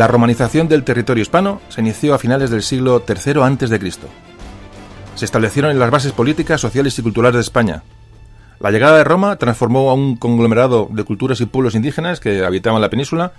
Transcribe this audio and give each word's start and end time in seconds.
La 0.00 0.06
romanización 0.06 0.66
del 0.66 0.82
territorio 0.82 1.20
hispano 1.20 1.60
se 1.68 1.82
inició 1.82 2.14
a 2.14 2.18
finales 2.18 2.48
del 2.48 2.62
siglo 2.62 3.04
III 3.06 3.42
a.C. 3.42 3.90
Se 5.14 5.24
establecieron 5.26 5.78
las 5.78 5.90
bases 5.90 6.12
políticas, 6.12 6.58
sociales 6.58 6.98
y 6.98 7.02
culturales 7.02 7.34
de 7.34 7.42
España. 7.42 7.82
La 8.60 8.70
llegada 8.70 8.96
de 8.96 9.04
Roma 9.04 9.36
transformó 9.36 9.90
a 9.90 9.92
un 9.92 10.16
conglomerado 10.16 10.88
de 10.90 11.04
culturas 11.04 11.42
y 11.42 11.44
pueblos 11.44 11.74
indígenas 11.74 12.18
que 12.18 12.42
habitaban 12.46 12.80
la 12.80 12.88
península 12.88 13.34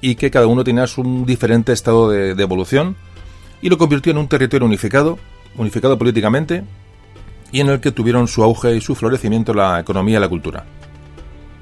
y 0.00 0.16
que 0.16 0.32
cada 0.32 0.48
uno 0.48 0.64
tenía 0.64 0.84
un 0.96 1.24
diferente 1.24 1.72
estado 1.72 2.10
de, 2.10 2.34
de 2.34 2.42
evolución 2.42 2.96
y 3.62 3.68
lo 3.68 3.78
convirtió 3.78 4.10
en 4.10 4.18
un 4.18 4.26
territorio 4.26 4.66
unificado, 4.66 5.16
unificado 5.56 5.96
políticamente, 5.96 6.64
y 7.52 7.60
en 7.60 7.68
el 7.68 7.78
que 7.78 7.92
tuvieron 7.92 8.26
su 8.26 8.42
auge 8.42 8.74
y 8.74 8.80
su 8.80 8.96
florecimiento 8.96 9.54
la 9.54 9.78
economía 9.78 10.18
y 10.18 10.20
la 10.22 10.28
cultura. 10.28 10.64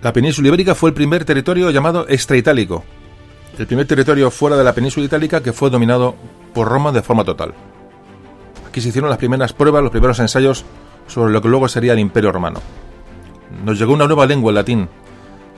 La 0.01 0.15
península 0.15 0.49
ibérica 0.49 0.75
fue 0.75 0.89
el 0.89 0.95
primer 0.95 1.27
territorio 1.27 1.71
llamado 1.71 2.07
extraitálico, 2.09 2.83
el 3.59 3.67
primer 3.67 3.87
territorio 3.87 4.31
fuera 4.31 4.57
de 4.57 4.65
la 4.65 4.75
península 4.75 5.07
itálica 5.07 5.43
que 5.43 5.53
fue 5.53 5.71
dominado 5.71 6.15
por 6.53 6.69
Roma 6.69 6.93
de 6.93 7.03
forma 7.03 7.25
total. 7.25 7.55
Aquí 8.69 8.81
se 8.81 8.89
hicieron 8.89 9.09
las 9.09 9.19
primeras 9.19 9.53
pruebas, 9.53 9.83
los 9.83 9.91
primeros 9.91 10.19
ensayos 10.19 10.65
sobre 11.07 11.33
lo 11.33 11.41
que 11.41 11.49
luego 11.49 11.69
sería 11.69 11.93
el 11.95 11.99
Imperio 11.99 12.33
Romano. 12.33 12.61
Nos 13.65 13.79
llegó 13.79 13.95
una 13.95 14.07
nueva 14.07 14.27
lengua, 14.27 14.51
el 14.51 14.57
latín, 14.57 14.89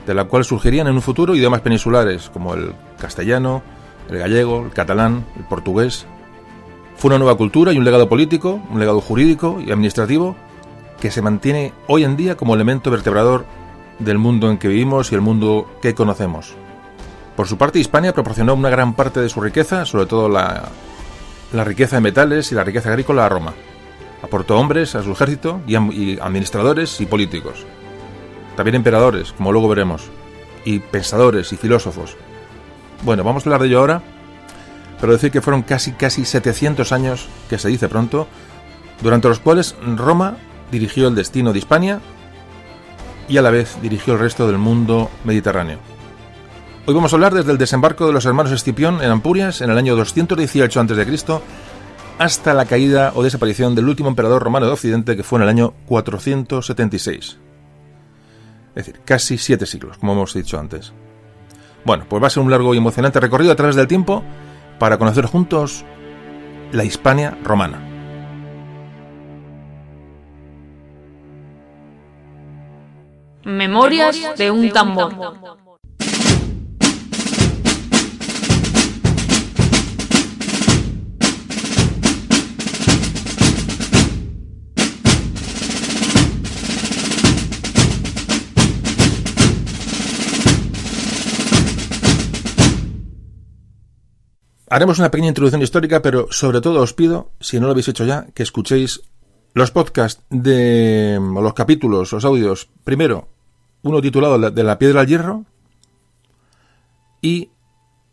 de 0.05 0.13
la 0.13 0.25
cual 0.25 0.45
surgirían 0.45 0.87
en 0.87 0.95
un 0.95 1.01
futuro 1.01 1.35
idiomas 1.35 1.61
peninsulares 1.61 2.29
como 2.29 2.53
el 2.53 2.73
castellano, 2.99 3.61
el 4.09 4.19
gallego, 4.19 4.63
el 4.65 4.71
catalán, 4.71 5.25
el 5.37 5.43
portugués, 5.43 6.05
fue 6.95 7.09
una 7.09 7.17
nueva 7.17 7.35
cultura 7.35 7.71
y 7.73 7.77
un 7.77 7.85
legado 7.85 8.09
político, 8.09 8.61
un 8.69 8.79
legado 8.79 9.01
jurídico 9.01 9.59
y 9.65 9.71
administrativo 9.71 10.35
que 10.99 11.11
se 11.11 11.21
mantiene 11.21 11.73
hoy 11.87 12.03
en 12.03 12.17
día 12.17 12.35
como 12.35 12.55
elemento 12.55 12.91
vertebrador 12.91 13.45
del 13.99 14.17
mundo 14.17 14.49
en 14.49 14.57
que 14.57 14.67
vivimos 14.67 15.11
y 15.11 15.15
el 15.15 15.21
mundo 15.21 15.69
que 15.81 15.95
conocemos. 15.95 16.55
Por 17.39 17.47
su 17.47 17.57
parte, 17.57 17.79
Hispania 17.79 18.13
proporcionó 18.13 18.53
una 18.53 18.69
gran 18.69 18.95
parte 18.95 19.21
de 19.21 19.29
su 19.29 19.39
riqueza, 19.39 19.85
sobre 19.85 20.07
todo 20.07 20.27
la, 20.27 20.67
riqueza 21.63 21.95
de 21.95 22.01
metales 22.01 22.51
y 22.51 22.55
la 22.55 22.65
riqueza 22.65 22.89
agrícola 22.89 23.25
a 23.25 23.29
Roma. 23.29 23.53
Aportó 24.21 24.59
hombres 24.59 24.93
a 24.95 25.03
su 25.03 25.13
ejército 25.13 25.61
y, 25.65 25.77
y 25.77 26.19
administradores 26.19 26.99
y 26.99 27.05
políticos. 27.05 27.65
También 28.57 28.75
emperadores, 28.75 29.31
como 29.31 29.53
luego 29.53 29.69
veremos, 29.69 30.09
y 30.65 30.79
pensadores 30.79 31.53
y 31.53 31.55
filósofos. 31.55 32.17
Bueno, 33.03 33.23
vamos 33.23 33.45
a 33.45 33.45
hablar 33.47 33.61
de 33.61 33.67
ello 33.67 33.79
ahora 33.79 34.01
pero 34.99 35.13
decir 35.13 35.31
que 35.31 35.41
fueron 35.41 35.61
casi 35.61 35.93
casi 35.93 36.25
700 36.25 36.91
años, 36.91 37.29
que 37.49 37.57
se 37.57 37.69
dice 37.69 37.87
pronto, 37.87 38.27
durante 39.01 39.29
los 39.29 39.39
cuales 39.39 39.77
Roma 39.95 40.35
dirigió 40.73 41.07
el 41.07 41.15
destino 41.15 41.53
de 41.53 41.59
Hispania 41.59 42.01
y 43.29 43.37
a 43.37 43.41
la 43.41 43.49
vez 43.49 43.77
dirigió 43.81 44.15
el 44.15 44.19
resto 44.19 44.45
del 44.45 44.57
mundo 44.57 45.09
mediterráneo. 45.23 45.79
Hoy 46.89 46.95
vamos 46.95 47.13
a 47.13 47.17
hablar 47.17 47.35
desde 47.35 47.51
el 47.51 47.59
desembarco 47.59 48.07
de 48.07 48.13
los 48.13 48.25
hermanos 48.25 48.51
Escipión 48.51 49.03
en 49.03 49.11
Ampurias 49.11 49.61
en 49.61 49.69
el 49.69 49.77
año 49.77 49.95
218 49.95 50.79
a.C. 50.79 51.41
hasta 52.17 52.55
la 52.55 52.65
caída 52.65 53.11
o 53.13 53.21
desaparición 53.21 53.75
del 53.75 53.87
último 53.87 54.09
emperador 54.09 54.41
romano 54.41 54.65
de 54.65 54.71
Occidente 54.71 55.15
que 55.15 55.21
fue 55.21 55.37
en 55.37 55.43
el 55.43 55.49
año 55.49 55.75
476. 55.85 57.37
Es 58.69 58.73
decir, 58.73 59.01
casi 59.05 59.37
siete 59.37 59.67
siglos, 59.67 59.99
como 59.99 60.13
hemos 60.13 60.33
dicho 60.33 60.57
antes. 60.57 60.91
Bueno, 61.85 62.07
pues 62.09 62.23
va 62.23 62.25
a 62.25 62.31
ser 62.31 62.41
un 62.41 62.49
largo 62.49 62.73
y 62.73 62.79
emocionante 62.79 63.19
recorrido 63.19 63.51
a 63.51 63.55
través 63.55 63.75
del 63.75 63.85
tiempo 63.85 64.23
para 64.79 64.97
conocer 64.97 65.27
juntos 65.27 65.85
la 66.71 66.85
Hispania 66.85 67.37
romana. 67.43 67.85
Memorias 73.43 74.35
de 74.37 74.49
un 74.49 74.71
tambor. 74.71 75.58
Haremos 94.69 94.99
una 94.99 95.09
pequeña 95.09 95.29
introducción 95.29 95.61
histórica, 95.61 96.01
pero 96.01 96.27
sobre 96.31 96.61
todo 96.61 96.81
os 96.81 96.93
pido, 96.93 97.31
si 97.39 97.59
no 97.59 97.65
lo 97.65 97.71
habéis 97.71 97.87
hecho 97.87 98.05
ya, 98.05 98.27
que 98.35 98.43
escuchéis 98.43 99.01
los 99.53 99.71
podcasts 99.71 100.23
de 100.29 101.17
o 101.19 101.41
los 101.41 101.53
capítulos, 101.53 102.11
los 102.11 102.23
audios. 102.23 102.69
Primero, 102.83 103.27
uno 103.81 104.01
titulado 104.01 104.51
de 104.51 104.63
la 104.63 104.77
piedra 104.77 105.01
al 105.01 105.07
hierro 105.07 105.45
y 107.21 107.49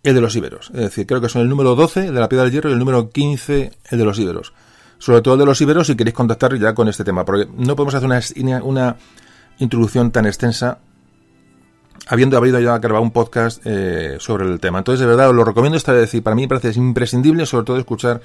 el 0.02 0.14
de 0.14 0.20
los 0.20 0.34
íberos. 0.34 0.70
Es 0.70 0.80
decir, 0.80 1.06
creo 1.06 1.20
que 1.20 1.28
son 1.28 1.42
el 1.42 1.48
número 1.48 1.74
12 1.74 2.10
de 2.10 2.20
la 2.20 2.28
piedra 2.28 2.46
al 2.46 2.52
hierro 2.52 2.70
y 2.70 2.72
el 2.72 2.78
número 2.78 3.10
15 3.10 3.72
el 3.90 3.98
de 3.98 4.04
los 4.04 4.18
íberos. 4.18 4.54
Sobre 4.98 5.20
todo 5.20 5.34
el 5.34 5.40
de 5.40 5.46
los 5.46 5.60
íberos 5.60 5.88
si 5.88 5.94
queréis 5.94 6.14
contactar 6.14 6.56
ya 6.58 6.74
con 6.74 6.88
este 6.88 7.04
tema, 7.04 7.26
porque 7.26 7.46
no 7.54 7.76
podemos 7.76 7.94
hacer 7.94 8.08
una, 8.36 8.62
una 8.62 8.96
introducción 9.58 10.10
tan 10.10 10.24
extensa 10.24 10.78
habiendo 12.06 12.36
habido 12.36 12.60
ya 12.60 12.78
grabado 12.78 13.02
un 13.02 13.10
podcast 13.10 13.60
eh, 13.64 14.16
sobre 14.20 14.46
el 14.46 14.60
tema. 14.60 14.78
Entonces, 14.78 15.00
de 15.00 15.06
verdad, 15.06 15.28
os 15.28 15.34
lo 15.34 15.44
recomiendo 15.44 15.76
esta 15.76 15.92
vez 15.92 16.14
y 16.14 16.20
para 16.20 16.36
mí 16.36 16.42
me 16.42 16.48
parece 16.48 16.72
imprescindible, 16.78 17.46
sobre 17.46 17.64
todo, 17.64 17.78
escuchar 17.78 18.20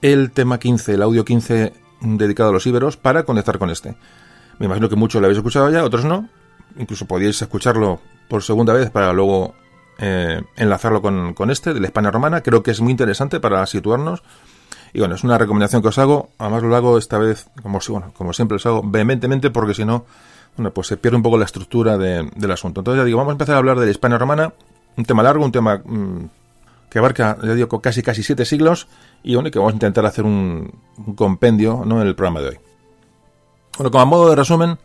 el 0.00 0.30
tema 0.32 0.58
15, 0.58 0.94
el 0.94 1.02
audio 1.02 1.24
15 1.24 1.72
dedicado 2.00 2.50
a 2.50 2.52
los 2.52 2.66
íberos, 2.66 2.96
para 2.96 3.24
conectar 3.24 3.58
con 3.58 3.70
este. 3.70 3.94
Me 4.58 4.66
imagino 4.66 4.88
que 4.88 4.96
muchos 4.96 5.20
lo 5.20 5.26
habéis 5.26 5.38
escuchado 5.38 5.70
ya, 5.70 5.84
otros 5.84 6.04
no. 6.04 6.28
Incluso 6.78 7.06
podíais 7.06 7.40
escucharlo 7.40 8.00
por 8.28 8.42
segunda 8.42 8.72
vez 8.72 8.90
para 8.90 9.12
luego 9.12 9.54
eh, 9.98 10.42
enlazarlo 10.56 11.02
con, 11.02 11.34
con, 11.34 11.50
este, 11.50 11.74
de 11.74 11.80
la 11.80 11.86
España 11.86 12.10
romana. 12.10 12.40
Creo 12.40 12.62
que 12.62 12.70
es 12.70 12.80
muy 12.80 12.90
interesante 12.90 13.38
para 13.38 13.64
situarnos. 13.66 14.22
Y 14.92 15.00
bueno, 15.00 15.14
es 15.14 15.24
una 15.24 15.38
recomendación 15.38 15.82
que 15.82 15.88
os 15.88 15.98
hago. 15.98 16.30
Además 16.38 16.62
lo 16.62 16.76
hago 16.76 16.98
esta 16.98 17.18
vez, 17.18 17.48
como, 17.62 17.80
bueno, 17.88 18.12
como 18.16 18.32
siempre, 18.32 18.56
os 18.56 18.66
hago 18.66 18.82
vehementemente 18.84 19.50
porque 19.50 19.74
si 19.74 19.84
no 19.84 20.06
bueno, 20.56 20.70
pues 20.72 20.86
se 20.86 20.96
pierde 20.96 21.16
un 21.16 21.22
poco 21.22 21.38
la 21.38 21.44
estructura 21.44 21.98
del 21.98 22.50
asunto. 22.50 22.80
Entonces 22.80 23.00
ya 23.00 23.04
digo, 23.04 23.18
vamos 23.18 23.32
a 23.32 23.34
empezar 23.34 23.56
a 23.56 23.58
hablar 23.58 23.78
de 23.78 23.86
la 23.86 23.90
Hispania 23.90 24.18
romana, 24.18 24.52
un 24.96 25.04
tema 25.04 25.22
largo, 25.22 25.44
un 25.44 25.52
tema 25.52 25.82
mm, 25.84 26.28
que 26.88 26.98
abarca, 26.98 27.36
ya 27.42 27.54
digo, 27.54 27.80
casi 27.80 28.02
casi 28.02 28.22
siete 28.22 28.44
siglos, 28.44 28.86
y 29.24 29.34
bueno, 29.34 29.50
que 29.50 29.58
vamos 29.58 29.72
a 29.72 29.76
intentar 29.76 30.06
hacer 30.06 30.24
un, 30.24 30.72
compendio 31.16 31.82
¿no? 31.84 32.00
en 32.00 32.06
el 32.06 32.14
programa 32.14 32.40
de 32.40 32.48
hoy. 32.50 32.58
Bueno, 33.76 33.90
como 33.90 34.02
a 34.02 34.04
modo 34.04 34.30
de 34.30 34.36
resumen, 34.36 34.78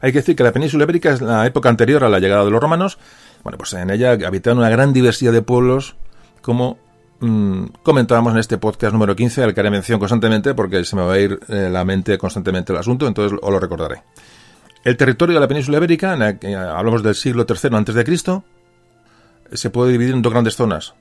hay 0.00 0.12
que 0.12 0.18
decir 0.18 0.36
que 0.36 0.44
la 0.44 0.52
península 0.52 0.84
ibérica 0.84 1.10
es 1.10 1.20
la 1.20 1.44
época 1.46 1.68
anterior 1.68 2.04
a 2.04 2.08
la 2.08 2.20
llegada 2.20 2.44
de 2.44 2.52
los 2.52 2.60
romanos. 2.60 2.98
Bueno, 3.42 3.58
pues 3.58 3.72
en 3.72 3.90
ella 3.90 4.12
habitaban 4.12 4.58
una 4.58 4.68
gran 4.68 4.92
diversidad 4.92 5.32
de 5.32 5.42
pueblos, 5.42 5.96
como 6.42 6.78
mm, 7.18 7.64
comentábamos 7.82 8.34
en 8.34 8.38
este 8.38 8.58
podcast 8.58 8.92
número 8.92 9.16
15, 9.16 9.42
al 9.42 9.54
que 9.54 9.58
haré 9.60 9.70
mención 9.70 9.98
constantemente, 9.98 10.54
porque 10.54 10.84
se 10.84 10.94
me 10.94 11.02
va 11.02 11.14
a 11.14 11.18
ir 11.18 11.40
eh, 11.48 11.68
la 11.70 11.84
mente 11.84 12.16
constantemente 12.18 12.72
el 12.72 12.78
asunto, 12.78 13.08
entonces 13.08 13.36
os 13.42 13.50
lo 13.50 13.58
recordaré. 13.58 14.02
El 14.84 14.96
territorio 14.96 15.34
de 15.34 15.40
la 15.40 15.48
península 15.48 15.78
ibérica, 15.78 16.14
en 16.14 16.54
hablamos 16.56 17.02
del 17.02 17.14
siglo 17.14 17.46
III 17.48 18.04
Cristo, 18.04 18.44
se 19.52 19.70
puede 19.70 19.92
dividir 19.92 20.14
en 20.14 20.22
dos 20.22 20.32
grandes 20.32 20.56
zonas 20.56 20.94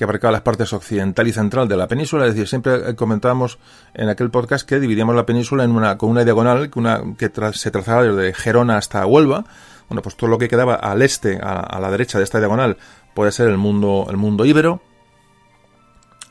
que 0.00 0.04
abarcaban 0.04 0.32
las 0.32 0.42
partes 0.42 0.72
occidental 0.72 1.28
y 1.28 1.32
central 1.32 1.68
de 1.68 1.76
la 1.76 1.86
península. 1.86 2.24
Es 2.24 2.34
decir, 2.34 2.48
siempre 2.48 2.94
comentábamos 2.96 3.58
en 3.92 4.08
aquel 4.08 4.30
podcast 4.30 4.66
que 4.66 4.80
dividíamos 4.80 5.14
la 5.14 5.26
península 5.26 5.62
en 5.64 5.72
una, 5.72 5.98
con 5.98 6.08
una 6.08 6.24
diagonal 6.24 6.70
que 7.18 7.30
se 7.52 7.70
trazaba 7.70 8.04
desde 8.04 8.32
Gerona 8.32 8.78
hasta 8.78 9.04
Huelva. 9.04 9.44
Bueno, 9.90 10.00
pues 10.00 10.16
todo 10.16 10.30
lo 10.30 10.38
que 10.38 10.48
quedaba 10.48 10.74
al 10.74 11.02
este, 11.02 11.38
a, 11.42 11.78
la 11.80 11.90
derecha 11.90 12.16
de 12.16 12.24
esta 12.24 12.38
diagonal, 12.38 12.78
puede 13.12 13.30
ser 13.30 13.48
el 13.48 13.58
mundo, 13.58 14.06
el 14.08 14.16
mundo 14.16 14.46
íbero. 14.46 14.80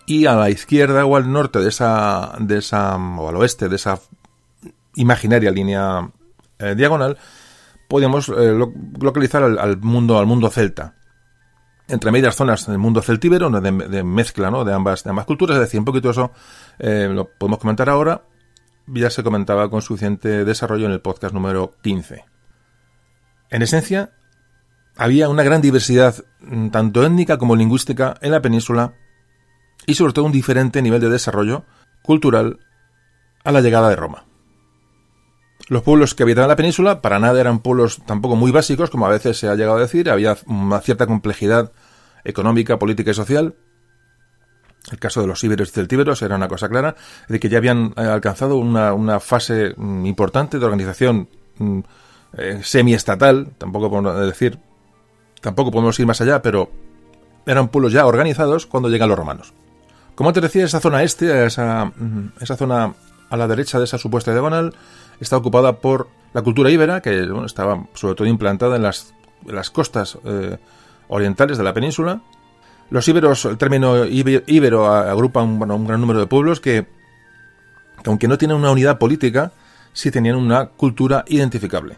Y 0.07 0.25
a 0.25 0.33
la 0.33 0.49
izquierda 0.49 1.05
o 1.05 1.15
al 1.15 1.31
norte 1.31 1.59
de 1.59 1.69
esa, 1.69 2.33
de 2.39 2.57
esa, 2.57 2.95
o 2.95 3.29
al 3.29 3.35
oeste 3.35 3.69
de 3.69 3.75
esa 3.75 3.99
imaginaria 4.95 5.51
línea 5.51 6.09
eh, 6.59 6.75
diagonal, 6.75 7.17
podíamos 7.87 8.29
eh, 8.29 8.55
localizar 9.01 9.43
al, 9.43 9.77
mundo, 9.77 10.19
al 10.19 10.25
mundo 10.25 10.49
celta. 10.49 10.95
Entre 11.87 12.11
medias 12.11 12.35
zonas 12.35 12.67
del 12.67 12.77
mundo 12.77 13.01
celtíbero, 13.01 13.49
de, 13.49 14.03
mezcla 14.03 14.51
¿no? 14.51 14.63
de, 14.63 14.73
ambas, 14.73 15.03
de 15.03 15.09
ambas 15.09 15.25
culturas, 15.25 15.55
es 15.55 15.61
decir, 15.61 15.79
un 15.79 15.85
poquito 15.85 16.11
eso 16.11 16.31
eh, 16.77 17.09
lo 17.11 17.29
podemos 17.29 17.59
comentar 17.59 17.89
ahora. 17.89 18.23
Ya 18.85 19.09
se 19.09 19.23
comentaba 19.23 19.69
con 19.69 19.81
suficiente 19.81 20.45
desarrollo 20.45 20.85
en 20.85 20.91
el 20.91 21.01
podcast 21.01 21.33
número 21.33 21.73
15. 21.81 22.25
En 23.49 23.61
esencia, 23.63 24.11
había 24.95 25.29
una 25.29 25.43
gran 25.43 25.61
diversidad, 25.61 26.15
mm, 26.41 26.69
tanto 26.69 27.03
étnica 27.03 27.39
como 27.39 27.55
lingüística, 27.55 28.15
en 28.21 28.31
la 28.31 28.41
península 28.41 28.93
y 29.87 29.95
sobre 29.95 30.13
todo 30.13 30.25
un 30.25 30.31
diferente 30.31 30.83
nivel 30.83 31.01
de 31.01 31.09
desarrollo 31.09 31.65
cultural 32.03 32.59
a 33.43 33.51
la 33.51 33.61
llegada 33.61 33.89
de 33.89 33.95
Roma. 33.95 34.28
Los 35.69 35.83
pueblos 35.83 36.15
que 36.15 36.23
habitaban 36.23 36.49
la 36.49 36.55
península 36.55 36.99
para 36.99 37.19
nada 37.19 37.39
eran 37.39 37.59
pueblos 37.59 38.01
tampoco 38.07 38.35
muy 38.35 38.51
básicos, 38.51 38.89
como 38.89 39.05
a 39.05 39.09
veces 39.09 39.37
se 39.37 39.47
ha 39.47 39.55
llegado 39.55 39.77
a 39.77 39.81
decir, 39.81 40.09
había 40.09 40.35
una 40.47 40.81
cierta 40.81 41.05
complejidad 41.05 41.71
económica, 42.23 42.79
política 42.79 43.11
y 43.11 43.13
social. 43.13 43.53
El 44.91 44.97
caso 44.97 45.21
de 45.21 45.27
los 45.27 45.43
íberos 45.43 45.69
y 45.69 45.71
celtíberos 45.71 46.23
era 46.23 46.37
una 46.37 46.47
cosa 46.47 46.69
clara, 46.69 46.95
de 47.27 47.39
que 47.39 47.49
ya 47.49 47.59
habían 47.59 47.93
eh, 47.97 48.01
alcanzado 48.01 48.57
una, 48.57 49.19
fase 49.19 49.75
mm, 49.77 50.07
importante 50.07 50.57
de 50.57 50.65
organización 50.65 51.29
mm, 51.59 51.79
eh, 52.37 52.61
semiestatal, 52.63 53.51
tampoco 53.59 53.91
podemos 53.91 54.19
decir, 54.25 54.57
tampoco 55.39 55.69
podemos 55.69 55.99
ir 55.99 56.07
más 56.07 56.19
allá, 56.19 56.41
pero 56.41 56.71
eran 57.45 57.67
pueblos 57.67 57.93
ya 57.93 58.07
organizados 58.07 58.65
cuando 58.65 58.89
llegan 58.89 59.09
los 59.09 59.19
romanos. 59.19 59.53
Como 60.15 60.33
te 60.33 60.41
decía, 60.41 60.65
esa 60.65 60.79
zona 60.79 61.03
este, 61.03 61.45
esa, 61.45 61.85
mm, 61.85 62.33
esa 62.41 62.57
zona 62.57 62.95
a 63.29 63.37
la 63.37 63.47
derecha 63.47 63.77
de 63.77 63.85
esa 63.85 63.99
supuesta 63.99 64.31
diagonal, 64.31 64.73
está 65.19 65.37
ocupada 65.37 65.79
por 65.79 66.09
la 66.33 66.41
cultura 66.41 66.69
íbera, 66.69 67.01
que 67.01 67.27
estaba 67.45 67.85
sobre 67.93 68.15
todo 68.15 68.27
implantada 68.27 68.75
en 68.75 68.83
las, 68.83 69.13
las 69.45 69.69
costas 69.69 70.17
eh, 70.25 70.57
orientales 71.07 71.57
de 71.57 71.63
la 71.63 71.73
península. 71.73 72.21
Los 72.89 73.07
íberos, 73.07 73.45
el 73.45 73.57
término 73.57 74.05
íbero 74.05 74.91
agrupa 74.91 75.43
un, 75.43 75.87
gran 75.87 76.01
número 76.01 76.19
de 76.19 76.27
pueblos 76.27 76.59
que, 76.59 76.87
aunque 78.05 78.27
no 78.27 78.37
tienen 78.37 78.57
una 78.57 78.71
unidad 78.71 78.97
política, 78.97 79.51
sí 79.93 80.11
tenían 80.11 80.35
una 80.35 80.67
cultura 80.67 81.23
identificable. 81.27 81.97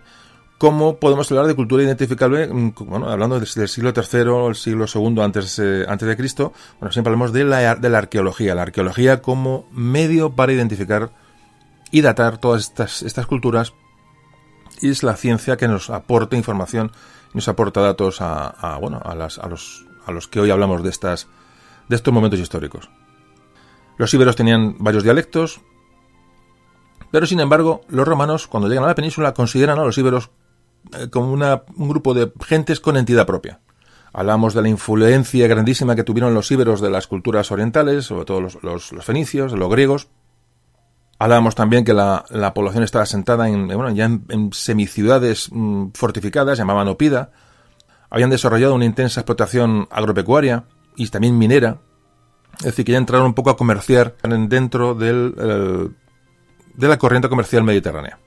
¿Cómo 0.57 0.97
podemos 0.97 1.31
hablar 1.31 1.47
de 1.47 1.55
cultura 1.55 1.83
identificable? 1.83 2.47
Mm, 2.47 2.73
bueno, 2.81 3.09
hablando 3.09 3.39
del 3.39 3.47
siglo 3.47 3.93
III, 3.95 4.49
el 4.49 4.55
siglo 4.55 4.85
II 4.93 5.21
antes, 5.21 5.59
antes 5.87 6.07
de 6.07 6.17
Cristo, 6.17 6.53
bueno, 6.79 6.91
siempre 6.91 7.09
hablamos 7.09 7.33
de 7.33 7.45
la, 7.45 7.75
de 7.75 7.89
la 7.89 7.97
arqueología. 7.97 8.53
La 8.53 8.63
arqueología 8.63 9.21
como 9.21 9.67
medio 9.71 10.31
para 10.31 10.51
identificar 10.51 11.09
y 11.91 12.01
datar 12.01 12.37
todas 12.37 12.61
estas, 12.63 13.01
estas 13.03 13.27
culturas 13.27 13.73
es 14.81 15.03
la 15.03 15.15
ciencia 15.15 15.57
que 15.57 15.67
nos 15.67 15.89
aporta 15.89 16.35
información 16.35 16.91
nos 17.33 17.47
aporta 17.47 17.81
datos 17.81 18.17
a, 18.19 18.77
bueno, 18.79 19.01
a, 19.03 19.15
las, 19.15 19.39
a, 19.39 19.47
los, 19.47 19.85
a 20.05 20.11
los 20.11 20.27
que 20.27 20.39
hoy 20.39 20.51
hablamos 20.51 20.83
de, 20.83 20.89
estas, 20.89 21.27
de 21.87 21.95
estos 21.95 22.13
momentos 22.13 22.39
históricos. 22.39 22.89
Los 23.97 24.13
íberos 24.13 24.35
tenían 24.35 24.75
varios 24.79 25.03
dialectos, 25.03 25.61
pero 27.11 27.25
sin 27.25 27.39
embargo, 27.39 27.81
los 27.89 28.07
romanos, 28.07 28.47
cuando 28.47 28.67
llegan 28.67 28.83
a 28.83 28.87
la 28.87 28.95
península, 28.95 29.33
consideran 29.33 29.79
a 29.79 29.83
los 29.83 29.97
íberos 29.97 30.29
eh, 30.97 31.09
como 31.09 31.31
una, 31.31 31.63
un 31.75 31.89
grupo 31.89 32.13
de 32.13 32.31
gentes 32.45 32.79
con 32.79 32.97
entidad 32.97 33.25
propia. 33.25 33.59
Hablamos 34.13 34.53
de 34.53 34.61
la 34.61 34.69
influencia 34.69 35.47
grandísima 35.47 35.95
que 35.95 36.03
tuvieron 36.03 36.33
los 36.33 36.51
íberos 36.51 36.81
de 36.81 36.89
las 36.89 37.07
culturas 37.07 37.51
orientales, 37.51 38.05
sobre 38.05 38.25
todo 38.25 38.41
los, 38.41 38.61
los 38.61 39.05
fenicios, 39.05 39.53
los 39.53 39.69
griegos, 39.69 40.09
Hablábamos 41.21 41.53
también 41.53 41.85
que 41.85 41.93
la, 41.93 42.51
población 42.55 42.83
estaba 42.83 43.03
asentada 43.03 43.47
en, 43.47 43.67
bueno, 43.67 43.91
ya 43.91 44.05
en, 44.05 44.49
semiciudades 44.53 45.49
mm, 45.51 45.89
fortificadas, 45.93 46.57
llamaban 46.57 46.87
Opida. 46.87 47.29
Habían 48.09 48.31
desarrollado 48.31 48.73
una 48.73 48.85
intensa 48.85 49.19
explotación 49.19 49.87
agropecuaria 49.91 50.63
y 50.95 51.07
también 51.09 51.37
minera. 51.37 51.77
Es 52.57 52.65
decir, 52.65 52.85
que 52.85 52.93
ya 52.93 52.97
entraron 52.97 53.27
un 53.27 53.33
poco 53.35 53.51
a 53.51 53.55
comerciar 53.55 54.15
dentro 54.23 54.95
del, 54.95 55.93
de 56.73 56.87
la 56.87 56.97
corriente 56.97 57.29
comercial 57.29 57.63
mediterránea. 57.63 58.17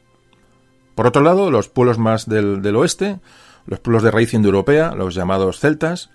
Por 0.95 1.09
otro 1.09 1.21
lado, 1.21 1.51
los 1.51 1.69
pueblos 1.69 1.99
más 1.99 2.29
del, 2.29 2.63
del 2.63 2.77
oeste, 2.77 3.19
los 3.67 3.81
pueblos 3.81 4.05
de 4.05 4.13
raíz 4.13 4.33
indoeuropea, 4.35 4.95
los 4.95 5.17
llamados 5.17 5.59
celtas, 5.59 6.11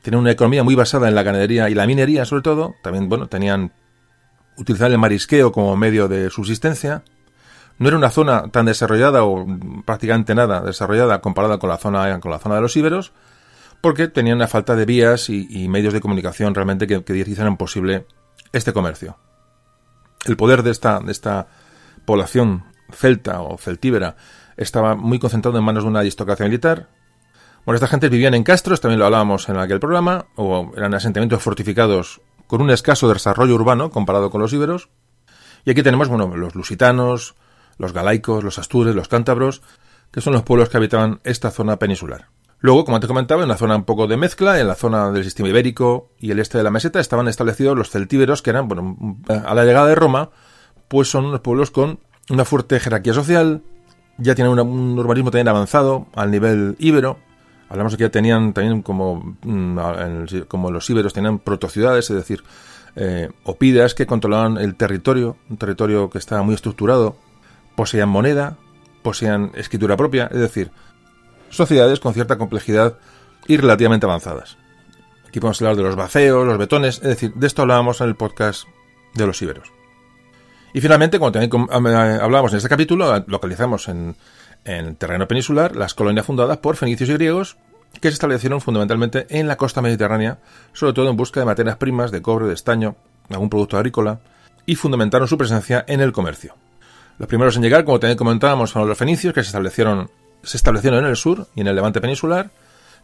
tenían 0.00 0.22
una 0.22 0.30
economía 0.30 0.64
muy 0.64 0.76
basada 0.76 1.08
en 1.08 1.14
la 1.14 1.22
ganadería 1.22 1.68
y 1.68 1.74
la 1.74 1.86
minería, 1.86 2.24
sobre 2.24 2.40
todo. 2.40 2.74
También, 2.82 3.10
bueno, 3.10 3.26
tenían 3.26 3.74
utilizar 4.56 4.90
el 4.90 4.98
marisqueo 4.98 5.52
como 5.52 5.76
medio 5.76 6.08
de 6.08 6.30
subsistencia. 6.30 7.02
No 7.78 7.88
era 7.88 7.96
una 7.96 8.10
zona 8.10 8.48
tan 8.48 8.66
desarrollada 8.66 9.24
o 9.24 9.46
prácticamente 9.84 10.34
nada 10.34 10.60
desarrollada 10.60 11.20
comparada 11.20 11.58
con 11.58 11.68
la 11.68 11.76
zona, 11.76 12.18
con 12.20 12.30
la 12.30 12.38
zona 12.38 12.54
de 12.56 12.62
los 12.62 12.76
íberos, 12.76 13.12
porque 13.80 14.08
tenían 14.08 14.36
una 14.36 14.48
falta 14.48 14.74
de 14.74 14.86
vías 14.86 15.28
y, 15.28 15.68
medios 15.68 15.92
de 15.92 16.00
comunicación 16.00 16.54
realmente 16.54 16.86
que, 16.86 17.02
hicieran 17.16 17.56
posible 17.56 18.06
este 18.52 18.72
comercio. 18.72 19.18
El 20.24 20.36
poder 20.36 20.62
de 20.62 20.70
esta, 20.70 21.00
de 21.00 21.12
esta 21.12 21.48
población 22.04 22.64
celta 22.92 23.42
o 23.42 23.58
celtíbera 23.58 24.16
estaba 24.56 24.94
muy 24.94 25.18
concentrado 25.18 25.58
en 25.58 25.64
manos 25.64 25.84
de 25.84 25.90
una 25.90 26.00
aristocracia 26.00 26.46
militar. 26.46 26.88
Bueno, 27.66 27.76
estas 27.76 27.90
gentes 27.90 28.10
vivían 28.10 28.34
en 28.34 28.44
castros, 28.44 28.80
también 28.80 29.00
lo 29.00 29.06
hablábamos 29.06 29.48
en 29.48 29.58
aquel 29.58 29.80
programa, 29.80 30.26
o 30.36 30.72
eran 30.76 30.94
asentamientos 30.94 31.42
fortificados 31.42 32.22
con 32.46 32.62
un 32.62 32.70
escaso 32.70 33.08
desarrollo 33.08 33.54
urbano 33.54 33.90
comparado 33.90 34.30
con 34.30 34.40
los 34.40 34.52
íberos. 34.52 34.88
Y 35.64 35.70
aquí 35.70 35.82
tenemos, 35.82 36.08
bueno, 36.08 36.36
los 36.36 36.54
lusitanos, 36.54 37.34
los 37.78 37.92
galaicos, 37.92 38.44
los 38.44 38.58
astures, 38.58 38.94
los 38.94 39.08
cántabros, 39.08 39.62
que 40.10 40.20
son 40.20 40.32
los 40.32 40.42
pueblos 40.42 40.68
que 40.68 40.76
habitaban 40.76 41.20
esta 41.24 41.50
zona 41.50 41.78
peninsular. 41.78 42.28
Luego, 42.58 42.84
como 42.84 43.00
te 43.00 43.06
comentaba, 43.06 43.42
en 43.42 43.48
la 43.48 43.56
zona 43.56 43.76
un 43.76 43.84
poco 43.84 44.06
de 44.06 44.16
mezcla, 44.16 44.58
en 44.58 44.66
la 44.66 44.74
zona 44.74 45.10
del 45.10 45.24
sistema 45.24 45.48
ibérico 45.48 46.10
y 46.18 46.30
el 46.30 46.38
este 46.38 46.58
de 46.58 46.64
la 46.64 46.70
meseta, 46.70 47.00
estaban 47.00 47.28
establecidos 47.28 47.76
los 47.76 47.90
celtíberos, 47.90 48.40
que 48.42 48.50
eran, 48.50 48.68
bueno, 48.68 48.96
a 49.28 49.54
la 49.54 49.64
llegada 49.64 49.86
de 49.86 49.94
Roma, 49.94 50.30
pues 50.88 51.08
son 51.10 51.26
unos 51.26 51.40
pueblos 51.40 51.70
con 51.70 52.00
una 52.30 52.44
fuerte 52.44 52.80
jerarquía 52.80 53.12
social, 53.12 53.62
ya 54.18 54.34
tienen 54.34 54.58
un 54.58 54.98
urbanismo 54.98 55.30
también 55.30 55.48
avanzado 55.48 56.06
al 56.14 56.30
nivel 56.30 56.76
íbero, 56.78 57.18
Hablamos 57.68 57.96
que 57.96 58.02
ya 58.02 58.10
tenían 58.10 58.52
también 58.52 58.82
como, 58.82 59.36
mm, 59.42 59.78
como 60.48 60.70
los 60.70 60.88
íberos 60.88 61.12
tenían 61.12 61.38
protociudades, 61.38 62.10
es 62.10 62.16
decir, 62.16 62.44
eh, 62.94 63.30
opidas 63.44 63.94
que 63.94 64.06
controlaban 64.06 64.56
el 64.56 64.76
territorio, 64.76 65.36
un 65.50 65.56
territorio 65.56 66.08
que 66.08 66.18
estaba 66.18 66.42
muy 66.42 66.54
estructurado, 66.54 67.16
poseían 67.74 68.08
moneda, 68.08 68.56
poseían 69.02 69.50
escritura 69.54 69.96
propia, 69.96 70.28
es 70.32 70.38
decir, 70.38 70.70
sociedades 71.50 72.00
con 72.00 72.14
cierta 72.14 72.38
complejidad 72.38 72.98
y 73.46 73.56
relativamente 73.56 74.06
avanzadas. 74.06 74.56
Aquí 75.28 75.40
podemos 75.40 75.60
hablar 75.60 75.76
de 75.76 75.82
los 75.82 75.96
baceos, 75.96 76.46
los 76.46 76.58
betones, 76.58 76.96
es 76.96 77.08
decir, 77.08 77.34
de 77.34 77.46
esto 77.46 77.62
hablábamos 77.62 78.00
en 78.00 78.08
el 78.08 78.14
podcast 78.14 78.66
de 79.14 79.26
los 79.26 79.42
íberos. 79.42 79.72
Y 80.72 80.80
finalmente, 80.80 81.18
como 81.18 81.32
también 81.32 81.66
hablábamos 81.74 82.52
en 82.52 82.58
este 82.58 82.68
capítulo, 82.68 83.24
localizamos 83.26 83.88
en, 83.88 84.16
en 84.64 84.96
terreno 84.96 85.28
peninsular 85.28 85.76
las 85.76 85.94
colonias 85.94 86.26
fundadas 86.26 86.58
por 86.58 86.76
fenicios 86.76 87.08
y 87.08 87.14
griegos 87.14 87.56
que 88.00 88.08
se 88.08 88.14
establecieron 88.14 88.60
fundamentalmente 88.60 89.26
en 89.30 89.48
la 89.48 89.56
costa 89.56 89.82
mediterránea, 89.82 90.38
sobre 90.72 90.92
todo 90.92 91.10
en 91.10 91.16
busca 91.16 91.40
de 91.40 91.46
materias 91.46 91.76
primas 91.76 92.10
de 92.10 92.22
cobre, 92.22 92.46
de 92.46 92.54
estaño, 92.54 92.96
algún 93.30 93.50
producto 93.50 93.76
agrícola, 93.76 94.20
y 94.66 94.76
fundamentaron 94.76 95.28
su 95.28 95.38
presencia 95.38 95.84
en 95.88 96.00
el 96.00 96.12
comercio. 96.12 96.54
Los 97.18 97.28
primeros 97.28 97.56
en 97.56 97.62
llegar, 97.62 97.84
como 97.84 97.98
también 97.98 98.18
comentábamos, 98.18 98.72
fueron 98.72 98.88
los 98.88 98.98
fenicios, 98.98 99.32
que 99.32 99.42
se 99.42 99.48
establecieron, 99.48 100.10
se 100.42 100.56
establecieron 100.56 101.00
en 101.00 101.10
el 101.10 101.16
sur 101.16 101.46
y 101.54 101.62
en 101.62 101.68
el 101.68 101.74
levante 101.74 102.00
peninsular, 102.00 102.50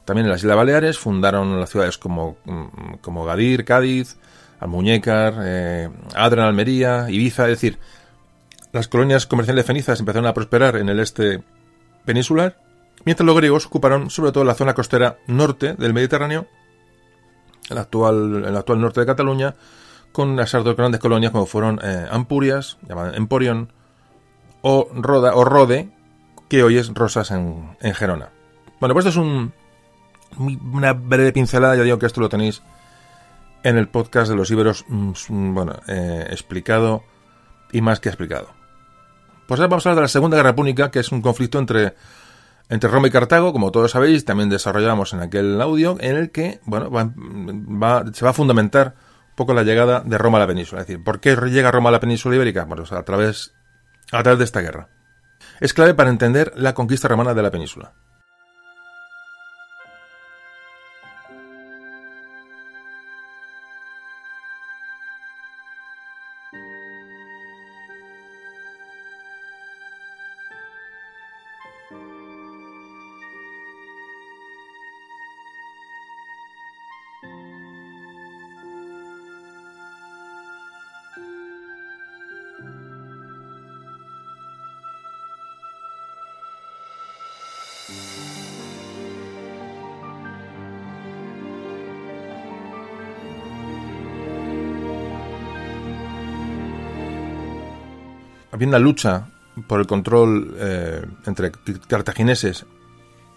también 0.05 0.27
en 0.27 0.33
las 0.33 0.43
Islas 0.43 0.57
Baleares, 0.57 0.99
fundaron 0.99 1.59
las 1.59 1.71
ciudades 1.71 1.97
como, 1.97 2.37
mm, 2.45 2.95
como 3.01 3.25
Gadir, 3.25 3.65
Cádiz, 3.65 4.17
Almuñécar, 4.61 5.35
eh, 5.43 5.91
Almería, 6.15 7.07
Ibiza, 7.09 7.45
es 7.45 7.61
decir, 7.61 7.79
las 8.73 8.89
colonias 8.89 9.27
comerciales 9.27 9.67
fenizas 9.67 10.01
empezaron 10.01 10.27
a 10.27 10.35
prosperar 10.35 10.77
en 10.77 10.89
el 10.89 11.01
este 11.01 11.43
peninsular, 12.05 12.57
mientras 13.05 13.27
los 13.27 13.37
griegos 13.37 13.67
ocuparon 13.67 14.11
sobre 14.11 14.33
todo 14.33 14.45
la 14.45 14.55
zona 14.55 14.75
costera 14.75 15.19
norte 15.27 15.75
del 15.75 15.95
Mediterráneo, 15.95 16.47
el 17.71 17.79
actual, 17.79 18.45
el 18.45 18.57
actual 18.57 18.81
norte 18.81 19.01
de 19.01 19.07
Cataluña, 19.07 19.55
con 20.13 20.39
esas 20.41 20.65
dos 20.65 20.77
grandes 20.77 21.01
colonias 21.01 21.33
como 21.33 21.47
fueron 21.47 21.81
eh, 21.83 22.07
Ampurias, 22.11 22.79
llamadas 22.87 23.17
Emporion, 23.17 23.73
o 24.61 24.89
Roda 24.95 25.35
o 25.35 25.45
Rode, 25.45 25.91
que 26.49 26.63
hoy 26.63 26.77
es 26.77 26.93
Rosas 26.95 27.31
en, 27.31 27.77
Gerona. 27.81 28.31
Bueno, 28.79 28.95
pues 28.95 29.07
esto 29.07 29.21
es 29.21 29.27
un, 29.27 29.53
una 30.73 30.93
breve 30.93 31.33
pincelada, 31.33 31.77
ya 31.77 31.83
digo 31.83 31.99
que 31.99 32.07
esto 32.07 32.21
lo 32.21 32.29
tenéis 32.29 32.63
en 33.63 33.79
el 33.79 33.89
podcast 33.89 34.31
de 34.31 34.37
los 34.37 34.51
íberos, 34.51 34.85
mm, 34.89 35.55
bueno, 35.55 35.77
eh, 35.89 36.27
explicado 36.31 37.05
y 37.73 37.81
más 37.81 38.01
que 38.01 38.09
explicado. 38.09 38.49
Pues 39.47 39.61
ahora 39.61 39.69
vamos 39.69 39.87
a 39.87 39.91
hablar 39.91 40.03
de 40.03 40.05
la 40.05 40.09
Segunda 40.09 40.37
Guerra 40.37 40.55
Púnica, 40.55 40.91
que 40.91 41.01
es 41.01 41.11
un 41.11 41.23
conflicto 41.23 41.59
entre, 41.59 41.95
entre 42.73 42.88
Roma 42.88 43.09
y 43.09 43.11
Cartago, 43.11 43.52
como 43.52 43.71
todos 43.71 43.91
sabéis, 43.91 44.25
también 44.25 44.49
desarrollamos 44.49 45.12
en 45.12 45.21
aquel 45.21 45.61
audio, 45.61 45.99
en 46.00 46.17
el 46.17 46.31
que, 46.31 46.59
bueno, 46.64 46.91
se 48.14 48.25
va 48.25 48.31
a 48.31 48.33
fundamentar 48.33 48.95
un 49.29 49.37
poco 49.37 49.52
la 49.52 49.62
llegada 49.62 50.00
de 50.00 50.17
Roma 50.17 50.38
a 50.38 50.41
la 50.41 50.47
península. 50.47 50.81
Es 50.81 50.87
decir, 50.87 51.05
¿por 51.05 51.21
qué 51.21 51.37
llega 51.37 51.71
Roma 51.71 51.91
a 51.91 51.93
la 51.93 52.00
península 52.00 52.35
ibérica? 52.35 52.64
Bueno, 52.64 52.85
a 52.91 53.02
través, 53.02 53.52
a 54.11 54.23
través 54.23 54.38
de 54.38 54.45
esta 54.47 54.62
guerra. 54.62 54.88
Es 55.61 55.75
clave 55.75 55.93
para 55.93 56.09
entender 56.09 56.55
la 56.57 56.73
conquista 56.73 57.09
romana 57.09 57.35
de 57.35 57.43
la 57.43 57.50
península. 57.50 57.93
Había 98.62 98.69
una 98.69 98.78
lucha 98.78 99.28
por 99.66 99.81
el 99.81 99.87
control 99.87 100.54
eh, 100.59 101.04
entre 101.26 101.52
cartagineses 101.88 102.64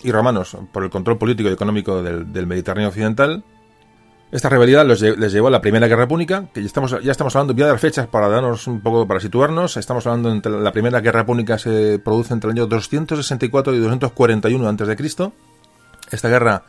y 0.04 0.12
romanos 0.12 0.56
por 0.72 0.84
el 0.84 0.90
control 0.90 1.18
político 1.18 1.50
y 1.50 1.54
económico 1.54 2.04
del, 2.04 2.48
Mediterráneo 2.48 2.90
occidental. 2.90 3.44
Esta 4.32 4.50
rivalidad 4.50 4.86
les, 4.86 5.32
llevó 5.32 5.48
a 5.48 5.52
la 5.52 5.62
Primera 5.62 5.88
Guerra 5.88 6.08
Púnica, 6.08 6.50
que 6.54 6.62
ya 6.62 6.68
estamos, 6.68 6.96
ya 7.04 7.12
estamos 7.12 7.36
hablando, 7.36 7.54
voy 7.54 7.64
a 7.64 7.68
dar 7.68 7.80
fechas 7.80 8.08
para 8.08 8.28
darnos 8.28 8.68
un 8.68 8.82
poco, 8.82 9.08
para 9.08 9.20
situarnos. 9.20 9.78
Estamos 9.78 10.06
hablando 10.06 10.32
entre 10.32 10.52
la 10.52 10.72
Primera 10.72 11.00
Guerra 11.00 11.26
Púnica 11.26 11.58
se 11.58 12.00
produce 12.00 12.34
entre 12.34 12.50
el 12.52 12.58
año 12.58 12.68
264 12.68 13.74
y 13.74 13.80
241 13.80 14.68
a.C. 14.68 15.32
Esta 16.12 16.30
guerra 16.30 16.64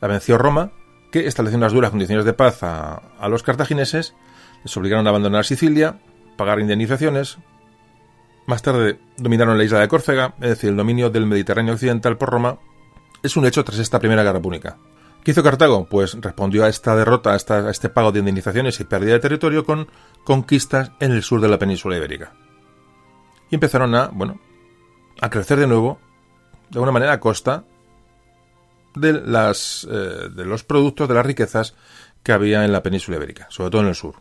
la 0.00 0.08
venció 0.08 0.38
Roma, 0.38 0.70
que 1.12 1.26
estableció 1.26 1.58
unas 1.58 1.72
duras 1.72 1.90
condiciones 1.90 2.24
de 2.24 2.32
paz 2.32 2.62
a 2.62 3.28
los 3.28 3.42
cartagineses, 3.42 4.14
les 4.64 4.76
obligaron 4.76 5.06
a 5.06 5.10
abandonar 5.10 5.44
Sicilia, 5.44 5.98
pagar 6.36 6.58
indemnizaciones. 6.58 7.38
Más 8.46 8.62
tarde 8.62 8.98
dominaron 9.16 9.56
la 9.58 9.64
isla 9.64 9.80
de 9.80 9.88
Córcega, 9.88 10.34
es 10.40 10.48
decir, 10.50 10.70
el 10.70 10.76
dominio 10.76 11.10
del 11.10 11.26
Mediterráneo 11.26 11.74
occidental 11.74 12.16
por 12.16 12.30
Roma 12.30 12.58
es 13.22 13.36
un 13.36 13.46
hecho 13.46 13.64
tras 13.64 13.78
esta 13.78 13.98
Primera 13.98 14.22
Guerra 14.22 14.40
Púnica. 14.40 14.78
¿Qué 15.22 15.32
hizo 15.32 15.42
Cartago? 15.42 15.84
Pues 15.84 16.16
respondió 16.20 16.64
a 16.64 16.68
esta 16.68 16.96
derrota, 16.96 17.32
a, 17.32 17.70
este 17.70 17.90
pago 17.90 18.10
de 18.10 18.20
indemnizaciones 18.20 18.80
y 18.80 18.84
pérdida 18.84 19.12
de 19.12 19.20
territorio 19.20 19.64
con 19.64 19.88
conquistas 20.24 20.92
en 21.00 21.12
el 21.12 21.22
sur 21.22 21.40
de 21.40 21.48
la 21.48 21.58
península 21.58 21.96
ibérica. 21.96 22.32
Y 23.50 23.56
empezaron 23.56 23.94
a, 23.94 24.08
bueno, 24.08 24.40
a 25.20 25.28
crecer 25.28 25.58
de 25.58 25.66
nuevo, 25.66 26.00
de 26.70 26.78
alguna 26.78 26.92
manera 26.92 27.12
a 27.12 27.20
costa 27.20 27.64
de, 28.94 29.12
las, 29.12 29.86
eh, 29.90 30.30
de 30.34 30.44
los 30.46 30.64
productos, 30.64 31.08
de 31.08 31.14
las 31.14 31.26
riquezas 31.26 31.74
que 32.22 32.32
había 32.32 32.64
en 32.64 32.72
la 32.72 32.82
península 32.82 33.18
ibérica, 33.18 33.46
sobre 33.50 33.70
todo 33.70 33.82
en 33.82 33.88
el 33.88 33.94
sur. 33.94 34.16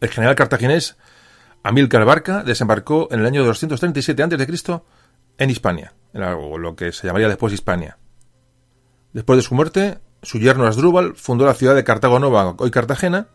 El 0.00 0.08
general 0.08 0.34
cartaginés 0.34 0.96
Amílcar 1.62 2.04
Barca 2.04 2.42
desembarcó 2.42 3.08
en 3.10 3.20
el 3.20 3.26
año 3.26 3.44
237 3.44 4.22
a.C. 4.22 4.80
en 5.38 5.50
Hispania, 5.50 5.94
en 6.12 6.62
lo 6.62 6.74
que 6.74 6.92
se 6.92 7.06
llamaría 7.06 7.28
después 7.28 7.52
Hispania. 7.52 7.98
Después 9.12 9.36
de 9.36 9.42
su 9.42 9.54
muerte, 9.54 9.98
su 10.22 10.38
yerno 10.38 10.66
Asdrúbal 10.66 11.14
fundó 11.16 11.44
la 11.44 11.54
ciudad 11.54 11.74
de 11.74 11.84
Cartago 11.84 12.18
Nova, 12.18 12.54
hoy 12.58 12.70
Cartagena, 12.70 13.28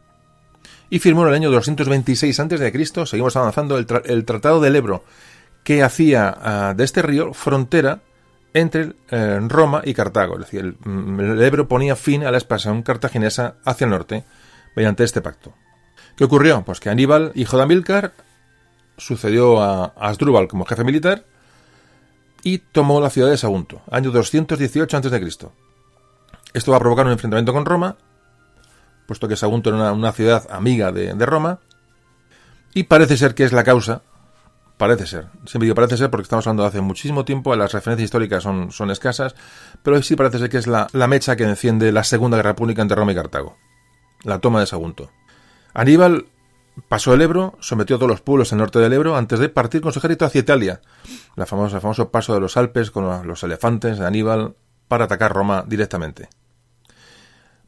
y 0.89 1.00
firmó 1.00 1.24
en 1.24 1.29
el 1.29 1.34
año 1.36 1.51
226 1.51 2.39
a.C., 2.39 3.05
seguimos 3.05 3.36
avanzando, 3.36 3.77
el, 3.77 4.25
Tratado 4.25 4.62
del 4.62 4.75
Ebro, 4.75 5.03
que 5.63 5.84
hacía 5.84 6.36
ah, 6.39 6.74
de 6.75 6.84
este 6.84 7.01
río 7.01 7.34
frontera 7.34 8.01
entre 8.53 8.94
eh, 9.10 9.39
Roma 9.48 9.82
y 9.84 9.94
Cartago. 9.94 10.36
Es 10.36 10.46
decir, 10.46 10.77
mm, 10.84 11.20
el, 11.20 11.41
Ebro 11.41 11.67
ponía 11.67 11.96
fin 11.96 12.24
a 12.24 12.32
la 12.32 12.38
expansión 12.38 12.84
cartaginesa 12.84 13.55
hacia 13.65 13.86
el 13.86 13.91
norte 13.91 14.24
mediante 14.75 15.03
este 15.03 15.22
pacto. 15.22 15.53
¿Qué 16.16 16.24
ocurrió? 16.24 16.64
Pues 16.64 16.80
que 16.80 16.90
Aníbal, 16.90 17.32
hijo 17.36 17.58
de 17.58 17.64
Amílcar, 17.64 18.14
sucedió 18.98 19.62
a, 19.62 19.94
Asdrúbal 19.98 20.48
como 20.48 20.66
jefe 20.66 20.84
militar 20.84 21.26
y 22.44 22.60
tomó 22.60 23.02
la 23.02 23.10
ciudad 23.10 23.30
de 23.30 23.38
Sagunto, 23.38 23.82
año 23.92 24.12
218 24.12 24.98
a.C. 24.98 25.32
Esto 26.54 26.72
va 26.72 26.78
a 26.78 26.80
provocar 26.80 27.06
un 27.06 27.12
enfrentamiento 27.12 27.52
con 27.52 27.66
Roma, 27.66 27.98
puesto 29.08 29.28
que 29.28 29.36
Sagunto 29.36 29.70
era 29.70 29.92
una, 29.92 30.12
ciudad 30.14 30.48
amiga 30.50 30.92
de, 30.92 31.26
Roma, 31.26 31.60
y 32.74 32.84
parece 32.84 33.18
ser 33.18 33.36
que 33.36 33.44
es 33.44 33.52
la 33.52 33.64
causa, 33.64 34.04
parece 34.78 35.08
ser, 35.08 35.26
siempre 35.46 35.66
digo 35.66 35.76
parece 35.76 35.98
ser 35.98 36.10
porque 36.10 36.24
estamos 36.24 36.46
hablando 36.48 36.64
de 36.64 36.70
hace 36.70 36.82
muchísimo 36.82 37.26
tiempo, 37.26 37.54
las 37.56 37.74
referencias 37.74 38.06
históricas 38.06 38.44
son, 38.44 38.72
son 38.72 38.90
escasas, 38.92 39.36
pero 39.84 40.02
sí 40.02 40.16
parece 40.16 40.40
ser 40.40 40.50
que 40.50 40.58
es 40.58 40.68
la, 40.68 40.88
la 40.94 41.08
mecha 41.08 41.36
que 41.36 41.44
enciende 41.44 41.92
la 41.92 42.06
Segunda 42.06 42.38
Guerra 42.38 42.56
Pública 42.56 42.82
entre 42.82 42.96
Roma 42.96 43.12
y 43.12 43.16
Cartago, 43.16 43.58
la 44.24 44.40
toma 44.40 44.62
de 44.62 44.68
Sagunto. 44.68 45.10
Aníbal 45.75 46.27
pasó 46.88 47.13
el 47.13 47.22
Ebro, 47.22 47.58
sometió 47.60 47.98
a 47.98 48.00
todos 48.00 48.10
los 48.10 48.22
pueblos 48.22 48.50
del 48.50 48.60
norte 48.60 48.79
del 48.79 48.94
Ebro 48.94 49.17
antes 49.17 49.39
de 49.39 49.50
partir 49.50 49.82
con 49.82 49.91
su 49.91 50.00
ejército 50.00 50.24
hacia 50.24 50.39
Italia, 50.39 50.82
la 51.36 51.44
el 51.44 51.82
famoso 51.82 52.12
paso 52.12 52.34
de 52.34 52.39
los 52.39 52.55
Alpes 52.55 52.91
con 52.91 53.27
los 53.27 53.44
elefantes 53.44 54.00
de 54.00 54.05
Aníbal 54.05 54.55
para 54.88 55.05
atacar 55.05 55.34
Roma 55.34 55.65
directamente. 55.67 56.29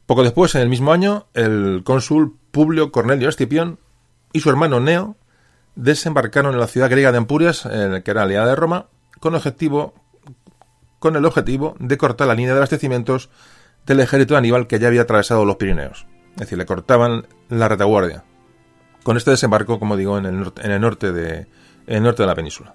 Poco 0.06 0.22
después, 0.22 0.54
en 0.54 0.62
el 0.62 0.70
mismo 0.70 0.92
año, 0.92 1.26
el 1.34 1.82
cónsul 1.84 2.38
Publio 2.50 2.92
Cornelio 2.92 3.28
Escipión 3.28 3.78
y 4.32 4.40
su 4.40 4.48
hermano 4.48 4.80
Neo 4.80 5.16
desembarcaron 5.74 6.54
en 6.54 6.60
la 6.60 6.66
ciudad 6.66 6.88
griega 6.88 7.12
de 7.12 7.18
Ampurias, 7.18 7.68
que 8.04 8.10
era 8.10 8.22
aliada 8.22 8.46
de 8.46 8.56
Roma, 8.56 8.86
con, 9.20 9.34
objetivo, 9.34 9.92
con 10.98 11.14
el 11.14 11.26
objetivo 11.26 11.76
de 11.78 11.98
cortar 11.98 12.26
la 12.26 12.34
línea 12.34 12.54
de 12.54 12.58
abastecimientos 12.58 13.28
del 13.84 14.00
ejército 14.00 14.32
de 14.32 14.38
Aníbal 14.38 14.66
que 14.66 14.78
ya 14.78 14.88
había 14.88 15.02
atravesado 15.02 15.44
los 15.44 15.56
Pirineos. 15.56 16.06
Es 16.34 16.40
decir, 16.40 16.58
le 16.58 16.66
cortaban 16.66 17.26
la 17.48 17.68
retaguardia. 17.68 18.24
Con 19.02 19.16
este 19.16 19.30
desembarco, 19.30 19.78
como 19.78 19.96
digo, 19.96 20.18
en 20.18 20.26
el, 20.26 20.40
norte, 20.80 21.12
de, 21.12 21.46
la 21.86 22.34
península. 22.34 22.74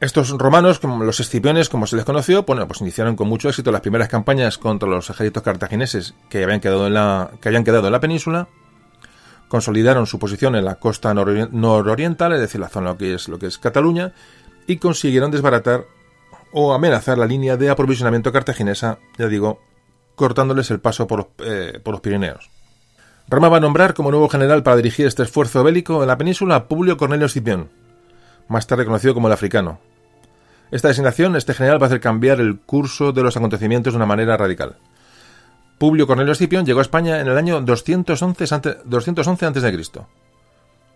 Estos 0.00 0.30
romanos, 0.30 0.78
como 0.80 1.02
los 1.04 1.20
escipiones, 1.20 1.68
como 1.68 1.86
se 1.86 1.96
les 1.96 2.04
conoció, 2.04 2.44
pues 2.44 2.80
iniciaron 2.80 3.16
con 3.16 3.28
mucho 3.28 3.48
éxito 3.48 3.72
las 3.72 3.80
primeras 3.80 4.08
campañas 4.08 4.58
contra 4.58 4.88
los 4.88 5.08
ejércitos 5.08 5.42
cartagineses 5.42 6.14
que 6.28 6.44
habían 6.44 6.60
quedado 6.60 6.86
en 6.86 6.94
la, 6.94 8.00
península, 8.00 8.48
consolidaron 9.48 10.06
su 10.06 10.18
posición 10.18 10.56
en 10.56 10.64
la 10.64 10.76
costa 10.76 11.14
nororiental, 11.14 12.32
es 12.34 12.40
decir, 12.40 12.60
la 12.60 12.68
zona 12.68 12.96
que 12.96 13.14
es 13.14 13.28
lo 13.28 13.38
que 13.38 13.46
es 13.46 13.58
Cataluña, 13.58 14.12
y 14.66 14.76
consiguieron 14.76 15.30
desbaratar 15.30 15.86
o 16.52 16.72
amenazar 16.72 17.18
la 17.18 17.26
línea 17.26 17.56
de 17.56 17.70
aprovisionamiento 17.70 18.32
cartaginesa, 18.32 18.98
ya 19.18 19.26
digo, 19.26 19.60
cortándoles 20.14 20.70
el 20.70 20.80
paso 20.80 21.06
por, 21.06 21.30
eh, 21.38 21.80
por 21.82 21.94
los 21.94 22.00
Pirineos. 22.00 22.53
Roma 23.28 23.48
va 23.48 23.56
a 23.56 23.60
nombrar 23.60 23.94
como 23.94 24.10
nuevo 24.10 24.28
general 24.28 24.62
para 24.62 24.76
dirigir 24.76 25.06
este 25.06 25.22
esfuerzo 25.22 25.64
bélico 25.64 26.02
en 26.02 26.08
la 26.08 26.18
península 26.18 26.56
a 26.56 26.68
Publio 26.68 26.96
Cornelio 26.96 27.26
Escipión, 27.26 27.70
más 28.48 28.66
tarde 28.66 28.84
conocido 28.84 29.14
como 29.14 29.28
el 29.28 29.32
africano, 29.32 29.78
esta 30.74 30.88
designación, 30.88 31.36
este 31.36 31.54
general, 31.54 31.80
va 31.80 31.86
a 31.86 31.88
hacer 31.88 32.00
cambiar 32.00 32.40
el 32.40 32.58
curso 32.58 33.12
de 33.12 33.22
los 33.22 33.36
acontecimientos 33.36 33.92
de 33.92 33.96
una 33.96 34.06
manera 34.06 34.36
radical. 34.36 34.74
Publio 35.78 36.08
Cornelio 36.08 36.32
Escipión 36.32 36.66
llegó 36.66 36.80
a 36.80 36.82
España 36.82 37.20
en 37.20 37.28
el 37.28 37.36
año 37.36 37.60
211 37.60 38.44
a.C. 38.44 40.02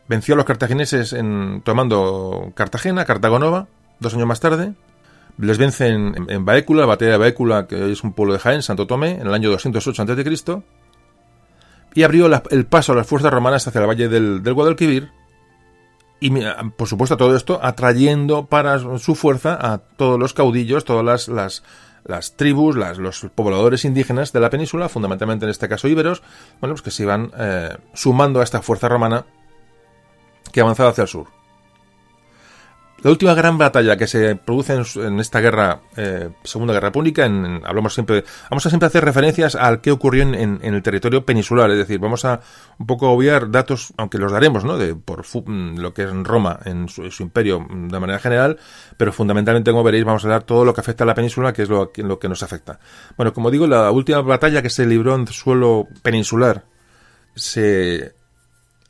Venció 0.09 0.35
a 0.35 0.37
los 0.37 0.47
cartagineses 0.47 1.13
en, 1.13 1.63
tomando 1.65 2.51
Cartagena, 2.57 3.05
Cartago 3.05 3.39
Nova, 3.39 3.69
dos 4.01 4.15
años 4.15 4.27
más 4.27 4.41
tarde. 4.41 4.73
Les 5.39 5.59
vence 5.59 5.87
en, 5.87 6.27
en 6.29 6.45
Baécula, 6.45 6.81
la 6.81 6.87
batalla 6.87 7.13
de 7.13 7.19
Baécula, 7.19 7.69
que 7.69 7.93
es 7.93 8.03
un 8.03 8.15
pueblo 8.15 8.33
de 8.33 8.41
Jaén, 8.41 8.63
Santo 8.63 8.89
Tomé, 8.89 9.13
en 9.13 9.29
el 9.29 9.35
año 9.35 9.51
208 9.51 10.03
a.C. 10.03 10.63
Y 11.99 12.05
abrió 12.05 12.27
el 12.51 12.67
paso 12.67 12.93
a 12.93 12.95
las 12.95 13.09
fuerzas 13.09 13.33
romanas 13.33 13.67
hacia 13.67 13.81
el 13.81 13.89
valle 13.89 14.09
del, 14.09 14.41
Guadalquivir, 14.55 15.11
y 16.21 16.31
por 16.77 16.87
supuesto 16.87 17.17
todo 17.17 17.35
esto 17.35 17.59
atrayendo 17.61 18.47
para 18.47 18.79
su 19.01 19.17
fuerza 19.17 19.59
a 19.61 19.79
todos 19.79 20.17
los 20.17 20.33
caudillos, 20.33 20.85
todas 20.85 21.27
las, 21.27 22.35
tribus, 22.37 22.77
los 22.77 23.27
pobladores 23.35 23.85
indígenas 23.85 24.33
de 24.33 24.39
la 24.39 24.49
península, 24.49 24.89
fundamentalmente 24.89 25.45
en 25.45 25.51
este 25.51 25.69
caso 25.69 25.89
íberos, 25.89 26.23
bueno, 26.61 26.75
pues 26.75 26.83
que 26.83 26.93
se 26.93 27.03
iban 27.03 27.33
eh, 27.37 27.77
sumando 27.95 28.39
a 28.39 28.45
esta 28.45 28.63
fuerza 28.63 28.89
romana 28.89 29.27
que 30.53 30.61
avanzaba 30.61 30.91
hacia 30.91 31.03
el 31.03 31.09
sur. 31.09 31.38
La 33.01 33.13
última 33.13 33.33
gran 33.35 33.59
batalla 33.59 33.97
que 33.97 34.09
se 34.09 34.35
produce 34.35 34.75
en, 34.97 35.21
esta 35.21 35.41
guerra, 35.41 35.83
eh, 35.97 36.31
Segunda 36.43 36.75
Guerra 36.75 36.91
Pública, 36.91 37.27
en, 37.27 37.63
hablamos 37.65 37.95
siempre, 37.95 38.25
vamos 38.51 38.67
a 38.67 38.71
siempre 38.71 38.89
hacer 38.89 39.05
referencias 39.05 39.55
al 39.55 39.81
que 39.81 39.93
ocurrió 39.93 40.25
en, 40.25 40.59
el 40.61 40.83
territorio 40.83 41.25
peninsular, 41.25 41.71
es 41.71 41.79
decir, 41.79 42.01
vamos 42.01 42.25
a 42.25 42.41
un 42.77 42.87
poco 42.87 43.09
obviar 43.11 43.53
datos, 43.53 43.93
aunque 43.97 44.19
los 44.19 44.33
daremos, 44.33 44.65
¿no? 44.65 44.77
De 44.77 44.97
por 44.97 45.25
mm, 45.25 45.79
lo 45.79 45.95
que 45.95 46.03
es 46.03 46.11
Roma 46.11 46.59
en 46.65 46.89
su, 46.89 47.09
imperio 47.21 47.61
mm, 47.61 47.87
de 47.87 48.01
manera 48.01 48.19
general, 48.19 48.59
pero 48.97 49.13
fundamentalmente, 49.13 49.71
como 49.71 49.85
veréis, 49.85 50.05
vamos 50.05 50.25
a 50.25 50.29
dar 50.29 50.43
todo 50.43 50.65
lo 50.65 50.75
que 50.75 50.81
afecta 50.81 51.05
a 51.05 51.07
la 51.07 51.15
península, 51.15 51.53
que 51.53 51.63
es 51.63 51.69
lo, 51.69 51.93
lo 51.95 52.19
que 52.19 52.29
nos 52.29 52.43
afecta. 52.43 52.81
Bueno, 53.17 53.33
como 53.33 53.53
digo, 53.53 53.69
la 53.69 53.93
última 53.93 54.23
batalla 54.23 54.61
que 54.61 54.71
se 54.71 54.85
libró 54.87 55.15
en 55.15 55.29
suelo 55.29 55.87
peninsular 56.03 56.65
se 57.37 58.13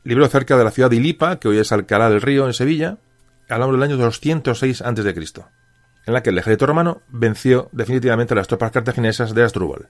libró 0.03 0.27
cerca 0.27 0.57
de 0.57 0.63
la 0.63 0.71
ciudad 0.71 0.89
de 0.89 0.95
Ilipa, 0.95 1.35
que 1.37 1.47
hoy 1.47 1.59
es 1.59 1.71
Alcalá 1.71 2.09
del 2.09 2.23
Río, 2.23 2.47
en 2.47 2.53
Sevilla, 2.53 2.97
hablamos 3.49 3.75
del 3.75 3.83
año 3.83 3.97
206 3.97 4.81
a.C., 4.81 5.43
en 6.05 6.13
la 6.13 6.23
que 6.23 6.29
el 6.29 6.37
ejército 6.37 6.65
romano 6.65 7.01
venció 7.09 7.69
definitivamente 7.71 8.33
a 8.33 8.37
las 8.37 8.47
tropas 8.47 8.71
cartaginesas 8.71 9.35
de 9.35 9.43
Asdrúbal. 9.43 9.89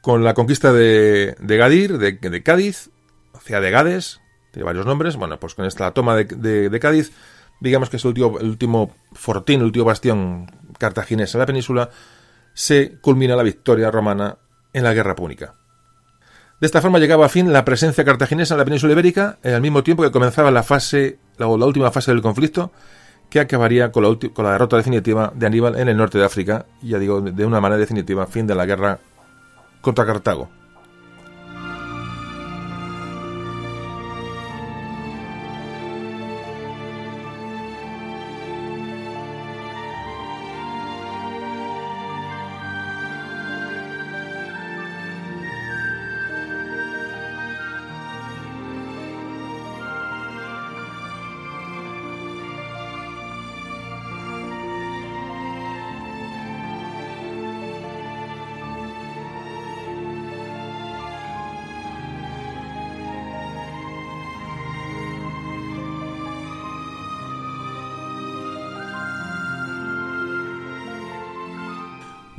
Con 0.00 0.24
la 0.24 0.34
conquista 0.34 0.72
de, 0.72 1.36
Gadir, 1.40 1.98
de, 1.98 2.42
Cádiz, 2.42 2.90
ciudad 3.40 3.62
de 3.62 3.70
Gades, 3.70 4.20
tiene 4.52 4.64
varios 4.64 4.86
nombres, 4.86 5.16
bueno, 5.16 5.38
pues 5.40 5.54
con 5.54 5.64
esta 5.64 5.92
toma 5.92 6.16
de, 6.16 6.78
Cádiz, 6.80 7.12
digamos 7.60 7.88
que 7.88 7.96
es 7.96 8.04
el 8.04 8.20
último, 8.20 8.94
fortín, 9.12 9.60
el 9.60 9.66
último 9.66 9.84
bastión 9.84 10.46
cartaginés 10.78 11.34
en 11.34 11.40
la 11.40 11.46
península, 11.46 11.90
se 12.52 12.98
culmina 13.00 13.36
la 13.36 13.42
victoria 13.42 13.90
romana 13.90 14.38
en 14.72 14.84
la 14.84 14.92
guerra 14.92 15.14
púnica. 15.14 15.54
De 16.60 16.66
esta 16.66 16.80
forma 16.80 17.00
llegaba 17.00 17.26
a 17.26 17.28
fin 17.28 17.52
la 17.52 17.64
presencia 17.64 18.04
cartaginesa 18.04 18.54
en 18.54 18.58
la 18.58 18.64
península 18.64 18.92
ibérica, 18.92 19.38
al 19.42 19.60
mismo 19.60 19.82
tiempo 19.82 20.02
que 20.02 20.12
comenzaba 20.12 20.50
la 20.50 20.62
fase, 20.62 21.18
la, 21.38 21.46
última 21.46 21.90
fase 21.90 22.12
del 22.12 22.22
conflicto, 22.22 22.72
que 23.30 23.40
acabaría 23.40 23.92
con 23.92 24.02
la, 24.02 24.30
con 24.32 24.44
la, 24.44 24.52
derrota 24.52 24.76
definitiva 24.76 25.32
de 25.34 25.46
Aníbal 25.46 25.78
en 25.78 25.88
el 25.88 25.96
norte 25.96 26.18
de 26.18 26.24
África, 26.24 26.66
ya 26.82 26.98
digo, 26.98 27.20
de 27.20 27.46
una 27.46 27.60
manera 27.60 27.78
definitiva, 27.78 28.26
fin 28.26 28.46
de 28.46 28.54
la 28.54 28.66
guerra 28.66 28.98
contra 29.80 30.06
Cartago. 30.06 30.61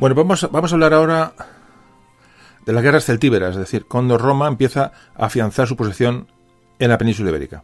Bueno, 0.03 0.15
vamos, 0.15 0.43
a 0.43 0.75
hablar 0.75 0.93
ahora 0.93 1.33
de 2.65 2.73
las 2.73 2.83
guerras 2.83 3.05
celtíberas, 3.05 3.51
es 3.51 3.59
decir, 3.59 3.85
cuando 3.85 4.17
Roma 4.17 4.49
empieza 4.49 4.91
a 5.15 5.27
afianzar 5.27 5.65
su 5.65 5.77
posición 5.77 6.27
en 6.77 6.89
la 6.89 6.97
península 6.97 7.29
ibérica. 7.29 7.63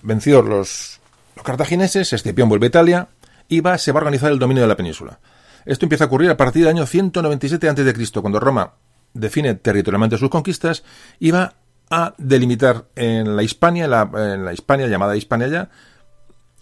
Vencidos 0.00 0.46
los, 0.46 1.00
cartagineses, 1.44 2.14
Escipión 2.14 2.48
vuelve 2.48 2.64
a 2.64 2.68
Italia 2.68 3.08
y 3.50 3.60
se 3.76 3.92
va 3.92 3.98
a 3.98 4.02
organizar 4.02 4.32
el 4.32 4.38
dominio 4.38 4.62
de 4.62 4.68
la 4.68 4.78
península. 4.78 5.20
Esto 5.66 5.84
empieza 5.84 6.04
a 6.04 6.06
ocurrir 6.06 6.30
a 6.30 6.38
partir 6.38 6.62
del 6.62 6.74
año 6.74 6.86
197 6.86 7.68
a.C., 7.68 8.20
cuando 8.22 8.40
Roma 8.40 8.72
define 9.12 9.56
territorialmente 9.56 10.16
sus 10.16 10.30
conquistas 10.30 10.84
y 11.18 11.32
va 11.32 11.52
a 11.90 12.14
delimitar 12.16 12.86
en 12.96 13.36
la 13.36 13.42
Hispania, 13.42 13.84
en 13.84 14.46
la, 14.46 14.54
Hispania 14.54 14.86
llamada 14.86 15.18
Hispania 15.18 15.48
ya, 15.48 15.70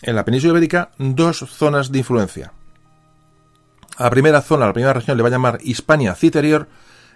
en 0.02 0.16
la 0.16 0.24
península 0.24 0.54
ibérica, 0.54 0.90
dos 0.98 1.44
zonas 1.48 1.92
de 1.92 1.98
influencia. 1.98 2.54
A 3.98 4.04
la 4.04 4.10
primera 4.10 4.40
zona, 4.42 4.64
a 4.64 4.68
la 4.68 4.72
primera 4.72 4.92
región 4.92 5.16
le 5.16 5.24
va 5.24 5.28
a 5.28 5.32
llamar 5.32 5.58
Hispania 5.60 6.14
Citerior 6.14 6.68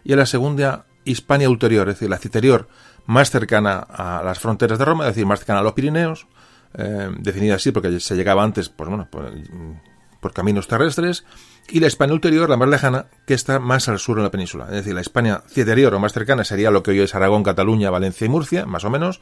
y 0.03 0.13
a 0.13 0.17
la 0.17 0.27
segunda 0.27 0.87
Hispania 1.05 1.49
Ulterior, 1.49 1.89
es 1.89 1.95
decir, 1.95 2.11
la 2.11 2.19
Citerior 2.19 2.67
más 3.07 3.31
cercana 3.31 3.79
a 3.79 4.21
las 4.25 4.41
fronteras 4.41 4.81
de 4.81 4.85
Roma, 4.85 5.05
es 5.05 5.15
decir, 5.15 5.25
más 5.25 5.39
cercana 5.39 5.61
a 5.61 5.63
los 5.63 5.75
Pirineos, 5.75 6.27
eh, 6.75 7.09
definida 7.21 7.55
así 7.55 7.71
porque 7.71 8.01
se 8.01 8.17
llegaba 8.17 8.43
antes, 8.43 8.69
pues 8.69 8.91
bueno, 8.91 9.09
por, 9.11 10.33
caminos 10.33 10.67
terrestres, 10.67 11.25
y 11.69 11.79
la 11.79 11.87
Hispania 11.87 12.15
ulterior, 12.15 12.51
la 12.51 12.57
más 12.57 12.69
lejana, 12.69 13.07
que 13.27 13.35
está 13.35 13.61
más 13.61 13.89
al 13.89 14.01
sur 14.01 14.19
en 14.19 14.25
la 14.25 14.33
península. 14.33 14.65
Es 14.65 14.73
decir, 14.73 14.93
la 14.93 15.03
Hispania 15.03 15.45
citerior 15.49 15.95
o 15.95 16.01
más 16.01 16.13
cercana 16.13 16.43
sería 16.43 16.73
lo 16.73 16.83
que 16.83 16.91
hoy 16.91 17.01
es 17.01 17.15
Aragón, 17.15 17.45
Cataluña, 17.45 17.91
Valencia 17.91 18.25
y 18.25 18.29
Murcia, 18.29 18.67
más 18.67 18.85
o 18.85 18.91
menos, 18.91 19.21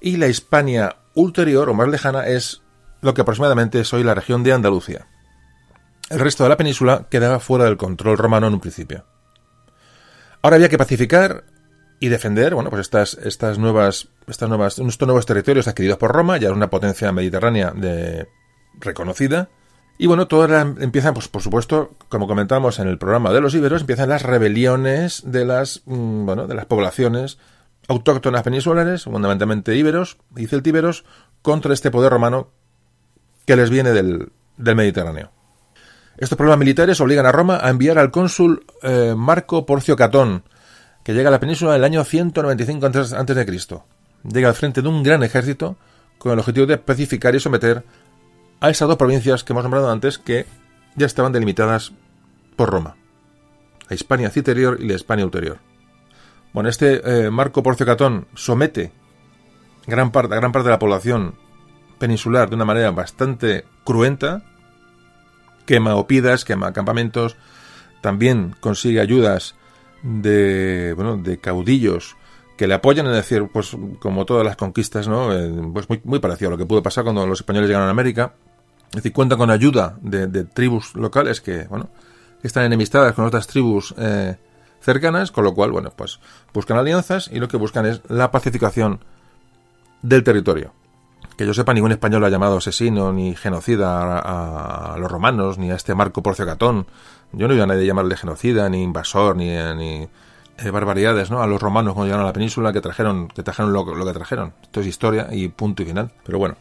y 0.00 0.16
la 0.16 0.26
Hispania 0.26 0.96
ulterior 1.14 1.68
o 1.68 1.74
más 1.74 1.86
lejana 1.86 2.26
es 2.26 2.62
lo 3.00 3.14
que 3.14 3.20
aproximadamente 3.20 3.78
es 3.78 3.92
hoy 3.92 4.02
la 4.02 4.14
región 4.14 4.42
de 4.42 4.52
Andalucía. 4.52 5.06
El 6.10 6.20
resto 6.20 6.42
de 6.42 6.50
la 6.50 6.56
península 6.56 7.06
quedaba 7.10 7.40
fuera 7.40 7.64
del 7.64 7.76
control 7.76 8.18
romano 8.18 8.46
en 8.46 8.54
un 8.54 8.60
principio. 8.60 9.04
Ahora 10.42 10.56
había 10.56 10.68
que 10.68 10.78
pacificar 10.78 11.44
y 12.00 12.08
defender, 12.08 12.54
bueno, 12.54 12.70
pues 12.70 12.80
estas, 12.82 13.14
estas 13.14 13.58
nuevas, 13.58 14.08
estas 14.26 14.48
nuevas, 14.48 14.78
estos 14.78 15.06
nuevos 15.06 15.24
territorios 15.24 15.68
adquiridos 15.68 15.96
por 15.96 16.12
Roma, 16.12 16.36
ya 16.36 16.48
es 16.48 16.54
una 16.54 16.68
potencia 16.68 17.10
mediterránea 17.12 17.70
de, 17.70 18.28
reconocida. 18.78 19.48
Y 19.96 20.06
bueno, 20.06 20.26
todas 20.26 20.50
empiezan, 20.80 21.14
pues 21.14 21.28
por 21.28 21.40
supuesto, 21.40 21.92
como 22.08 22.26
comentamos 22.26 22.78
en 22.80 22.88
el 22.88 22.98
programa 22.98 23.32
de 23.32 23.40
los 23.40 23.54
íberos, 23.54 23.82
empiezan 23.82 24.08
las 24.08 24.22
rebeliones 24.22 25.22
de 25.24 25.44
las, 25.44 25.82
mm, 25.86 26.26
bueno, 26.26 26.46
de 26.46 26.54
las 26.54 26.66
poblaciones 26.66 27.38
autóctonas 27.86 28.42
peninsulares, 28.42 29.04
fundamentalmente 29.04 29.76
íberos 29.76 30.18
y 30.36 30.46
celtíberos, 30.46 31.04
contra 31.42 31.72
este 31.74 31.90
poder 31.90 32.10
romano 32.10 32.48
que 33.46 33.56
les 33.56 33.70
viene 33.70 33.92
del, 33.92 34.32
del 34.56 34.74
Mediterráneo. 34.74 35.30
Estos 36.16 36.36
problemas 36.36 36.58
militares 36.58 37.00
obligan 37.00 37.26
a 37.26 37.32
Roma 37.32 37.58
a 37.60 37.70
enviar 37.70 37.98
al 37.98 38.10
cónsul 38.10 38.64
eh, 38.82 39.14
Marco 39.16 39.66
Porcio 39.66 39.96
Catón, 39.96 40.44
que 41.02 41.12
llega 41.12 41.28
a 41.28 41.32
la 41.32 41.40
península 41.40 41.72
en 41.72 41.78
el 41.78 41.84
año 41.84 42.04
195 42.04 42.86
antes, 42.86 43.36
de 43.36 43.46
Cristo. 43.46 43.84
Llega 44.22 44.48
al 44.48 44.54
frente 44.54 44.80
de 44.80 44.88
un 44.88 45.02
gran 45.02 45.22
ejército 45.22 45.76
con 46.18 46.32
el 46.32 46.38
objetivo 46.38 46.66
de 46.66 46.78
pacificar 46.78 47.34
y 47.34 47.40
someter 47.40 47.84
a 48.60 48.70
esas 48.70 48.88
dos 48.88 48.96
provincias 48.96 49.42
que 49.42 49.52
hemos 49.52 49.64
nombrado 49.64 49.90
antes 49.90 50.18
que 50.18 50.46
ya 50.94 51.06
estaban 51.06 51.32
delimitadas 51.32 51.92
por 52.56 52.70
Roma. 52.70 52.96
La 53.88 53.96
Hispania 53.96 54.30
Citerior 54.30 54.78
y 54.80 54.86
la 54.86 54.94
Hispania 54.94 55.24
Ulterior. 55.24 55.58
Bueno, 56.52 56.68
este 56.68 57.26
eh, 57.26 57.30
Marco 57.30 57.62
Porcio 57.62 57.84
Catón 57.84 58.28
somete 58.34 58.92
gran 59.86 60.12
parte, 60.12 60.36
gran 60.36 60.52
parte 60.52 60.68
de 60.68 60.74
la 60.74 60.78
población 60.78 61.34
peninsular 61.98 62.48
de 62.48 62.54
una 62.54 62.64
manera 62.64 62.92
bastante 62.92 63.64
cruenta, 63.84 64.42
quema 65.66 65.96
opidas, 65.96 66.44
quema 66.44 66.72
campamentos, 66.72 67.36
también 68.00 68.54
consigue 68.60 69.00
ayudas 69.00 69.54
de, 70.02 70.92
bueno, 70.94 71.16
de 71.16 71.38
caudillos 71.38 72.16
que 72.56 72.66
le 72.66 72.74
apoyan, 72.74 73.06
es 73.06 73.14
decir, 73.14 73.48
pues 73.52 73.76
como 73.98 74.24
todas 74.26 74.44
las 74.44 74.56
conquistas, 74.56 75.08
¿no? 75.08 75.32
Eh, 75.32 75.50
pues 75.72 75.88
muy, 75.88 76.00
muy 76.04 76.18
parecido 76.20 76.48
a 76.48 76.52
lo 76.52 76.58
que 76.58 76.66
pudo 76.66 76.82
pasar 76.82 77.04
cuando 77.04 77.26
los 77.26 77.40
españoles 77.40 77.68
llegaron 77.68 77.88
a 77.88 77.90
América. 77.90 78.34
Es 78.88 78.96
decir, 78.96 79.12
cuentan 79.12 79.38
con 79.38 79.50
ayuda 79.50 79.98
de, 80.02 80.44
tribus 80.44 80.94
locales 80.94 81.40
que, 81.40 81.64
bueno, 81.64 81.88
están 82.42 82.64
enemistadas 82.64 83.14
con 83.14 83.24
otras 83.24 83.48
tribus 83.48 83.92
eh, 83.98 84.36
cercanas, 84.80 85.32
con 85.32 85.42
lo 85.42 85.54
cual, 85.54 85.72
bueno, 85.72 85.90
pues 85.96 86.20
buscan 86.52 86.78
alianzas 86.78 87.28
y 87.32 87.40
lo 87.40 87.48
que 87.48 87.56
buscan 87.56 87.86
es 87.86 88.02
la 88.08 88.30
pacificación 88.30 89.00
del 90.02 90.22
territorio. 90.22 90.72
Que 91.36 91.46
yo 91.46 91.54
sepa, 91.54 91.74
ningún 91.74 91.92
español 91.92 92.24
ha 92.24 92.28
llamado 92.28 92.58
asesino 92.58 93.12
ni 93.12 93.34
genocida 93.34 94.18
a, 94.18 94.96
los 94.98 95.10
romanos, 95.10 95.58
ni 95.58 95.70
a 95.70 95.74
este 95.74 95.94
Marco 95.94 96.22
Porcio 96.22 96.46
Catón, 96.46 96.86
yo 97.32 97.48
no 97.48 97.54
iba 97.54 97.64
a 97.64 97.66
nadie 97.66 97.86
llamarle 97.86 98.16
genocida, 98.16 98.68
ni 98.68 98.82
invasor, 98.82 99.36
ni, 99.36 99.48
ni 99.76 100.08
eh, 100.58 100.70
barbaridades, 100.70 101.30
¿no? 101.30 101.42
A 101.42 101.46
los 101.46 101.60
romanos 101.60 101.94
cuando 101.94 102.06
llegaron 102.06 102.24
a 102.24 102.28
la 102.28 102.32
península 102.32 102.72
que 102.72 102.80
trajeron, 102.80 103.28
que 103.28 103.42
trajeron 103.42 103.72
lo, 103.72 103.84
que 103.84 104.12
trajeron. 104.12 104.52
Esto 104.62 104.80
es 104.80 104.86
historia 104.86 105.28
y 105.32 105.48
punto 105.48 105.82
y 105.82 105.86
final. 105.86 106.10
Pero 106.24 106.38
bueno. 106.38 106.56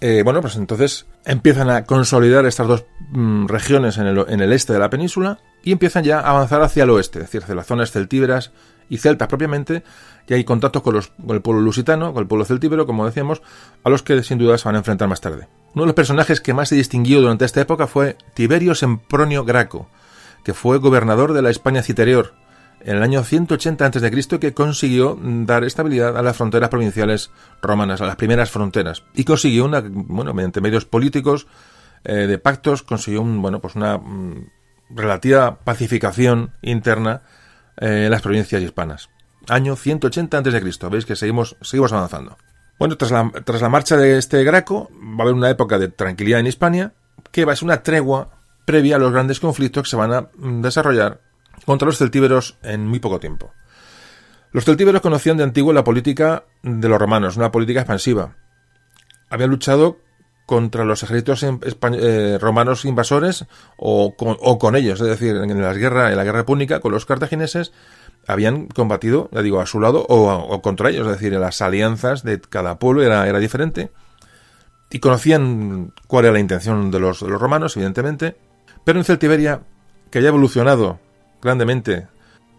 Eh, 0.00 0.22
bueno, 0.24 0.42
pues 0.42 0.56
entonces 0.56 1.06
empiezan 1.24 1.70
a 1.70 1.84
consolidar 1.84 2.44
estas 2.44 2.66
dos 2.66 2.84
mm, 3.10 3.46
regiones 3.46 3.96
en 3.96 4.06
el, 4.06 4.26
en 4.28 4.40
el, 4.40 4.52
este 4.52 4.74
de 4.74 4.78
la 4.78 4.90
península 4.90 5.38
y 5.62 5.72
empiezan 5.72 6.04
ya 6.04 6.20
a 6.20 6.30
avanzar 6.30 6.60
hacia 6.60 6.82
el 6.82 6.90
oeste, 6.90 7.20
es 7.20 7.26
decir, 7.26 7.42
hacia 7.42 7.54
las 7.54 7.66
zonas 7.66 7.92
celtíberas 7.92 8.52
y 8.88 8.98
celtas 8.98 9.28
propiamente, 9.28 9.82
y 10.28 10.34
hay 10.34 10.44
contactos 10.44 10.82
con, 10.82 10.94
los, 10.94 11.08
con 11.08 11.36
el 11.36 11.42
pueblo 11.42 11.62
lusitano, 11.62 12.12
con 12.12 12.22
el 12.22 12.28
pueblo 12.28 12.44
celtíbero, 12.44 12.86
como 12.86 13.06
decíamos, 13.06 13.42
a 13.84 13.90
los 13.90 14.02
que 14.02 14.22
sin 14.22 14.38
duda 14.38 14.58
se 14.58 14.64
van 14.66 14.74
a 14.74 14.78
enfrentar 14.78 15.08
más 15.08 15.20
tarde. 15.20 15.48
Uno 15.74 15.84
de 15.84 15.86
los 15.86 15.94
personajes 15.94 16.40
que 16.40 16.54
más 16.54 16.68
se 16.68 16.76
distinguió 16.76 17.20
durante 17.20 17.44
esta 17.44 17.60
época 17.60 17.86
fue 17.86 18.16
Tiberio 18.34 18.74
Sempronio 18.74 19.44
Graco, 19.44 19.88
que 20.44 20.54
fue 20.54 20.78
gobernador 20.78 21.32
de 21.32 21.42
la 21.42 21.50
España 21.50 21.82
Citerior 21.82 22.34
en 22.80 22.96
el 22.96 23.02
año 23.02 23.24
180 23.24 23.84
a.C., 23.86 24.38
que 24.38 24.54
consiguió 24.54 25.18
dar 25.20 25.64
estabilidad 25.64 26.16
a 26.16 26.22
las 26.22 26.36
fronteras 26.36 26.68
provinciales 26.68 27.30
romanas, 27.60 28.00
a 28.00 28.06
las 28.06 28.16
primeras 28.16 28.50
fronteras, 28.50 29.02
y 29.14 29.24
consiguió 29.24 29.64
una, 29.64 29.82
bueno, 29.84 30.34
mediante 30.34 30.60
medios 30.60 30.84
políticos 30.84 31.46
eh, 32.04 32.26
de 32.26 32.38
pactos, 32.38 32.82
consiguió 32.82 33.22
un, 33.22 33.42
bueno, 33.42 33.60
pues 33.60 33.74
una 33.74 33.98
mm, 33.98 34.50
relativa 34.90 35.58
pacificación 35.64 36.52
interna 36.62 37.22
eh, 37.76 38.08
las 38.10 38.22
provincias 38.22 38.62
hispanas. 38.62 39.10
Año 39.48 39.76
180 39.76 40.38
a.C., 40.38 40.88
veis 40.90 41.06
que 41.06 41.16
seguimos, 41.16 41.56
seguimos 41.62 41.92
avanzando. 41.92 42.36
Bueno, 42.78 42.96
tras 42.96 43.10
la, 43.10 43.30
tras 43.44 43.62
la 43.62 43.68
marcha 43.68 43.96
de 43.96 44.18
este 44.18 44.44
Graco, 44.44 44.90
va 44.92 45.20
a 45.20 45.22
haber 45.22 45.34
una 45.34 45.50
época 45.50 45.78
de 45.78 45.88
tranquilidad 45.88 46.40
en 46.40 46.46
Hispania, 46.46 46.92
que 47.32 47.44
va 47.44 47.52
a 47.52 47.56
ser 47.56 47.64
una 47.64 47.82
tregua 47.82 48.30
previa 48.64 48.96
a 48.96 48.98
los 48.98 49.12
grandes 49.12 49.40
conflictos 49.40 49.84
que 49.84 49.90
se 49.90 49.96
van 49.96 50.12
a 50.12 50.28
mm, 50.36 50.60
desarrollar 50.60 51.20
contra 51.64 51.86
los 51.86 51.98
celtíberos 51.98 52.58
en 52.62 52.86
muy 52.86 52.98
poco 52.98 53.20
tiempo. 53.20 53.52
Los 54.52 54.64
celtíberos 54.64 55.00
conocían 55.00 55.36
de 55.36 55.44
antiguo 55.44 55.72
la 55.72 55.84
política 55.84 56.44
de 56.62 56.88
los 56.88 56.98
romanos, 56.98 57.36
una 57.36 57.52
política 57.52 57.80
expansiva. 57.80 58.36
Habían 59.28 59.50
luchado 59.50 59.98
contra 60.46 60.84
los 60.84 61.02
ejércitos 61.02 61.44
eh, 61.44 62.38
romanos 62.40 62.84
invasores 62.84 63.46
o 63.76 64.14
con, 64.16 64.76
ellos, 64.76 65.00
es 65.00 65.08
decir, 65.08 65.36
en, 65.36 65.60
las 65.60 65.76
guerras, 65.76 66.12
en 66.12 66.16
la 66.16 66.24
guerra 66.24 66.46
púnica 66.46 66.80
con 66.80 66.92
los 66.92 67.04
cartagineses 67.04 67.72
habían 68.28 68.66
combatido, 68.66 69.28
ya 69.32 69.42
digo, 69.42 69.60
a 69.60 69.66
su 69.66 69.80
lado 69.80 70.06
o, 70.08 70.62
contra 70.62 70.90
ellos, 70.90 71.06
es 71.06 71.14
decir, 71.14 71.32
las 71.32 71.60
alianzas 71.60 72.22
de 72.22 72.40
cada 72.40 72.78
pueblo 72.78 73.02
era, 73.02 73.28
era 73.28 73.40
diferente 73.40 73.90
y 74.90 75.00
conocían 75.00 75.92
cuál 76.06 76.26
era 76.26 76.34
la 76.34 76.40
intención 76.40 76.90
de 76.92 77.00
los, 77.00 77.20
de 77.20 77.28
los 77.28 77.40
romanos, 77.40 77.76
evidentemente, 77.76 78.36
pero 78.84 79.00
en 79.00 79.04
Celtiberia, 79.04 79.62
que 80.10 80.20
haya 80.20 80.28
evolucionado 80.28 81.00
grandemente, 81.42 82.06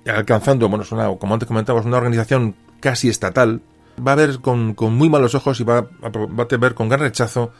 alcanzando, 0.05 0.67
bueno, 0.67 0.85
como 1.19 1.33
antes 1.33 1.47
comentábamos, 1.47 1.85
una 1.85 1.97
organización 1.97 2.55
casi 2.81 3.07
estatal, 3.07 3.61
va 4.05 4.11
a 4.11 4.15
ver 4.15 4.39
con, 4.39 4.75
muy 4.93 5.09
malos 5.09 5.35
ojos 5.35 5.59
y 5.59 5.63
va, 5.63 5.77
a 5.77 6.57
ver 6.57 6.75
con 6.75 6.89
gran 6.89 7.01
rechazo 7.01 7.51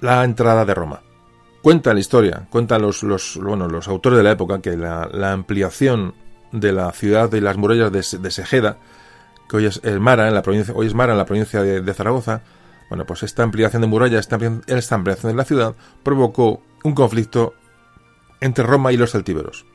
la 0.00 0.24
entrada 0.24 0.64
de 0.64 0.74
Roma. 0.74 1.02
Cuenta 1.62 1.92
la 1.92 2.00
historia, 2.00 2.46
cuentan 2.50 2.82
los, 2.82 3.02
los, 3.02 3.38
bueno, 3.40 3.68
los 3.68 3.86
autores 3.88 4.16
de 4.16 4.22
la 4.22 4.32
época 4.32 4.60
que 4.60 4.76
la, 4.76 5.32
ampliación 5.32 6.14
de 6.52 6.72
la 6.72 6.90
ciudad 6.92 7.32
y 7.32 7.40
las 7.40 7.56
murallas 7.56 7.92
de, 7.92 8.30
Segeda, 8.30 8.78
que 9.48 9.56
hoy 9.56 9.66
es 9.66 9.82
Mara 10.00 10.28
en 10.28 10.34
la 10.34 10.42
provincia, 10.42 10.72
hoy 10.74 10.86
es 10.86 10.94
Mara 10.94 11.12
en 11.12 11.18
la 11.18 11.26
provincia 11.26 11.62
de, 11.62 11.94
Zaragoza, 11.94 12.42
bueno, 12.88 13.04
pues 13.04 13.22
esta 13.22 13.42
ampliación 13.42 13.82
de 13.82 13.88
murallas, 13.88 14.20
esta, 14.20 14.38
esta 14.66 14.94
ampliación 14.94 15.32
de 15.32 15.36
la 15.36 15.44
ciudad 15.44 15.74
provocó 16.02 16.62
un 16.82 16.94
conflicto 16.94 17.54
entre 18.40 18.64
Roma 18.64 18.92
y 18.92 18.96
los 18.96 19.12
celtíberos. 19.12 19.66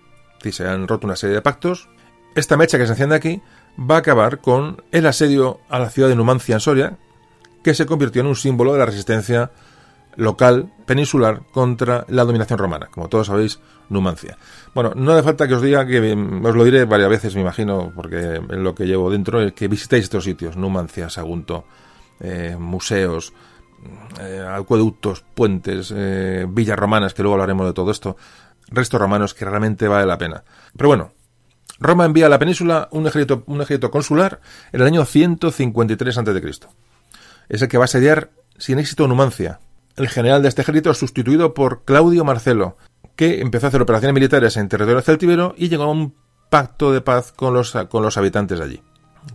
Si 0.41 0.51
se 0.51 0.67
han 0.67 0.87
roto 0.87 1.07
una 1.07 1.15
serie 1.15 1.35
de 1.35 1.41
pactos. 1.41 1.87
Esta 2.35 2.57
mecha 2.57 2.77
que 2.77 2.85
se 2.85 2.91
enciende 2.91 3.15
aquí 3.15 3.41
va 3.79 3.95
a 3.95 3.99
acabar 3.99 4.41
con 4.41 4.83
el 4.91 5.05
asedio 5.05 5.59
a 5.69 5.79
la 5.79 5.89
ciudad 5.89 6.09
de 6.09 6.15
Numancia 6.15 6.55
en 6.55 6.59
Soria, 6.59 6.97
que 7.63 7.73
se 7.73 7.85
convirtió 7.85 8.21
en 8.21 8.27
un 8.27 8.35
símbolo 8.35 8.73
de 8.73 8.79
la 8.79 8.85
resistencia 8.85 9.51
local 10.15 10.71
peninsular 10.85 11.41
contra 11.51 12.05
la 12.09 12.23
dominación 12.23 12.59
romana. 12.59 12.87
Como 12.91 13.09
todos 13.09 13.27
sabéis, 13.27 13.59
Numancia. 13.89 14.37
Bueno, 14.73 14.93
no 14.95 15.13
hace 15.13 15.23
falta 15.23 15.47
que 15.47 15.53
os 15.53 15.61
diga 15.61 15.85
que 15.85 16.15
mm, 16.15 16.45
os 16.45 16.55
lo 16.55 16.63
diré 16.63 16.85
varias 16.85 17.09
veces, 17.09 17.35
me 17.35 17.41
imagino, 17.41 17.91
porque 17.95 18.41
lo 18.49 18.73
que 18.73 18.85
llevo 18.85 19.11
dentro 19.11 19.41
es 19.41 19.53
que 19.53 19.67
visitéis 19.67 20.05
estos 20.05 20.23
sitios, 20.23 20.57
Numancia, 20.57 21.09
Sagunto, 21.09 21.65
eh, 22.19 22.55
museos, 22.59 23.33
eh, 24.19 24.43
acueductos, 24.47 25.23
puentes, 25.35 25.93
eh, 25.95 26.45
villas 26.49 26.77
romanas, 26.77 27.13
que 27.13 27.21
luego 27.21 27.35
hablaremos 27.35 27.67
de 27.67 27.73
todo 27.73 27.91
esto 27.91 28.17
restos 28.67 28.99
romanos 28.99 29.33
que 29.33 29.45
realmente 29.45 29.87
vale 29.87 30.05
la 30.05 30.17
pena. 30.17 30.43
Pero 30.75 30.89
bueno, 30.89 31.11
Roma 31.79 32.05
envía 32.05 32.27
a 32.27 32.29
la 32.29 32.39
península 32.39 32.87
un 32.91 33.07
ejército, 33.07 33.43
un 33.47 33.61
ejército 33.61 33.91
consular 33.91 34.41
en 34.71 34.81
el 34.81 34.87
año 34.87 35.05
153 35.05 36.17
a.C. 36.17 36.67
Es 37.49 37.61
el 37.61 37.67
que 37.67 37.77
va 37.77 37.83
a 37.83 37.85
asediar 37.85 38.31
sin 38.57 38.79
éxito 38.79 39.07
Numancia. 39.07 39.59
El 39.95 40.09
general 40.09 40.41
de 40.41 40.49
este 40.49 40.61
ejército 40.61 40.91
es 40.91 40.97
sustituido 40.97 41.53
por 41.53 41.83
Claudio 41.85 42.25
Marcelo, 42.25 42.77
que 43.15 43.39
empezó 43.39 43.67
a 43.67 43.69
hacer 43.69 43.81
operaciones 43.81 44.13
militares 44.13 44.57
en 44.57 44.67
territorio 44.67 45.01
celtíbero 45.01 45.55
y 45.57 45.69
llegó 45.69 45.83
a 45.83 45.91
un 45.91 46.13
pacto 46.49 46.91
de 46.91 47.01
paz 47.01 47.31
con 47.31 47.53
los, 47.53 47.73
con 47.89 48.03
los 48.03 48.17
habitantes 48.17 48.59
de 48.59 48.65
allí. 48.65 48.83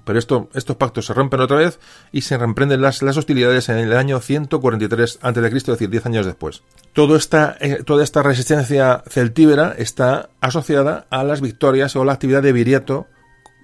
Pero 0.04 0.18
esto, 0.18 0.48
estos 0.54 0.76
pactos 0.76 1.06
se 1.06 1.14
rompen 1.14 1.40
otra 1.40 1.56
vez 1.56 1.80
y 2.12 2.20
se 2.20 2.38
reemprenden 2.38 2.80
las, 2.80 3.02
las 3.02 3.16
hostilidades 3.16 3.68
en 3.68 3.78
el 3.78 3.96
año 3.96 4.20
143 4.20 5.18
a.C., 5.22 5.46
es 5.46 5.66
decir, 5.66 5.90
10 5.90 6.06
años 6.06 6.26
después. 6.26 6.62
Todo 6.92 7.16
esta, 7.16 7.56
eh, 7.60 7.82
toda 7.84 8.04
esta 8.04 8.22
resistencia 8.22 9.02
celtíbera 9.08 9.74
está 9.76 10.30
asociada 10.40 11.06
a 11.10 11.24
las 11.24 11.40
victorias 11.40 11.96
o 11.96 12.04
la 12.04 12.12
actividad 12.12 12.42
de 12.42 12.52
Viriato, 12.52 13.06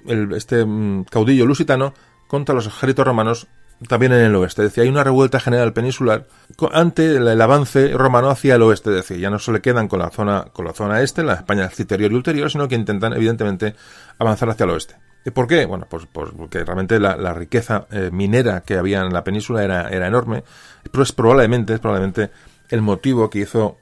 el, 0.07 0.33
este 0.33 0.65
mm, 0.65 1.05
caudillo 1.05 1.47
lusitano, 1.47 1.95
contra 2.27 2.55
los 2.55 2.67
ejércitos 2.67 3.07
romanos 3.07 3.47
también 3.89 4.13
en 4.13 4.21
el 4.21 4.35
oeste. 4.35 4.63
Es 4.63 4.71
decir, 4.71 4.85
hay 4.85 4.89
una 4.89 5.05
revuelta 5.05 5.41
general 5.41 5.73
peninsular 5.73 6.27
ante 6.73 7.17
el, 7.17 7.41
avance 7.41 7.89
romano 7.93 8.31
hacia 8.31 8.55
el 8.55 8.63
oeste. 8.63 8.91
Es 8.91 8.97
decir, 8.97 9.19
ya 9.19 9.31
no 9.31 9.39
se 9.39 9.53
le 9.53 9.61
quedan 9.61 9.89
con 9.89 9.99
la 9.99 10.11
zona, 10.11 10.47
con 10.53 10.65
la 10.65 10.73
zona 10.73 11.03
este, 11.03 11.23
la 11.23 11.35
España 11.35 11.65
exterior 11.65 12.11
y 12.11 12.15
ulterior, 12.15 12.51
sino 12.51 12.69
que 12.69 12.75
intentan, 12.75 13.13
evidentemente, 13.13 13.75
avanzar 14.19 14.49
hacia 14.51 14.65
el 14.65 14.71
oeste. 14.71 14.97
¿Por 15.35 15.49
qué? 15.49 15.67
Bueno, 15.67 15.87
pues, 15.91 16.07
pues 16.11 16.31
porque 16.37 16.65
realmente 16.65 17.01
la, 17.01 17.35
riqueza 17.35 17.87
eh, 17.91 18.11
minera 18.13 18.61
que 18.61 18.79
había 18.79 19.01
en 19.01 19.13
la 19.13 19.25
península 19.25 19.65
era, 19.65 19.89
era 19.89 20.07
enorme. 20.07 20.45
Pero 20.91 21.03
es 21.03 21.13
probablemente, 21.13 21.75
es 21.75 21.81
probablemente 21.81 22.31
el 22.69 22.81
motivo 22.81 23.29
que 23.29 23.41
hizo 23.41 23.77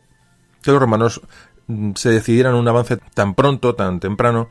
que 0.62 0.70
los 0.70 0.80
romanos 0.80 1.20
mm, 1.66 1.92
se 1.94 2.10
decidieran 2.10 2.54
un 2.54 2.66
avance 2.66 2.96
tan 2.96 3.34
pronto, 3.34 3.74
tan 3.74 4.00
temprano, 4.00 4.48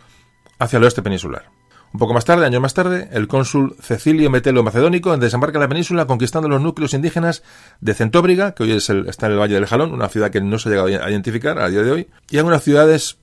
hacia 0.59 0.77
el 0.77 0.83
oeste 0.83 1.01
peninsular. 1.01 1.52
Un 1.93 1.99
poco 1.99 2.15
más 2.15 2.25
tarde, 2.25 2.47
años 2.47 2.59
más 2.59 2.73
tarde, 2.73 3.07
el 3.11 3.27
cónsul 3.27 3.75
Cecilio 3.79 4.31
Metelo 4.31 4.63
Macedónico 4.63 5.15
desembarca 5.15 5.59
en 5.59 5.61
la 5.61 5.67
península 5.69 6.07
conquistando 6.07 6.49
los 6.49 6.59
núcleos 6.59 6.95
indígenas 6.95 7.43
de 7.81 7.93
Centóbriga, 7.93 8.55
que 8.55 8.63
hoy 8.63 8.71
es 8.71 8.89
el, 8.89 9.07
está 9.07 9.27
en 9.27 9.33
el 9.33 9.39
Valle 9.39 9.53
del 9.53 9.67
Jalón, 9.67 9.93
una 9.93 10.09
ciudad 10.09 10.31
que 10.31 10.41
no 10.41 10.57
se 10.57 10.69
ha 10.69 10.71
llegado 10.71 10.87
a 10.87 11.11
identificar 11.11 11.59
a 11.59 11.69
día 11.69 11.83
de 11.83 11.91
hoy, 11.91 12.07
y 12.31 12.39
algunas 12.39 12.63
ciudades 12.63 13.19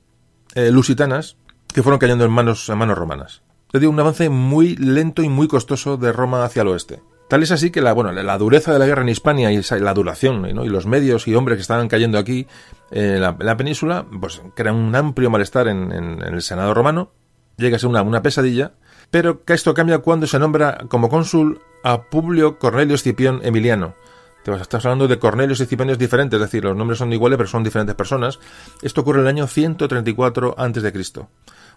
eh, 0.55 0.71
lusitanas 0.71 1.37
que 1.75 1.83
fueron 1.83 1.99
cayendo 1.99 2.25
en 2.25 2.31
manos, 2.31 2.69
en 2.69 2.79
manos 2.79 2.97
romanas. 2.97 3.43
Es 3.67 3.73
decir, 3.73 3.89
un 3.89 3.99
avance 3.99 4.29
muy 4.29 4.77
lento 4.77 5.25
y 5.25 5.29
muy 5.29 5.49
costoso 5.49 5.97
de 5.97 6.13
Roma 6.13 6.45
hacia 6.45 6.63
el 6.63 6.69
oeste. 6.69 7.03
Tal 7.29 7.43
es 7.43 7.51
así 7.51 7.71
que 7.71 7.81
la, 7.81 7.93
bueno, 7.93 8.13
la 8.13 8.39
dureza 8.39 8.73
de 8.73 8.79
la 8.79 8.87
guerra 8.87 9.03
en 9.03 9.09
Hispania 9.09 9.51
y 9.51 9.61
la 9.81 9.95
duración 9.95 10.47
y 10.47 10.69
los 10.69 10.87
medios 10.87 11.27
y 11.27 11.35
hombres 11.35 11.57
que 11.57 11.63
estaban 11.63 11.89
cayendo 11.89 12.19
aquí 12.19 12.47
en 12.93 13.21
la, 13.21 13.57
península, 13.57 14.07
pues 14.21 14.43
crea 14.55 14.73
un 14.73 14.95
amplio 14.95 15.31
malestar 15.31 15.67
en 15.67 15.93
el 15.93 16.43
Senado 16.43 16.73
romano 16.75 17.11
llega 17.61 17.77
a 17.77 17.79
ser 17.79 17.89
una, 17.91 18.23
pesadilla, 18.23 18.73
pero 19.11 19.45
que 19.45 19.53
esto 19.53 19.75
cambia 19.75 19.99
cuando 19.99 20.27
se 20.27 20.39
nombra 20.39 20.87
como 20.89 21.09
cónsul 21.09 21.61
a 21.85 22.03
Publio 22.03 22.59
Cornelio 22.59 22.95
Escipión 22.95 23.41
Emiliano. 23.45 23.95
Te 24.43 24.53
estás 24.55 24.87
hablando 24.87 25.07
de 25.07 25.19
Cornelios 25.19 25.61
y 25.61 25.67
diferentes, 25.67 26.37
es 26.39 26.41
decir, 26.41 26.65
los 26.65 26.75
nombres 26.75 26.99
son 26.99 27.13
iguales, 27.13 27.37
pero 27.37 27.49
son 27.49 27.63
diferentes 27.63 27.95
personas. 27.95 28.41
Esto 28.81 29.03
ocurre 29.03 29.19
en 29.19 29.27
el 29.27 29.29
año 29.29 29.47
134 29.47 30.55
a.C. 30.57 31.27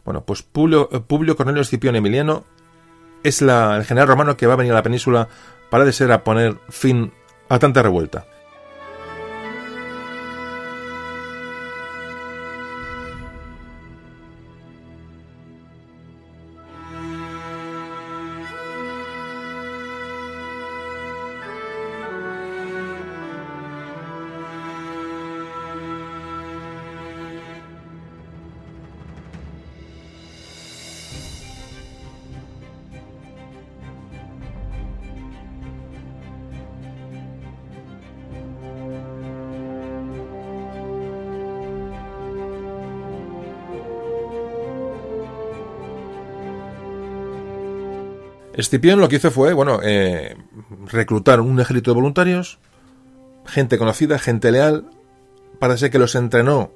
Bueno, 0.06 0.24
pues 0.24 0.44
Publio, 0.44 0.90
Publio 0.90 1.36
Cornelio 1.36 1.62
Escipión 1.62 1.96
Emiliano 1.98 2.46
es 3.22 3.42
el 3.42 3.84
general 3.86 4.08
romano 4.08 4.38
que 4.38 4.48
va 4.48 4.54
a 4.54 4.58
venir 4.58 4.72
a 4.72 4.76
la 4.76 4.84
península 4.84 5.28
para 5.70 5.86
desear 5.86 6.12
a 6.14 6.24
poner 6.24 6.58
fin 6.70 7.12
a 7.50 7.60
tanta 7.60 7.82
revuelta. 7.82 8.26
Escipión 48.64 49.02
lo 49.02 49.10
que 49.10 49.18
hizo 49.18 49.30
fue, 49.30 49.52
bueno, 49.52 49.82
eh, 49.84 50.38
reclutar 50.88 51.42
un 51.42 51.60
ejército 51.60 51.92
de 51.92 51.96
voluntarios, 51.96 52.60
gente 53.46 53.78
conocida, 53.78 54.18
gente 54.20 54.54
leal, 54.54 54.86
para 55.60 55.76
ser 55.76 55.92
que 55.92 56.00
los 56.00 56.16
entrenó 56.16 56.72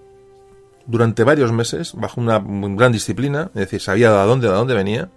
durante 0.86 1.24
varios 1.24 1.54
meses 1.54 1.94
bajo 1.96 2.20
una 2.20 2.44
gran 2.44 2.92
disciplina, 2.92 3.52
es 3.56 3.62
decir, 3.62 3.80
sabía 3.80 4.12
de 4.12 4.28
dónde, 4.28 4.50
de 4.50 4.54
dónde 4.54 4.74
venía, 4.74 5.10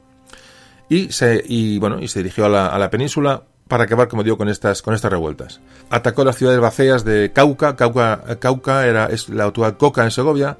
y 0.89 1.11
se, 1.11 1.43
y, 1.45 1.81
bueno, 1.81 1.99
y 2.01 2.07
se 2.07 2.21
dirigió 2.21 2.47
a 2.47 2.79
la, 2.79 2.91
península 2.91 3.43
para 3.67 3.85
acabar, 3.85 4.07
como 4.07 4.23
digo, 4.23 4.39
con 4.39 4.49
estas, 4.49 4.85
revueltas. 4.85 5.61
Atacó 5.91 6.25
las 6.25 6.37
ciudades 6.37 6.61
vacías 6.61 7.05
de 7.05 7.33
Cauca, 7.33 7.75
Cauca, 7.75 8.39
Cauca 8.39 8.87
era, 8.87 9.07
es 9.07 9.29
la 9.29 9.47
actual 9.47 9.77
Coca 9.77 10.05
en 10.05 10.13
Segovia, 10.13 10.57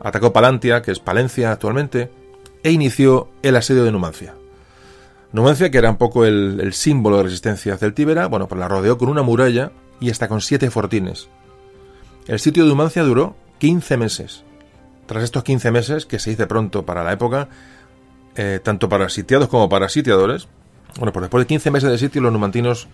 atacó 0.00 0.32
Palantia, 0.32 0.82
que 0.82 0.90
es 0.90 0.98
Palencia 0.98 1.52
actualmente, 1.52 2.10
e 2.64 2.72
inició 2.72 3.28
el 3.42 3.54
asedio 3.54 3.84
de 3.84 3.92
Numancia. 3.92 4.34
Numancia, 5.34 5.68
que 5.68 5.78
era 5.78 5.90
un 5.90 5.96
poco 5.96 6.24
el, 6.24 6.72
símbolo 6.74 7.16
de 7.16 7.24
resistencia 7.24 7.76
celtíbera, 7.76 8.28
bueno, 8.28 8.46
pues 8.46 8.56
la 8.56 8.68
rodeó 8.68 8.96
con 8.96 9.08
una 9.08 9.22
muralla 9.22 9.72
y 9.98 10.10
hasta 10.10 10.28
con 10.28 10.40
siete 10.40 10.70
fortines. 10.70 11.28
El 12.28 12.38
sitio 12.38 12.62
de 12.62 12.68
Numancia 12.68 13.02
duró 13.02 13.34
15 13.58 13.96
meses. 13.96 14.44
Tras 15.06 15.24
estos 15.24 15.42
15 15.42 15.72
meses, 15.72 16.06
que 16.06 16.20
se 16.20 16.30
hizo 16.30 16.46
pronto 16.46 16.86
para 16.86 17.02
la 17.02 17.12
época, 17.12 17.48
eh, 18.36 18.60
tanto 18.62 18.88
para 18.88 19.08
sitiados 19.08 19.48
como 19.48 19.68
para 19.68 19.88
sitiadores, 19.88 20.46
bueno, 20.98 21.12
pues 21.12 21.22
después 21.22 21.42
de 21.42 21.48
15 21.48 21.72
meses 21.72 21.90
de 21.90 21.98
sitio, 21.98 22.22
los 22.22 22.32
numantinos 22.32 22.86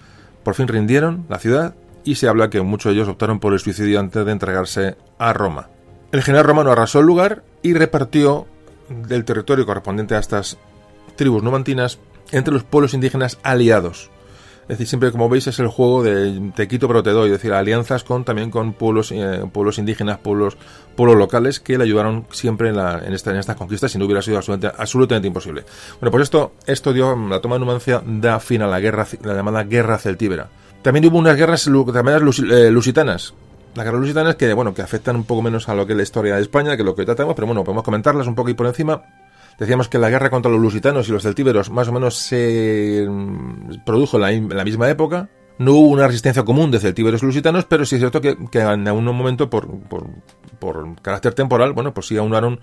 por 0.43 0.55
fin 0.55 0.67
rindieron 0.67 1.27
la 1.29 1.41
ciudad 1.41 1.75
y 2.05 2.15
se 2.15 2.27
habla 2.27 2.49
que 2.49 2.63
muchos 2.63 2.91
de 2.91 2.97
ellos 2.97 3.09
optaron 3.09 3.39
por 3.39 3.53
el 3.53 3.59
suicidio 3.59 4.01
antes 4.01 4.25
de 4.25 4.33
entregarse 4.33 4.97
a 5.19 5.35
Roma. 5.35 5.69
El 6.11 6.23
general 6.23 6.47
romano 6.47 6.73
arrasó 6.73 7.01
el 7.01 7.07
lugar 7.07 7.43
y 7.63 7.75
repartió 7.75 8.47
del 8.89 9.27
territorio 9.27 9.67
correspondiente 9.67 10.15
a 10.15 10.21
estas 10.21 10.57
tribus 11.17 11.43
numantinas 11.43 11.99
entre 12.33 12.55
los 12.55 12.65
pueblos 12.65 12.95
indígenas 12.95 13.39
aliados. 13.43 14.11
Es 14.71 14.79
decir, 14.79 14.87
siempre 14.87 15.11
como 15.11 15.29
veis 15.29 15.49
es 15.49 15.59
el 15.59 15.67
juego 15.67 16.05
de 16.05 16.53
te 16.55 16.69
quito 16.69 16.87
pero 16.87 17.03
te 17.03 17.11
doy, 17.11 17.27
es 17.27 17.33
decir, 17.33 17.53
alianzas 17.53 18.05
con 18.05 18.25
también 18.25 18.53
con 18.53 18.73
pueblos, 18.73 19.11
eh, 19.11 19.43
indígenas, 19.79 20.19
pueblos, 20.19 20.57
pueblos 20.95 21.17
locales 21.17 21.59
que 21.59 21.77
le 21.77 21.83
ayudaron 21.83 22.27
siempre 22.31 22.69
en, 22.69 23.13
esta, 23.13 23.37
estas 23.37 23.57
conquistas 23.57 23.93
y 23.97 23.99
no 23.99 24.05
hubiera 24.05 24.23
sido 24.23 24.39
absolutamente, 24.39 25.27
imposible. 25.27 25.65
Bueno, 26.01 26.13
pues 26.13 26.23
esto, 26.23 26.53
esto 26.67 26.93
dio, 26.93 27.17
la 27.17 27.41
toma 27.41 27.57
de 27.57 27.61
Numancia 27.61 28.01
da 28.07 28.39
fin 28.39 28.63
a 28.63 28.69
la 28.69 28.79
guerra, 28.79 29.09
la 29.25 29.35
llamada 29.35 29.65
guerra 29.65 29.99
celtíbera. 29.99 30.49
También 30.83 31.05
hubo 31.07 31.19
unas 31.19 31.37
guerras 31.37 31.67
llamadas 31.67 32.23
eh, 32.39 32.71
lusitanas, 32.71 33.35
las 33.75 33.85
guerras 33.85 34.01
lusitanas 34.01 34.37
que, 34.37 34.53
bueno, 34.55 34.73
que 34.73 34.83
afectan 34.83 35.17
un 35.17 35.25
poco 35.25 35.43
menos 35.43 35.69
a 35.69 35.75
lo 35.75 35.85
que 35.85 35.95
es 35.95 35.97
la 35.97 36.05
historia 36.05 36.37
de 36.37 36.43
España, 36.43 36.77
que 36.77 36.85
lo 36.85 36.95
que 36.95 37.05
tratamos, 37.05 37.35
pero 37.35 37.49
bueno, 37.49 37.65
podemos 37.65 37.83
comentarlas 37.83 38.29
un 38.29 38.37
poco 38.37 38.51
y 38.51 38.55
por 38.55 38.69
encima. 38.69 39.03
Decíamos 39.61 39.91
que 39.91 39.99
la 39.99 40.09
guerra 40.09 40.31
contra 40.31 40.51
los 40.51 40.59
lusitanos 40.59 41.07
y 41.07 41.13
los 41.13 41.23
celtíberos 41.23 41.69
más 41.69 41.87
o 41.87 41.93
menos 41.93 42.17
se 42.17 43.07
mm, 43.07 43.85
produjo 43.85 44.17
en 44.27 44.49
la, 44.49 44.65
misma 44.65 44.89
época. 44.89 45.29
No 45.59 45.75
hubo 45.75 45.89
una 45.89 46.07
resistencia 46.07 46.45
común 46.45 46.71
de 46.71 46.81
celtíberos 46.81 47.23
y 47.23 47.27
lusitanos, 47.27 47.67
pero 47.67 47.85
sí 47.85 47.97
es 47.97 48.01
cierto 48.01 48.23
que, 48.23 48.39
en 48.59 48.89
algún 48.89 49.05
momento, 49.05 49.51
por, 49.51 49.69
carácter 51.03 51.35
temporal, 51.35 51.75
bueno, 51.75 51.93
pues 51.93 52.07
sí 52.07 52.17
aunaron, 52.17 52.59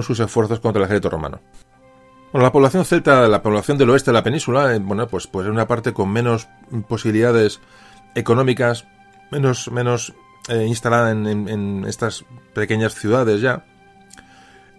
sus 0.00 0.18
esfuerzos 0.18 0.58
contra 0.58 0.80
el 0.80 0.86
ejército 0.86 1.10
romano. 1.10 1.42
Bueno, 2.32 2.46
la 2.46 2.52
población 2.52 2.86
celta, 2.86 3.28
la 3.28 3.42
población 3.42 3.76
del 3.76 3.90
oeste 3.90 4.10
de 4.10 4.14
la 4.14 4.22
península, 4.22 4.74
eh, 4.74 4.78
bueno, 4.78 5.06
pues, 5.08 5.26
pues 5.26 5.46
es 5.46 5.52
una 5.52 5.68
parte 5.68 5.92
con 5.92 6.10
menos 6.10 6.48
posibilidades 6.88 7.60
económicas, 8.14 8.86
menos, 9.30 9.70
menos 9.70 10.14
eh, 10.48 10.64
instalada 10.66 11.10
en, 11.10 11.84
estas 11.86 12.24
pequeñas 12.54 12.94
ciudades 12.94 13.42
ya 13.42 13.66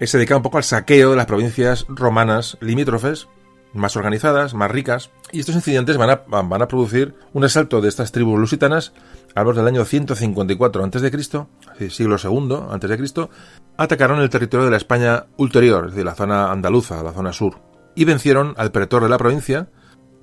se 0.06 0.18
dedica 0.18 0.38
un 0.38 0.44
poco 0.44 0.58
al 0.58 0.64
saqueo 0.64 1.12
de 1.12 1.16
las 1.16 1.26
provincias 1.26 1.86
romanas 1.90 2.58
limítrofes, 2.62 3.28
más 3.74 3.96
organizadas, 3.96 4.54
más 4.54 4.72
ricas, 4.72 5.12
y 5.32 5.40
estos 5.40 5.56
incidentes 5.56 5.98
van 5.98 6.10
a, 6.10 6.24
van 6.28 6.62
a 6.62 6.68
producir 6.68 7.16
un 7.34 7.44
asalto 7.44 7.82
de 7.82 7.90
estas 7.90 8.12
tribus 8.12 8.40
lusitanas 8.40 8.94
a 9.36 9.44
los 9.44 9.56
del 9.56 9.68
año 9.68 9.86
154 9.86 10.84
a.C., 10.84 11.90
siglo 11.90 12.18
II 12.24 12.56
a.C., 12.70 13.30
atacaron 13.78 14.20
el 14.20 14.30
territorio 14.30 14.66
de 14.66 14.72
la 14.72 14.78
España 14.78 15.26
ulterior, 15.38 15.86
es 15.86 15.92
decir, 15.92 16.06
la 16.06 16.16
zona 16.16 16.52
andaluza, 16.52 17.02
la 17.04 17.14
zona 17.14 17.34
sur, 17.34 17.62
y 17.96 18.06
vencieron 18.06 18.54
al 18.58 18.72
pretor 18.72 19.04
de 19.04 19.10
la 19.10 19.18
provincia 19.18 19.70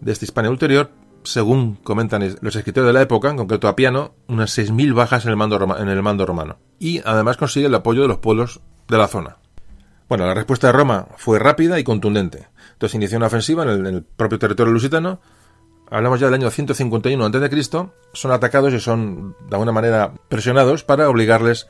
de 0.01 0.13
esta 0.13 0.25
Hispania 0.25 0.51
ulterior, 0.51 0.91
según 1.23 1.77
comentan 1.77 2.23
los 2.41 2.57
escritores 2.57 2.87
de 2.87 2.93
la 2.93 3.03
época, 3.03 3.31
en 3.31 3.37
concreto 3.37 3.69
Apiano, 3.69 4.15
unas 4.29 4.57
6.000 4.57 4.95
bajas 4.95 5.25
en 5.25 5.31
el, 5.31 5.37
mando 5.37 5.77
en 5.79 5.89
el 5.89 6.03
mando 6.03 6.27
romano. 6.27 6.59
Y 6.79 7.01
además 7.05 7.37
consigue 7.37 7.67
el 7.67 7.75
apoyo 7.75 8.03
de 8.03 8.09
los 8.09 8.19
pueblos 8.19 8.61
de 8.89 8.99
la 8.99 9.09
zona. 9.09 9.39
Bueno, 10.09 10.27
la 10.27 10.35
respuesta 10.35 10.69
de 10.69 10.73
Roma 10.75 11.07
fue 11.17 11.38
rápida 11.38 11.79
y 11.79 11.85
contundente. 11.85 12.49
Entonces 12.73 12.95
inició 12.95 13.17
una 13.17 13.29
ofensiva 13.29 13.62
en 13.62 13.87
el, 13.87 14.03
propio 14.03 14.38
territorio 14.38 14.73
lusitano. 14.73 15.21
Hablamos 15.90 16.21
ya 16.21 16.27
del 16.27 16.35
año 16.35 16.51
151 16.51 17.25
a.C. 17.25 17.88
Son 18.12 18.31
atacados 18.31 18.73
y 18.73 18.81
son, 18.81 19.37
de 19.49 19.57
alguna 19.57 19.73
manera, 19.73 20.12
presionados 20.29 20.85
para 20.85 21.09
obligarles 21.09 21.69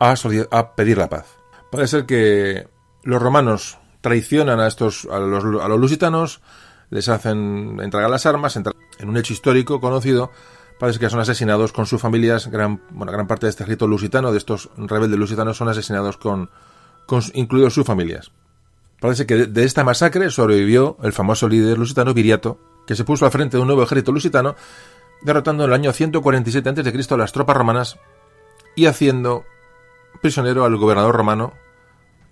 a, 0.00 0.14
a 0.50 0.74
pedir 0.74 0.98
la 0.98 1.08
paz. 1.08 1.26
Puede 1.70 1.86
ser 1.86 2.06
que 2.06 2.68
los 3.02 3.20
romanos 3.20 3.78
traicionan 4.00 4.60
a 4.60 4.66
estos 4.66 5.06
a 5.10 5.18
los, 5.18 5.44
a 5.44 5.68
los 5.68 5.80
lusitanos, 5.80 6.40
les 6.90 7.08
hacen 7.08 7.80
entregar 7.82 8.10
las 8.10 8.26
armas, 8.26 8.56
en 8.56 9.08
un 9.08 9.16
hecho 9.16 9.32
histórico 9.32 9.80
conocido, 9.80 10.30
parece 10.78 10.98
que 10.98 11.10
son 11.10 11.20
asesinados 11.20 11.72
con 11.72 11.86
sus 11.86 12.00
familias, 12.00 12.48
gran, 12.48 12.82
bueno, 12.90 13.12
gran 13.12 13.26
parte 13.26 13.46
de 13.46 13.50
este 13.50 13.64
ejército 13.64 13.86
lusitano, 13.86 14.30
de 14.30 14.38
estos 14.38 14.70
rebeldes 14.76 15.18
lusitanos, 15.18 15.56
son 15.56 15.68
asesinados 15.68 16.16
con 16.16 16.50
incluidos 17.34 17.74
sus 17.74 17.86
familias. 17.86 18.32
Parece 19.00 19.26
que 19.26 19.46
de, 19.46 19.64
esta 19.64 19.84
masacre 19.84 20.30
sobrevivió 20.30 20.96
el 21.02 21.12
famoso 21.12 21.48
líder 21.48 21.78
lusitano 21.78 22.14
Viriato, 22.14 22.58
que 22.86 22.96
se 22.96 23.04
puso 23.04 23.24
al 23.24 23.30
frente 23.30 23.56
de 23.56 23.60
un 23.60 23.66
nuevo 23.66 23.82
ejército 23.82 24.12
lusitano, 24.12 24.56
derrotando 25.22 25.64
en 25.64 25.70
el 25.70 25.74
año 25.74 25.92
147 25.92 26.68
a.C. 26.68 27.14
a 27.14 27.16
las 27.16 27.32
tropas 27.32 27.56
romanas 27.56 27.98
y 28.76 28.86
haciendo 28.86 29.44
prisionero 30.22 30.64
al 30.64 30.76
gobernador 30.76 31.14
romano 31.14 31.52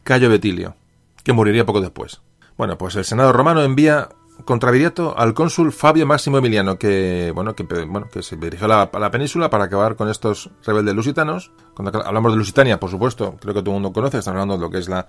Cayo 0.03 0.29
Betilio, 0.31 0.77
que 1.23 1.33
moriría 1.33 1.67
poco 1.67 1.81
después. 1.81 2.23
Bueno, 2.57 2.79
pues 2.79 2.97
el 2.97 3.05
Senado 3.05 3.33
romano 3.33 3.63
envía 3.63 4.09
contra 4.45 4.71
Viriato 4.71 5.15
al 5.17 5.35
cónsul 5.35 5.73
Fabio 5.73 6.07
Máximo 6.07 6.39
Emiliano, 6.39 6.79
que 6.79 7.33
bueno, 7.35 7.55
que, 7.55 7.65
bueno, 7.65 8.09
que 8.11 8.23
se 8.23 8.37
dirigió 8.37 8.67
a 8.73 8.89
la, 8.93 9.11
península 9.11 9.51
para 9.51 9.65
acabar 9.65 9.97
con 9.97 10.09
estos 10.09 10.51
rebeldes 10.65 10.95
lusitanos. 10.95 11.53
Cuando 11.75 12.05
hablamos 12.05 12.33
de 12.33 12.39
Lusitania, 12.39 12.79
por 12.79 12.91
supuesto, 12.91 13.37
creo 13.41 13.55
que 13.55 13.61
todo 13.61 13.71
el 13.71 13.83
mundo 13.83 13.93
conoce, 13.93 14.19
estamos 14.19 14.41
hablando 14.41 14.57
de 14.57 14.61
lo 14.61 14.71
que 14.71 14.79
es 14.79 14.89
la 14.89 15.07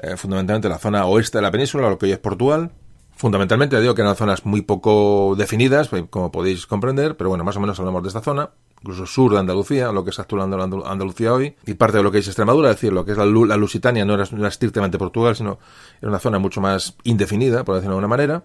eh, 0.00 0.16
fundamentalmente 0.16 0.68
la 0.68 0.78
zona 0.78 1.06
oeste 1.06 1.38
de 1.38 1.42
la 1.42 1.50
península, 1.50 1.88
lo 1.88 1.98
que 1.98 2.06
hoy 2.06 2.12
es 2.12 2.18
Portugal. 2.18 2.70
Fundamentalmente 3.16 3.80
digo 3.80 3.94
que 3.94 4.02
eran 4.02 4.14
zonas 4.14 4.46
muy 4.46 4.62
poco 4.62 5.34
definidas, 5.36 5.88
pues, 5.88 6.04
como 6.08 6.30
podéis 6.30 6.66
comprender, 6.66 7.16
pero 7.16 7.30
bueno, 7.30 7.44
más 7.44 7.56
o 7.56 7.60
menos 7.60 7.78
hablamos 7.80 8.02
de 8.02 8.08
esta 8.08 8.20
zona 8.20 8.50
incluso 8.80 9.06
sur 9.06 9.32
de 9.32 9.38
Andalucía, 9.38 9.92
lo 9.92 10.04
que 10.04 10.10
es 10.10 10.18
actual 10.18 10.42
Andalucía 10.42 11.32
hoy, 11.32 11.54
y 11.66 11.74
parte 11.74 11.98
de 11.98 12.02
lo 12.02 12.10
que 12.10 12.18
es 12.18 12.26
Extremadura, 12.26 12.70
es 12.70 12.76
decir, 12.76 12.92
lo 12.92 13.04
que 13.04 13.12
es 13.12 13.18
la, 13.18 13.26
Lusitania 13.26 14.04
no 14.04 14.14
era, 14.14 14.24
no 14.30 14.46
estrictamente 14.46 14.98
Portugal, 14.98 15.34
sino 15.34 15.58
era 16.00 16.08
una 16.08 16.18
zona 16.18 16.38
mucho 16.38 16.60
más 16.60 16.96
indefinida, 17.04 17.64
por 17.64 17.74
decirlo 17.74 17.94
de 17.94 17.98
alguna 17.98 18.08
manera. 18.08 18.42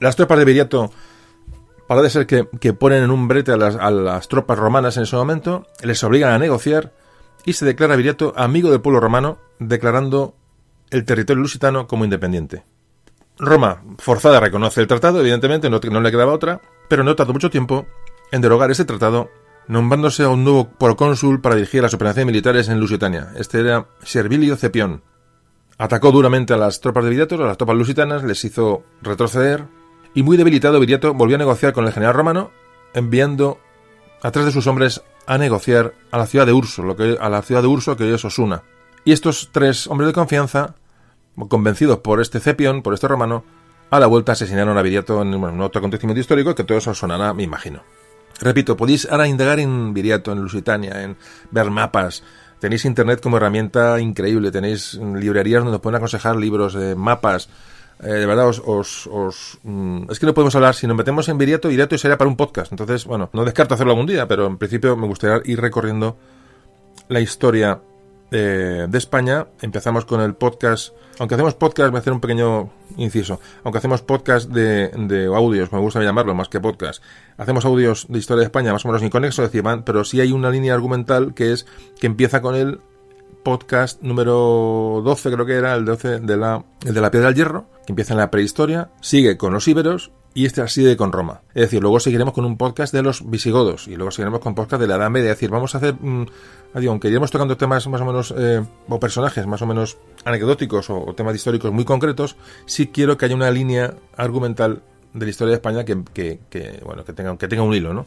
Las 0.00 0.16
tropas 0.16 0.38
de 0.38 0.44
Viriato 0.44 0.90
parece 1.86 2.10
ser 2.10 2.26
que, 2.26 2.72
ponen 2.72 3.04
en 3.04 3.10
un 3.10 3.28
brete 3.28 3.52
a 3.52 3.56
las, 3.56 4.28
tropas 4.28 4.58
romanas 4.58 4.96
en 4.96 5.04
ese 5.04 5.16
momento, 5.16 5.66
les 5.82 6.02
obligan 6.02 6.32
a 6.32 6.38
negociar 6.38 6.92
y 7.44 7.52
se 7.52 7.64
declara 7.64 7.96
Viriato 7.96 8.32
amigo 8.36 8.70
del 8.70 8.80
pueblo 8.80 9.00
romano, 9.00 9.38
declarando 9.58 10.34
el 10.90 11.04
territorio 11.04 11.42
lusitano 11.42 11.86
como 11.86 12.04
independiente. 12.04 12.64
Roma, 13.38 13.82
forzada, 13.98 14.40
reconoce 14.40 14.80
el 14.80 14.86
tratado, 14.86 15.20
evidentemente, 15.20 15.70
no, 15.70 15.78
no 15.78 16.00
le 16.00 16.10
quedaba 16.10 16.32
otra, 16.32 16.60
pero 16.88 17.04
no 17.04 17.14
tardó 17.14 17.32
mucho 17.34 17.50
tiempo 17.50 17.86
en 18.32 18.40
derogar 18.40 18.70
ese 18.70 18.84
tratado, 18.84 19.30
nombrándose 19.68 20.22
a 20.22 20.28
un 20.28 20.44
nuevo 20.44 20.68
procónsul 20.68 21.40
para 21.40 21.56
dirigir 21.56 21.82
las 21.82 21.94
operaciones 21.94 22.26
militares 22.26 22.68
en 22.68 22.80
Lusitania. 22.80 23.32
Este 23.36 23.60
era 23.60 23.86
Servilio 24.02 24.56
Cepión. 24.56 25.02
Atacó 25.78 26.12
duramente 26.12 26.54
a 26.54 26.56
las 26.56 26.80
tropas 26.80 27.04
de 27.04 27.10
Viriato, 27.10 27.34
a 27.42 27.46
las 27.46 27.58
tropas 27.58 27.76
lusitanas, 27.76 28.24
les 28.24 28.44
hizo 28.44 28.84
retroceder, 29.02 29.64
y 30.14 30.22
muy 30.22 30.36
debilitado 30.36 30.80
Viriato 30.80 31.12
volvió 31.12 31.36
a 31.36 31.38
negociar 31.38 31.72
con 31.72 31.86
el 31.86 31.92
general 31.92 32.14
romano, 32.14 32.50
enviando 32.94 33.58
a 34.22 34.30
tres 34.30 34.46
de 34.46 34.52
sus 34.52 34.66
hombres 34.66 35.02
a 35.26 35.36
negociar 35.36 35.92
a 36.10 36.18
la 36.18 36.26
ciudad 36.26 36.46
de 36.46 36.52
Urso, 36.52 36.82
lo 36.82 36.96
que, 36.96 37.18
a 37.20 37.28
la 37.28 37.42
ciudad 37.42 37.60
de 37.60 37.68
Urso 37.68 37.96
que 37.96 38.04
hoy 38.04 38.14
es 38.14 38.24
Osuna. 38.24 38.62
Y 39.04 39.12
estos 39.12 39.50
tres 39.52 39.86
hombres 39.88 40.06
de 40.06 40.14
confianza, 40.14 40.76
convencidos 41.48 41.98
por 41.98 42.20
este 42.20 42.40
Cepión, 42.40 42.82
por 42.82 42.94
este 42.94 43.08
romano, 43.08 43.44
a 43.90 44.00
la 44.00 44.06
vuelta 44.06 44.32
asesinaron 44.32 44.78
a 44.78 44.82
Viriato 44.82 45.20
en 45.20 45.34
un 45.34 45.60
otro 45.60 45.80
acontecimiento 45.80 46.20
histórico 46.20 46.54
que 46.54 46.64
todo 46.64 46.78
eso 46.78 46.94
sonará, 46.94 47.34
me 47.34 47.42
imagino. 47.42 47.82
Repito, 48.40 48.76
podéis 48.76 49.08
ahora 49.10 49.28
indagar 49.28 49.60
en 49.60 49.94
Viriato, 49.94 50.32
en 50.32 50.42
Lusitania, 50.42 51.02
en 51.02 51.16
ver 51.50 51.70
mapas. 51.70 52.22
Tenéis 52.60 52.84
internet 52.84 53.20
como 53.20 53.36
herramienta 53.36 54.00
increíble, 54.00 54.50
tenéis 54.50 54.94
librerías 54.94 55.62
donde 55.62 55.76
os 55.76 55.82
pueden 55.82 55.96
aconsejar 55.96 56.36
libros, 56.36 56.74
de 56.74 56.94
mapas, 56.94 57.48
eh, 58.02 58.08
de 58.08 58.26
verdad, 58.26 58.48
os, 58.48 59.06
os, 59.06 59.58
mm, 59.62 60.10
es 60.10 60.18
que 60.18 60.26
no 60.26 60.34
podemos 60.34 60.54
hablar. 60.54 60.74
Si 60.74 60.86
nos 60.86 60.96
metemos 60.96 61.28
en 61.28 61.38
Viriato, 61.38 61.68
Viriato 61.68 61.96
sería 61.96 62.18
para 62.18 62.28
un 62.28 62.36
podcast. 62.36 62.72
Entonces, 62.72 63.04
bueno, 63.06 63.30
no 63.32 63.44
descarto 63.44 63.74
hacerlo 63.74 63.92
algún 63.92 64.06
día, 64.06 64.28
pero 64.28 64.46
en 64.46 64.58
principio 64.58 64.96
me 64.96 65.06
gustaría 65.06 65.40
ir 65.50 65.60
recorriendo 65.60 66.16
la 67.08 67.20
historia 67.20 67.80
de 68.30 68.98
España. 68.98 69.46
Empezamos 69.62 70.04
con 70.04 70.20
el 70.20 70.34
podcast. 70.34 70.94
Aunque 71.18 71.34
hacemos 71.34 71.54
podcast, 71.54 71.90
voy 71.90 71.98
a 71.98 72.00
hacer 72.00 72.12
un 72.12 72.20
pequeño 72.20 72.70
inciso. 72.96 73.40
Aunque 73.64 73.78
hacemos 73.78 74.02
podcast 74.02 74.50
de, 74.50 74.88
de 74.88 75.26
audios, 75.26 75.72
me 75.72 75.78
gusta 75.78 76.02
llamarlo 76.02 76.34
más 76.34 76.48
que 76.48 76.60
podcast. 76.60 77.02
Hacemos 77.36 77.64
audios 77.64 78.06
de 78.08 78.18
historia 78.18 78.40
de 78.40 78.46
España 78.46 78.72
más 78.72 78.84
o 78.84 78.88
menos 78.88 79.02
inconexos, 79.02 79.50
pero 79.84 80.04
sí 80.04 80.20
hay 80.20 80.32
una 80.32 80.50
línea 80.50 80.74
argumental 80.74 81.34
que 81.34 81.52
es 81.52 81.66
que 82.00 82.06
empieza 82.06 82.42
con 82.42 82.54
el 82.54 82.80
podcast 83.46 84.02
número 84.02 85.02
12, 85.04 85.30
creo 85.30 85.46
que 85.46 85.54
era, 85.54 85.74
el, 85.76 85.84
12 85.84 86.18
de 86.18 86.36
la, 86.36 86.64
el 86.84 86.94
de 86.94 87.00
la 87.00 87.12
Piedra 87.12 87.28
del 87.28 87.36
Hierro, 87.36 87.66
que 87.86 87.92
empieza 87.92 88.12
en 88.12 88.18
la 88.18 88.28
prehistoria, 88.28 88.90
sigue 89.00 89.36
con 89.36 89.52
los 89.52 89.68
íberos 89.68 90.10
y 90.36 90.44
este 90.44 90.68
sigue 90.68 90.98
con 90.98 91.12
Roma. 91.12 91.40
Es 91.54 91.62
decir, 91.62 91.80
luego 91.80 91.98
seguiremos 91.98 92.34
con 92.34 92.44
un 92.44 92.58
podcast 92.58 92.92
de 92.92 93.02
los 93.02 93.28
visigodos 93.28 93.88
y 93.88 93.96
luego 93.96 94.10
seguiremos 94.10 94.40
con 94.40 94.54
podcast 94.54 94.82
de 94.82 94.86
la 94.86 94.96
Edad 94.96 95.08
Media. 95.08 95.30
Es 95.30 95.38
decir, 95.38 95.48
vamos 95.48 95.74
a 95.74 95.78
hacer, 95.78 95.94
mm, 95.94 96.26
aunque 96.86 97.08
iremos 97.08 97.30
tocando 97.30 97.56
temas 97.56 97.86
más 97.88 98.02
o 98.02 98.04
menos, 98.04 98.34
eh, 98.36 98.62
o 98.86 99.00
personajes 99.00 99.46
más 99.46 99.62
o 99.62 99.66
menos 99.66 99.96
anecdóticos 100.26 100.90
o, 100.90 101.14
temas 101.14 101.34
históricos 101.34 101.72
muy 101.72 101.86
concretos, 101.86 102.36
sí 102.66 102.88
quiero 102.88 103.16
que 103.16 103.24
haya 103.24 103.34
una 103.34 103.50
línea 103.50 103.94
argumental 104.14 104.82
de 105.14 105.24
la 105.24 105.30
historia 105.30 105.52
de 105.52 105.56
España 105.56 105.86
que, 105.86 106.04
que, 106.12 106.82
bueno, 106.84 107.02
que 107.02 107.14
tenga, 107.14 107.34
que 107.38 107.48
tenga 107.48 107.62
un 107.62 107.72
hilo, 107.72 107.94
¿no? 107.94 108.04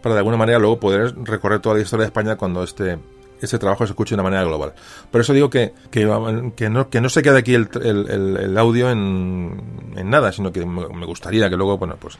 Para 0.00 0.14
de 0.14 0.20
alguna 0.20 0.36
manera 0.36 0.60
luego 0.60 0.78
poder 0.78 1.16
recorrer 1.24 1.58
toda 1.58 1.74
la 1.74 1.82
historia 1.82 2.04
de 2.04 2.10
España 2.10 2.36
cuando 2.36 2.62
este 2.62 3.00
ese 3.40 3.58
trabajo 3.58 3.86
se 3.86 3.92
escuche 3.92 4.14
de 4.14 4.20
una 4.20 4.30
manera 4.30 4.44
global. 4.44 4.74
Por 5.10 5.20
eso 5.20 5.32
digo 5.32 5.50
que, 5.50 5.72
que, 5.90 6.04
no, 6.04 6.88
que 6.90 7.00
no 7.00 7.08
se 7.08 7.22
quede 7.22 7.38
aquí 7.38 7.54
el, 7.54 7.68
el, 7.74 8.58
audio 8.58 8.90
en, 8.90 9.92
en, 9.96 10.10
nada, 10.10 10.32
sino 10.32 10.52
que 10.52 10.64
me 10.64 11.06
gustaría 11.06 11.50
que 11.50 11.56
luego, 11.56 11.78
bueno, 11.78 11.96
pues 11.98 12.18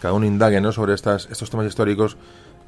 cada 0.00 0.14
uno 0.14 0.26
indague 0.26 0.60
¿no? 0.60 0.72
sobre 0.72 0.94
estas, 0.94 1.28
estos 1.30 1.50
temas 1.50 1.66
históricos 1.66 2.16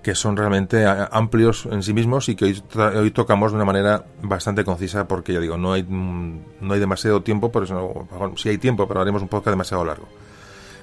que 0.03 0.15
son 0.15 0.37
realmente 0.37 0.87
amplios 0.87 1.67
en 1.71 1.83
sí 1.83 1.93
mismos 1.93 2.29
y 2.31 2.35
que 2.35 2.47
hoy, 2.47 2.63
hoy, 2.97 3.11
tocamos 3.11 3.53
de 3.53 3.57
una 3.57 3.67
manera 3.67 4.05
bastante 4.23 4.65
concisa 4.65 5.07
porque 5.07 5.35
ya 5.35 5.41
digo, 5.41 5.59
no 5.59 5.75
hay, 5.75 5.83
no 5.83 6.73
hay 6.73 6.81
demasiado 6.81 7.23
tiempo, 7.23 7.53
por 7.53 7.65
eso 7.65 8.07
si 8.37 8.49
hay 8.49 8.57
tiempo, 8.57 8.89
pero 8.89 9.03
haremos 9.03 9.21
un 9.21 9.29
podcast 9.29 9.53
demasiado 9.53 9.85
largo. 9.85 10.09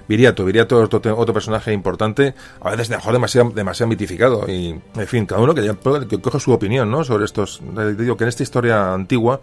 Viriato, 0.07 0.45
Viriato 0.45 0.81
es 0.83 0.93
otro, 0.93 1.33
personaje 1.33 1.73
importante, 1.73 2.33
a 2.61 2.71
veces 2.71 2.89
mejor 2.89 3.13
demasiado, 3.13 3.49
demasiado 3.51 3.89
mitificado. 3.89 4.45
Y, 4.47 4.79
en 4.95 5.07
fin, 5.07 5.25
cada 5.25 5.41
uno 5.41 5.53
que, 5.53 5.75
que 6.07 6.21
coge 6.21 6.39
su 6.39 6.51
opinión 6.51 6.89
¿no? 6.89 7.03
sobre 7.03 7.25
estos. 7.25 7.61
Digo 7.97 8.15
que 8.17 8.23
en 8.23 8.29
esta 8.29 8.43
historia 8.43 8.93
antigua 8.93 9.41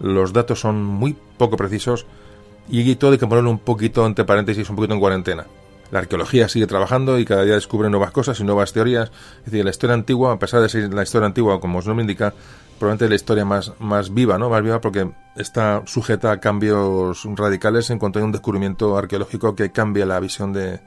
los 0.00 0.32
datos 0.32 0.60
son 0.60 0.84
muy 0.84 1.16
poco 1.38 1.56
precisos 1.56 2.06
y 2.68 2.94
todo 2.96 3.12
hay 3.12 3.18
que 3.18 3.26
ponerlo 3.26 3.50
un 3.50 3.58
poquito 3.58 4.06
entre 4.06 4.24
paréntesis, 4.24 4.68
un 4.68 4.76
poquito 4.76 4.94
en 4.94 5.00
cuarentena. 5.00 5.46
La 5.90 6.00
arqueología 6.00 6.48
sigue 6.48 6.66
trabajando 6.66 7.18
y 7.18 7.24
cada 7.24 7.44
día 7.44 7.54
descubre 7.54 7.88
nuevas 7.90 8.10
cosas 8.10 8.38
y 8.40 8.44
nuevas 8.44 8.72
teorías. 8.72 9.10
Es 9.38 9.46
decir, 9.46 9.64
la 9.64 9.70
historia 9.70 9.94
antigua, 9.94 10.32
a 10.32 10.38
pesar 10.38 10.60
de 10.60 10.68
ser 10.68 10.92
la 10.92 11.02
historia 11.02 11.26
antigua, 11.26 11.60
como 11.60 11.80
su 11.80 11.88
nombre 11.88 12.02
indica, 12.02 12.34
probablemente 12.78 13.08
la 13.08 13.14
historia 13.14 13.44
más, 13.44 13.72
más 13.78 14.12
viva, 14.12 14.38
¿no? 14.38 14.50
Más 14.50 14.62
viva 14.62 14.80
porque 14.80 15.10
está 15.36 15.82
sujeta 15.86 16.32
a 16.32 16.40
cambios 16.40 17.26
radicales 17.36 17.90
en 17.90 17.98
cuanto 17.98 18.18
hay 18.18 18.24
un 18.24 18.32
descubrimiento 18.32 18.96
arqueológico 18.96 19.54
que 19.54 19.70
cambia 19.70 20.06
la 20.06 20.20
visión 20.20 20.52
de, 20.52 20.80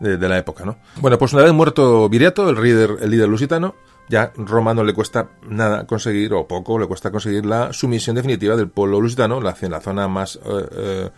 de, 0.00 0.28
la 0.28 0.38
época, 0.38 0.64
¿no? 0.64 0.76
Bueno, 0.96 1.18
pues 1.18 1.32
una 1.32 1.42
vez 1.42 1.52
muerto 1.52 2.08
Viriato, 2.08 2.48
el 2.50 2.60
líder, 2.60 2.96
el 3.00 3.10
líder 3.10 3.28
lusitano, 3.28 3.74
ya 4.08 4.32
Roma 4.36 4.74
no 4.74 4.84
le 4.84 4.94
cuesta 4.94 5.28
nada 5.48 5.86
conseguir, 5.86 6.34
o 6.34 6.46
poco, 6.46 6.78
le 6.78 6.86
cuesta 6.86 7.10
conseguir 7.10 7.46
la 7.46 7.72
sumisión 7.72 8.16
definitiva 8.16 8.56
del 8.56 8.68
pueblo 8.68 9.00
lusitano, 9.00 9.40
la, 9.40 9.56
la 9.60 9.80
zona 9.80 10.08
más 10.08 10.36
eh, 10.36 10.40
eh, 10.72 11.10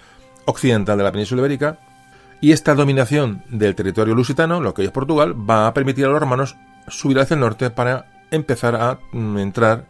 occidental 0.45 0.99
de 0.99 1.05
la 1.05 1.13
península 1.13 1.41
ibérica, 1.41 1.79
y 2.41 2.53
esta 2.53 2.75
dominación 2.75 3.43
del 3.49 3.75
territorio 3.75 4.15
lusitano, 4.15 4.61
lo 4.61 4.75
que 4.75 4.83
hoy 4.83 4.87
es 4.87 4.93
Portugal, 4.93 5.35
va 5.49 5.67
a 5.67 5.75
permitir 5.75 6.05
a 6.05 6.09
los 6.09 6.21
romanos 6.21 6.57
subir 6.89 7.19
hacia 7.19 7.35
el 7.35 7.41
norte 7.41 7.71
para 7.71 8.07
empezar 8.31 8.77
a 8.77 8.99
mm, 9.13 9.39
entrar 9.39 9.87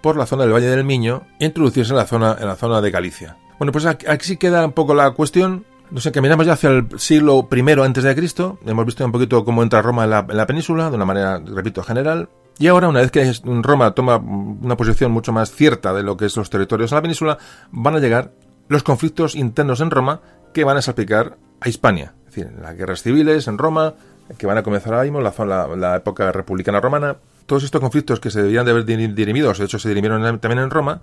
por 0.00 0.16
la 0.16 0.26
zona 0.26 0.42
del 0.42 0.52
Valle 0.52 0.68
del 0.68 0.84
Miño 0.84 1.22
e 1.38 1.46
introducirse 1.46 1.92
en 1.92 1.96
la 1.96 2.06
zona, 2.06 2.36
en 2.38 2.46
la 2.46 2.56
zona 2.56 2.80
de 2.80 2.90
Galicia. 2.90 3.36
Bueno, 3.58 3.72
pues 3.72 3.86
aquí, 3.86 4.06
sí 4.20 4.36
queda 4.36 4.66
un 4.66 4.72
poco 4.72 4.94
la 4.94 5.10
cuestión. 5.12 5.64
No 5.90 6.00
sé, 6.00 6.12
caminamos 6.12 6.46
ya 6.46 6.54
hacia 6.54 6.70
el 6.70 6.88
siglo 6.98 7.48
I 7.50 7.80
antes 7.80 8.04
de 8.04 8.14
Cristo. 8.14 8.58
Hemos 8.66 8.84
visto 8.84 9.04
un 9.04 9.12
poquito 9.12 9.44
cómo 9.44 9.62
entra 9.62 9.80
Roma 9.80 10.04
en 10.04 10.10
la, 10.10 10.46
península, 10.46 10.90
de 10.90 10.96
una 10.96 11.04
manera, 11.04 11.38
repito, 11.38 11.82
general. 11.82 12.28
Y 12.58 12.66
ahora, 12.66 12.88
una 12.88 13.00
vez 13.00 13.10
que 13.10 13.32
Roma 13.62 13.92
toma 13.92 14.16
una 14.16 14.76
posición 14.76 15.12
mucho 15.12 15.32
más 15.32 15.52
cierta 15.52 15.92
de 15.92 16.02
lo 16.02 16.16
que 16.16 16.26
es 16.26 16.36
los 16.36 16.50
territorios 16.50 16.92
en 16.92 16.96
la 16.96 17.02
península, 17.02 17.38
van 17.70 17.96
a 17.96 17.98
llegar 17.98 18.32
los 18.68 18.82
conflictos 18.82 19.34
internos 19.34 19.80
en 19.80 19.90
Roma 19.90 20.20
que 20.52 20.64
van 20.64 20.76
a 20.76 20.82
salpicar 20.82 21.38
a 21.60 21.68
Hispania. 21.68 22.14
Es 22.26 22.34
decir, 22.34 22.52
las 22.60 22.76
guerras 22.76 23.02
civiles 23.02 23.46
en 23.48 23.58
Roma, 23.58 23.94
que 24.38 24.46
van 24.46 24.58
a 24.58 24.62
comenzar 24.62 24.94
ahora 24.94 25.04
mismo, 25.04 25.20
la, 25.20 25.66
la, 25.76 25.96
época 25.96 26.32
republicana 26.32 26.80
romana. 26.80 27.16
Todos 27.46 27.64
estos 27.64 27.80
conflictos 27.80 28.20
que 28.20 28.30
se 28.30 28.42
debían 28.42 28.64
de 28.64 28.70
haber 28.70 28.84
dirimido, 28.84 29.52
de 29.52 29.64
hecho 29.64 29.78
se 29.78 29.88
dirimieron 29.88 30.40
también 30.40 30.62
en 30.62 30.70
Roma, 30.70 31.02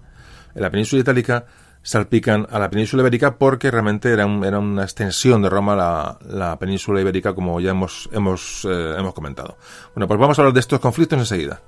en 0.56 0.62
la 0.62 0.72
península 0.72 1.02
itálica, 1.02 1.46
salpican 1.84 2.48
a 2.50 2.60
la 2.60 2.70
península 2.70 3.02
ibérica 3.02 3.38
porque 3.38 3.72
realmente 3.72 4.12
era, 4.12 4.26
una 4.26 4.84
extensión 4.84 5.42
de 5.42 5.50
Roma 5.50 5.76
la, 5.76 6.18
la 6.28 6.60
península 6.60 7.02
ibérica, 7.02 7.34
como 7.34 7.60
ya 7.60 7.72
eh, 7.72 7.76
hemos 8.14 8.68
comentado. 9.14 9.58
Bueno, 9.96 10.08
pues 10.08 10.20
vamos 10.20 10.38
a 10.38 10.42
hablar 10.42 10.54
de 10.54 10.60
estos 10.60 10.80
conflictos 10.80 11.20
enseguida. 11.20 11.62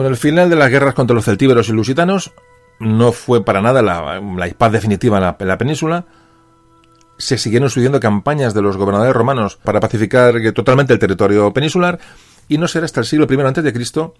Bueno, 0.00 0.12
el 0.12 0.16
final 0.16 0.48
de 0.48 0.56
las 0.56 0.70
guerras 0.70 0.94
contra 0.94 1.14
los 1.14 1.26
celtíberos 1.26 1.68
y 1.68 1.72
lusitanos 1.72 2.32
no 2.78 3.12
fue 3.12 3.44
para 3.44 3.60
nada 3.60 3.82
la, 3.82 4.18
paz 4.56 4.72
definitiva 4.72 5.18
en 5.18 5.46
la, 5.46 5.58
península. 5.58 6.06
Se 7.18 7.36
siguieron 7.36 7.68
sucediendo 7.68 8.00
campañas 8.00 8.54
de 8.54 8.62
los 8.62 8.78
gobernadores 8.78 9.14
romanos 9.14 9.58
para 9.62 9.78
pacificar 9.78 10.36
totalmente 10.54 10.94
el 10.94 10.98
territorio 10.98 11.52
peninsular 11.52 11.98
y 12.48 12.56
no 12.56 12.66
será 12.66 12.86
hasta 12.86 13.00
el 13.00 13.04
siglo 13.04 13.26
I 13.28 13.40
antes 13.42 13.62
de 13.62 13.74
Cristo 13.74 14.14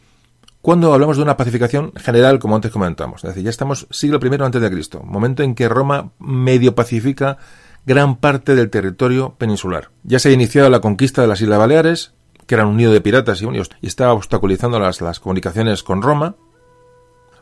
cuando 0.60 0.92
hablamos 0.92 1.16
de 1.16 1.22
una 1.22 1.38
pacificación 1.38 1.94
general, 1.96 2.40
como 2.40 2.56
antes 2.56 2.72
comentamos. 2.72 3.24
Es 3.24 3.30
decir, 3.30 3.44
ya 3.44 3.48
estamos 3.48 3.86
siglo 3.90 4.20
I 4.22 4.68
Cristo, 4.68 5.02
momento 5.02 5.42
en 5.42 5.54
que 5.54 5.66
Roma 5.66 6.10
medio 6.18 6.74
pacifica 6.74 7.38
gran 7.86 8.16
parte 8.16 8.54
del 8.54 8.68
territorio 8.68 9.34
peninsular. 9.38 9.88
Ya 10.02 10.18
se 10.18 10.28
ha 10.28 10.32
iniciado 10.32 10.68
la 10.68 10.80
conquista 10.80 11.22
de 11.22 11.28
las 11.28 11.40
Islas 11.40 11.58
Baleares, 11.58 12.12
que 12.50 12.56
eran 12.56 12.66
un 12.66 12.76
nido 12.76 12.92
de 12.92 13.00
piratas 13.00 13.40
y, 13.42 13.46
y 13.46 13.86
estaba 13.86 14.12
obstaculizando 14.12 14.80
las, 14.80 15.20
comunicaciones 15.20 15.84
con 15.84 16.02
Roma. 16.02 16.34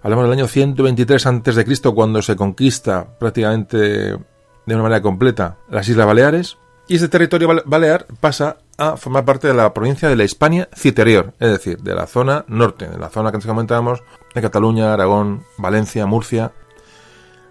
Hablamos 0.03 0.27
del 0.27 0.35
año 0.35 0.47
123 0.47 1.27
a.C., 1.27 1.93
cuando 1.95 2.21
se 2.21 2.37
conquista 2.37 3.17
prácticamente 3.19 3.79
de 3.79 4.19
una 4.67 4.83
manera 4.83 5.01
completa 5.01 5.57
las 5.71 5.89
Islas 5.89 6.07
Baleares. 6.07 6.59
Y 6.89 6.97
ese 6.97 7.09
territorio 7.09 7.49
balear 7.65 8.07
pasa 8.21 8.59
a 8.77 8.99
formar 8.99 9.25
parte 9.25 9.49
de 9.49 9.55
la 9.55 9.73
provincia 9.73 10.11
de 10.11 10.17
la 10.17 10.25
Hispania 10.25 10.69
Citerior, 10.77 11.33
es 11.41 11.53
decir, 11.53 11.79
de 11.79 11.95
la 11.95 12.07
zona 12.07 12.45
norte, 12.47 12.87
de 12.87 12.99
la 12.99 13.09
zona 13.09 13.31
que 13.31 13.37
antes 13.37 13.49
comentábamos, 13.49 14.03
de 14.35 14.43
Cataluña, 14.43 14.93
Aragón, 14.93 15.43
Valencia, 15.57 16.05
Murcia. 16.05 16.53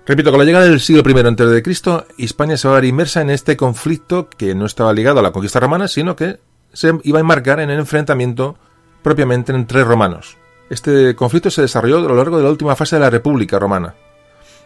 Repito, 0.05 0.29
con 0.29 0.37
la 0.37 0.45
llegada 0.45 0.65
del 0.65 0.79
siglo 0.79 1.01
I 1.03 1.25
antes 1.25 1.49
de 1.49 1.63
Cristo, 1.63 2.05
Hispania 2.17 2.55
se 2.55 2.67
va 2.67 2.75
a 2.75 2.81
ver 2.81 2.85
inmersa 2.85 3.21
en 3.21 3.31
este 3.31 3.57
conflicto 3.57 4.29
que 4.29 4.53
no 4.53 4.67
estaba 4.67 4.93
ligado 4.93 5.21
a 5.21 5.23
la 5.23 5.31
conquista 5.31 5.59
romana, 5.59 5.87
sino 5.87 6.15
que 6.15 6.39
se 6.77 6.93
iba 7.05 7.17
a 7.17 7.21
enmarcar 7.21 7.59
en 7.59 7.71
el 7.71 7.79
enfrentamiento 7.79 8.55
propiamente 9.01 9.51
entre 9.51 9.83
romanos. 9.83 10.37
Este 10.69 11.15
conflicto 11.15 11.49
se 11.49 11.63
desarrolló 11.63 11.97
a 11.97 12.01
lo 12.01 12.15
largo 12.15 12.37
de 12.37 12.43
la 12.43 12.51
última 12.51 12.75
fase 12.75 12.97
de 12.97 12.99
la 12.99 13.09
República 13.09 13.57
Romana. 13.57 13.95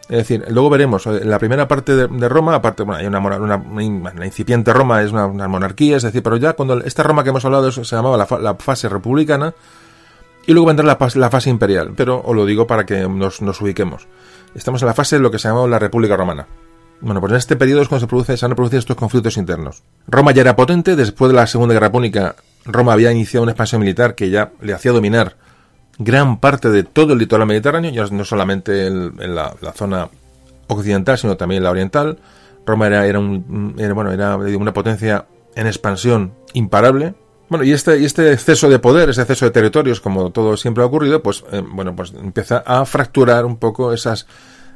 Es 0.10 0.18
decir, 0.18 0.44
luego 0.50 0.70
veremos, 0.70 1.08
en 1.08 1.30
la 1.30 1.40
primera 1.40 1.70
parte 1.70 1.96
de, 1.96 2.28
Roma, 2.28 2.56
aparte, 2.56 2.84
bueno, 2.84 3.00
hay 3.00 3.08
una, 3.08 3.20
una, 3.20 4.26
incipiente 4.26 4.74
Roma 4.74 5.02
es 5.04 5.14
una, 5.14 5.48
monarquía, 5.48 5.96
es 5.96 6.04
decir, 6.04 6.22
pero 6.22 6.36
ya 6.36 6.52
cuando 6.52 6.84
esta 6.84 7.02
Roma 7.02 7.24
que 7.24 7.30
hemos 7.30 7.46
hablado 7.46 7.72
se 7.72 7.84
llamaba 7.84 8.18
la, 8.18 8.56
fase 8.56 8.90
republicana, 8.90 9.54
y 10.46 10.52
luego 10.52 10.68
vendrá 10.68 10.86
la, 10.86 10.98
la, 11.16 11.30
fase 11.30 11.50
imperial, 11.50 11.94
pero 11.96 12.22
os 12.26 12.36
lo 12.36 12.46
digo 12.46 12.68
para 12.68 12.86
que 12.86 13.08
nos, 13.08 13.42
nos 13.42 13.62
ubiquemos. 13.62 14.10
Estamos 14.54 14.82
en 14.82 14.88
la 14.90 14.94
fase 14.94 15.16
de 15.16 15.22
lo 15.22 15.32
que 15.32 15.40
se 15.40 15.48
llamaba 15.48 15.70
la 15.70 15.80
República 15.80 16.18
Romana. 16.18 16.46
Bueno, 17.02 17.20
pues 17.20 17.32
en 17.32 17.38
este 17.38 17.56
periodo 17.56 17.82
es 17.82 17.88
cuando 17.88 18.06
se, 18.06 18.08
produce, 18.08 18.38
se 18.38 18.46
han 18.46 18.56
producido 18.56 18.80
estos 18.80 18.96
conflictos 18.96 19.38
internos. 19.38 19.84
Roma 20.08 20.32
ya 20.32 20.42
era 20.42 20.56
potente, 20.56 20.96
después 20.96 21.32
de 21.32 21.36
la 21.36 21.48
Segunda 21.48 21.74
Guerra 21.74 21.92
Púnica, 21.92 22.36
Roma 22.66 22.94
había 22.94 23.12
iniciado 23.12 23.44
una 23.44 23.54
expansión 23.54 23.82
militar 23.82 24.16
que 24.16 24.30
ya 24.30 24.52
le 24.62 24.74
hacía 24.74 24.92
dominar 24.92 25.36
gran 25.98 26.40
parte 26.40 26.70
de 26.70 26.84
todo 26.84 27.14
el 27.14 27.20
litoral 27.20 27.48
mediterráneo, 27.48 27.92
ya 27.92 28.06
no 28.06 28.24
solamente 28.24 28.88
en 28.88 29.36
la, 29.36 29.56
zona 29.76 30.10
occidental, 30.68 31.18
sino 31.18 31.38
también 31.38 31.64
la 31.64 31.72
oriental. 31.72 32.20
Roma 32.66 32.88
era, 32.88 33.20
un, 33.20 33.76
era 33.78 33.94
una 33.94 34.74
potencia 34.74 35.26
en 35.56 35.68
expansión 35.68 36.34
imparable. 36.54 37.16
Bueno, 37.50 37.66
y 37.66 37.74
este, 37.74 38.00
y 38.00 38.06
este 38.06 38.32
exceso 38.32 38.70
de 38.70 38.80
poder, 38.80 39.10
ese 39.10 39.22
exceso 39.22 39.46
de 39.46 39.52
territorios, 39.52 40.00
como 40.00 40.32
todo 40.32 40.56
siempre 40.56 40.84
ha 40.84 40.88
ocurrido, 40.88 41.22
pues, 41.22 41.44
eh, 41.52 41.62
bueno, 41.66 41.96
pues 41.96 42.14
empieza 42.14 42.60
a 42.60 42.86
fracturar 42.86 43.46
un 43.46 43.58
poco 43.58 43.92
esas 43.92 44.26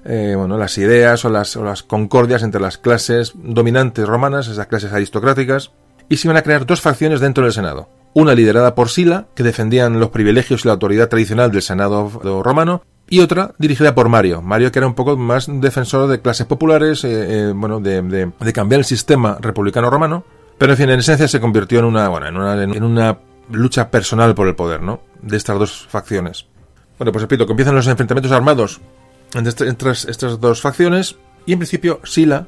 eh, 0.05 0.35
bueno, 0.37 0.57
las 0.57 0.77
ideas 0.77 1.25
o 1.25 1.29
las, 1.29 1.55
las 1.55 1.83
concordias 1.83 2.43
entre 2.43 2.61
las 2.61 2.77
clases 2.77 3.33
dominantes 3.35 4.07
romanas, 4.07 4.47
esas 4.47 4.67
clases 4.67 4.93
aristocráticas, 4.93 5.71
y 6.09 6.17
se 6.17 6.27
iban 6.27 6.37
a 6.37 6.43
crear 6.43 6.65
dos 6.65 6.81
facciones 6.81 7.19
dentro 7.19 7.43
del 7.43 7.53
Senado. 7.53 7.89
Una 8.13 8.35
liderada 8.35 8.75
por 8.75 8.89
Sila, 8.89 9.27
que 9.35 9.43
defendían 9.43 9.99
los 9.99 10.09
privilegios 10.09 10.63
y 10.63 10.67
la 10.67 10.73
autoridad 10.73 11.09
tradicional 11.09 11.51
del 11.51 11.63
Senado 11.63 12.09
romano, 12.43 12.83
y 13.09 13.19
otra 13.19 13.53
dirigida 13.57 13.93
por 13.95 14.09
Mario. 14.09 14.41
Mario 14.41 14.71
que 14.71 14.79
era 14.79 14.87
un 14.87 14.93
poco 14.93 15.17
más 15.17 15.47
defensor 15.49 16.07
de 16.07 16.21
clases 16.21 16.45
populares, 16.45 17.03
eh, 17.03 17.49
eh, 17.49 17.53
bueno, 17.55 17.79
de, 17.79 18.01
de, 18.01 18.53
cambiar 18.53 18.79
el 18.79 18.85
sistema 18.85 19.37
republicano 19.41 19.89
romano, 19.89 20.23
pero 20.57 20.73
en 20.73 20.77
fin, 20.77 20.89
en 20.89 20.99
esencia 20.99 21.27
se 21.27 21.41
convirtió 21.41 21.79
en 21.79 21.85
una, 21.85 22.07
bueno, 22.09 22.27
en 22.27 22.37
una, 22.37 22.63
en 22.63 22.83
una 22.83 23.17
lucha 23.51 23.89
personal 23.91 24.33
por 24.33 24.47
el 24.47 24.55
poder, 24.55 24.81
¿no? 24.81 25.01
De 25.21 25.37
estas 25.37 25.59
dos 25.59 25.87
facciones. 25.89 26.47
Bueno, 26.97 27.11
pues 27.11 27.23
repito, 27.23 27.45
que 27.45 27.51
empiezan 27.51 27.75
los 27.75 27.87
enfrentamientos 27.87 28.31
armados 28.31 28.81
entre, 29.39 29.91
estas 29.91 30.39
dos 30.39 30.61
facciones 30.61 31.17
y 31.45 31.53
en 31.53 31.59
principio 31.59 31.99
Sila 32.03 32.47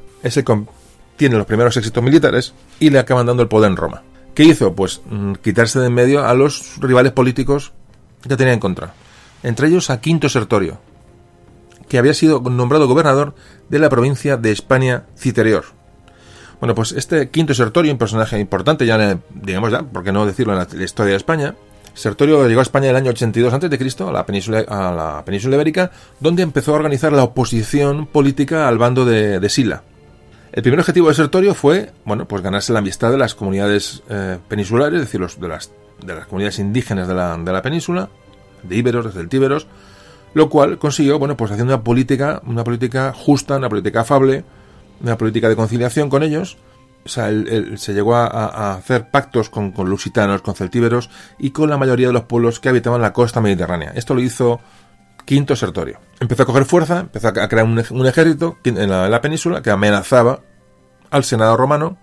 tiene 1.18 1.38
los 1.38 1.46
primeros 1.46 1.76
éxitos 1.78 2.04
militares 2.04 2.54
y 2.80 2.90
le 2.90 3.00
acaban 3.00 3.26
dando 3.26 3.44
el 3.44 3.50
poder 3.50 3.72
en 3.72 3.78
Roma. 3.78 4.04
¿Qué 4.34 4.44
hizo? 4.44 4.74
Pues 4.74 5.02
mm, 5.10 5.34
quitarse 5.36 5.80
de 5.80 5.88
en 5.88 5.94
medio 5.94 6.26
a 6.26 6.34
los 6.34 6.78
rivales 6.80 7.12
políticos 7.12 7.74
que 8.22 8.38
tenía 8.38 8.54
en 8.54 8.60
contra. 8.60 8.94
Entre 9.44 9.68
ellos 9.68 9.90
a 9.90 10.00
Quinto 10.00 10.30
Sertorio, 10.30 10.80
que 11.90 11.98
había 11.98 12.14
sido 12.14 12.40
nombrado 12.42 12.88
gobernador 12.88 13.36
de 13.70 13.80
la 13.80 13.90
provincia 13.90 14.38
de 14.38 14.52
España 14.52 15.06
Citerior. 15.18 15.66
Bueno, 16.60 16.74
pues 16.74 16.92
este 16.92 17.30
Quinto 17.30 17.54
Sertorio, 17.54 17.92
un 17.92 17.98
personaje 17.98 18.40
importante, 18.40 18.86
ya 18.86 19.20
digamos 19.34 19.72
ya, 19.72 19.84
por 19.84 20.04
qué 20.04 20.12
no 20.12 20.26
decirlo 20.26 20.54
en 20.54 20.60
la 20.60 20.84
historia 20.84 21.12
de 21.12 21.18
España, 21.18 21.56
Sertorio 21.98 22.48
llegó 22.48 22.60
a 22.60 22.64
España 22.64 22.86
en 22.86 22.92
el 22.92 22.96
año 22.98 23.10
82 23.10 23.52
a.C., 23.52 24.04
a 24.04 24.12
la 24.12 24.26
península, 24.26 24.60
a 24.68 24.92
la 24.92 25.26
península 25.26 25.56
ibérica, 25.56 25.90
donde 26.20 26.44
empezó 26.44 26.74
a 26.74 26.76
organizar 26.76 27.12
la 27.12 27.24
oposición 27.24 28.06
política 28.06 28.68
al 28.68 28.78
bando 28.78 29.04
de, 29.04 29.50
Sila. 29.50 29.82
El 30.52 30.62
primer 30.62 30.80
objetivo 30.80 31.10
de 31.10 31.16
Sertorio 31.16 31.56
fue, 31.56 31.92
bueno, 32.06 32.28
pues 32.28 32.44
ganarse 32.44 32.72
la 32.72 32.80
amistad 32.80 33.10
de 33.10 33.18
las 33.18 33.34
comunidades 33.34 34.04
eh, 34.10 34.38
peninsulares, 34.48 35.02
es 35.02 35.12
decir, 35.12 35.26
de, 35.40 35.48
las, 35.48 35.72
de 36.06 36.14
las 36.14 36.28
comunidades 36.28 36.60
indígenas 36.60 37.08
de 37.08 37.16
la, 37.16 37.36
de 37.36 37.52
la 37.52 37.64
península, 37.64 38.10
de 38.62 38.76
íberos, 38.76 39.06
de 39.06 39.12
celtíberos, 39.14 39.66
lo 40.36 40.50
cual 40.50 40.78
consiguió, 40.78 41.18
bueno, 41.18 41.36
pues 41.36 41.50
haciendo 41.50 41.74
una 41.74 41.84
política, 41.84 42.44
una 42.46 42.64
política 42.64 43.12
justa, 43.12 43.58
una 43.58 43.70
política 43.70 44.02
afable, 44.02 44.46
una 45.02 45.18
política 45.18 45.50
de 45.50 45.56
conciliación 45.56 46.12
con 46.12 46.22
ellos, 46.22 46.58
se 47.06 47.94
llegó 47.94 48.16
a, 48.16 48.74
hacer 48.74 49.10
pactos 49.10 49.50
con, 49.50 49.74
lusitanos, 49.78 50.42
con 50.42 50.56
celtíberos 50.56 51.10
y 51.38 51.52
con 51.52 51.70
la 51.70 51.78
mayoría 51.78 52.08
de 52.08 52.14
los 52.14 52.24
pueblos 52.24 52.60
que 52.60 52.70
habitaban 52.70 53.02
la 53.02 53.14
costa 53.14 53.42
mediterránea. 53.42 53.92
Esto 53.96 54.14
lo 54.14 54.22
hizo 54.22 54.60
Quinto 55.26 55.56
Sertorio. 55.56 56.00
Empezó 56.20 56.44
a 56.44 56.46
coger 56.46 56.66
fuerza, 56.66 57.00
empezó 57.00 57.30
a 57.30 57.48
crear 57.48 57.66
un, 57.66 57.80
ejército 58.08 58.58
en 58.64 58.90
la, 58.90 59.22
península 59.22 59.62
que 59.62 59.72
amenazaba 59.72 60.42
al 61.10 61.24
Senado 61.24 61.56
romano 61.58 61.98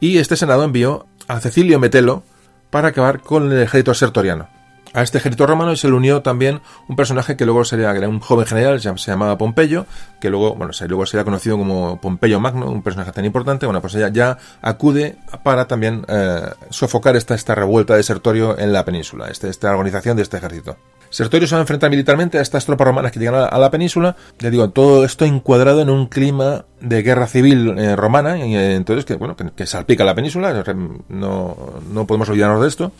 y 0.00 0.18
este 0.18 0.36
Senado 0.36 0.64
envió 0.64 1.06
a 1.28 1.40
Cecilio 1.40 1.78
Metelo 1.78 2.22
para 2.70 2.88
acabar 2.88 3.20
con 3.20 3.50
el 3.52 3.60
ejército 3.62 3.94
sertoriano. 3.94 4.55
A 4.96 5.02
este 5.02 5.18
ejército 5.18 5.46
romano 5.46 5.76
se 5.76 5.88
le 5.88 5.94
unió 5.94 6.22
también 6.22 6.62
un 6.88 6.96
personaje 6.96 7.36
que 7.36 7.44
luego 7.44 7.66
sería 7.66 7.92
un 8.08 8.18
joven 8.18 8.46
general, 8.46 8.80
se 8.80 9.10
llamaba 9.10 9.36
Pompeyo, 9.36 9.84
que 10.22 10.30
luego, 10.30 10.54
bueno, 10.54 10.72
luego 10.88 11.04
sería 11.04 11.22
conocido 11.22 11.58
como 11.58 12.00
Pompeyo 12.00 12.40
Magno, 12.40 12.70
un 12.70 12.82
personaje 12.82 13.12
tan 13.12 13.26
importante. 13.26 13.66
Bueno, 13.66 13.82
pues 13.82 13.94
ella 13.94 14.08
ya 14.08 14.38
acude 14.62 15.18
para 15.42 15.66
también 15.66 16.06
eh, 16.08 16.48
sofocar 16.70 17.14
esta, 17.14 17.34
esta 17.34 17.54
revuelta 17.54 17.94
de 17.94 18.02
Sertorio 18.02 18.58
en 18.58 18.72
la 18.72 18.86
península, 18.86 19.28
este, 19.28 19.50
esta 19.50 19.70
organización 19.70 20.16
de 20.16 20.22
este 20.22 20.38
ejército. 20.38 20.78
Sertorio 21.10 21.46
se 21.46 21.56
va 21.56 21.58
a 21.58 21.64
enfrentar 21.64 21.90
militarmente 21.90 22.38
a 22.38 22.40
estas 22.40 22.64
tropas 22.64 22.86
romanas 22.86 23.12
que 23.12 23.20
llegan 23.20 23.34
a 23.34 23.58
la, 23.58 23.70
península. 23.70 24.16
Ya 24.38 24.48
digo, 24.48 24.70
todo 24.70 25.04
esto 25.04 25.26
encuadrado 25.26 25.82
en 25.82 25.90
un 25.90 26.06
clima 26.06 26.64
de 26.80 27.02
guerra 27.02 27.26
civil 27.26 27.78
eh, 27.78 27.96
romana, 27.96 28.38
y, 28.38 28.56
eh, 28.56 28.76
entonces 28.76 29.04
que, 29.04 29.16
bueno, 29.16 29.36
que, 29.36 29.66
salpica 29.66 30.04
la 30.04 30.14
península, 30.14 30.64
no, 31.10 31.54
no 31.92 32.06
podemos 32.06 32.30
olvidarnos 32.30 32.62
de 32.62 32.68
esto. 32.68 32.92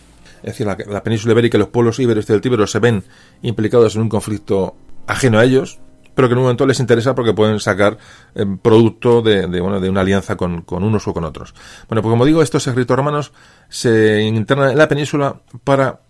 Es 0.43 0.59
decir, 0.59 0.66
la, 0.66 1.03
península 1.03 1.32
ibérica 1.32 1.57
y 1.57 1.61
los 1.61 1.68
pueblos 1.68 1.99
íberos 1.99 2.26
del 2.26 2.41
Tíbero 2.41 2.66
se 2.66 2.78
ven 2.78 3.05
implicados 3.43 3.97
en 3.97 4.03
un 4.03 4.09
conflicto 4.09 4.76
ajeno 5.07 5.39
a 5.39 5.45
ellos, 5.45 5.80
pero 6.14 6.28
que 6.28 6.32
en 6.32 6.39
un 6.39 6.45
momento 6.45 6.66
les 6.66 6.80
interesa 6.80 7.14
porque 7.14 7.34
pueden 7.34 7.61
sacar 7.61 7.99
eh, 8.34 8.47
producto 8.62 9.20
de, 9.22 9.47
bueno, 9.61 9.80
de 9.80 9.91
una 9.91 10.01
alianza 10.01 10.37
con, 10.37 10.64
unos 10.68 11.07
o 11.07 11.12
con 11.12 11.24
otros. 11.24 11.55
Bueno, 11.89 12.03
pues 12.03 12.11
como 12.11 12.24
digo, 12.24 12.43
estos 12.43 12.66
ejércitos 12.66 12.97
romanos 12.97 13.32
se 13.68 14.22
internan 14.22 14.70
en 14.70 14.78
la 14.78 14.89
península 14.89 15.43
para 15.62 16.01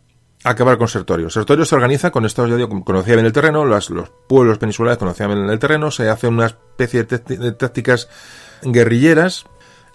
acabar 0.45 0.79
con 0.79 0.87
Sertorio. 0.87 1.29
Sertorio 1.29 1.65
se 1.65 1.75
organiza 1.75 2.13
con 2.13 2.25
esto, 2.25 2.47
ya 2.47 2.55
digo, 2.55 2.85
conocía 2.85 3.15
bien 3.15 3.27
el 3.27 3.33
terreno, 3.33 3.65
los 3.65 3.91
pueblos 4.29 4.59
peninsulares 4.59 4.99
conocían 4.99 5.35
bien 5.35 5.51
el 5.51 5.59
terreno, 5.59 5.91
se 5.91 6.09
hace 6.09 6.29
una 6.29 6.47
especie 6.47 7.03
de, 7.03 7.53
tácticas 7.53 8.09
guerrilleras 8.63 9.47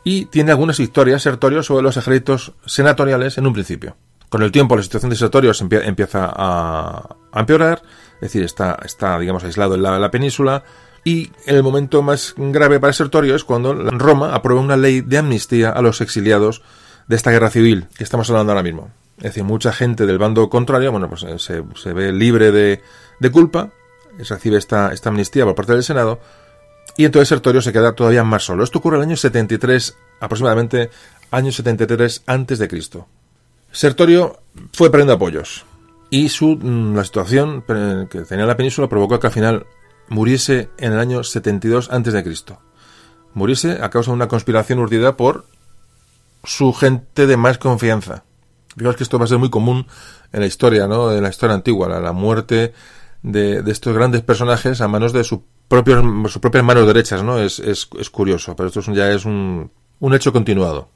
y 0.04 0.26
tiene 0.26 0.52
algunas 0.52 0.80
historias 0.82 1.22
Sertorio 1.22 1.64
sobre 1.64 1.84
los 1.84 1.96
ejércitos 1.96 2.54
senatoriales 2.66 3.38
en 3.38 3.48
un 3.48 3.54
principio. 3.54 3.96
Con 4.32 4.44
el 4.44 4.52
tiempo 4.54 4.78
la 4.78 4.82
situación 4.82 5.10
de 5.10 5.18
Sertorio 5.18 5.54
se 5.54 5.66
empieza 5.66 6.32
a, 6.34 7.18
empeorar, 7.36 7.82
es 8.16 8.22
decir, 8.22 8.44
está, 8.44 8.80
está 8.86 9.20
digamos, 9.20 9.44
aislado 9.44 9.76
en 9.76 9.82
la, 9.84 10.10
península, 10.10 10.64
y 11.04 11.32
el 11.48 11.62
momento 11.62 12.02
más 12.02 12.34
grave 12.38 12.80
para 12.80 12.94
Sertorio 12.94 13.36
es 13.36 13.44
cuando 13.44 13.74
Roma 13.74 14.34
aprueba 14.34 14.62
una 14.62 14.78
ley 14.78 15.02
de 15.02 15.18
amnistía 15.18 15.72
a 15.72 15.82
los 15.82 16.00
exiliados 16.00 16.62
de 17.08 17.18
esta 17.18 17.30
guerra 17.32 17.50
civil 17.50 17.88
que 17.98 18.06
estamos 18.06 18.30
hablando 18.30 18.54
ahora 18.54 18.64
mismo. 18.64 18.90
Es 19.18 19.24
decir, 19.24 19.44
mucha 19.44 19.74
gente 19.74 20.06
del 20.06 20.18
bando 20.18 20.50
contrario, 20.50 20.94
bueno, 20.94 21.10
pues 21.10 21.24
eh, 21.24 21.38
se, 21.38 21.92
ve 21.92 22.14
libre 22.14 22.54
de, 22.54 22.82
de 23.20 23.32
culpa, 23.32 23.72
recibe 24.18 24.58
esta, 24.58 24.94
esta 24.94 25.10
amnistía 25.10 25.44
por 25.44 25.56
parte 25.56 25.74
del 25.74 25.84
Senado, 25.84 26.22
y 26.96 27.04
entonces 27.04 27.28
Sertorio 27.28 27.62
se 27.62 27.74
queda 27.74 27.96
todavía 27.96 28.24
más 28.24 28.44
solo. 28.44 28.64
Esto 28.64 28.80
ocurre 28.80 28.96
en 28.96 29.02
el 29.02 29.10
año 29.10 29.18
73, 29.18 29.98
aproximadamente 30.22 30.90
año 31.32 31.52
73 31.52 32.24
antes 32.28 32.60
de 32.60 32.70
Cristo. 32.70 33.10
Sertorio 33.72 34.40
fue 34.74 34.92
perdiendo 34.92 35.14
apoyos 35.14 35.66
y 36.10 36.30
su, 36.30 36.58
mm, 36.58 36.96
la 36.96 37.04
situación 37.04 37.64
que 38.10 38.22
tenía 38.22 38.46
la 38.46 38.58
península 38.58 38.90
provocó 38.90 39.20
que 39.20 39.28
al 39.28 39.34
final 39.34 39.66
muriese 40.10 40.70
en 40.78 40.92
el 40.92 41.00
año 41.00 41.24
72 41.24 41.90
antes 41.90 42.14
de 42.14 42.24
Cristo. 42.24 42.60
Muriese 43.34 43.80
a 43.82 43.90
causa 43.90 44.12
de 44.12 44.16
una 44.16 44.28
conspiración 44.28 44.80
urdida 44.80 45.16
por 45.16 45.46
su 46.44 46.74
gente 46.74 47.28
de 47.28 47.38
más 47.38 47.58
confianza. 47.58 48.26
Digamos 48.76 48.98
que 48.98 49.04
esto 49.04 49.18
va 49.20 49.26
a 49.26 49.28
ser 49.28 49.38
muy 49.38 49.50
común 49.50 49.88
en 50.34 50.42
la 50.42 50.48
historia, 50.48 50.88
¿no? 50.88 51.12
En 51.12 51.24
la 51.24 51.30
historia 51.30 51.56
antigua, 51.56 51.88
la, 51.88 52.12
muerte 52.12 52.74
de, 53.22 53.64
estos 53.68 53.96
grandes 53.96 54.22
personajes 54.22 54.82
a 54.82 54.88
manos 54.88 55.14
de 55.14 55.24
sus 55.24 55.40
propios, 55.68 56.04
sus 56.32 56.42
propias 56.42 56.64
manos 56.64 56.88
derechas, 56.88 57.24
¿no? 57.24 57.40
Es, 57.40 57.60
es, 57.60 57.88
es 57.98 58.10
curioso, 58.10 58.56
pero 58.56 58.68
esto 58.68 58.82
ya 58.94 59.12
es 59.12 59.26
un, 59.26 59.72
un, 60.00 60.14
hecho 60.14 60.34
continuado. 60.34 60.90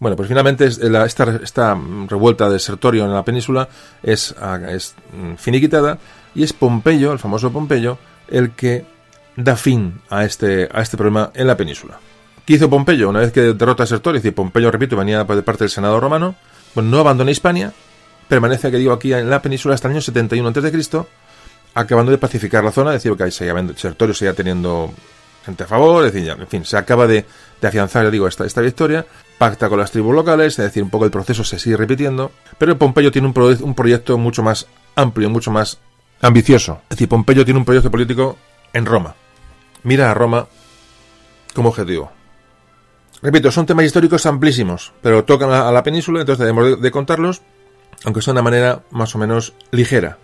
Bueno, 0.00 0.16
pues 0.16 0.28
finalmente 0.28 0.64
esta, 0.64 1.36
esta, 1.42 1.78
revuelta 2.08 2.48
de 2.48 2.58
Sertorio 2.58 3.04
en 3.04 3.12
la 3.12 3.22
península 3.22 3.68
es, 4.02 4.34
es 4.68 4.94
finiquitada 5.36 5.98
y 6.34 6.42
es 6.42 6.54
Pompeyo, 6.54 7.12
el 7.12 7.18
famoso 7.18 7.52
Pompeyo, 7.52 7.98
el 8.28 8.52
que 8.52 8.86
da 9.36 9.56
fin 9.56 10.00
a 10.08 10.24
este, 10.24 10.70
a 10.72 10.80
este 10.80 10.96
problema 10.96 11.30
en 11.34 11.46
la 11.46 11.54
península. 11.54 11.98
¿Qué 12.46 12.54
hizo 12.54 12.70
Pompeyo? 12.70 13.10
Una 13.10 13.20
vez 13.20 13.30
que 13.30 13.52
derrota 13.52 13.82
a 13.82 13.86
Sertorio, 13.86 14.16
es 14.16 14.22
decir, 14.22 14.34
Pompeyo, 14.34 14.70
repito, 14.70 14.96
venía 14.96 15.22
de 15.22 15.42
parte 15.42 15.64
del 15.64 15.70
Senado 15.70 16.00
romano, 16.00 16.34
bueno, 16.74 16.90
no 16.90 16.98
abandona 17.00 17.30
Hispania, 17.30 17.70
permanece, 18.26 18.70
que 18.70 18.78
digo, 18.78 18.94
aquí 18.94 19.12
en 19.12 19.28
la 19.28 19.42
península 19.42 19.74
hasta 19.74 19.88
el 19.88 19.92
año 19.92 20.00
71 20.00 20.48
a.C., 20.48 21.04
acabando 21.74 22.10
de 22.10 22.18
pacificar 22.18 22.64
la 22.64 22.72
zona, 22.72 22.94
es 22.94 23.02
decir, 23.02 23.16
que 23.18 23.24
ahí 23.24 23.30
Sertorio 23.30 24.14
seguía 24.14 24.32
teniendo 24.32 24.90
gente 25.44 25.64
a 25.64 25.66
favor, 25.66 26.06
es 26.06 26.12
decir, 26.12 26.30
en 26.30 26.48
fin, 26.48 26.64
se 26.64 26.76
acaba 26.76 27.06
de, 27.06 27.26
afianzar, 27.66 28.04
ya 28.04 28.10
digo, 28.10 28.26
esta, 28.26 28.44
esta 28.44 28.60
victoria, 28.60 29.06
pacta 29.38 29.68
con 29.68 29.78
las 29.78 29.90
tribus 29.90 30.14
locales, 30.14 30.58
es 30.58 30.64
decir, 30.64 30.82
un 30.82 30.90
poco 30.90 31.04
el 31.04 31.10
proceso 31.10 31.44
se 31.44 31.58
sigue 31.58 31.76
repitiendo, 31.76 32.30
pero 32.58 32.76
Pompeyo 32.78 33.10
tiene 33.10 33.28
un, 33.28 33.58
un 33.62 33.74
proyecto 33.74 34.18
mucho 34.18 34.42
más 34.42 34.66
amplio, 34.96 35.30
mucho 35.30 35.50
más 35.50 35.78
ambicioso. 36.20 36.80
Es 36.84 36.90
decir, 36.90 37.08
Pompeyo 37.08 37.44
tiene 37.44 37.58
un 37.58 37.64
proyecto 37.64 37.90
político 37.90 38.36
en 38.72 38.86
Roma. 38.86 39.14
Mira 39.82 40.10
a 40.10 40.14
Roma 40.14 40.46
como 41.54 41.70
objetivo. 41.70 42.10
Repito, 43.22 43.50
son 43.50 43.66
temas 43.66 43.84
históricos 43.84 44.24
amplísimos, 44.24 44.92
pero 45.02 45.24
tocan 45.24 45.50
a, 45.50 45.70
la 45.70 45.82
península, 45.82 46.20
entonces 46.20 46.46
debemos 46.46 46.80
de, 46.80 46.90
contarlos, 46.90 47.42
aunque 48.04 48.22
sea 48.22 48.32
de 48.32 48.40
una 48.40 48.50
manera 48.50 48.82
más 48.90 49.14
o 49.14 49.18
menos 49.18 49.52
ligera. 49.70 50.18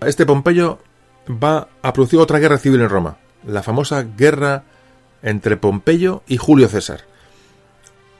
Este 0.00 0.24
Pompeyo 0.24 0.78
va 1.28 1.68
a 1.82 1.92
producir 1.92 2.18
otra 2.18 2.38
guerra 2.38 2.58
civil 2.58 2.80
en 2.80 2.88
Roma, 2.88 3.18
la 3.46 3.62
famosa 3.62 4.02
guerra 4.02 4.64
entre 5.22 5.56
Pompeyo 5.56 6.22
y 6.26 6.36
Julio 6.36 6.68
César, 6.68 7.02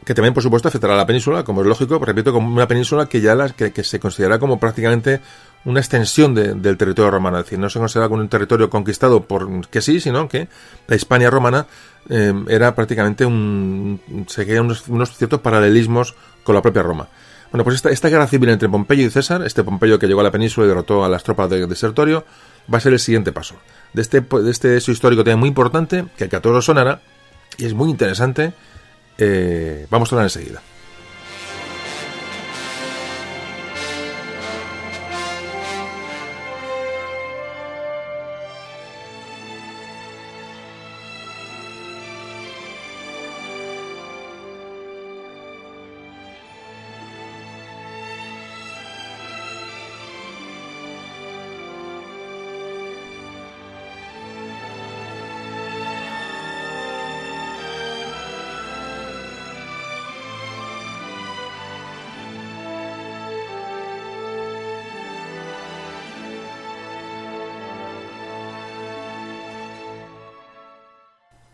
que 0.04 0.14
también 0.14 0.34
por 0.34 0.42
supuesto 0.42 0.68
afectará 0.68 0.94
a 0.94 0.96
la 0.96 1.06
península, 1.06 1.44
como 1.44 1.62
es 1.62 1.66
lógico, 1.66 1.98
repito, 1.98 2.32
como 2.32 2.52
una 2.52 2.68
península 2.68 3.06
que 3.06 3.20
ya 3.20 3.34
la, 3.34 3.50
que, 3.50 3.84
se 3.84 4.00
considera 4.00 4.38
como 4.38 4.58
prácticamente 4.58 5.20
una 5.64 5.80
extensión 5.80 6.34
del 6.34 6.76
territorio 6.76 7.10
romano, 7.10 7.38
es 7.38 7.44
decir, 7.44 7.58
no 7.58 7.68
se 7.68 7.78
considera 7.78 8.08
como 8.08 8.22
un 8.22 8.28
territorio 8.28 8.70
conquistado 8.70 9.24
por 9.24 9.68
que 9.68 9.82
sí, 9.82 10.00
sino 10.00 10.28
que 10.28 10.48
la 10.86 10.96
Hispania 10.96 11.30
romana 11.30 11.66
eh, 12.08 12.32
era 12.48 12.74
prácticamente 12.74 13.26
un. 13.26 14.00
seguía 14.28 14.62
unos, 14.62 14.88
unos, 14.88 15.16
ciertos 15.16 15.40
paralelismos 15.40 16.14
con 16.42 16.54
la 16.54 16.62
propia 16.62 16.82
Roma. 16.82 17.08
Bueno, 17.50 17.64
pues 17.64 17.82
esta, 17.84 18.08
guerra 18.08 18.26
civil 18.26 18.50
entre 18.50 18.68
Pompeyo 18.68 19.06
y 19.06 19.10
César, 19.10 19.42
este 19.42 19.64
Pompeyo 19.64 19.98
que 19.98 20.06
llegó 20.06 20.20
a 20.20 20.24
la 20.24 20.30
península 20.30 20.66
y 20.66 20.68
derrotó 20.68 21.04
a 21.04 21.08
las 21.08 21.22
tropas 21.22 21.48
de, 21.48 21.74
Sertorio, 21.74 22.24
va 22.72 22.78
a 22.78 22.80
ser 22.80 22.92
el 22.92 22.98
siguiente 22.98 23.32
paso. 23.32 23.56
De 23.92 24.02
este, 24.02 24.20
de 24.20 24.50
este 24.50 24.76
histórico 24.76 25.22
también 25.22 25.38
muy 25.38 25.48
importante, 25.48 26.04
que 26.16 26.24
a 26.24 26.40
todos 26.40 26.64
sonará, 26.64 27.00
y 27.56 27.66
es 27.66 27.74
muy 27.74 27.90
interesante, 27.90 28.52
eh, 29.18 29.86
vamos 29.90 30.12
a 30.12 30.16
hablar 30.16 30.26
enseguida. 30.26 30.62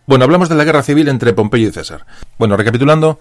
Bueno, 0.07 0.25
hablamos 0.27 0.51
de 0.51 0.55
la 0.55 0.65
guerra 0.65 0.83
civil 0.83 1.09
entre 1.09 1.33
Pompeyo 1.33 1.69
y 1.69 1.73
César. 1.73 2.05
Bueno, 2.39 2.59
recapitulando, 2.59 3.21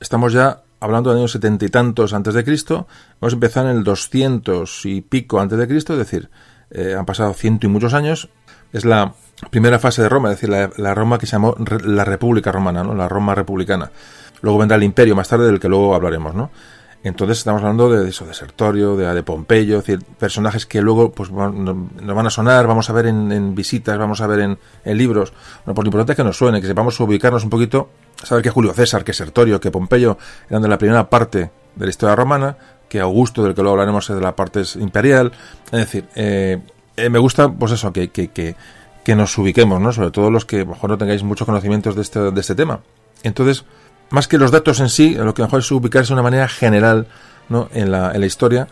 estamos 0.00 0.32
ya 0.32 0.62
hablando 0.80 1.12
de 1.12 1.18
años 1.18 1.32
setenta 1.32 1.66
y 1.66 1.68
tantos 1.68 2.14
antes 2.14 2.32
de 2.32 2.42
Cristo. 2.42 2.86
Vamos 3.20 3.34
a 3.34 3.36
empezar 3.36 3.66
en 3.66 3.76
el 3.76 3.84
doscientos 3.84 4.86
y 4.86 5.02
pico 5.02 5.40
antes 5.40 5.58
de 5.58 5.68
Cristo, 5.68 5.92
es 5.92 5.98
decir, 5.98 6.30
eh, 6.70 6.96
han 6.98 7.04
pasado 7.04 7.34
ciento 7.34 7.66
y 7.66 7.68
muchos 7.68 7.92
años. 7.92 8.30
Es 8.72 8.86
la 8.86 9.12
primera 9.50 9.78
fase 9.78 10.00
de 10.00 10.08
Roma, 10.08 10.30
es 10.32 10.40
decir, 10.40 10.48
la, 10.48 10.94
Roma 10.94 11.18
que 11.18 11.26
se 11.26 11.32
llamó 11.32 11.54
la 11.84 12.06
República 12.06 12.50
Romana, 12.50 12.82
¿no? 12.82 12.94
La 12.94 13.10
Roma 13.10 13.34
republicana. 13.34 13.90
Luego 14.40 14.58
vendrá 14.58 14.78
el 14.78 14.84
Imperio 14.84 15.14
más 15.14 15.28
tarde, 15.28 15.44
del 15.44 15.60
que 15.60 15.68
luego 15.68 15.94
hablaremos, 15.94 16.34
¿no? 16.34 16.50
Entonces 17.04 17.38
estamos 17.38 17.62
hablando 17.62 17.90
de 17.90 18.08
eso, 18.08 18.24
de 18.24 18.32
Sertorio, 18.32 18.96
de, 18.96 19.12
de 19.12 19.22
Pompeyo, 19.24 19.78
es 19.78 19.86
decir, 19.86 20.04
personajes 20.18 20.66
que 20.66 20.80
luego 20.80 21.10
pues 21.10 21.32
nos 21.32 22.14
van 22.14 22.26
a 22.26 22.30
sonar, 22.30 22.66
vamos 22.68 22.88
a 22.90 22.92
ver 22.92 23.06
en, 23.06 23.54
visitas, 23.56 23.98
vamos 23.98 24.20
a 24.20 24.26
ver 24.28 24.40
en, 24.84 24.96
libros. 24.96 25.32
Bueno, 25.64 25.74
pues 25.74 25.84
lo 25.84 25.88
importante 25.88 26.12
es 26.12 26.16
que 26.16 26.24
nos 26.24 26.36
suene, 26.36 26.60
que 26.60 26.68
sepamos 26.68 26.98
ubicarnos 27.00 27.42
un 27.42 27.50
poquito, 27.50 27.90
saber 28.22 28.44
que 28.44 28.50
Julio 28.50 28.72
César, 28.72 29.02
que 29.02 29.12
Sertorio, 29.12 29.60
que 29.60 29.72
Pompeyo 29.72 30.16
eran 30.48 30.62
de 30.62 30.68
la 30.68 30.78
primera 30.78 31.10
parte 31.10 31.50
de 31.74 31.84
la 31.84 31.90
historia 31.90 32.14
romana, 32.14 32.56
que 32.88 33.00
Augusto, 33.00 33.42
del 33.42 33.54
que 33.54 33.62
luego 33.62 33.72
hablaremos, 33.72 34.08
es 34.08 34.16
de 34.16 34.22
la 34.22 34.36
parte 34.36 34.62
imperial. 34.78 35.32
Es 35.66 35.80
decir, 35.80 36.04
eh, 36.14 36.60
eh, 36.96 37.08
me 37.08 37.18
gusta, 37.18 37.50
pues 37.50 37.72
eso, 37.72 37.92
que, 37.92 38.10
que, 38.10 38.28
que, 38.28 39.16
nos 39.16 39.36
ubiquemos, 39.38 39.80
¿no? 39.80 39.92
Sobre 39.92 40.10
todo 40.10 40.30
los 40.30 40.44
que 40.44 40.56
a 40.56 40.64
lo 40.64 40.66
mejor 40.66 40.90
no 40.90 40.98
tengáis 40.98 41.22
muchos 41.22 41.46
conocimientos 41.46 41.96
de 41.96 42.02
este, 42.02 42.20
de 42.30 42.40
este 42.40 42.54
tema. 42.54 42.80
Entonces, 43.22 43.64
más 44.12 44.28
que 44.28 44.38
los 44.38 44.50
datos 44.50 44.78
en 44.80 44.90
sí, 44.90 45.14
lo 45.14 45.32
que 45.34 45.42
mejor 45.42 45.60
es 45.60 45.70
ubicarse 45.72 46.08
de 46.08 46.12
una 46.12 46.22
manera 46.22 46.46
general 46.46 47.06
¿no? 47.48 47.68
en, 47.72 47.90
la, 47.90 48.12
en 48.12 48.20
la 48.20 48.26
historia 48.26 48.68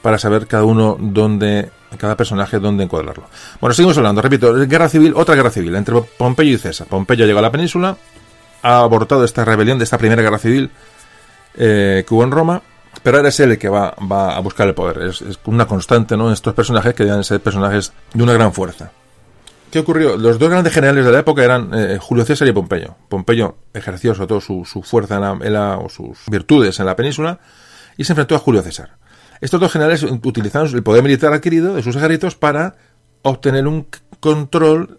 para 0.00 0.16
saber 0.16 0.46
cada 0.46 0.62
uno 0.62 0.96
dónde, 1.00 1.70
cada 1.98 2.16
personaje 2.16 2.60
dónde 2.60 2.84
encuadrarlo. 2.84 3.24
Bueno, 3.60 3.74
seguimos 3.74 3.98
hablando, 3.98 4.22
repito, 4.22 4.54
guerra 4.66 4.88
civil, 4.88 5.12
otra 5.16 5.34
guerra 5.34 5.50
civil 5.50 5.74
entre 5.74 6.00
Pompeyo 6.16 6.54
y 6.54 6.58
César. 6.58 6.86
Pompeyo 6.86 7.26
llegó 7.26 7.40
a 7.40 7.42
la 7.42 7.50
península, 7.50 7.96
ha 8.62 8.78
abortado 8.78 9.24
esta 9.24 9.44
rebelión 9.44 9.78
de 9.78 9.84
esta 9.84 9.98
primera 9.98 10.22
guerra 10.22 10.38
civil 10.38 10.70
eh, 11.56 12.04
que 12.06 12.14
hubo 12.14 12.22
en 12.22 12.30
Roma, 12.30 12.62
pero 13.02 13.16
ahora 13.16 13.30
es 13.30 13.40
él 13.40 13.50
el 13.50 13.58
que 13.58 13.68
va, 13.68 13.96
va 14.10 14.36
a 14.36 14.40
buscar 14.40 14.68
el 14.68 14.74
poder. 14.74 15.02
Es, 15.02 15.24
una 15.46 15.66
constante 15.66 16.16
¿no? 16.16 16.32
estos 16.32 16.54
personajes 16.54 16.94
que 16.94 17.04
deben 17.04 17.24
ser 17.24 17.40
personajes 17.40 17.92
de 18.14 18.22
una 18.22 18.34
gran 18.34 18.52
fuerza. 18.52 18.92
¿Qué 19.70 19.80
ocurrió? 19.80 20.16
Los 20.16 20.38
dos 20.38 20.48
grandes 20.48 20.72
generales 20.72 21.04
de 21.04 21.12
la 21.12 21.18
época 21.18 21.42
eran 21.42 21.70
eh, 21.74 21.98
Julio 22.00 22.24
César 22.24 22.46
y 22.48 22.52
Pompeyo. 22.52 22.96
Pompeyo 23.08 23.56
ejerció 23.74 24.14
sobre 24.14 24.28
todo 24.28 24.40
su, 24.40 24.64
fuerza 24.84 25.16
en 25.16 25.52
la, 25.52 25.78
o 25.78 25.88
sus 25.88 26.18
virtudes 26.30 26.78
en 26.78 26.86
la 26.86 26.96
península 26.96 27.40
y 27.96 28.04
se 28.04 28.12
enfrentó 28.12 28.36
a 28.36 28.38
Julio 28.38 28.62
César. 28.62 28.96
Estos 29.40 29.60
dos 29.60 29.72
generales 29.72 30.02
utilizaron 30.02 30.68
el 30.72 30.82
poder 30.82 31.02
militar 31.02 31.32
adquirido 31.32 31.74
de 31.74 31.82
sus 31.82 31.96
ejércitos 31.96 32.36
para 32.36 32.76
obtener 33.22 33.66
un 33.66 33.86
control 34.20 34.98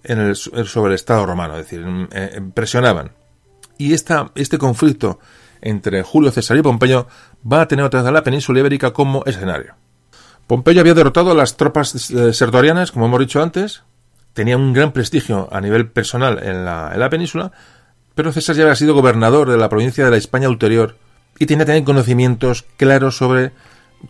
sobre 0.65 0.89
el 0.89 0.95
Estado 0.95 1.25
romano, 1.25 1.57
es 1.57 1.65
decir, 1.65 1.83
presionaban. 2.53 3.11
Y 3.77 3.93
esta, 3.93 4.31
este 4.35 4.57
conflicto 4.57 5.19
entre 5.61 6.03
Julio 6.03 6.31
César 6.31 6.57
y 6.57 6.61
Pompeyo 6.61 7.07
va 7.51 7.61
a 7.61 7.67
tener 7.67 7.85
otra 7.85 8.01
vez 8.01 8.09
a 8.09 8.11
la 8.11 8.23
península 8.23 8.59
ibérica 8.59 8.93
como 8.93 9.23
escenario. 9.25 9.75
Pompeyo 10.45 10.81
había 10.81 10.93
derrotado 10.93 11.31
a 11.31 11.35
las 11.35 11.57
tropas 11.57 12.09
eh, 12.11 12.33
sertorianas, 12.33 12.91
como 12.91 13.05
hemos 13.07 13.19
dicho 13.19 13.41
antes, 13.41 13.83
tenía 14.37 14.55
un 14.55 14.71
gran 14.71 14.91
prestigio 14.91 15.49
a 15.51 15.59
nivel 15.59 15.87
personal 15.87 16.37
en 16.43 16.63
la, 16.63 16.91
en 16.93 16.99
la 16.99 17.09
península, 17.09 17.51
pero 18.13 18.31
César 18.31 18.55
ya 18.55 18.61
había 18.61 18.75
sido 18.75 18.93
gobernador 18.93 19.49
de 19.49 19.57
la 19.57 19.67
provincia 19.67 20.05
de 20.05 20.11
la 20.11 20.17
España 20.17 20.47
ulterior 20.47 20.95
y 21.39 21.47
tenía 21.47 21.65
también 21.65 21.85
conocimientos 21.85 22.63
claros 22.77 23.17
sobre 23.17 23.51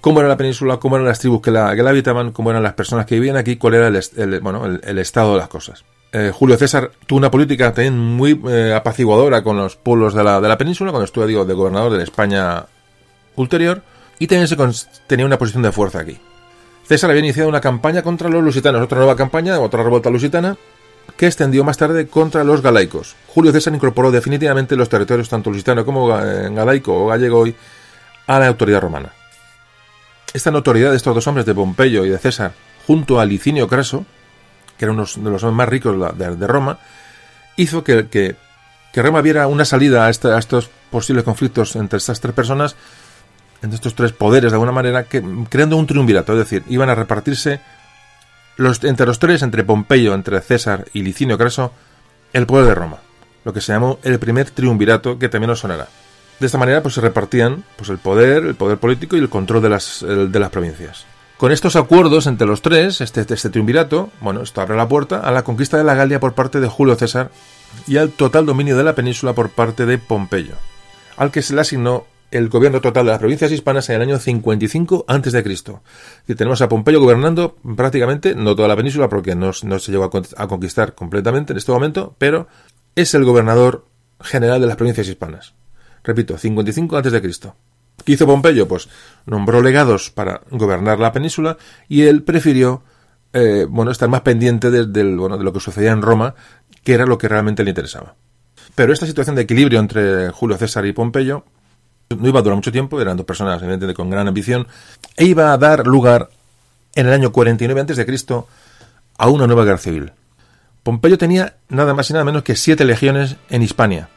cómo 0.01 0.19
era 0.19 0.28
la 0.28 0.36
península, 0.36 0.82
cómo 0.82 0.97
eran 0.97 1.07
las 1.07 1.19
tribus 1.19 1.41
que 1.41 1.49
la, 1.49 1.69
habitaban, 1.69 2.34
cómo 2.34 2.49
eran 2.49 2.61
las 2.61 2.73
personas 2.73 3.05
que 3.05 3.15
vivían 3.15 3.38
aquí, 3.38 3.55
cuál 3.55 3.75
era 3.75 3.88
el, 3.88 4.41
bueno, 4.41 4.65
el, 4.65 4.99
estado 4.99 5.32
de 5.32 5.38
las 5.38 5.47
cosas. 5.47 5.86
Eh, 6.11 6.34
Julio 6.34 6.57
César 6.57 6.91
tuvo 7.05 7.19
una 7.19 7.32
política 7.32 7.73
también 7.73 7.97
muy 7.97 8.38
eh, 8.49 8.73
apaciguadora 8.75 9.43
con 9.43 9.55
los 9.55 9.78
pueblos 9.78 10.13
de 10.13 10.25
la, 10.25 10.41
de 10.41 10.47
la 10.49 10.57
península, 10.57 10.91
cuando 10.91 11.05
estuvo, 11.05 11.25
digo, 11.25 11.45
de 11.45 11.53
gobernador 11.53 11.93
de 11.93 11.99
la 11.99 12.03
España 12.03 12.65
ulterior, 13.38 13.82
y 14.19 14.28
también 14.28 14.49
se 14.49 14.88
tenía 15.07 15.25
una 15.25 15.38
posición 15.38 15.63
de 15.63 15.71
fuerza 15.71 15.99
aquí. 15.99 16.19
César 16.88 17.09
había 17.09 17.19
iniciado 17.23 17.49
una 17.49 17.59
campaña 17.59 18.01
contra 18.01 18.29
los 18.29 18.43
lusitanos, 18.43 18.81
otra 18.81 18.97
nueva 18.97 19.15
campaña, 19.15 19.59
otra 19.59 19.83
revuelta 19.83 20.09
lusitana, 20.09 20.55
que 21.17 21.25
extendió 21.25 21.63
más 21.63 21.77
tarde 21.77 22.07
contra 22.07 22.43
los 22.43 22.61
galaicos. 22.61 23.15
Julio 23.27 23.51
César 23.51 23.73
incorporó 23.73 24.09
definitivamente 24.11 24.75
los 24.75 24.88
territorios 24.88 25.27
tanto 25.27 25.49
lusitano 25.49 25.85
como 25.85 26.17
eh, 26.17 26.49
galaico 26.53 26.93
o 26.93 27.07
gallego 27.07 27.39
hoy 27.39 27.55
a 28.27 28.39
la 28.39 28.47
autoridad 28.47 28.81
romana. 28.81 29.11
Esta 30.33 30.51
notoriedad 30.51 30.91
de 30.91 30.97
estos 30.97 31.15
dos 31.15 31.27
hombres, 31.27 31.45
de 31.45 31.55
Pompeyo 31.55 32.05
y 32.05 32.09
de 32.09 32.17
César, 32.17 32.53
junto 32.85 33.19
a 33.19 33.25
Licinio 33.25 33.67
Craso, 33.67 34.05
que 34.77 34.85
era 34.85 34.91
uno 34.91 35.05
de 35.05 35.29
los 35.29 35.43
hombres 35.43 35.57
más 35.57 35.69
ricos 35.69 36.17
de, 36.17 36.47
Roma, 36.47 36.79
hizo 37.55 37.83
que, 37.83 38.07
que, 38.07 38.35
Roma 38.93 39.21
viera 39.21 39.47
una 39.47 39.65
salida 39.65 40.05
a, 40.05 40.09
estos 40.09 40.69
posibles 40.89 41.23
conflictos 41.23 41.75
entre 41.75 41.97
estas 41.97 42.21
tres 42.21 42.33
personas, 42.33 42.75
entre 43.62 43.76
estos 43.76 43.95
tres 43.95 44.12
poderes 44.12 44.51
de 44.51 44.55
alguna 44.55 44.72
manera, 44.72 45.03
que, 45.03 45.24
creando 45.49 45.78
un 45.78 45.88
triunvirato, 45.88 46.34
es 46.34 46.39
decir, 46.39 46.64
iban 46.70 46.89
a 46.89 46.95
repartirse 46.95 47.60
los, 48.58 48.84
entre 48.84 49.05
los 49.05 49.20
tres, 49.20 49.41
entre 49.41 49.64
Pompeyo, 49.64 50.14
entre 50.14 50.41
César 50.41 50.86
y 50.93 51.03
Licinio 51.03 51.38
Craso, 51.38 51.72
el 52.34 52.45
poder 52.45 52.68
de 52.68 52.76
Roma, 52.76 52.97
lo 53.45 53.53
que 53.53 53.62
se 53.62 53.72
llamó 53.72 53.99
el 54.03 54.20
primer 54.20 54.49
triunvirato, 54.51 55.18
que 55.20 55.30
también 55.30 55.49
nos 55.49 55.60
sonará. 55.60 55.88
De 56.39 56.45
esta 56.45 56.58
manera 56.58 56.82
pues 56.84 56.93
se 56.93 57.01
repartían 57.01 57.64
pues 57.76 57.89
el 57.89 57.97
poder, 57.97 58.43
el 58.43 58.55
poder 58.55 58.78
político 58.78 59.16
y 59.16 59.20
el 59.20 59.30
control 59.30 59.62
de 59.62 59.70
las, 59.70 60.05
de 60.08 60.39
las 60.39 60.49
provincias. 60.49 61.05
Con 61.38 61.51
estos 61.51 61.76
acuerdos 61.76 62.26
entre 62.26 62.47
los 62.47 62.62
tres, 62.62 63.01
este, 63.01 63.22
este 63.22 63.49
triunvirato, 63.49 64.10
bueno, 64.22 64.41
esto 64.41 64.62
abre 64.62 64.76
la 64.76 64.88
puerta 64.88 65.20
a 65.20 65.32
la 65.32 65.43
conquista 65.43 65.78
de 65.78 65.84
la 65.84 65.93
Galia 65.93 66.20
por 66.20 66.34
parte 66.34 66.60
de 66.60 66.68
Julio 66.68 66.95
César 66.95 67.30
y 67.86 67.97
al 67.97 68.10
total 68.10 68.45
dominio 68.45 68.76
de 68.78 68.84
la 68.84 68.95
península 68.95 69.34
por 69.34 69.49
parte 69.49 69.86
de 69.86 69.97
Pompeyo, 69.97 70.55
al 71.16 71.32
que 71.32 71.43
se 71.43 71.53
le 71.53 71.62
asignó 71.62 72.05
el 72.32 72.49
gobierno 72.49 72.82
total 72.82 73.05
de 73.05 73.11
las 73.11 73.19
provincias 73.19 73.51
hispanas 73.51 73.89
en 73.89 73.95
el 73.95 74.01
año 74.01 74.19
55 74.19 75.05
a.C. 75.07 75.43
Y 76.28 76.36
tenemos 76.36 76.61
a 76.61 76.67
Pompeyo 76.69 76.99
gobernando 76.99 77.55
prácticamente, 77.75 78.36
no 78.36 78.55
toda 78.55 78.67
la 78.67 78.75
península 78.75 79.07
porque 79.07 79.36
no, 79.36 79.53
se 79.53 79.91
llegó 79.91 80.05
a, 80.05 80.47
conquistar 80.47 80.93
completamente 80.93 81.53
en 81.53 81.57
este 81.57 81.71
momento, 81.71 82.15
pero 82.17 82.47
es 82.95 83.13
el 83.13 83.23
gobernador 83.23 83.86
general 84.19 84.59
de 84.59 84.67
las 84.67 84.75
provincias 84.75 85.07
hispanas. 85.07 85.53
Repito, 86.03 86.38
55 86.38 86.97
a.C. 86.97 87.21
¿Qué 88.03 88.11
hizo 88.11 88.28
Pompeyo? 88.28 88.67
Pues 88.67 88.89
nombró 89.25 89.61
legados 89.61 90.11
para 90.11 90.41
gobernar 90.51 90.99
la 90.99 91.11
península 91.11 91.57
y 91.88 92.03
él 92.03 92.23
prefirió 92.23 92.84
eh, 93.34 93.65
bueno, 93.69 93.91
estar 93.91 94.09
más 94.09 94.21
pendiente 94.21 94.69
de, 94.69 94.86
de 94.86 95.03
lo 95.03 95.53
que 95.53 95.59
sucedía 95.59 95.91
en 95.91 96.01
Roma, 96.01 96.36
que 96.84 96.93
era 96.93 97.05
lo 97.05 97.17
que 97.17 97.28
realmente 97.28 97.63
le 97.63 97.71
interesaba. 97.71 98.15
Pero 98.75 98.93
esta 98.93 99.05
situación 99.05 99.36
de 99.36 99.41
equilibrio 99.41 99.80
entre 99.80 100.30
Julio 100.30 100.57
César 100.57 100.86
y 100.86 100.93
Pompeyo 100.93 101.45
no 102.10 102.28
iba 102.28 102.39
a 102.39 102.43
durar 102.43 102.55
mucho 102.55 102.72
tiempo, 102.72 102.99
eran 103.01 103.18
dos 103.18 103.26
personas 103.26 103.62
evidentemente 103.62 103.95
con 103.95 104.10
gran 104.10 104.28
ambición, 104.28 104.68
e 105.16 105.26
iba 105.26 105.51
a 105.51 105.58
dar 105.58 105.88
lugar 105.88 106.30
en 106.95 107.08
el 107.08 107.14
año 107.14 107.32
49 107.32 107.82
a.C. 107.82 108.43
a 109.18 109.30
una 109.30 109.47
nueva 109.47 109.66
guerra 109.66 109.78
civil. 109.78 110.12
Pompeyo 110.84 111.18
tenía 111.18 111.55
nada 111.70 111.93
más 111.93 112.10
y 112.10 112.14
nada 112.14 112.26
menos 112.26 112.43
que 112.43 112.55
siete 112.55 112.86
legiones 112.86 113.36
en 113.49 113.62
Hispania, 113.62 114.10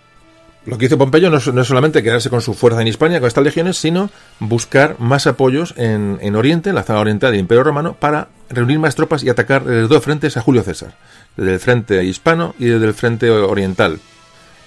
lo 0.67 0.77
que 0.77 0.87
hizo 0.87 0.99
Pompeyo 0.99 1.31
no 1.31 1.39
es, 1.39 1.45
solamente 1.67 2.03
quedarse 2.03 2.29
con 2.29 2.43
su 2.43 2.53
fuerza 2.53 2.83
en 2.83 2.89
España, 2.89 3.19
con 3.19 3.29
estas 3.29 3.45
legiones, 3.45 3.79
sino 3.79 4.11
buscar 4.41 4.97
más 4.99 5.27
apoyos 5.27 5.75
en, 5.77 6.37
Oriente, 6.37 6.69
en 6.69 6.75
la 6.75 6.83
zona 6.83 7.01
oriental 7.01 7.31
del 7.33 7.41
Imperio 7.41 7.65
Romano, 7.65 7.97
para 7.99 8.29
reunir 8.51 8.79
más 8.79 8.95
tropas 8.95 9.25
y 9.25 9.31
atacar 9.31 9.65
desde 9.65 9.89
dos 9.89 10.05
frentes 10.05 10.37
a 10.37 10.43
Julio 10.43 10.63
César, 10.63 10.95
desde 11.37 11.55
el 11.55 11.61
frente 11.61 12.05
hispano 12.05 12.55
y 12.59 12.67
desde 12.67 12.87
el 12.87 12.95
frente 12.95 13.31
oriental. 13.31 14.01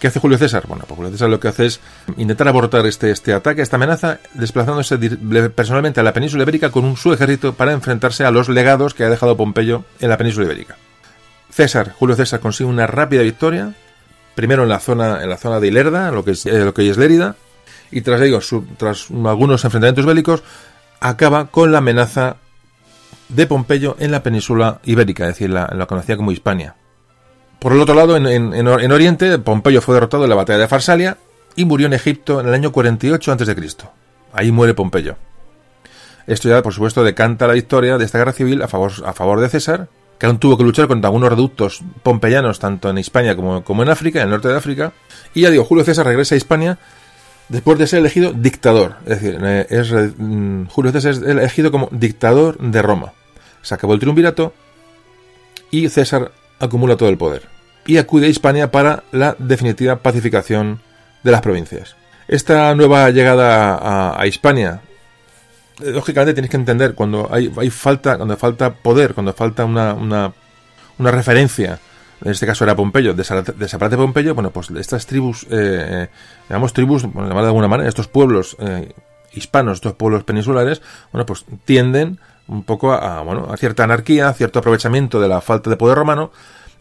¿Qué 0.03 0.07
hace 0.07 0.19
Julio 0.19 0.37
César? 0.37 0.65
Bueno, 0.67 0.83
pues 0.85 0.97
Julio 0.97 1.11
César 1.13 1.29
lo 1.29 1.39
que 1.39 1.47
hace 1.47 1.65
es 1.65 1.79
intentar 2.17 2.49
abortar 2.49 2.85
este, 2.85 3.09
este 3.09 3.31
ataque, 3.31 3.61
esta 3.61 3.77
amenaza, 3.77 4.19
desplazándose 4.33 4.97
personalmente 5.55 6.01
a 6.01 6.03
la 6.03 6.11
península 6.11 6.43
ibérica 6.43 6.71
con 6.71 6.83
un 6.83 6.97
su 6.97 7.13
ejército 7.13 7.53
para 7.53 7.71
enfrentarse 7.71 8.25
a 8.25 8.31
los 8.31 8.49
legados 8.49 8.93
que 8.93 9.05
ha 9.05 9.09
dejado 9.09 9.37
Pompeyo 9.37 9.85
en 10.01 10.09
la 10.09 10.17
península 10.17 10.45
ibérica. 10.45 10.75
César, 11.49 11.93
Julio 11.97 12.17
César 12.17 12.41
consigue 12.41 12.69
una 12.69 12.85
rápida 12.85 13.21
victoria, 13.21 13.75
primero 14.35 14.63
en 14.63 14.69
la 14.69 14.81
zona, 14.81 15.23
en 15.23 15.29
la 15.29 15.37
zona 15.37 15.61
de 15.61 15.69
Ilerda, 15.69 16.11
lo 16.11 16.25
que 16.25 16.31
es, 16.31 16.45
eh, 16.47 16.65
lo 16.65 16.73
que 16.73 16.89
es 16.89 16.97
Lérida, 16.97 17.37
y 17.89 18.01
tras 18.01 18.19
ello, 18.19 18.41
tras 18.75 19.07
algunos 19.09 19.63
enfrentamientos 19.63 20.05
bélicos, 20.05 20.43
acaba 20.99 21.47
con 21.47 21.71
la 21.71 21.77
amenaza 21.77 22.35
de 23.29 23.47
Pompeyo 23.47 23.95
en 23.99 24.11
la 24.11 24.21
península 24.21 24.81
ibérica, 24.83 25.29
es 25.29 25.35
decir, 25.35 25.49
la, 25.49 25.71
la 25.73 25.85
conocida 25.85 26.17
como 26.17 26.33
Hispania. 26.33 26.75
Por 27.63 27.71
el 27.71 27.79
otro 27.79 27.95
lado, 27.95 28.17
en, 28.17 28.27
en, 28.27 28.91
Oriente, 28.91 29.39
Pompeyo 29.39 29.79
fue 29.79 29.93
derrotado 29.93 30.25
en 30.25 30.29
la 30.29 30.35
batalla 30.35 30.59
de 30.59 30.67
Farsalia 30.67 31.17
y 31.55 31.63
murió 31.63 31.87
en 31.87 31.93
Egipto 31.93 32.41
en 32.41 32.49
el 32.49 32.53
año 32.53 32.73
48 32.73 33.31
a.C. 33.31 33.55
Ahí 34.33 34.51
muere 34.51 34.73
Pompeyo. 34.73 35.15
Esto 36.27 36.49
ya, 36.49 36.61
por 36.61 36.73
supuesto, 36.73 37.05
decanta 37.05 37.47
la 37.47 37.53
victoria 37.53 37.97
de 37.97 38.03
esta 38.03 38.17
guerra 38.17 38.33
civil 38.33 38.61
a 38.61 38.67
favor, 38.67 39.39
de 39.39 39.47
César, 39.47 39.87
que 40.19 40.25
aún 40.25 40.39
tuvo 40.39 40.57
que 40.57 40.65
luchar 40.65 40.89
contra 40.89 41.07
algunos 41.07 41.29
reductos 41.29 41.81
pompeyanos, 42.03 42.59
tanto 42.59 42.89
en 42.89 42.97
España 42.97 43.33
como, 43.33 43.63
en 43.81 43.89
África, 43.89 44.19
en 44.19 44.25
el 44.25 44.31
norte 44.31 44.49
de 44.49 44.57
África. 44.57 44.91
Y 45.33 45.43
ya 45.43 45.49
digo, 45.49 45.63
Julio 45.63 45.85
César 45.85 46.05
regresa 46.05 46.35
a 46.35 46.39
España 46.39 46.79
después 47.47 47.79
de 47.79 47.87
ser 47.87 47.99
elegido 47.99 48.33
dictador. 48.33 48.97
Es 49.05 49.21
decir, 49.21 49.39
eh, 49.41 50.11
mm, 50.17 50.65
Julio 50.65 50.91
César 50.91 51.11
es 51.11 51.21
elegido 51.21 51.71
como 51.71 51.87
dictador 51.93 52.57
de 52.57 52.81
Roma. 52.81 53.13
Se 53.61 53.73
acabó 53.73 53.93
el 53.93 54.01
triunvirato 54.01 54.53
y 55.71 55.87
César 55.87 56.33
acumula 56.59 56.97
todo 56.97 57.07
el 57.07 57.17
poder. 57.17 57.52
Y 57.85 57.97
acude 57.97 58.27
a 58.27 58.29
Hispania 58.29 58.71
para 58.71 59.03
la 59.11 59.35
definitiva 59.39 59.97
pacificación 59.97 60.81
de 61.23 61.31
las 61.31 61.41
provincias. 61.41 61.95
Esta 62.27 62.73
nueva 62.75 63.09
llegada 63.09 64.17
a, 64.19 64.27
Hispania 64.27 64.81
lógicamente 65.79 66.33
tienes 66.33 66.51
que 66.51 66.57
entender 66.57 66.93
cuando 66.93 67.27
hay, 67.31 67.49
falta, 67.69 68.15
cuando 68.17 68.37
falta 68.37 68.73
poder, 68.73 69.13
cuando 69.13 69.33
falta 69.33 69.65
una, 69.65 70.33
referencia, 70.99 71.79
en 72.23 72.31
este 72.31 72.45
caso 72.45 72.63
era 72.63 72.75
Pompeyo, 72.75 73.13
desaparece 73.13 73.97
Pompeyo, 73.97 74.33
bueno, 74.33 74.51
pues 74.51 74.69
estas 74.71 75.05
tribus, 75.05 75.43
eh, 75.49 76.07
eh, 76.49 76.67
tribus, 76.73 77.03
bueno, 77.03 77.29
de 77.29 77.47
alguna 77.47 77.67
manera, 77.67 77.89
estos 77.89 78.07
pueblos 78.07 78.55
eh, 78.59 78.93
hispanos, 79.33 79.77
estos 79.77 79.93
pueblos 79.93 80.23
peninsulares, 80.23 80.81
bueno, 81.11 81.25
pues 81.25 81.45
tienden 81.65 82.19
un 82.47 82.63
poco 82.63 82.93
a, 82.93 83.21
bueno, 83.21 83.47
a 83.51 83.57
cierta 83.57 83.83
anarquía, 83.83 84.29
a 84.29 84.33
cierto 84.33 84.59
aprovechamiento 84.59 85.19
de 85.19 85.27
la 85.27 85.41
falta 85.41 85.69
de 85.69 85.75
poder 85.75 85.97
romano, 85.97 86.31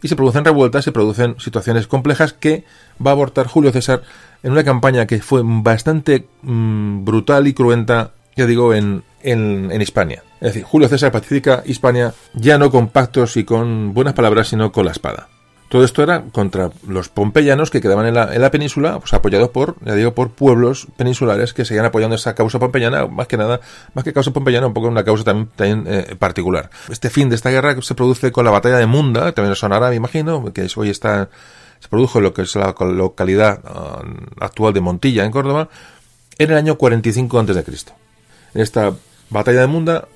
y 0.03 0.09
se 0.09 0.17
producen 0.17 0.45
revueltas, 0.45 0.85
se 0.85 0.93
producen 0.93 1.37
situaciones 1.39 1.87
complejas 1.87 2.33
que 2.33 2.65
va 3.05 3.13
a 3.13 3.15
abortar 3.15 3.47
Julio 3.47 3.73
César 3.73 4.03
en 4.43 4.53
una 4.53 4.65
campaña 4.65 5.07
que 5.07 5.21
fue 5.23 5.43
bastante 5.45 6.27
mm, 6.43 7.05
brutal 7.05 7.47
y 7.47 7.55
cruenta 7.55 8.13
ya 8.37 8.47
digo, 8.47 8.75
en, 8.75 9.03
en, 9.23 9.71
en, 9.71 9.83
Hispania. 9.83 10.23
Es 10.41 10.49
decir, 10.49 10.65
Julio 10.65 10.89
César 10.89 11.13
pacifica 11.13 11.63
Hispania 11.67 12.15
ya 12.35 12.59
no 12.59 12.71
con 12.71 12.89
pactos 12.89 13.37
y 13.37 13.45
con 13.45 13.95
buenas 13.95 14.15
palabras, 14.15 14.49
sino 14.49 14.73
con 14.73 14.87
la 14.87 14.93
espada. 14.93 15.29
Todo 15.73 15.85
esto 15.85 16.03
era 16.03 16.25
contra 16.33 16.71
los 16.87 17.09
pompeyanos 17.09 17.71
que 17.71 17.81
quedaban 17.81 18.05
en 18.05 18.13
la, 18.13 18.35
en 18.35 18.43
la 18.43 18.51
península, 18.51 18.99
pues 18.99 19.15
apoyados 19.15 19.49
por, 19.49 19.77
ya 19.83 19.95
digo, 19.95 20.13
por 20.13 20.33
pueblos 20.33 20.87
peninsulares 20.99 21.55
que 21.55 21.65
seguían 21.65 21.87
apoyando 21.87 22.15
esa 22.15 22.35
causa 22.35 22.59
pompeyana, 22.59 23.07
más 23.07 23.27
que 23.27 23.39
nada, 23.39 23.59
más 23.95 24.05
que 24.05 24.13
causa 24.13 24.33
pompeyana, 24.33 24.67
un 24.67 24.75
poco 24.75 24.89
una 24.89 25.03
causa 25.03 25.25
también, 25.25 25.85
eh, 25.87 26.15
particular. 26.19 26.69
Este 26.91 27.09
fin 27.09 27.31
de 27.31 27.37
esta 27.37 27.49
guerra 27.49 27.75
se 27.81 27.95
produce 27.95 28.33
con 28.33 28.45
la 28.45 28.51
batalla 28.51 28.77
de 28.77 28.85
Munda, 28.85 29.33
también 29.33 29.57
sonará, 29.57 29.89
me 29.89 29.97
imagino, 29.97 30.53
que 30.53 30.69
hoy 30.77 30.91
está, 30.91 31.31
se 31.81 31.89
produjo 31.89 32.19
en 32.19 32.25
lo 32.25 32.35
que 32.35 32.43
es 32.43 32.55
la 32.55 32.75
localidad 32.79 33.61
uh, 33.65 34.45
actual 34.45 34.75
de 34.75 34.83
Montilla, 34.83 35.25
en 35.25 35.31
Córdoba, 35.31 35.71
en 36.37 36.51
el 36.51 36.57
año 36.59 36.77
45 36.77 37.39
a.C. 37.39 37.65
En 38.53 38.61
esta 38.61 38.93
batalla 39.31 39.63
de 39.63 39.69
Munda 39.69 40.07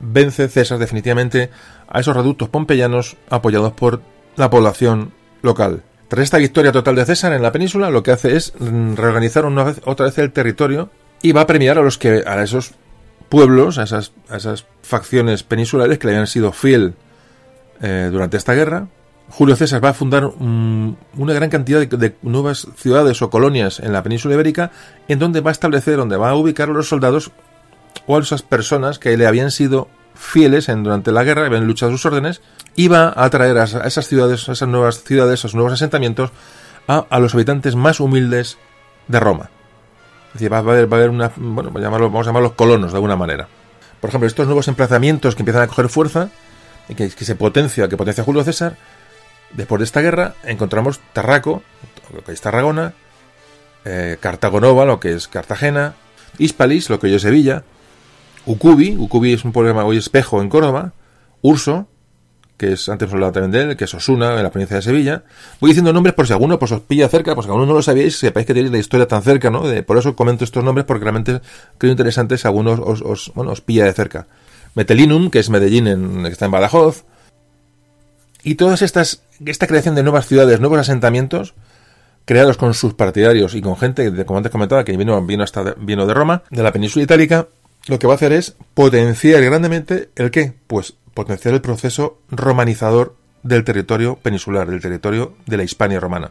vence 0.00 0.48
César 0.48 0.78
definitivamente 0.78 1.50
a 1.86 2.00
esos 2.00 2.16
reductos 2.16 2.48
pompeyanos 2.48 3.16
apoyados 3.30 3.72
por 3.72 4.00
la 4.36 4.50
población 4.50 5.12
local. 5.42 5.82
Tras 6.08 6.22
esta 6.22 6.38
victoria 6.38 6.72
total 6.72 6.94
de 6.94 7.04
César 7.04 7.32
en 7.32 7.42
la 7.42 7.52
península, 7.52 7.90
lo 7.90 8.02
que 8.02 8.12
hace 8.12 8.36
es 8.36 8.52
reorganizar 8.60 9.44
una 9.44 9.64
vez, 9.64 9.80
otra 9.84 10.06
vez 10.06 10.16
el 10.18 10.32
territorio 10.32 10.90
y 11.20 11.32
va 11.32 11.42
a 11.42 11.46
premiar 11.46 11.78
a 11.78 11.82
los 11.82 11.98
que 11.98 12.22
a 12.26 12.40
esos 12.42 12.74
pueblos, 13.28 13.78
a 13.78 13.82
esas, 13.82 14.12
a 14.28 14.36
esas 14.36 14.66
facciones 14.82 15.42
peninsulares 15.42 15.98
que 15.98 16.06
le 16.06 16.12
habían 16.12 16.28
sido 16.28 16.52
fiel 16.52 16.94
eh, 17.82 18.08
durante 18.12 18.36
esta 18.36 18.54
guerra. 18.54 18.88
Julio 19.28 19.56
César 19.56 19.84
va 19.84 19.88
a 19.88 19.94
fundar 19.94 20.24
una 20.24 21.34
gran 21.34 21.50
cantidad 21.50 21.84
de, 21.84 22.16
nuevas 22.22 22.68
ciudades 22.76 23.20
o 23.22 23.30
colonias 23.30 23.80
en 23.80 23.92
la 23.92 24.04
península 24.04 24.34
ibérica, 24.34 24.70
en 25.08 25.18
donde 25.18 25.40
va 25.40 25.50
a 25.50 25.52
establecer, 25.52 25.96
donde 25.96 26.16
va 26.16 26.30
a 26.30 26.36
ubicar 26.36 26.70
a 26.70 26.72
los 26.72 26.88
soldados 26.88 27.32
o 28.06 28.16
a 28.16 28.20
esas 28.20 28.42
personas 28.42 29.00
que 29.00 29.16
le 29.16 29.26
habían 29.26 29.50
sido 29.50 29.88
fieles 30.14 30.68
en, 30.68 30.84
durante 30.84 31.10
la 31.10 31.24
guerra, 31.24 31.46
habían 31.46 31.66
luchado 31.66 31.90
sus 31.90 32.06
órdenes, 32.06 32.40
va 32.88 33.08
a 33.08 33.24
atraer 33.24 33.56
a, 33.58 33.64
esas 33.64 34.06
ciudades, 34.06 34.48
a 34.48 34.52
esas 34.52 34.68
nuevas 34.68 35.02
ciudades, 35.02 35.32
a 35.32 35.34
esos 35.34 35.54
nuevos 35.54 35.72
asentamientos, 35.72 36.30
a, 36.86 37.18
los 37.18 37.34
habitantes 37.34 37.74
más 37.74 38.00
humildes 38.00 38.58
de 39.08 39.18
Roma. 39.20 39.50
Es 40.28 40.34
decir, 40.34 40.52
va 40.52 40.58
a 40.58 40.60
haber, 40.60 40.92
va 40.92 40.98
a 40.98 41.00
haber 41.00 41.10
una, 41.10 41.32
bueno, 41.36 41.70
vamos 41.72 42.26
a 42.26 42.30
llamarlos 42.30 42.52
colonos 42.52 42.92
de 42.92 42.96
alguna 42.96 43.16
manera. 43.16 43.48
Por 44.00 44.10
ejemplo, 44.10 44.26
estos 44.26 44.46
nuevos 44.46 44.68
emplazamientos 44.68 45.34
que 45.34 45.42
empiezan 45.42 45.62
a 45.62 45.66
coger 45.68 45.88
fuerza, 45.88 46.28
que, 46.88 47.10
que 47.10 47.24
se 47.24 47.34
potencia, 47.34 47.88
que 47.88 47.96
potencia 47.96 48.22
Julio 48.22 48.44
César, 48.44 48.76
después 49.52 49.78
de 49.78 49.84
esta 49.84 50.02
guerra 50.02 50.34
encontramos 50.44 51.00
Tarraco, 51.12 51.62
lo 52.14 52.22
que 52.22 52.32
es 52.32 52.40
Tarragona, 52.40 52.92
eh, 53.84 54.18
Cartagonova, 54.20 54.84
lo 54.84 55.00
que 55.00 55.14
es 55.14 55.28
Cartagena, 55.28 55.94
Hispalis, 56.38 56.90
lo 56.90 56.98
que 57.00 57.06
hoy 57.06 57.14
es 57.14 57.22
Sevilla, 57.22 57.64
Ucubi, 58.44 58.96
Ucubi 58.96 59.32
es 59.32 59.44
un 59.44 59.52
problema 59.52 59.84
hoy 59.84 59.96
espejo 59.96 60.42
en 60.42 60.48
Córdoba, 60.48 60.92
Urso, 61.40 61.88
que 62.56 62.72
es 62.72 62.88
antes 62.88 63.12
hablaba 63.12 63.32
también 63.32 63.50
de 63.50 63.70
él, 63.70 63.76
que 63.76 63.84
es 63.84 63.94
Osuna, 63.94 64.36
en 64.36 64.42
la 64.42 64.50
provincia 64.50 64.76
de 64.76 64.82
Sevilla. 64.82 65.22
Voy 65.60 65.70
diciendo 65.70 65.92
nombres 65.92 66.14
por 66.14 66.26
si 66.26 66.32
alguno 66.32 66.58
pues, 66.58 66.72
os 66.72 66.80
pilla 66.80 67.08
cerca, 67.08 67.34
pues 67.34 67.46
si 67.46 67.52
no 67.52 67.66
lo 67.66 67.82
sabíais, 67.82 68.18
sepáis 68.18 68.46
que 68.46 68.54
tenéis 68.54 68.72
la 68.72 68.78
historia 68.78 69.06
tan 69.06 69.22
cerca, 69.22 69.50
¿no? 69.50 69.62
por 69.84 69.98
eso 69.98 70.16
comento 70.16 70.44
estos 70.44 70.64
nombres, 70.64 70.86
porque 70.86 71.04
realmente 71.04 71.40
creo 71.78 71.90
interesantes 71.90 72.40
si 72.40 72.46
alguno 72.46 72.72
os, 72.72 73.02
os, 73.02 73.32
bueno, 73.34 73.52
os 73.52 73.60
pilla 73.60 73.84
de 73.84 73.92
cerca. 73.92 74.26
Metelinum, 74.74 75.30
que 75.30 75.38
es 75.38 75.50
Medellín, 75.50 75.86
en, 75.86 76.22
que 76.22 76.28
está 76.28 76.46
en 76.46 76.50
Badajoz. 76.50 77.04
Y 78.42 78.54
todas 78.54 78.82
estas, 78.82 79.22
esta 79.44 79.66
creación 79.66 79.94
de 79.94 80.02
nuevas 80.02 80.26
ciudades, 80.26 80.60
nuevos 80.60 80.78
asentamientos, 80.78 81.54
creados 82.26 82.56
con 82.56 82.74
sus 82.74 82.94
partidarios 82.94 83.54
y 83.54 83.62
con 83.62 83.76
gente, 83.76 84.24
como 84.24 84.38
antes 84.38 84.52
comentaba, 84.52 84.84
que 84.84 84.96
vino, 84.96 85.20
vino, 85.22 85.44
hasta, 85.44 85.74
vino 85.78 86.06
de 86.06 86.14
Roma, 86.14 86.42
de 86.50 86.62
la 86.62 86.72
península 86.72 87.04
itálica, 87.04 87.48
lo 87.86 87.98
que 87.98 88.06
va 88.06 88.14
a 88.14 88.16
hacer 88.16 88.32
es 88.32 88.56
potenciar 88.74 89.42
grandemente 89.42 90.10
el 90.16 90.30
qué? 90.30 90.52
Pues 90.66 90.94
potenciar 91.16 91.54
el 91.54 91.62
proceso 91.62 92.18
romanizador 92.30 93.16
del 93.42 93.64
territorio 93.64 94.16
peninsular, 94.16 94.68
del 94.68 94.80
territorio 94.80 95.34
de 95.46 95.56
la 95.56 95.64
Hispania 95.64 95.98
romana. 95.98 96.30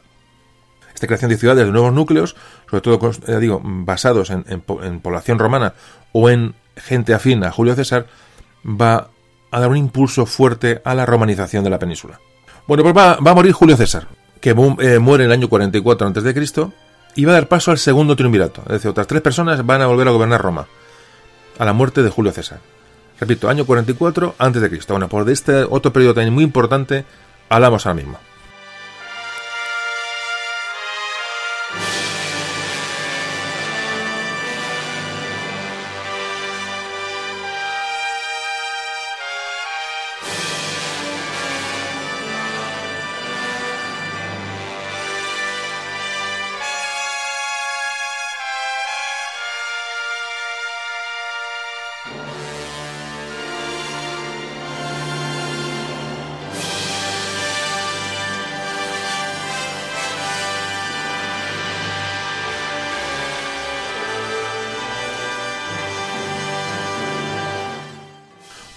Esta 0.93 1.07
creación 1.07 1.31
de 1.31 1.37
ciudades, 1.37 1.65
de 1.65 1.71
nuevos 1.71 1.91
núcleos, 1.91 2.37
sobre 2.69 2.81
todo, 2.81 3.11
digo, 3.39 3.59
basados 3.63 4.29
en, 4.29 4.61
población 4.61 5.39
romana 5.39 5.73
o 6.13 6.29
en 6.29 6.55
gente 6.77 7.13
afín 7.13 7.43
a 7.43 7.51
Julio 7.51 7.75
César, 7.75 8.05
va 8.63 9.09
a 9.51 9.59
dar 9.59 9.69
un 9.69 9.77
impulso 9.77 10.25
fuerte 10.25 10.81
a 10.85 10.93
la 10.93 11.05
romanización 11.05 11.63
de 11.63 11.69
la 11.69 11.79
península. 11.79 12.19
Bueno, 12.67 12.83
pues 12.83 12.95
va, 12.95 13.13
a 13.15 13.33
morir 13.33 13.51
Julio 13.51 13.75
César, 13.75 14.07
que 14.39 14.51
eh, 14.51 14.99
muere 14.99 15.25
en 15.25 15.31
el 15.31 15.37
año 15.37 15.49
44 15.49 16.07
a.C., 16.07 16.71
y 17.17 17.25
va 17.25 17.31
a 17.31 17.35
dar 17.35 17.47
paso 17.47 17.71
al 17.71 17.77
segundo 17.77 18.15
triunvirato. 18.15 18.61
Es 18.63 18.73
decir, 18.73 18.91
otras 18.91 19.07
tres 19.07 19.21
personas 19.21 19.65
van 19.65 19.81
a 19.81 19.87
volver 19.87 20.07
a 20.07 20.11
gobernar 20.11 20.41
Roma, 20.41 20.67
a 21.57 21.65
la 21.65 21.73
muerte 21.73 22.03
de 22.03 22.09
Julio 22.09 22.31
César. 22.31 22.59
Repito, 23.19 23.49
año 23.49 23.65
44 23.65 24.35
antes 24.37 24.61
de 24.61 24.69
Cristo. 24.69 24.93
Bueno, 24.93 25.07
por 25.07 25.29
este 25.29 25.63
otro 25.63 25.93
periodo 25.93 26.15
también 26.15 26.33
muy 26.33 26.43
importante 26.43 27.05
hablamos 27.49 27.85
ahora 27.85 27.95
mismo. 27.95 28.19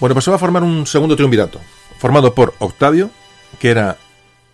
Bueno, 0.00 0.14
pues 0.14 0.24
se 0.24 0.30
va 0.30 0.36
a 0.36 0.40
formar 0.40 0.62
un 0.62 0.86
segundo 0.86 1.16
triunvirato, 1.16 1.60
formado 1.98 2.32
por 2.32 2.54
Octavio, 2.60 3.10
que 3.58 3.70
era 3.70 3.96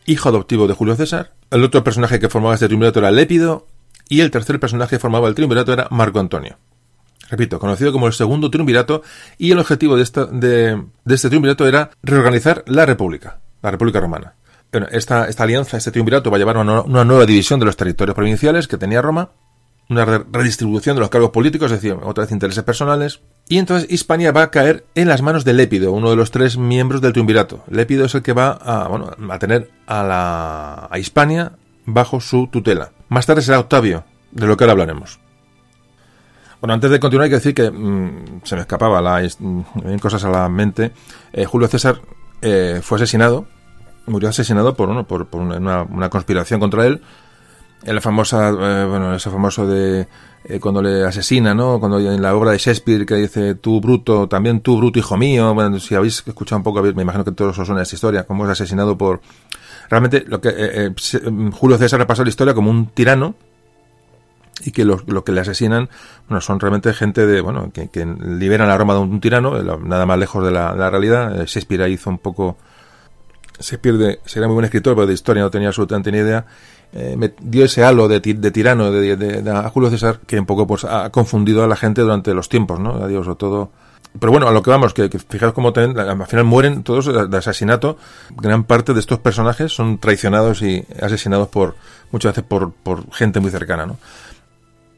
hijo 0.07 0.29
adoptivo 0.31 0.67
de 0.67 0.75
Julio 0.75 0.97
César, 0.97 1.33
el 1.51 1.63
otro 1.63 1.85
personaje 1.85 2.19
que 2.19 2.31
formaba 2.31 2.55
este 2.55 2.67
triunvirato 2.67 3.01
era 3.01 3.11
Lépido, 3.11 3.67
y 4.09 4.21
el 4.21 4.31
tercer 4.31 4.59
personaje 4.59 4.97
que 4.97 5.01
formaba 5.01 5.29
el 5.29 5.35
triunvirato 5.35 5.73
era 5.73 5.89
Marco 5.91 6.19
Antonio. 6.19 6.57
Repito, 7.29 7.59
conocido 7.59 7.93
como 7.93 8.07
el 8.07 8.15
segundo 8.15 8.51
triunvirato, 8.51 9.03
y 9.37 9.51
el 9.51 9.59
objetivo 9.59 9.97
de, 9.97 10.05
de, 10.33 11.15
este 11.15 11.29
triunvirato 11.29 11.67
era 11.67 11.91
reorganizar 12.03 12.65
la 12.67 12.87
República, 12.87 13.41
la 13.63 13.71
República 13.71 14.01
Romana. 14.01 14.35
Bueno, 14.73 14.89
esta, 14.91 15.29
esta 15.29 15.45
alianza, 15.45 15.77
este 15.77 15.91
triunvirato 15.91 16.31
va 16.31 16.37
a 16.37 16.39
llevar 16.39 16.57
a 16.57 16.61
una 16.61 17.05
nueva 17.05 17.27
división 17.27 17.61
de 17.61 17.67
los 17.67 17.77
territorios 17.77 18.15
provinciales 18.15 18.67
que 18.67 18.79
tenía 18.79 19.03
Roma, 19.03 19.31
una 19.91 20.05
redistribución 20.05 20.97
de 20.97 21.01
los 21.01 21.11
cargos 21.11 21.31
políticos, 21.31 21.71
es 21.71 21.83
decir, 21.83 21.99
otra 22.03 22.25
vez 22.25 22.33
intereses 22.33 22.65
personales. 22.65 23.21
Y 23.47 23.59
entonces 23.59 23.91
Hispania 23.91 24.33
va 24.33 24.43
a 24.43 24.51
caer 24.51 24.87
en 24.95 25.09
las 25.09 25.21
manos 25.21 25.45
de 25.45 25.53
Lépido, 25.53 25.93
uno 25.93 26.11
de 26.11 26.17
los 26.17 26.31
tres 26.31 26.57
miembros 26.57 27.03
del 27.03 27.13
triunvirato. 27.13 27.63
Lépido 27.69 28.07
es 28.07 28.15
el 28.15 28.23
que 28.23 28.33
va 28.33 28.53
a, 28.53 28.89
bueno, 28.89 29.11
a 29.31 29.39
tener 29.39 29.71
a, 29.87 30.03
la, 30.03 30.89
a 30.91 30.99
Hispania 30.99 31.53
bajo 31.85 32.21
su 32.21 32.47
tutela. 32.47 32.93
Más 33.11 33.27
tarde 33.27 33.43
será 33.43 33.61
Octavio, 33.61 34.05
de 34.31 34.47
lo 34.47 34.57
que 34.57 34.65
ahora 34.65 34.73
hablaremos. 34.73 35.21
Bueno, 36.61 36.73
antes 36.73 36.91
de 36.91 36.99
continuar 36.99 37.25
hay 37.25 37.31
que 37.31 37.37
decir 37.37 37.55
que 37.55 37.71
mm, 37.71 38.41
se 38.45 38.55
me 38.55 38.63
escapaba, 38.63 39.03
la, 39.03 39.21
mm, 39.39 39.99
cosas 40.01 40.25
a 40.25 40.31
la 40.31 40.49
mente. 40.49 40.93
Eh, 41.35 41.45
Julio 41.45 41.69
César 41.69 42.01
eh, 42.41 42.81
fue 42.83 42.97
asesinado, 42.97 43.47
murió 44.07 44.31
asesinado 44.31 44.75
por, 44.75 45.05
por, 45.05 45.27
por 45.27 45.43
una, 45.43 46.09
conspiración 46.09 46.61
contra 46.61 46.87
él 46.87 47.03
la 47.93 48.01
famosa, 48.01 48.49
eh, 48.49 48.87
bueno, 48.89 49.15
ese 49.15 49.29
famoso 49.29 49.67
de 49.67 50.09
eh, 50.47 50.61
cuando 50.61 50.83
le 50.83 51.05
asesina, 51.05 51.55
¿no? 51.55 51.81
Cuando 51.81 51.99
en 51.99 52.21
la 52.21 52.35
obra 52.35 52.53
de 52.53 52.59
Shakespeare 52.59 53.07
que 53.07 53.15
dice 53.15 53.55
tú 53.55 53.81
bruto, 53.81 54.29
también 54.29 54.61
tú 54.61 54.77
bruto 54.77 54.99
hijo 54.99 55.17
mío. 55.17 55.55
Bueno, 55.55 55.81
si 55.81 55.95
habéis 55.95 56.23
escuchado 56.27 56.59
un 56.59 56.63
poco, 56.63 56.83
me 56.83 57.03
imagino 57.03 57.25
que 57.25 57.33
todos 57.33 57.59
os 57.59 57.67
suena 57.67 57.83
esta 57.83 57.95
historia, 57.95 58.25
cómo 58.25 58.45
es 58.45 58.51
asesinado 58.51 58.99
por. 58.99 59.21
Realmente, 59.89 60.25
lo 60.27 60.41
que 60.41 60.51
eh, 60.55 60.95
Julio 61.53 61.79
César 61.79 62.01
ha 62.01 62.07
pasado 62.07 62.25
la 62.25 62.31
historia 62.31 62.55
como 62.55 62.71
un 62.71 62.87
tirano 62.87 63.35
y 64.65 64.71
que 64.71 64.85
lo, 64.85 65.03
lo, 65.07 65.25
que 65.25 65.33
le 65.33 65.41
asesinan, 65.41 65.89
bueno, 66.29 66.41
son 66.41 66.61
realmente 66.61 66.93
gente 66.93 67.27
de, 67.27 67.41
bueno, 67.41 67.71
que, 67.73 67.89
liberan 68.05 68.69
la 68.69 68.79
Roma 68.79 68.95
de 68.95 69.01
un 69.01 69.21
tirano, 69.21 69.61
nada 69.79 70.07
más 70.07 70.19
lejos 70.19 70.45
de 70.45 70.53
la, 70.53 70.75
de 70.75 70.91
realidad. 70.91 71.47
Shakespeare 71.47 71.89
hizo 71.91 72.11
un 72.11 72.19
poco 72.19 72.57
se 73.59 73.79
pierde, 73.79 74.21
sería 74.25 74.49
muy 74.49 74.55
buen 74.55 74.65
escritor, 74.65 74.95
pero 74.95 75.07
de 75.07 75.15
historia 75.15 75.43
no 75.43 75.51
tenía 75.51 75.69
absolutamente 75.69 76.11
ni 76.11 76.19
idea. 76.19 76.45
Eh, 76.97 77.17
me 77.19 77.35
dio 77.41 77.65
ese 77.65 77.83
halo 77.83 78.07
de, 78.07 78.21
de 78.21 78.51
tirano 78.53 78.93
de, 78.93 79.51
a 79.51 79.69
Julio 79.69 79.91
César 79.91 80.21
que 80.29 80.39
un 80.39 80.47
poco 80.47 80.65
pues 80.65 80.85
ha 80.85 81.11
confundido 81.11 81.65
a 81.65 81.67
la 81.67 81.75
gente 81.75 82.03
durante 82.03 82.33
los 82.35 82.49
tiempos, 82.49 82.79
¿no? 82.79 83.03
Adiós 83.03 83.27
o 83.27 83.35
todo. 83.35 83.73
Pero 84.17 84.31
bueno, 84.31 84.47
a 84.47 84.53
lo 84.53 84.63
que 84.63 84.71
vamos, 84.71 84.95
que, 84.95 85.09
fijaos 85.09 85.55
cómo 85.55 85.73
al 85.75 86.27
final 86.29 86.45
mueren 86.45 86.85
todos 86.85 87.07
de 87.29 87.37
asesinato. 87.37 87.99
Gran 88.37 88.63
parte 88.63 88.95
de 88.95 89.01
estos 89.01 89.19
personajes 89.19 89.73
son 89.73 89.99
traicionados 89.99 90.63
y 90.63 90.85
asesinados 91.03 91.49
por 91.49 91.75
muchas 92.13 92.31
veces 92.31 92.45
por, 92.49 92.73
por 92.73 93.13
gente 93.13 93.41
muy 93.41 93.51
cercana, 93.51 93.87
¿no? 93.87 93.97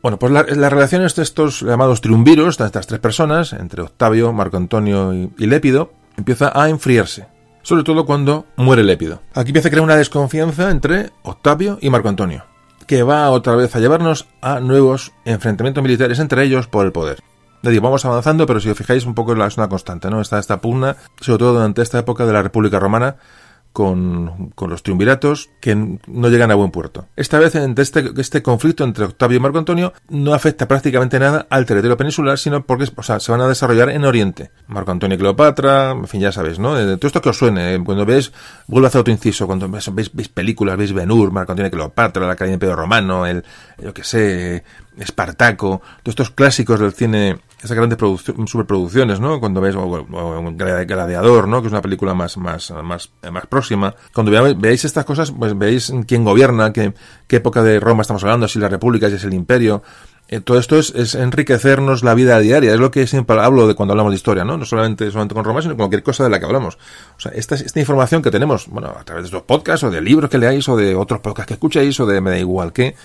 Bueno, 0.03 0.19
pues 0.19 0.31
las 0.33 0.71
relaciones 0.71 1.17
de 1.17 1.23
estos 1.23 1.63
llamados 1.63 2.03
triunviros, 2.03 2.59
de 2.59 2.67
estas 2.67 2.87
tres 2.87 3.01
personas, 3.01 3.55
entre 3.55 3.81
Octavio, 3.81 4.35
Marco 4.35 4.59
Antonio 4.59 5.15
y, 5.15 5.33
y 5.39 5.47
Lépido, 5.47 5.93
empieza 6.19 6.53
a 6.55 6.69
enfriarse 6.69 7.36
sobre 7.67 7.83
todo 7.83 8.07
cuando 8.07 8.47
muere 8.55 8.85
Lépido. 8.85 9.23
Aquí 9.35 9.51
empieza 9.51 9.67
a 9.67 9.71
crear 9.73 9.83
una 9.83 9.97
desconfianza 9.97 10.71
entre 10.71 11.11
Octavio 11.25 11.79
y 11.81 11.91
Marco 11.91 12.09
Antonio, 12.09 12.45
que 12.87 13.03
va 13.03 13.29
otra 13.31 13.57
vez 13.57 13.75
a 13.75 13.81
llevarnos 13.81 14.29
a 14.41 14.61
nuevos 14.61 15.13
enfrentamientos 15.25 15.83
militares 15.83 16.21
entre 16.21 16.45
ellos 16.45 16.69
por 16.69 16.87
el 16.87 16.93
poder. 16.93 17.25
Le 17.63 17.73
digo, 17.73 17.83
vamos 17.83 18.05
avanzando, 18.05 18.47
pero 18.47 18.61
si 18.61 18.71
os 18.71 18.79
fijáis 18.79 19.05
un 19.05 19.17
poco 19.17 19.33
es 19.33 19.57
una 19.57 19.69
constante, 19.69 20.09
¿no? 20.11 20.21
Está 20.21 20.39
esta 20.39 20.61
pugna, 20.61 20.97
sobre 21.21 21.41
todo 21.41 21.55
durante 21.55 21.83
esta 21.83 21.99
época 21.99 22.25
de 22.25 22.35
la 22.35 22.43
República 22.43 22.79
Romana, 22.79 23.17
con, 23.77 24.55
los 24.57 24.83
triunviratos 24.83 25.51
que 25.61 25.75
no 25.75 26.29
llegan 26.31 26.51
a 26.51 26.55
buen 26.55 26.71
puerto. 26.71 27.09
Esta 27.15 27.39
vez 27.39 27.55
este, 27.55 28.11
este 28.17 28.43
conflicto 28.43 28.85
entre 28.85 29.05
Octavio 29.05 29.37
y 29.37 29.41
Marco 29.41 29.59
Antonio 29.59 29.93
no 30.09 30.33
afecta 30.33 30.67
prácticamente 30.67 31.19
nada 31.19 31.47
al 31.51 31.67
territorio 31.67 31.95
peninsular, 31.99 32.39
sino 32.39 32.65
porque 32.65 32.89
o 32.97 33.03
sea, 33.03 33.21
se 33.21 33.33
van 33.33 33.43
a 33.43 33.49
desarrollar 33.49 33.91
en 33.91 34.07
Oriente. 34.07 34.51
Marco 34.67 34.93
Antonio 34.93 35.17
y 35.17 35.19
Cleopatra, 35.19 35.91
en 35.91 36.09
fin, 36.09 36.23
ya 36.23 36.33
sabes, 36.33 36.59
¿no? 36.59 36.75
De, 36.75 36.97
todo 36.97 37.07
esto 37.07 37.21
que 37.21 37.29
os 37.29 37.37
suene, 37.37 37.75
eh, 37.75 37.81
cuando 37.85 38.07
ves, 38.07 38.33
vuelvo 38.67 38.87
a 38.87 38.89
hacer 38.89 39.03
otro 39.03 39.13
inciso, 39.13 39.47
cuando 39.47 39.69
ves, 39.69 39.95
veis, 39.95 40.29
películas, 40.31 40.79
veis 40.79 40.95
Benur, 40.95 41.31
Marco 41.31 41.53
Antonio 41.53 41.69
y 41.69 41.73
Cleopatra, 41.73 42.27
la 42.27 42.35
caída 42.35 42.53
del 42.53 42.55
Imperio 42.55 42.77
Romano, 42.77 43.27
el, 43.27 43.45
yo 43.77 43.93
que 43.93 44.05
sé, 44.05 44.65
Espartaco, 44.99 45.81
todos 46.03 46.13
estos 46.13 46.31
clásicos 46.31 46.81
del 46.81 46.93
cine, 46.93 47.39
esas 47.63 47.77
grandes 47.77 47.99
superproducciones, 48.47 49.21
¿no? 49.21 49.41
Cuando 49.41 49.61
ves, 49.61 49.75
o, 49.77 50.55
Gladiador, 50.55 51.49
¿no? 51.49 51.61
Que 51.61 51.69
es 51.69 51.73
una 51.73 51.83
película 51.83 52.15
más, 52.15 52.37
más, 52.37 52.73
más, 52.83 53.11
más 53.31 53.47
próxima. 53.47 53.95
Cuando 54.13 54.33
veáis 54.57 54.85
estas 54.85 55.05
cosas, 55.05 55.33
pues 55.33 55.57
veis 55.57 55.93
quién 56.07 56.25
gobierna, 56.25 56.73
qué, 56.73 56.95
qué 57.27 57.37
época 57.37 57.63
de 57.63 57.81
Roma 57.81 58.03
estamos 58.03 58.25
hablando, 58.25 58.49
si 58.49 58.59
la 58.59 58.69
República, 58.69 59.09
si 59.09 59.17
es 59.17 59.25
el 59.25 59.35
Imperio, 59.35 59.83
eh, 60.29 60.41
todo 60.41 60.59
esto 60.59 60.77
es, 60.77 60.93
es, 60.97 61.15
enriquecernos 61.15 62.03
la 62.03 62.15
vida 62.15 62.41
diaria, 62.41 62.73
es 62.73 62.81
lo 62.81 62.91
que 62.91 63.07
siempre 63.07 63.39
hablo 63.39 63.69
de 63.69 63.77
cuando 63.77 63.93
hablamos 63.93 64.11
de 64.11 64.17
historia, 64.17 64.45
¿no? 64.45 64.57
No 64.57 64.65
solamente, 64.65 65.09
solamente 65.13 65.37
con 65.37 65.45
Roma, 65.45 65.63
sino 65.63 65.75
con 65.75 65.85
cualquier 65.85 66.03
cosa 66.03 66.25
de 66.25 66.31
la 66.31 66.41
que 66.41 66.47
hablamos. 66.47 66.79
O 67.17 67.21
sea, 67.21 67.31
esta, 67.33 67.55
esta 67.55 67.79
información 67.79 68.23
que 68.23 68.33
tenemos, 68.33 68.67
bueno, 68.67 68.89
a 68.89 69.05
través 69.05 69.23
de 69.23 69.27
estos 69.27 69.43
podcasts, 69.43 69.85
o 69.85 69.91
de 69.91 70.01
libros 70.01 70.29
que 70.29 70.39
leáis, 70.39 70.69
o 70.69 70.77
de 70.77 70.97
otros 70.97 71.21
podcasts 71.21 71.47
que 71.47 71.55
escucháis, 71.55 72.01
o 72.01 72.07
de 72.07 72.21
me 72.21 72.31
da 72.31 72.39
igual 72.39 72.73
qué, 72.73 72.97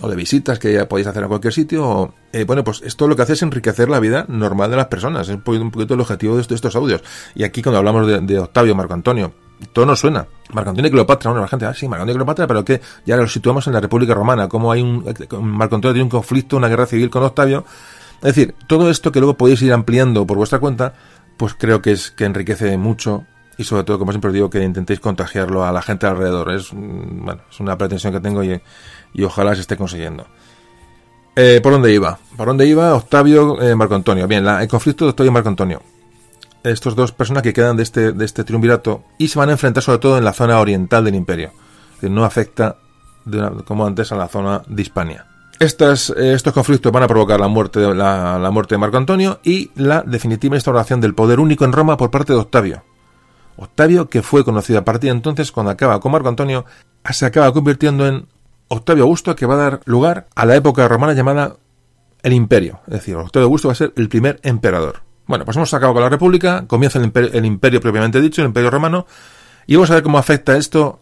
o 0.00 0.08
de 0.08 0.16
visitas 0.16 0.58
que 0.58 0.72
ya 0.72 0.88
podéis 0.88 1.06
hacer 1.06 1.24
a 1.24 1.28
cualquier 1.28 1.52
sitio, 1.52 2.14
eh, 2.32 2.44
bueno, 2.44 2.64
pues 2.64 2.82
esto 2.82 3.08
lo 3.08 3.16
que 3.16 3.22
hace 3.22 3.32
es 3.32 3.42
enriquecer 3.42 3.88
la 3.88 4.00
vida 4.00 4.26
normal 4.28 4.70
de 4.70 4.76
las 4.76 4.86
personas, 4.86 5.28
es 5.28 5.34
un 5.36 5.70
poquito, 5.70 5.94
el 5.94 6.00
objetivo 6.00 6.36
de 6.36 6.42
estos, 6.42 6.76
audios. 6.76 7.02
Y 7.34 7.44
aquí 7.44 7.62
cuando 7.62 7.78
hablamos 7.78 8.06
de, 8.06 8.20
de 8.20 8.38
Octavio 8.38 8.74
Marco 8.74 8.94
Antonio, 8.94 9.32
todo 9.72 9.86
nos 9.86 10.00
suena. 10.00 10.26
Marco 10.52 10.70
Antonio 10.70 10.88
y 10.88 10.92
Cleopatra, 10.92 11.30
bueno, 11.30 11.42
la 11.42 11.48
gente, 11.48 11.66
ah, 11.66 11.74
sí, 11.74 11.88
Marco 11.88 12.02
Antonio 12.02 12.14
y 12.14 12.18
Cleopatra, 12.18 12.46
pero 12.46 12.64
que 12.64 12.80
ya 13.04 13.16
lo 13.16 13.26
situamos 13.26 13.66
en 13.66 13.72
la 13.72 13.80
República 13.80 14.14
Romana, 14.14 14.48
como 14.48 14.70
hay 14.70 14.82
un, 14.82 15.04
Marco 15.42 15.74
Antonio 15.74 15.94
tiene 15.94 16.04
un 16.04 16.10
conflicto, 16.10 16.56
una 16.56 16.68
guerra 16.68 16.86
civil 16.86 17.10
con 17.10 17.22
Octavio. 17.22 17.64
Es 18.16 18.34
decir, 18.34 18.54
todo 18.66 18.90
esto 18.90 19.12
que 19.12 19.20
luego 19.20 19.36
podéis 19.36 19.62
ir 19.62 19.72
ampliando 19.72 20.26
por 20.26 20.36
vuestra 20.36 20.58
cuenta, 20.58 20.94
pues 21.36 21.54
creo 21.54 21.82
que 21.82 21.92
es 21.92 22.10
que 22.10 22.24
enriquece 22.24 22.76
mucho 22.76 23.24
y 23.58 23.64
sobre 23.64 23.84
todo, 23.84 23.98
como 23.98 24.12
siempre 24.12 24.28
os 24.28 24.34
digo, 24.34 24.50
que 24.50 24.62
intentéis 24.62 25.00
contagiarlo 25.00 25.64
a 25.64 25.72
la 25.72 25.82
gente 25.82 26.06
alrededor. 26.06 26.52
Es, 26.52 26.72
mm, 26.72 27.24
bueno, 27.24 27.42
es 27.50 27.60
una 27.60 27.76
pretensión 27.76 28.12
que 28.12 28.20
tengo 28.20 28.42
y, 28.44 28.60
ojalá 29.24 29.54
se 29.54 29.62
esté 29.62 29.76
consiguiendo. 29.76 30.26
Eh, 31.34 31.60
¿Por 31.62 31.72
dónde 31.72 31.92
iba? 31.92 32.18
¿Por 32.36 32.46
dónde 32.48 32.66
iba 32.66 32.94
Octavio 32.94 33.60
eh, 33.60 33.74
Marco 33.74 33.94
Antonio? 33.94 34.26
Bien, 34.26 34.44
la, 34.44 34.62
el 34.62 34.68
conflicto 34.68 35.04
de 35.04 35.10
Octavio 35.10 35.30
y 35.30 35.34
Marco 35.34 35.48
Antonio 35.48 35.82
estos 36.72 36.96
dos 36.96 37.12
personas 37.12 37.42
que 37.42 37.52
quedan 37.52 37.76
de 37.76 37.82
este, 37.82 38.12
de 38.12 38.24
este 38.24 38.44
triunvirato 38.44 39.04
y 39.18 39.28
se 39.28 39.38
van 39.38 39.50
a 39.50 39.52
enfrentar 39.52 39.82
sobre 39.82 39.98
todo 39.98 40.18
en 40.18 40.24
la 40.24 40.32
zona 40.32 40.58
oriental 40.58 41.04
del 41.04 41.14
imperio. 41.14 41.52
Que 42.00 42.10
no 42.10 42.24
afecta 42.24 42.76
como 43.64 43.86
antes 43.86 44.12
a 44.12 44.16
la 44.16 44.28
zona 44.28 44.62
de 44.66 44.82
Hispania. 44.82 45.26
Estas, 45.58 46.10
eh, 46.10 46.34
estos 46.34 46.52
conflictos 46.52 46.92
van 46.92 47.02
a 47.02 47.08
provocar 47.08 47.40
la 47.40 47.48
muerte, 47.48 47.80
de, 47.80 47.94
la, 47.94 48.50
muerte 48.52 48.74
de 48.74 48.78
Marco 48.78 48.98
Antonio 48.98 49.40
y 49.42 49.70
la 49.74 50.02
definitiva 50.02 50.56
instauración 50.56 51.00
del 51.00 51.14
poder 51.14 51.40
único 51.40 51.64
en 51.64 51.72
Roma 51.72 51.96
por 51.96 52.10
parte 52.10 52.32
de 52.32 52.38
Octavio. 52.38 52.82
Octavio, 53.56 54.08
que 54.08 54.22
fue 54.22 54.44
conocido 54.44 54.78
a 54.78 54.84
partir 54.84 55.10
de 55.10 55.16
entonces, 55.16 55.52
cuando 55.52 55.70
acaba 55.70 56.00
con 56.00 56.12
Marco 56.12 56.28
Antonio, 56.28 56.64
se 57.10 57.26
acaba 57.26 57.52
convirtiendo 57.52 58.06
en 58.06 58.26
Octavio 58.68 59.04
Augusto, 59.04 59.34
que 59.36 59.46
va 59.46 59.54
a 59.54 59.56
dar 59.58 59.80
lugar 59.84 60.26
a 60.34 60.44
la 60.44 60.56
época 60.56 60.86
romana 60.88 61.12
llamada 61.12 61.56
el 62.22 62.32
Imperio. 62.32 62.80
Es 62.86 62.94
decir, 62.94 63.16
Octavio 63.16 63.44
Augusto 63.44 63.68
va 63.68 63.72
a 63.72 63.76
ser 63.76 63.92
el 63.96 64.08
primer 64.08 64.40
emperador. 64.42 65.02
Bueno, 65.26 65.44
pues 65.44 65.56
hemos 65.56 65.72
acabado 65.74 65.94
con 65.94 66.02
la 66.02 66.08
República, 66.08 66.66
comienza 66.66 66.98
el 66.98 67.44
imperio, 67.44 67.80
propiamente 67.80 68.20
dicho, 68.20 68.42
el 68.42 68.48
Imperio 68.48 68.70
Romano, 68.70 69.06
y 69.66 69.74
vamos 69.74 69.90
a 69.90 69.94
ver 69.94 70.02
cómo 70.04 70.18
afecta 70.18 70.56
esto, 70.56 71.00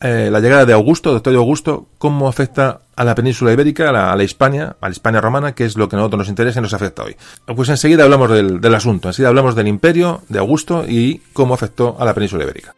eh, 0.00 0.28
la 0.30 0.40
llegada 0.40 0.64
de 0.64 0.72
Augusto, 0.72 1.18
de 1.18 1.36
Augusto, 1.36 1.88
cómo 1.98 2.28
afecta 2.28 2.80
a 2.94 3.04
la 3.04 3.14
península 3.14 3.52
ibérica, 3.52 3.88
a 3.88 3.92
la, 3.92 4.12
a 4.12 4.16
la, 4.16 4.24
Hispania, 4.24 4.76
a 4.80 4.88
la 4.88 4.92
Hispania 4.92 5.20
romana, 5.20 5.54
que 5.54 5.64
es 5.64 5.76
lo 5.76 5.88
que 5.88 5.96
a 5.96 5.98
nosotros 5.98 6.18
nos 6.18 6.28
interesa 6.28 6.60
y 6.60 6.62
nos 6.62 6.74
afecta 6.74 7.02
hoy. 7.02 7.16
Pues 7.46 7.68
enseguida 7.68 8.04
hablamos 8.04 8.30
del, 8.30 8.60
del 8.60 8.74
asunto, 8.74 9.08
enseguida 9.08 9.28
hablamos 9.28 9.54
del 9.54 9.68
imperio 9.68 10.22
de 10.28 10.38
Augusto 10.38 10.84
y 10.86 11.22
cómo 11.32 11.54
afectó 11.54 11.96
a 11.98 12.04
la 12.04 12.14
península 12.14 12.44
ibérica. 12.44 12.74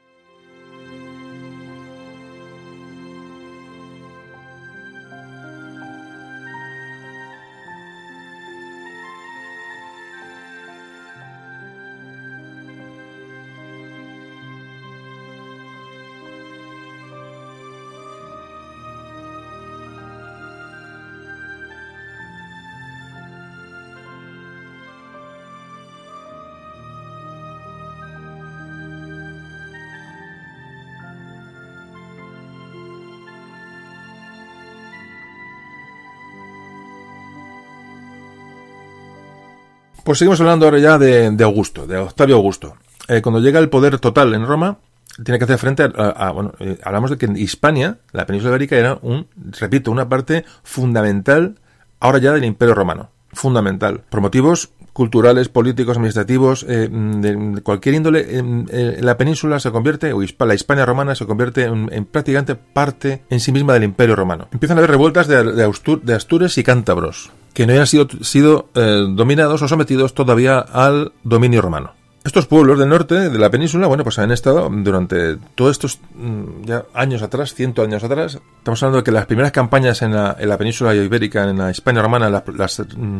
Pues 40.05 40.19
seguimos 40.19 40.41
hablando 40.41 40.67
ahora 40.67 40.79
ya 40.79 40.99
de, 40.99 41.45
Augusto, 41.45 41.87
de 41.87 41.99
Octavio 41.99 42.37
Augusto. 42.37 42.77
Eh, 43.09 43.21
cuando 43.23 43.41
llega 43.41 43.59
el 43.59 43.69
poder 43.69 43.99
total 43.99 44.35
en 44.35 44.47
Roma, 44.47 44.79
tiene 45.25 45.39
que 45.39 45.45
hacer 45.45 45.59
frente 45.59 45.83
a, 45.83 46.31
bueno, 46.31 46.53
eh, 46.59 46.79
hablamos 46.83 47.11
de 47.11 47.19
que 47.19 47.27
Hispania, 47.37 47.99
la 48.13 48.27
península 48.27 48.51
ibérica 48.53 48.77
era 48.77 48.99
un, 49.03 49.27
repito, 49.59 49.91
una 49.91 50.09
parte 50.09 50.45
fundamental 50.63 51.57
ahora 51.99 52.19
ya 52.19 52.33
del 52.33 52.45
Imperio 52.45 52.75
Romano. 52.75 53.11
Fundamental. 53.33 54.03
Por 54.09 54.21
motivos 54.21 54.71
culturales, 55.01 55.49
políticos, 55.49 55.97
administrativos, 55.97 56.67
eh, 56.69 56.87
de 56.91 57.63
cualquier 57.63 57.95
índole, 57.95 58.45
la 59.01 59.17
península 59.17 59.59
se 59.59 59.71
convierte, 59.71 60.13
o 60.13 60.21
la 60.21 60.55
Hispania 60.55 60.85
romana 60.85 61.15
se 61.15 61.25
convierte 61.25 61.63
en, 61.63 62.05
prácticamente 62.05 62.55
parte 62.55 63.23
en 63.31 63.41
sí 63.41 63.51
misma 63.51 63.73
del 63.73 63.85
Imperio 63.85 64.15
Romano. 64.15 64.49
Empiezan 64.53 64.77
a 64.77 64.81
haber 64.81 64.91
revueltas 64.91 65.27
de, 65.27 65.43
de 65.43 66.15
Astures 66.15 66.59
y 66.59 66.63
cántabros 66.63 67.31
que 67.55 67.67
no 67.67 67.73
hayan 67.73 67.87
sido, 67.87 68.09
sido 68.21 68.69
eh, 68.75 69.07
dominados 69.09 69.63
o 69.63 69.69
sometidos 69.69 70.13
todavía 70.13 70.59
al 70.59 71.13
dominio 71.25 71.63
romano. 71.63 71.95
Estos 72.23 72.47
pueblos 72.47 72.79
del 72.79 72.91
norte 72.91 73.31
de 73.31 73.39
la 73.39 73.49
península, 73.49 73.87
bueno, 73.87 74.05
pues 74.05 74.19
han 74.19 74.31
estado 74.33 74.69
durante 74.71 75.39
todos 75.55 75.71
estos 75.71 75.99
mm, 76.15 76.65
ya 76.67 76.85
años 76.93 77.23
atrás, 77.23 77.55
cientos 77.55 77.87
años 77.87 78.05
atrás. 78.05 78.39
Estamos 78.59 78.83
hablando 78.83 78.99
de 78.99 79.05
que 79.05 79.13
las 79.13 79.25
primeras 79.25 79.53
campañas 79.53 80.03
en 80.03 80.13
la, 80.13 80.37
en 80.39 80.47
la 80.47 80.59
península 80.59 80.95
ibérica, 80.95 81.49
en 81.49 81.57
la 81.57 81.71
España 81.71 82.03
romana, 82.03 82.29
las, 82.29 82.43
las, 82.49 82.81
mm, 82.81 83.19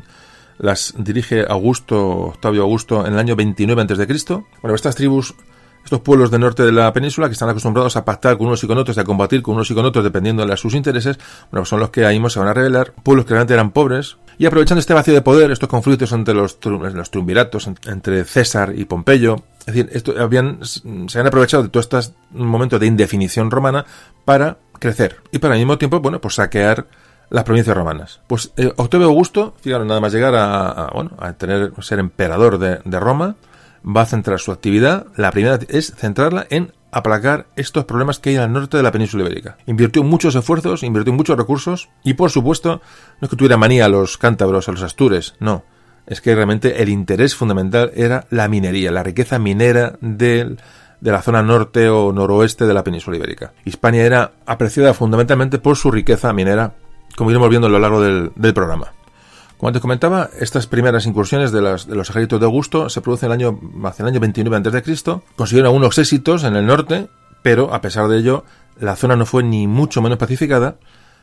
las 0.61 0.95
dirige 0.97 1.45
Augusto, 1.49 1.99
Octavio 2.29 2.63
Augusto, 2.63 3.07
en 3.07 3.15
el 3.15 3.19
año 3.19 3.37
29 3.37 3.83
a.C. 3.83 4.43
Bueno, 4.63 4.75
estas 4.75 4.95
tribus 4.95 5.35
estos 5.85 6.01
pueblos 6.01 6.31
del 6.31 6.43
norte 6.43 6.63
de 6.63 6.73
la 6.73 6.93
península 6.93 7.27
que 7.27 7.33
están 7.33 7.49
acostumbrados 7.49 7.97
a 7.97 8.05
pactar 8.05 8.37
con 8.37 8.47
unos 8.49 8.63
y 8.63 8.67
con 8.67 8.79
otros, 8.79 8.99
a 8.99 9.05
combatir 9.05 9.43
con 9.43 9.55
unos 9.55 9.71
y 9.71 9.75
con 9.75 9.85
otros 9.85 10.05
dependiendo 10.05 10.45
de 10.45 10.57
sus 10.57 10.75
intereses, 10.75 11.19
bueno, 11.51 11.65
son 11.65 11.81
los 11.81 11.91
que 11.91 12.05
ahí 12.05 12.21
se 12.29 12.39
van 12.39 12.49
a 12.49 12.55
revelar. 12.55 12.93
Pueblos 13.03 13.25
que 13.25 13.31
realmente 13.31 13.55
eran 13.55 13.71
pobres. 13.71 14.17
Y 14.39 14.47
aprovechando 14.47 14.81
este 14.81 14.95
vacío 14.95 15.15
de 15.15 15.21
poder, 15.21 15.51
estos 15.51 15.69
conflictos 15.69 16.13
entre 16.13 16.35
los, 16.35 16.59
los 16.65 17.11
triunviratos, 17.11 17.69
entre 17.87 18.25
César 18.25 18.73
y 18.75 18.85
Pompeyo, 18.85 19.37
es 19.61 19.67
decir, 19.67 19.91
esto, 19.93 20.15
habían, 20.19 20.61
se 20.65 21.19
han 21.19 21.27
aprovechado 21.27 21.63
de 21.63 21.69
todos 21.69 21.87
estos 21.87 22.13
momentos 22.31 22.81
de 22.81 22.87
indefinición 22.87 23.51
romana 23.51 23.85
para 24.25 24.59
crecer 24.79 25.17
y 25.31 25.39
para 25.39 25.55
al 25.55 25.61
mismo 25.61 25.77
tiempo, 25.77 26.01
bueno, 26.01 26.21
pues 26.21 26.37
saquear 26.37 26.87
las 27.31 27.45
provincias 27.45 27.77
romanas. 27.77 28.21
Pues 28.27 28.53
eh, 28.57 28.73
Octavio 28.77 29.07
Augusto, 29.07 29.55
fíjate, 29.61 29.85
nada 29.85 30.01
más 30.01 30.13
llegar 30.13 30.35
a, 30.35 30.91
bueno, 30.95 31.13
a 31.19 31.33
tener, 31.33 31.73
ser 31.81 31.99
emperador 31.99 32.59
de, 32.59 32.81
de 32.85 33.01
Roma, 33.01 33.37
va 33.85 34.03
a 34.03 34.07
centrar 34.07 34.39
su 34.41 34.53
actividad, 34.53 35.07
la 35.17 35.31
primera 35.31 35.59
es 35.69 35.95
centrarla 35.97 36.47
en 36.51 36.73
aplacar 36.93 37.47
estos 37.57 37.85
problemas 37.85 38.19
que 38.19 38.31
hay 38.31 38.37
al 38.37 38.53
norte 38.53 38.77
de 38.77 38.83
la 38.83 38.93
península 38.93 39.25
ibérica. 39.25 39.57
Invirtió 39.67 40.03
muchos 40.03 40.35
esfuerzos, 40.35 40.83
invirtió 40.83 41.13
muchos 41.13 41.37
recursos 41.37 41.89
y 42.03 42.15
por 42.15 42.31
supuesto 42.31 42.81
no 43.21 43.27
es 43.27 43.31
que 43.31 43.37
tuviera 43.37 43.57
manía 43.57 43.87
a 43.87 43.89
los 43.89 44.19
cántabros, 44.19 44.69
a 44.69 44.73
los 44.73 44.83
astures, 44.83 45.35
no. 45.39 45.65
Es 46.07 46.21
que 46.21 46.35
realmente 46.35 46.83
el 46.83 46.89
interés 46.89 47.37
fundamental 47.37 47.93
era 47.95 48.27
la 48.31 48.49
minería, 48.49 48.91
la 48.91 49.05
riqueza 49.05 49.39
minera 49.39 49.97
de 50.01 50.57
la 51.01 51.23
zona 51.23 51.43
norte 51.43 51.89
o 51.89 52.13
noroeste 52.13 52.67
de 52.67 52.75
la 52.75 52.83
península 52.83 53.17
ibérica. 53.17 53.53
Hispania 53.65 54.05
era 54.05 54.33
apreciada 54.47 54.93
fundamentalmente 54.93 55.59
por 55.59 55.77
su 55.77 55.91
riqueza 55.91 56.33
minera, 56.33 56.75
como 57.17 57.31
iremos 57.31 57.49
viendo 57.51 57.67
a 57.67 57.71
lo 57.71 57.79
largo 57.79 58.01
del 58.01 58.55
programa. 58.55 58.93
Como 59.61 59.69
antes 59.69 59.83
comentaba, 59.83 60.31
estas 60.39 60.67
primeras 60.67 61.05
incursiones 61.05 61.53
de, 61.53 61.61
los 61.61 61.87
ejércitos 61.87 62.41
de 62.41 62.47
Augusto 62.47 62.89
se 62.89 63.03
producen 63.03 63.27
el 63.27 63.33
año, 63.33 63.61
hacia 63.85 64.05
el 64.05 64.09
año 64.09 64.19
29 64.19 64.57
a.C., 64.57 65.21
consiguieron 65.37 65.67
algunos 65.67 65.99
éxitos 65.99 66.45
en 66.45 66.57
el 66.57 66.65
norte, 66.65 67.09
pero 67.43 67.75
a 67.75 67.83
pesar 67.83 68.09
de 68.09 68.17
ello, 68.17 68.47
la 68.79 68.97
zona 68.97 69.17
no 69.17 69.27
fue 69.27 69.43
ni 69.43 69.67
mucho 69.67 70.01
menos 70.01 70.17
pacificada, 70.17 70.79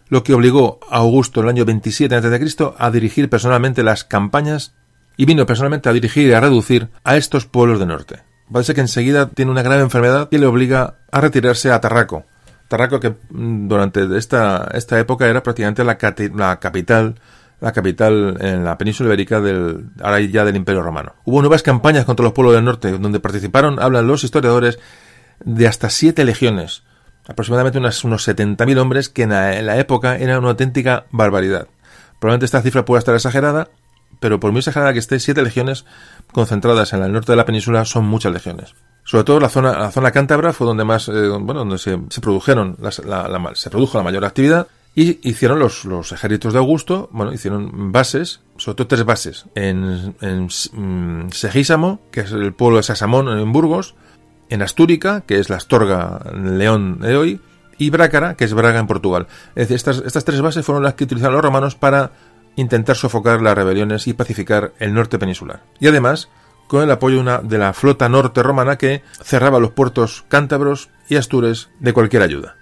lo 0.08 0.24
que 0.24 0.36
obligó 0.36 0.80
a 0.88 0.98
Augusto 0.98 1.42
el 1.42 1.50
año 1.50 1.66
27 1.66 2.14
a.C. 2.14 2.74
a 2.78 2.92
dirigir 2.92 3.28
personalmente 3.28 3.82
las 3.82 4.04
campañas 4.04 4.76
y 5.18 5.26
vino 5.26 5.48
personalmente 5.48 5.90
a 5.90 5.94
dirigir 5.94 6.28
y 6.28 6.34
a 6.34 6.40
reducir 6.40 6.90
a 7.04 7.18
estos 7.18 7.48
pueblos 7.48 7.80
del 7.80 7.88
norte. 7.88 8.22
Parece 8.54 8.76
que 8.76 8.82
enseguida 8.82 9.30
tiene 9.30 9.50
una 9.50 9.64
grave 9.64 9.82
enfermedad 9.82 10.30
que 10.30 10.38
le 10.38 10.46
obliga 10.46 10.98
a 11.12 11.22
retirarse 11.22 11.72
a 11.72 11.82
Tarraco. 11.82 12.26
Tarraco 12.68 13.00
que 13.00 13.16
mm, 13.30 13.68
durante 13.68 14.18
esta, 14.18 14.70
esta 14.74 15.00
época 15.00 15.28
era 15.28 15.44
prácticamente 15.44 15.84
la, 15.84 15.98
la 16.36 16.60
capital 16.60 17.16
la 17.60 17.72
capital 17.72 18.38
en 18.40 18.64
la 18.64 18.78
península 18.78 19.08
ibérica 19.08 19.42
del, 19.42 19.90
ahora 20.02 20.20
ya 20.22 20.46
del 20.46 20.56
Imperio 20.56 20.84
Romano. 20.84 21.16
Hubo 21.26 21.42
nuevas 21.42 21.64
campañas 21.64 22.06
contra 22.06 22.24
los 22.24 22.34
pueblos 22.34 22.54
del 22.54 22.64
norte, 22.64 22.92
donde 22.92 23.20
participaron, 23.20 23.80
hablan 23.80 24.08
los 24.08 24.24
historiadores, 24.24 24.78
de 25.44 25.68
hasta 25.68 25.90
siete 25.90 26.24
legiones, 26.26 26.84
aproximadamente 27.28 27.80
unos 27.80 28.28
70.000 28.28 28.78
hombres, 28.78 29.10
que 29.10 29.24
en 29.24 29.30
la, 29.30 29.78
época 29.78 30.18
era 30.18 30.40
una 30.40 30.50
auténtica 30.50 31.06
barbaridad. 31.12 31.68
Probablemente 32.20 32.46
esta 32.46 32.62
cifra 32.62 32.86
pueda 32.86 33.00
estar 33.00 33.16
exagerada, 33.16 33.70
pero 34.20 34.40
por 34.40 34.52
muy 34.52 34.60
exagerada 34.60 34.94
que 34.94 35.00
esté, 35.00 35.20
siete 35.20 35.42
legiones 35.42 35.86
concentradas 36.32 36.94
en 36.94 37.04
el 37.04 37.12
norte 37.12 37.32
de 37.32 37.36
la 37.36 37.46
península 37.46 37.86
son 37.86 38.06
muchas 38.06 38.34
legiones. 38.34 38.74
Sobre 39.08 39.24
todo 39.24 39.40
la 39.40 39.48
zona, 39.48 39.72
la 39.80 39.90
zona 39.90 40.12
cántabra 40.12 40.52
fue 40.52 40.68
donde 40.68 40.84
más, 40.84 41.08
eh, 41.08 41.30
bueno, 41.30 41.62
donde 41.62 41.78
se, 41.78 41.98
produjeron, 42.20 42.78
se 43.54 43.70
produjo 43.70 43.98
la 43.98 44.04
mayor 44.04 44.26
actividad 44.26 44.68
y 44.94 45.30
hicieron 45.30 45.60
los, 45.60 45.86
los 45.86 46.12
ejércitos 46.12 46.52
de 46.52 46.60
Augusto, 46.60 47.08
bueno, 47.14 47.32
hicieron 47.32 47.94
bases, 47.94 48.42
sobre 48.58 48.76
todo 48.76 48.88
tres 48.88 49.06
bases, 49.06 49.46
en, 49.56 50.14
en 50.20 50.48
mm, 50.48 51.30
Segisamo, 51.30 52.02
que 52.12 52.20
es 52.20 52.34
el 52.34 52.54
pueblo 52.54 52.78
de 52.78 52.84
Sasamón 52.84 53.30
en 53.30 53.54
Burgos, 53.54 53.96
en 54.50 54.62
Astúrica, 54.62 55.22
que 55.22 55.40
es 55.40 55.50
la 55.50 55.56
Astorga 55.56 56.20
León 56.34 57.00
de 57.00 57.16
hoy, 57.16 57.40
y 57.78 57.90
Brácara, 57.90 58.36
que 58.36 58.44
es 58.44 58.54
Braga 58.54 58.80
en 58.80 58.88
Portugal. 58.88 59.28
Es 59.56 59.70
decir, 59.70 59.78
estas, 59.78 60.00
estas 60.06 60.26
tres 60.26 60.42
bases 60.42 60.66
fueron 60.66 60.84
las 60.84 60.96
que 60.96 61.06
utilizaron 61.06 61.36
los 61.36 61.46
romanos 61.46 61.76
para 61.76 62.12
intentar 62.58 62.98
sofocar 62.98 63.42
las 63.42 63.56
rebeliones 63.56 64.06
y 64.08 64.14
pacificar 64.14 64.74
el 64.80 64.94
norte 64.94 65.18
peninsular. 65.18 65.64
Y 65.80 65.88
además, 65.88 66.28
con 66.68 66.84
el 66.84 66.92
apoyo 66.92 67.24
de 67.44 67.58
la 67.58 67.74
flota 67.74 68.10
norte 68.10 68.44
romana 68.44 68.78
que 68.78 69.04
cerraba 69.24 69.60
los 69.60 69.72
puertos 69.72 70.26
cántabros 70.28 70.90
y 71.10 71.16
astures 71.16 71.70
de 71.80 71.94
cualquier 71.94 72.22
ayuda. 72.22 72.56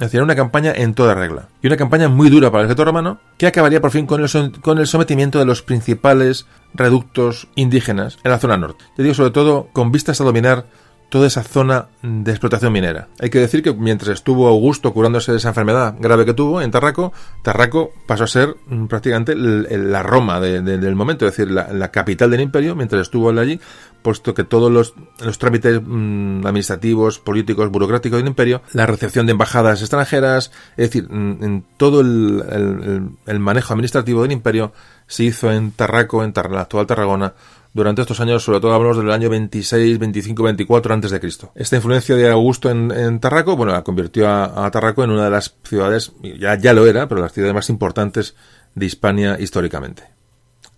Es 0.00 0.14
una 0.14 0.34
campaña 0.34 0.72
en 0.74 0.94
toda 0.94 1.14
regla. 1.14 1.48
Y 1.62 1.66
una 1.66 1.76
campaña 1.76 2.08
muy 2.08 2.30
dura 2.30 2.50
para 2.50 2.62
el 2.62 2.66
ejército 2.66 2.84
romano 2.84 3.20
que 3.36 3.46
acabaría 3.46 3.80
por 3.80 3.90
fin 3.90 4.06
con 4.06 4.22
el, 4.22 4.60
con 4.60 4.78
el 4.78 4.86
sometimiento 4.86 5.38
de 5.38 5.44
los 5.44 5.62
principales 5.62 6.46
reductos 6.74 7.48
indígenas 7.54 8.18
en 8.24 8.30
la 8.30 8.38
zona 8.38 8.56
norte. 8.56 8.84
Te 8.96 9.02
digo 9.02 9.14
sobre 9.14 9.30
todo 9.30 9.68
con 9.72 9.92
vistas 9.92 10.20
a 10.20 10.24
dominar 10.24 10.66
toda 11.12 11.26
esa 11.26 11.42
zona 11.42 11.88
de 12.00 12.30
explotación 12.30 12.72
minera. 12.72 13.08
Hay 13.20 13.28
que 13.28 13.38
decir 13.38 13.62
que 13.62 13.74
mientras 13.74 14.14
estuvo 14.14 14.48
Augusto 14.48 14.94
curándose 14.94 15.30
de 15.30 15.36
esa 15.36 15.48
enfermedad 15.48 15.94
grave 16.00 16.24
que 16.24 16.32
tuvo 16.32 16.62
en 16.62 16.70
Tarraco, 16.70 17.12
Tarraco 17.42 17.92
pasó 18.06 18.24
a 18.24 18.26
ser 18.26 18.56
mm, 18.66 18.86
prácticamente 18.86 19.36
la 19.36 20.02
Roma 20.02 20.40
del 20.40 20.96
momento, 20.96 21.26
es 21.26 21.36
decir, 21.36 21.52
la, 21.52 21.90
capital 21.90 22.30
del 22.30 22.40
imperio, 22.40 22.74
mientras 22.74 23.02
estuvo 23.02 23.28
allí, 23.28 23.60
puesto 24.00 24.32
que 24.32 24.42
todos 24.42 24.72
los, 24.72 24.94
trámites 25.36 25.82
mm, 25.84 26.46
administrativos, 26.46 27.18
políticos, 27.18 27.70
burocráticos 27.70 28.18
del 28.18 28.28
imperio, 28.28 28.62
la 28.72 28.86
recepción 28.86 29.26
de 29.26 29.32
embajadas 29.32 29.82
extranjeras, 29.82 30.50
es 30.78 30.88
decir, 30.88 31.10
mm, 31.10 31.44
en 31.44 31.64
todo 31.76 32.00
el, 32.00 33.38
manejo 33.38 33.74
administrativo 33.74 34.22
del 34.22 34.32
imperio 34.32 34.72
se 35.06 35.24
hizo 35.24 35.52
en 35.52 35.72
Tarraco, 35.72 36.24
en 36.24 36.32
la 36.34 36.62
actual 36.62 36.86
Tarragona, 36.86 37.34
durante 37.74 38.02
estos 38.02 38.20
años, 38.20 38.44
sobre 38.44 38.60
todo 38.60 38.74
hablamos 38.74 38.98
del 38.98 39.10
año 39.10 39.30
26, 39.30 39.98
25, 39.98 40.42
24 40.42 40.94
antes 40.94 41.10
de 41.10 41.20
Cristo. 41.20 41.52
Esta 41.54 41.76
influencia 41.76 42.14
de 42.14 42.30
Augusto 42.30 42.70
en, 42.70 43.18
Tarraco, 43.18 43.56
bueno, 43.56 43.72
la 43.72 43.82
convirtió 43.82 44.28
a, 44.28 44.70
Tarraco 44.70 45.04
en 45.04 45.10
una 45.10 45.24
de 45.24 45.30
las 45.30 45.54
ciudades, 45.64 46.12
ya, 46.22 46.56
ya 46.56 46.74
lo 46.74 46.86
era, 46.86 47.08
pero 47.08 47.20
las 47.20 47.32
ciudades 47.32 47.54
más 47.54 47.70
importantes 47.70 48.36
de 48.74 48.86
Hispania 48.86 49.38
históricamente. 49.40 50.04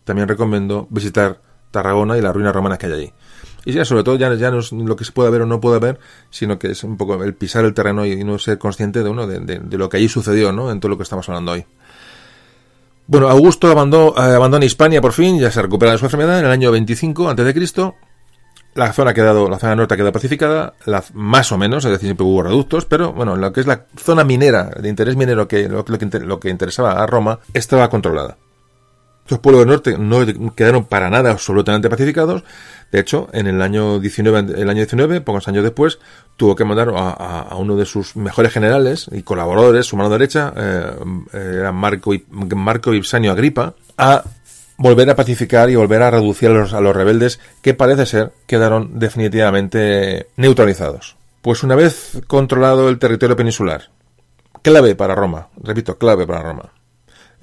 También 0.04 0.28
recomiendo 0.28 0.86
visitar 0.90 1.40
Tarragona 1.70 2.16
y 2.16 2.20
las 2.20 2.32
ruinas 2.32 2.54
romanas 2.54 2.78
que 2.78 2.86
hay 2.86 2.92
allí. 2.92 3.12
Y 3.64 3.72
ya, 3.72 3.84
sobre 3.84 4.04
todo, 4.04 4.16
ya, 4.16 4.32
ya 4.34 4.50
no 4.50 4.58
es 4.58 4.70
lo 4.70 4.94
que 4.94 5.04
se 5.04 5.12
puede 5.12 5.30
ver 5.30 5.42
o 5.42 5.46
no 5.46 5.60
puede 5.60 5.80
ver, 5.80 5.98
sino 6.30 6.58
que 6.58 6.70
es 6.70 6.84
un 6.84 6.96
poco 6.96 7.24
el 7.24 7.34
pisar 7.34 7.64
el 7.64 7.74
terreno 7.74 8.04
y 8.04 8.22
no 8.22 8.38
ser 8.38 8.58
consciente 8.58 9.02
de 9.02 9.08
uno 9.08 9.26
de, 9.26 9.40
de 9.40 9.78
lo 9.78 9.88
que 9.88 9.96
allí 9.96 10.08
sucedió, 10.08 10.52
¿no? 10.52 10.70
En 10.70 10.80
todo 10.80 10.90
lo 10.90 10.96
que 10.98 11.02
estamos 11.02 11.28
hablando 11.28 11.52
hoy. 11.52 11.64
Bueno, 13.06 13.28
Augusto 13.28 13.70
abandonó, 13.70 14.14
eh, 14.16 14.34
abandona 14.34 14.64
Hispania 14.64 15.00
por 15.00 15.12
fin, 15.12 15.38
ya 15.38 15.50
se 15.50 15.60
recupera 15.60 15.92
de 15.92 15.98
su 15.98 16.06
enfermedad 16.06 16.38
en 16.38 16.46
el 16.46 16.50
año 16.50 16.70
25 16.70 17.28
a.C. 17.28 17.92
La 18.74 18.92
zona 18.92 19.10
ha 19.12 19.14
quedado, 19.14 19.48
la 19.48 19.58
zona 19.58 19.76
norte 19.76 19.94
ha 19.94 19.96
quedado 19.96 20.12
pacificada, 20.12 20.74
la, 20.84 21.04
más 21.12 21.52
o 21.52 21.58
menos, 21.58 21.84
es 21.84 21.92
decir, 21.92 22.08
siempre 22.08 22.26
hubo 22.26 22.42
reductos, 22.42 22.86
pero 22.86 23.12
bueno, 23.12 23.36
lo 23.36 23.52
que 23.52 23.60
es 23.60 23.66
la 23.66 23.86
zona 23.96 24.24
minera, 24.24 24.64
de 24.64 24.88
interés 24.88 25.14
minero, 25.14 25.42
lo, 25.42 25.48
que, 25.48 25.68
lo 25.68 26.40
que 26.40 26.48
interesaba 26.48 27.00
a 27.00 27.06
Roma, 27.06 27.38
estaba 27.52 27.88
controlada. 27.88 28.38
Los 29.28 29.38
pueblos 29.38 29.60
del 29.60 29.68
norte 29.68 29.96
no 29.98 30.54
quedaron 30.54 30.84
para 30.84 31.08
nada 31.08 31.30
absolutamente 31.30 31.88
pacificados. 31.88 32.44
De 32.92 33.00
hecho, 33.00 33.28
en 33.32 33.46
el 33.46 33.62
año 33.62 33.98
19, 33.98 34.60
el 34.60 34.68
año 34.68 34.80
19 34.80 35.22
pocos 35.22 35.48
años 35.48 35.64
después, 35.64 35.98
tuvo 36.36 36.54
que 36.54 36.64
mandar 36.64 36.92
a, 36.94 37.56
uno 37.56 37.74
de 37.76 37.86
sus 37.86 38.16
mejores 38.16 38.52
generales 38.52 39.06
y 39.10 39.22
colaboradores, 39.22 39.86
su 39.86 39.96
mano 39.96 40.10
derecha, 40.10 40.52
eh, 40.56 40.92
era 41.32 41.72
Marco, 41.72 42.12
Marco 42.30 42.92
Ipsanio 42.92 43.32
Agripa, 43.32 43.74
a 43.96 44.22
volver 44.76 45.08
a 45.08 45.16
pacificar 45.16 45.70
y 45.70 45.76
volver 45.76 46.02
a 46.02 46.10
reducir 46.10 46.50
a 46.50 46.80
los 46.80 46.96
rebeldes 46.96 47.40
que 47.62 47.74
parece 47.74 48.06
ser 48.06 48.32
quedaron 48.46 48.98
definitivamente 48.98 50.28
neutralizados. 50.36 51.16
Pues 51.40 51.62
una 51.62 51.76
vez 51.76 52.20
controlado 52.26 52.88
el 52.88 52.98
territorio 52.98 53.36
peninsular, 53.36 53.90
clave 54.62 54.94
para 54.94 55.14
Roma, 55.14 55.48
repito, 55.62 55.96
clave 55.96 56.26
para 56.26 56.42
Roma 56.42 56.72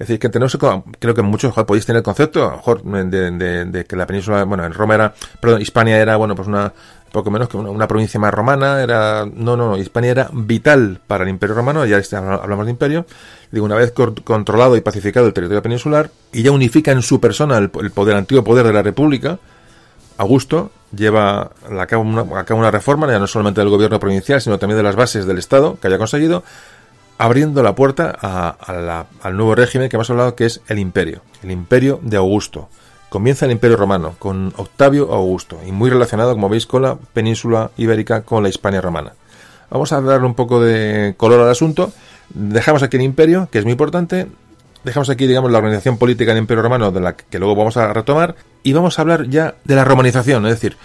es 0.02 0.08
decir, 0.08 0.18
que 0.18 0.28
tenemos, 0.30 0.58
creo 0.98 1.14
que 1.14 1.22
muchos 1.22 1.54
podéis 1.54 1.86
tener 1.86 1.98
el 1.98 2.02
concepto, 2.02 2.42
a 2.42 2.50
lo 2.50 2.56
mejor, 2.56 2.82
de, 2.82 3.84
que 3.88 3.94
la 3.94 4.04
península, 4.04 4.42
bueno, 4.42 4.64
en 4.64 4.74
Roma 4.74 4.96
era, 4.96 5.14
perdón, 5.38 5.62
Hispania 5.62 5.96
era, 5.96 6.16
bueno, 6.16 6.34
pues 6.34 6.48
una, 6.48 6.72
poco 7.12 7.30
menos 7.30 7.48
que 7.48 7.56
una, 7.56 7.86
provincia 7.86 8.18
más 8.18 8.34
romana, 8.34 8.82
era, 8.82 9.24
no, 9.32 9.56
no, 9.56 9.70
no, 9.70 9.76
Hispania 9.76 10.10
era 10.10 10.28
vital 10.32 10.98
para 11.06 11.22
el 11.22 11.30
imperio 11.30 11.54
romano, 11.54 11.86
ya 11.86 12.02
hablamos 12.18 12.66
de 12.66 12.72
imperio, 12.72 13.06
digo, 13.52 13.64
una 13.64 13.76
vez 13.76 13.92
controlado 14.24 14.76
y 14.76 14.80
pacificado 14.80 15.28
el 15.28 15.32
territorio 15.32 15.62
peninsular, 15.62 16.10
y 16.32 16.42
ya 16.42 16.50
unifica 16.50 16.90
en 16.90 17.02
su 17.02 17.20
persona 17.20 17.56
el, 17.58 17.70
poder, 17.70 18.16
antiguo 18.16 18.42
poder 18.42 18.66
de 18.66 18.72
la 18.72 18.82
república, 18.82 19.38
Augusto 20.18 20.72
lleva 20.92 21.52
a 21.78 21.86
cabo, 21.86 22.02
una, 22.02 22.22
una 22.24 22.70
reforma, 22.72 23.06
ya 23.06 23.20
no 23.20 23.28
solamente 23.28 23.60
del 23.60 23.70
gobierno 23.70 24.00
provincial, 24.00 24.40
sino 24.40 24.58
también 24.58 24.78
de 24.78 24.82
las 24.82 24.96
bases 24.96 25.26
del 25.26 25.38
Estado 25.38 25.78
que 25.80 25.86
haya 25.86 25.96
conseguido, 25.96 26.42
abriendo 27.22 27.62
la 27.62 27.76
puerta 27.76 28.10
al 28.10 29.36
nuevo 29.36 29.54
régimen 29.54 29.88
que 29.88 29.94
hemos 29.94 30.10
hablado, 30.10 30.34
que 30.34 30.44
es 30.44 30.60
el 30.66 30.80
imperio, 30.80 31.20
el 31.44 31.52
imperio 31.52 32.00
de 32.02 32.16
Augusto. 32.16 32.68
Comienza 33.10 33.46
el 33.46 33.52
imperio 33.52 33.76
romano 33.76 34.16
con 34.18 34.52
Octavio 34.56 35.12
Augusto 35.12 35.60
y 35.64 35.70
muy 35.70 35.88
relacionado, 35.88 36.32
como 36.32 36.48
veis, 36.48 36.66
con 36.66 36.82
la 36.82 36.96
península 36.96 37.70
ibérica, 37.76 38.22
con 38.22 38.42
la 38.42 38.48
Hispania 38.48 38.80
romana. 38.80 39.12
Vamos 39.70 39.92
a 39.92 40.00
darle 40.00 40.26
un 40.26 40.34
poco 40.34 40.60
de 40.60 41.14
color 41.16 41.38
al 41.38 41.50
asunto. 41.50 41.92
Dejamos 42.30 42.82
aquí 42.82 42.96
el 42.96 43.04
imperio, 43.04 43.48
que 43.52 43.58
es 43.60 43.64
muy 43.64 43.72
importante. 43.72 44.26
Dejamos 44.82 45.08
aquí, 45.08 45.28
digamos, 45.28 45.52
la 45.52 45.58
organización 45.58 45.98
política 45.98 46.32
del 46.32 46.42
imperio 46.42 46.64
romano, 46.64 46.90
de 46.90 47.00
la 47.02 47.14
que 47.14 47.38
luego 47.38 47.54
vamos 47.54 47.76
a 47.76 47.92
retomar. 47.92 48.34
Y 48.64 48.72
vamos 48.72 48.98
a 48.98 49.02
hablar 49.02 49.28
ya 49.28 49.54
de 49.62 49.76
la 49.76 49.84
romanización, 49.84 50.44
es 50.46 50.54
decir, 50.54 50.76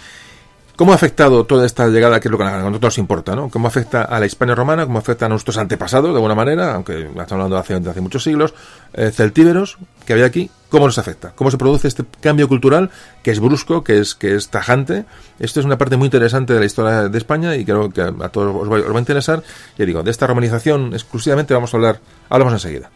¿Cómo 0.78 0.92
ha 0.92 0.94
afectado 0.94 1.44
toda 1.44 1.66
esta 1.66 1.88
llegada, 1.88 2.20
que 2.20 2.28
es 2.28 2.30
lo 2.30 2.38
que 2.38 2.44
a 2.44 2.58
nosotros 2.58 2.82
nos 2.82 2.98
importa, 2.98 3.34
¿no? 3.34 3.48
¿Cómo 3.48 3.66
afecta 3.66 4.02
a 4.02 4.20
la 4.20 4.26
Hispania 4.26 4.54
romana? 4.54 4.86
¿Cómo 4.86 5.00
afecta 5.00 5.26
a 5.26 5.28
nuestros 5.28 5.58
antepasados, 5.58 6.10
de 6.10 6.14
alguna 6.14 6.36
manera? 6.36 6.72
Aunque 6.72 7.00
estamos 7.00 7.32
hablando 7.32 7.56
de 7.56 7.90
hace, 7.90 8.00
muchos 8.00 8.22
siglos. 8.22 8.54
Eh, 8.92 9.10
celtíberos, 9.10 9.76
que 10.06 10.12
había 10.12 10.26
aquí. 10.26 10.48
¿Cómo 10.68 10.86
nos 10.86 10.96
afecta? 10.96 11.32
¿Cómo 11.34 11.50
se 11.50 11.58
produce 11.58 11.88
este 11.88 12.04
cambio 12.20 12.46
cultural 12.46 12.90
que 13.24 13.32
es 13.32 13.40
brusco, 13.40 13.82
que 13.82 13.98
es, 13.98 14.14
que 14.14 14.36
es 14.36 14.50
tajante? 14.50 15.04
Esto 15.40 15.58
es 15.58 15.66
una 15.66 15.78
parte 15.78 15.96
muy 15.96 16.06
interesante 16.06 16.54
de 16.54 16.60
la 16.60 16.66
historia 16.66 17.08
de 17.08 17.18
España 17.18 17.56
y 17.56 17.64
creo 17.64 17.90
que 17.90 18.02
a 18.02 18.28
todos 18.28 18.54
os 18.54 18.70
va, 18.70 18.76
os 18.76 18.92
va 18.92 18.96
a 18.98 19.00
interesar. 19.00 19.42
Ya 19.76 19.84
digo, 19.84 20.04
de 20.04 20.12
esta 20.12 20.28
romanización 20.28 20.94
exclusivamente 20.94 21.54
vamos 21.54 21.74
a 21.74 21.76
hablar, 21.76 21.98
hablamos 22.28 22.52
enseguida. 22.52 22.88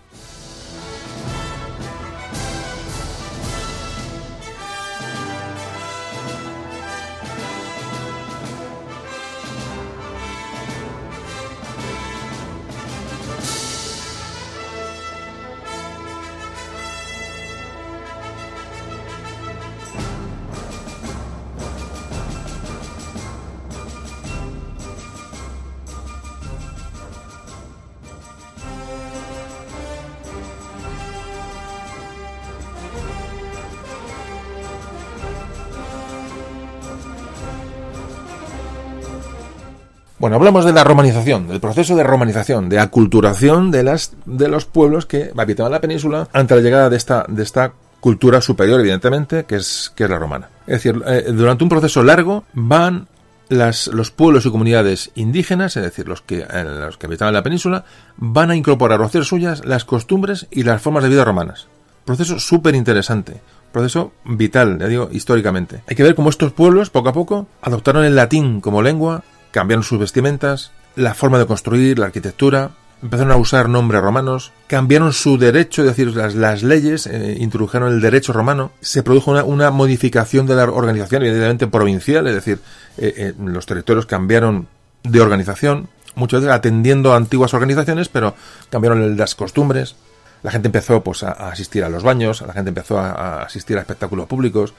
Bueno, 40.23 40.37
hablamos 40.37 40.65
de 40.65 40.73
la 40.73 40.85
romanización, 40.85 41.49
del 41.49 41.59
proceso 41.59 41.97
de 41.97 42.05
romanización, 42.05 42.69
de 42.69 42.79
aculturación 42.79 43.73
de, 43.73 43.83
las, 43.83 44.13
de 44.25 44.47
los 44.47 44.67
pueblos 44.67 45.05
que 45.05 45.33
habitaban 45.37 45.73
la 45.73 45.81
península 45.81 46.29
ante 46.33 46.55
la 46.55 46.61
llegada 46.61 46.89
de 46.89 46.97
esta, 46.97 47.27
de 47.27 47.43
esta 47.43 47.73
cultura 47.99 48.41
superior, 48.41 48.79
evidentemente, 48.79 49.43
que 49.47 49.57
es, 49.57 49.93
que 49.97 50.05
es 50.05 50.11
la 50.11 50.21
romana. 50.21 50.49
Es 50.69 50.75
decir, 50.75 51.03
eh, 51.09 51.33
durante 51.33 51.65
un 51.65 51.71
proceso 51.71 52.05
largo 52.05 52.45
van 52.53 53.09
los 53.49 54.13
pueblos 54.13 54.47
y 54.47 54.53
comunidades 54.53 55.11
indígenas, 55.17 55.77
es 55.77 55.83
decir, 55.83 56.07
los 56.07 56.23
que, 56.23 56.47
los 56.47 56.99
que 56.99 57.07
habitaban 57.07 57.35
la 57.35 57.43
península, 57.43 57.85
van 58.17 58.53
a 58.53 58.55
incorporar 58.55 59.01
o 59.01 59.05
hacer 59.05 59.25
suyas 59.25 59.65
las 59.65 59.85
costumbres 59.85 60.47
y 60.53 60.63
las 60.63 60.81
formas 60.81 61.03
de 61.03 61.09
vida 61.09 61.25
romanas. 61.25 61.67
Proceso 62.05 62.39
súper 62.39 62.77
interesante, 62.77 63.41
proceso 63.73 64.13
vital, 64.25 64.79
ya 64.79 64.87
digo, 64.87 65.09
históricamente. 65.11 65.83
Hay 65.89 65.97
que 65.97 66.05
ver 66.05 66.15
cómo 66.15 66.31
estos 66.31 66.53
pueblos, 66.53 66.91
poco 66.91 67.09
a 67.09 67.13
poco, 67.13 67.49
adoptaron 67.61 68.05
el 68.05 68.15
latín 68.15 68.61
como 68.61 68.83
lengua 68.83 69.25
cambiaron 69.53 69.85
sus 69.85 70.01
vestimentas, 70.01 70.73
la 70.97 71.15
forma 71.15 71.39
de 71.39 71.47
construir, 71.47 71.99
la 71.99 72.07
arquitectura, 72.07 72.73
empezaron 73.03 73.33
a 73.33 73.37
usar 73.37 73.69
nombres 73.69 74.01
romanos, 74.01 74.53
cambiaron 74.69 75.13
su 75.13 75.37
derecho, 75.37 75.83
es 75.83 75.89
decir, 75.89 76.15
las, 76.17 76.63
leyes, 76.63 77.07
eh, 77.07 77.37
introdujeron 77.39 77.93
el 77.93 78.01
derecho 78.01 78.33
romano, 78.33 78.71
se 78.81 79.03
produjo 79.03 79.33
una, 79.45 79.71
modificación 79.71 80.47
de 80.47 80.55
la 80.55 80.65
organización, 80.65 81.23
evidentemente 81.23 81.67
provincial, 81.67 82.27
es 82.29 82.35
decir, 82.35 82.61
eh, 82.99 83.15
eh, 83.17 83.35
los 83.39 83.67
territorios 83.67 84.07
cambiaron 84.07 84.69
de 85.03 85.21
organización, 85.21 85.89
muchas 86.15 86.43
veces 86.43 86.55
atendiendo 86.55 87.13
a 87.13 87.17
antiguas 87.17 87.55
organizaciones, 87.55 88.09
pero 88.09 88.37
cambiaron 88.71 89.17
las 89.17 89.35
costumbres, 89.35 89.97
la 90.45 90.53
gente 90.53 90.69
empezó 90.69 91.03
pues, 91.03 91.25
a, 91.25 91.33
asistir 91.33 91.83
a 91.83 91.89
los 91.89 92.05
baños, 92.05 92.43
la 92.43 92.53
gente 92.53 92.69
empezó 92.69 92.99
a, 92.99 93.43
asistir 93.43 93.79
a 93.79 93.81
espectáculos 93.81 94.27
públicos, 94.27 94.75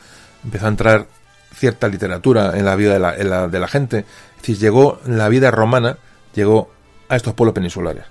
empezó 0.45 0.65
a 0.65 0.69
entrar 0.69 1.07
cierta 1.53 1.87
literatura 1.87 2.57
en 2.57 2.65
la 2.65 2.75
vida 2.75 2.93
de 3.47 3.59
la 3.59 3.67
gente, 3.67 4.05
decir, 4.43 4.57
llegó 4.57 4.99
la 5.05 5.29
vida 5.29 5.51
romana, 5.51 5.97
llegó 6.35 6.69
a 7.09 7.15
estos 7.15 7.33
pueblos 7.33 7.55
peninsulares. 7.55 8.05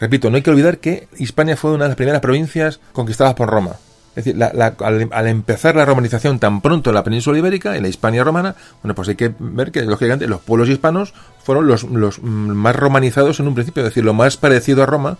Repito, 0.00 0.30
no 0.30 0.36
hay 0.36 0.42
que 0.42 0.50
olvidar 0.50 0.78
que 0.78 1.08
Hispania 1.16 1.56
fue 1.56 1.72
una 1.72 1.84
de 1.84 1.90
las 1.90 1.96
primeras 1.96 2.20
provincias 2.20 2.80
conquistadas 2.92 3.34
por 3.34 3.48
Roma. 3.48 3.72
Es 4.10 4.24
decir, 4.24 4.36
la, 4.36 4.50
la, 4.54 4.74
al, 4.80 5.26
empezar 5.26 5.76
la 5.76 5.84
romanización 5.84 6.38
tan 6.38 6.62
pronto 6.62 6.90
en 6.90 6.94
la 6.94 7.04
península 7.04 7.38
ibérica, 7.38 7.76
en 7.76 7.82
la 7.82 7.88
Hispania 7.88 8.24
romana, 8.24 8.56
bueno, 8.82 8.94
pues 8.94 9.08
hay 9.08 9.14
que 9.14 9.34
ver 9.38 9.70
que, 9.70 9.82
lógicamente, 9.82 10.26
los 10.26 10.40
pueblos 10.40 10.70
hispanos 10.70 11.12
fueron 11.42 11.66
los, 11.66 11.82
los 11.84 12.22
más 12.22 12.74
romanizados 12.74 13.40
en 13.40 13.48
un 13.48 13.54
principio, 13.54 13.82
es 13.82 13.90
decir, 13.90 14.04
lo 14.04 14.14
más 14.14 14.38
parecido 14.38 14.82
a 14.82 14.86
Roma 14.86 15.18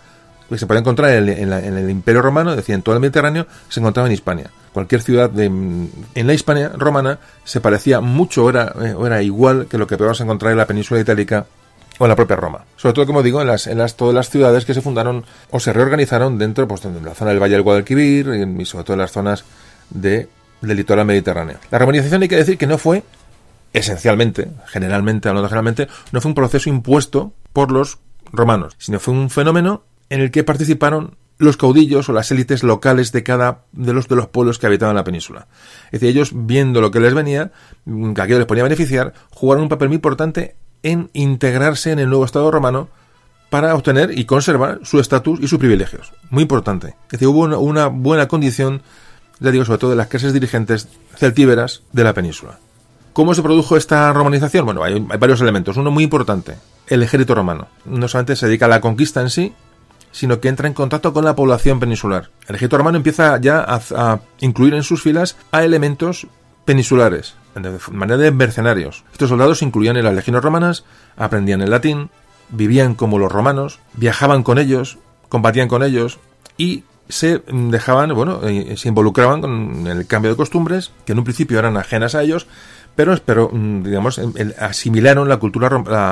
que 0.49 0.57
se 0.57 0.65
puede 0.65 0.79
encontrar 0.79 1.11
en 1.11 1.29
el, 1.29 1.49
la, 1.49 1.59
en 1.59 1.77
el, 1.77 1.89
Imperio 1.89 2.21
Romano, 2.21 2.51
es 2.51 2.57
decir, 2.57 2.73
en 2.73 2.81
todo 2.81 2.95
el 2.95 3.01
Mediterráneo, 3.01 3.45
se 3.69 3.79
encontraba 3.79 4.07
en 4.07 4.13
Hispania. 4.13 4.49
Cualquier 4.77 5.01
ciudad 5.01 5.31
de, 5.31 5.45
en 5.45 6.27
la 6.27 6.33
Hispania 6.35 6.71
romana 6.77 7.17
se 7.43 7.61
parecía 7.61 7.99
mucho, 7.99 8.45
o 8.45 8.49
era, 8.51 8.75
o 8.95 9.07
era 9.07 9.23
igual 9.23 9.65
que 9.65 9.79
lo 9.79 9.87
que 9.87 9.97
podemos 9.97 10.21
encontrar 10.21 10.51
en 10.51 10.59
la 10.59 10.67
península 10.67 11.01
itálica 11.01 11.47
o 11.97 12.05
en 12.05 12.09
la 12.09 12.15
propia 12.15 12.35
Roma. 12.35 12.63
Sobre 12.75 12.93
todo, 12.93 13.07
como 13.07 13.23
digo, 13.23 13.41
en 13.41 13.47
las, 13.47 13.65
en 13.65 13.79
las 13.79 13.95
todas 13.95 14.13
las 14.13 14.29
ciudades 14.29 14.65
que 14.65 14.75
se 14.75 14.83
fundaron 14.83 15.25
o 15.49 15.59
se 15.59 15.73
reorganizaron 15.73 16.37
dentro 16.37 16.67
pues, 16.67 16.83
de 16.83 17.01
la 17.01 17.15
zona 17.15 17.31
del 17.31 17.41
Valle 17.41 17.53
del 17.53 17.63
Guadalquivir 17.63 18.27
y 18.27 18.65
sobre 18.65 18.83
todo 18.83 18.93
en 18.93 18.99
las 18.99 19.11
zonas 19.11 19.45
de, 19.89 20.29
del 20.61 20.77
litoral 20.77 21.07
mediterráneo. 21.07 21.57
La 21.71 21.79
romanización 21.79 22.21
hay 22.21 22.27
que 22.27 22.35
decir 22.35 22.59
que 22.59 22.67
no 22.67 22.77
fue 22.77 23.01
esencialmente, 23.73 24.47
generalmente, 24.67 25.27
hablando 25.27 25.49
generalmente, 25.49 25.87
no 26.11 26.21
fue 26.21 26.29
un 26.29 26.35
proceso 26.35 26.69
impuesto 26.69 27.33
por 27.51 27.71
los 27.71 27.97
romanos, 28.31 28.75
sino 28.77 28.99
fue 28.99 29.15
un 29.15 29.31
fenómeno 29.31 29.85
en 30.11 30.21
el 30.21 30.29
que 30.29 30.43
participaron 30.43 31.17
los 31.37 31.57
caudillos 31.57 32.09
o 32.09 32.13
las 32.13 32.31
élites 32.31 32.63
locales 32.63 33.11
de 33.11 33.23
cada 33.23 33.65
de 33.71 33.93
los 33.93 34.07
de 34.07 34.15
los 34.15 34.27
pueblos 34.27 34.59
que 34.59 34.67
habitaban 34.67 34.95
la 34.95 35.03
península. 35.03 35.47
Es 35.87 35.99
decir, 35.99 36.09
ellos 36.09 36.31
viendo 36.33 36.81
lo 36.81 36.91
que 36.91 36.99
les 36.99 37.13
venía, 37.13 37.51
que 37.85 38.21
aquello 38.21 38.39
les 38.39 38.47
ponía 38.47 38.63
a 38.63 38.69
beneficiar, 38.69 39.13
jugaron 39.31 39.63
un 39.63 39.69
papel 39.69 39.89
muy 39.89 39.95
importante 39.95 40.55
en 40.83 41.09
integrarse 41.13 41.91
en 41.91 41.99
el 41.99 42.09
nuevo 42.09 42.25
Estado 42.25 42.49
romano 42.51 42.89
para 43.49 43.75
obtener 43.75 44.17
y 44.17 44.25
conservar 44.25 44.79
su 44.83 44.99
estatus 44.99 45.39
y 45.41 45.47
sus 45.47 45.59
privilegios. 45.59 46.13
Muy 46.29 46.43
importante. 46.43 46.95
Es 47.05 47.11
decir, 47.11 47.27
hubo 47.27 47.41
una, 47.59 47.87
buena 47.87 48.27
condición, 48.27 48.81
ya 49.39 49.51
digo, 49.51 49.65
sobre 49.65 49.79
todo 49.79 49.89
de 49.91 49.95
las 49.95 50.07
clases 50.07 50.33
dirigentes 50.33 50.89
celtíberas 51.15 51.83
de 51.93 52.03
la 52.03 52.13
península. 52.13 52.59
¿Cómo 53.13 53.33
se 53.33 53.41
produjo 53.41 53.77
esta 53.77 54.11
romanización? 54.13 54.65
Bueno, 54.65 54.83
hay 54.83 54.99
varios 54.99 55.41
elementos. 55.41 55.77
Uno 55.77 55.91
muy 55.91 56.03
importante, 56.03 56.55
el 56.87 57.01
ejército 57.01 57.33
romano. 57.33 57.67
No 57.85 58.07
solamente 58.07 58.35
se 58.35 58.45
dedica 58.45 58.65
a 58.65 58.69
la 58.69 58.81
conquista 58.81 59.21
en 59.21 59.29
sí, 59.29 59.53
sino 60.17 60.39
que 60.39 60.47
entra 60.47 60.67
en 60.67 60.73
contacto 60.73 61.13
con 61.13 61.23
la 61.23 61.35
población 61.35 61.79
peninsular. 61.79 62.31
El 62.47 62.55
ejército 62.55 62.79
romano 62.79 62.97
empieza 62.97 63.39
ya 63.39 63.63
a, 63.67 64.19
incluir 64.39 64.73
en 64.73 64.81
sus 64.81 65.03
filas 65.03 65.37
a 65.51 65.63
elementos 65.63 66.25
peninsulares, 66.65 67.35
de 67.53 67.77
manera 67.91 68.17
de 68.17 68.31
mercenarios. 68.31 69.03
Estos 69.11 69.29
soldados 69.29 69.61
incluían 69.61 69.95
en 69.95 70.05
las 70.05 70.15
legiones 70.15 70.41
romanas, 70.41 70.85
aprendían 71.17 71.61
el 71.61 71.69
latín, 71.69 72.09
vivían 72.49 72.95
como 72.95 73.19
los 73.19 73.31
romanos, 73.31 73.79
viajaban 73.93 74.41
con 74.41 74.57
ellos, 74.57 74.97
combatían 75.29 75.67
con 75.67 75.83
ellos 75.83 76.17
y 76.57 76.83
se 77.09 77.43
dejaban, 77.47 78.13
bueno, 78.15 78.41
eh, 78.43 78.75
se 78.75 78.89
involucraban 78.89 79.41
con 79.41 79.85
el 79.85 80.07
cambio 80.07 80.31
de 80.31 80.37
costumbres, 80.37 80.91
que 81.05 81.11
en 81.11 81.19
un 81.19 81.25
principio 81.25 81.59
eran 81.59 81.77
ajenas 81.77 82.15
a 82.15 82.23
ellos, 82.23 82.47
pero, 82.97 83.15
pero 83.23 83.51
digamos, 83.53 84.19
asimilaron 84.59 85.29
la 85.29 85.37
cultura, 85.37 85.69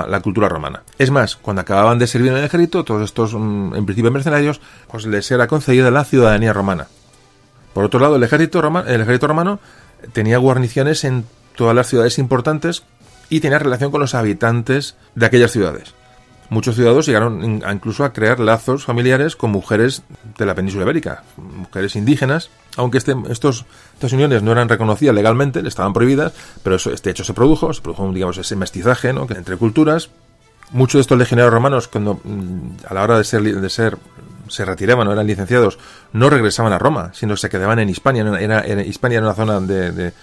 la, 0.08 0.20
cultura 0.22 0.48
romana. 0.48 0.84
Es 1.00 1.10
más, 1.10 1.36
cuando 1.36 1.62
acababan 1.62 1.98
de 1.98 2.06
servir 2.06 2.32
en 2.32 2.38
el 2.38 2.44
ejército, 2.44 2.84
todos 2.84 3.04
estos, 3.04 3.34
en 3.34 3.86
principio 3.88 4.12
mercenarios, 4.12 4.62
pues 4.88 5.08
les 5.08 5.32
era 5.32 5.48
concedida 5.48 5.90
la 5.90 6.06
ciudadanía 6.06 6.54
romana. 6.54 6.86
Por 7.74 7.86
otro 7.86 8.00
lado, 8.00 8.18
el 8.18 8.24
ejército, 8.24 8.62
romano, 8.62 8.88
el 8.88 9.02
ejército 9.02 9.26
romano 9.26 9.60
tenía 10.14 10.38
guarniciones 10.38 11.04
en 11.06 11.26
todas 11.56 11.76
las 11.76 11.88
ciudades 11.88 12.20
importantes 12.20 12.84
y 13.30 13.40
tenía 13.40 13.58
relación 13.58 13.90
con 13.90 14.00
los 14.00 14.14
habitantes 14.14 14.96
de 15.16 15.26
aquellas 15.26 15.52
ciudades. 15.52 15.96
Muchos 16.50 16.76
ciudadanos 16.76 17.06
llegaron 17.08 17.64
incluso 17.72 18.04
a 18.04 18.14
crear 18.14 18.40
lazos 18.40 18.86
familiares 18.86 19.36
con 19.36 19.52
mujeres 19.52 20.04
de 20.38 20.46
la 20.46 20.54
península 20.54 20.84
ibérica, 20.84 21.24
mujeres 21.38 21.96
indígenas, 21.96 22.50
aunque 22.78 23.00
este, 23.00 23.16
estos, 23.30 23.66
estas 23.94 24.14
uniones 24.14 24.44
no 24.44 24.52
eran 24.52 24.70
reconocidas 24.70 25.16
legalmente, 25.16 25.66
estaban 25.68 25.94
prohibidas, 25.94 26.34
pero 26.64 26.76
eso, 26.76 26.92
este 26.92 27.10
hecho 27.10 27.24
se 27.24 27.34
produjo, 27.34 27.74
se 27.74 27.82
produjo 27.82 28.12
digamos, 28.12 28.38
ese 28.38 28.56
mestizaje 28.56 29.12
¿no? 29.12 29.28
entre 29.30 29.58
culturas. 29.58 30.10
Muchos 30.72 31.00
de 31.00 31.02
estos 31.02 31.18
legionarios 31.18 31.54
romanos, 31.54 31.88
cuando 31.88 32.20
a 32.88 32.94
la 32.94 33.04
hora 33.04 33.18
de 33.20 33.24
ser, 33.24 33.44
de 33.44 33.70
ser 33.70 33.98
se 34.48 34.66
retiraban 34.66 35.08
o 35.08 35.14
eran 35.14 35.28
licenciados, 35.28 35.78
no 36.14 36.30
regresaban 36.30 36.74
a 36.74 36.80
Roma, 36.80 37.12
sino 37.14 37.38
se 37.38 37.50
quedaban 37.50 37.80
en 37.80 37.90
Hispania. 37.90 38.24
Era, 38.40 38.62
era, 38.62 38.82
Hispania 38.82 39.18
era 39.18 39.28
una 39.28 39.36
zona 39.36 39.60
de, 39.60 39.92
de, 39.92 40.14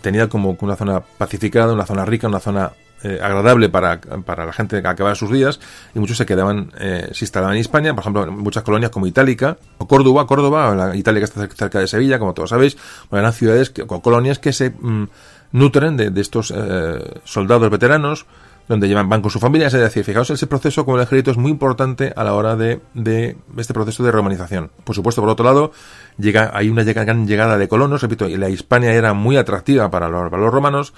tenía 0.00 0.28
como 0.28 0.56
una 0.60 0.76
zona 0.76 1.00
pacificada, 1.00 1.72
una 1.72 1.86
zona 1.86 2.04
rica, 2.04 2.28
una 2.28 2.40
zona 2.40 2.72
eh, 3.02 3.18
agradable 3.22 3.68
para, 3.68 4.00
para, 4.00 4.46
la 4.46 4.52
gente 4.52 4.80
que 4.80 4.88
acababa 4.88 5.14
sus 5.14 5.30
días 5.30 5.60
y 5.94 5.98
muchos 5.98 6.16
se 6.16 6.26
quedaban, 6.26 6.72
eh, 6.78 7.10
se 7.12 7.24
instalaban 7.24 7.56
en 7.56 7.60
España, 7.60 7.94
por 7.94 8.02
ejemplo, 8.02 8.24
en 8.24 8.38
muchas 8.38 8.62
colonias 8.62 8.90
como 8.90 9.06
Itálica 9.06 9.56
o 9.78 9.86
Córdoba, 9.86 10.26
Córdoba, 10.26 10.74
la 10.74 10.96
Italia 10.96 11.20
que 11.20 11.24
está 11.24 11.46
cerca 11.48 11.78
de 11.80 11.86
Sevilla, 11.86 12.18
como 12.18 12.34
todos 12.34 12.50
sabéis, 12.50 12.76
eran 13.10 13.32
ciudades 13.32 13.72
o 13.86 14.02
colonias 14.02 14.38
que 14.38 14.52
se 14.52 14.70
mm, 14.70 15.08
nutren 15.52 15.96
de, 15.96 16.10
de 16.10 16.20
estos 16.20 16.52
eh, 16.54 17.20
soldados 17.24 17.70
veteranos 17.70 18.26
donde 18.68 18.88
llevan, 18.88 19.08
van 19.08 19.22
con 19.22 19.30
su 19.30 19.40
familia, 19.40 19.66
es 19.66 19.72
decir, 19.72 20.04
fijaos, 20.04 20.30
ese 20.30 20.46
proceso 20.46 20.84
con 20.84 20.96
el 20.96 21.02
ejército 21.02 21.32
es 21.32 21.36
muy 21.36 21.50
importante 21.50 22.12
a 22.14 22.24
la 22.24 22.34
hora 22.34 22.56
de, 22.56 22.80
de 22.94 23.36
este 23.56 23.74
proceso 23.74 24.02
de 24.02 24.12
romanización. 24.12 24.70
Por 24.84 24.94
supuesto, 24.94 25.20
por 25.20 25.30
otro 25.30 25.44
lado, 25.44 25.72
llega, 26.18 26.50
hay 26.54 26.68
una 26.68 26.84
gran 26.84 27.26
llegada 27.26 27.58
de 27.58 27.68
colonos, 27.68 28.02
repito, 28.02 28.28
y 28.28 28.36
la 28.36 28.48
Hispania 28.48 28.92
era 28.92 29.12
muy 29.14 29.36
atractiva 29.36 29.90
para 29.90 30.08
los, 30.08 30.30
para 30.30 30.42
los 30.42 30.52
romanos, 30.52 30.92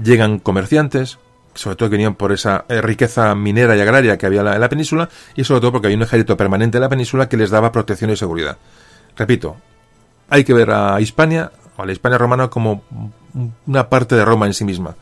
llegan 0.00 0.38
comerciantes, 0.38 1.18
sobre 1.54 1.76
todo 1.76 1.90
que 1.90 1.96
venían 1.96 2.14
por 2.14 2.32
esa 2.32 2.64
eh, 2.68 2.80
riqueza 2.80 3.34
minera 3.34 3.76
y 3.76 3.80
agraria 3.80 4.16
que 4.16 4.26
había 4.26 4.40
en 4.40 4.46
la, 4.46 4.54
en 4.54 4.60
la, 4.60 4.68
península, 4.68 5.08
y 5.34 5.44
sobre 5.44 5.60
todo 5.60 5.72
porque 5.72 5.88
había 5.88 5.96
un 5.96 6.02
ejército 6.02 6.36
permanente 6.36 6.78
en 6.78 6.82
la 6.82 6.88
península 6.88 7.28
que 7.28 7.36
les 7.36 7.50
daba 7.50 7.72
protección 7.72 8.10
y 8.10 8.16
seguridad. 8.16 8.56
Repito, 9.16 9.56
hay 10.28 10.44
que 10.44 10.54
ver 10.54 10.70
a 10.70 11.00
Hispania, 11.00 11.52
o 11.76 11.82
a 11.82 11.86
la 11.86 11.92
Hispania 11.92 12.18
romana, 12.18 12.48
como 12.48 12.82
una 13.66 13.88
parte 13.88 14.14
de 14.14 14.24
Roma 14.24 14.46
en 14.46 14.54
sí 14.54 14.64
misma, 14.64 14.96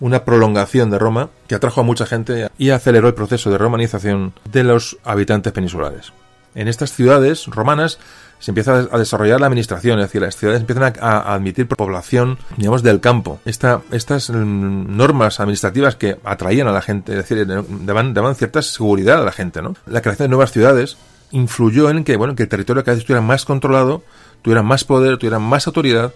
una 0.00 0.24
prolongación 0.24 0.90
de 0.90 0.98
Roma 0.98 1.30
que 1.46 1.54
atrajo 1.54 1.80
a 1.80 1.84
mucha 1.84 2.06
gente 2.06 2.48
y 2.58 2.70
aceleró 2.70 3.08
el 3.08 3.14
proceso 3.14 3.50
de 3.50 3.58
romanización 3.58 4.34
de 4.44 4.64
los 4.64 4.98
habitantes 5.04 5.52
peninsulares. 5.52 6.12
En 6.54 6.68
estas 6.68 6.92
ciudades 6.92 7.46
romanas 7.46 7.98
se 8.38 8.50
empieza 8.50 8.86
a 8.90 8.98
desarrollar 8.98 9.40
la 9.40 9.46
administración, 9.46 9.98
es 9.98 10.06
decir, 10.06 10.20
las 10.20 10.36
ciudades 10.36 10.60
empiezan 10.60 10.94
a, 11.00 11.18
a 11.18 11.34
admitir 11.34 11.66
población, 11.66 12.38
digamos, 12.56 12.82
del 12.82 13.00
campo. 13.00 13.40
Esta, 13.44 13.82
estas 13.90 14.30
mm, 14.30 14.96
normas 14.96 15.40
administrativas 15.40 15.96
que 15.96 16.18
atraían 16.24 16.68
a 16.68 16.72
la 16.72 16.82
gente, 16.82 17.12
es 17.12 17.18
decir, 17.18 17.46
daban, 17.46 18.14
daban 18.14 18.34
cierta 18.34 18.62
seguridad 18.62 19.20
a 19.20 19.24
la 19.24 19.32
gente, 19.32 19.62
¿no? 19.62 19.74
La 19.86 20.02
creación 20.02 20.26
de 20.26 20.30
nuevas 20.30 20.52
ciudades 20.52 20.96
influyó 21.30 21.90
en 21.90 22.04
que, 22.04 22.16
bueno, 22.16 22.34
que 22.34 22.44
el 22.44 22.48
territorio 22.48 22.84
cada 22.84 22.94
vez 22.94 23.02
estuviera 23.02 23.22
más 23.22 23.44
controlado, 23.44 24.02
tuviera 24.42 24.62
más 24.62 24.84
poder, 24.84 25.18
tuviera 25.18 25.38
más 25.38 25.66
autoridad, 25.66 26.12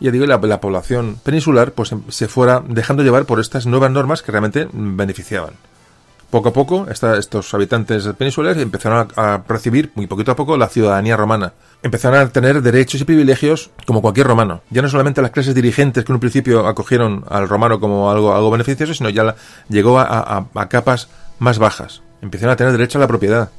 y 0.00 0.10
digo, 0.10 0.26
la, 0.26 0.38
la 0.38 0.60
población 0.60 1.18
peninsular 1.22 1.72
pues 1.72 1.94
se 2.08 2.28
fuera 2.28 2.62
dejando 2.66 3.02
llevar 3.02 3.26
por 3.26 3.40
estas 3.40 3.66
nuevas 3.66 3.90
normas 3.90 4.22
que 4.22 4.32
realmente 4.32 4.68
beneficiaban. 4.72 5.54
Poco 6.34 6.48
a 6.48 6.52
poco, 6.52 6.88
estos 6.90 7.54
habitantes 7.54 8.08
peninsulares 8.18 8.60
empezaron 8.60 9.06
a, 9.14 9.44
recibir, 9.46 9.92
muy 9.94 10.08
poquito 10.08 10.32
a 10.32 10.34
poco, 10.34 10.56
la 10.56 10.66
ciudadanía 10.66 11.16
romana. 11.16 11.52
Empezaron 11.80 12.18
a 12.18 12.28
tener 12.28 12.60
derechos 12.60 13.00
y 13.00 13.04
privilegios 13.04 13.70
como 13.86 14.02
cualquier 14.02 14.26
romano. 14.26 14.60
Ya 14.68 14.82
no 14.82 14.88
solamente 14.88 15.22
las 15.22 15.30
clases 15.30 15.54
dirigentes 15.54 16.04
que 16.04 16.10
en 16.10 16.14
un 16.14 16.20
principio 16.20 16.66
acogieron 16.66 17.24
al 17.30 17.48
romano 17.48 17.78
como 17.78 18.10
algo, 18.10 18.34
algo 18.34 18.50
beneficioso, 18.50 18.94
sino 18.94 19.10
ya 19.10 19.36
llegó 19.68 20.00
a, 20.00 20.48
capas 20.68 21.06
más 21.38 21.60
bajas. 21.60 22.02
Empezaron 22.20 22.52
a 22.52 22.56
tener 22.56 22.72
derecho 22.72 22.98
a 22.98 23.02
la 23.02 23.06
propiedad. 23.06 23.50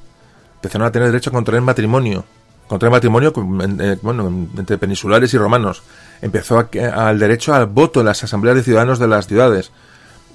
Empezaron 0.55 0.85
a 0.85 0.91
tener 0.91 1.07
derecho 1.07 1.29
a 1.29 1.33
contraer 1.33 1.61
matrimonio. 1.61 2.25
Contraer 2.67 2.91
matrimonio 2.91 3.31
eh, 3.79 3.97
bueno, 4.01 4.27
entre 4.57 4.77
peninsulares 4.77 5.33
y 5.33 5.37
romanos. 5.37 5.81
Empezó 6.21 6.67
al 6.93 7.19
derecho 7.19 7.53
al 7.53 7.67
voto 7.67 8.01
en 8.01 8.07
las 8.07 8.21
asambleas 8.21 8.57
de 8.57 8.63
ciudadanos 8.63 8.99
de 8.99 9.07
las 9.07 9.27
ciudades 9.27 9.71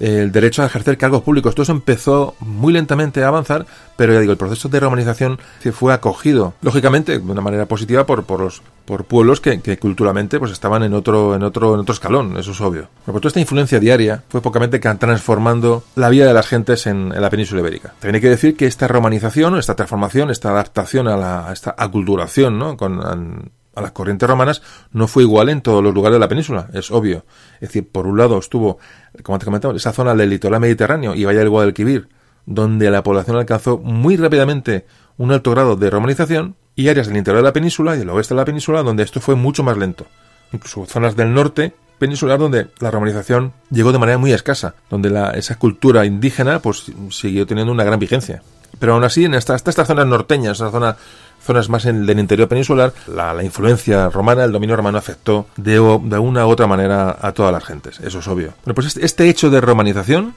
el 0.01 0.31
derecho 0.31 0.63
a 0.63 0.65
ejercer 0.65 0.97
cargos 0.97 1.21
públicos. 1.21 1.53
Todo 1.53 1.63
eso 1.63 1.71
empezó 1.71 2.35
muy 2.39 2.73
lentamente 2.73 3.23
a 3.23 3.27
avanzar, 3.27 3.65
pero 3.95 4.13
ya 4.13 4.19
digo, 4.19 4.31
el 4.31 4.37
proceso 4.37 4.67
de 4.67 4.79
romanización 4.79 5.39
fue 5.71 5.93
acogido, 5.93 6.53
lógicamente, 6.61 7.19
de 7.19 7.31
una 7.31 7.41
manera 7.41 7.67
positiva 7.67 8.05
por, 8.05 8.23
por 8.23 8.39
los 8.39 8.63
por 8.85 9.05
pueblos 9.05 9.39
que, 9.39 9.77
culturalmente 9.77 10.39
pues 10.39 10.51
estaban 10.51 10.83
en 10.83 10.93
otro, 10.93 11.35
en 11.35 11.43
otro, 11.43 11.75
en 11.75 11.81
otro 11.81 11.93
escalón, 11.93 12.37
eso 12.37 12.51
es 12.51 12.59
obvio. 12.61 12.89
Pero 13.05 13.19
toda 13.19 13.29
esta 13.29 13.39
influencia 13.39 13.79
diaria 13.79 14.23
fue 14.27 14.41
pocamente 14.41 14.79
transformando 14.79 15.83
la 15.95 16.09
vida 16.09 16.25
de 16.25 16.33
las 16.33 16.47
gentes 16.47 16.87
en, 16.87 17.09
la 17.09 17.29
península 17.29 17.61
ibérica. 17.61 17.93
También 17.99 18.15
hay 18.15 18.21
que 18.21 18.29
decir 18.29 18.57
que 18.57 18.65
esta 18.65 18.87
romanización, 18.87 19.57
esta 19.57 19.75
transformación, 19.75 20.29
esta 20.29 20.49
adaptación 20.49 21.07
a, 21.07 21.15
la, 21.15 21.49
esta 21.53 21.75
aculturación, 21.77 22.57
¿no? 22.57 22.75
Con, 22.75 23.51
a 23.75 23.81
las 23.81 23.91
corrientes 23.91 24.29
romanas 24.29 24.61
no 24.91 25.07
fue 25.07 25.23
igual 25.23 25.49
en 25.49 25.61
todos 25.61 25.83
los 25.83 25.93
lugares 25.93 26.15
de 26.15 26.19
la 26.19 26.27
península, 26.27 26.69
es 26.73 26.91
obvio. 26.91 27.25
Es 27.55 27.69
decir, 27.69 27.87
por 27.89 28.07
un 28.07 28.17
lado 28.17 28.37
estuvo, 28.37 28.79
como 29.23 29.39
te 29.39 29.45
comentaba, 29.45 29.75
esa 29.75 29.93
zona 29.93 30.15
del 30.15 30.29
litoral 30.29 30.59
mediterráneo 30.59 31.15
y 31.15 31.25
Valle 31.25 31.39
del 31.39 31.49
Guadalquivir, 31.49 32.09
donde 32.45 32.89
la 32.91 33.03
población 33.03 33.37
alcanzó 33.37 33.77
muy 33.77 34.17
rápidamente 34.17 34.85
un 35.17 35.31
alto 35.31 35.51
grado 35.51 35.75
de 35.75 35.89
romanización, 35.89 36.55
y 36.75 36.89
áreas 36.89 37.07
del 37.07 37.17
interior 37.17 37.43
de 37.43 37.47
la 37.47 37.53
península 37.53 37.95
y 37.95 37.99
del 37.99 38.09
oeste 38.09 38.33
de 38.33 38.39
la 38.39 38.45
península 38.45 38.83
donde 38.83 39.03
esto 39.03 39.19
fue 39.19 39.35
mucho 39.35 39.63
más 39.63 39.77
lento. 39.77 40.07
Incluso 40.51 40.85
zonas 40.85 41.15
del 41.15 41.33
norte 41.33 41.73
peninsular 41.99 42.39
donde 42.39 42.67
la 42.79 42.91
romanización 42.91 43.53
llegó 43.69 43.91
de 43.91 43.99
manera 43.99 44.17
muy 44.17 44.33
escasa, 44.33 44.73
donde 44.89 45.09
la, 45.09 45.31
esa 45.31 45.55
cultura 45.59 46.05
indígena 46.05 46.59
pues 46.59 46.85
siguió 47.11 47.45
teniendo 47.45 47.71
una 47.71 47.83
gran 47.83 47.99
vigencia. 47.99 48.41
Pero 48.79 48.93
aún 48.93 49.03
así, 49.03 49.25
en 49.25 49.35
estas, 49.35 49.61
estas 49.67 49.85
zonas 49.85 50.07
norteñas, 50.07 50.57
esas 50.57 50.71
zona, 50.71 50.97
zonas 51.43 51.69
más 51.69 51.85
en, 51.85 52.05
del 52.05 52.19
interior 52.19 52.47
peninsular, 52.47 52.93
la, 53.07 53.43
influencia 53.43 54.09
romana, 54.09 54.43
el 54.43 54.51
dominio 54.51 54.75
romano 54.75 54.97
afectó 54.97 55.47
de, 55.57 55.73
de, 55.73 56.19
una 56.19 56.45
u 56.45 56.49
otra 56.49 56.67
manera 56.67 57.17
a 57.19 57.31
todas 57.31 57.51
las 57.51 57.63
gentes. 57.63 57.99
Eso 57.99 58.19
es 58.19 58.27
obvio. 58.27 58.53
Bueno, 58.63 58.75
pues 58.75 58.87
este, 58.87 59.05
este 59.05 59.29
hecho 59.29 59.49
de 59.49 59.61
romanización, 59.61 60.35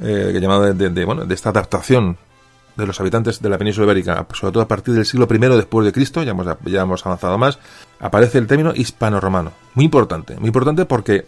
eh, 0.00 0.36
llamado 0.40 0.72
de, 0.72 1.04
bueno, 1.04 1.24
de 1.24 1.34
esta 1.34 1.50
adaptación 1.50 2.16
de 2.76 2.86
los 2.86 2.98
habitantes 3.00 3.42
de 3.42 3.48
la 3.50 3.58
península 3.58 3.84
ibérica, 3.84 4.26
sobre 4.32 4.52
todo 4.52 4.62
a 4.62 4.68
partir 4.68 4.94
del 4.94 5.04
siglo 5.04 5.28
I 5.30 5.38
después 5.38 5.84
de 5.84 5.92
Cristo, 5.92 6.22
ya 6.22 6.30
hemos, 6.30 6.46
ya 6.64 6.82
hemos 6.82 7.04
avanzado 7.04 7.36
más, 7.36 7.58
aparece 8.00 8.38
el 8.38 8.46
término 8.46 8.72
hispano-romano. 8.74 9.52
Muy 9.74 9.84
importante, 9.84 10.36
muy 10.36 10.48
importante 10.48 10.86
porque 10.86 11.26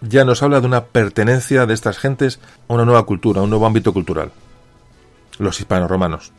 ya 0.00 0.24
nos 0.24 0.42
habla 0.42 0.60
de 0.60 0.66
una 0.66 0.84
pertenencia 0.84 1.66
de 1.66 1.74
estas 1.74 1.98
gentes 1.98 2.38
a 2.68 2.74
una 2.74 2.84
nueva 2.84 3.04
cultura, 3.04 3.40
a 3.40 3.44
un 3.44 3.50
nuevo 3.50 3.66
ámbito 3.66 3.92
cultural. 3.92 4.30
Los 5.38 5.58
hispano-romanos. 5.58 6.32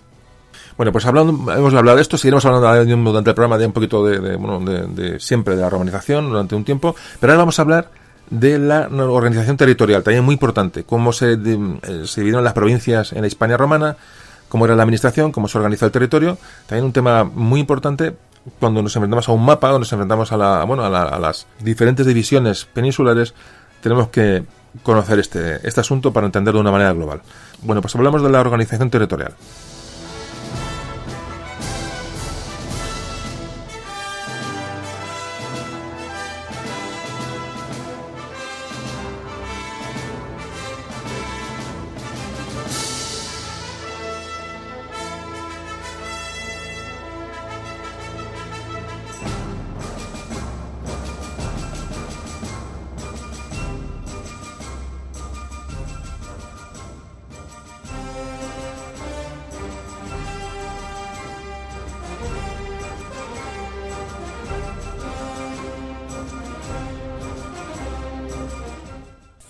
Bueno, 0.78 0.92
pues 0.92 1.06
hablando, 1.08 1.52
hemos 1.52 1.74
hablado 1.74 1.96
de 1.96 2.04
esto, 2.04 2.18
seguiremos 2.18 2.46
hablando 2.46 3.12
durante 3.12 3.32
el 3.32 3.36
programa 3.36 3.58
de 3.58 3.66
un 3.66 3.74
poquito 3.74 4.06
de, 4.06 4.36
bueno, 4.36 4.60
de, 4.60 5.20
siempre 5.20 5.56
de 5.56 5.62
la 5.62 5.70
romanización 5.70 6.30
durante 6.30 6.54
un 6.54 6.64
tiempo, 6.64 6.96
pero 7.20 7.34
ahora 7.34 7.42
vamos 7.42 7.58
a 7.58 7.64
hablar 7.64 7.90
de 8.30 8.60
la 8.60 8.88
organización 8.88 9.58
territorial, 9.58 10.04
también 10.04 10.24
muy 10.24 10.34
importante, 10.34 10.84
cómo 10.84 11.14
se, 11.14 11.34
eh, 11.34 12.04
se 12.06 12.22
dividieron 12.22 12.44
las 12.44 12.54
provincias 12.54 13.12
en 13.14 13.22
la 13.22 13.28
Hispania 13.28 13.58
romana, 13.58 13.98
cómo 14.50 14.66
era 14.66 14.76
la 14.76 14.84
administración, 14.84 15.32
cómo 15.32 15.48
se 15.48 15.58
organiza 15.58 15.86
el 15.86 15.92
territorio. 15.92 16.38
También 16.68 16.86
un 16.86 16.94
tema 16.94 17.24
muy 17.24 17.60
importante 17.60 18.16
cuando 18.60 18.82
nos 18.82 18.96
enfrentamos 18.96 19.28
a 19.30 19.32
un 19.32 19.44
mapa, 19.44 19.68
cuando 19.68 19.80
nos 19.80 19.92
enfrentamos 19.92 20.32
a, 20.32 20.38
la, 20.38 20.64
bueno, 20.64 20.84
a, 20.84 21.20
las 21.20 21.48
diferentes 21.60 22.06
divisiones 22.06 22.66
peninsulares, 22.66 23.34
tenemos 23.82 24.10
que 24.10 24.44
conocer 24.84 25.20
este, 25.20 25.68
este 25.68 25.82
asunto 25.82 26.14
para 26.14 26.28
entenderlo 26.28 26.60
de 26.60 26.62
una 26.62 26.72
manera 26.72 26.94
global. 26.94 27.22
Bueno, 27.64 27.82
pues 27.82 27.96
hablamos 27.96 28.22
de 28.22 28.30
la 28.30 28.42
organización 28.42 28.90
territorial. 28.90 29.34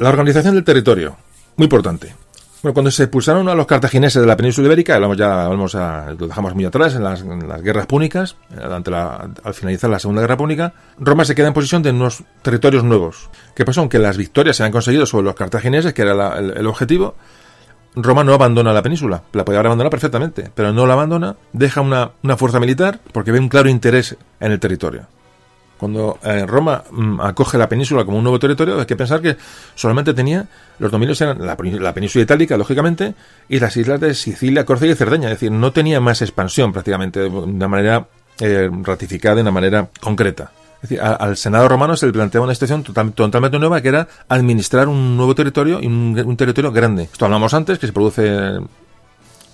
La 0.08 0.12
organización 0.12 0.56
del 0.56 0.64
territorio, 0.64 1.18
muy 1.58 1.66
importante. 1.66 2.16
Bueno, 2.64 2.74
cuando 2.74 2.92
se 2.92 3.04
expulsaron 3.04 3.50
a 3.50 3.56
los 3.56 3.68
cartagineses 3.68 4.22
de 4.22 4.26
la 4.26 4.38
península 4.38 4.68
ibérica, 4.68 4.98
lo, 5.00 5.14
ya 5.14 5.50
lo 5.50 6.28
dejamos 6.28 6.56
muy 6.56 6.64
atrás 6.64 6.96
en 6.96 7.04
las, 7.04 7.22
guerras 7.62 7.88
púnicas, 7.88 8.38
al 8.58 9.54
finalizar 9.54 9.90
la 9.90 10.00
Segunda 10.00 10.22
Guerra 10.22 10.38
Púnica, 10.38 10.72
Roma 10.98 11.26
se 11.26 11.36
queda 11.36 11.48
en 11.48 11.54
posición 11.54 11.84
de 11.84 11.90
unos 11.90 12.24
territorios 12.42 12.86
nuevos. 12.86 13.30
¿Qué 13.54 13.66
pasó? 13.66 13.82
Aunque 13.82 14.00
las 14.00 14.16
victorias 14.16 14.56
se 14.56 14.64
han 14.64 14.72
conseguido 14.72 15.06
sobre 15.06 15.26
los 15.26 15.36
cartagineses, 15.36 15.94
que 15.94 16.04
era 16.04 16.38
el, 16.38 16.68
objetivo, 16.68 17.16
Roma 17.94 18.24
no 18.24 18.34
abandona 18.34 18.72
la 18.72 18.82
península, 18.82 19.24
la 19.34 19.44
podía 19.44 19.60
haber 19.60 19.68
abandonado 19.68 19.92
perfectamente, 19.92 20.50
pero 20.56 20.72
no 20.72 20.88
la 20.88 20.94
abandona, 20.94 21.36
deja 21.52 21.82
una 21.82 22.38
fuerza 22.38 22.62
militar 22.62 23.02
porque 23.12 23.34
ve 23.34 23.40
un 23.40 23.50
claro 23.50 23.68
interés 23.68 24.16
en 24.40 24.54
el 24.54 24.60
territorio. 24.62 25.08
Cuando 25.78 26.18
eh, 26.24 26.46
Roma 26.46 26.84
mm, 26.90 27.22
acoge 27.22 27.58
la 27.58 27.70
península 27.70 28.04
como 28.04 28.18
un 28.18 28.24
nuevo 28.24 28.40
territorio, 28.40 28.80
hay 28.80 28.86
que 28.86 28.96
pensar 28.96 29.22
que 29.22 29.38
solamente 29.76 30.14
tenía, 30.14 30.48
los 30.80 30.92
dominios 30.92 31.22
eran 31.22 31.46
la, 31.46 31.56
península 31.56 32.24
itálica, 32.24 32.58
lógicamente, 32.58 33.14
y 33.48 33.60
las 33.60 33.78
islas 33.78 34.00
de 34.00 34.14
Sicilia, 34.16 34.66
Córcega 34.66 34.94
y 34.94 34.96
Cerdeña. 34.96 35.28
Es 35.28 35.36
decir, 35.36 35.52
no 35.52 35.72
tenía 35.72 36.00
más 36.00 36.22
expansión 36.22 36.74
prácticamente 36.74 37.20
de 37.20 37.28
una 37.28 37.68
manera 37.68 38.08
eh, 38.40 38.70
ratificada, 38.84 39.36
de 39.36 39.42
una 39.42 39.52
manera 39.52 39.90
concreta. 40.02 40.52
Es 40.82 40.90
decir, 40.90 41.02
al 41.02 41.36
Senado 41.38 41.68
romano 41.68 41.98
se 41.98 42.06
le 42.06 42.14
planteaba 42.14 42.46
una 42.46 42.54
situación 42.54 42.84
totalmente 42.84 43.58
nueva 43.58 43.82
que 43.82 43.88
era 43.88 44.08
administrar 44.30 44.88
un 44.88 45.18
nuevo 45.18 45.34
territorio 45.34 45.80
y 45.82 45.88
un, 45.88 46.38
territorio 46.38 46.72
grande. 46.72 47.04
Esto 47.04 47.26
hablamos 47.26 47.54
antes, 47.56 47.80
que 47.80 47.88
se 47.88 47.94
produce 47.94 48.60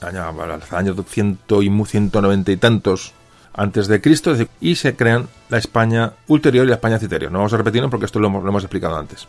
año, 0.02 0.34
años 0.72 0.98
ciento 1.08 1.64
y 1.64 1.86
ciento 1.86 2.22
noventa 2.22 2.52
y 2.52 2.58
tantos 2.58 3.14
antes 3.54 3.88
de 3.88 4.02
Cristo 4.02 4.36
y 4.60 4.76
se 4.76 4.96
crean 4.96 5.28
la 5.50 5.58
España 5.58 6.14
ulterior 6.28 6.66
y 6.66 6.70
la 6.70 6.76
España 6.76 7.00
citerior. 7.00 7.32
No 7.32 7.40
vamos 7.40 7.54
a 7.54 7.58
repetirlo 7.58 7.90
porque 7.90 8.06
esto 8.06 8.20
lo 8.20 8.28
hemos, 8.28 8.64
explicado 8.64 8.98
antes. 8.98 9.28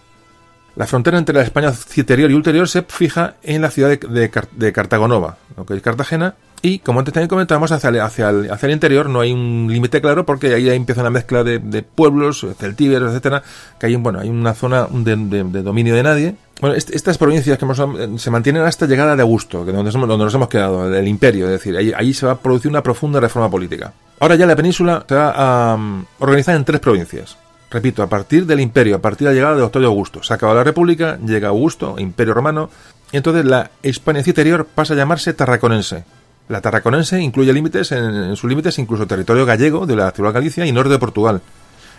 La 0.76 0.86
frontera 0.86 1.18
entre 1.18 1.34
la 1.34 1.42
España 1.42 1.72
citerior 1.72 2.30
y 2.30 2.34
ulterior 2.34 2.68
se 2.68 2.82
fija 2.82 3.34
en 3.42 3.62
la 3.62 3.70
ciudad 3.70 3.90
de, 3.90 4.30
de, 4.52 4.72
Cartagonova, 4.72 5.36
lo 5.56 5.64
que 5.64 5.74
es 5.74 5.82
Cartagena, 5.82 6.34
y 6.64 6.78
como 6.78 6.98
antes 6.98 7.12
también 7.12 7.28
comentamos, 7.28 7.70
hacia 7.72 8.30
el, 8.30 8.70
interior 8.70 9.10
no 9.10 9.20
hay 9.20 9.32
un 9.32 9.68
límite 9.70 10.00
claro 10.00 10.24
porque 10.24 10.54
ahí 10.54 10.70
empieza 10.70 11.02
una 11.02 11.10
mezcla 11.10 11.44
de, 11.44 11.82
pueblos, 11.82 12.46
celtíberos, 12.58 13.10
etcétera, 13.10 13.42
que 13.78 13.84
hay, 13.84 13.96
bueno, 13.96 14.20
hay 14.20 14.30
una 14.30 14.54
zona 14.54 14.88
de, 14.90 15.42
dominio 15.62 15.94
de 15.94 16.02
nadie. 16.02 16.36
Bueno, 16.62 16.74
estas 16.74 17.18
provincias 17.18 17.58
que 17.58 18.18
se 18.18 18.30
mantienen 18.30 18.62
hasta 18.62 18.86
llegada 18.86 19.14
de 19.14 19.20
Augusto, 19.20 19.66
que 19.66 19.72
donde, 19.72 19.90
donde 19.90 20.16
nos 20.16 20.34
hemos 20.34 20.48
quedado, 20.48 20.90
el 20.90 21.06
imperio, 21.06 21.44
es 21.44 21.52
decir, 21.52 21.76
ahí, 21.76 21.92
ahí 21.94 22.14
se 22.14 22.24
va 22.24 22.32
a 22.32 22.38
producir 22.38 22.70
una 22.70 22.82
profunda 22.82 23.20
reforma 23.20 23.50
política. 23.50 23.92
Ahora 24.24 24.36
ya 24.36 24.46
la 24.46 24.56
península 24.56 25.04
se 25.06 25.14
va 25.14 25.74
um, 25.74 26.02
organizar 26.20 26.56
en 26.56 26.64
tres 26.64 26.80
provincias. 26.80 27.36
Repito, 27.70 28.02
a 28.02 28.06
partir 28.06 28.46
del 28.46 28.58
imperio, 28.58 28.96
a 28.96 28.98
partir 28.98 29.26
de 29.28 29.34
la 29.34 29.36
llegada 29.36 29.56
de 29.56 29.60
Octavio 29.60 29.88
Augusto. 29.88 30.22
Se 30.22 30.32
acaba 30.32 30.54
la 30.54 30.64
república, 30.64 31.18
llega 31.18 31.48
Augusto, 31.48 31.96
imperio 31.98 32.32
romano, 32.32 32.70
y 33.12 33.18
entonces 33.18 33.44
la 33.44 33.70
España 33.82 34.22
citerior 34.22 34.64
pasa 34.64 34.94
a 34.94 34.96
llamarse 34.96 35.34
tarraconense. 35.34 36.04
La 36.48 36.62
tarraconense 36.62 37.20
incluye 37.20 37.52
límites, 37.52 37.92
en, 37.92 38.34
sus 38.34 38.48
límites 38.48 38.78
incluso 38.78 39.06
territorio 39.06 39.44
gallego 39.44 39.84
de 39.84 39.94
la 39.94 40.10
de 40.10 40.32
Galicia 40.32 40.64
y 40.64 40.72
norte 40.72 40.92
de 40.92 40.98
Portugal. 40.98 41.42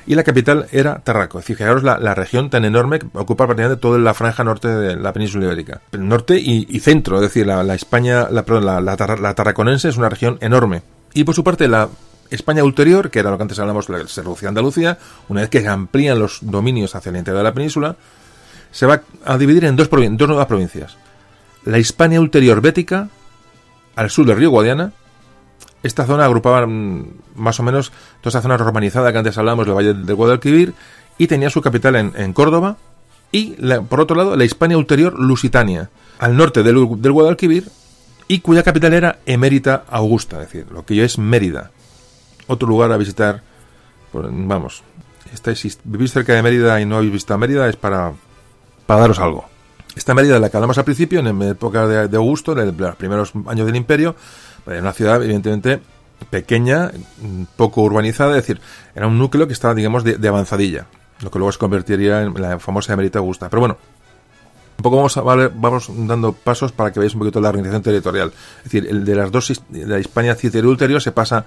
Y 0.07 0.15
la 0.15 0.23
capital 0.23 0.65
era 0.71 1.01
Tarraco. 1.03 1.43
Fijaros 1.43 1.83
la, 1.83 2.15
región 2.15 2.49
tan 2.49 2.65
enorme 2.65 2.97
que 2.97 3.07
ocupa 3.13 3.45
prácticamente 3.45 3.79
toda 3.79 3.99
la 3.99 4.15
franja 4.15 4.43
norte 4.43 4.67
de 4.67 4.95
la 4.95 5.13
península 5.13 5.45
ibérica. 5.45 5.81
Norte 5.91 6.39
y, 6.39 6.79
centro, 6.79 7.17
es 7.17 7.21
decir, 7.21 7.45
la, 7.45 7.75
España, 7.75 8.29
la, 8.31 8.43
la 8.81 9.35
tarraconense 9.35 9.89
es 9.89 9.97
una 9.97 10.09
región 10.09 10.39
enorme. 10.41 10.81
Y 11.13 11.23
por 11.23 11.35
su 11.35 11.43
parte, 11.43 11.67
la 11.67 11.87
España 12.29 12.63
ulterior, 12.63 13.11
que 13.11 13.19
era 13.19 13.31
lo 13.31 13.37
que 13.37 13.43
antes 13.43 13.59
hablamos, 13.59 13.89
la 13.89 14.07
se 14.07 14.21
reducía 14.21 14.49
Andalucía, 14.49 14.97
una 15.29 15.41
vez 15.41 15.49
que 15.49 15.61
se 15.61 15.67
amplían 15.67 16.19
los 16.19 16.39
dominios 16.41 16.95
hacia 16.95 17.09
el 17.09 17.17
interior 17.17 17.39
de 17.39 17.43
la 17.43 17.53
península, 17.53 17.95
se 18.71 18.85
va 18.85 19.01
a 19.23 19.37
dividir 19.37 19.65
en 19.65 19.75
dos, 19.75 19.89
nuevas 19.91 20.47
provincias. 20.47 20.97
La 21.63 21.79
Hispania 21.79 22.19
ulterior 22.19 22.61
bética, 22.61 23.09
al 23.95 24.09
sur 24.09 24.25
del 24.25 24.37
río 24.37 24.49
Guadiana. 24.49 24.91
Esta 25.81 26.05
zona 26.05 26.25
agrupaba 26.25 26.65
mm, 26.65 27.05
más 27.35 27.59
o 27.59 27.63
menos 27.63 27.91
toda 28.21 28.31
esa 28.31 28.41
zona 28.41 28.57
romanizada 28.57 29.11
que 29.11 29.17
antes 29.17 29.37
hablábamos 29.37 29.65
del 29.65 29.75
Valle 29.75 29.93
del 29.93 30.15
Guadalquivir 30.15 30.73
y 31.17 31.27
tenía 31.27 31.49
su 31.49 31.61
capital 31.61 31.95
en, 31.95 32.33
Córdoba. 32.33 32.77
Y 33.31 33.51
por 33.87 34.01
otro 34.01 34.15
lado, 34.15 34.35
la 34.35 34.45
Hispania 34.45 34.77
ulterior 34.77 35.17
lusitania, 35.17 35.89
al 36.19 36.35
norte 36.35 36.63
del, 36.63 36.83
Guadalquivir 36.85 37.69
y 38.27 38.39
cuya 38.39 38.63
capital 38.63 38.93
era 38.93 39.19
Emérita 39.25 39.85
Augusta, 39.89 40.41
es 40.41 40.51
decir, 40.51 40.71
lo 40.71 40.85
que 40.85 40.95
yo 40.95 41.03
es 41.03 41.17
Mérida. 41.17 41.71
Otro 42.47 42.67
lugar 42.67 42.91
a 42.91 42.97
visitar, 42.97 43.41
pues, 44.11 44.25
vamos, 44.29 44.83
estáis, 45.33 45.79
vivís 45.83 46.11
cerca 46.11 46.33
de 46.33 46.41
Mérida 46.41 46.79
y 46.81 46.85
no 46.85 46.97
habéis 46.97 47.11
visto 47.11 47.37
Mérida 47.37 47.67
es 47.67 47.75
para, 47.75 48.13
para 48.85 49.01
daros 49.01 49.19
algo. 49.19 49.45
Esta 49.95 50.13
Mérida, 50.13 50.39
la 50.39 50.49
que 50.49 50.57
hablamos 50.57 50.77
al 50.77 50.83
principio, 50.83 51.19
en 51.21 51.41
época 51.41 51.87
de, 51.87 52.17
Augusto, 52.17 52.59
en 52.59 52.77
los 52.77 52.95
primeros 52.95 53.33
años 53.47 53.65
del 53.65 53.75
imperio, 53.75 54.15
era 54.67 54.81
una 54.81 54.93
ciudad 54.93 55.23
evidentemente 55.23 55.79
pequeña, 56.29 56.91
poco 57.55 57.81
urbanizada, 57.81 58.31
es 58.31 58.43
decir, 58.43 58.59
era 58.93 59.07
un 59.07 59.17
núcleo 59.17 59.47
que 59.47 59.53
estaba, 59.53 59.73
digamos, 59.73 60.03
de, 60.03 60.27
avanzadilla, 60.27 60.87
lo 61.21 61.31
que 61.31 61.39
luego 61.39 61.51
se 61.51 61.59
convertiría 61.59 62.23
en 62.23 62.33
la 62.41 62.59
famosa 62.59 62.93
Emerita 62.93 63.19
Augusta. 63.19 63.49
Pero 63.49 63.61
bueno, 63.61 63.77
un 64.77 64.83
poco 64.83 64.97
vamos, 64.97 65.15
a, 65.15 65.21
vamos 65.21 65.89
dando 65.89 66.33
pasos 66.33 66.73
para 66.73 66.91
que 66.91 66.99
veáis 66.99 67.13
un 67.13 67.19
poquito 67.19 67.39
la 67.39 67.49
organización 67.49 67.81
territorial. 67.81 68.33
Es 68.57 68.63
decir, 68.65 68.87
el 68.89 69.05
de 69.05 69.15
las 69.15 69.31
dos, 69.31 69.61
de 69.69 69.87
la 69.87 69.99
Hispania 69.99 70.35
Citero 70.35 70.69
Ulterior 70.69 71.01
se 71.01 71.13
pasa 71.13 71.45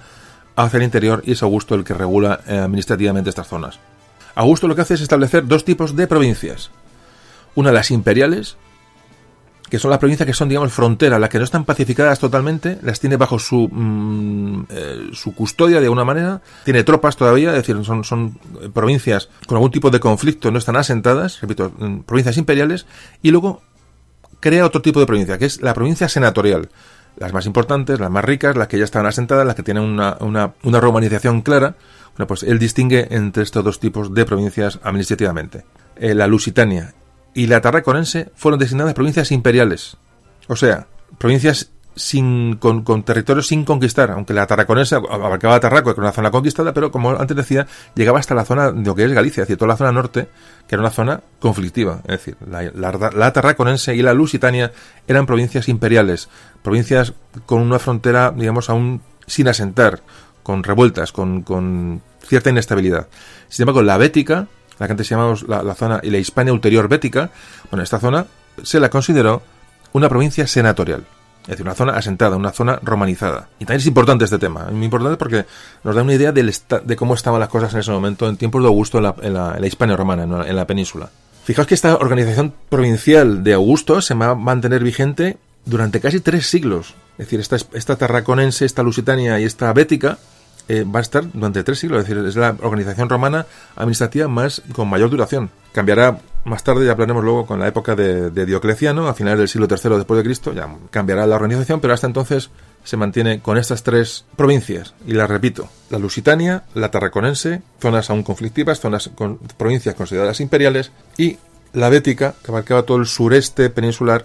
hacia 0.64 0.78
el 0.78 0.82
interior 0.84 1.22
y 1.24 1.32
es 1.32 1.42
Augusto 1.42 1.74
el 1.74 1.84
que 1.84 1.94
regula 1.94 2.40
eh, 2.46 2.58
administrativamente 2.58 3.30
estas 3.30 3.46
zonas. 3.46 3.78
Augusto 4.34 4.68
lo 4.68 4.74
que 4.74 4.82
hace 4.82 4.94
es 4.94 5.00
establecer 5.00 5.46
dos 5.46 5.64
tipos 5.64 5.96
de 5.96 6.06
provincias. 6.06 6.70
Una, 7.54 7.72
las 7.72 7.90
imperiales, 7.90 8.56
que 9.70 9.78
son 9.78 9.90
las 9.90 9.98
provincias 9.98 10.26
que 10.26 10.32
son, 10.32 10.48
digamos, 10.48 10.72
frontera, 10.72 11.18
las 11.18 11.30
que 11.30 11.38
no 11.38 11.44
están 11.44 11.64
pacificadas 11.64 12.18
totalmente, 12.18 12.78
las 12.82 13.00
tiene 13.00 13.16
bajo 13.16 13.38
su, 13.38 13.68
mm, 13.70 14.66
eh, 14.70 15.10
su 15.12 15.34
custodia 15.34 15.80
de 15.80 15.86
alguna 15.86 16.04
manera, 16.04 16.40
tiene 16.64 16.82
tropas 16.84 17.16
todavía, 17.16 17.50
es 17.50 17.56
decir, 17.56 17.84
son, 17.84 18.04
son 18.04 18.38
provincias 18.72 19.28
con 19.46 19.56
algún 19.56 19.70
tipo 19.70 19.90
de 19.90 20.00
conflicto, 20.00 20.50
no 20.50 20.58
están 20.58 20.76
asentadas, 20.76 21.40
repito, 21.40 21.72
mm, 21.78 22.00
provincias 22.00 22.36
imperiales, 22.36 22.86
y 23.22 23.30
luego 23.30 23.62
crea 24.40 24.66
otro 24.66 24.82
tipo 24.82 25.00
de 25.00 25.06
provincia, 25.06 25.38
que 25.38 25.46
es 25.46 25.62
la 25.62 25.74
provincia 25.74 26.08
senatorial. 26.08 26.68
Las 27.18 27.32
más 27.32 27.46
importantes, 27.46 28.00
las 28.00 28.10
más 28.10 28.24
ricas, 28.24 28.56
las 28.56 28.68
que 28.68 28.78
ya 28.78 28.84
estaban 28.84 29.06
asentadas, 29.06 29.46
las 29.46 29.54
que 29.54 29.62
tienen 29.62 29.82
una, 29.82 30.16
una, 30.20 30.80
romanización 30.80 31.42
clara. 31.42 31.76
Bueno, 32.16 32.26
pues 32.26 32.42
él 32.42 32.58
distingue 32.58 33.08
entre 33.10 33.42
estos 33.42 33.64
dos 33.64 33.80
tipos 33.80 34.14
de 34.14 34.24
provincias 34.24 34.78
administrativamente. 34.82 35.64
Eh, 35.96 36.14
la 36.14 36.26
Lusitania 36.26 36.94
y 37.34 37.46
la 37.46 37.60
Tarraconense 37.60 38.30
fueron 38.34 38.58
designadas 38.58 38.94
provincias 38.94 39.32
imperiales, 39.32 39.96
o 40.48 40.56
sea, 40.56 40.86
provincias 41.18 41.70
sin, 41.98 42.56
con, 42.56 43.02
territorios 43.02 43.48
sin 43.48 43.64
conquistar, 43.64 44.10
aunque 44.10 44.32
la 44.32 44.46
Tarraconense 44.46 44.94
abarcaba 44.94 45.60
Tarraco, 45.60 45.94
que 45.94 46.00
era 46.00 46.08
una 46.08 46.12
zona 46.12 46.30
conquistada, 46.30 46.72
pero 46.72 46.90
como 46.90 47.10
antes 47.10 47.36
decía, 47.36 47.66
llegaba 47.94 48.18
hasta 48.18 48.34
la 48.34 48.44
zona 48.44 48.72
de 48.72 48.84
lo 48.84 48.94
que 48.94 49.04
es 49.04 49.12
Galicia, 49.12 49.42
es 49.42 49.48
decir, 49.48 49.58
toda 49.58 49.68
la 49.68 49.76
zona 49.76 49.92
norte, 49.92 50.28
que 50.66 50.74
era 50.74 50.80
una 50.80 50.90
zona 50.90 51.20
conflictiva, 51.40 52.00
es 52.04 52.24
decir, 52.24 52.36
la, 52.48 52.70
la, 52.72 53.32
Tarraconense 53.32 53.94
y 53.94 54.02
la 54.02 54.14
Lusitania 54.14 54.72
eran 55.06 55.26
provincias 55.26 55.68
imperiales, 55.68 56.28
provincias 56.62 57.12
con 57.46 57.62
una 57.62 57.78
frontera, 57.78 58.32
digamos, 58.34 58.70
aún 58.70 59.02
sin 59.26 59.48
asentar, 59.48 60.00
con 60.42 60.62
revueltas, 60.62 61.12
con, 61.12 61.42
con 61.42 62.02
cierta 62.26 62.50
inestabilidad. 62.50 63.08
Sin 63.48 63.64
embargo, 63.64 63.82
la 63.82 63.96
Bética, 63.98 64.46
la 64.78 64.86
que 64.86 64.92
antes 64.92 65.08
llamamos 65.08 65.46
la, 65.48 65.74
zona 65.74 66.00
y 66.02 66.10
la 66.10 66.18
Hispania 66.18 66.52
ulterior 66.52 66.88
bética, 66.88 67.30
bueno, 67.70 67.82
esta 67.82 67.98
zona 67.98 68.26
se 68.62 68.80
la 68.80 68.90
consideró 68.90 69.42
una 69.92 70.08
provincia 70.08 70.46
senatorial. 70.46 71.04
Es 71.42 71.52
decir, 71.52 71.64
una 71.64 71.74
zona 71.74 71.92
asentada, 71.94 72.36
una 72.36 72.52
zona 72.52 72.78
romanizada. 72.82 73.48
Y 73.58 73.64
también 73.64 73.80
es 73.80 73.86
importante 73.86 74.24
este 74.24 74.38
tema. 74.38 74.66
Es 74.68 74.74
muy 74.74 74.84
importante 74.84 75.16
porque 75.16 75.46
nos 75.82 75.94
da 75.94 76.02
una 76.02 76.12
idea 76.12 76.30
de 76.30 76.96
cómo 76.96 77.14
estaban 77.14 77.40
las 77.40 77.48
cosas 77.48 77.72
en 77.72 77.80
ese 77.80 77.90
momento, 77.90 78.28
en 78.28 78.36
tiempos 78.36 78.62
de 78.62 78.68
Augusto, 78.68 78.98
en 78.98 79.34
la, 79.34 79.58
Hispania 79.66 79.96
romana, 79.96 80.24
en 80.24 80.56
la, 80.56 80.66
península. 80.66 81.08
Fijaos 81.44 81.66
que 81.66 81.74
esta 81.74 81.96
organización 81.96 82.52
provincial 82.68 83.42
de 83.42 83.54
Augusto 83.54 84.02
se 84.02 84.12
va 84.12 84.30
a 84.30 84.34
mantener 84.34 84.84
vigente 84.84 85.38
durante 85.68 86.00
casi 86.00 86.20
tres 86.20 86.46
siglos. 86.46 86.94
Es 87.12 87.26
decir, 87.26 87.40
esta, 87.40 87.56
esta 87.74 87.96
tarraconense, 87.96 88.64
esta 88.64 88.82
lusitania 88.82 89.38
y 89.38 89.44
esta 89.44 89.72
bética 89.72 90.18
eh, 90.68 90.84
va 90.84 91.00
a 91.00 91.02
estar 91.02 91.24
durante 91.32 91.64
tres 91.64 91.78
siglos, 91.78 92.02
es 92.02 92.08
decir, 92.08 92.24
es 92.26 92.36
la 92.36 92.54
organización 92.60 93.08
romana 93.08 93.46
administrativa 93.74 94.28
más 94.28 94.62
con 94.72 94.88
mayor 94.88 95.08
duración. 95.08 95.50
Cambiará 95.72 96.18
más 96.44 96.62
tarde, 96.62 96.84
ya 96.84 96.92
hablaremos 96.92 97.24
luego 97.24 97.46
con 97.46 97.58
la 97.58 97.68
época 97.68 97.94
de, 97.94 98.30
Diocleciano, 98.46 99.08
a 99.08 99.14
finales 99.14 99.38
del 99.38 99.48
siglo 99.48 99.66
III 99.70 99.96
después 99.96 100.18
de 100.18 100.24
Cristo, 100.24 100.52
ya 100.52 100.68
cambiará 100.90 101.26
la 101.26 101.36
organización, 101.36 101.80
pero 101.80 101.94
hasta 101.94 102.06
entonces 102.06 102.50
se 102.84 102.96
mantiene 102.96 103.40
con 103.40 103.58
estas 103.58 103.82
tres 103.82 104.24
provincias, 104.36 104.94
y 105.06 105.12
las 105.12 105.28
repito, 105.28 105.68
la 105.90 105.98
Lusitania, 105.98 106.64
la 106.74 106.90
Tarraconense, 106.90 107.62
zonas 107.80 108.10
aún 108.10 108.22
conflictivas, 108.22 108.80
zonas 108.80 109.10
con 109.14 109.38
provincias 109.56 109.94
consideradas 109.94 110.40
imperiales, 110.40 110.92
y 111.16 111.38
la 111.72 111.88
Bética, 111.88 112.34
que 112.42 112.50
abarcaba 112.50 112.82
todo 112.82 112.98
el 112.98 113.06
sureste 113.06 113.70
peninsular, 113.70 114.24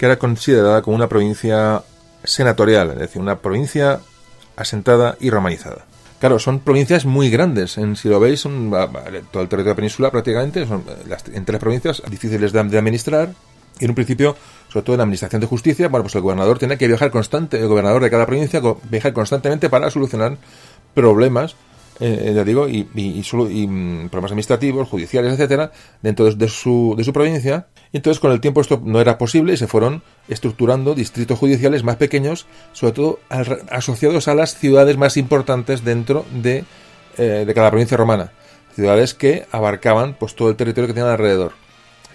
que 0.00 0.06
era 0.06 0.18
considerada 0.18 0.80
como 0.80 0.96
una 0.96 1.10
provincia 1.10 1.82
senatorial, 2.24 2.92
es 2.92 3.00
decir, 3.00 3.20
una 3.20 3.36
provincia 3.36 4.00
asentada 4.56 5.18
y 5.20 5.28
romanizada. 5.28 5.84
Claro, 6.18 6.38
son 6.38 6.60
provincias 6.60 7.04
muy 7.04 7.28
grandes. 7.28 7.76
En, 7.76 7.96
si 7.96 8.08
lo 8.08 8.18
veis, 8.18 8.40
todo 8.40 9.42
el 9.42 9.48
territorio 9.50 9.76
peninsular 9.76 10.10
prácticamente 10.10 10.66
son 10.66 10.84
eh, 10.88 11.04
las, 11.06 11.28
entre 11.28 11.52
las 11.52 11.60
provincias 11.60 12.02
difíciles 12.08 12.50
de, 12.50 12.78
administrar. 12.78 13.34
Y 13.78 13.84
en 13.84 13.90
un 13.90 13.94
principio, 13.94 14.36
sobre 14.72 14.86
todo 14.86 14.94
en 14.94 14.98
la 15.00 15.04
administración 15.04 15.42
de 15.42 15.46
justicia, 15.46 15.88
bueno, 15.88 16.04
pues 16.04 16.14
el 16.14 16.22
gobernador 16.22 16.58
tiene 16.58 16.78
que 16.78 16.88
viajar 16.88 17.10
constante, 17.10 17.58
el 17.60 17.68
gobernador 17.68 18.02
de 18.02 18.08
cada 18.08 18.24
provincia 18.24 18.62
viajar 18.88 19.12
constantemente 19.12 19.68
para 19.68 19.90
solucionar 19.90 20.38
problemas 20.94 21.56
eh, 22.00 22.32
ya 22.34 22.44
digo, 22.44 22.66
y, 22.66 22.84
mm, 22.84 24.08
problemas 24.08 24.30
administrativos, 24.32 24.88
judiciales, 24.88 25.34
etcétera, 25.34 25.70
dentro 26.02 26.32
de, 26.32 26.48
su, 26.48 26.94
de 26.96 27.04
su 27.04 27.12
provincia. 27.12 27.66
Y 27.92 27.98
entonces, 27.98 28.20
con 28.20 28.32
el 28.32 28.40
tiempo, 28.40 28.62
esto 28.62 28.80
no 28.82 29.00
era 29.00 29.18
posible 29.18 29.52
y 29.52 29.56
se 29.58 29.66
fueron 29.66 30.02
estructurando 30.28 30.94
distritos 30.94 31.38
judiciales 31.38 31.84
más 31.84 31.96
pequeños, 31.96 32.46
sobre 32.72 32.94
todo 32.94 33.20
asociados 33.70 34.28
a 34.28 34.34
las 34.34 34.54
ciudades 34.54 34.96
más 34.96 35.18
importantes 35.18 35.84
dentro 35.84 36.24
de, 36.32 36.64
eh, 37.18 37.44
de 37.46 37.54
cada 37.54 37.70
provincia 37.70 37.98
romana. 37.98 38.32
Ciudades 38.74 39.12
que 39.12 39.46
abarcaban 39.50 40.14
pues 40.18 40.34
todo 40.34 40.48
el 40.48 40.56
territorio 40.56 40.88
que 40.88 40.94
tenían 40.94 41.12
alrededor. 41.12 41.52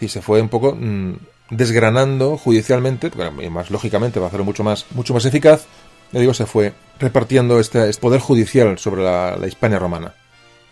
Y 0.02 0.08
se 0.08 0.22
fue 0.22 0.42
un 0.42 0.50
poco 0.50 0.76
mm, 0.76 1.14
desgranando 1.52 2.38
judicialmente, 2.38 3.12
y 3.42 3.50
más 3.50 3.70
lógicamente, 3.70 4.20
para 4.20 4.28
hacerlo 4.28 4.46
mucho 4.46 4.64
más, 4.64 4.86
mucho 4.92 5.14
más 5.14 5.26
eficaz, 5.26 5.68
ya 6.12 6.20
digo, 6.20 6.34
se 6.34 6.46
fue 6.46 6.74
repartiendo 7.00 7.60
este, 7.60 7.90
este 7.90 8.02
poder 8.02 8.22
judicial 8.22 8.78
sobre 8.80 9.04
la, 9.04 9.38
Hispania 9.48 9.80
romana. 9.80 10.14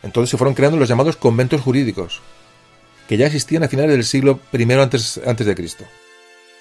Entonces 0.02 0.30
se 0.30 0.38
fueron 0.38 0.54
creando 0.54 0.78
los 0.78 0.90
llamados 0.90 1.16
conventos 1.16 1.62
jurídicos, 1.62 2.22
que 3.08 3.18
ya 3.18 3.28
existían 3.28 3.64
a 3.64 3.68
finales 3.68 3.92
del 3.92 4.04
siglo 4.04 4.40
I 4.52 4.72
antes, 4.74 5.20
antes 5.26 5.48
de 5.48 5.56
Cristo. 5.56 5.86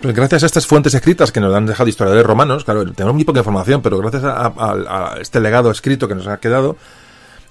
Pues 0.00 0.14
gracias 0.14 0.42
a 0.42 0.46
estas 0.46 0.66
fuentes 0.66 0.94
escritas 0.94 1.30
que 1.30 1.40
nos 1.40 1.54
han 1.54 1.66
dejado 1.66 1.88
historiadores 1.88 2.26
romanos, 2.26 2.64
claro, 2.64 2.84
tenemos 2.92 3.14
muy 3.14 3.24
poca 3.24 3.38
información, 3.38 3.82
pero 3.82 3.98
gracias 3.98 4.24
a, 4.24 5.16
este 5.20 5.40
legado 5.40 5.70
escrito 5.70 6.08
que 6.08 6.16
nos 6.16 6.26
ha 6.26 6.38
quedado, 6.38 6.76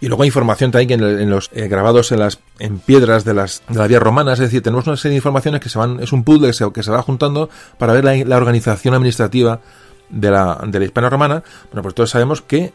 y 0.02 0.07
luego 0.07 0.23
hay 0.23 0.27
información 0.27 0.72
también 0.72 1.02
en, 1.02 1.30
los 1.30 1.49
eh, 1.53 1.68
grabados 1.68 2.11
en 2.11 2.19
las 2.19 2.39
en 2.60 2.80
piedras 2.80 3.23
de 3.23 3.35
las 3.35 3.61
de 3.69 3.77
la 3.80 3.88
vía 3.88 3.99
romana, 3.99 4.34
es 4.34 4.39
decir, 4.39 4.61
tenemos 4.61 4.85
una 4.88 4.98
serie 4.98 5.11
de 5.11 5.18
informaciones 5.18 5.61
que 5.61 5.69
se 5.69 5.77
van, 5.77 6.02
es 6.02 6.11
un 6.11 6.26
puzzle 6.26 6.48
que 6.48 6.53
se, 6.53 6.72
que 6.73 6.84
se 6.84 6.91
va 6.91 7.02
juntando 7.02 7.49
para 7.77 7.93
ver 7.93 8.03
la, 8.03 8.15
la 8.15 8.35
organización 8.35 8.95
administrativa 8.95 9.61
de 10.11 10.31
la, 10.31 10.59
de 10.65 10.79
la 10.79 10.85
Hispania 10.85 11.09
romana, 11.09 11.43
bueno, 11.71 11.81
pues 11.83 11.95
todos 11.95 12.09
sabemos 12.09 12.41
que 12.41 12.73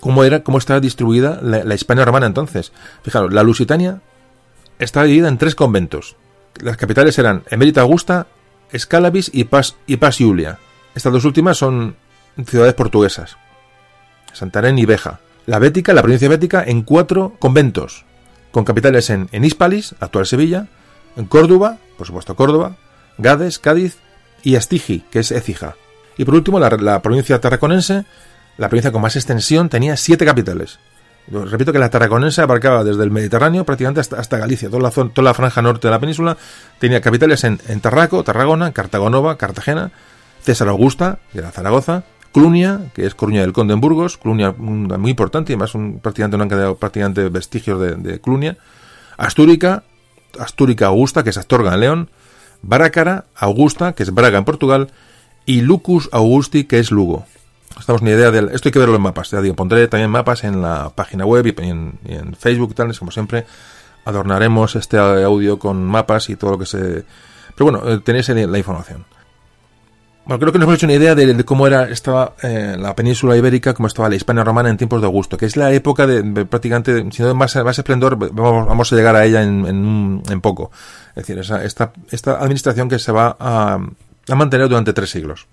cómo 0.00 0.24
era, 0.24 0.42
cómo 0.42 0.58
estaba 0.58 0.80
distribuida 0.80 1.40
la, 1.42 1.74
Hispania 1.74 2.04
romana 2.04 2.26
entonces. 2.26 2.72
Fijaros, 3.02 3.32
la 3.32 3.42
Lusitania 3.42 4.00
estaba 4.78 5.06
dividida 5.06 5.28
en 5.28 5.38
tres 5.38 5.54
conventos. 5.54 6.16
Las 6.60 6.76
capitales 6.76 7.18
eran 7.18 7.44
Emerita 7.50 7.82
Augusta, 7.82 8.26
Escalabis 8.72 9.30
y 9.32 9.44
Pas, 9.44 9.76
y 9.86 9.96
Pas 9.96 10.20
Iulia. 10.20 10.58
Estas 10.94 11.12
dos 11.12 11.24
últimas 11.24 11.56
son 11.56 11.96
ciudades 12.46 12.74
portuguesas. 12.74 13.36
Santarén 14.32 14.78
y 14.78 14.86
Beja. 14.86 15.20
La 15.46 15.58
Bética, 15.58 15.94
la 15.94 16.02
provincia 16.02 16.28
bética, 16.28 16.62
en 16.62 16.82
cuatro 16.82 17.34
conventos, 17.38 18.04
con 18.50 18.64
capitales 18.64 19.08
en, 19.08 19.28
en 19.32 19.44
Hispalis, 19.44 19.94
actual 19.98 20.26
Sevilla, 20.26 20.68
en 21.16 21.24
Córdoba, 21.24 21.78
por 21.96 22.06
supuesto 22.06 22.36
Córdoba, 22.36 22.76
Gades, 23.16 23.58
Cádiz 23.58 23.96
y 24.42 24.56
Astigi, 24.56 25.04
que 25.10 25.20
es 25.20 25.30
Écija. 25.30 25.76
Y 26.18 26.24
por 26.24 26.34
último, 26.34 26.58
la, 26.58 27.00
provincia 27.00 27.40
tarraconense, 27.40 28.04
la 28.58 28.68
provincia 28.68 28.92
con 28.92 29.00
más 29.00 29.16
extensión, 29.16 29.68
tenía 29.68 29.96
siete 29.96 30.26
capitales. 30.26 30.78
Repito 31.30 31.72
que 31.72 31.78
la 31.78 31.90
tarraconense 31.90 32.42
abarcaba 32.42 32.84
desde 32.84 33.04
el 33.04 33.10
Mediterráneo 33.10 33.64
prácticamente 33.64 34.00
hasta, 34.00 34.38
Galicia, 34.38 34.68
toda 34.68 34.82
la, 34.82 34.90
toda 34.90 35.22
la 35.22 35.34
franja 35.34 35.62
norte 35.62 35.86
de 35.86 35.92
la 35.92 36.00
península. 36.00 36.36
Tenía 36.78 37.00
capitales 37.00 37.44
en, 37.44 37.58
Tarraco, 37.80 38.24
Tarragona, 38.24 38.72
Cartagonova, 38.72 39.38
Cartagena, 39.38 39.92
César 40.42 40.68
Augusta, 40.68 41.20
que 41.32 41.38
era 41.38 41.52
Zaragoza, 41.52 42.02
Clunia, 42.32 42.90
que 42.94 43.06
es 43.06 43.14
Coruña 43.14 43.42
del 43.42 43.52
Conde 43.52 43.74
en 43.74 43.80
Burgos, 43.80 44.18
Clunia 44.18 44.52
muy 44.52 45.10
importante, 45.10 45.52
y 45.52 45.54
además 45.54 45.74
un, 45.74 46.00
prácticamente 46.00 46.36
no 46.36 46.42
han 46.42 46.48
quedado 46.48 46.76
prácticamente 46.76 47.28
vestigios 47.28 47.80
de, 47.80 48.20
Clunia, 48.20 48.56
Astúrica, 49.16 49.84
Astúrica 50.38 50.86
Augusta, 50.86 51.22
que 51.22 51.30
es 51.30 51.38
Astorga 51.38 51.74
en 51.74 51.80
León, 51.80 52.10
Barácara, 52.62 53.26
Augusta, 53.36 53.92
que 53.92 54.02
es 54.02 54.12
Braga 54.12 54.38
en 54.38 54.44
Portugal, 54.44 54.90
y 55.48 55.62
Lucus 55.62 56.10
Augusti, 56.12 56.64
que 56.64 56.78
es 56.78 56.90
Lugo. 56.90 57.24
Estamos 57.80 58.02
ni 58.02 58.10
idea 58.10 58.30
de 58.30 58.54
esto 58.54 58.68
hay 58.68 58.72
que 58.72 58.78
verlo 58.78 58.96
en 58.96 59.00
mapas. 59.00 59.30
Ya 59.30 59.40
digo, 59.40 59.56
pondré 59.56 59.88
también 59.88 60.10
mapas 60.10 60.44
en 60.44 60.60
la 60.60 60.90
página 60.94 61.24
web 61.24 61.46
y 61.46 61.54
en, 61.66 62.36
Facebook 62.38 62.72
y 62.72 62.74
tal, 62.74 62.98
como 62.98 63.10
siempre. 63.10 63.46
Adornaremos 64.04 64.76
este 64.76 64.98
audio 64.98 65.58
con 65.58 65.82
mapas 65.86 66.28
y 66.28 66.36
todo 66.36 66.50
lo 66.50 66.58
que 66.58 66.66
se. 66.66 67.02
Pero 67.56 67.70
bueno, 67.70 67.80
eh, 67.88 67.98
tenéis 68.04 68.28
la 68.28 68.58
información. 68.58 69.06
bueno, 70.26 70.38
creo 70.38 70.52
que 70.52 70.58
nos 70.58 70.66
hemos 70.66 70.76
hecho 70.76 70.86
una 70.86 70.96
idea 70.96 71.14
de, 71.14 71.42
cómo 71.46 71.66
era 71.66 71.88
estaba 71.88 72.34
eh, 72.42 72.76
la 72.78 72.94
península 72.94 73.34
ibérica, 73.34 73.72
cómo 73.72 73.86
estaba 73.86 74.10
la 74.10 74.16
Hispania 74.16 74.44
romana 74.44 74.68
en 74.68 74.76
tiempos 74.76 75.00
de 75.00 75.06
Augusto, 75.06 75.38
que 75.38 75.46
es 75.46 75.56
la 75.56 75.72
época 75.72 76.06
de, 76.06 76.44
prácticamente, 76.44 77.10
si 77.10 77.22
no 77.22 77.34
más, 77.34 77.56
más 77.56 77.78
esplendor, 77.78 78.18
vamos, 78.34 78.92
a 78.92 78.96
llegar 78.96 79.16
a 79.16 79.24
ella 79.24 79.42
en, 79.42 80.22
en, 80.28 80.40
poco. 80.42 80.70
Es 81.16 81.26
decir, 81.26 81.38
esa, 81.38 81.64
esta, 81.64 81.94
esta 82.10 82.38
administración 82.38 82.90
que 82.90 82.98
se 82.98 83.12
va 83.12 83.34
a, 83.40 83.78
a 84.30 84.34
mantener 84.34 84.68
durante 84.68 84.92
tres 84.92 85.10
siglos. 85.10 85.46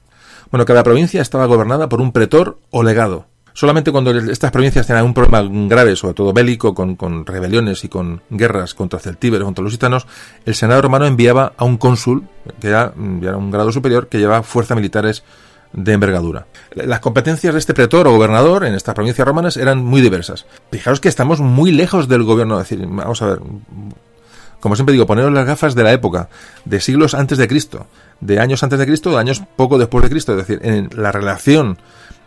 Bueno, 0.51 0.65
cada 0.65 0.83
provincia 0.83 1.21
estaba 1.21 1.45
gobernada 1.45 1.89
por 1.89 2.01
un 2.01 2.11
pretor 2.11 2.59
o 2.71 2.83
legado. 2.83 3.25
Solamente 3.53 3.91
cuando 3.93 4.11
estas 4.11 4.51
provincias 4.51 4.85
tenían 4.85 5.05
un 5.05 5.13
problema 5.13 5.41
grave, 5.69 5.95
sobre 5.95 6.13
todo 6.13 6.33
bélico, 6.33 6.75
con, 6.75 6.97
con 6.97 7.25
rebeliones 7.25 7.85
y 7.85 7.89
con 7.89 8.21
guerras 8.29 8.73
contra 8.73 8.99
celtíberos, 8.99 9.45
contra 9.45 9.63
los 9.63 9.71
gitanos, 9.71 10.07
el 10.45 10.55
Senado 10.55 10.81
romano 10.81 11.05
enviaba 11.05 11.53
a 11.55 11.63
un 11.63 11.77
cónsul, 11.77 12.27
que 12.59 12.67
era, 12.67 12.93
era 13.21 13.37
un 13.37 13.51
grado 13.51 13.71
superior, 13.71 14.07
que 14.09 14.19
llevaba 14.19 14.43
fuerzas 14.43 14.75
militares 14.75 15.23
de 15.71 15.93
envergadura. 15.93 16.47
Las 16.73 16.99
competencias 16.99 17.53
de 17.53 17.59
este 17.59 17.73
pretor 17.73 18.07
o 18.07 18.11
gobernador 18.11 18.65
en 18.65 18.75
estas 18.75 18.95
provincias 18.95 19.27
romanas 19.27 19.57
eran 19.57 19.83
muy 19.83 20.01
diversas. 20.01 20.45
Fijaros 20.71 20.99
que 20.99 21.09
estamos 21.09 21.39
muy 21.39 21.71
lejos 21.71 22.07
del 22.07 22.23
gobierno. 22.23 22.61
Vamos 22.87 23.21
a 23.21 23.25
ver, 23.25 23.39
como 24.59 24.75
siempre 24.75 24.93
digo, 24.93 25.05
poneros 25.05 25.31
las 25.31 25.45
gafas 25.45 25.75
de 25.75 25.83
la 25.83 25.93
época, 25.93 26.29
de 26.65 26.79
siglos 26.79 27.13
antes 27.13 27.37
de 27.37 27.47
Cristo, 27.47 27.87
de 28.21 28.39
años 28.39 28.63
antes 28.63 28.79
de 28.79 28.85
Cristo, 28.85 29.11
de 29.11 29.17
años 29.17 29.43
poco 29.55 29.77
después 29.77 30.03
de 30.03 30.09
Cristo. 30.09 30.31
Es 30.33 30.47
decir, 30.47 30.59
en 30.63 30.89
la 30.95 31.11
relación 31.11 31.77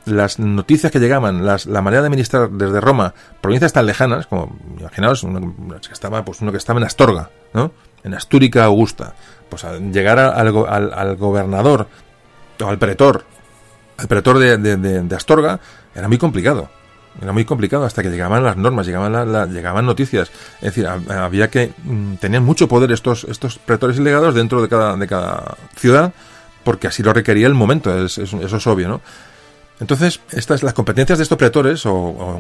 las 0.05 0.39
noticias 0.39 0.91
que 0.91 1.01
llegaban, 1.01 1.45
las, 1.45 1.67
la 1.67 1.83
manera 1.83 2.03
de 2.03 2.07
administrar 2.07 2.51
desde 2.51 2.81
Roma 2.81 3.15
provincias 3.41 3.73
tan 3.73 3.87
lejanas, 3.87 4.27
como 4.27 4.57
imaginaos 4.79 5.23
uno 5.23 5.55
que 5.87 5.93
estaba, 5.93 6.25
pues 6.25 6.41
uno 6.41 6.51
que 6.51 6.59
estaba 6.59 6.81
en 6.81 6.87
Astorga, 6.87 7.31
¿no? 7.53 7.73
en 8.05 8.15
Astúrica 8.15 8.65
Augusta, 8.65 9.15
pues 9.49 9.65
llegar 9.93 10.19
al, 10.19 10.49
al, 10.93 11.17
gobernador 11.17 11.89
o 12.61 12.67
al 12.67 12.79
pretor, 12.79 13.25
al 13.97 14.09
pretor 14.09 14.39
de, 14.39 14.57
de, 14.57 15.17
Astorga, 15.17 15.61
era 15.95 16.09
muy 16.09 16.19
complicado. 16.19 16.71
Era 17.21 17.33
muy 17.33 17.45
complicado 17.45 17.85
hasta 17.85 18.03
que 18.03 18.11
llegaban 18.11 18.45
las 18.45 18.57
normas, 18.57 18.87
llegaban, 18.87 19.13
la, 19.13 19.47
llegaban 19.47 19.87
noticias. 19.87 20.31
Es 20.61 20.75
decir, 20.75 20.87
había 20.87 21.49
que. 21.49 21.73
Mm, 21.85 22.15
tenían 22.15 22.45
mucho 22.45 22.69
poder 22.69 22.93
estos, 22.93 23.25
estos 23.25 23.59
pretores 23.59 23.99
y 23.99 24.03
legados 24.03 24.35
dentro 24.35 24.63
de 24.63 24.69
cada, 24.69 24.97
de 24.97 25.07
cada 25.07 25.57
ciudad, 25.77 26.13
porque 26.65 26.87
así 26.87 27.03
lo 27.03 27.13
requería 27.13 27.47
el 27.47 27.55
momento, 27.55 27.97
eso 28.05 28.23
es 28.23 28.67
obvio, 28.67 28.89
¿no? 28.89 29.01
Entonces, 29.81 30.21
estas, 30.33 30.63
las 30.63 30.75
competencias 30.75 31.19
de 31.19 31.23
estos 31.23 31.39
pretores 31.39 31.87
o, 31.87 31.93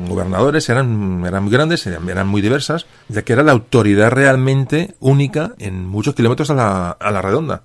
gobernadores 0.08 0.68
eran, 0.68 1.24
eran 1.24 1.44
muy 1.44 1.52
grandes, 1.52 1.86
eran, 1.86 2.26
muy 2.26 2.42
diversas, 2.42 2.86
ya 3.08 3.22
que 3.22 3.32
era 3.32 3.44
la 3.44 3.52
autoridad 3.52 4.10
realmente 4.10 4.96
única 4.98 5.52
en 5.58 5.86
muchos 5.86 6.14
kilómetros 6.14 6.50
a 6.50 6.54
la, 6.54 6.90
a 6.90 7.10
la 7.12 7.22
redonda. 7.22 7.62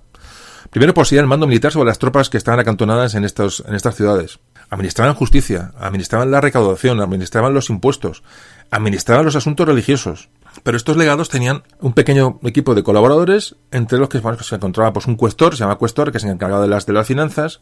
Primero 0.70 0.94
poseía 0.94 1.20
el 1.20 1.26
mando 1.26 1.46
militar 1.46 1.72
sobre 1.72 1.88
las 1.88 1.98
tropas 1.98 2.30
que 2.30 2.36
estaban 2.36 2.60
acantonadas 2.60 3.14
en, 3.14 3.24
estos, 3.24 3.64
en 3.66 3.74
estas 3.74 3.96
ciudades. 3.96 4.38
Administraban 4.74 5.14
justicia, 5.14 5.70
administraban 5.78 6.32
la 6.32 6.40
recaudación, 6.40 7.00
administraban 7.00 7.54
los 7.54 7.70
impuestos, 7.70 8.24
administraban 8.72 9.24
los 9.24 9.36
asuntos 9.36 9.68
religiosos. 9.68 10.30
Pero 10.64 10.76
estos 10.76 10.96
legados 10.96 11.28
tenían 11.28 11.62
un 11.78 11.92
pequeño 11.92 12.40
equipo 12.42 12.74
de 12.74 12.82
colaboradores, 12.82 13.54
entre 13.70 13.98
los 13.98 14.08
que 14.08 14.20
se 14.40 14.54
encontraba 14.56 14.92
pues, 14.92 15.06
un 15.06 15.14
cuestor, 15.14 15.54
se 15.54 15.60
llama 15.60 15.76
cuestor, 15.76 16.10
que 16.10 16.18
se 16.18 16.28
encargaba 16.28 16.60
de 16.60 16.66
las, 16.66 16.86
de 16.86 16.92
las 16.92 17.06
finanzas, 17.06 17.60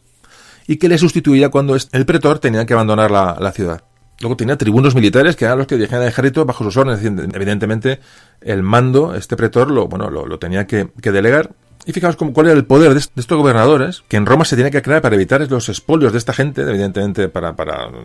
y 0.67 0.77
que 0.77 0.89
le 0.89 0.97
sustituía 0.97 1.51
cuando 1.51 1.77
el 1.77 2.07
pretor 2.07 2.39
tenía 2.39 2.65
que 2.65 2.73
abandonar 2.73 3.11
la, 3.11 3.53
ciudad. 3.53 3.85
Luego 4.21 4.39
tenía 4.39 4.57
tribunos 4.57 4.95
militares 4.95 5.37
que 5.37 5.45
eran 5.45 5.59
los 5.59 5.67
que 5.67 5.77
dirigían 5.77 6.01
el 6.01 6.09
ejército 6.09 6.47
bajo 6.47 6.65
sus 6.65 6.79
órdenes. 6.79 7.05
Evidentemente, 7.35 8.01
el 8.41 8.63
mando, 8.63 9.15
este 9.15 9.37
pretor, 9.37 9.71
lo, 9.71 9.87
bueno, 9.87 10.09
lo, 10.09 10.39
tenía 10.39 10.67
que, 10.67 10.89
delegar. 11.03 11.51
Y 11.85 11.93
fijaos 11.93 12.17
cuál 12.17 12.47
era 12.47 12.57
el 12.57 12.65
poder 12.65 12.95
de, 12.95 13.01
estos 13.01 13.37
gobernadores, 13.37 14.05
que 14.07 14.17
en 14.17 14.25
Roma 14.25 14.45
se 14.45 14.55
tiene 14.55 14.71
que 14.71 14.83
crear 14.83 15.03
para 15.03 15.17
evitar 15.17 15.41
los 15.51 15.69
expolios 15.69 16.13
de 16.13 16.19
esta 16.19 16.33
gente, 16.33 16.63
evidentemente 16.63 17.29
para, 17.29 17.55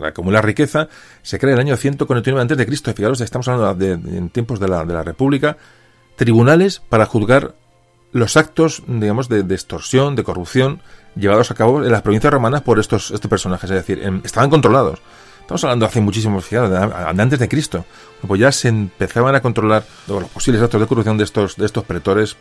acumular 0.04 0.44
riqueza. 0.44 0.88
Se 1.22 1.38
crea 1.38 1.52
en 1.52 1.60
el 1.60 1.66
año 1.66 1.76
149 1.76 2.54
a.C. 2.54 2.94
Fijaros, 2.94 3.20
estamos 3.20 3.46
hablando 3.46 3.74
de, 3.74 3.92
en 3.92 4.30
tiempos 4.30 4.58
de 4.58 4.68
la, 4.68 4.84
de 4.84 4.94
la 4.94 5.04
República. 5.04 5.56
Tribunales 6.16 6.82
para 6.88 7.06
juzgar 7.06 7.54
los 8.10 8.36
actos, 8.36 8.82
digamos, 8.86 9.28
de, 9.28 9.40
extorsión, 9.40 10.16
de 10.16 10.24
corrupción 10.24 10.80
llevados 11.14 11.50
a 11.50 11.54
cabo 11.54 11.84
en 11.84 11.92
las 11.92 12.02
provincias 12.02 12.32
romanas 12.32 12.62
por 12.62 12.78
estos, 12.78 13.10
estos 13.10 13.28
personajes, 13.28 13.70
es 13.70 13.76
decir, 13.76 14.02
estaban 14.24 14.50
controlados. 14.50 15.00
Estamos 15.40 15.64
hablando 15.64 15.86
hace 15.86 16.00
muchísimos, 16.00 16.46
antes 16.52 17.38
de 17.38 17.48
Cristo. 17.48 17.84
Pues 18.26 18.40
ya 18.40 18.52
se 18.52 18.68
empezaban 18.68 19.34
a 19.34 19.40
controlar 19.40 19.82
los 20.06 20.24
posibles 20.24 20.62
actos 20.62 20.80
de 20.80 20.86
corrupción 20.86 21.16
de 21.16 21.24
estos, 21.24 21.56
de 21.56 21.64
estos 21.64 21.84
pretores 21.84 22.36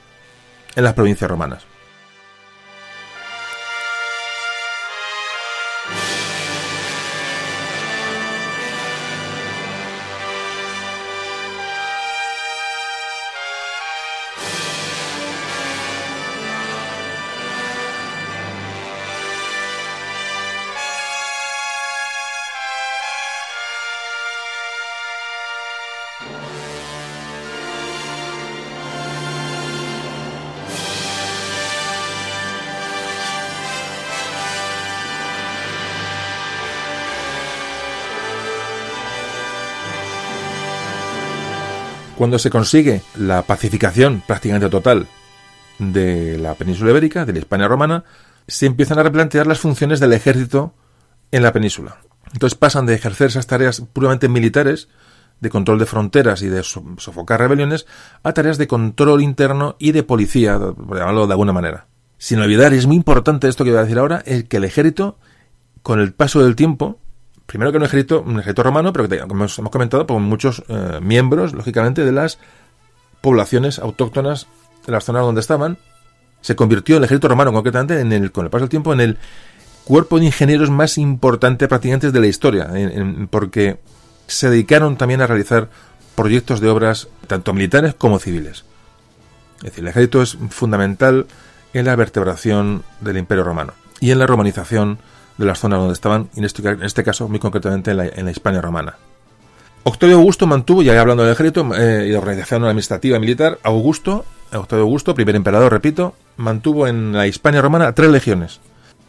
en 0.77 0.83
las 0.83 0.93
provincias 0.93 1.29
romanas. 1.29 1.65
Cuando 42.18 42.39
se 42.39 42.49
consigue 42.49 43.03
la 43.15 43.44
pacificación 43.44 44.23
prácticamente 44.26 44.69
total 44.69 45.07
de 45.77 46.39
la 46.39 46.56
península 46.56 46.89
ibérica, 46.89 47.26
de 47.26 47.34
la 47.34 47.39
Hispania 47.39 47.68
romana, 47.68 48.06
se 48.48 48.65
empiezan 48.65 48.98
a 48.98 49.03
replantear 49.03 49.45
las 49.45 49.60
funciones 49.60 49.99
del 49.99 50.14
ejército 50.14 50.73
en 51.31 51.44
la 51.44 51.53
península. 51.53 51.99
Entonces 52.34 52.57
pasan 52.57 52.88
de 52.88 52.95
ejercer 52.95 53.27
esas 53.27 53.45
tareas 53.45 53.81
puramente 53.81 54.30
militares, 54.30 54.89
de 55.41 55.49
control 55.52 55.77
de 55.77 55.85
fronteras 55.85 56.41
y 56.41 56.48
de 56.48 56.64
sofocar 56.64 57.39
rebeliones, 57.39 57.85
a 58.23 58.34
tareas 58.34 58.57
de 58.57 58.68
control 58.68 59.22
interno 59.22 59.76
y 59.77 59.91
de 59.91 60.02
policía, 60.02 60.57
por 60.57 60.98
llamarlo 60.98 61.27
de 61.27 61.34
alguna 61.34 61.53
manera. 61.53 61.85
Sin 62.18 62.39
olvidar, 62.39 62.73
y 62.73 62.77
es 62.77 62.88
muy 62.88 62.95
importante 62.95 63.48
esto 63.48 63.64
que 63.64 63.69
voy 63.69 63.80
a 63.80 63.84
decir 63.84 63.99
ahora, 63.99 64.23
es 64.26 64.45
que 64.45 64.57
el 64.57 64.64
ejército, 64.64 65.19
con 65.84 65.99
el 65.99 66.14
paso 66.14 66.44
del 66.44 66.56
tiempo, 66.56 66.99
primero 67.47 67.71
que 67.71 67.77
un 67.77 67.83
ejército, 67.83 68.21
un 68.21 68.39
ejército 68.39 68.61
romano, 68.61 68.93
pero 68.93 69.09
que 69.09 69.17
como 69.19 69.45
hemos 69.45 69.71
comentado, 69.71 70.05
con 70.05 70.21
muchos 70.21 70.63
eh, 70.67 70.99
miembros, 71.01 71.53
lógicamente, 71.53 72.05
de 72.05 72.11
las 72.11 72.37
poblaciones 73.21 73.79
autóctonas 73.79 74.47
de 74.85 74.91
las 74.91 75.05
zonas 75.05 75.23
donde 75.23 75.41
estaban, 75.41 75.77
se 76.41 76.55
convirtió 76.55 76.97
el 76.97 77.03
ejército 77.03 77.27
romano 77.27 77.51
concretamente 77.51 77.99
en 77.99 78.11
el, 78.13 78.31
con 78.31 78.45
el 78.45 78.51
paso 78.51 78.65
del 78.65 78.69
tiempo 78.69 78.93
en 78.93 78.99
el 78.99 79.17
cuerpo 79.85 80.19
de 80.19 80.25
ingenieros 80.25 80.69
más 80.69 80.97
importante 80.97 81.67
prácticamente 81.67 82.11
de 82.11 82.19
la 82.19 82.27
historia, 82.27 82.69
porque 83.29 83.79
se 84.27 84.49
dedicaron 84.49 84.97
también 84.97 85.21
a 85.21 85.27
realizar 85.27 85.69
proyectos 86.15 86.59
de 86.59 86.67
obras 86.67 87.07
tanto 87.27 87.53
militares 87.53 87.95
como 87.95 88.19
civiles. 88.19 88.65
Es 89.59 89.63
decir, 89.63 89.83
el 89.85 89.87
ejército 89.87 90.21
es 90.21 90.37
fundamental 90.49 91.25
en 91.73 91.85
la 91.85 91.95
vertebración 91.95 92.83
del 92.99 93.17
imperio 93.17 93.43
romano 93.43 93.73
y 93.99 94.11
en 94.11 94.19
la 94.19 94.27
romanización 94.27 94.99
de 95.38 95.45
las 95.45 95.59
zonas 95.59 95.80
donde 95.80 95.93
estaban, 95.93 96.30
en 96.35 96.43
este, 96.43 96.68
en 96.68 96.84
este 96.84 97.03
caso 97.03 97.27
muy 97.27 97.39
concretamente 97.39 97.91
en 97.91 98.26
la, 98.26 98.31
Hispania 98.31 98.61
romana. 98.61 98.95
Octavio 99.84 100.18
Augusto 100.18 100.47
mantuvo, 100.47 100.81
ya 100.81 100.99
hablando 100.99 101.23
del 101.23 101.31
ejército 101.31 101.69
eh, 101.76 102.05
y 102.07 102.09
de 102.09 102.18
organización 102.18 102.65
administrativa 102.65 103.19
militar, 103.19 103.59
Augusto, 103.64 104.26
Octavio 104.51 104.84
Augusto, 104.84 105.15
primer 105.15 105.35
emperador, 105.35 105.72
repito, 105.72 106.15
mantuvo 106.35 106.88
en 106.88 107.14
la 107.14 107.27
Hispania 107.27 107.61
romana 107.61 107.93
tres 107.93 108.09
legiones. 108.09 108.59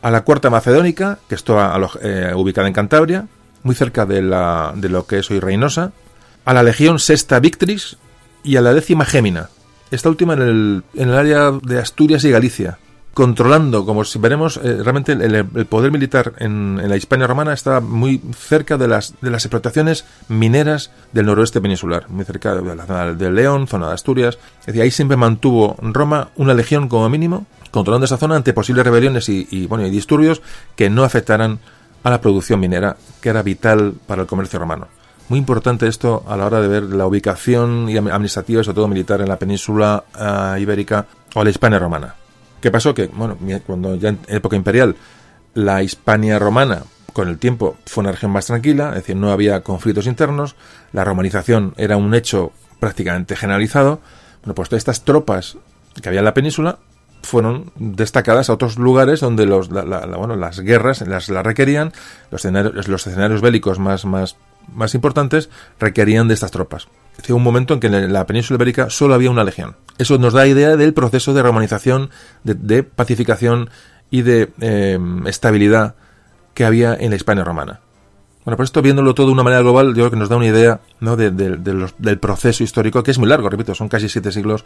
A 0.03 0.11
la 0.11 0.23
cuarta 0.23 0.51
macedónica, 0.51 1.19
que 1.29 1.35
estaba 1.35 1.77
eh, 2.03 2.33
ubicada 2.37 2.69
en 2.69 2.75
Cantabria, 2.75 3.27
muy 3.65 3.75
cerca 3.75 4.07
de, 4.07 4.23
lo 4.23 5.07
que 5.07 5.19
es 5.19 5.31
hoy 5.31 5.41
Reynosa, 5.41 5.93
a 6.45 6.55
la 6.55 6.63
legión 6.63 7.01
sexta 7.01 7.41
Victris 7.41 7.97
y 8.45 8.57
a 8.57 8.61
la 8.61 8.73
décima 8.73 9.05
Gémina, 9.05 9.51
esta 9.91 10.09
última 10.09 10.35
en 10.35 10.85
el 10.95 11.15
área 11.15 11.51
de 11.51 11.79
Asturias 11.81 12.23
y 12.25 12.31
Galicia, 12.31 12.79
controlando, 13.15 13.85
como 13.85 14.03
veremos, 14.21 14.59
eh, 14.59 14.79
realmente 14.83 15.13
el, 15.13 15.45
poder 15.67 15.91
militar 15.91 16.35
en, 16.39 16.81
la 16.89 16.97
Hispania 16.97 17.27
romana 17.27 17.53
está 17.53 17.81
muy 17.81 18.23
cerca 18.37 18.77
de 18.77 18.87
las, 18.87 19.15
de 19.21 19.31
las 19.31 19.45
explotaciones 19.45 20.05
mineras 20.29 20.93
del 21.13 21.27
noroeste 21.27 21.61
peninsular, 21.61 22.09
muy 22.11 22.25
cerca 22.25 22.55
de 22.55 22.77
la 22.77 22.87
zona 22.87 23.15
de 23.15 23.31
León, 23.33 23.67
zona 23.67 23.89
de 23.89 23.95
Asturias. 23.95 24.39
Es 24.61 24.67
decir, 24.67 24.83
ahí 24.83 24.91
siempre 24.91 25.17
mantuvo 25.17 25.77
Roma 25.83 26.29
una 26.37 26.55
legión 26.55 26.89
como 26.89 27.09
mínimo, 27.09 27.47
controlando 27.71 28.05
esa 28.05 28.19
zona 28.19 28.37
ante 28.37 28.53
posibles 28.53 28.85
rebeliones 28.85 29.29
y, 29.29 29.67
bueno, 29.67 29.85
y 29.87 29.91
disturbios 29.91 30.41
que 30.77 30.89
no 30.89 31.03
afectaran 31.03 31.59
a 32.05 32.11
la 32.11 32.21
producción 32.21 32.61
minera, 32.61 32.97
que 33.21 33.31
era 33.31 33.43
vital 33.43 33.95
para 34.07 34.23
el 34.23 34.29
comercio 34.29 34.59
romano. 34.59 34.87
Muy 35.29 35.41
importante 35.41 35.89
esto 35.89 36.25
a 36.27 36.37
la 36.37 36.47
hora 36.47 36.61
de 36.61 36.69
ver 36.69 36.85
la 36.85 37.07
ubicación 37.07 37.89
administrativa 37.89 38.61
y 38.61 38.65
sobre 38.65 38.77
todo 38.77 38.89
militar 38.89 39.21
en 39.21 39.29
la 39.29 39.39
península 39.39 40.05
eh, 40.19 40.61
ibérica 40.61 41.05
o 41.35 41.45
la 41.45 41.51
Hispania 41.51 41.79
romana. 41.79 42.15
¿Qué 42.61 42.71
pasó? 42.71 42.95
Que, 42.95 43.07
bueno, 43.07 43.37
cuando 43.67 43.95
ya 43.97 44.11
en 44.11 44.19
época 44.29 44.57
imperial 44.57 44.97
La 45.55 45.83
Hispania 45.83 46.39
romana, 46.39 46.83
con 47.13 47.29
el 47.29 47.39
tiempo, 47.39 47.77
fue 47.87 48.03
una 48.03 48.13
región 48.13 48.31
más 48.31 48.47
tranquila, 48.47 48.91
es 48.91 48.97
decir, 48.97 49.17
no 49.17 49.33
había 49.33 49.63
conflictos 49.63 50.07
internos, 50.07 50.57
la 50.93 51.05
romanización 51.05 51.75
era 51.77 51.97
un 51.97 52.15
hecho 52.15 52.53
prácticamente 52.81 53.37
generalizado. 53.37 54.01
Bueno, 54.43 54.55
pues 54.55 54.69
todas 54.69 54.81
estas 54.81 55.05
tropas 55.05 55.57
que 56.01 56.09
había 56.09 56.21
en 56.21 56.25
la 56.25 56.35
península 56.35 56.79
fueron 57.23 57.73
destacadas 57.77 58.49
a 58.49 58.53
otros 58.53 58.79
lugares 58.79 59.21
donde 59.21 59.47
los, 59.47 59.69
bueno, 59.69 60.37
las 60.37 60.61
guerras 60.61 61.01
las, 61.03 61.29
las 61.29 61.45
requerían, 61.45 61.93
los 62.31 62.45
escenarios, 62.45 62.89
los 62.89 63.07
escenarios 63.07 63.41
bélicos 63.41 63.79
más, 63.79 64.05
más, 64.05 64.37
más 64.74 64.95
importantes 64.95 65.51
requerían 65.78 66.28
de 66.28 66.35
estas 66.35 66.51
tropas. 66.51 66.89
Fue 67.23 67.35
un 67.35 67.43
momento 67.43 67.74
en 67.74 67.81
que 67.81 67.89
en 67.89 68.12
la 68.12 68.27
península 68.27 68.57
ibérica 68.57 68.90
solo 68.90 69.15
había 69.15 69.31
una 69.31 69.45
legión. 69.45 69.77
Eso 69.99 70.19
nos 70.19 70.32
da 70.32 70.47
idea 70.47 70.77
del 70.77 70.95
proceso 70.95 71.35
de 71.35 71.43
romanización, 71.43 72.11
de, 72.45 72.82
pacificación 72.85 73.70
y 74.11 74.23
de 74.23 74.51
eh, 74.61 74.99
estabilidad 75.27 75.97
que 76.55 76.65
había 76.65 76.95
en 76.95 77.11
la 77.11 77.16
Hispania 77.16 77.45
romana. 77.45 77.81
Bueno, 78.45 78.57
por 78.57 78.65
esto 78.65 78.81
viéndolo 78.81 79.15
todo 79.15 79.27
de 79.27 79.32
una 79.32 79.43
manera 79.43 79.62
global, 79.62 79.89
yo 79.89 79.95
creo 79.95 80.11
que 80.11 80.16
nos 80.16 80.28
da 80.28 80.36
una 80.36 80.47
idea 80.47 80.81
¿no? 81.01 81.16
del 81.16 82.19
proceso 82.19 82.65
histórico, 82.65 83.03
que 83.03 83.11
es 83.11 83.19
muy 83.19 83.28
largo, 83.28 83.51
repito, 83.51 83.74
son 83.74 83.89
casi 83.89 84.09
siete 84.09 84.32
siglos 84.32 84.65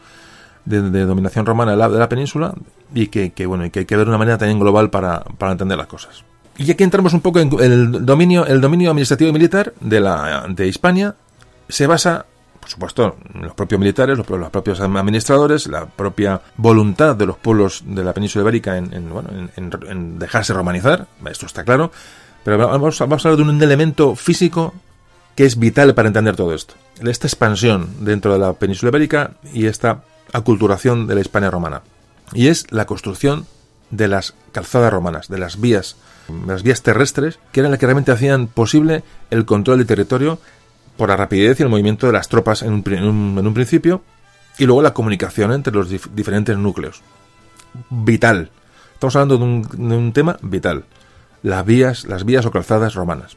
de, 0.65 1.05
dominación 1.05 1.47
romana 1.47 1.73
de 1.73 1.99
la, 1.99 2.09
península 2.09 2.55
y 2.95 3.09
que, 3.09 3.47
bueno, 3.47 3.65
y 3.65 3.71
que 3.71 3.81
hay 3.81 3.85
que 3.85 3.97
ver 3.97 4.05
de 4.05 4.11
una 4.11 4.19
manera 4.19 4.39
también 4.39 4.61
global 4.61 4.91
para, 4.91 5.25
entender 5.51 5.77
las 5.77 5.87
cosas. 5.87 6.25
Y 6.57 6.71
aquí 6.71 6.85
entramos 6.85 7.15
un 7.15 7.21
poco 7.21 7.41
en 7.41 7.51
el 7.61 8.05
dominio, 8.05 8.47
el 8.47 8.61
dominio 8.61 8.91
administrativo 8.91 9.31
y 9.31 9.33
militar 9.33 9.73
de, 9.81 10.01
la, 10.01 10.47
de 10.49 10.67
Hispania. 10.67 11.15
Se 11.69 11.87
basa, 11.87 12.27
por 12.61 12.69
supuesto, 12.69 13.17
en 13.35 13.43
los 13.43 13.55
propios 13.55 13.79
militares, 13.79 14.19
los, 14.19 14.27
propios 14.27 14.81
administradores, 14.81 15.67
la 15.67 15.87
propia 15.87 16.41
voluntad 16.57 17.17
de 17.17 17.27
los 17.27 17.39
pueblos 17.39 17.83
de 17.87 18.05
la 18.05 18.13
península 18.13 18.43
ibérica 18.43 18.77
en, 18.77 19.09
bueno, 19.11 19.31
en, 19.57 20.19
dejarse 20.19 20.53
romanizar, 20.53 21.07
esto 21.31 21.47
está 21.47 21.65
claro. 21.65 21.91
Pero 22.45 22.59
vamos, 22.59 22.99
vamos 22.99 23.25
a 23.25 23.29
hablar 23.29 23.45
de 23.45 23.51
un 23.51 23.63
elemento 23.63 24.15
físico 24.17 24.75
que 25.35 25.47
es 25.47 25.59
vital 25.59 25.95
para 25.95 26.09
entender 26.09 26.37
todo 26.37 26.53
esto. 26.53 26.75
Esta 27.01 27.27
expansión 27.27 27.89
dentro 28.01 28.33
de 28.33 28.39
la 28.39 28.53
península 28.53 28.91
ibérica 28.91 29.33
y 29.53 29.67
esta 29.67 30.03
aculturación 30.33 31.07
de 31.07 31.15
la 31.15 31.21
Hispania 31.21 31.51
romana. 31.51 31.83
Y 32.33 32.49
es 32.49 32.71
la 32.71 32.87
construcción 32.87 33.47
de 33.91 34.09
las 34.09 34.35
calzadas 34.53 34.93
romanas, 34.93 35.29
de 35.29 35.39
las 35.39 35.61
vías, 35.61 35.97
las 36.47 36.63
vías 36.63 36.83
terrestres, 36.83 37.39
que 37.53 37.61
eran 37.61 37.73
las 37.73 37.81
que 37.81 37.87
realmente 37.87 38.13
hacían 38.13 38.47
posible 38.47 39.03
el 39.31 39.45
control 39.45 39.79
del 39.79 39.87
territorio 39.87 40.39
por 40.97 41.09
la 41.09 41.17
rapidez 41.17 41.59
y 41.59 41.63
el 41.63 41.69
movimiento 41.69 42.07
de 42.07 42.13
las 42.13 42.29
tropas 42.29 42.63
en 42.63 42.73
un, 42.73 43.55
principio, 43.55 44.03
y 44.59 44.67
luego 44.67 44.83
la 44.83 44.95
comunicación 44.95 45.53
entre 45.53 45.73
los 45.73 45.89
diferentes 45.89 46.57
núcleos. 46.57 47.03
Vital. 47.91 48.51
Estamos 48.95 49.17
hablando 49.17 49.39
de 49.39 49.85
un, 49.95 50.13
tema 50.13 50.37
vital. 50.43 50.85
Las 51.43 51.65
vías, 51.65 52.05
las 52.05 52.25
vías 52.25 52.47
o 52.47 52.51
calzadas 52.51 52.95
romanas. 52.95 53.37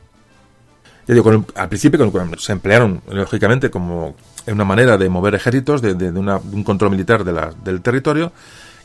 Ya 1.07 1.13
digo, 1.13 1.45
al 1.55 1.69
principio 1.69 2.11
se 2.37 2.51
emplearon, 2.51 3.01
lógicamente, 3.09 3.69
como 3.69 4.15
una 4.47 4.65
manera 4.65 4.97
de 4.97 5.09
mover 5.09 5.35
ejércitos, 5.35 5.81
de, 5.81 5.93
un 5.93 6.63
control 6.63 6.91
militar 6.91 7.23
del 7.23 7.81
territorio, 7.81 8.31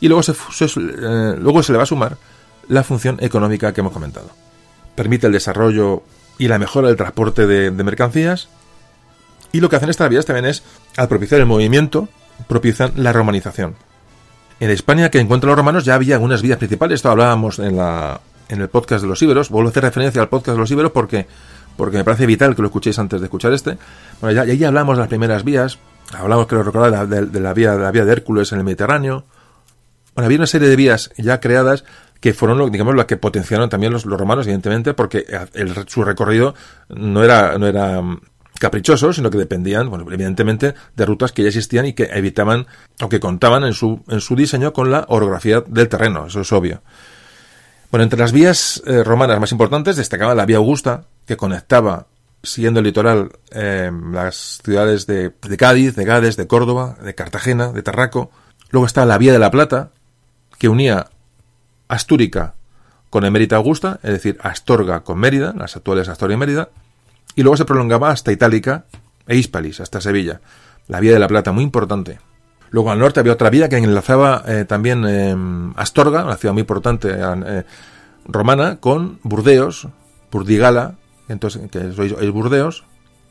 y 0.01 0.09
luego 0.09 0.22
se, 0.22 0.32
eh, 0.32 1.36
luego 1.39 1.62
se 1.62 1.72
le 1.72 1.78
va 1.78 1.85
a 1.85 1.86
sumar 1.86 2.16
la 2.71 2.85
función 2.85 3.19
económica 3.21 3.75
que 3.75 3.81
hemos 3.81 3.93
comentado. 3.93 4.31
Permite 4.95 5.27
el 5.27 5.33
desarrollo 5.33 6.03
y 6.39 6.49
la 6.49 6.59
mejora 6.59 6.89
del 6.89 6.97
transporte 6.97 7.47
de, 7.47 7.71
mercancías, 7.71 8.49
y 9.53 9.61
lo 9.61 9.69
que 9.69 9.77
hacen 9.77 9.91
estas 9.91 10.09
vías 10.09 10.25
también 10.25 10.47
es, 10.47 10.63
al 10.97 11.09
propiciar 11.09 11.41
el 11.41 11.47
movimiento, 11.47 12.09
propician 12.49 12.93
la 12.95 13.13
romanización. 13.13 13.75
En 14.61 14.71
España, 14.71 15.11
que 15.11 15.19
encuentran 15.19 15.49
los 15.49 15.57
romanos, 15.57 15.85
ya 15.85 15.97
había 15.97 16.15
algunas 16.15 16.43
vías 16.43 16.59
principales. 16.59 16.97
Esto 16.97 17.11
hablábamos 17.11 17.59
en, 17.59 17.77
la, 17.77 18.21
en 18.49 18.61
el 18.61 18.69
podcast 18.69 19.03
de 19.03 19.09
los 19.09 19.21
íberos. 19.21 19.51
Vuelvo 19.51 19.69
a 19.69 19.71
hacer 19.71 19.83
referencia 19.83 20.23
al 20.23 20.29
podcast 20.29 20.55
de 20.55 20.61
los 20.61 20.71
íberos 20.71 20.93
porque 20.93 21.27
porque 21.77 21.97
me 21.97 22.05
parece 22.05 22.27
vital 22.27 22.55
que 22.55 22.61
lo 22.61 22.69
escuchéis 22.69 22.99
antes 22.99 23.21
de 23.21 23.27
escuchar 23.27 23.55
este. 23.55 23.79
Bueno, 24.21 24.45
ya, 24.45 24.53
ya 24.53 24.69
hablamos 24.69 24.97
de 24.97 25.01
las 25.01 25.09
primeras 25.09 25.45
vías, 25.45 25.79
hablamos, 26.13 26.51
lo 26.53 26.63
recordar, 26.63 27.09
de, 27.09 27.41
la 27.41 27.55
vía, 27.55 27.73
de 27.73 27.83
la 27.83 27.91
vía 27.91 28.05
de 28.05 28.13
Hércules 28.13 28.53
en 28.53 28.59
el 28.59 28.65
Mediterráneo. 28.65 29.25
Bueno, 30.15 30.27
había 30.27 30.39
una 30.39 30.47
serie 30.47 30.69
de 30.69 30.77
vías 30.77 31.11
ya 31.17 31.41
creadas 31.41 31.85
que 32.21 32.35
fueron, 32.35 32.71
digamos, 32.71 32.95
las 32.95 33.07
que 33.07 33.17
potenciaron 33.17 33.69
también 33.69 33.93
los, 33.93 34.05
romanos, 34.05 34.47
evidentemente, 34.47 34.95
porque 34.95 35.25
su 35.87 36.05
recorrido 36.05 36.55
no 36.89 37.25
era, 37.25 37.57
no 37.59 37.67
era 37.67 38.01
mm, 38.03 38.21
caprichoso, 38.59 39.13
sino 39.13 39.31
que 39.31 39.39
dependían, 39.39 39.89
bueno, 39.89 40.05
evidentemente, 40.11 40.75
de 40.95 41.07
rutas 41.07 41.33
que 41.33 41.43
ya 41.43 41.49
existían 41.49 41.87
y 41.87 41.95
que 41.95 42.05
evitaban 42.13 42.67
o 43.01 43.09
que 43.09 43.21
contaban 43.21 43.65
en 43.65 43.73
su, 43.73 44.05
en 44.09 44.21
su 44.21 44.37
diseño 44.37 44.73
con 44.73 44.91
la 44.91 45.07
orografía 45.09 45.63
del 45.67 45.89
terreno, 45.89 46.27
eso 46.27 46.43
es 46.43 46.53
obvio. 46.53 46.83
Bueno, 47.91 48.05
entre 48.05 48.21
las 48.21 48.33
vías 48.33 48.83
eh, 48.87 49.03
romanas 49.03 49.41
más 49.41 49.51
importantes 49.51 49.97
destacaba 49.97 50.35
la 50.35 50.47
vía 50.47 50.59
Augusta, 50.59 51.07
que 51.27 51.37
conectaba, 51.37 52.07
siguiendo 52.43 52.81
el 52.81 52.87
litoral, 52.87 53.31
eh, 53.51 53.91
las 54.13 54.61
ciudades 54.63 55.07
de, 55.07 55.33
Cádiz, 55.59 55.97
de 55.97 56.05
Gades, 56.05 56.37
de 56.37 56.47
Córdoba, 56.47 56.97
de 57.03 57.15
Cartagena, 57.15 57.73
de 57.73 57.83
Tarraco. 57.83 58.31
Luego 58.71 58.87
está 58.87 59.05
la 59.07 59.19
vía 59.19 59.33
de 59.33 59.41
la 59.41 59.51
Plata, 59.51 59.91
que 60.59 60.69
unía 60.69 61.09
Astúrica 61.91 62.55
con 63.11 63.25
Emérita 63.25 63.57
Augusta, 63.57 63.99
es 64.03 64.12
decir, 64.12 64.39
Astorga 64.41 65.01
con 65.01 65.19
Mérida, 65.19 65.53
las 65.57 65.77
actuales 65.77 66.09
Astoria 66.09 66.35
y 66.35 66.39
Mérida, 66.39 66.71
y 67.35 67.43
luego 67.43 67.57
se 67.57 67.65
prolongaba 67.65 68.11
hasta 68.11 68.33
Itálica 68.33 68.85
e 69.27 69.37
Hispalis, 69.37 69.81
hasta 69.81 70.01
Sevilla. 70.01 70.41
La 70.87 71.01
vía 71.01 71.12
de 71.12 71.19
la 71.19 71.29
Plata, 71.29 71.53
muy 71.53 71.65
importante. 71.65 72.21
Luego 72.71 72.93
al 72.93 73.01
norte 73.01 73.19
había 73.19 73.33
otra 73.33 73.51
vía 73.51 73.69
que 73.69 73.77
enlazaba 73.77 74.45
eh, 74.47 74.65
también 74.65 75.05
eh, 75.07 75.37
Astorga, 75.77 76.25
una 76.25 76.37
ciudad 76.37 76.53
muy 76.53 76.61
importante 76.61 77.12
eh, 77.12 77.65
romana, 78.27 78.77
con 78.77 79.19
Burdeos, 79.25 79.89
Burdigala, 80.31 80.95
entonces, 81.29 81.69
que 81.71 81.79
es, 81.79 82.33
Burdeos, 82.33 82.85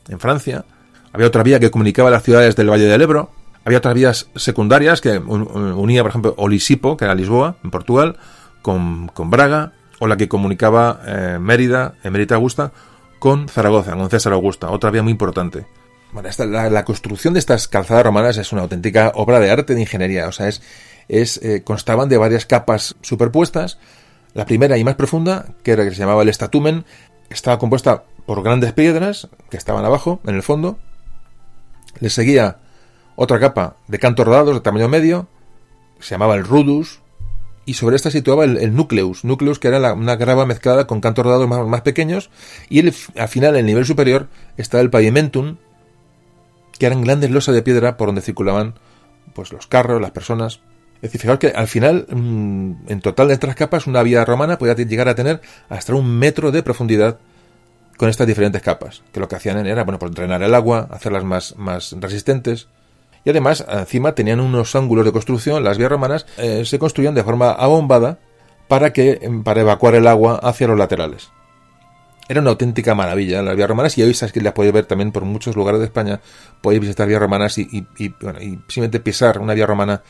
en 0.08 0.20
Francia. 0.20 0.66
Había 1.12 1.26
otra 1.26 1.42
vía 1.42 1.58
que 1.58 1.70
comunicaba 1.70 2.10
las 2.10 2.22
ciudades 2.22 2.54
del 2.56 2.70
Valle 2.70 2.84
del 2.84 3.00
Ebro. 3.00 3.30
Había 3.64 3.78
otras 3.78 3.94
vías 3.94 4.28
secundarias 4.36 5.00
que 5.00 5.18
unía, 5.18 6.02
por 6.02 6.10
ejemplo, 6.10 6.34
Olisipo, 6.36 6.96
que 6.96 7.04
era 7.04 7.14
Lisboa, 7.14 7.56
en 7.64 7.70
Portugal, 7.70 8.16
con, 8.62 9.10
Braga, 9.16 9.72
o 9.98 10.06
la 10.06 10.16
que 10.16 10.28
comunicaba 10.28 11.00
Mérida, 11.40 11.94
Emérita 12.02 12.36
Augusta, 12.36 12.72
con 13.18 13.48
Zaragoza, 13.48 13.94
con 13.94 14.10
César 14.10 14.32
Augusta, 14.32 14.70
otra 14.70 14.90
vía 14.90 15.02
muy 15.02 15.12
importante. 15.12 15.66
Bueno, 16.12 16.28
la, 16.48 16.84
construcción 16.84 17.34
de 17.34 17.40
estas 17.40 17.68
calzadas 17.68 18.04
romanas 18.04 18.36
es 18.36 18.52
una 18.52 18.62
auténtica 18.62 19.12
obra 19.14 19.38
de 19.38 19.50
arte 19.50 19.74
de 19.74 19.80
ingeniería. 19.80 20.26
O 20.26 20.32
sea, 20.32 20.48
es, 20.48 21.40
eh, 21.42 21.62
constaban 21.62 22.08
de 22.08 22.18
varias 22.18 22.46
capas 22.46 22.96
superpuestas. 23.00 23.78
La 24.34 24.44
primera 24.44 24.76
y 24.76 24.82
más 24.82 24.96
profunda, 24.96 25.46
que 25.62 25.72
era 25.72 25.84
que 25.84 25.90
se 25.90 25.98
llamaba 25.98 26.22
el 26.22 26.28
estatumen, 26.28 26.84
estaba 27.28 27.58
compuesta 27.58 28.04
por 28.26 28.42
grandes 28.42 28.72
piedras 28.72 29.28
que 29.50 29.56
estaban 29.56 29.84
abajo, 29.84 30.20
en 30.26 30.34
el 30.34 30.42
fondo. 30.42 30.78
Le 32.00 32.10
seguía 32.10 32.58
otra 33.14 33.38
capa 33.38 33.76
de 33.86 33.98
cantos 33.98 34.26
rodados 34.26 34.54
de 34.54 34.60
tamaño 34.60 34.88
medio, 34.88 35.28
se 36.00 36.14
llamaba 36.14 36.34
el 36.34 36.44
rudus, 36.44 37.00
y 37.70 37.74
sobre 37.74 37.94
esta 37.94 38.10
situaba 38.10 38.44
el, 38.44 38.74
nucleus, 38.74 39.24
nucleus 39.24 39.60
que 39.60 39.68
era 39.68 39.92
una 39.92 40.16
grava 40.16 40.44
mezclada 40.44 40.88
con 40.88 41.00
cantos 41.00 41.24
rodados 41.24 41.46
más, 41.46 41.82
pequeños, 41.82 42.28
y 42.68 42.84
al 42.84 43.28
final, 43.28 43.54
en 43.54 43.60
el 43.60 43.66
nivel 43.66 43.86
superior, 43.86 44.26
está 44.56 44.80
el 44.80 44.90
pavimentum, 44.90 45.56
que 46.76 46.86
eran 46.86 47.00
grandes 47.02 47.30
losas 47.30 47.54
de 47.54 47.62
piedra 47.62 47.96
por 47.96 48.08
donde 48.08 48.22
circulaban 48.22 48.74
pues 49.34 49.52
los 49.52 49.68
carros, 49.68 50.02
las 50.02 50.10
personas. 50.10 50.62
Es 50.96 51.02
decir, 51.02 51.20
fijaos 51.20 51.38
que 51.38 51.50
al 51.50 51.68
final, 51.68 52.08
mm, 52.10 52.88
en 52.88 53.00
total 53.02 53.28
de 53.28 53.34
estas 53.34 53.54
capas, 53.54 53.86
una 53.86 54.02
vía 54.02 54.24
romana 54.24 54.58
podía 54.58 54.74
llegar 54.74 55.08
a 55.08 55.14
tener 55.14 55.40
hasta 55.68 55.94
un 55.94 56.18
metro 56.18 56.50
de 56.50 56.64
profundidad 56.64 57.20
con 57.96 58.08
estas 58.08 58.26
diferentes 58.26 58.62
capas, 58.62 59.04
que 59.12 59.20
lo 59.20 59.28
que 59.28 59.36
hacían 59.36 59.64
era, 59.64 59.84
bueno, 59.84 60.00
pues 60.00 60.10
drenar 60.10 60.42
el 60.42 60.56
agua, 60.56 60.88
hacerlas 60.90 61.22
más, 61.22 61.54
más 61.56 61.94
resistentes. 62.00 62.66
Y 63.24 63.30
además, 63.30 63.64
encima 63.68 64.14
tenían 64.14 64.40
unos 64.40 64.74
ángulos 64.74 65.04
de 65.04 65.12
construcción, 65.12 65.62
las 65.62 65.78
vías 65.78 65.90
romanas 65.90 66.26
eh, 66.38 66.64
se 66.64 66.78
construían 66.78 67.14
de 67.14 67.24
forma 67.24 67.50
abombada 67.50 68.18
para 68.68 68.92
que, 68.92 69.20
para 69.44 69.60
evacuar 69.60 69.94
el 69.94 70.06
agua 70.06 70.40
hacia 70.42 70.68
los 70.68 70.78
laterales. 70.78 71.30
Era 72.28 72.40
una 72.40 72.50
auténtica 72.50 72.94
maravilla 72.94 73.42
las 73.42 73.56
vías 73.56 73.68
romanas 73.68 73.98
y 73.98 74.04
hoy 74.04 74.14
sabes 74.14 74.32
que 74.32 74.40
las 74.40 74.52
podéis 74.52 74.72
ver 74.72 74.86
también 74.86 75.10
por 75.10 75.24
muchos 75.24 75.56
lugares 75.56 75.80
de 75.80 75.86
España. 75.86 76.20
Podéis 76.62 76.80
visitar 76.80 77.08
vías 77.08 77.20
romanas 77.20 77.58
y, 77.58 77.84
simplemente 78.68 79.00
pisar 79.00 79.40
una 79.40 79.52
vía 79.52 79.66
romana 79.66 80.02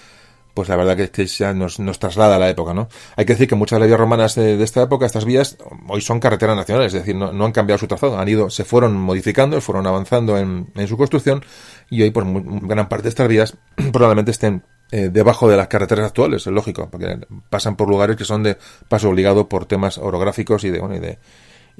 pues 0.55 0.68
la 0.68 0.77
verdad 0.77 0.97
que, 0.97 1.10
que 1.10 1.27
ya 1.27 1.52
nos, 1.52 1.78
traslada 1.98 2.36
a 2.36 2.39
la 2.39 2.48
época, 2.48 2.74
¿no? 2.74 2.89
Hay 3.16 3.24
que 3.24 3.35
decir 3.35 3.48
que 3.48 3.55
muchas 3.55 3.77
de 3.77 3.81
las 3.81 3.89
vías 3.89 4.01
romanas 4.01 4.35
de, 4.35 4.62
esta 4.62 4.82
época, 4.82 5.06
estas 5.06 5.24
vías, 5.24 5.56
hoy 5.89 6.01
son 6.01 6.20
carreteras 6.20 6.56
nacionales, 6.56 6.94
es 6.94 7.01
decir, 7.01 7.14
no, 7.14 7.44
han 7.44 7.52
cambiado 7.52 7.78
su 7.78 7.86
trazado, 7.86 8.18
han 8.18 8.28
ido, 8.28 8.51
se 8.51 8.64
fueron 8.64 8.94
modificando, 8.94 9.60
fueron 9.60 9.86
avanzando 9.86 10.39
en, 10.39 10.66
su 10.86 10.97
construcción 10.97 11.44
y 11.89 12.02
hoy, 12.02 12.10
pues, 12.10 12.27
gran 12.62 12.89
parte 12.89 13.05
de 13.05 13.09
estas 13.10 13.28
vías 13.28 13.56
probablemente 13.93 14.31
estén 14.31 14.62
eh, 14.93 15.09
debajo 15.12 15.48
de 15.48 15.56
las 15.56 15.68
carreteras 15.68 16.06
actuales, 16.06 16.47
es 16.47 16.52
lógico, 16.52 16.89
porque 16.90 17.18
pasan 17.48 17.77
por 17.77 17.89
lugares 17.89 18.16
que 18.16 18.24
son 18.24 18.43
de 18.43 18.56
paso 18.89 19.09
obligado 19.09 19.48
por 19.48 19.66
temas 19.66 19.98
orográficos 19.98 20.64
y 20.64 20.70
de, 20.70 20.81
bueno, 20.81 20.97
y 20.97 20.98
de, 20.98 21.18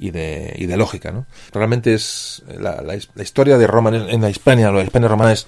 y 0.01 0.09
de, 0.09 0.55
y 0.57 0.65
de 0.65 0.77
lógica. 0.77 1.11
¿no? 1.11 1.27
Realmente 1.53 1.93
es 1.93 2.43
la, 2.59 2.95
historia 2.95 3.59
de 3.59 3.67
Roma 3.67 3.91
en, 3.95 4.19
la 4.19 4.31
Hispania, 4.31 4.71
la 4.71 4.81
Hispania 4.81 5.07
romana 5.07 5.31
es, 5.31 5.45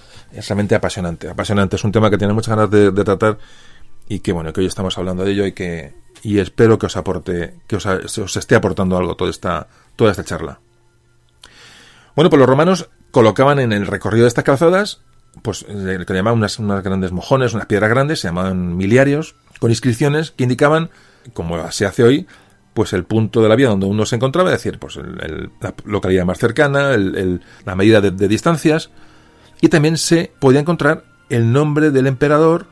realmente 0.48 0.76
apasionante. 0.76 1.28
Apasionante, 1.28 1.76
es 1.76 1.84
un 1.84 1.92
tema 1.92 2.12
que 2.12 2.20
tiene 2.20 2.34
muchas 2.34 2.56
ganas 2.56 2.70
de, 2.70 2.92
tratar 3.04 3.40
y 4.08 4.20
que 4.20 4.32
bueno, 4.32 4.54
que 4.54 4.62
hoy 4.62 4.68
estamos 4.68 4.96
hablando 5.00 5.26
de 5.26 5.32
ello 5.32 5.48
y 5.48 5.54
que 5.54 5.96
y 6.22 6.38
espero 6.38 6.78
que 6.78 6.86
os 6.86 6.96
aporte, 6.96 7.56
que 7.66 7.78
os, 7.78 8.38
esté 8.38 8.54
aportando 8.54 8.96
algo 8.96 9.16
toda 9.16 9.32
esta, 9.32 9.68
toda 9.96 10.12
esta 10.12 10.24
charla. 10.24 10.60
Bueno, 12.16 12.30
pues 12.30 12.40
los 12.40 12.48
romanos 12.48 12.90
colocaban 13.10 13.58
en 13.60 13.74
el 13.74 13.88
recorrido 13.88 14.26
de 14.26 14.28
estas 14.28 14.44
calzadas, 14.44 15.02
pues 15.42 15.66
lo 15.68 16.06
que 16.06 16.14
llamaban 16.14 16.38
unas, 16.38 16.60
unas 16.60 16.84
grandes 16.84 17.12
mojones, 17.12 17.56
unas 17.56 17.66
piedras 17.66 17.90
grandes, 17.90 18.20
se 18.20 18.28
llamaban 18.28 18.78
miliarios, 18.78 19.36
con 19.60 19.72
inscripciones 19.72 20.30
que 20.30 20.44
indicaban, 20.44 20.92
como 21.34 21.72
se 21.72 21.88
hace 21.88 22.04
hoy, 22.04 22.28
pues 22.74 22.94
el 22.94 23.04
punto 23.04 23.42
de 23.42 23.50
la 23.50 23.56
vía 23.56 23.70
donde 23.70 23.86
uno 23.86 24.06
se 24.06 24.16
encontraba, 24.16 24.50
es 24.50 24.58
decir, 24.58 24.80
pues 24.80 24.98
la 24.98 25.74
localidad 25.86 26.26
más 26.26 26.40
cercana, 26.40 26.98
la 26.98 27.76
medida 27.76 28.02
de, 28.02 28.28
distancias, 28.28 28.90
y 29.62 29.70
también 29.70 29.98
se 29.98 30.32
podía 30.40 30.60
encontrar 30.60 31.04
el 31.30 31.52
nombre 31.52 31.92
del 31.92 32.08
emperador 32.08 32.66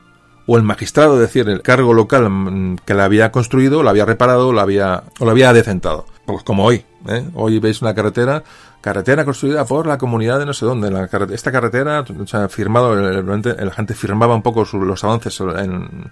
o 0.46 0.56
el 0.56 0.62
magistrado, 0.64 1.14
es 1.14 1.20
decir, 1.20 1.48
el 1.48 1.62
cargo 1.62 1.94
local 1.94 2.28
mm, 2.28 2.78
que 2.84 2.94
la 2.94 3.04
había 3.04 3.30
construido, 3.30 3.82
la 3.82 3.90
había 3.90 4.04
reparado, 4.04 4.52
la 4.52 4.62
había, 4.62 5.04
o 5.20 5.24
la 5.24 5.30
había 5.30 5.50
adecentado. 5.50 6.06
Pues 6.26 6.42
como 6.42 6.64
hoy, 6.64 6.84
¿eh? 7.08 7.24
hoy 7.34 7.58
veis 7.60 7.80
una 7.80 7.94
carretera, 7.94 8.42
carretera 8.80 9.24
construida 9.24 9.64
por 9.64 9.86
la 9.86 9.98
comunidad 9.98 10.40
de 10.40 10.46
no 10.46 10.52
sé 10.52 10.66
dónde. 10.66 10.90
La 10.90 11.08
esta 11.32 11.52
carretera, 11.52 12.00
o 12.00 12.26
sea, 12.26 12.48
firmado, 12.48 12.94
la 12.94 13.70
gente 13.72 13.94
firmaba 13.94 14.34
un 14.34 14.42
poco 14.42 14.66
los 14.72 15.04
avances 15.04 15.40
en, 15.40 16.10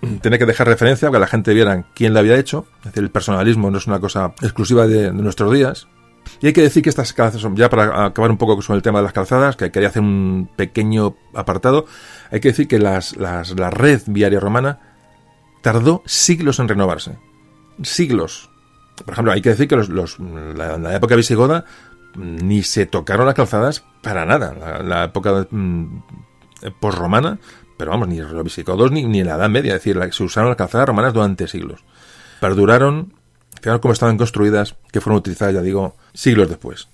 tiene 0.22 0.38
que 0.38 0.46
dejar 0.46 0.66
referencia 0.66 1.08
para 1.08 1.18
que 1.18 1.20
la 1.20 1.26
gente 1.26 1.54
viera 1.54 1.84
quién 1.94 2.14
la 2.14 2.20
había 2.20 2.36
hecho. 2.36 2.66
Es 2.80 2.86
decir, 2.86 3.02
el 3.02 3.10
personalismo 3.10 3.70
no 3.70 3.78
es 3.78 3.86
una 3.86 4.00
cosa 4.00 4.34
exclusiva 4.40 4.86
de, 4.86 5.12
nuestros 5.12 5.52
días. 5.52 5.88
Y 6.40 6.46
hay 6.46 6.52
que 6.52 6.62
decir 6.62 6.82
que 6.82 6.90
estas 6.90 7.12
calzadas, 7.12 7.46
ya 7.54 7.70
para 7.70 8.06
acabar 8.06 8.30
un 8.30 8.36
poco 8.38 8.58
con 8.58 8.76
el 8.76 8.82
tema 8.82 8.98
de 8.98 9.04
las 9.04 9.12
calzadas, 9.12 9.56
que 9.56 9.70
quería 9.70 9.88
hacer 9.88 10.02
un 10.02 10.50
pequeño 10.54 11.16
apartado, 11.34 11.86
hay 12.30 12.40
que 12.40 12.48
decir 12.48 12.68
que 12.68 12.78
las, 12.78 13.16
las, 13.16 13.58
la 13.58 13.70
red 13.70 14.02
viaria 14.06 14.38
romana 14.38 14.80
tardó 15.62 16.02
siglos 16.06 16.58
en 16.58 16.68
renovarse. 16.68 17.18
Siglos. 17.82 18.50
Por 19.04 19.14
ejemplo, 19.14 19.32
hay 19.32 19.40
que 19.40 19.50
decir 19.50 19.66
que 19.66 19.76
los, 19.76 19.88
los 19.88 20.18
la, 20.20 20.76
la, 20.76 20.94
época 20.94 21.16
visigoda 21.16 21.64
ni 22.14 22.62
se 22.62 22.86
tocaron 22.86 23.26
las 23.26 23.34
calzadas 23.34 23.84
para 24.02 24.26
nada. 24.26 24.54
La, 24.54 24.82
la 24.82 25.04
época 25.04 25.46
mm, 25.50 26.02
posromana 26.80 27.38
pero 27.80 27.92
vamos, 27.92 28.08
ni 28.08 28.20
los 28.20 28.44
visigodos 28.44 28.92
ni, 28.92 29.04
ni 29.04 29.20
en 29.20 29.26
la 29.26 29.36
Edad 29.36 29.48
Media, 29.48 29.74
es 29.74 29.82
decir, 29.82 29.98
se 30.12 30.22
usaron 30.22 30.50
las 30.50 30.58
calzadas 30.58 30.86
romanas 30.86 31.14
durante 31.14 31.48
siglos. 31.48 31.80
Perduraron, 32.38 33.14
fijaros 33.58 33.80
cómo 33.80 33.94
estaban 33.94 34.18
construidas, 34.18 34.74
que 34.92 35.00
fueron 35.00 35.20
utilizadas, 35.20 35.54
ya 35.54 35.62
digo, 35.62 35.96
siglos 36.12 36.50
después. 36.50 36.88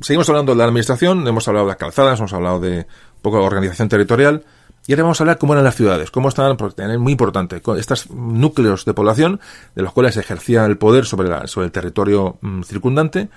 Seguimos 0.00 0.26
hablando 0.30 0.52
de 0.52 0.56
la 0.56 0.64
administración, 0.64 1.28
hemos 1.28 1.46
hablado 1.48 1.66
de 1.66 1.72
las 1.72 1.76
calzadas, 1.76 2.18
hemos 2.18 2.32
hablado 2.32 2.60
de 2.60 2.78
un 2.78 3.20
poco 3.20 3.40
de 3.40 3.44
organización 3.44 3.90
territorial, 3.90 4.42
y 4.86 4.92
ahora 4.94 5.02
vamos 5.02 5.20
a 5.20 5.24
hablar 5.24 5.36
cómo 5.36 5.52
eran 5.52 5.64
las 5.64 5.76
ciudades, 5.76 6.10
cómo 6.10 6.30
estaban, 6.30 6.56
porque 6.56 6.82
es 6.82 6.98
muy 6.98 7.12
importante, 7.12 7.60
estos 7.76 8.10
núcleos 8.10 8.86
de 8.86 8.94
población 8.94 9.38
de 9.74 9.82
los 9.82 9.92
cuales 9.92 10.14
se 10.14 10.20
ejercía 10.20 10.64
el 10.64 10.78
poder 10.78 11.04
sobre, 11.04 11.28
la, 11.28 11.46
sobre 11.46 11.66
el 11.66 11.72
territorio 11.72 12.38
mm, 12.40 12.62
circundante. 12.62 13.28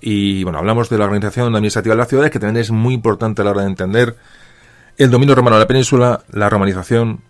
Y 0.00 0.44
bueno, 0.44 0.60
hablamos 0.60 0.88
de 0.88 0.98
la 0.98 1.06
organización 1.06 1.52
administrativa 1.52 1.96
de 1.96 1.98
las 1.98 2.06
ciudades, 2.06 2.30
que 2.30 2.38
también 2.38 2.62
es 2.62 2.70
muy 2.70 2.94
importante 2.94 3.42
a 3.42 3.44
la 3.44 3.50
hora 3.50 3.62
de 3.62 3.66
entender 3.66 4.14
el 4.98 5.10
dominio 5.10 5.34
romano 5.34 5.56
de 5.56 5.62
la 5.62 5.68
península, 5.68 6.22
la 6.32 6.50
romanización 6.50 7.20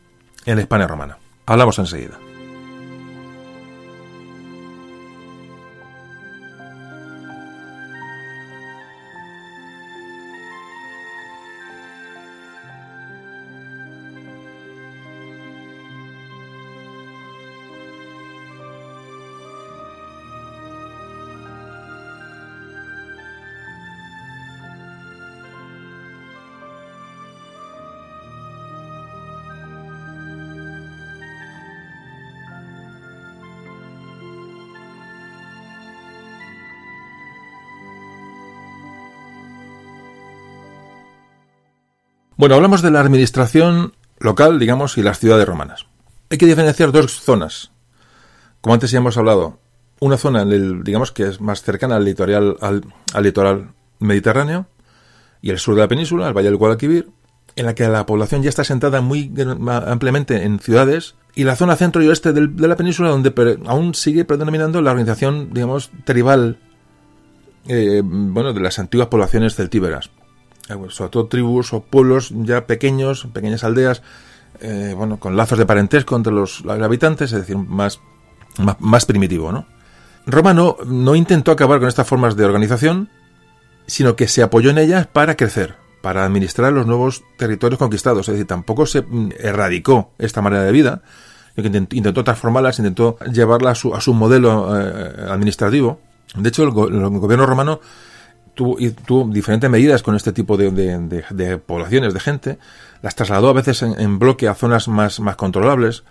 en 0.47 0.57
la 0.57 0.63
España 0.63 0.87
romana. 0.87 1.19
Hablamos 1.47 1.79
enseguida. 1.79 2.19
Bueno, 42.39 42.55
hablamos 42.55 42.83
de 42.83 42.93
la 42.93 43.01
administración 43.01 43.95
local, 44.21 44.61
digamos, 44.61 44.97
y 44.97 45.03
las 45.03 45.19
ciudades 45.19 45.45
romanas. 45.45 45.87
Hay 46.31 46.39
que 46.39 46.47
diferenciar 46.47 46.93
dos 46.93 47.21
zonas. 47.21 47.73
Como 48.61 48.75
antes 48.75 48.93
ya 48.93 48.99
hemos 48.99 49.17
hablado, 49.17 49.59
una 49.99 50.19
zona, 50.19 50.45
digamos, 50.45 51.11
que 51.11 51.25
es 51.25 51.41
más 51.41 51.63
cercana 51.63 51.97
al 51.97 52.05
litoral, 52.05 52.57
al, 52.61 52.85
litoral 53.21 53.73
mediterráneo 53.99 54.69
y 55.43 55.51
el 55.51 55.59
sur 55.59 55.75
de 55.75 55.81
la 55.81 55.89
península, 55.89 56.29
el 56.29 56.33
Valle 56.33 56.47
del 56.47 56.59
Guadalquivir, 56.59 57.09
en 57.57 57.67
la 57.67 57.75
que 57.75 57.89
la 57.89 58.07
población 58.07 58.45
ya 58.45 58.51
está 58.51 58.63
sentada 58.63 59.01
muy 59.01 59.33
ampliamente 59.67 60.45
en 60.45 60.61
ciudades, 60.61 61.17
y 61.35 61.43
la 61.43 61.57
zona 61.57 61.75
centro 61.75 62.05
y 62.05 62.07
oeste 62.07 62.33
de 62.33 62.69
la 62.69 62.77
península, 62.77 63.09
donde 63.09 63.59
aún 63.67 63.95
sigue 63.97 64.25
predominando 64.25 64.81
la 64.81 64.93
organización, 64.93 65.53
digamos, 65.53 65.91
tribal, 66.05 66.61
eh, 67.67 68.01
bueno, 68.05 68.53
de 68.53 68.61
las 68.61 68.79
antiguas 68.79 69.09
poblaciones 69.09 69.57
celtíberas. 69.57 70.11
Eh, 70.69 70.77
sobre 70.91 71.11
todo 71.11 71.27
tribus 71.27 71.73
o 71.73 71.81
pueblos 71.81 72.33
ya 72.35 72.67
pequeños, 72.67 73.27
pequeñas 73.33 73.65
aldeas, 73.65 74.03
eh, 74.61 74.95
bueno, 74.97 75.19
con 75.19 75.37
lazos 75.37 75.59
de 75.59 75.67
parentesco 75.67 76.17
entre 76.17 76.33
los, 76.33 76.65
habitantes, 76.67 77.33
es 77.33 77.41
decir, 77.41 77.57
más, 77.57 78.01
más, 78.79 79.07
primitivo, 79.07 79.53
¿no? 79.53 79.67
Roma 80.27 80.53
no, 80.53 81.15
intentó 81.15 81.53
acabar 81.53 81.79
con 81.79 81.89
estas 81.89 82.07
formas 82.07 82.37
de 82.37 82.45
organización, 82.45 83.09
sino 83.87 84.15
que 84.15 84.29
se 84.29 84.43
apoyó 84.43 84.71
en 84.71 84.79
ellas 84.79 85.07
para 85.07 85.37
crecer, 85.37 85.77
para 86.03 86.25
administrar 86.25 86.73
los 86.73 86.87
nuevos 86.87 87.23
territorios 87.39 87.79
conquistados. 87.79 88.29
Es 88.29 88.35
decir, 88.35 88.47
tampoco 88.47 88.85
se 88.85 89.03
mm, 89.03 89.31
erradicó 89.39 90.11
esta 90.19 90.43
manera 90.43 90.65
de 90.65 90.73
vida, 90.73 91.03
intentó 91.57 92.25
transformarlas, 92.25 92.79
intentó 92.79 93.17
llevarla 93.33 93.71
a 93.71 93.75
su, 93.75 93.95
a 93.95 94.01
su 94.01 94.13
modelo 94.13 94.79
eh, 94.79 95.27
administrativo. 95.31 96.01
De 96.35 96.49
hecho, 96.51 96.63
el, 96.65 96.71
gobierno 96.71 97.47
romano 97.47 97.81
tuvo, 98.59 99.29
diferentes 99.33 99.71
medidas 99.71 100.03
con 100.03 100.17
este 100.17 100.33
tipo 100.33 100.57
de, 100.57 101.63
poblaciones, 101.65 102.13
de 102.13 102.21
gente, 102.21 102.59
las 103.03 103.15
trasladó 103.15 103.51
a 103.51 103.53
veces 103.53 103.83
en, 103.83 104.19
bloque 104.19 104.49
a 104.49 104.55
zonas 104.55 104.89
más, 104.89 105.21
controlables, 105.37 106.03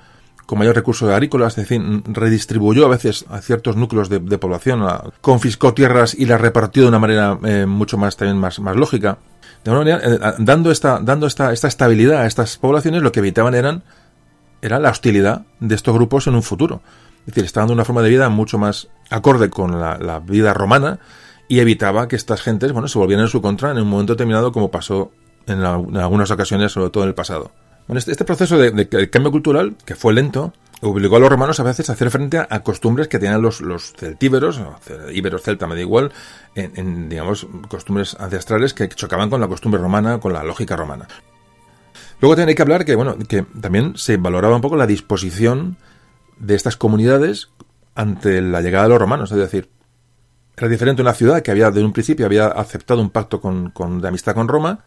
con 0.45 0.59
mayor 0.59 0.75
recursos 0.75 1.09
agrícolas, 1.09 1.57
es 1.57 1.67
decir, 1.67 1.81
redistribuyó 2.05 2.85
a 2.85 2.89
veces 2.89 3.25
a 3.29 3.41
ciertos 3.41 3.75
núcleos 3.75 4.07
de, 4.09 4.37
población, 4.37 4.87
confiscó 5.19 5.73
tierras 5.73 6.15
y 6.15 6.25
las 6.25 6.39
repartió 6.39 6.83
de 6.83 6.89
una 6.89 6.99
manera 6.99 7.37
eh, 7.43 7.65
mucho 7.65 7.97
más 7.97 8.15
también 8.15 8.37
más, 8.37 8.57
lógica. 8.59 9.17
De 9.65 9.71
una 9.71 9.79
manera, 9.79 9.99
eh, 10.01 10.35
dando 10.39 10.71
esta, 10.71 10.99
dando 11.01 11.27
esta, 11.27 11.51
esta 11.51 11.67
estabilidad 11.67 12.21
a 12.21 12.27
estas 12.27 12.57
poblaciones, 12.57 13.01
lo 13.01 13.11
que 13.11 13.19
evitaban 13.19 13.55
eran 13.55 13.83
era 14.61 14.79
la 14.79 14.89
hostilidad 14.89 15.41
de 15.59 15.75
estos 15.75 15.93
grupos 15.93 16.27
en 16.27 16.35
un 16.35 16.43
futuro. 16.43 16.81
Es 17.21 17.33
decir, 17.33 17.43
estaban 17.43 17.67
dando 17.67 17.81
una 17.81 17.85
forma 17.85 18.01
de 18.01 18.09
vida 18.09 18.29
mucho 18.29 18.57
más 18.57 18.87
acorde 19.09 19.49
con 19.49 19.81
la 19.81 20.21
vida 20.25 20.53
romana, 20.53 20.99
y 21.47 21.59
evitaba 21.59 22.07
que 22.07 22.15
estas 22.15 22.41
gentes 22.41 22.71
bueno, 22.71 22.87
se 22.87 22.99
volvieran 22.99 23.25
en 23.25 23.29
su 23.29 23.41
contra 23.41 23.71
en 23.71 23.77
un 23.77 23.87
momento 23.87 24.13
determinado 24.13 24.51
como 24.51 24.69
pasó 24.69 25.11
en, 25.47 25.63
algunas 25.63 26.29
ocasiones, 26.31 26.71
sobre 26.71 26.89
todo 26.89 27.03
en 27.03 27.09
el 27.09 27.15
pasado. 27.15 27.51
Bueno, 27.87 27.99
este, 27.99 28.11
este 28.11 28.25
proceso 28.25 28.57
de, 28.57 29.09
cambio 29.09 29.31
cultural, 29.31 29.75
que 29.85 29.95
fue 29.95 30.13
lento, 30.13 30.53
obligó 30.81 31.15
a 31.15 31.19
los 31.19 31.29
romanos 31.29 31.59
a 31.59 31.63
veces 31.63 31.89
a 31.89 31.93
hacer 31.93 32.11
frente 32.11 32.37
a, 32.37 32.59
costumbres 32.63 33.07
que 33.07 33.17
tenían 33.17 33.41
los, 33.41 33.61
los 33.61 33.93
celtíberos, 33.93 34.59
íberos, 35.13 35.41
celta, 35.41 35.67
me 35.67 35.75
da 35.75 35.81
igual, 35.81 36.11
en, 36.55 37.07
digamos, 37.07 37.47
costumbres 37.69 38.17
ancestrales 38.19 38.73
que 38.73 38.89
chocaban 38.89 39.29
con 39.29 39.39
la 39.39 39.47
costumbre 39.47 39.79
romana, 39.79 40.19
con 40.19 40.33
la 40.33 40.43
lógica 40.43 40.75
romana. 40.75 41.07
Luego 42.19 42.35
también 42.35 42.55
que 42.55 42.61
hablar 42.61 42.83
que, 42.83 42.95
bueno, 42.95 43.17
que 43.17 43.43
también 43.61 43.93
se 43.95 44.17
valoraba 44.17 44.55
un 44.55 44.61
poco 44.61 44.75
la 44.75 44.87
disposición 44.87 45.77
de 46.39 46.55
estas 46.55 46.75
comunidades 46.75 47.49
ante 47.95 48.41
la 48.41 48.61
llegada 48.61 48.83
de 48.83 48.89
los 48.89 48.99
romanos, 48.99 49.31
es 49.31 49.37
decir, 49.37 49.69
era 50.57 50.69
diferente 50.69 51.01
una 51.01 51.13
ciudad 51.13 51.41
que 51.41 51.51
había, 51.51 51.69
de 51.69 51.83
un 51.83 51.93
principio, 51.93 52.25
había 52.25 52.47
aceptado 52.47 52.99
un 53.01 53.11
pacto 53.11 53.39
con, 53.39 54.01
de 54.01 54.07
amistad 54.07 54.33
con 54.33 54.47
Roma. 54.47 54.79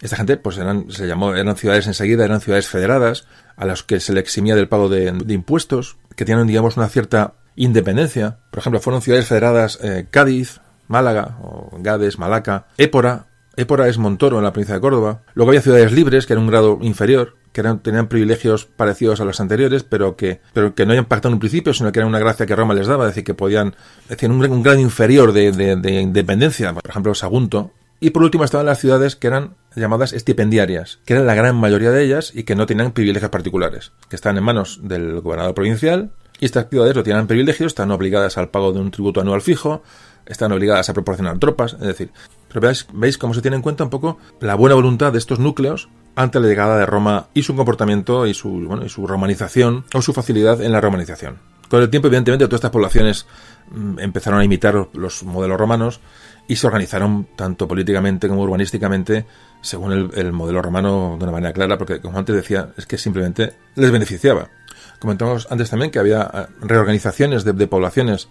Esta 0.00 0.16
gente, 0.16 0.38
pues 0.38 0.56
eran, 0.56 0.90
se 0.90 1.06
llamó, 1.06 1.34
eran 1.34 1.56
ciudades 1.56 1.86
enseguida, 1.86 2.24
eran 2.24 2.40
ciudades 2.40 2.66
federadas, 2.68 3.26
a 3.56 3.66
las 3.66 3.82
que 3.82 4.00
se 4.00 4.12
le 4.14 4.20
eximía 4.20 4.56
del 4.56 4.68
pago 4.68 4.88
de, 4.88 5.08
impuestos, 5.28 5.98
que 6.16 6.24
tenían, 6.24 6.46
digamos, 6.46 6.78
una 6.78 6.88
cierta 6.88 7.34
independencia. 7.56 8.38
Por 8.50 8.60
ejemplo, 8.60 8.80
fueron 8.80 9.02
ciudades 9.02 9.26
federadas 9.26 9.78
eh, 9.82 10.06
Cádiz, 10.10 10.60
Málaga, 10.88 11.38
o 11.42 11.76
Gades, 11.78 12.18
Malaca, 12.18 12.66
Épora. 12.78 13.26
Épora 13.56 13.88
es 13.88 13.98
Montoro 13.98 14.38
en 14.38 14.44
la 14.44 14.52
provincia 14.52 14.74
de 14.74 14.80
Córdoba. 14.80 15.22
Luego 15.34 15.50
había 15.50 15.62
ciudades 15.62 15.92
libres, 15.92 16.26
que 16.26 16.32
era 16.32 16.40
un 16.40 16.48
grado 16.48 16.78
inferior, 16.82 17.36
que 17.52 17.60
eran, 17.60 17.80
tenían 17.80 18.08
privilegios 18.08 18.64
parecidos 18.64 19.20
a 19.20 19.24
los 19.24 19.40
anteriores, 19.40 19.84
pero 19.84 20.16
que, 20.16 20.40
no 20.54 20.92
hayan 20.92 21.04
pactado 21.04 21.30
en 21.30 21.34
un 21.34 21.40
principio, 21.40 21.72
sino 21.72 21.92
que 21.92 22.00
era 22.00 22.06
una 22.06 22.18
gracia 22.18 22.46
que 22.46 22.56
Roma 22.56 22.74
les 22.74 22.86
daba, 22.86 23.04
es 23.04 23.10
decir, 23.10 23.24
que 23.24 23.34
podían, 23.34 23.76
un, 24.22 24.44
un 24.44 24.62
grado 24.62 24.80
inferior 24.80 25.32
de, 25.32 25.52
de, 25.52 26.00
independencia, 26.00 26.72
por 26.72 26.82
ejemplo, 26.88 27.14
Sagunto, 27.14 27.70
Y 28.00 28.10
por 28.10 28.24
último 28.24 28.44
estaban 28.44 28.66
las 28.66 28.80
ciudades 28.80 29.14
que 29.14 29.28
eran 29.28 29.54
llamadas 29.76 30.12
estipendiarias, 30.12 30.98
que 31.04 31.14
eran 31.14 31.26
la 31.26 31.34
gran 31.34 31.54
mayoría 31.56 31.90
de 31.90 32.04
ellas 32.04 32.32
y 32.34 32.42
que 32.42 32.56
no 32.56 32.66
tenían 32.66 32.92
privilegios 32.92 33.30
particulares, 33.30 33.92
que 34.08 34.16
estaban 34.16 34.36
en 34.36 34.44
manos 34.44 34.80
del 34.82 35.20
gobernador 35.20 35.54
provincial 35.54 36.12
y 36.40 36.46
estas 36.46 36.68
ciudades 36.68 36.96
no 36.96 37.02
tenían 37.02 37.26
privilegios, 37.26 37.68
están 37.68 37.90
obligadas 37.90 38.36
al 38.36 38.50
pago 38.50 38.72
de 38.72 38.80
un 38.80 38.90
tributo 38.90 39.20
anual 39.20 39.40
fijo, 39.40 39.82
están 40.26 40.52
obligadas 40.52 40.88
a 40.88 40.94
proporcionar 40.94 41.38
tropas, 41.38 41.74
es 41.74 41.80
decir, 41.80 42.10
pero 42.48 42.60
veis, 42.60 42.86
veis 42.92 43.18
cómo 43.18 43.34
se 43.34 43.42
tiene 43.42 43.56
en 43.56 43.62
cuenta 43.62 43.84
un 43.84 43.90
poco 43.90 44.18
la 44.40 44.54
buena 44.54 44.74
voluntad 44.74 45.12
de 45.12 45.18
estos 45.18 45.38
núcleos 45.38 45.88
ante 46.16 46.40
la 46.40 46.46
llegada 46.46 46.78
de 46.78 46.86
Roma 46.86 47.26
y 47.34 47.42
su 47.42 47.56
comportamiento 47.56 48.26
y 48.26 48.34
su, 48.34 48.50
bueno, 48.50 48.84
y 48.84 48.88
su 48.88 49.06
romanización 49.06 49.84
o 49.94 50.02
su 50.02 50.12
facilidad 50.12 50.62
en 50.62 50.72
la 50.72 50.80
romanización. 50.80 51.38
Con 51.68 51.82
el 51.82 51.90
tiempo, 51.90 52.08
evidentemente, 52.08 52.46
todas 52.46 52.58
estas 52.58 52.70
poblaciones 52.70 53.26
mm, 53.70 53.98
empezaron 53.98 54.40
a 54.40 54.44
imitar 54.44 54.88
los 54.92 55.22
modelos 55.24 55.58
romanos 55.58 56.00
y 56.46 56.56
se 56.56 56.66
organizaron 56.66 57.26
tanto 57.36 57.66
políticamente 57.66 58.28
como 58.28 58.42
urbanísticamente 58.42 59.26
según 59.62 60.10
el, 60.14 60.32
modelo 60.32 60.60
romano 60.60 61.16
de 61.18 61.24
una 61.24 61.32
manera 61.32 61.52
clara, 61.52 61.78
porque 61.78 62.00
como 62.00 62.18
antes 62.18 62.36
decía, 62.36 62.68
es 62.76 62.86
que 62.86 62.98
simplemente 62.98 63.54
les 63.76 63.90
beneficiaba. 63.90 64.50
Comentamos 64.98 65.48
antes 65.50 65.70
también 65.70 65.90
que 65.90 65.98
había 65.98 66.30
eh, 66.32 66.46
reorganizaciones 66.60 67.44
de, 67.44 67.66
poblaciones 67.66 68.28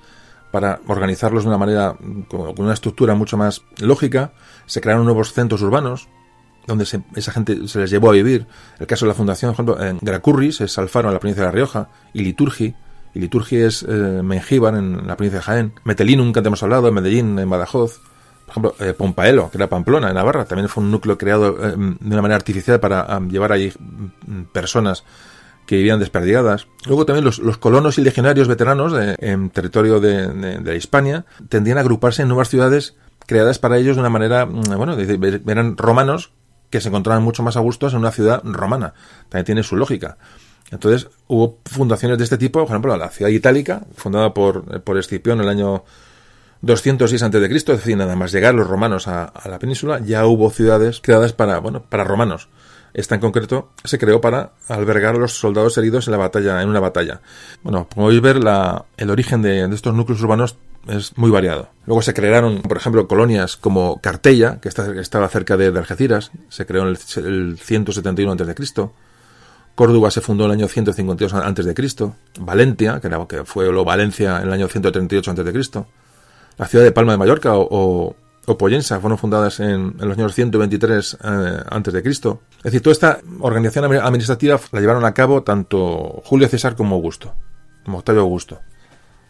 para 0.54 0.82
organizarlos 0.86 1.46
de 1.46 1.50
una 1.50 1.58
manera, 1.58 1.96
con, 2.28 2.54
una 2.60 2.74
estructura 2.74 3.16
mucho 3.16 3.38
más 3.38 3.64
lógica. 3.80 4.34
Se 4.68 4.82
crearon 4.82 5.04
nuevos 5.04 5.34
centros 5.34 5.64
urbanos, 5.64 6.10
donde 6.68 6.86
esa 7.16 7.32
gente 7.32 7.68
se 7.68 7.80
les 7.80 7.90
llevó 7.90 8.10
a 8.10 8.14
vivir. 8.14 8.46
El 8.78 8.86
caso 8.86 9.06
de 9.06 9.10
la 9.10 9.16
fundación, 9.16 9.56
por 9.56 9.66
ejemplo, 9.66 9.84
en 9.84 9.98
Gracurris 10.00 10.62
es 10.62 10.78
Alfaro, 10.78 11.10
en 11.10 11.16
la 11.16 11.20
provincia 11.20 11.42
de 11.42 11.48
La 11.48 11.52
Rioja, 11.52 11.90
y 12.14 12.22
Liturgi, 12.22 12.76
y 13.16 13.20
Liturgi 13.20 13.56
es 13.62 13.82
eh, 13.82 14.22
Mengíbar, 14.24 14.76
en 14.76 15.08
la 15.08 15.18
provincia 15.18 15.40
de 15.40 15.44
Jaén. 15.44 15.74
Metelinum, 15.86 16.32
que 16.32 16.42
hemos 16.42 16.62
hablado, 16.62 16.88
en 16.88 16.94
Medellín, 16.94 17.40
en 17.40 17.50
Badajoz. 17.50 18.02
Por 18.46 18.52
ejemplo, 18.52 18.76
eh, 18.80 18.94
Pompaelo, 18.94 19.50
que 19.50 19.58
era 19.58 19.68
Pamplona, 19.68 20.10
en 20.10 20.14
Navarra, 20.14 20.46
también 20.46 20.70
fue 20.70 20.84
un 20.84 20.92
núcleo 20.92 21.18
creado 21.18 21.58
eh, 21.68 21.76
de 21.76 22.14
una 22.14 22.22
manera 22.22 22.36
artificial 22.36 22.80
para 22.80 23.20
llevar 23.22 23.54
allí 23.54 23.74
mm, 23.80 24.44
personas 24.52 25.04
que 25.66 25.78
vivían 25.78 26.00
desperdigadas. 26.00 26.68
Luego 26.86 27.06
también 27.06 27.26
los, 27.26 27.40
colonos 27.58 27.98
y 27.98 28.02
legionarios 28.02 28.48
veteranos 28.48 28.94
en 29.20 29.50
territorio 29.50 30.00
de, 30.00 30.28
de, 30.28 30.58
de, 30.60 30.76
Hispania 30.76 31.26
tendían 31.50 31.78
a 31.78 31.82
agruparse 31.82 32.22
en 32.22 32.28
nuevas 32.28 32.50
ciudades 32.50 32.96
creadas 33.26 33.60
para 33.60 33.78
ellos 33.78 33.96
de 33.96 34.02
una 34.02 34.10
manera, 34.10 34.46
mm, 34.46 34.76
bueno, 34.78 34.98
eran 34.98 35.78
romanos 35.78 36.32
que 36.70 36.82
se 36.82 36.90
encontraban 36.90 37.24
mucho 37.24 37.44
más 37.44 37.56
a 37.56 37.60
gusto 37.60 37.88
en 37.88 37.98
una 37.98 38.12
ciudad 38.12 38.42
romana. 38.44 38.94
También 39.30 39.46
tiene 39.46 39.64
su 39.64 39.76
lógica. 39.76 40.18
Entonces 40.72 41.10
hubo 41.28 41.60
fundaciones 41.66 42.18
de 42.18 42.24
este 42.24 42.38
tipo, 42.38 42.60
por 42.60 42.70
ejemplo, 42.70 42.98
la 42.98 43.10
ciudad 43.10 43.30
itálica, 43.30 43.84
fundada 43.96 44.34
por, 44.34 44.82
por 44.82 44.98
Escipión 44.98 45.38
en 45.38 45.44
el 45.44 45.50
año 45.50 45.84
206 46.62 47.22
a.C., 47.22 47.46
es 47.46 47.66
decir, 47.66 47.98
nada 47.98 48.16
más 48.16 48.32
llegar 48.32 48.56
los 48.56 48.68
romanos 48.68 49.08
a, 49.08 49.26
a, 49.26 49.50
la 49.50 49.60
península, 49.60 50.00
ya 50.00 50.26
hubo 50.26 50.50
ciudades 50.50 51.00
creadas 51.00 51.34
para, 51.34 51.60
bueno, 51.60 51.84
para 51.84 52.04
romanos. 52.04 52.50
Esta 52.94 53.16
en 53.16 53.22
concreto 53.22 53.72
se 53.84 53.98
creó 53.98 54.22
para 54.22 54.52
albergar 54.68 55.16
a 55.16 55.18
los 55.18 55.34
soldados 55.34 55.78
heridos 55.78 56.08
en 56.08 56.12
la 56.12 56.18
batalla, 56.18 56.62
en 56.62 56.70
una 56.70 56.80
batalla. 56.80 57.22
Bueno, 57.64 57.88
como 57.94 58.08
podéis 58.08 58.22
ver, 58.22 58.44
la, 58.44 58.86
el 58.98 59.10
origen 59.10 59.42
de, 59.42 59.66
estos 59.74 59.96
núcleos 59.96 60.22
urbanos 60.22 60.58
es 60.88 61.18
muy 61.18 61.32
variado. 61.32 61.70
Luego 61.88 62.02
se 62.02 62.14
crearon, 62.14 62.62
por 62.62 62.78
ejemplo, 62.78 63.08
colonias 63.08 63.58
como 63.58 64.00
Cartella, 64.00 64.60
que, 64.62 64.70
estaba 64.70 65.28
cerca 65.30 65.58
de, 65.58 65.68
Algeciras, 65.68 66.32
se 66.50 66.66
creó 66.66 66.84
en 66.84 66.90
el, 66.90 67.26
el 67.26 67.58
171 67.58 68.32
a.C. 68.32 68.90
Córdoba 69.76 70.12
se 70.12 70.22
fundó 70.22 70.46
en 70.46 70.52
el 70.52 70.58
año 70.58 70.68
152 70.68 71.34
a.C. 71.34 72.14
Valencia, 72.40 73.00
que, 73.00 73.08
era, 73.08 73.26
que 73.28 73.44
fue 73.44 73.72
lo 73.72 73.84
Valencia 73.84 74.38
en 74.38 74.48
el 74.48 74.54
año 74.54 74.68
138 74.68 75.32
a.C. 75.32 75.86
La 76.58 76.68
ciudad 76.68 76.86
de 76.86 76.92
Palma 76.92 77.14
de 77.14 77.18
Mallorca 77.18 77.56
o, 77.56 77.68
o 77.72 78.16
Poyensa 78.46 79.00
fueron 79.00 79.18
fundadas 79.18 79.60
en, 79.60 79.96
los 79.98 80.18
años 80.18 80.34
123 80.34 81.18
eh, 81.24 81.64
antes 81.70 81.94
de 81.94 82.04
Cristo. 82.04 82.42
Es 82.58 82.64
decir, 82.64 82.82
toda 82.82 82.92
esta 82.92 83.20
organización 83.40 83.86
administrativa 83.86 84.60
la 84.72 84.82
llevaron 84.82 85.06
a 85.06 85.14
cabo 85.14 85.44
tanto 85.44 86.22
Julio 86.26 86.48
César 86.50 86.76
como 86.76 86.96
Augusto, 86.96 87.34
como 87.86 88.00
Octavio 88.00 88.22
Augusto. 88.22 88.60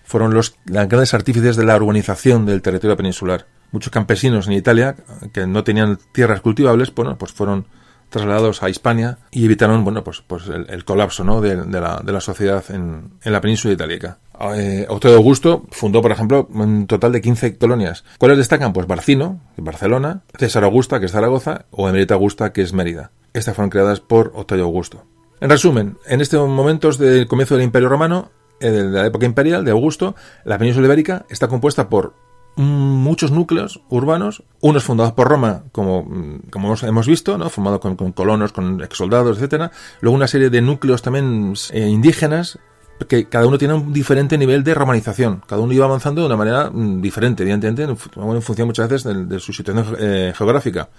Fueron 0.03 0.34
los 0.34 0.56
grandes 0.65 1.14
artífices 1.14 1.56
de 1.56 1.64
la 1.64 1.77
urbanización 1.77 2.45
del 2.45 2.61
territorio 2.61 2.98
peninsular. 2.98 3.45
Muchos 3.72 3.91
campesinos 3.91 4.48
en 4.48 4.53
Italia 4.53 4.95
que 5.31 5.48
no 5.48 5.64
tenían 5.64 5.98
tierras 6.11 6.41
cultivables, 6.41 6.94
bueno, 6.94 7.18
pues 7.18 7.31
fueron 7.31 7.68
trasladados 8.14 8.61
a 8.61 8.69
Hispania 8.69 9.18
y 9.31 9.44
evitaron 9.45 9.84
bueno 9.84 10.03
pues, 10.03 10.23
pues 10.26 10.44
el, 10.48 10.85
colapso 10.85 11.23
¿no? 11.23 11.41
de, 11.41 11.56
la, 11.56 12.02
de, 12.03 12.11
la, 12.11 12.22
sociedad 12.22 12.64
en, 12.69 13.14
en 13.23 13.34
la 13.34 13.41
península 13.41 13.73
itálica. 13.73 14.19
Eh, 14.56 14.85
Octavio 14.88 15.18
Augusto 15.18 15.65
fundó, 15.72 16.02
por 16.02 16.11
ejemplo, 16.11 16.48
un 16.53 16.85
total 16.85 17.11
de 17.11 17.22
15 17.22 17.57
colonias. 17.57 18.03
¿Cuáles 18.19 18.38
destacan? 18.38 18.72
Pues 18.72 18.85
Barcino, 18.85 19.41
Barcelona, 19.57 20.22
César 20.38 20.64
Augusta, 20.64 20.99
que 20.99 21.07
es 21.07 21.11
Zaragoza, 21.11 21.65
o 21.72 21.90
Emerita 21.90 22.14
Augusta, 22.14 22.53
que 22.53 22.61
es 22.61 22.72
Mérida. 22.72 23.11
Estas 23.34 23.56
fueron 23.56 23.72
creadas 23.72 23.99
por 23.99 24.31
Octavio 24.35 24.65
Augusto. 24.65 25.06
En 25.41 25.49
resumen, 25.49 25.98
en 26.06 26.22
estos 26.22 26.48
momentos 26.48 26.99
del 26.99 27.27
comienzo 27.27 27.56
del 27.56 27.64
Imperio 27.64 27.90
Romano, 27.90 28.31
eh, 28.60 28.69
de 28.69 28.84
la 28.84 29.07
época 29.07 29.26
imperial 29.26 29.65
de 29.65 29.72
Augusto, 29.72 30.15
la 30.45 30.60
península 30.60 30.85
ibérica 30.85 31.26
está 31.30 31.48
compuesta 31.48 31.90
por 31.90 32.14
muchos 32.55 33.31
núcleos 33.31 33.81
urbanos, 33.89 34.43
unos 34.61 34.84
fundados 34.84 35.13
por 35.13 35.27
Roma, 35.27 35.63
como, 35.71 36.07
como 36.51 36.75
hemos 36.75 37.07
visto, 37.07 37.38
¿no? 37.38 37.49
formados 37.49 37.80
con, 37.80 38.11
colonos, 38.11 38.51
con 38.51 38.81
ex 38.81 38.97
soldados, 38.97 39.38
etcétera. 39.38 39.71
Luego 40.01 40.15
una 40.15 40.27
serie 40.27 40.49
de 40.49 40.61
núcleos 40.61 41.01
también 41.01 41.53
eh, 41.71 41.88
indígenas, 41.88 42.59
que 43.07 43.25
cada 43.25 43.47
uno 43.47 43.57
tiene 43.57 43.73
un 43.73 43.91
diferente 43.91 44.38
nivel 44.38 44.63
de 44.63 44.73
romanización. 44.73 45.41
Cada 45.47 45.61
uno 45.61 45.73
iba 45.73 45.85
avanzando 45.85 46.21
de 46.21 46.27
una 46.27 46.38
manera 46.38 46.69
mm, 46.71 47.01
diferente, 47.01 47.43
evidentemente, 47.43 47.84
en, 47.84 47.97
función 48.41 48.67
muchas 48.67 48.88
veces 48.88 49.27
de, 49.27 49.39
su 49.39 49.51
situación 49.51 49.95
eh, 49.99 50.34
geográfica. 50.35 50.89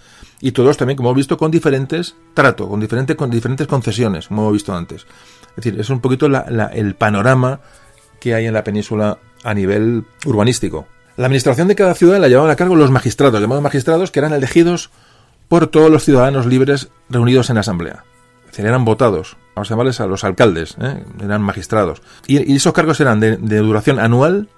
Y 0.41 0.53
todos 0.53 0.77
también, 0.77 0.97
como 0.97 1.11
hemos 1.11 1.17
visto, 1.17 1.37
con 1.37 1.51
diferentes 1.51 2.17
tratos, 2.35 2.69
con, 2.69 2.81
diferentes 2.81 3.17
con 3.17 3.31
diferentes 3.31 3.67
concesiones, 3.67 4.29
como 4.29 4.43
hemos 4.43 4.55
visto 4.55 4.75
antes. 4.75 5.07
Es 5.51 5.57
decir, 5.57 5.81
es 5.81 5.89
un 5.89 6.01
poquito 6.01 6.27
el 6.27 6.95
panorama 6.97 7.61
que 8.21 8.35
hay 8.35 8.47
en 8.47 8.55
la 8.55 8.65
península 8.65 9.19
a 9.45 9.55
nivel 9.55 10.05
urbanístico. 10.27 10.89
La 11.17 11.27
administración 11.27 11.69
de 11.69 11.77
cada 11.77 11.95
ciudad 11.95 12.19
la 12.19 12.29
llevaban 12.29 12.51
a 12.51 12.57
cargo 12.57 12.75
los 12.75 12.91
magistrados, 12.91 13.41
llamados 13.41 13.63
magistrados, 13.63 14.11
que 14.11 14.19
eran 14.19 14.33
elegidos 14.33 14.91
por 15.49 15.69
todos 15.69 15.91
los 15.91 16.05
ciudadanos 16.05 16.47
libres 16.47 16.89
reunidos 17.09 17.51
en 17.51 17.59
asamblea. 17.59 18.05
Es 18.41 18.51
decir, 18.51 18.67
eran 18.67 18.85
votados. 18.85 19.37
Vamos 19.55 19.71
a 19.71 19.75
llamarles 19.75 20.01
a 20.01 20.07
los 20.07 20.25
alcaldes, 20.25 20.77
¿eh? 20.81 21.05
eran 21.23 21.43
magistrados. 21.43 22.03
Y, 22.27 22.55
esos 22.55 22.73
cargos 22.73 23.01
eran 23.01 23.21
de, 23.21 23.37
de 23.37 23.59
duración 23.59 24.01
anual 24.01 24.49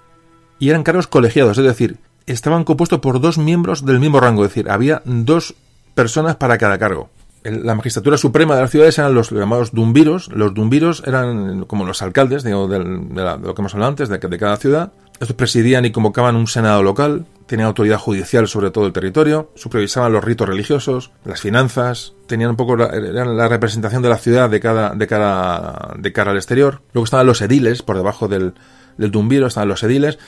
y 0.57 0.69
eran 0.69 0.83
cargos 0.83 1.05
colegiados, 1.05 1.59
es 1.59 1.63
decir, 1.63 1.97
estaban 2.25 2.63
compuestos 2.63 2.99
por 2.99 3.21
dos 3.21 3.37
miembros 3.37 3.85
del 3.85 3.99
mismo 3.99 4.19
rango, 4.19 4.43
es 4.43 4.49
decir, 4.49 4.69
había 4.71 5.03
dos 5.05 5.53
personas 5.93 6.37
para 6.37 6.57
cada 6.57 6.79
cargo 6.79 7.11
la 7.43 7.75
magistratura 7.75 8.17
suprema 8.17 8.55
de 8.55 8.61
las 8.61 8.71
ciudades 8.71 8.97
eran 8.97 9.13
los 9.13 9.31
llamados 9.31 9.71
dumbiros. 9.71 10.29
Los 10.29 10.53
dumbiros 10.53 11.03
eran 11.05 11.65
como 11.65 11.85
los 11.85 12.01
alcaldes 12.01 12.43
de, 12.43 12.51
lo 12.51 12.67
que 12.67 13.61
hemos 13.61 13.73
hablado 13.73 13.89
antes, 13.89 14.09
de, 14.09 14.19
cada 14.19 14.57
ciudad. 14.57 14.91
Estos 15.19 15.35
presidían 15.35 15.85
y 15.85 15.91
convocaban 15.91 16.35
un 16.35 16.47
senado 16.47 16.83
local, 16.83 17.25
tenían 17.47 17.67
autoridad 17.67 17.97
judicial 17.97 18.47
sobre 18.47 18.71
todo 18.71 18.85
el 18.85 18.93
territorio, 18.93 19.51
supervisaban 19.55 20.13
los 20.13 20.23
ritos 20.23 20.47
religiosos, 20.47 21.11
las 21.25 21.41
finanzas, 21.41 22.13
tenían 22.27 22.51
un 22.51 22.55
poco 22.55 22.75
la, 22.75 22.87
eran 22.87 23.35
la 23.35 23.47
representación 23.47 24.01
de 24.01 24.09
la 24.09 24.17
ciudad 24.17 24.49
de 24.49 24.59
cada, 24.59 24.93
de 24.93 25.07
cara, 25.07 25.95
de 25.97 26.13
cara 26.13 26.31
al 26.31 26.37
exterior. 26.37 26.81
Luego 26.93 27.05
estaban 27.05 27.25
los 27.25 27.41
ediles, 27.41 27.81
por 27.81 27.97
debajo 27.97 28.27
del, 28.27 28.53
del 28.97 29.11
dumbiro 29.11 29.47
estaban 29.47 29.69
los 29.69 29.81
ediles, 29.83 30.19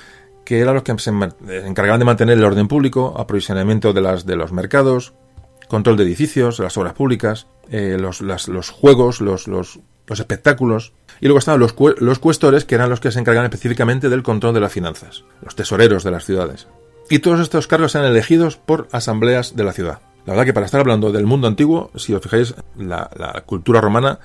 que 0.43 0.59
eran 0.59 0.73
los 0.73 0.83
que 0.83 0.97
se 0.97 1.11
encargaban 1.11 1.99
de 1.99 2.05
mantener 2.05 2.37
el 2.37 2.43
orden 2.43 2.67
público, 2.67 3.13
aprovisionamiento 3.17 3.93
de, 3.93 4.01
las, 4.01 4.25
de 4.25 4.35
los 4.35 4.51
mercados, 4.51 5.13
control 5.67 5.97
de 5.97 6.03
edificios, 6.03 6.57
las 6.59 6.75
obras 6.77 6.93
públicas, 6.93 7.45
eh, 7.69 7.97
los, 7.99 8.21
los, 8.21 8.69
juegos, 8.69 9.21
los, 9.21 9.47
los, 9.47 9.79
espectáculos. 10.09 10.93
Y 11.21 11.25
luego 11.25 11.39
estaban 11.39 11.59
los, 11.59 11.75
los 11.99 12.19
cuestores, 12.19 12.65
que 12.65 12.75
eran 12.75 12.89
los 12.89 12.99
que 12.99 13.11
se 13.11 13.19
encargan 13.19 13.45
específicamente 13.45 14.09
del 14.09 14.23
control 14.23 14.53
de 14.53 14.61
las 14.61 14.71
finanzas, 14.71 15.23
los 15.41 15.55
tesoreros 15.55 16.03
de 16.03 16.11
las 16.11 16.25
ciudades. 16.25 16.67
Y 17.09 17.19
todos 17.19 17.39
estos 17.39 17.67
cargos 17.67 17.95
eran 17.95 18.07
elegidos 18.07 18.57
por 18.57 18.87
asambleas 18.91 19.55
de 19.55 19.63
la 19.63 19.73
ciudad. 19.73 19.99
La 20.25 20.33
verdad 20.33 20.45
que 20.45 20.53
para 20.53 20.65
estar 20.67 20.81
hablando 20.81 21.11
del 21.11 21.25
mundo 21.25 21.47
antiguo, 21.47 21.89
si 21.95 22.13
os 22.13 22.21
fijáis, 22.21 22.53
la, 22.77 23.09
cultura 23.47 23.81
romana, 23.81 24.19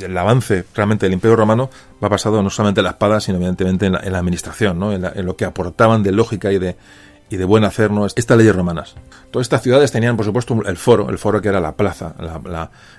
el 0.00 0.16
avance 0.16 0.64
realmente 0.74 1.04
del 1.04 1.12
imperio 1.12 1.36
romano 1.36 1.68
va 2.02 2.08
basado 2.08 2.42
no 2.42 2.48
solamente 2.48 2.80
en 2.80 2.84
la 2.84 2.92
espada, 2.92 3.20
sino 3.20 3.36
evidentemente 3.36 3.86
en 3.86 3.92
la, 3.92 4.18
administración, 4.18 4.78
¿no? 4.78 4.92
en, 4.92 5.26
lo 5.26 5.36
que 5.36 5.44
aportaban 5.44 6.02
de 6.02 6.12
lógica 6.12 6.50
y 6.50 6.58
de, 6.58 6.76
y 7.30 7.36
de 7.36 7.44
buen 7.44 7.64
hacer 7.64 7.92
¿no? 7.92 8.04
estas 8.06 8.36
leyes 8.36 8.54
romanas. 8.54 8.96
Todas 9.30 9.46
estas 9.46 9.62
ciudades 9.62 9.92
tenían, 9.92 10.16
por 10.16 10.26
supuesto, 10.26 10.60
el 10.66 10.76
foro, 10.76 11.08
el 11.08 11.18
foro 11.18 11.40
que 11.40 11.48
era 11.48 11.60
la 11.60 11.76
plaza, 11.76 12.14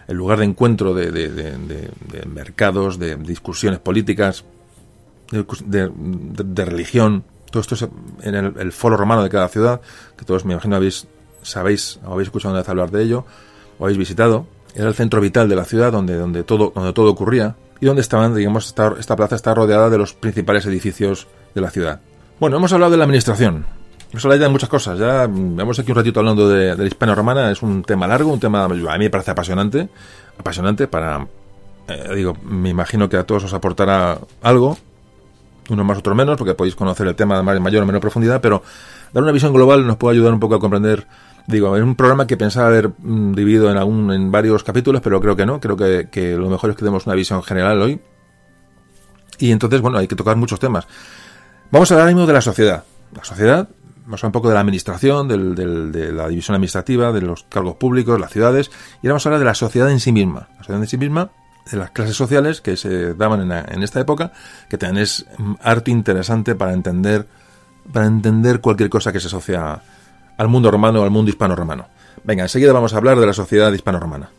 el 0.07 0.15
lugar 0.15 0.39
de 0.39 0.45
encuentro 0.45 0.93
de, 0.93 1.91
mercados, 2.33 2.97
de 2.97 3.17
discusiones 3.17 3.79
políticas, 3.79 4.45
de, 5.65 6.65
religión. 6.65 7.25
Todo 7.51 7.61
esto 7.61 7.91
en 8.21 8.35
el, 8.35 8.71
foro 8.71 8.95
romano 8.95 9.21
de 9.21 9.29
cada 9.29 9.49
ciudad, 9.49 9.81
que 10.17 10.23
todos 10.23 10.45
me 10.45 10.53
imagino 10.53 10.77
habéis, 10.77 11.07
sabéis, 11.41 11.99
o 12.05 12.13
habéis 12.13 12.27
escuchado 12.27 12.53
una 12.53 12.61
vez 12.61 12.69
hablar 12.69 12.89
de 12.89 13.03
ello, 13.03 13.25
o 13.77 13.83
habéis 13.83 13.97
visitado. 13.97 14.47
Era 14.73 14.87
el 14.87 14.95
centro 14.95 15.19
vital 15.19 15.49
de 15.49 15.57
la 15.57 15.65
ciudad 15.65 15.91
donde, 15.91 16.15
donde, 16.15 16.43
todo, 16.43 16.71
donde 16.73 16.93
todo 16.93 17.11
ocurría 17.11 17.57
y 17.81 17.85
donde 17.87 18.01
estaban, 18.01 18.33
digamos, 18.33 18.73
esta 18.97 19.15
plaza 19.17 19.35
está 19.35 19.53
rodeada 19.53 19.89
de 19.89 19.97
los 19.97 20.13
principales 20.13 20.65
edificios 20.65 21.27
de 21.53 21.59
la 21.59 21.69
ciudad. 21.71 21.99
Bueno, 22.39 22.55
hemos 22.55 22.71
hablado 22.71 22.91
de 22.93 22.97
la 22.97 23.03
administración, 23.03 23.65
Eso 24.13 24.27
idea 24.27 24.47
de 24.47 24.49
muchas 24.49 24.69
cosas. 24.69 24.99
Ya 24.99 25.27
vemos 25.27 25.79
aquí 25.79 25.91
un 25.91 25.97
ratito 25.97 26.19
hablando 26.19 26.49
de, 26.49 26.75
la 26.75 26.85
hispano-romana. 26.85 27.51
Es 27.51 27.61
un 27.61 27.83
tema 27.83 28.07
largo, 28.07 28.31
un 28.31 28.39
tema 28.39 28.65
a 28.65 28.67
mí 28.69 28.79
me 28.99 29.09
parece 29.09 29.31
apasionante. 29.31 29.89
Apasionante 30.37 30.87
para... 30.87 31.27
eh, 31.87 32.15
digo, 32.15 32.35
me 32.43 32.69
imagino 32.69 33.07
que 33.07 33.17
a 33.17 33.23
todos 33.23 33.45
os 33.45 33.53
aportará 33.53 34.19
algo. 34.41 34.77
Uno 35.69 35.83
más, 35.83 35.99
otro 35.99 36.15
menos, 36.15 36.37
porque 36.37 36.53
podéis 36.53 36.75
conocer 36.75 37.07
el 37.07 37.15
tema 37.15 37.41
de 37.41 37.59
mayor 37.59 37.83
o 37.83 37.85
menor 37.85 38.01
profundidad, 38.01 38.41
pero 38.41 38.61
dar 39.13 39.23
una 39.23 39.31
visión 39.31 39.53
global 39.53 39.87
nos 39.87 39.95
puede 39.95 40.17
ayudar 40.17 40.33
un 40.33 40.39
poco 40.39 40.55
a 40.55 40.59
comprender 40.59 41.07
Digo, 41.47 41.75
es 41.75 41.83
un 41.83 41.95
programa 41.95 42.27
que 42.27 42.37
pensaba 42.37 42.67
haber 42.67 42.89
mm, 42.89 43.33
dividido 43.33 43.71
en 43.71 43.77
algún, 43.77 44.11
en 44.11 44.31
varios 44.31 44.63
capítulos, 44.63 45.01
pero 45.01 45.19
creo 45.19 45.35
que 45.35 45.45
no. 45.45 45.59
Creo 45.59 45.75
que, 45.75 46.07
que 46.11 46.35
lo 46.35 46.49
mejor 46.49 46.71
es 46.71 46.75
que 46.75 46.85
demos 46.85 47.05
una 47.05 47.15
visión 47.15 47.41
general 47.43 47.81
hoy. 47.81 47.99
Y 49.39 49.51
entonces, 49.51 49.81
bueno, 49.81 49.97
hay 49.97 50.07
que 50.07 50.15
tocar 50.15 50.37
muchos 50.37 50.59
temas. 50.59 50.87
Vamos 51.71 51.89
a 51.91 51.95
hablar 51.95 52.05
ahora 52.07 52.15
mismo 52.15 52.27
de 52.27 52.33
la 52.33 52.41
sociedad. 52.41 52.83
La 53.15 53.23
sociedad, 53.23 53.67
vamos 54.05 54.23
a 54.23 54.27
hablar 54.27 54.29
un 54.29 54.31
poco 54.31 54.47
de 54.49 54.53
la 54.53 54.59
administración, 54.61 55.27
del, 55.27 55.55
de 55.91 56.11
la 56.11 56.27
división 56.27 56.55
administrativa, 56.55 57.11
de 57.11 57.21
los 57.21 57.43
cargos 57.43 57.75
públicos, 57.75 58.19
las 58.19 58.31
ciudades. 58.31 58.69
Y 59.01 59.07
ahora 59.07 59.13
vamos 59.13 59.25
a 59.25 59.29
hablar 59.29 59.39
de 59.39 59.45
la 59.45 59.55
sociedad 59.55 59.91
en 59.91 59.99
sí 59.99 60.11
misma. 60.11 60.49
La 60.51 60.57
sociedad 60.59 60.81
en 60.81 60.87
sí 60.87 60.97
misma, 60.97 61.31
de 61.69 61.77
las 61.77 61.91
clases 61.91 62.15
sociales 62.15 62.61
que 62.61 62.77
se 62.77 63.13
daban 63.13 63.51
en, 63.51 63.83
esta 63.83 63.99
época, 63.99 64.31
que 64.69 64.77
también 64.77 65.03
es 65.03 65.25
arte 65.61 65.91
interesante 65.91 66.55
para 66.55 66.73
entender, 66.73 67.27
para 67.91 68.07
entender 68.07 68.61
cualquier 68.61 68.89
cosa 68.89 69.11
que 69.11 69.19
se 69.19 69.27
asocia 69.27 69.81
al 70.37 70.47
mundo 70.47 70.71
romano 70.71 71.01
o 71.01 71.03
al 71.03 71.11
mundo 71.11 71.29
hispano-romano. 71.29 71.87
Venga, 72.23 72.43
enseguida 72.43 72.73
vamos 72.73 72.93
a 72.93 72.97
hablar 72.97 73.19
de 73.19 73.27
la 73.27 73.33
sociedad 73.33 73.71
hispano-romana. 73.71 74.29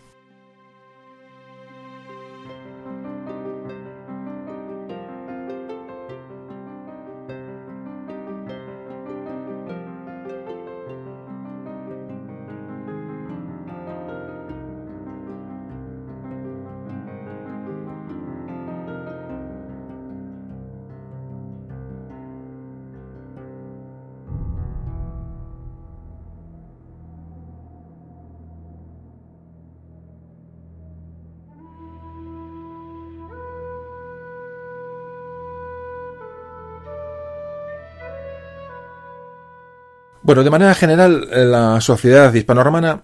Bueno, 40.23 40.45
de 40.45 40.51
manera 40.51 40.75
general, 40.75 41.29
eh, 41.33 41.45
la 41.45 41.81
sociedad 41.81 42.33
hispano-romana, 42.33 43.03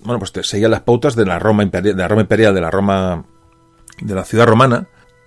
bueno, 0.00 0.18
pues 0.18 0.32
seguía 0.46 0.68
las 0.68 0.80
pautas 0.80 1.14
de 1.14 1.24
la 1.24 1.38
Roma 1.38 1.62
imperial, 1.62 1.94
de 1.96 2.02
la 2.02 2.08
Roma 2.08 2.22
imperial, 2.22 2.54
de 2.54 2.60
la 2.60 2.70
Roma, 2.70 3.24
de 4.00 4.14
la 4.14 4.24
ciudad 4.24 4.46
romana, 4.46 4.86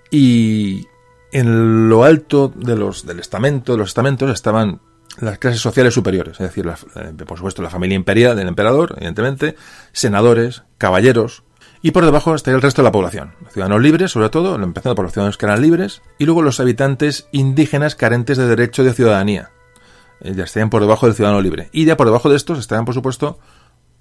y 0.09 0.85
en 1.31 1.87
lo 1.87 2.03
alto 2.03 2.51
de 2.53 2.75
los, 2.75 3.05
del 3.05 3.19
estamento, 3.19 3.71
de 3.73 3.77
los 3.77 3.89
estamentos, 3.89 4.29
estaban 4.29 4.81
las 5.19 5.37
clases 5.39 5.61
sociales 5.61 5.93
superiores, 5.93 6.33
es 6.33 6.47
decir, 6.47 6.65
la- 6.65 6.77
eh, 6.95 7.13
por 7.25 7.37
supuesto, 7.37 7.61
la 7.61 7.69
familia 7.69 7.95
imperial 7.95 8.35
del 8.35 8.47
emperador, 8.49 8.93
evidentemente, 8.97 9.55
senadores, 9.93 10.63
caballeros, 10.77 11.43
y 11.81 11.91
por 11.91 12.05
debajo 12.05 12.35
estaría 12.35 12.55
el 12.57 12.61
resto 12.61 12.81
de 12.81 12.87
la 12.87 12.91
población, 12.91 13.33
ciudadanos 13.51 13.81
libres, 13.81 14.11
sobre 14.11 14.29
todo, 14.29 14.55
empezando 14.55 14.95
por 14.95 15.05
los 15.05 15.13
ciudadanos 15.13 15.37
que 15.37 15.45
eran 15.45 15.61
libres, 15.61 16.01
y 16.17 16.25
luego 16.25 16.41
los 16.41 16.59
habitantes 16.59 17.27
indígenas 17.31 17.95
carentes 17.95 18.37
de 18.37 18.47
derecho 18.47 18.83
de 18.83 18.93
ciudadanía, 18.93 19.49
ya 20.23 20.43
estarían 20.43 20.69
por 20.69 20.81
debajo 20.81 21.05
del 21.05 21.15
ciudadano 21.15 21.41
libre. 21.41 21.69
Y 21.71 21.85
ya 21.85 21.97
por 21.97 22.07
debajo 22.07 22.29
de 22.29 22.35
estos 22.35 22.59
estarían, 22.59 22.85
por 22.85 22.93
supuesto, 22.93 23.39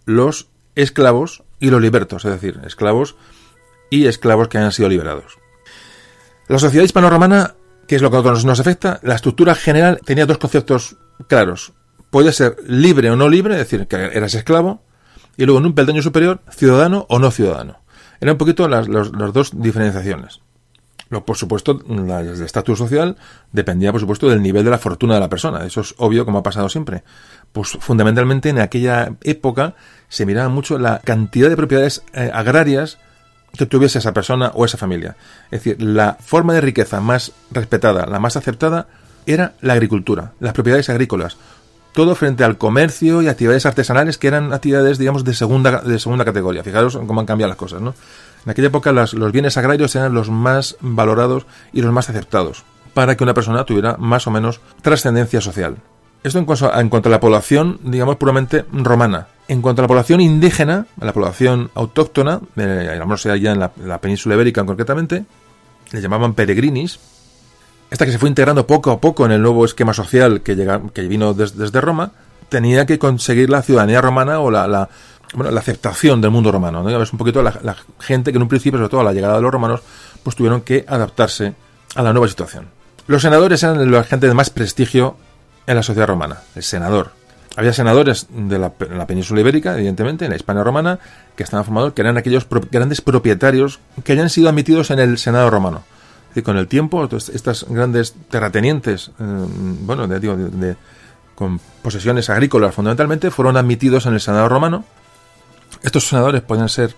los 0.04 0.48
esclavos 0.74 1.42
y 1.58 1.70
los 1.70 1.80
libertos, 1.80 2.24
es 2.24 2.32
decir, 2.32 2.60
esclavos 2.64 3.16
y 3.90 4.06
esclavos 4.06 4.48
que 4.48 4.58
hayan 4.58 4.72
sido 4.72 4.88
liberados. 4.88 5.38
La 6.48 6.58
sociedad 6.58 6.84
hispano-romana, 6.84 7.54
que 7.86 7.96
es 7.96 8.02
lo 8.02 8.10
que 8.10 8.16
nosotros 8.16 8.44
nos 8.44 8.60
afecta, 8.60 9.00
la 9.02 9.14
estructura 9.14 9.54
general 9.54 10.00
tenía 10.04 10.26
dos 10.26 10.38
conceptos 10.38 10.96
claros. 11.28 11.72
Puede 12.10 12.32
ser 12.32 12.56
libre 12.66 13.10
o 13.10 13.16
no 13.16 13.28
libre, 13.28 13.54
es 13.54 13.60
decir, 13.60 13.86
que 13.86 13.96
eras 13.96 14.34
esclavo, 14.34 14.82
y 15.36 15.44
luego 15.44 15.60
en 15.60 15.66
un 15.66 15.74
peldaño 15.74 16.02
superior, 16.02 16.40
ciudadano 16.50 17.06
o 17.08 17.18
no 17.18 17.30
ciudadano. 17.30 17.80
Eran 18.20 18.34
un 18.34 18.38
poquito 18.38 18.68
las, 18.68 18.88
las 18.88 19.32
dos 19.32 19.52
diferenciaciones. 19.54 20.40
Lo, 21.10 21.24
por 21.24 21.36
supuesto, 21.36 21.80
el 21.88 22.42
estatus 22.42 22.78
social 22.78 23.16
dependía, 23.52 23.90
por 23.90 24.00
supuesto, 24.00 24.28
del 24.28 24.40
nivel 24.40 24.64
de 24.64 24.70
la 24.70 24.78
fortuna 24.78 25.14
de 25.14 25.20
la 25.20 25.28
persona. 25.28 25.66
Eso 25.66 25.80
es 25.80 25.94
obvio, 25.98 26.24
como 26.24 26.38
ha 26.38 26.42
pasado 26.44 26.68
siempre. 26.68 27.02
Pues 27.52 27.70
fundamentalmente 27.80 28.48
en 28.48 28.60
aquella 28.60 29.12
época 29.22 29.74
se 30.08 30.24
miraba 30.24 30.48
mucho 30.48 30.78
la 30.78 31.00
cantidad 31.00 31.48
de 31.48 31.56
propiedades 31.56 32.04
eh, 32.12 32.30
agrarias 32.32 32.98
que 33.56 33.66
tuviese 33.66 33.98
esa 33.98 34.12
persona 34.12 34.52
o 34.54 34.64
esa 34.64 34.78
familia. 34.78 35.16
Es 35.50 35.64
decir, 35.64 35.82
la 35.82 36.16
forma 36.20 36.54
de 36.54 36.60
riqueza 36.60 37.00
más 37.00 37.32
respetada, 37.50 38.06
la 38.06 38.20
más 38.20 38.36
aceptada, 38.36 38.86
era 39.26 39.54
la 39.60 39.72
agricultura, 39.72 40.32
las 40.38 40.52
propiedades 40.52 40.88
agrícolas. 40.88 41.36
Todo 41.92 42.14
frente 42.14 42.44
al 42.44 42.56
comercio 42.56 43.20
y 43.20 43.26
actividades 43.26 43.66
artesanales 43.66 44.16
que 44.16 44.28
eran 44.28 44.52
actividades, 44.52 44.96
digamos, 44.98 45.24
de 45.24 45.34
segunda, 45.34 45.80
de 45.80 45.98
segunda 45.98 46.24
categoría. 46.24 46.62
Fijaros 46.62 46.96
cómo 46.96 47.18
han 47.18 47.26
cambiado 47.26 47.48
las 47.48 47.58
cosas, 47.58 47.80
¿no? 47.80 47.94
En 48.44 48.50
aquella 48.50 48.68
época 48.68 48.92
los 48.92 49.32
bienes 49.32 49.56
agrarios 49.56 49.94
eran 49.96 50.14
los 50.14 50.30
más 50.30 50.76
valorados 50.80 51.46
y 51.72 51.82
los 51.82 51.92
más 51.92 52.08
aceptados 52.08 52.64
para 52.94 53.16
que 53.16 53.22
una 53.24 53.34
persona 53.34 53.64
tuviera 53.64 53.96
más 53.98 54.26
o 54.26 54.30
menos 54.30 54.60
trascendencia 54.82 55.40
social. 55.40 55.76
Esto 56.22 56.38
en 56.38 56.44
cuanto, 56.44 57.08
a, 57.08 57.10
la 57.10 57.20
población, 57.20 57.78
digamos, 57.82 58.16
puramente 58.16 58.64
romana. 58.72 59.28
En 59.48 59.62
cuanto 59.62 59.80
a 59.80 59.84
la 59.84 59.88
población 59.88 60.20
indígena, 60.20 60.86
a 61.00 61.04
la 61.04 61.12
población 61.12 61.70
autóctona, 61.74 62.40
eh, 62.56 62.90
digamos 62.92 63.24
allá 63.26 63.52
en 63.52 63.60
la, 63.60 63.70
la 63.84 63.98
península 64.00 64.34
ibérica 64.34 64.64
concretamente, 64.64 65.24
le 65.92 66.00
llamaban 66.00 66.34
peregrinis, 66.34 66.98
esta 67.90 68.04
que 68.06 68.12
se 68.12 68.18
fue 68.18 68.28
integrando 68.28 68.66
poco 68.66 68.90
a 68.90 69.00
poco 69.00 69.24
en 69.24 69.32
el 69.32 69.42
nuevo 69.42 69.64
esquema 69.64 69.94
social 69.94 70.42
que, 70.42 70.54
llega, 70.56 70.80
que 70.92 71.02
vino 71.02 71.32
des- 71.32 71.56
desde 71.56 71.80
Roma, 71.80 72.12
tenía 72.48 72.86
que 72.86 72.98
conseguir 72.98 73.48
la 73.50 73.62
ciudadanía 73.62 74.00
romana 74.00 74.40
o 74.40 74.50
la, 74.50 74.88
bueno, 75.34 75.50
la 75.50 75.60
aceptación 75.60 76.20
del 76.20 76.30
mundo 76.30 76.50
romano. 76.52 76.82
¿no? 76.82 77.02
Es 77.02 77.12
un 77.12 77.18
poquito 77.18 77.42
la, 77.42 77.76
gente 78.00 78.32
que 78.32 78.36
en 78.36 78.42
un 78.42 78.48
principio, 78.48 78.78
sobre 78.78 78.90
todo 78.90 79.00
a 79.00 79.04
la 79.04 79.12
llegada 79.12 79.36
de 79.36 79.42
los 79.42 79.52
romanos, 79.52 79.80
pues 80.22 80.36
tuvieron 80.36 80.60
que 80.62 80.84
adaptarse 80.88 81.54
a 81.94 82.02
la 82.02 82.12
nueva 82.12 82.28
situación. 82.28 82.66
Los 83.06 83.22
senadores 83.22 83.62
eran 83.62 83.90
la 83.90 84.04
gente 84.04 84.28
de 84.28 84.34
más 84.34 84.50
prestigio 84.50 85.16
en 85.66 85.76
la 85.76 85.82
sociedad 85.82 86.06
romana, 86.08 86.38
el 86.54 86.62
senador. 86.62 87.12
Había 87.56 87.72
senadores 87.72 88.28
de 88.30 88.58
la, 88.58 88.72
en 88.78 88.96
la 88.98 89.06
península 89.06 89.40
ibérica, 89.40 89.74
evidentemente, 89.76 90.24
en 90.24 90.30
la 90.30 90.36
Hispania 90.36 90.62
romana, 90.62 90.98
que 91.36 91.42
estaban 91.42 91.64
formados, 91.64 91.92
que 91.94 92.00
eran 92.02 92.16
aquellos 92.16 92.46
grandes 92.70 93.00
propietarios 93.00 93.80
que 94.04 94.12
hayan 94.12 94.30
sido 94.30 94.48
admitidos 94.48 94.90
en 94.92 95.00
el 95.00 95.18
Senado 95.18 95.50
romano. 95.50 95.82
Es 96.22 96.28
decir, 96.28 96.44
con 96.44 96.56
el 96.58 96.68
tiempo, 96.68 97.08
estas 97.12 97.66
grandes 97.68 98.14
terratenientes, 98.30 99.10
eh, 99.18 99.24
bueno, 99.82 100.06
de- 100.06 100.20
digo, 100.20 100.36
de- 100.36 100.50
de- 100.50 100.76
con 101.34 101.58
posesiones 101.82 102.30
agrícolas 102.30 102.72
fundamentalmente, 102.74 103.32
fueron 103.32 103.56
admitidos 103.56 104.06
en 104.06 104.14
el 104.14 104.20
Senado 104.20 104.48
romano. 104.48 104.84
Estos 105.82 106.08
senadores 106.08 106.42
podían 106.42 106.68
ser 106.68 106.94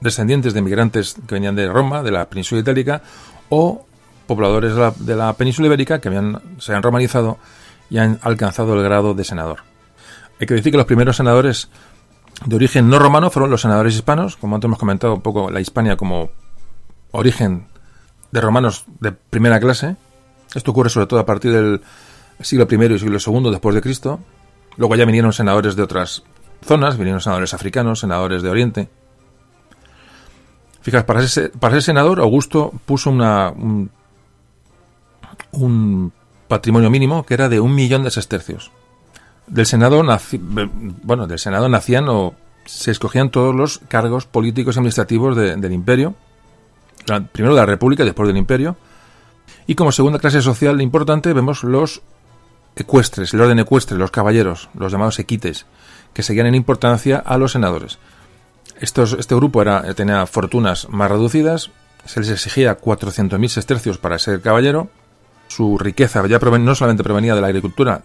descendientes 0.00 0.54
de 0.54 0.62
migrantes 0.62 1.16
que 1.26 1.34
venían 1.34 1.56
de 1.56 1.68
Roma, 1.68 2.02
de 2.02 2.10
la 2.10 2.28
península 2.28 2.60
itálica, 2.60 3.02
o 3.48 3.86
pobladores 4.26 4.74
de 4.98 5.16
la, 5.16 5.32
península 5.32 5.66
ibérica 5.66 6.00
que 6.00 6.08
habían, 6.08 6.40
se 6.58 6.74
han 6.74 6.82
romanizado 6.82 7.38
y 7.90 7.98
han 7.98 8.18
alcanzado 8.22 8.74
el 8.74 8.82
grado 8.82 9.14
de 9.14 9.24
senador. 9.24 9.60
Hay 10.40 10.46
que 10.46 10.54
decir 10.54 10.72
que 10.72 10.78
los 10.78 10.86
primeros 10.86 11.16
senadores 11.16 11.68
de 12.46 12.56
origen 12.56 12.88
no 12.88 12.98
romano 12.98 13.30
fueron 13.30 13.50
los 13.50 13.62
senadores 13.62 13.94
hispanos, 13.94 14.36
como 14.36 14.54
antes 14.54 14.68
hemos 14.68 14.78
comentado 14.78 15.14
un 15.14 15.20
poco 15.20 15.50
la 15.50 15.60
Hispania 15.60 15.96
como 15.96 16.30
origen 17.10 17.66
de 18.30 18.40
romanos 18.40 18.84
de 19.00 19.12
primera 19.12 19.60
clase. 19.60 19.96
Esto 20.54 20.70
ocurre 20.70 20.90
sobre 20.90 21.06
todo 21.06 21.20
a 21.20 21.26
partir 21.26 21.52
del 21.52 21.82
siglo 22.40 22.66
I 22.70 22.94
y 22.94 22.98
siglo 22.98 23.18
II 23.24 23.50
después 23.50 23.74
de 23.74 23.82
Cristo. 23.82 24.20
Luego 24.76 24.96
ya 24.96 25.04
vinieron 25.04 25.32
senadores 25.32 25.76
de 25.76 25.82
otras 25.82 26.22
zonas, 26.62 26.96
vinieron 26.96 27.20
senadores 27.20 27.54
africanos, 27.54 28.00
senadores 28.00 28.42
de 28.42 28.50
Oriente. 28.50 28.88
Fijaos, 30.82 31.04
para 31.04 31.26
ser, 31.26 31.52
para 31.52 31.74
ser 31.74 31.82
senador, 31.82 32.20
Augusto 32.20 32.72
puso 32.86 33.10
una, 33.10 33.50
un, 33.50 33.90
patrimonio 36.48 36.90
mínimo 36.90 37.24
que 37.24 37.34
era 37.34 37.48
de 37.48 37.60
un 37.60 37.74
millón 37.74 38.02
de 38.02 38.10
sestercios. 38.10 38.70
Del 39.46 39.66
Senado, 39.66 40.02
naci- 40.02 40.40
bueno, 41.02 41.26
del 41.26 41.38
Senado 41.38 41.68
nacían 41.68 42.08
o 42.08 42.34
se 42.64 42.90
escogían 42.90 43.30
todos 43.30 43.54
los 43.54 43.78
cargos 43.88 44.26
políticos 44.26 44.76
y 44.76 44.78
administrativos 44.78 45.36
de- 45.36 45.56
del 45.56 45.72
imperio, 45.72 46.14
primero 47.32 47.54
de 47.54 47.60
la 47.60 47.66
República 47.66 48.02
y 48.02 48.06
después 48.06 48.28
del 48.28 48.36
imperio. 48.36 48.76
Y 49.66 49.74
como 49.74 49.92
segunda 49.92 50.18
clase 50.18 50.42
social 50.42 50.80
importante 50.80 51.32
vemos 51.32 51.64
los 51.64 52.02
ecuestres, 52.76 53.34
el 53.34 53.40
orden 53.40 53.58
ecuestre, 53.58 53.98
los 53.98 54.10
caballeros, 54.10 54.68
los 54.74 54.92
llamados 54.92 55.18
equites, 55.18 55.66
que 56.12 56.22
seguían 56.22 56.46
en 56.46 56.54
importancia 56.54 57.18
a 57.18 57.38
los 57.38 57.52
senadores. 57.52 57.98
Estos, 58.80 59.12
este 59.18 59.34
grupo 59.34 59.60
era, 59.62 59.94
tenía 59.94 60.26
fortunas 60.26 60.88
más 60.88 61.10
reducidas, 61.10 61.70
se 62.06 62.20
les 62.20 62.30
exigía 62.30 62.78
400.000 62.80 63.48
sestercios 63.48 63.98
para 63.98 64.18
ser 64.18 64.40
caballero, 64.40 64.88
su 65.48 65.76
riqueza 65.78 66.26
ya 66.26 66.40
proven- 66.40 66.62
no 66.62 66.74
solamente 66.74 67.02
provenía 67.04 67.34
de 67.34 67.40
la 67.40 67.48
agricultura, 67.48 68.02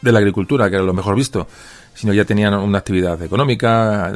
de 0.00 0.12
la 0.12 0.18
agricultura, 0.20 0.68
que 0.70 0.76
era 0.76 0.84
lo 0.84 0.92
mejor 0.94 1.16
visto, 1.16 1.48
sino 1.94 2.12
ya 2.12 2.24
tenían 2.24 2.54
una 2.54 2.78
actividad 2.78 3.20
económica, 3.22 4.12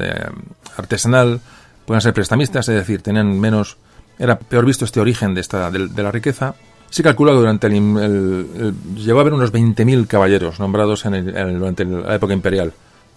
artesanal, 0.77 1.41
pueden 1.85 2.01
ser 2.01 2.15
prestamistas, 2.15 2.69
es 2.69 2.77
decir, 2.77 3.03
tenían 3.03 3.41
menos, 3.41 3.77
era 4.19 4.39
peor 4.39 4.65
visto 4.65 4.85
este 4.85 5.01
origen 5.01 5.35
de, 5.35 5.41
esta, 5.41 5.71
de, 5.71 6.03
la 6.03 6.13
riqueza. 6.13 6.55
Se 6.91 7.03
calcula 7.03 7.33
que 7.33 7.39
durante 7.39 7.67
el, 7.67 8.75
llegó 8.95 9.19
a 9.19 9.23
haber 9.23 9.33
unos 9.33 9.53
20.000 9.53 10.07
caballeros 10.07 10.61
nombrados 10.61 11.05
en 11.07 11.59
durante 11.59 11.85
la 11.85 12.15
época 12.15 12.35
imperial, 12.35 12.73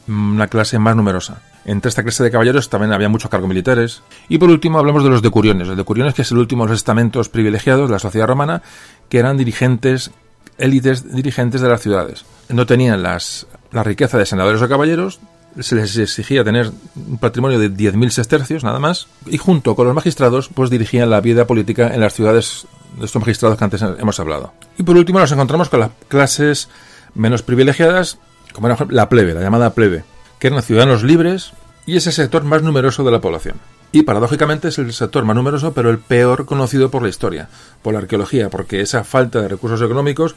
una 0.08 0.48
clase 0.48 0.80
más 0.80 0.96
numerosa. 0.96 1.42
Entre 1.66 1.90
esta 1.90 2.04
clase 2.04 2.24
de 2.24 2.32
caballeros 2.32 2.70
también 2.70 2.94
había 2.94 3.10
muchos 3.10 3.30
cargos 3.30 3.50
militares. 3.50 4.04
Y 4.30 4.38
por 4.38 4.50
último 4.50 4.78
hablamos 4.78 5.04
de 5.04 5.10
los 5.10 5.22
decuriones. 5.22 5.68
Los 5.68 5.78
decuriones 5.78 6.14
que 6.14 6.22
es 6.22 6.32
el 6.32 6.38
último 6.38 6.66
de 6.66 6.72
los 6.72 6.80
estamentos 6.80 7.30
privilegiados 7.30 7.90
de 7.90 7.94
la 7.94 8.00
sociedad 8.00 8.28
romana, 8.28 8.62
que 9.10 9.18
eran 9.18 9.38
dirigentes, 9.38 10.12
élites 10.58 11.12
dirigentes 11.12 11.62
de 11.62 11.70
las 11.70 11.82
ciudades. 11.82 12.26
No 12.50 12.66
tenían 12.66 13.02
las, 13.02 13.48
la 13.72 13.84
riqueza 13.84 14.18
de 14.18 14.26
senadores 14.26 14.62
o 14.62 14.70
caballeros, 14.70 15.20
se 15.60 15.76
les 15.76 15.98
exigía 15.98 16.44
tener 16.44 16.72
un 16.96 17.18
patrimonio 17.18 17.60
de 17.60 17.72
10.000 17.72 18.10
sestercios, 18.10 18.64
nada 18.64 18.80
más, 18.80 19.08
y 19.26 19.38
junto 19.38 19.76
con 19.76 19.86
los 19.88 19.96
magistrados, 19.96 20.50
pues 20.54 20.70
dirigían 20.70 21.10
la 21.10 21.22
vida 21.22 21.48
política 21.48 21.94
en 21.94 22.02
las 22.02 22.14
ciudades 22.14 22.68
de 22.98 23.06
estos 23.06 23.22
magistrados 23.22 23.58
que 23.58 23.64
antes 23.64 23.82
hemos 23.82 24.20
hablado. 24.20 24.54
Y 24.78 24.84
por 24.84 24.98
último 24.98 25.20
nos 25.20 25.32
encontramos 25.32 25.70
con 25.70 25.80
las 25.80 25.92
clases 26.08 26.70
menos 27.14 27.42
privilegiadas, 27.42 28.20
como 28.56 28.68
era 28.68 28.78
la 28.90 29.10
plebe, 29.10 29.34
la 29.34 29.42
llamada 29.42 29.74
plebe, 29.74 30.06
que 30.40 30.48
eran 30.48 30.64
ciudadanos 30.64 31.04
libres 31.04 31.52
y 31.86 31.98
es 31.98 32.08
el 32.08 32.14
sector 32.14 32.44
más 32.46 32.64
numeroso 32.64 33.04
de 33.04 33.12
la 33.12 33.20
población. 33.20 33.58
Y 33.92 34.04
paradójicamente 34.04 34.70
es 34.70 34.78
el 34.78 34.94
sector 34.94 35.26
más 35.26 35.36
numeroso, 35.36 35.74
pero 35.74 35.90
el 35.90 36.00
peor 36.00 36.46
conocido 36.46 36.90
por 36.90 37.04
la 37.04 37.10
historia, 37.10 37.50
por 37.82 37.94
la 37.94 38.00
arqueología, 38.00 38.50
porque 38.50 38.82
esa 38.82 39.04
falta 39.04 39.42
de 39.42 39.50
recursos 39.50 39.82
económicos, 39.82 40.36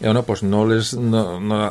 eh, 0.00 0.06
bueno, 0.06 0.24
pues 0.24 0.42
no 0.42 0.66
les 0.66 0.96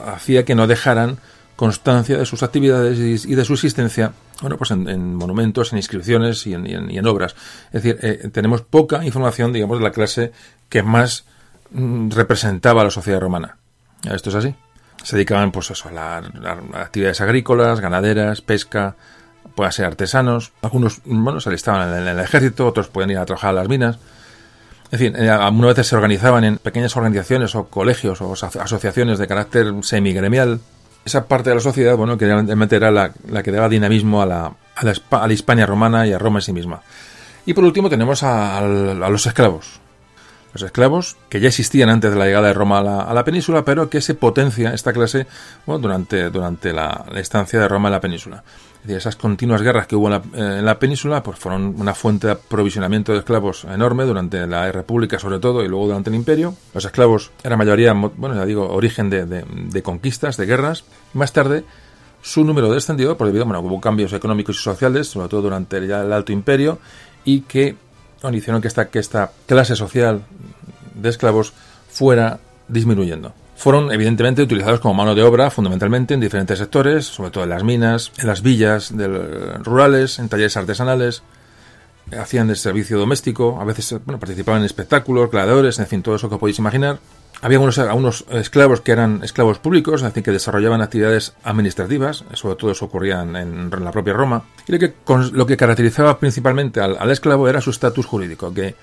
hacía 0.06 0.46
que 0.46 0.56
no 0.56 0.66
dejaran 0.66 1.20
constancia 1.58 2.18
de 2.18 2.26
sus 2.26 2.42
actividades 2.42 2.98
y, 2.98 3.36
de 3.36 3.46
su 3.46 3.54
existencia, 3.54 4.14
bueno, 4.42 4.58
pues 4.58 4.72
en, 4.72 5.16
monumentos, 5.16 5.74
en 5.74 5.78
inscripciones 5.78 6.48
y 6.48 6.54
en, 6.54 7.06
obras. 7.06 7.36
Es 7.72 7.84
decir, 7.84 8.00
eh, 8.02 8.30
tenemos 8.32 8.62
poca 8.62 9.06
información, 9.06 9.54
digamos, 9.54 9.78
de 9.78 9.84
la 9.84 9.92
clase 9.92 10.32
que 10.70 10.84
más 10.84 11.26
mm, 11.72 12.12
representaba 12.12 12.82
a 12.82 12.86
la 12.86 12.92
sociedad 12.92 13.20
romana. 13.20 13.58
Esto 14.10 14.30
es 14.30 14.36
así 14.36 14.56
se 15.04 15.16
dedicaban 15.16 15.52
pues 15.52 15.72
eso, 15.72 15.90
a, 15.90 16.22
las 16.22 16.58
actividades 16.74 17.22
agrícolas, 17.22 17.80
ganaderas, 17.80 18.42
pesca, 18.42 18.96
puede 19.56 19.72
ser 19.72 19.86
artesanos. 19.86 20.52
Algunos, 20.62 21.02
bueno, 21.06 21.40
se 21.40 21.50
alistaban 21.50 21.94
en 21.94 22.08
el, 22.08 22.20
ejército, 22.20 22.68
otros 22.68 22.88
pueden 22.88 23.12
ir 23.12 23.18
a 23.18 23.26
trabajar 23.26 23.52
a 23.52 23.54
las 23.54 23.68
minas. 23.68 24.00
En 24.92 25.00
fin, 25.00 25.16
eh, 25.16 25.30
algunas 25.30 25.72
veces 25.72 25.88
se 25.88 25.96
organizaban 25.96 26.44
en 26.44 26.58
pequeñas 26.58 26.96
organizaciones 26.98 27.56
o 27.56 27.68
colegios 27.68 28.22
o 28.22 28.34
asociaciones 28.34 29.20
de 29.20 29.28
carácter 29.28 29.74
semigremial. 29.82 30.60
Esa 31.06 31.26
parte 31.26 31.50
de 31.50 31.56
la 31.56 31.62
sociedad, 31.62 31.96
bueno, 31.96 32.18
que 32.18 32.26
realmente 32.26 32.76
era 32.76 32.92
la, 32.92 33.12
que 33.12 33.52
daba 33.52 33.70
dinamismo 33.70 34.22
a 34.22 34.26
la, 34.26 34.54
a 34.76 34.86
la, 34.86 34.94
a 35.12 35.28
la 35.28 35.34
Hispania 35.34 35.66
romana 35.66 36.06
y 36.06 36.14
a 36.14 36.20
Roma 36.20 36.40
en 36.40 36.44
sí 36.44 36.54
misma. 36.54 36.82
Y 37.46 37.54
por 37.54 37.64
último 37.64 37.90
tenemos 37.90 38.22
a 38.22 38.62
los 38.62 39.26
esclavos 39.26 39.82
los 40.54 40.64
esclavos, 40.64 41.18
que 41.30 41.40
ya 41.40 41.48
existían 41.48 41.90
antes 41.90 42.12
de 42.12 42.18
la 42.18 42.26
llegada 42.26 42.48
de 42.48 42.54
Roma 42.54 42.80
a 42.80 43.14
la, 43.14 43.24
península, 43.24 43.64
pero 43.64 43.90
que 43.90 44.02
se 44.02 44.16
potencia 44.16 44.74
esta 44.74 44.92
clase 44.92 45.28
durante, 45.66 46.30
durante 46.30 46.74
la, 46.74 47.06
estancia 47.16 47.60
de 47.60 47.68
Roma 47.68 47.90
en 47.90 47.94
la 47.94 48.02
península. 48.02 48.44
Es 48.82 48.88
decir, 48.88 48.98
esas 48.98 49.16
continuas 49.16 49.62
guerras 49.62 49.88
que 49.88 49.96
hubo 49.96 50.08
en 50.08 50.14
la, 50.14 50.58
en 50.58 50.66
la, 50.66 50.80
península 50.80 51.22
pues 51.22 51.38
fueron 51.38 51.76
una 51.80 51.94
fuente 51.94 52.28
de 52.28 52.34
aprovisionamiento 52.34 53.12
de 53.12 53.20
esclavos 53.20 53.64
enorme 53.66 54.06
durante 54.06 54.48
la 54.48 54.72
República 54.72 55.20
sobre 55.20 55.40
todo 55.40 55.64
y 55.64 55.68
luego 55.68 55.88
durante 55.88 56.10
el 56.10 56.16
Imperio. 56.16 56.56
Los 56.74 56.86
esclavos 56.86 57.32
eran 57.44 57.60
mayoría, 57.60 57.94
bueno, 57.94 58.36
ya 58.36 58.46
digo, 58.46 58.68
origen 58.70 59.10
de, 59.10 59.26
de, 59.26 59.84
conquistas, 59.84 60.36
de 60.36 60.48
guerras. 60.48 60.84
Más 61.14 61.32
tarde 61.32 61.64
su 62.22 62.44
número 62.44 62.72
descendió 62.72 63.18
por 63.18 63.28
debido, 63.28 63.46
bueno, 63.46 63.62
hubo 63.62 63.80
cambios 63.80 64.14
económicos 64.14 64.58
y 64.58 64.64
sociales, 64.64 65.08
sobre 65.08 65.28
todo 65.28 65.44
durante 65.44 65.78
el 65.78 65.92
Alto 65.92 66.32
Imperio, 66.32 66.80
y 67.24 67.42
que 67.42 67.76
hicieron 68.34 68.62
que 68.62 68.68
esta, 68.68 68.90
que 68.90 69.00
esta 69.00 69.32
clase 69.48 69.76
social 69.76 70.22
de 70.96 71.10
esclavos 71.10 71.54
fuera 71.90 72.40
disminuyendo. 72.68 73.34
Fueron 73.56 73.92
evidentemente 73.92 74.42
utilizados 74.42 74.80
como 74.80 74.96
mano 74.96 75.14
de 75.14 75.24
obra 75.24 75.52
fundamentalmente 75.52 76.14
en 76.14 76.20
diferentes 76.20 76.58
sectores, 76.58 77.06
sobre 77.06 77.32
todo 77.32 77.44
en 77.44 77.52
las 77.52 77.64
minas, 77.64 78.12
en 78.18 78.28
las 78.28 78.42
villas 78.42 78.92
rurales, 79.64 80.18
en 80.20 80.30
talleres 80.30 80.58
artesanales, 80.58 81.22
hacían 82.20 82.50
el 82.50 82.56
servicio 82.56 82.98
doméstico, 82.98 83.60
a 83.60 83.66
veces 83.66 84.00
participaban 84.06 84.62
en 84.62 84.66
espectáculos, 84.66 85.30
gladiadores, 85.30 85.80
en 85.80 85.88
fin, 85.88 86.02
todo 86.02 86.16
eso 86.16 86.30
que 86.30 86.38
podéis 86.38 86.60
imaginar. 86.60 87.00
Había 87.44 87.58
algunos, 87.58 88.26
esclavos 88.30 88.82
que 88.82 88.92
eran 88.92 89.24
esclavos 89.24 89.58
públicos, 89.58 90.04
decir, 90.04 90.22
que 90.22 90.32
desarrollaban 90.32 90.82
actividades 90.82 91.34
administrativas, 91.44 92.24
sobre 92.34 92.56
todo 92.56 92.72
eso 92.72 92.86
ocurría 92.86 93.24
en, 93.24 93.72
la 93.72 93.92
propia 93.92 94.14
Roma. 94.14 94.44
Y 94.68 94.72
lo 94.74 94.80
que, 94.80 94.94
lo 95.34 95.46
que 95.48 95.58
caracterizaba 95.58 96.20
principalmente 96.20 96.80
al, 96.82 97.10
esclavo 97.10 97.50
era 97.50 97.60
su 97.60 97.72
estatus 97.72 98.06
jurídico, 98.06 98.54
que 98.54 98.76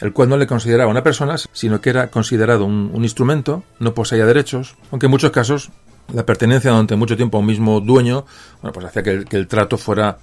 el 0.00 0.12
cual 0.12 0.28
no 0.28 0.36
le 0.36 0.48
consideraba 0.48 0.90
una 0.90 1.04
persona, 1.04 1.36
sino 1.52 1.80
que 1.80 1.90
era 1.90 2.08
considerado 2.08 2.64
un, 2.64 3.02
instrumento, 3.02 3.62
no 3.78 3.94
poseía 3.94 4.26
derechos, 4.26 4.76
aunque 4.90 5.06
en 5.06 5.10
muchos 5.10 5.30
casos 5.30 5.70
la 6.12 6.26
pertenencia 6.26 6.72
durante 6.72 6.96
mucho 6.96 7.16
tiempo 7.16 7.36
a 7.36 7.40
un 7.40 7.46
mismo 7.46 7.80
dueño, 7.80 8.26
bueno, 8.60 8.72
pues 8.72 8.86
hacía 8.86 9.04
que 9.04 9.36
el, 9.36 9.46
trato 9.46 9.78
fuera 9.78 10.18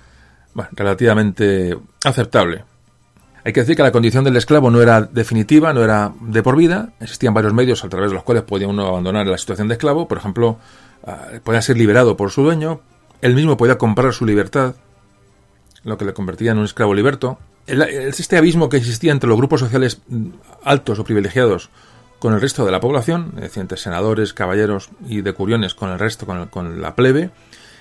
relativamente 0.74 1.78
aceptable. 2.04 2.66
Hay 3.48 3.54
que 3.54 3.62
decir 3.62 3.78
que 3.78 3.84
la 3.84 3.94
condición 3.94 4.26
del 4.26 4.36
esclavo 4.36 4.70
no 4.70 4.82
era 4.82 5.04
definitiva, 5.04 5.72
no 5.72 5.82
era 5.82 6.12
de 6.20 6.44
por 6.44 6.58
vida. 6.58 6.90
Existían 7.00 7.34
varios 7.34 7.54
medios 7.54 7.82
a 7.86 7.88
través 7.88 8.10
de 8.12 8.16
los 8.16 8.26
cuales 8.26 8.44
podía 8.44 8.68
uno 8.68 8.86
abandonar 8.86 9.26
la 9.26 9.38
situación 9.38 9.70
de 9.70 9.76
esclavo. 9.76 10.06
Por 10.06 10.18
ejemplo, 10.18 10.58
ah, 11.06 11.28
podía 11.46 11.62
ser 11.62 11.78
liberado 11.78 12.18
por 12.18 12.30
su 12.30 12.44
dueño. 12.44 12.82
Él 13.22 13.36
mismo 13.36 13.56
podía 13.56 13.78
comprar 13.78 14.12
su 14.12 14.26
libertad, 14.26 14.76
lo 15.86 15.98
que 15.98 16.04
le 16.04 16.14
convertía 16.14 16.52
en 16.52 16.58
un 16.58 16.66
esclavo 16.66 16.94
liberto. 16.94 17.40
este 17.68 18.36
abismo 18.36 18.68
que 18.68 18.76
existía 18.76 19.14
entre 19.14 19.30
los 19.30 19.38
grupos 19.38 19.62
sociales 19.62 20.02
altos 20.66 21.00
o 21.00 21.06
privilegiados 21.06 21.70
con 22.20 22.34
el 22.34 22.42
resto 22.42 22.66
de 22.66 22.74
la 22.74 22.82
población, 22.82 23.32
es 23.38 23.44
decir, 23.44 23.62
entre 23.62 23.78
senadores, 23.78 24.34
caballeros 24.34 24.90
y 25.08 25.22
decuriones 25.22 25.74
con 25.74 25.90
el 25.90 26.00
resto, 26.00 26.26
con 26.50 26.82
la 26.82 26.96
plebe, 26.96 27.30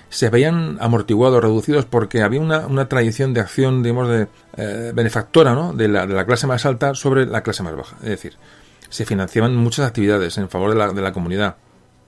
se 0.09 0.29
veían 0.29 0.77
amortiguados, 0.79 1.41
reducidos, 1.41 1.85
porque 1.85 2.21
había 2.21 2.39
una, 2.39 2.67
una 2.67 2.87
tradición 2.87 3.33
de 3.33 3.41
acción, 3.41 3.83
digamos, 3.83 4.09
de 4.09 4.27
eh, 4.55 4.91
benefactora, 4.93 5.53
¿no? 5.53 5.73
De 5.73 5.87
la, 5.87 6.07
de 6.07 6.13
la 6.13 6.25
clase 6.25 6.47
más 6.47 6.65
alta 6.65 6.95
sobre 6.95 7.25
la 7.25 7.43
clase 7.43 7.63
más 7.63 7.75
baja. 7.75 7.97
Es 8.01 8.09
decir, 8.09 8.33
se 8.89 9.05
financiaban 9.05 9.55
muchas 9.55 9.85
actividades 9.85 10.37
en 10.37 10.49
favor 10.49 10.69
de 10.71 10.77
la, 10.77 10.93
de 10.93 11.01
la 11.01 11.11
comunidad. 11.11 11.55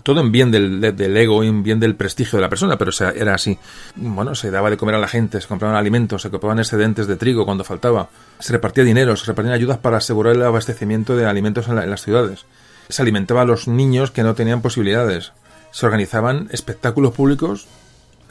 Todo 0.02 0.22
en 0.22 0.32
bien 0.32 0.50
del, 0.50 0.80
del, 0.80 1.18
ego, 1.18 1.44
en 1.44 1.62
bien 1.62 1.82
del 1.82 1.96
prestigio 1.96 2.38
de 2.38 2.42
la 2.42 2.50
persona, 2.50 2.78
pero 2.78 2.92
era 3.16 3.36
así. 3.36 3.60
Bueno, 3.96 4.34
se 4.34 4.50
daba 4.50 4.70
de 4.70 4.78
comer 4.78 4.96
a 4.96 5.00
la 5.00 5.10
gente, 5.10 5.42
se 5.42 5.48
compraban 5.48 5.76
alimentos, 5.76 6.22
se 6.22 6.30
compraban 6.30 6.58
excedentes 6.60 7.06
de 7.06 7.18
trigo 7.18 7.44
cuando 7.44 7.66
faltaba, 7.66 8.08
se 8.40 8.54
repartía 8.54 8.86
dinero, 8.86 9.18
se 9.18 9.26
repartían 9.26 9.54
ayudas 9.54 9.78
para 9.78 9.98
asegurar 9.98 10.36
el 10.36 10.44
abastecimiento 10.44 11.18
de 11.18 11.26
alimentos 11.26 11.68
en, 11.68 11.78
en 11.78 11.90
las 11.90 12.02
ciudades. 12.02 12.46
Se 12.88 13.02
alimentaba 13.02 13.42
a 13.42 13.46
los 13.46 13.68
niños 13.68 14.10
que 14.10 14.24
no 14.24 14.36
tenían 14.36 14.62
posibilidades. 14.62 15.34
Se 15.72 15.86
organizaban 15.86 16.48
espectáculos 16.50 17.14
públicos 17.14 17.68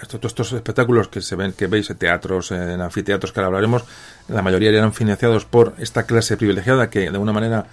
estos, 0.00 0.24
estos 0.24 0.52
espectáculos 0.52 1.08
que 1.08 1.20
se 1.20 1.36
ven, 1.36 1.52
que 1.52 1.66
veis 1.66 1.90
en 1.90 1.96
teatros, 1.96 2.50
en 2.52 2.80
anfiteatros 2.80 3.32
que 3.32 3.40
ahora 3.40 3.48
hablaremos, 3.48 3.84
la 4.28 4.42
mayoría 4.42 4.70
eran 4.70 4.92
financiados 4.92 5.44
por 5.44 5.74
esta 5.78 6.04
clase 6.04 6.36
privilegiada 6.36 6.90
que 6.90 7.00
de 7.00 7.08
alguna 7.08 7.32
manera 7.32 7.66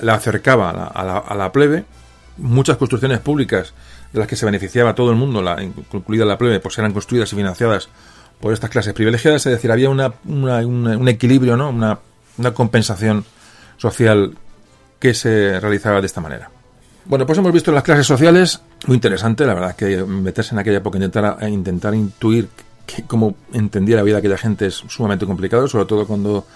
la 0.00 0.14
acercaba 0.14 0.70
a 0.70 1.34
la, 1.34 1.52
plebe. 1.52 1.84
Muchas 2.38 2.76
construcciones 2.76 3.20
públicas 3.20 3.74
de 4.12 4.18
las 4.18 4.28
que 4.28 4.36
se 4.36 4.46
beneficiaba 4.46 4.94
todo 4.94 5.10
el 5.10 5.16
mundo, 5.16 5.42
la, 5.42 5.62
incluida 5.62 6.24
la 6.24 6.38
plebe, 6.38 6.60
pues 6.60 6.78
eran 6.78 6.92
construidas 6.92 7.32
y 7.32 7.36
financiadas 7.36 7.88
por 8.40 8.52
estas 8.52 8.70
clases 8.70 8.92
privilegiadas, 8.92 9.46
es 9.46 9.52
decir, 9.52 9.72
había 9.72 9.88
una, 9.88 10.12
un 10.24 11.08
equilibrio, 11.08 11.56
¿no? 11.56 11.70
una, 11.70 11.98
una 12.36 12.52
compensación 12.52 13.24
social 13.78 14.36
que 14.98 15.14
se 15.14 15.58
realizaba 15.60 16.00
de 16.00 16.06
esta 16.06 16.20
manera. 16.20 16.50
Bueno, 17.06 17.24
pues 17.24 17.38
hemos 17.38 17.52
visto 17.52 17.70
las 17.70 17.84
clases 17.84 18.06
sociales, 18.06 18.60
muy 18.86 18.96
interesante, 18.96 19.44
la 19.46 19.54
verdad 19.54 19.76
que 19.76 20.04
meterse 20.04 20.54
en 20.54 20.60
aquella 20.60 20.78
época, 20.78 20.98
intentar, 20.98 21.38
eh, 21.40 21.50
intentar 21.50 21.94
intuir 21.94 22.48
cómo 23.06 23.36
entendía 23.52 23.96
la 23.96 24.02
vida 24.02 24.14
de 24.14 24.18
aquella 24.20 24.38
gente 24.38 24.66
es 24.66 24.74
sumamente 24.74 25.26
complicado, 25.26 25.68
sobre 25.68 25.86
todo 25.86 26.06
cuando, 26.06 26.46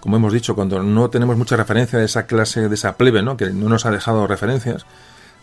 como 0.00 0.16
hemos 0.16 0.32
dicho, 0.32 0.54
cuando 0.54 0.82
no 0.82 1.10
tenemos 1.10 1.36
mucha 1.36 1.56
referencia 1.56 1.98
de 1.98 2.04
esa 2.04 2.26
clase, 2.26 2.68
de 2.68 2.74
esa 2.74 2.96
plebe, 2.96 3.22
¿no? 3.22 3.36
que 3.36 3.50
no 3.50 3.68
nos 3.68 3.86
ha 3.86 3.90
dejado 3.90 4.26
referencias. 4.26 4.86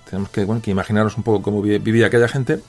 Tenemos 0.09 0.29
que, 0.29 0.45
bueno, 0.45 0.61
que 0.61 0.71
imaginaros 0.71 1.17
un 1.17 1.23
poco 1.23 1.41
cómo 1.41 1.61
vivía 1.61 2.07
aquella 2.07 2.29
gente. 2.29 2.61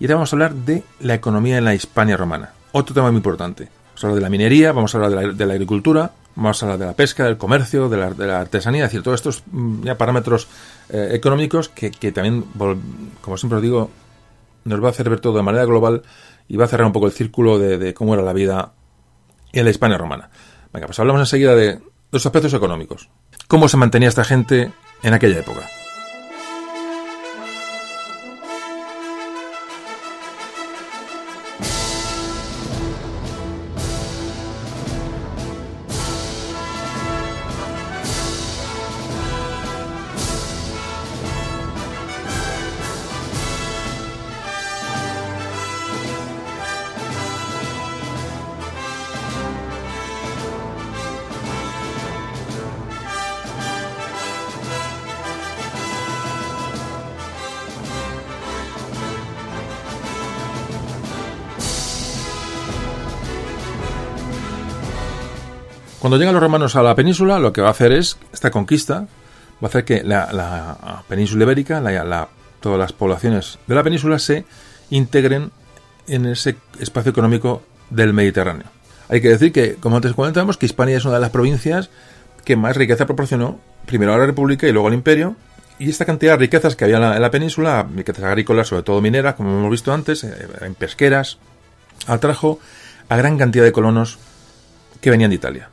Y 0.00 0.06
ahora 0.06 0.14
vamos 0.16 0.32
a 0.32 0.36
hablar 0.36 0.54
de 0.54 0.82
la 1.00 1.14
economía 1.14 1.58
en 1.58 1.64
la 1.64 1.74
Hispania 1.74 2.16
romana. 2.16 2.52
Otro 2.72 2.94
tema 2.94 3.10
muy 3.10 3.18
importante. 3.18 3.68
Vamos 3.88 4.02
a 4.02 4.06
hablar 4.06 4.14
de 4.16 4.22
la 4.22 4.30
minería, 4.30 4.72
vamos 4.72 4.94
a 4.94 4.98
hablar 4.98 5.34
de 5.34 5.46
la 5.46 5.52
agricultura, 5.52 6.12
Vamos 6.36 6.62
a 6.62 6.66
hablar 6.66 6.78
de 6.78 6.86
la 6.86 6.92
pesca, 6.94 7.24
del 7.24 7.36
comercio, 7.36 7.88
de 7.88 7.96
la, 7.96 8.10
de 8.10 8.26
la 8.26 8.40
artesanía, 8.40 8.84
es 8.84 8.90
decir, 8.90 9.02
todos 9.02 9.20
estos 9.20 9.44
mm, 9.50 9.84
ya 9.84 9.96
parámetros 9.96 10.48
eh, 10.88 11.10
económicos 11.12 11.68
que, 11.68 11.90
también, 12.12 12.44
como 13.20 13.36
siempre 13.36 13.56
os 13.56 13.62
digo, 13.62 13.90
nos 14.64 14.82
va 14.82 14.88
a 14.88 14.90
hacer 14.90 15.08
ver 15.08 15.20
todo 15.20 15.36
de 15.36 15.42
manera 15.42 15.64
global 15.64 16.02
y 16.48 16.56
va 16.56 16.64
a 16.64 16.68
cerrar 16.68 16.86
un 16.86 16.92
poco 16.92 17.06
el 17.06 17.12
círculo 17.12 17.58
de, 17.58 17.94
cómo 17.94 18.14
era 18.14 18.22
la 18.22 18.32
vida 18.32 18.72
en 19.52 19.64
la 19.64 19.70
Hispania 19.70 19.96
romana. 19.96 20.30
Venga, 20.72 20.86
pues 20.86 20.98
hablamos 20.98 21.20
enseguida 21.20 21.54
de 21.54 21.80
los 22.10 22.26
aspectos 22.26 22.52
económicos. 22.52 23.08
¿Cómo 23.46 23.68
se 23.68 23.76
mantenía 23.76 24.08
esta 24.08 24.24
gente 24.24 24.72
en 25.02 25.14
aquella 25.14 25.38
época? 25.38 25.68
Cuando 66.14 66.22
llegan 66.22 66.34
los 66.34 66.44
romanos 66.44 66.76
a 66.76 66.82
la 66.84 66.94
península, 66.94 67.40
lo 67.40 67.52
que 67.52 67.60
va 67.60 67.66
a 67.66 67.70
hacer 67.72 67.90
es, 67.90 68.18
esta 68.32 68.52
conquista, 68.52 69.00
va 69.00 69.62
a 69.62 69.66
hacer 69.66 69.84
que 69.84 70.04
la, 70.04 71.02
península 71.08 71.42
ibérica, 71.42 71.82
todas 72.60 72.78
las 72.78 72.92
poblaciones 72.92 73.58
de 73.66 73.74
la 73.74 73.82
península 73.82 74.20
se 74.20 74.44
integren 74.90 75.50
en 76.06 76.26
ese 76.26 76.54
espacio 76.78 77.10
económico 77.10 77.64
del 77.90 78.12
Mediterráneo. 78.12 78.66
Hay 79.08 79.20
que 79.20 79.30
decir 79.30 79.50
que, 79.50 79.74
como 79.74 79.96
antes 79.96 80.12
comentamos, 80.12 80.56
que 80.56 80.66
Hispania 80.66 80.98
es 80.98 81.04
una 81.04 81.14
de 81.14 81.20
las 81.20 81.30
provincias 81.30 81.90
que 82.44 82.54
más 82.54 82.76
riqueza 82.76 83.06
proporcionó, 83.06 83.58
primero 83.84 84.14
a 84.14 84.16
la 84.16 84.26
República 84.26 84.68
y 84.68 84.72
luego 84.72 84.86
al 84.86 84.94
Imperio, 84.94 85.34
y 85.80 85.90
esta 85.90 86.04
cantidad 86.04 86.34
de 86.34 86.38
riquezas 86.38 86.76
que 86.76 86.84
había 86.84 86.98
en 86.98 87.20
la, 87.20 87.30
península, 87.32 87.88
riquezas 87.92 88.22
agrícolas, 88.22 88.68
sobre 88.68 88.84
todo 88.84 89.00
mineras, 89.00 89.34
como 89.34 89.50
hemos 89.50 89.70
visto 89.72 89.92
antes, 89.92 90.22
eh, 90.22 90.46
en 90.60 90.76
pesqueras, 90.76 91.38
atrajo 92.06 92.60
a 93.08 93.16
gran 93.16 93.36
cantidad 93.36 93.64
de 93.64 93.72
colonos 93.72 94.20
que 95.00 95.10
venían 95.10 95.30
de 95.30 95.34
Italia. 95.34 95.70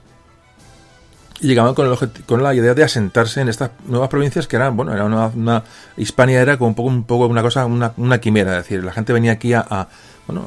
Y 1.41 1.47
llegaban 1.47 1.73
con, 1.73 2.43
la 2.43 2.53
idea 2.53 2.73
de 2.75 2.83
asentarse 2.83 3.41
en 3.41 3.49
estas 3.49 3.71
nuevas 3.87 4.09
provincias 4.09 4.47
que 4.47 4.55
eran, 4.55 4.77
bueno, 4.77 4.93
era 4.93 5.05
una, 5.05 5.63
Hispania 5.97 6.39
era 6.39 6.57
como 6.57 6.69
un 6.69 6.75
poco, 6.75 6.89
un 6.89 7.03
poco 7.03 7.25
una 7.27 7.41
cosa, 7.41 7.65
una, 7.65 7.93
una 7.97 8.19
quimera, 8.19 8.59
es 8.59 8.63
decir, 8.65 8.83
la 8.83 8.93
gente 8.93 9.11
venía 9.11 9.31
aquí 9.31 9.53
a, 9.53 9.87
bueno, 10.27 10.45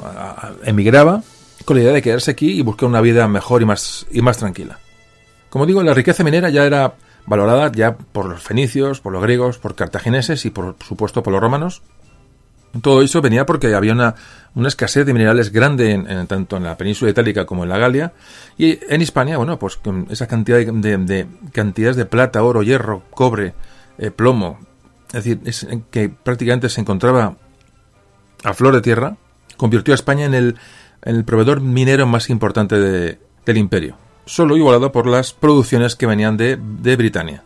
emigraba 0.62 1.23
con 1.65 1.77
la 1.77 1.83
idea 1.83 1.93
de 1.93 2.03
quedarse 2.03 2.31
aquí 2.31 2.53
y 2.53 2.62
buscar 2.62 2.89
una 2.89 3.01
vida 3.01 3.27
mejor 3.27 3.62
y 3.62 3.65
más, 3.65 4.07
y 4.11 4.23
más 4.23 4.39
tranquila. 4.39 4.79
Como 5.51 5.66
digo, 5.66 5.83
la 5.83 5.95
riqueza 5.95 6.23
minera 6.23 6.49
ya 6.51 6.65
era 6.65 6.95
valorada 7.27 7.73
ya 7.73 7.97
por 7.97 8.27
los 8.27 8.43
fenicios, 8.43 9.01
por 9.01 9.12
los 9.12 9.23
griegos, 9.23 9.59
por 9.59 9.75
cartagineses 9.75 10.45
y 10.45 10.51
por 10.51 10.77
supuesto 10.87 11.23
por 11.23 11.33
los 11.33 11.41
romanos. 11.41 11.83
Todo 12.83 13.03
eso 13.03 13.21
venía 13.23 13.47
porque 13.47 13.75
había 13.75 13.93
una, 13.93 14.15
una 14.55 14.69
escasez 14.69 15.07
de 15.07 15.13
minerales 15.13 15.53
grande 15.53 15.93
en, 15.93 16.27
tanto 16.27 16.57
en 16.57 16.65
la 16.65 16.77
península 16.77 17.11
itálica 17.11 17.47
como 17.47 17.63
en 17.63 17.69
la 17.69 17.79
Galia. 17.79 18.13
Y 18.59 18.79
en 18.89 19.01
Hispania, 19.01 19.37
bueno, 19.37 19.59
pues 19.59 19.77
con 19.77 20.07
esa 20.11 20.27
cantidad 20.27 20.59
de, 20.59 21.27
cantidades 21.53 21.97
de 21.97 22.07
plata, 22.07 22.43
oro, 22.43 22.63
hierro, 22.63 23.03
cobre, 23.11 23.55
eh, 23.99 24.11
plomo, 24.11 24.59
es 25.13 25.25
decir, 25.25 25.41
que 25.91 26.09
prácticamente 26.09 26.69
se 26.69 26.81
encontraba 26.81 27.37
a 28.43 28.55
flor 28.55 28.75
de 28.75 28.81
tierra, 28.81 29.17
convirtió 29.57 29.95
a 29.95 29.97
España 29.97 30.25
en 30.25 30.35
el, 30.35 30.57
el 31.03 31.25
proveedor 31.25 31.61
minero 31.61 32.07
más 32.07 32.29
importante 32.31 32.77
del 32.77 33.57
imperio 33.57 33.97
solo 34.27 34.57
igualado 34.57 34.93
por 34.93 35.07
las 35.07 35.33
producciones 35.33 35.97
que 35.97 36.07
venían 36.07 36.37
de, 36.37 36.57
de 36.57 36.97
Britania. 36.97 37.45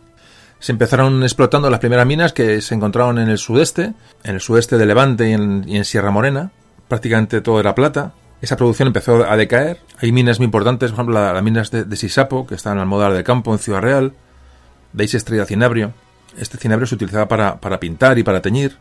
Se 0.59 0.73
empezaron 0.73 1.23
explotando 1.23 1.69
las 1.69 1.79
primeras 1.79 2.05
minas 2.05 2.33
que 2.33 2.61
se 2.61 2.75
encontraron 2.75 3.17
en 3.17 3.29
el 3.29 3.37
sudeste, 3.37 3.93
en 4.23 4.35
el 4.35 4.41
sudeste 4.41 4.77
de 4.77 4.85
Levante 4.85 5.29
y 5.29 5.33
en, 5.33 5.85
Sierra 5.85 6.11
Morena. 6.11 6.51
Prácticamente 6.89 7.39
todo 7.39 7.61
era 7.61 7.75
plata. 7.75 8.13
Esa 8.41 8.57
producción 8.57 8.87
empezó 8.87 9.29
a 9.29 9.37
decaer. 9.37 9.79
Hay 10.01 10.11
minas 10.11 10.39
muy 10.39 10.45
importantes, 10.45 10.91
por 10.91 10.97
ejemplo, 10.97 11.33
las 11.33 11.43
minas 11.43 11.71
de, 11.71 11.95
Sisapo, 11.95 12.45
que 12.45 12.55
están 12.55 12.73
en 12.73 12.79
Almodar 12.79 13.13
del 13.13 13.23
Campo, 13.23 13.53
en 13.53 13.59
Ciudad 13.59 13.81
Real. 13.81 14.13
De 14.91 15.03
ahí 15.03 15.07
se 15.07 15.17
extraía 15.17 15.45
cinabrio. 15.45 15.93
Este 16.37 16.57
cinabrio 16.57 16.87
se 16.87 16.95
utilizaba 16.95 17.27
para, 17.27 17.79
pintar 17.79 18.17
y 18.17 18.23
para 18.23 18.41
teñir. 18.41 18.77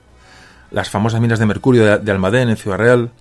Las 0.73 0.91
famosas 0.91 1.21
minas 1.21 1.39
de 1.39 1.47
mercurio 1.47 1.99
de, 1.99 2.11
Almadén, 2.11 2.49
en 2.49 2.57
Ciudad 2.57 2.79
Real. 2.79 3.13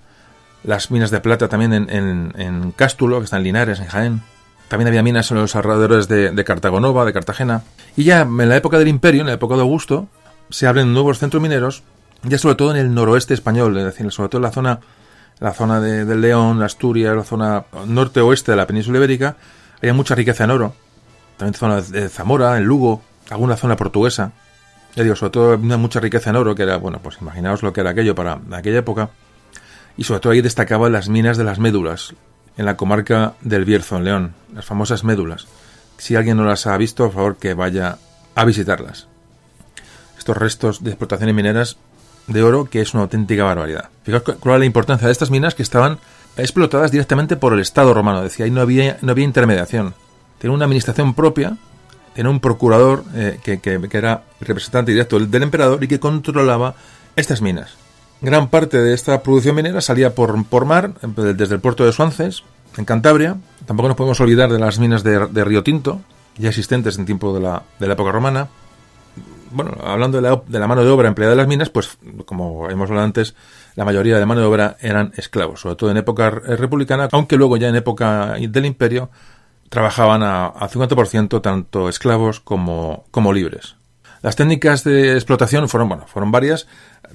Las 0.64 0.90
minas 0.90 1.12
de 1.12 1.20
plata 1.20 1.48
también 1.48 1.74
en, 1.74 1.90
en, 1.92 2.34
en 2.38 2.72
Cástulo, 2.72 3.20
que 3.20 3.26
están 3.26 3.40
en 3.40 3.44
Linares, 3.44 3.80
en 3.80 3.86
Jaén. 3.86 4.22
También 4.68 4.88
había 4.88 5.04
minas 5.04 5.32
en 5.32 5.38
los 5.38 5.56
alrededores 5.56 6.08
de, 6.08 6.44
Cartagonova, 6.44 7.06
de 7.06 7.14
Cartagena. 7.14 7.64
Y 7.96 8.04
ya 8.04 8.22
en 8.22 8.50
la 8.50 8.58
época 8.58 8.78
del 8.78 8.90
Imperio, 8.90 9.22
en 9.22 9.28
la 9.28 9.34
época 9.34 9.56
de 9.56 9.62
Augusto, 9.62 10.08
se 10.50 10.68
abren 10.68 10.94
nuevos 10.94 11.20
centros 11.20 11.42
mineros, 11.42 11.84
ya 12.24 12.38
sobre 12.38 12.56
todo 12.56 12.72
en 12.72 12.78
el 12.78 12.94
noroeste 12.94 13.34
español, 13.34 13.78
es 13.78 13.86
decir, 13.86 14.12
sobre 14.12 14.30
todo 14.30 14.40
en 14.40 14.44
la 14.44 14.52
zona, 14.52 14.80
la 15.40 15.54
zona 15.54 15.80
de, 15.80 16.04
del 16.04 16.22
León, 16.22 16.62
Asturias, 16.64 17.16
la 17.16 17.24
zona 17.24 17.66
norte-oeste 17.86 18.52
de 18.52 18.58
la 18.58 18.68
península 18.68 18.98
ibérica, 18.98 19.38
había 19.78 19.94
mucha 19.94 20.16
riqueza 20.16 20.44
en 20.44 20.52
oro. 20.52 20.74
También 21.38 21.54
zona 21.54 21.82
de 21.82 22.10
Zamora, 22.10 22.58
en 22.58 22.66
Lugo, 22.66 23.02
alguna 23.30 23.56
zona 23.56 23.78
portuguesa. 23.78 24.32
Ya 24.96 25.04
digo, 25.04 25.16
sobre 25.16 25.32
todo 25.32 25.54
había 25.54 25.78
mucha 25.78 26.00
riqueza 26.00 26.32
en 26.32 26.36
oro, 26.36 26.56
que 26.56 26.64
era, 26.64 26.78
bueno, 26.78 27.00
pues 27.02 27.20
imaginaos 27.22 27.64
lo 27.64 27.72
que 27.72 27.82
era 27.82 27.92
aquello 27.92 28.16
para 28.16 28.42
aquella 28.52 28.80
época. 28.80 29.12
Y 29.96 30.04
sobre 30.04 30.20
todo 30.20 30.34
ahí 30.34 30.42
destacaban 30.42 30.92
las 30.92 31.08
minas 31.08 31.38
de 31.38 31.44
las 31.44 31.60
médulas, 31.60 32.16
en 32.58 32.66
la 32.66 32.78
comarca 32.78 33.34
del 33.42 33.66
Bierzo, 33.66 33.98
en 33.98 34.04
León, 34.04 34.34
las 34.54 34.66
famosas 34.66 35.04
médulas. 35.04 35.48
Si 35.98 36.16
alguien 36.16 36.38
no 36.38 36.46
las 36.46 36.68
ha 36.68 36.78
visto, 36.78 37.06
por 37.06 37.14
favor 37.14 37.38
que 37.38 37.54
vaya 37.54 37.98
a 38.36 38.46
visitarlas. 38.46 39.08
Estos 40.18 40.38
restos 40.38 40.84
de 40.84 40.92
explotaciones 40.92 41.36
mineras 41.36 41.78
de 42.28 42.44
oro 42.44 42.66
que 42.66 42.82
es 42.82 42.94
una 42.94 43.04
auténtica 43.04 43.44
barbaridad. 43.44 43.90
Fijaos 44.04 44.24
cuál 44.40 44.56
es 44.56 44.60
la 44.60 44.66
importancia 44.66 45.08
de 45.08 45.12
estas 45.12 45.32
minas 45.32 45.56
que 45.56 45.64
estaban 45.64 46.00
explotadas 46.36 46.92
directamente 46.92 47.36
por 47.36 47.54
el 47.54 47.60
Estado 47.60 47.94
romano. 47.94 48.22
Decía, 48.22 48.46
ahí 48.46 48.52
no 48.52 48.62
había, 48.62 48.98
no 49.02 49.12
había 49.12 49.24
intermediación. 49.24 49.94
Tenía 50.40 50.54
una 50.54 50.66
administración 50.66 51.14
propia, 51.14 51.58
tenía 52.14 52.30
un 52.30 52.40
procurador 52.40 53.04
eh, 53.16 53.40
que, 53.44 53.60
que, 53.60 53.80
era 53.92 54.24
representante 54.42 54.92
directo 54.92 55.20
del 55.20 55.44
emperador 55.44 55.84
y 55.84 55.88
que 55.88 56.00
controlaba 56.00 56.76
estas 57.16 57.42
minas. 57.42 57.76
Gran 58.22 58.50
parte 58.50 58.82
de 58.82 58.94
esta 58.94 59.22
producción 59.22 59.56
minera 59.56 59.80
salía 59.80 60.16
por, 60.16 60.66
mar, 60.66 60.94
desde 61.02 61.56
el 61.56 61.62
puerto 61.62 61.86
de 61.86 61.92
Suances, 61.92 62.44
en 62.76 62.86
Cantabria. 62.86 63.38
Tampoco 63.66 63.90
nos 63.90 63.98
podemos 63.98 64.20
olvidar 64.20 64.52
de 64.52 64.58
las 64.58 64.80
minas 64.80 65.04
de, 65.04 65.44
Río 65.44 65.64
Tinto, 65.64 66.02
ya 66.38 66.50
existentes 66.50 66.98
en 66.98 67.06
tiempo 67.06 67.34
de 67.34 67.42
la, 67.42 67.64
la 67.80 67.94
época 67.94 68.12
romana. 68.12 68.48
Bueno, 69.52 69.78
hablando 69.84 70.18
de 70.18 70.30
la, 70.30 70.42
de 70.48 70.60
la, 70.60 70.68
mano 70.68 70.84
de 70.84 70.90
obra 70.90 71.08
empleada 71.08 71.34
en 71.34 71.38
las 71.38 71.48
minas, 71.48 71.70
pues 71.70 71.98
como 72.26 72.70
hemos 72.70 72.90
hablado 72.90 73.06
antes, 73.06 73.36
la 73.76 73.86
mayoría 73.86 74.18
de 74.18 74.26
mano 74.26 74.42
de 74.42 74.48
obra 74.48 74.78
eran 74.82 75.14
esclavos, 75.16 75.62
sobre 75.62 75.76
todo 75.76 75.92
en 75.92 75.98
época 75.98 76.30
republicana, 76.32 77.08
aunque 77.12 77.38
luego 77.38 77.56
ya 77.56 77.70
en 77.70 77.76
época 77.76 78.36
del 78.40 78.66
imperio 78.66 79.10
trabajaban 79.70 80.24
a, 80.24 80.48
a 80.48 80.70
50% 80.70 81.42
tanto 81.42 81.88
esclavos 81.88 82.40
como, 82.40 83.06
como 83.12 83.32
libres. 83.32 83.76
Las 84.22 84.36
técnicas 84.36 84.84
de 84.84 85.14
explotación 85.14 85.70
fueron, 85.70 85.90
bueno, 85.90 86.06
fueron 86.08 86.32
varias. 86.32 86.68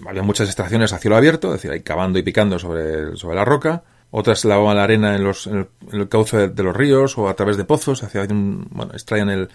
Había 0.07 0.23
muchas 0.23 0.49
extracciones 0.49 0.93
a 0.93 0.99
cielo 0.99 1.17
abierto, 1.17 1.49
es 1.49 1.55
decir, 1.55 1.71
ahí 1.71 1.81
cavando 1.81 2.19
y 2.19 2.23
picando 2.23 2.59
sobre, 2.59 3.17
sobre 3.17 3.37
la 3.37 3.45
roca. 3.45 3.83
Otras 4.11 4.45
lavaban 4.45 4.77
la 4.77 4.85
arena 4.85 5.17
en, 5.17 5.25
los, 5.25 5.47
en, 5.47 5.69
el, 5.91 6.09
cauce 6.09 6.49
de, 6.49 6.63
los 6.63 6.77
ríos 6.77 7.17
o 7.17 7.29
a 7.29 7.35
través 7.35 7.57
de 7.57 7.65
pozos, 7.65 8.03
hacia 8.03 8.23
un, 8.25 8.69
bueno, 8.71 8.93
extraían 8.93 9.31
el, 9.31 9.49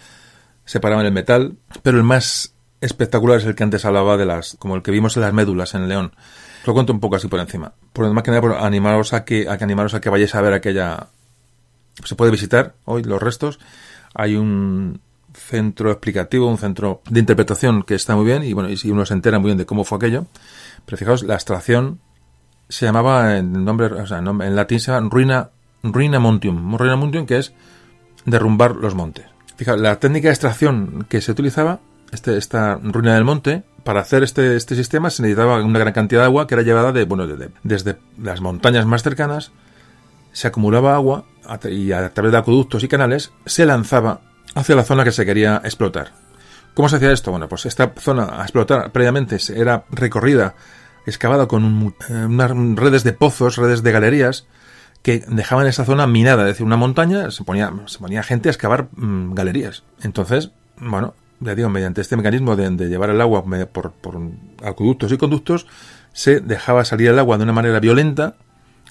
separaban 0.64 1.06
el 1.06 1.12
metal. 1.12 1.56
Pero 1.82 1.96
el 1.96 2.04
más 2.04 2.54
espectacular 2.80 3.38
es 3.38 3.44
el 3.44 3.54
que 3.54 3.62
antes 3.62 3.84
hablaba 3.84 4.16
de 4.16 4.26
las, 4.26 4.56
como 4.58 4.76
el 4.76 4.82
que 4.82 4.90
vimos 4.90 5.16
en 5.16 5.22
las 5.22 5.32
médulas 5.32 5.74
en 5.74 5.88
León. 5.88 6.12
Lo 6.66 6.74
cuento 6.74 6.92
un 6.92 7.00
poco 7.00 7.16
así 7.16 7.28
por 7.28 7.40
encima. 7.40 7.72
Por 7.92 8.10
más 8.12 8.22
que 8.24 8.30
nada, 8.30 8.40
por 8.40 8.54
animaros 8.54 9.12
a 9.12 9.24
que, 9.24 9.48
a 9.48 9.56
que 9.56 9.64
animaros 9.64 9.94
a 9.94 10.00
que 10.00 10.10
vayáis 10.10 10.34
a 10.34 10.40
ver 10.40 10.52
aquella, 10.52 11.06
se 12.04 12.14
puede 12.14 12.30
visitar 12.30 12.74
hoy 12.84 13.04
los 13.04 13.22
restos. 13.22 13.58
Hay 14.14 14.36
un, 14.36 15.00
centro 15.48 15.90
explicativo, 15.90 16.46
un 16.46 16.58
centro 16.58 17.00
de 17.08 17.20
interpretación 17.20 17.82
que 17.82 17.94
está 17.94 18.14
muy 18.14 18.26
bien 18.26 18.42
y 18.44 18.52
bueno, 18.52 18.68
y 18.70 18.90
uno 18.90 19.06
se 19.06 19.14
entera 19.14 19.38
muy 19.38 19.48
bien 19.48 19.58
de 19.58 19.66
cómo 19.66 19.84
fue 19.84 19.96
aquello. 19.96 20.26
Pero 20.84 20.98
fijaos, 20.98 21.22
la 21.22 21.34
extracción 21.34 22.00
se 22.68 22.84
llamaba 22.84 23.38
en 23.38 23.64
nombre, 23.64 23.86
o 23.86 24.06
sea, 24.06 24.18
en 24.18 24.56
latín 24.56 24.78
se 24.78 24.92
llama 24.92 25.08
ruina, 25.10 25.50
ruina 25.82 26.20
montium, 26.20 26.76
ruina 26.76 26.96
montium 26.96 27.26
que 27.26 27.38
es 27.38 27.54
derrumbar 28.26 28.76
los 28.76 28.94
montes. 28.94 29.26
Fijaos, 29.56 29.80
la 29.80 29.98
técnica 29.98 30.28
de 30.28 30.34
extracción 30.34 31.06
que 31.08 31.20
se 31.20 31.32
utilizaba, 31.32 31.80
este, 32.12 32.36
esta 32.36 32.76
ruina 32.82 33.14
del 33.14 33.24
monte, 33.24 33.64
para 33.84 34.00
hacer 34.00 34.22
este, 34.22 34.54
este 34.54 34.76
sistema 34.76 35.08
se 35.08 35.22
necesitaba 35.22 35.62
una 35.62 35.78
gran 35.78 35.94
cantidad 35.94 36.20
de 36.20 36.26
agua 36.26 36.46
que 36.46 36.54
era 36.54 36.62
llevada 36.62 36.92
de, 36.92 37.04
bueno, 37.04 37.26
desde 37.62 37.96
las 38.20 38.42
montañas 38.42 38.84
más 38.84 39.02
cercanas, 39.02 39.50
se 40.32 40.46
acumulaba 40.46 40.94
agua 40.94 41.24
y 41.70 41.92
a 41.92 42.12
través 42.12 42.32
de 42.32 42.38
acueductos 42.38 42.84
y 42.84 42.88
canales 42.88 43.32
se 43.46 43.64
lanzaba 43.64 44.20
hacia 44.54 44.76
la 44.76 44.84
zona 44.84 45.04
que 45.04 45.12
se 45.12 45.26
quería 45.26 45.60
explotar. 45.64 46.12
¿Cómo 46.74 46.88
se 46.88 46.96
hacía 46.96 47.12
esto? 47.12 47.30
Bueno, 47.30 47.48
pues 47.48 47.66
esta 47.66 47.92
zona 47.98 48.40
a 48.40 48.42
explotar 48.42 48.92
previamente 48.92 49.38
era 49.54 49.84
recorrida, 49.90 50.54
excavada 51.06 51.48
con 51.48 51.94
eh, 52.08 52.12
unas 52.12 52.50
redes 52.76 53.02
de 53.02 53.12
pozos, 53.12 53.56
redes 53.56 53.82
de 53.82 53.90
galerías, 53.90 54.46
que 55.02 55.24
dejaban 55.26 55.66
esa 55.66 55.84
zona 55.84 56.06
minada, 56.06 56.42
es 56.42 56.50
decir, 56.50 56.66
una 56.66 56.76
montaña, 56.76 57.30
se 57.30 57.44
ponía, 57.44 57.72
se 57.86 57.98
ponía 57.98 58.22
gente 58.22 58.48
a 58.48 58.52
excavar 58.52 58.88
mm, 58.92 59.34
galerías. 59.34 59.82
Entonces, 60.02 60.50
bueno, 60.76 61.14
ya 61.40 61.54
digo, 61.54 61.68
mediante 61.68 62.00
este 62.00 62.16
mecanismo 62.16 62.56
de, 62.56 62.70
llevar 62.88 63.10
el 63.10 63.20
agua 63.20 63.44
por, 63.72 63.92
por, 63.92 64.20
acueductos 64.62 65.10
y 65.12 65.18
conductos, 65.18 65.66
se 66.12 66.40
dejaba 66.40 66.84
salir 66.84 67.08
el 67.08 67.18
agua 67.18 67.38
de 67.38 67.44
una 67.44 67.52
manera 67.52 67.80
violenta, 67.80 68.36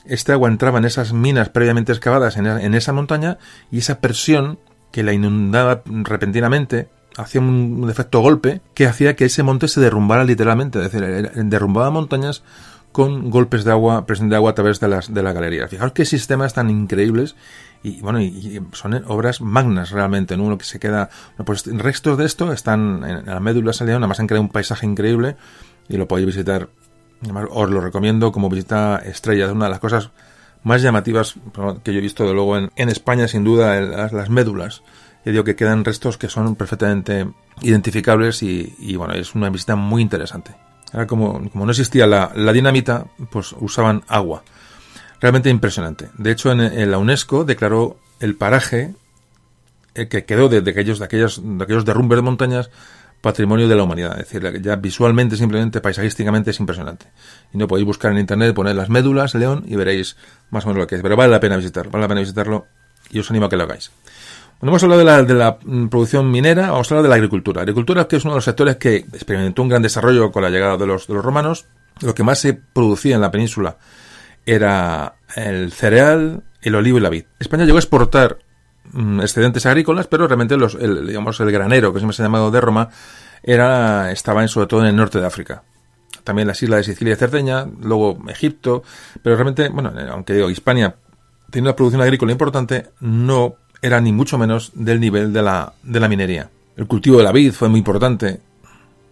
este 0.06 0.32
agua 0.32 0.50
entraba 0.50 0.80
en 0.80 0.86
esas 0.86 1.12
minas 1.12 1.50
previamente 1.50 1.92
excavadas 1.92 2.38
en 2.38 2.74
esa 2.74 2.94
montaña 2.94 3.38
y 3.72 3.80
esa 3.80 4.00
presión 4.00 4.58
que 4.92 5.04
la 5.04 5.14
inundaba 5.14 5.82
repentinamente, 5.86 6.90
hacía 7.18 7.42
un 7.42 7.88
efecto 7.90 8.22
golpe 8.22 8.62
que 8.74 8.86
hacía 8.86 9.16
que 9.16 9.26
ese 9.26 9.44
monte 9.44 9.68
se 9.68 9.82
derrumbara 9.82 10.24
literalmente, 10.24 10.80
es 10.80 10.92
decir, 10.92 11.32
derrumbaba 11.46 11.90
montañas 11.90 12.44
con 12.92 13.30
golpes 13.30 13.64
de 13.64 13.72
agua, 13.72 14.06
presión 14.06 14.30
de 14.30 14.36
agua 14.36 14.52
a 14.52 14.56
través 14.56 14.80
de 14.80 14.88
las, 14.88 15.14
de 15.14 15.22
la 15.22 15.34
galería. 15.34 15.68
Fijaos 15.68 15.92
qué 15.92 16.06
sistemas 16.06 16.54
tan 16.54 16.70
increíbles 16.70 17.36
y 17.84 18.02
bueno, 18.02 18.20
y, 18.22 18.60
son 18.72 19.04
obras 19.08 19.42
magnas 19.42 19.92
realmente, 19.92 20.36
¿no? 20.36 20.50
Lo 20.50 20.58
que 20.58 20.66
se 20.66 20.80
queda, 20.80 21.10
pues 21.46 21.66
restos 21.66 22.18
de 22.18 22.26
esto 22.26 22.52
están 22.52 23.04
en, 23.06 23.26
la 23.26 23.40
médula 23.40 23.74
salida, 23.74 23.96
nada 23.96 24.08
más 24.08 24.20
han 24.20 24.28
creado 24.28 24.42
un 24.42 24.50
paisaje 24.50 24.86
increíble 24.86 25.38
y 25.88 25.98
lo 25.98 26.08
podéis 26.08 26.28
visitar. 26.28 26.70
os 27.52 27.70
lo 27.70 27.82
recomiendo 27.82 28.32
como 28.32 28.50
visita 28.50 28.98
estrella, 28.98 29.46
es 29.46 29.52
una 29.52 29.66
de 29.66 29.72
las 29.72 29.80
cosas 29.80 30.10
más 30.64 30.82
llamativas 30.82 31.36
que 31.84 31.94
yo 31.94 32.00
he 32.00 32.02
visto 32.02 32.26
de 32.26 32.34
luego 32.34 32.58
en, 32.58 32.90
España, 32.90 33.28
sin 33.28 33.44
duda, 33.44 33.80
las, 33.82 34.30
médulas. 34.30 34.84
Y 35.26 35.32
digo 35.32 35.44
que 35.44 35.56
quedan 35.56 35.84
restos 35.84 36.18
que 36.18 36.30
son 36.30 36.56
perfectamente 36.56 37.28
identificables 37.62 38.44
y, 38.44 38.96
bueno, 38.96 39.14
es 39.14 39.36
una 39.36 39.50
visita 39.50 39.76
muy 39.76 40.02
interesante. 40.02 40.56
Ahora, 40.94 41.08
como, 41.08 41.50
como 41.50 41.66
no 41.66 41.72
existía 41.72 42.08
la, 42.08 42.54
dinamita, 42.54 43.06
pues 43.30 43.54
usaban 43.60 44.04
agua. 44.08 44.44
Realmente 45.20 45.50
impresionante. 45.50 46.10
De 46.18 46.32
hecho, 46.32 46.52
en, 46.52 46.92
la 46.92 46.98
UNESCO 46.98 47.44
declaró 47.44 47.98
el 48.20 48.36
paraje 48.36 48.94
eh, 49.96 50.08
que 50.08 50.26
quedó 50.26 50.48
de, 50.48 50.58
aquellos, 50.70 51.00
de, 51.00 51.06
aquellos, 51.06 51.42
de 51.44 51.64
aquellos 51.64 51.86
derrumbes 51.86 52.18
de 52.18 52.22
montañas 52.22 52.70
patrimonio 53.22 53.68
de 53.68 53.76
la 53.76 53.84
humanidad. 53.84 54.20
Es 54.20 54.30
decir, 54.30 54.62
ya 54.62 54.76
visualmente, 54.76 55.36
simplemente, 55.36 55.82
paisajísticamente 55.82 56.52
es 56.52 56.60
impresionante. 56.60 57.08
Y 57.54 57.58
no 57.58 57.68
podéis 57.68 57.86
buscar 57.86 58.12
en 58.12 58.20
internet, 58.20 58.54
poner 58.54 58.76
las 58.76 58.90
médulas, 58.90 59.36
León, 59.36 59.64
y 59.68 59.76
veréis 59.76 60.18
más 60.50 60.66
o 60.66 60.68
menos 60.68 60.82
lo 60.82 60.88
que 60.88 60.96
es. 60.96 61.02
Pero 61.02 61.16
vale 61.16 61.32
la 61.32 61.40
pena 61.40 61.58
visitarlo, 61.58 61.92
vale 61.92 62.04
la 62.04 62.08
pena 62.08 62.22
visitarlo 62.22 62.68
y 63.10 63.20
os 63.20 63.30
animo 63.30 63.46
a 63.46 63.50
que 63.50 63.58
lo 63.58 63.64
hagáis. 63.64 63.92
Bueno, 64.60 64.72
hemos 64.72 64.84
hablado 64.84 65.00
de 65.00 65.06
la, 65.06 65.24
de 65.24 65.34
la 65.34 65.58
mm, 65.64 65.88
producción 65.88 66.32
minera, 66.32 66.72
vamos 66.72 66.92
a 66.92 66.96
hablar 66.96 67.04
de 67.04 67.10
la 67.10 67.16
agricultura. 67.16 67.62
Agricultura 67.62 68.08
que 68.08 68.16
es 68.16 68.24
uno 68.24 68.34
de 68.34 68.38
los 68.38 68.46
sectores 68.46 68.78
que 68.78 68.96
experimentó 68.98 69.62
un 69.62 69.70
gran 69.70 69.82
desarrollo 69.82 70.32
con 70.32 70.42
la 70.42 70.50
llegada 70.50 70.78
de 70.78 70.88
los, 70.88 71.08
romanos. 71.08 71.66
Lo 72.02 72.14
que 72.16 72.24
más 72.24 72.40
se 72.40 72.54
producía 72.54 73.16
en 73.16 73.22
la 73.22 73.32
península 73.32 73.78
era 74.46 75.16
el 75.36 75.72
cereal, 75.72 76.44
el 76.62 76.76
olivo 76.76 76.98
y 76.98 77.02
la 77.02 77.10
vid. 77.10 77.26
España 77.40 77.66
llegó 77.66 77.78
a 77.78 77.82
exportar 77.82 78.40
excedentes 79.22 79.66
agrícolas, 79.66 80.08
pero 80.08 80.28
realmente 80.28 80.58
los, 80.58 80.76
el, 80.76 81.08
digamos, 81.08 81.40
el 81.40 81.52
granero, 81.52 81.94
que 81.94 82.00
siempre 82.00 82.16
se 82.16 82.24
ha 82.24 82.26
llamado 82.26 82.52
de 82.52 82.62
Roma, 82.62 82.90
era, 83.44 84.12
estaba 84.12 84.42
en, 84.42 84.48
sobre 84.48 84.68
todo 84.68 84.82
en 84.82 84.88
el 84.88 84.96
norte 84.96 85.20
de 85.20 85.26
África. 85.26 85.64
También 86.24 86.48
las 86.48 86.62
islas 86.62 86.80
de 86.80 86.84
Sicilia 86.92 87.14
y 87.14 87.18
Cerdeña, 87.18 87.66
luego 87.82 88.18
Egipto, 88.30 88.84
pero 89.22 89.36
realmente, 89.36 89.70
bueno, 89.70 89.94
aunque 90.12 90.34
digo, 90.34 90.50
Hispania 90.50 90.96
tiene 91.50 91.68
una 91.68 91.76
producción 91.76 92.02
agrícola 92.02 92.32
importante, 92.32 92.90
no 93.00 93.56
era 93.82 94.02
ni 94.02 94.12
mucho 94.12 94.38
menos 94.38 94.72
del 94.74 95.00
nivel 95.00 95.32
de 95.32 95.42
la, 95.42 95.74
de 95.84 96.00
la 96.00 96.08
minería. 96.08 96.50
El 96.76 96.88
cultivo 96.88 97.18
de 97.18 97.24
la 97.24 97.32
vid 97.32 97.54
fue 97.54 97.70
muy 97.70 97.80
importante. 97.80 98.42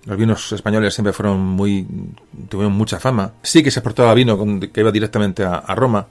Los 0.05 0.17
vinos 0.17 0.51
españoles 0.51 0.93
siempre 0.93 1.13
fueron 1.13 1.39
muy, 1.39 1.87
tuvieron 2.49 2.73
mucha 2.73 2.99
fama. 2.99 3.33
Sí 3.41 3.63
que 3.63 3.71
se 3.71 3.79
exportaba 3.79 4.13
vino 4.13 4.37
que 4.71 4.79
iba 4.81 4.91
directamente 4.91 5.43
a, 5.43 5.73
Roma. 5.73 6.05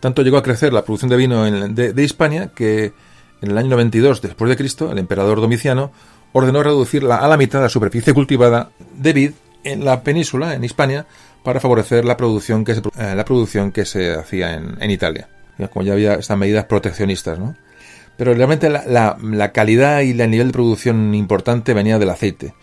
Tanto 0.00 0.22
llegó 0.22 0.36
a 0.36 0.42
crecer 0.42 0.72
la 0.72 0.84
producción 0.84 1.10
de 1.10 1.16
vino 1.16 1.44
de, 1.44 1.92
de 1.92 2.02
Hispania 2.02 2.48
que 2.54 2.92
en 3.42 3.50
el 3.50 3.58
año 3.58 3.70
92 3.70 4.22
después 4.22 4.48
de 4.48 4.56
Cristo, 4.56 4.90
el 4.90 4.98
emperador 4.98 5.40
Domiciano 5.40 5.92
ordenó 6.32 6.62
reducir 6.62 7.04
a 7.04 7.28
la 7.28 7.36
mitad 7.36 7.60
la 7.60 7.68
superficie 7.68 8.12
cultivada 8.12 8.70
de 8.94 9.12
vid 9.12 9.30
en 9.64 9.84
la 9.84 10.02
península, 10.02 10.54
en 10.54 10.64
Hispania, 10.64 11.06
para 11.42 11.60
favorecer 11.60 12.04
la 12.04 12.16
producción 12.16 12.64
que 12.64 12.74
se, 12.74 12.80
eh, 12.80 13.14
la 13.14 13.24
producción 13.24 13.72
que 13.72 13.84
se 13.84 14.14
hacía 14.14 14.54
en, 14.54 14.90
Italia. 14.90 15.28
Como 15.72 15.84
ya 15.84 15.94
había 15.94 16.14
estas 16.14 16.36
medidas 16.36 16.66
proteccionistas, 16.66 17.38
¿no? 17.38 17.56
Pero 18.16 18.34
realmente 18.34 18.70
la, 18.70 19.16
la, 19.20 19.52
calidad 19.52 20.00
y 20.00 20.18
el 20.18 20.30
nivel 20.30 20.48
de 20.48 20.52
producción 20.52 21.14
importante 21.14 21.74
venía 21.74 21.98
del 21.98 22.10
aceite, 22.10 22.54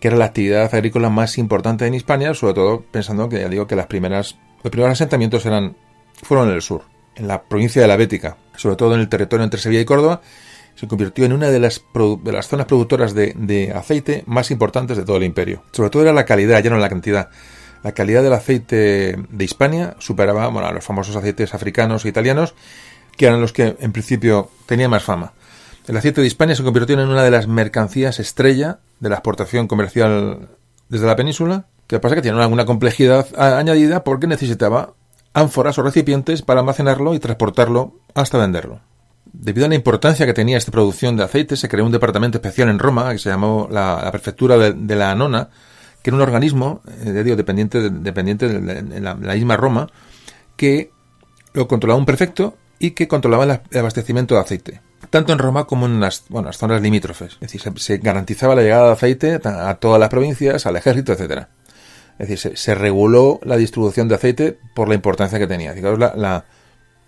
que 0.00 0.08
era 0.08 0.16
la 0.16 0.26
actividad 0.26 0.74
agrícola 0.74 1.10
más 1.10 1.36
importante 1.38 1.86
en 1.86 1.94
Hispania, 1.94 2.32
sobre 2.34 2.54
todo 2.54 2.84
pensando 2.90 3.28
que 3.28 3.40
ya 3.40 3.48
digo 3.48 3.66
que 3.66 3.76
las 3.76 3.86
primeras, 3.86 4.36
los 4.62 4.70
primeros 4.70 4.92
asentamientos 4.92 5.44
eran, 5.44 5.76
fueron 6.22 6.48
en 6.48 6.54
el 6.54 6.62
sur 6.62 6.95
en 7.16 7.28
la 7.28 7.42
provincia 7.42 7.82
de 7.82 7.88
la 7.88 7.96
Bética, 7.96 8.36
sobre 8.56 8.76
todo 8.76 8.94
en 8.94 9.00
el 9.00 9.08
territorio 9.08 9.44
entre 9.44 9.60
Sevilla 9.60 9.80
y 9.80 9.86
Córdoba, 9.86 10.20
se 10.76 10.86
convirtió 10.86 11.24
en 11.24 11.32
una 11.32 11.48
de 11.48 11.58
las, 11.58 11.82
zonas 12.46 12.66
productoras 12.66 13.14
de, 13.14 13.72
aceite 13.74 14.22
más 14.26 14.50
importantes 14.50 14.96
de 14.96 15.04
todo 15.04 15.16
el 15.16 15.24
imperio. 15.24 15.62
Sobre 15.72 15.90
todo 15.90 16.02
era 16.02 16.12
la 16.12 16.26
calidad, 16.26 16.62
ya 16.62 16.70
no 16.70 16.78
la 16.78 16.90
cantidad. 16.90 17.30
La 17.82 17.92
calidad 17.92 18.22
del 18.22 18.34
aceite 18.34 19.16
de 19.30 19.44
Hispania 19.44 19.96
superaba 19.98 20.44
a 20.44 20.72
los 20.72 20.84
famosos 20.84 21.16
aceites 21.16 21.54
africanos 21.54 22.04
e 22.04 22.08
italianos, 22.08 22.54
que 23.16 23.26
eran 23.26 23.40
los 23.40 23.52
que 23.52 23.76
en 23.80 23.92
principio 23.92 24.50
tenían 24.66 24.90
más 24.90 25.02
fama. 25.02 25.32
El 25.88 25.96
aceite 25.96 26.20
de 26.20 26.26
Hispania 26.26 26.56
se 26.56 26.64
convirtió 26.64 26.98
en 26.98 27.08
una 27.08 27.22
de 27.22 27.30
las 27.30 27.46
mercancías 27.46 28.18
estrella 28.18 28.80
de 29.00 29.08
la 29.08 29.16
exportación 29.16 29.68
comercial 29.68 30.48
desde 30.88 31.06
la 31.06 31.16
península, 31.16 31.66
que 31.86 32.00
pasa 32.00 32.16
que 32.16 32.22
tiene 32.22 32.40
alguna 32.42 32.66
complejidad 32.66 33.26
añadida 33.38 34.04
porque 34.04 34.26
necesitaba 34.26 34.94
ánforas 35.36 35.78
o 35.78 35.82
recipientes 35.82 36.40
para 36.40 36.60
almacenarlo 36.60 37.14
y 37.14 37.18
transportarlo 37.18 38.00
hasta 38.14 38.38
venderlo. 38.38 38.80
Debido 39.26 39.66
a 39.66 39.68
la 39.68 39.74
importancia 39.74 40.24
que 40.24 40.32
tenía 40.32 40.56
esta 40.56 40.72
producción 40.72 41.14
de 41.16 41.24
aceite, 41.24 41.56
se 41.56 41.68
creó 41.68 41.84
un 41.84 41.92
departamento 41.92 42.38
especial 42.38 42.70
en 42.70 42.78
Roma 42.78 43.12
que 43.12 43.18
se 43.18 43.28
llamó 43.28 43.68
la, 43.70 44.08
Prefectura 44.10 44.56
de, 44.56 44.96
la 44.96 45.10
Anona, 45.10 45.50
que 46.02 46.08
era 46.08 46.16
un 46.16 46.22
organismo 46.22 46.80
eh, 47.04 47.10
dependiente, 47.10 47.90
dependiente 47.90 48.48
de 48.48 49.00
la, 49.02 49.14
misma 49.14 49.58
Roma, 49.58 49.88
que 50.56 50.90
lo 51.52 51.68
controlaba 51.68 52.00
un 52.00 52.06
prefecto 52.06 52.56
y 52.78 52.92
que 52.92 53.06
controlaba 53.06 53.44
el 53.44 53.78
abastecimiento 53.78 54.36
de 54.36 54.40
aceite, 54.40 54.80
tanto 55.10 55.34
en 55.34 55.38
Roma 55.38 55.66
como 55.66 55.84
en 55.84 56.00
las, 56.00 56.24
zonas 56.52 56.80
limítrofes. 56.80 57.34
Es 57.42 57.52
decir, 57.52 57.60
se, 57.76 57.98
garantizaba 57.98 58.54
la 58.54 58.62
llegada 58.62 58.86
de 58.86 58.92
aceite 58.92 59.40
a 59.44 59.74
todas 59.74 60.00
las 60.00 60.08
provincias, 60.08 60.64
al 60.64 60.76
ejército, 60.76 61.12
etcétera. 61.12 61.50
Es 62.18 62.28
decir, 62.28 62.56
se, 62.56 62.74
reguló 62.74 63.40
la 63.42 63.56
distribución 63.56 64.08
de 64.08 64.14
aceite 64.14 64.58
por 64.74 64.88
la 64.88 64.94
importancia 64.94 65.38
que 65.38 65.46
tenía. 65.46 65.74
Fijaos 65.74 65.98
la, 65.98 66.44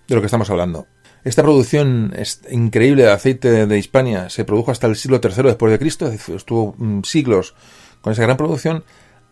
de 0.06 0.14
lo 0.14 0.20
que 0.20 0.26
estamos 0.26 0.50
hablando. 0.50 0.86
Esta 1.24 1.42
producción 1.42 2.14
increíble 2.50 3.04
de 3.04 3.10
aceite 3.10 3.66
de 3.66 3.78
Hispania 3.78 4.30
se 4.30 4.44
produjo 4.44 4.70
hasta 4.70 4.86
el 4.86 4.96
siglo 4.96 5.20
III 5.22 5.42
después 5.44 5.72
de 5.72 5.78
Cristo, 5.78 6.10
estuvo 6.10 6.74
mm, 6.78 7.02
siglos 7.02 7.54
con 8.00 8.12
esa 8.12 8.22
gran 8.22 8.36
producción, 8.36 8.84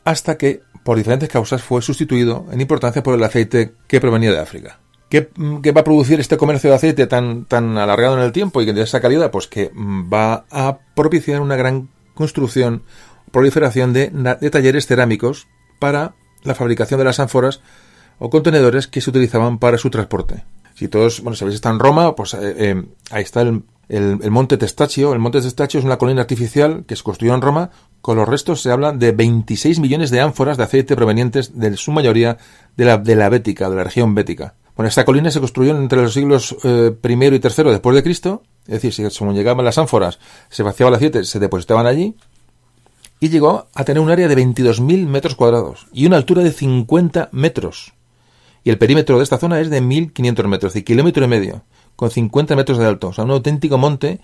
hasta 0.04 0.36
que, 0.36 0.62
por 0.84 0.96
diferentes 0.96 1.28
causas, 1.28 1.62
fue 1.62 1.82
sustituido 1.82 2.46
en 2.50 2.60
importancia 2.60 3.02
por 3.02 3.14
el 3.14 3.22
aceite 3.22 3.74
que 3.86 4.00
provenía 4.00 4.32
de 4.32 4.40
África. 4.40 4.80
¿Qué, 5.08 5.30
mm, 5.36 5.60
va 5.76 5.80
a 5.80 5.84
producir 5.84 6.18
este 6.18 6.36
comercio 6.36 6.70
de 6.70 6.76
aceite 6.76 7.06
tan, 7.06 7.44
tan 7.44 7.78
alargado 7.78 8.18
en 8.18 8.24
el 8.24 8.32
tiempo 8.32 8.60
y 8.60 8.70
de 8.70 8.82
esa 8.82 9.00
calidad? 9.00 9.30
Pues 9.30 9.46
que 9.46 9.70
mm, 9.72 10.12
va 10.12 10.44
a 10.50 10.78
propiciar 10.94 11.40
una 11.40 11.56
gran 11.56 11.88
construcción, 12.14 12.82
proliferación 13.30 13.92
de 13.92 14.10
talleres 14.50 14.86
cerámicos 14.86 15.46
para 15.78 16.14
la 16.42 16.54
fabricación 16.54 16.98
de 16.98 17.04
las 17.04 17.20
ánforas 17.20 17.60
o 18.18 18.30
contenedores 18.30 18.86
que 18.86 19.00
se 19.00 19.10
utilizaban 19.10 19.58
para 19.58 19.78
su 19.78 19.90
transporte. 19.90 20.44
Si 20.74 20.88
todos, 20.88 21.22
bueno, 21.22 21.36
sabéis, 21.36 21.56
está 21.56 21.70
en 21.70 21.78
Roma, 21.78 22.14
pues 22.14 22.34
eh, 22.34 22.38
eh, 22.42 22.84
ahí 23.10 23.22
está 23.22 23.40
el, 23.40 23.62
monte 24.30 24.58
Testaccio. 24.58 25.12
El 25.12 25.18
monte 25.18 25.40
Testaccio 25.40 25.80
es 25.80 25.86
una 25.86 25.96
colina 25.96 26.20
artificial 26.20 26.84
que 26.86 26.96
se 26.96 27.02
construyó 27.02 27.34
en 27.34 27.40
Roma. 27.40 27.70
Con 28.02 28.18
los 28.18 28.28
restos 28.28 28.60
se 28.60 28.70
habla 28.70 28.92
de 28.92 29.12
26 29.12 29.80
millones 29.80 30.10
de 30.10 30.20
ánforas 30.20 30.58
de 30.58 30.64
aceite 30.64 30.94
provenientes 30.94 31.58
de 31.58 31.76
su 31.76 31.92
mayoría 31.92 32.36
de 32.76 32.84
la, 32.84 32.98
de 32.98 33.16
la 33.16 33.28
Bética, 33.28 33.70
de 33.70 33.76
la 33.76 33.84
región 33.84 34.14
bética. 34.14 34.54
Bueno, 34.76 34.88
esta 34.88 35.06
colina 35.06 35.30
se 35.30 35.40
construyó 35.40 35.74
entre 35.74 36.02
los 36.02 36.12
siglos 36.12 36.54
eh, 36.62 36.94
primero 37.00 37.34
y 37.34 37.40
tercero 37.40 37.70
después 37.70 37.96
de 37.96 38.02
Cristo. 38.02 38.42
Es 38.66 38.82
decir, 38.82 39.10
según 39.10 39.34
llegaban 39.34 39.64
las 39.64 39.78
ánforas, 39.78 40.18
se 40.50 40.62
vaciaba 40.62 40.90
el 40.90 40.96
aceite, 40.96 41.24
se 41.24 41.38
depositaban 41.38 41.86
allí 41.86 42.14
y 43.20 43.28
llegó 43.28 43.66
a 43.74 43.84
tener 43.84 44.02
un 44.02 44.10
área 44.10 44.28
de 44.28 44.36
22.000 44.36 45.06
metros 45.06 45.34
cuadrados 45.34 45.86
y 45.92 46.06
una 46.06 46.16
altura 46.16 46.42
de 46.42 46.52
50 46.52 47.30
metros. 47.32 47.94
Y 48.64 48.70
el 48.70 48.78
perímetro 48.78 49.18
de 49.18 49.24
esta 49.24 49.38
zona 49.38 49.60
es 49.60 49.70
de 49.70 49.80
1.500 49.80 50.46
metros, 50.48 50.74
de 50.74 50.84
kilómetro 50.84 51.24
y 51.24 51.28
medio, 51.28 51.62
con 51.94 52.10
50 52.10 52.56
metros 52.56 52.78
de 52.78 52.86
alto. 52.86 53.08
O 53.08 53.12
sea, 53.12 53.24
un 53.24 53.30
auténtico 53.30 53.78
monte 53.78 54.20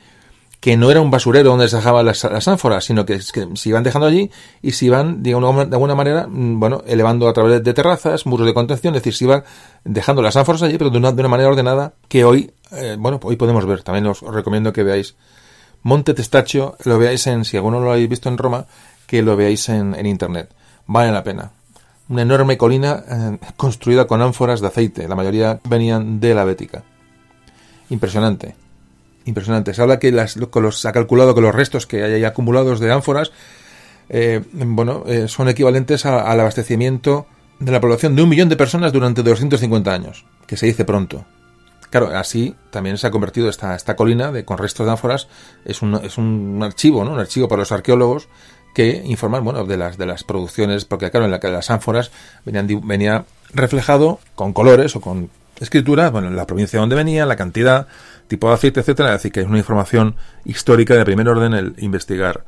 que 0.63 0.77
no 0.77 0.93
era 0.93 1.01
un 1.01 1.11
basurero 1.11 1.51
donde 1.51 1.69
se 1.69 1.75
dejaban 1.75 2.07
las, 2.07 2.25
ánforas, 2.47 2.85
sino 2.85 3.05
que, 3.05 3.21
se 3.21 3.69
iban 3.69 3.83
dejando 3.83 4.07
allí 4.07 4.31
y 4.63 4.71
se 4.71 4.87
iban, 4.87 5.21
de, 5.21 5.33
alguna 5.33 5.95
manera, 5.97 6.29
mm, 6.29 6.61
bueno, 6.61 6.85
elevando 6.87 7.29
a 7.29 7.33
través 7.33 7.65
de 7.65 7.75
terrazas, 7.75 8.27
muros 8.27 8.47
de 8.47 8.55
contención, 8.55 8.95
es 8.95 9.03
decir, 9.03 9.15
se 9.15 9.25
iban 9.25 9.43
dejando 9.85 10.23
las 10.23 10.37
ánforas 10.37 10.63
allí, 10.63 10.79
pero 10.79 10.91
de 10.91 10.99
una, 10.99 11.11
de 11.11 11.21
una 11.21 11.29
manera 11.29 11.49
ordenada 11.49 11.95
que 12.09 12.25
hoy, 12.25 12.53
eh, 12.71 12.97
bueno, 12.97 13.19
hoy 13.25 13.35
podemos 13.35 13.67
ver. 13.67 13.83
También 13.83 14.07
os 14.07 14.21
recomiendo 14.23 14.73
que 14.73 14.85
veáis 14.85 15.17
Monte 15.83 16.15
Testaccio, 16.15 16.77
lo 16.85 16.99
veáis 16.99 17.27
en, 17.27 17.45
si 17.45 17.57
alguno 17.57 17.81
lo 17.81 17.93
habéis 17.93 18.09
visto 18.09 18.29
en 18.29 18.39
Roma, 18.39 18.67
que 19.07 19.23
lo 19.23 19.37
veáis 19.37 19.69
en, 19.69 20.07
internet. 20.07 20.51
Vale 20.87 21.13
la 21.13 21.25
pena. 21.25 21.51
Una 22.09 22.23
enorme 22.23 22.57
colina 22.57 23.03
eh, 23.09 23.39
construida 23.57 24.07
con 24.07 24.23
ánforas 24.23 24.61
de 24.61 24.69
aceite. 24.69 25.09
La 25.09 25.17
mayoría 25.17 25.61
venían 25.69 26.21
de 26.21 26.35
la 26.35 26.45
Bética. 26.45 26.83
Impresionante. 27.91 28.55
Impresionante. 29.25 29.75
Se 29.75 29.83
habla 29.83 29.99
que 29.99 30.13
las, 30.13 30.37
los, 30.37 30.87
ha 30.87 30.93
calculado 30.93 31.35
que 31.35 31.41
los 31.41 31.55
restos 31.55 31.87
que 31.87 32.03
hay 32.03 32.25
acumulados 32.25 32.81
de 32.81 32.93
ánforas 32.93 33.33
eh, 34.09 34.43
bueno, 34.53 35.05
eh, 35.07 35.27
son 35.29 35.49
equivalentes 35.49 36.05
al 36.07 36.39
abastecimiento 36.39 37.27
de 37.59 37.73
la 37.73 37.81
población 37.81 38.17
de 38.17 38.23
un 38.23 38.29
millón 38.29 38.49
de 38.49 38.57
personas 38.57 38.93
durante 38.93 39.23
250 39.23 39.93
años, 39.93 40.25
que 40.47 40.57
se 40.57 40.67
dice 40.67 40.85
pronto. 40.85 41.25
Claro, 41.93 42.09
así 42.17 42.57
también 42.71 42.97
se 42.97 43.07
ha 43.07 43.11
convertido 43.11 43.51
esta, 43.51 43.77
esta 43.77 43.97
colina 43.97 44.33
de, 44.33 44.47
con 44.47 44.57
restos 44.57 44.87
de 44.87 44.93
ánforas, 44.93 45.29
es 45.67 45.83
un, 45.83 45.95
es 45.97 46.17
un 46.17 46.59
archivo, 46.63 47.05
¿no? 47.05 47.13
Un 47.13 47.19
archivo 47.19 47.49
para 47.49 47.61
los 47.61 47.71
arqueólogos 47.71 48.29
que 48.75 49.03
informan, 49.05 49.45
bueno, 49.45 49.67
de 49.67 49.77
las, 49.77 49.99
de 49.99 50.07
las 50.07 50.25
producciones, 50.25 50.87
porque 50.87 51.11
claro, 51.11 51.27
en 51.27 51.31
la 51.31 51.39
que 51.39 51.51
las 51.51 51.71
ánforas 51.71 52.11
venían, 52.47 52.67
venía 52.89 53.27
reflejado 53.53 54.21
con 54.35 54.55
colores 54.55 54.97
o 54.97 55.03
con 55.03 55.29
escritura, 55.61 56.09
bueno, 56.09 56.31
la 56.31 56.47
provincia 56.47 56.81
donde 56.81 56.97
venía, 56.97 57.27
la 57.27 57.37
cantidad, 57.37 57.87
tipo 58.27 58.49
de 58.49 58.55
aceite, 58.55 58.81
etcétera, 58.81 59.13
decir, 59.13 59.31
que 59.31 59.41
es 59.41 59.47
una 59.47 59.59
información 59.59 60.17
histórica 60.47 60.95
de 60.95 61.05
primer 61.05 61.29
orden 61.29 61.53
el 61.53 61.75
investigar 61.77 62.43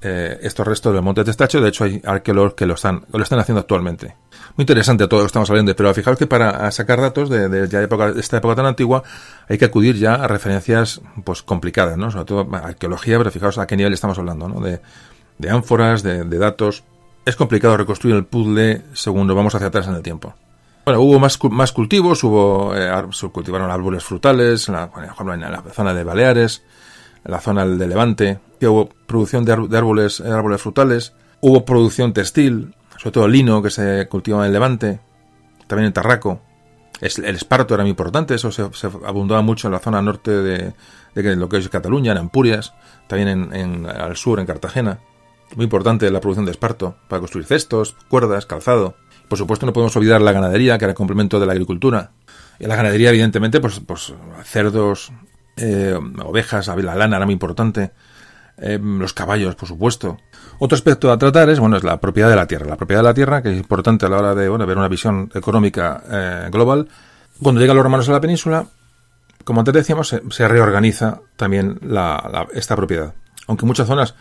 eh, 0.00 0.38
estos 0.42 0.64
restos 0.64 0.94
del 0.94 1.02
monte 1.02 1.24
Testacho. 1.24 1.60
De 1.60 1.70
hecho, 1.70 1.82
hay 1.82 2.00
arqueólogos 2.04 2.54
que 2.54 2.66
lo 2.66 2.74
están, 2.74 3.04
lo 3.12 3.24
están 3.24 3.40
haciendo 3.40 3.62
actualmente. 3.62 4.14
Muy 4.56 4.62
interesante 4.62 5.06
todo 5.06 5.20
lo 5.20 5.24
que 5.24 5.28
estamos 5.28 5.50
hablando, 5.50 5.76
pero 5.76 5.92
fijaos 5.92 6.16
que 6.16 6.26
para 6.26 6.70
sacar 6.70 6.98
datos 6.98 7.28
de, 7.28 7.50
de, 7.50 7.66
de 7.66 8.20
esta 8.20 8.38
época 8.38 8.54
tan 8.54 8.64
antigua 8.64 9.02
hay 9.48 9.58
que 9.58 9.66
acudir 9.66 9.96
ya 9.96 10.14
a 10.14 10.28
referencias 10.28 11.02
pues 11.24 11.42
complicadas, 11.42 11.98
¿no? 11.98 12.10
Sobre 12.10 12.24
todo 12.24 12.48
arqueología, 12.56 13.18
pero 13.18 13.30
fijaos 13.30 13.58
a 13.58 13.66
qué 13.66 13.76
nivel 13.76 13.92
estamos 13.92 14.18
hablando, 14.18 14.48
¿no? 14.48 14.60
De, 14.60 14.80
ánforas, 15.50 16.02
de, 16.02 16.24
datos. 16.24 16.84
Es 17.26 17.36
complicado 17.36 17.76
reconstruir 17.76 18.16
el 18.16 18.24
puzzle 18.24 18.82
según 18.94 19.26
nos 19.26 19.36
vamos 19.36 19.54
hacia 19.54 19.66
atrás 19.66 19.88
en 19.88 19.94
el 19.94 20.02
tiempo. 20.02 20.34
Bueno, 20.86 21.02
hubo 21.02 21.18
más, 21.18 21.38
más 21.50 21.72
cultivos, 21.72 22.24
hubo, 22.24 22.74
eh, 22.74 22.90
se 23.10 23.28
cultivaron 23.28 23.70
árboles 23.70 24.04
frutales, 24.04 24.68
en 24.68 24.76
la, 24.76 24.90
por 24.90 25.34
en 25.34 25.40
la 25.40 25.62
zona 25.72 25.92
de 25.92 26.02
Baleares, 26.02 26.62
en 27.24 27.32
la 27.32 27.40
zona 27.40 27.66
de 27.66 27.86
Levante, 27.86 28.38
hubo 28.62 28.88
producción 29.06 29.44
de, 29.44 29.52
árboles, 29.52 30.20
árboles 30.20 30.62
frutales, 30.62 31.12
hubo 31.40 31.64
producción 31.66 32.14
textil, 32.14 32.74
sobre 32.98 33.12
todo 33.12 33.28
lino 33.28 33.62
que 33.62 33.70
se 33.70 34.08
cultivaba 34.08 34.46
en 34.46 34.52
Levante, 34.52 35.00
también 35.66 35.86
en 35.86 35.92
Tarraco. 35.92 36.40
el 37.00 37.24
esparto 37.34 37.74
era 37.74 37.82
muy 37.82 37.90
importante, 37.90 38.34
eso 38.34 38.50
se, 38.50 38.62
abundaba 39.04 39.42
mucho 39.42 39.68
en 39.68 39.72
la 39.72 39.78
zona 39.78 40.02
norte 40.02 40.30
de, 40.30 40.74
de, 41.14 41.36
lo 41.36 41.48
que 41.48 41.58
es 41.58 41.68
Cataluña, 41.68 42.12
en 42.12 42.18
Ampurias, 42.18 42.74
también 43.06 43.52
en, 43.52 43.86
al 43.86 44.16
sur, 44.16 44.40
en 44.40 44.46
Cartagena. 44.46 45.00
Muy 45.54 45.64
importante 45.64 46.10
la 46.10 46.20
producción 46.20 46.46
de 46.46 46.52
esparto 46.52 46.96
para 47.08 47.20
construir 47.20 47.46
cestos, 47.46 47.96
cuerdas, 48.08 48.46
calzado. 48.46 48.96
Por 49.28 49.38
supuesto, 49.38 49.66
no 49.66 49.72
podemos 49.72 49.96
olvidar 49.96 50.20
la 50.20 50.32
ganadería, 50.32 50.78
que 50.78 50.84
era 50.84 50.94
complemento 50.94 51.38
de 51.38 51.46
la 51.46 51.52
agricultura. 51.52 52.12
Y 52.58 52.66
la 52.66 52.76
ganadería, 52.76 53.10
evidentemente, 53.10 53.60
pues, 53.60 53.80
pues 53.80 54.14
cerdos, 54.44 55.12
eh, 55.56 55.98
ovejas, 56.24 56.68
la 56.68 56.94
lana 56.94 57.16
era 57.16 57.26
muy 57.26 57.32
importante. 57.32 57.92
Eh, 58.58 58.78
los 58.80 59.12
caballos, 59.12 59.54
por 59.54 59.68
supuesto. 59.68 60.18
Otro 60.58 60.76
aspecto 60.76 61.10
a 61.10 61.18
tratar 61.18 61.50
es, 61.50 61.60
bueno, 61.60 61.76
es 61.76 61.84
la 61.84 61.98
propiedad 61.98 62.30
de 62.30 62.36
la 62.36 62.46
tierra. 62.46 62.66
La 62.66 62.76
propiedad 62.76 63.00
de 63.00 63.08
la 63.08 63.14
tierra, 63.14 63.42
que 63.42 63.52
es 63.52 63.56
importante 63.56 64.06
a 64.06 64.08
la 64.08 64.18
hora 64.18 64.34
de, 64.34 64.48
bueno, 64.48 64.66
ver 64.66 64.78
una 64.78 64.88
visión 64.88 65.30
económica 65.34 66.02
eh, 66.10 66.48
global. 66.50 66.88
Cuando 67.42 67.60
llegan 67.60 67.76
los 67.76 67.82
romanos 67.82 68.08
a 68.08 68.12
la 68.12 68.20
península, 68.20 68.66
como 69.44 69.60
antes 69.60 69.74
decíamos, 69.74 70.08
se, 70.08 70.48
reorganiza 70.48 71.20
también 71.36 71.78
esta 72.52 72.74
propiedad. 72.74 73.14
Aunque 73.46 73.66
muchas 73.66 73.86
zonas 73.86 74.14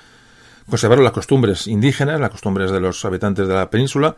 conservaron 0.70 1.04
las 1.04 1.14
costumbres 1.14 1.68
indígenas, 1.68 2.20
las 2.20 2.30
costumbres 2.30 2.72
de 2.72 2.80
los 2.80 3.04
habitantes 3.06 3.48
de 3.48 3.54
la 3.54 3.70
península, 3.70 4.16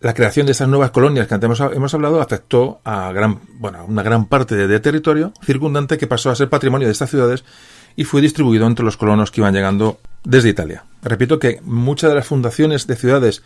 la 0.00 0.14
creación 0.14 0.46
de 0.46 0.52
estas 0.52 0.68
nuevas 0.68 0.90
colonias 0.92 1.26
que 1.26 1.34
antes 1.34 1.60
hemos, 1.60 1.94
hablado 1.94 2.20
afectó 2.20 2.80
a 2.84 3.12
gran, 3.12 3.40
una 3.86 4.02
gran 4.02 4.26
parte 4.26 4.54
de, 4.54 4.80
territorio 4.80 5.32
circundante 5.42 5.98
que 5.98 6.06
pasó 6.06 6.30
a 6.30 6.36
ser 6.36 6.48
patrimonio 6.48 6.86
de 6.86 6.92
estas 6.92 7.10
ciudades 7.10 7.44
y 7.96 8.04
fue 8.04 8.20
distribuido 8.20 8.66
entre 8.66 8.84
los 8.84 8.96
colonos 8.96 9.30
que 9.30 9.40
iban 9.40 9.54
llegando 9.54 9.98
desde 10.24 10.48
Italia. 10.48 10.84
Repito 11.02 11.38
que 11.38 11.60
muchas 11.62 12.10
de 12.10 12.16
las 12.16 12.26
fundaciones 12.26 12.86
de 12.86 12.96
ciudades 12.96 13.42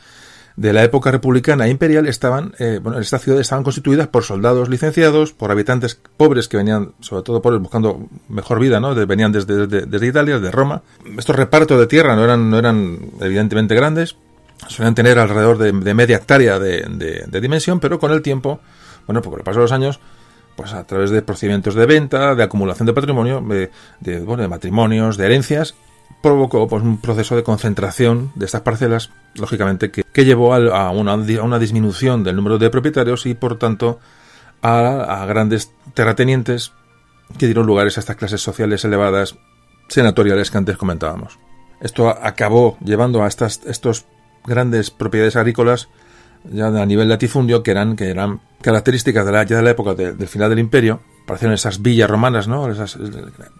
de 0.56 0.72
la 0.72 0.84
época 0.84 1.10
republicana 1.10 1.66
e 1.66 1.70
imperial 1.70 2.06
estaban, 2.06 2.54
eh, 2.58 2.78
bueno, 2.82 2.98
estas 2.98 3.22
ciudades 3.22 3.46
estaban 3.46 3.64
constituidas 3.64 4.08
por 4.08 4.22
soldados 4.22 4.68
licenciados, 4.68 5.32
por 5.32 5.50
habitantes 5.50 5.98
pobres 6.16 6.48
que 6.48 6.56
venían, 6.56 6.92
sobre 7.00 7.22
todo 7.22 7.40
pobres, 7.40 7.60
buscando 7.60 8.08
mejor 8.28 8.60
vida, 8.60 8.78
¿no? 8.80 8.94
venían 9.06 9.32
desde, 9.32 10.06
Italia, 10.06 10.38
desde 10.38 10.50
Roma. 10.50 10.82
Estos 11.16 11.36
repartos 11.36 11.78
de 11.78 11.86
tierra 11.86 12.16
no 12.16 12.24
eran, 12.24 12.50
no 12.50 12.58
eran 12.58 12.98
evidentemente 13.20 13.74
grandes, 13.74 14.16
suelen 14.68 14.94
tener 14.94 15.18
alrededor 15.18 15.58
de, 15.58 15.94
media 15.94 16.16
hectárea 16.16 16.58
de, 16.58 17.40
dimensión, 17.40 17.80
pero 17.80 17.98
con 17.98 18.12
el 18.12 18.22
tiempo, 18.22 18.60
bueno, 19.06 19.22
pues 19.22 19.30
por 19.30 19.40
el 19.40 19.44
paso 19.44 19.60
de 19.60 19.64
los 19.64 19.72
años, 19.72 20.00
pues 20.54 20.74
a 20.74 20.84
través 20.84 21.10
de 21.10 21.22
procedimientos 21.22 21.74
de 21.74 21.86
venta, 21.86 22.34
de 22.34 22.42
acumulación 22.42 22.86
de 22.86 22.92
patrimonio, 22.92 23.40
bueno, 23.40 24.42
de 24.42 24.48
matrimonios, 24.48 25.16
de 25.16 25.24
herencias, 25.24 25.74
provocó 26.20 26.68
pues, 26.68 26.82
un 26.82 26.98
proceso 26.98 27.36
de 27.36 27.42
concentración 27.42 28.32
de 28.34 28.46
estas 28.46 28.62
parcelas, 28.62 29.10
lógicamente, 29.34 29.90
que, 29.90 30.24
llevó 30.24 30.54
a, 30.54 30.90
una, 30.90 31.12
a, 31.12 31.42
una, 31.42 31.58
disminución 31.58 32.24
del 32.24 32.36
número 32.36 32.58
de 32.58 32.70
propietarios 32.70 33.26
y, 33.26 33.34
por 33.34 33.58
tanto, 33.58 33.98
a, 34.62 35.24
grandes 35.26 35.72
terratenientes 35.94 36.72
que 37.38 37.46
dieron 37.46 37.66
lugares 37.66 37.96
a 37.96 38.00
estas 38.00 38.16
clases 38.16 38.40
sociales 38.40 38.84
elevadas 38.84 39.36
senatoriales 39.88 40.50
que 40.50 40.58
antes 40.58 40.76
comentábamos. 40.76 41.38
Esto 41.80 42.08
acabó 42.08 42.76
llevando 42.84 43.24
a 43.24 43.28
estas, 43.28 43.60
estos 43.66 44.06
grandes 44.44 44.90
propiedades 44.90 45.36
agrícolas 45.36 45.88
ya 46.50 46.66
a 46.66 46.86
nivel 46.86 47.08
latifundio 47.08 47.62
que 47.62 47.70
eran, 47.70 47.96
que 47.96 48.10
eran 48.10 48.40
características 48.60 49.24
de 49.24 49.32
la, 49.32 49.44
ya 49.44 49.56
de 49.56 49.62
la 49.62 49.70
época 49.70 49.94
del 49.94 50.28
final 50.28 50.50
del 50.50 50.58
imperio. 50.58 51.00
Parecieron 51.26 51.54
esas 51.54 51.82
villas 51.82 52.10
romanas, 52.10 52.48
¿no? 52.48 52.68
Esas, 52.68 52.96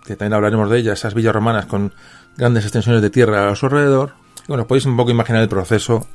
que 0.05 0.17
también 0.17 0.33
hablaremos 0.35 0.69
de 0.69 0.79
ellas, 0.79 0.99
esas 0.99 1.15
villas 1.15 1.35
romanas 1.35 1.67
con 1.67 1.93
grandes 2.37 2.65
extensiones 2.65 3.03
de 3.03 3.11
tierra 3.11 3.51
a 3.51 3.57
su 3.57 3.67
alrededor. 3.67 4.15
Y 4.45 4.49
bueno, 4.49 4.67
podéis 4.67 4.87
un 4.87 4.97
poco 4.97 5.11
imaginar 5.11 5.43
el 5.43 5.49
proceso 5.49 6.07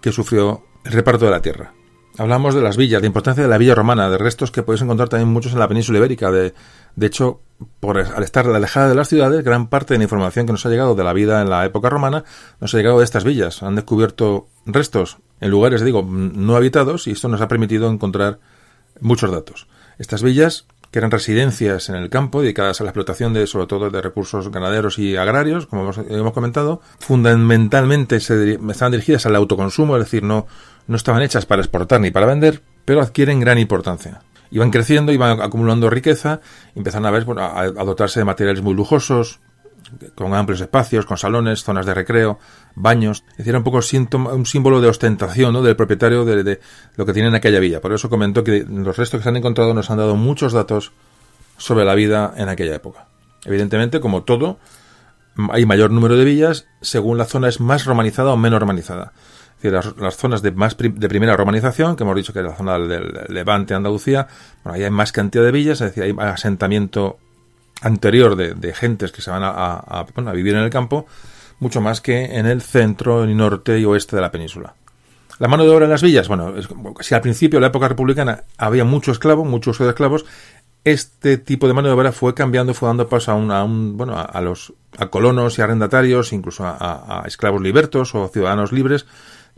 que 0.00 0.12
sufrió 0.12 0.64
el 0.84 0.92
reparto 0.92 1.24
de 1.24 1.30
la 1.30 1.42
tierra. 1.42 1.72
Hablamos 2.18 2.54
de 2.54 2.62
las 2.62 2.78
villas, 2.78 3.02
de 3.02 3.06
importancia 3.06 3.42
de 3.42 3.48
la 3.48 3.58
villa 3.58 3.74
romana, 3.74 4.08
de 4.08 4.16
restos 4.16 4.50
que 4.50 4.62
podéis 4.62 4.80
encontrar 4.82 5.08
también 5.08 5.28
muchos 5.28 5.52
en 5.52 5.58
la 5.58 5.68
península 5.68 5.98
ibérica. 5.98 6.30
De, 6.30 6.54
de 6.94 7.06
hecho, 7.06 7.40
por, 7.78 7.98
al 7.98 8.22
estar 8.22 8.46
alejada 8.46 8.88
de 8.88 8.94
las 8.94 9.08
ciudades, 9.08 9.44
gran 9.44 9.68
parte 9.68 9.94
de 9.94 9.98
la 9.98 10.04
información 10.04 10.46
que 10.46 10.52
nos 10.52 10.64
ha 10.64 10.70
llegado 10.70 10.94
de 10.94 11.04
la 11.04 11.12
vida 11.12 11.42
en 11.42 11.50
la 11.50 11.64
época 11.66 11.90
romana 11.90 12.24
nos 12.60 12.72
ha 12.72 12.78
llegado 12.78 12.98
de 12.98 13.04
estas 13.04 13.24
villas. 13.24 13.62
Han 13.62 13.74
descubierto 13.74 14.48
restos 14.64 15.18
en 15.40 15.50
lugares, 15.50 15.82
digo, 15.82 16.02
no 16.02 16.56
habitados 16.56 17.06
y 17.06 17.10
esto 17.10 17.28
nos 17.28 17.42
ha 17.42 17.48
permitido 17.48 17.90
encontrar 17.90 18.38
muchos 19.00 19.30
datos. 19.30 19.68
Estas 19.98 20.22
villas, 20.22 20.66
que 20.96 21.00
eran 21.00 21.10
residencias 21.10 21.90
en 21.90 21.96
el 21.96 22.08
campo 22.08 22.40
dedicadas 22.40 22.80
a 22.80 22.84
la 22.84 22.88
explotación 22.88 23.34
de, 23.34 23.46
sobre 23.46 23.66
todo, 23.66 23.90
de 23.90 24.00
recursos 24.00 24.50
ganaderos 24.50 24.98
y 24.98 25.14
agrarios, 25.14 25.66
como 25.66 25.92
hemos, 25.92 26.32
comentado, 26.32 26.80
fundamentalmente 27.00 28.18
se, 28.18 28.54
estaban 28.54 28.92
dirigidas 28.92 29.26
al 29.26 29.36
autoconsumo, 29.36 29.98
es 29.98 30.04
decir, 30.04 30.22
no, 30.22 30.46
no 30.86 30.96
estaban 30.96 31.20
hechas 31.20 31.44
para 31.44 31.60
exportar 31.60 32.00
ni 32.00 32.10
para 32.10 32.24
vender, 32.24 32.62
pero 32.86 33.02
adquieren 33.02 33.40
gran 33.40 33.58
importancia. 33.58 34.22
Iban 34.50 34.70
creciendo, 34.70 35.12
iban 35.12 35.42
acumulando 35.42 35.90
riqueza, 35.90 36.40
empezaron 36.74 37.04
a 37.04 37.10
ver, 37.10 37.26
bueno, 37.26 37.42
a, 37.42 37.66
dotarse 37.66 38.20
de 38.20 38.24
materiales 38.24 38.62
muy 38.62 38.72
lujosos, 38.72 39.40
con 40.14 40.34
amplios 40.34 40.60
espacios, 40.60 41.06
con 41.06 41.18
salones, 41.18 41.64
zonas 41.64 41.86
de 41.86 41.94
recreo, 41.94 42.38
baños. 42.74 43.24
Es 43.32 43.38
decir, 43.38 43.56
un 43.56 43.64
poco 43.64 43.78
un 43.78 44.46
símbolo 44.46 44.80
de 44.80 44.88
ostentación 44.88 45.52
¿no? 45.52 45.62
del 45.62 45.76
propietario 45.76 46.24
de, 46.24 46.60
lo 46.96 47.06
que 47.06 47.12
tiene 47.12 47.28
en 47.28 47.34
aquella 47.34 47.60
villa. 47.60 47.80
Por 47.80 47.92
eso 47.92 48.08
comentó 48.08 48.44
que 48.44 48.64
los 48.68 48.96
restos 48.96 49.20
que 49.20 49.22
se 49.24 49.28
han 49.28 49.36
encontrado 49.36 49.74
nos 49.74 49.90
han 49.90 49.98
dado 49.98 50.16
muchos 50.16 50.52
datos 50.52 50.92
sobre 51.58 51.84
la 51.84 51.94
vida 51.94 52.34
en 52.36 52.48
aquella 52.48 52.74
época. 52.74 53.06
Evidentemente, 53.44 54.00
como 54.00 54.24
todo, 54.24 54.58
hay 55.50 55.66
mayor 55.66 55.90
número 55.90 56.16
de 56.16 56.24
villas 56.24 56.66
según 56.80 57.18
la 57.18 57.24
zona 57.24 57.48
es 57.48 57.60
más 57.60 57.84
romanizada 57.84 58.32
o 58.32 58.36
menos 58.36 58.60
romanizada 58.60 59.12
las, 59.70 60.16
zonas 60.16 60.42
de 60.42 60.52
más 60.52 60.76
de 60.76 61.08
primera 61.08 61.36
romanización, 61.36 61.96
que 61.96 62.04
hemos 62.04 62.16
dicho 62.16 62.32
que 62.32 62.40
es 62.40 62.44
la 62.44 62.54
zona 62.54 62.78
del 62.78 63.26
Levante, 63.28 63.74
Andalucía, 63.74 64.28
bueno, 64.62 64.76
ahí 64.76 64.84
hay 64.84 64.90
más 64.90 65.12
cantidad 65.12 65.44
de 65.44 65.52
villas, 65.52 65.80
es 65.80 65.94
decir, 65.94 66.02
hay 66.02 66.14
asentamiento 66.18 67.18
anterior 67.82 68.36
de, 68.36 68.74
gentes 68.74 69.12
que 69.12 69.22
se 69.22 69.30
van 69.30 69.42
a, 69.44 70.32
vivir 70.32 70.54
en 70.54 70.62
el 70.62 70.70
campo, 70.70 71.06
mucho 71.58 71.80
más 71.80 72.00
que 72.00 72.36
en 72.36 72.46
el 72.46 72.62
centro, 72.62 73.24
el 73.24 73.36
norte 73.36 73.78
y 73.78 73.84
oeste 73.84 74.16
de 74.16 74.22
la 74.22 74.30
península. 74.30 74.74
La 75.38 75.48
mano 75.48 75.64
de 75.64 75.70
obra 75.70 75.84
en 75.84 75.90
las 75.90 76.02
villas, 76.02 76.28
bueno, 76.28 76.54
si 77.00 77.14
al 77.14 77.20
principio, 77.20 77.58
en 77.58 77.62
la 77.62 77.68
época 77.68 77.88
republicana, 77.88 78.44
había 78.56 78.84
mucho 78.84 79.12
esclavo, 79.12 79.44
mucho 79.44 79.70
uso 79.70 79.84
de 79.84 79.90
esclavos, 79.90 80.24
este 80.86 81.36
tipo 81.36 81.66
de 81.66 81.74
mano 81.74 81.88
de 81.88 81.94
obra 81.94 82.12
fue 82.12 82.32
cambiando, 82.32 82.72
fue 82.72 82.88
dando 82.88 83.08
paso 83.08 83.32
a 83.32 83.34
un, 83.64 83.96
bueno, 83.96 84.16
a, 84.16 84.40
los 84.40 84.72
a 84.96 85.08
colonos 85.08 85.58
y 85.58 85.62
arrendatarios, 85.62 86.32
incluso 86.32 86.64
a, 86.64 87.24
esclavos 87.26 87.60
libertos 87.60 88.14
o 88.14 88.28
ciudadanos 88.28 88.70
libres, 88.70 89.04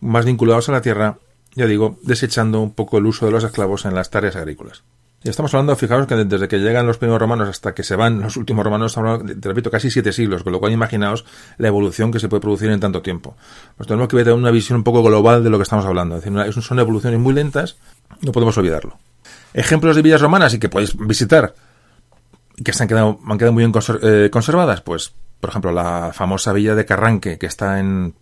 más 0.01 0.25
vinculados 0.25 0.71
a 0.71 0.73
la 0.73 0.81
tierra, 0.81 1.19
ya 1.55 1.67
digo, 1.67 1.99
desechando 2.03 2.61
un 2.61 2.73
poco 2.73 2.97
el 2.97 3.07
uso 3.07 3.27
de 3.27 3.33
los 3.33 3.45
esclavos 3.45 3.85
en 3.85 3.95
las 3.95 4.09
tareas 4.09 4.37
agrícolas. 4.37 4.85
Estamos 5.25 5.53
hablando, 5.53 5.75
fijaos 5.75 6.07
que 6.07 6.15
desde 6.15 6.47
que 6.47 6.59
llegan 6.59 6.87
los 6.87 6.97
primeros 6.97 7.21
romanos 7.21 7.49
hasta 7.49 7.75
que 7.75 7.83
se 7.83 7.97
van 7.97 8.21
los 8.21 8.37
últimos 8.37 8.65
romanos, 8.65 8.93
estamos 8.93 9.11
hablando, 9.11 9.41
te 9.41 9.49
repito, 9.49 9.71
casi 9.71 9.91
siete 9.91 10.13
siglos, 10.13 10.45
con 10.45 10.53
lo 10.53 10.61
cual 10.61 10.73
imaginaos 10.73 11.25
la 11.57 11.69
evolución 11.69 12.13
que 12.13 12.21
se 12.21 12.29
puede 12.29 12.41
producir 12.41 12.71
en 12.71 12.79
tanto 12.79 13.03
tiempo. 13.03 13.37
Pues 13.77 13.89
tenemos 13.89 14.09
que 14.09 14.17
tener 14.19 14.35
una 14.35 14.53
visión 14.53 14.77
un 14.77 14.85
poco 14.85 15.03
global 15.03 15.43
de 15.43 15.51
lo 15.51 15.59
que 15.59 15.65
estamos 15.65 15.85
hablando. 15.87 16.17
Es 16.17 16.25
decir, 16.25 16.63
son 16.63 16.79
evoluciones 16.79 17.19
muy 17.19 17.35
lentas, 17.35 17.77
no 18.21 18.31
podemos 18.31 18.57
olvidarlo. 18.59 18.97
Ejemplos 19.55 19.97
de 19.97 20.03
villas 20.03 20.21
romanas 20.21 20.55
y 20.55 20.61
que 20.61 20.69
podéis 20.69 20.97
visitar, 20.97 21.55
que 22.65 22.73
se 22.73 22.85
han 22.85 22.89
quedado, 22.89 23.19
han 23.27 23.39
quedado 23.39 23.53
muy 23.53 23.65
bien 23.65 23.73
eh, 24.03 24.31
conservadas, 24.31 24.83
pues, 24.83 25.15
por 25.41 25.51
ejemplo, 25.51 25.73
la 25.73 26.13
famosa 26.13 26.53
villa 26.53 26.77
de 26.77 26.87
Carranque, 26.87 27.39
que 27.39 27.47
está 27.47 27.81
en 27.81 28.15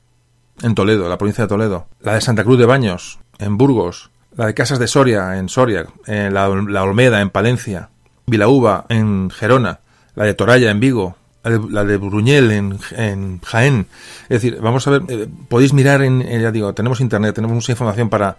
en 0.62 0.74
Toledo, 0.74 1.08
la 1.08 1.18
provincia 1.18 1.44
de 1.44 1.48
Toledo, 1.48 1.86
la 2.00 2.14
de 2.14 2.20
Santa 2.20 2.44
Cruz 2.44 2.58
de 2.58 2.66
Baños, 2.66 3.18
en 3.38 3.58
Burgos, 3.58 4.10
la 4.36 4.46
de 4.46 4.54
Casas 4.54 4.78
de 4.78 4.86
Soria, 4.86 5.38
en 5.38 5.48
Soria, 5.48 5.86
la, 6.06 6.48
Olmeda, 6.48 7.20
en 7.20 7.30
Palencia, 7.30 7.88
Vilaúba, 8.26 8.84
en 8.88 9.30
Gerona, 9.30 9.80
la 10.14 10.24
de 10.24 10.34
Toralla, 10.34 10.70
en 10.70 10.80
Vigo, 10.80 11.16
la 11.42 11.84
de, 11.84 11.96
Bruñel, 11.96 12.50
en, 12.50 13.40
Jaén. 13.40 13.86
Es 14.24 14.42
decir, 14.42 14.58
vamos 14.60 14.86
a 14.86 14.90
ver, 14.90 15.02
eh, 15.08 15.28
podéis 15.48 15.72
mirar 15.72 16.02
en, 16.02 16.22
ya 16.22 16.50
digo, 16.50 16.74
tenemos 16.74 17.00
internet, 17.00 17.34
tenemos 17.34 17.54
mucha 17.54 17.72
información 17.72 18.10
para, 18.10 18.36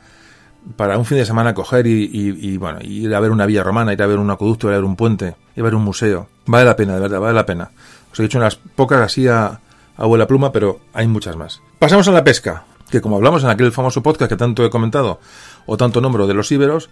para 0.75 0.97
un 0.97 1.05
fin 1.05 1.17
de 1.17 1.25
semana 1.25 1.53
coger 1.53 1.87
y, 1.87 2.57
bueno, 2.57 2.79
ir 2.81 3.13
a 3.15 3.19
ver 3.19 3.31
una 3.31 3.45
villa 3.45 3.63
romana, 3.63 3.93
ir 3.93 4.01
a 4.01 4.07
ver 4.07 4.19
un 4.19 4.29
acueducto, 4.29 4.67
ir 4.67 4.73
a 4.73 4.77
ver 4.77 4.85
un 4.85 4.95
puente, 4.95 5.35
ir 5.55 5.61
a 5.61 5.63
ver 5.63 5.75
un 5.75 5.83
museo. 5.83 6.27
Vale 6.45 6.65
la 6.65 6.75
pena, 6.75 6.95
de 6.95 6.99
verdad, 6.99 7.19
vale 7.19 7.33
la 7.33 7.45
pena. 7.45 7.71
Os 8.11 8.19
he 8.19 8.23
dicho 8.23 8.37
unas 8.37 8.55
pocas 8.55 9.01
así 9.01 9.27
a, 9.27 9.59
abuela 9.95 10.27
pluma, 10.27 10.51
pero 10.51 10.79
hay 10.93 11.07
muchas 11.07 11.35
más. 11.35 11.61
Pasamos 11.79 12.07
a 12.07 12.11
la 12.11 12.23
pesca, 12.23 12.65
que 12.89 13.01
como 13.01 13.17
hablamos 13.17 13.43
en 13.43 13.49
aquel 13.49 13.71
famoso 13.71 14.01
podcast 14.01 14.29
que 14.29 14.37
tanto 14.37 14.65
he 14.65 14.69
comentado, 14.69 15.19
o 15.67 15.77
tanto 15.77 16.01
nombro 16.01 16.25
de 16.25 16.33
los 16.33 16.51
íberos, 16.51 16.89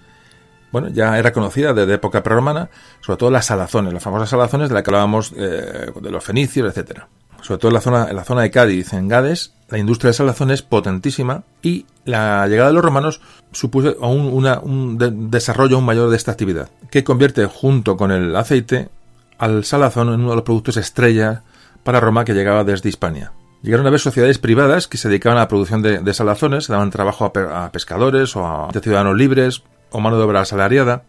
bueno, 0.71 0.89
ya 0.89 1.17
era 1.17 1.31
conocida 1.31 1.73
desde 1.73 1.93
época 1.93 2.21
prerromana, 2.21 2.69
sobre 3.01 3.17
todo 3.17 3.31
las 3.31 3.45
salazones, 3.45 3.93
las 3.93 4.03
famosas 4.03 4.29
salazones 4.29 4.69
de 4.69 4.75
las 4.75 4.83
que 4.83 4.89
hablábamos 4.89 5.33
eh, 5.35 5.91
de 5.99 6.11
los 6.11 6.23
fenicios, 6.23 6.67
etcétera. 6.67 7.07
Sobre 7.41 7.59
todo 7.59 7.69
en 7.69 7.75
la 7.75 7.81
zona, 7.81 8.11
la 8.11 8.23
zona 8.23 8.41
de 8.41 8.51
Cádiz, 8.51 8.93
en 8.93 9.07
Gades, 9.07 9.53
la 9.69 9.77
industria 9.77 10.09
de 10.09 10.15
salazones 10.15 10.63
potentísima 10.63 11.43
y 11.61 11.85
la 12.03 12.47
llegada 12.47 12.69
de 12.69 12.73
los 12.73 12.83
romanos 12.83 13.21
supuso 13.51 13.95
aún 14.01 14.27
un 14.33 15.29
desarrollo 15.29 15.77
aún 15.77 15.85
mayor 15.85 16.09
de 16.09 16.17
esta 16.17 16.31
actividad, 16.31 16.69
que 16.89 17.03
convierte 17.03 17.45
junto 17.45 17.97
con 17.97 18.11
el 18.11 18.35
aceite 18.35 18.89
al 19.37 19.63
salazón 19.63 20.09
en 20.09 20.21
uno 20.21 20.31
de 20.31 20.35
los 20.35 20.43
productos 20.43 20.77
estrella 20.77 21.43
para 21.83 21.99
Roma 21.99 22.25
que 22.25 22.33
llegaba 22.33 22.63
desde 22.63 22.89
Hispania. 22.89 23.31
Llegaron 23.65 23.87
a 23.87 23.89
haber 23.89 23.99
sociedades 23.99 24.37
privadas 24.37 24.87
que 24.87 24.97
se 24.97 25.09
dedicaban 25.09 25.39
a 25.39 25.41
la 25.41 25.47
producción 25.47 25.81
de, 25.81 26.13
salazones, 26.13 26.67
daban 26.67 26.91
trabajo 26.91 27.33
a, 27.35 27.71
pescadores 27.71 28.35
o 28.35 28.45
a 28.45 28.69
ciudadanos 28.71 29.17
libres 29.17 29.63
o 29.89 29.99
mano 29.99 30.19
de 30.19 30.23
obra 30.23 30.41
asalariada. 30.41 31.01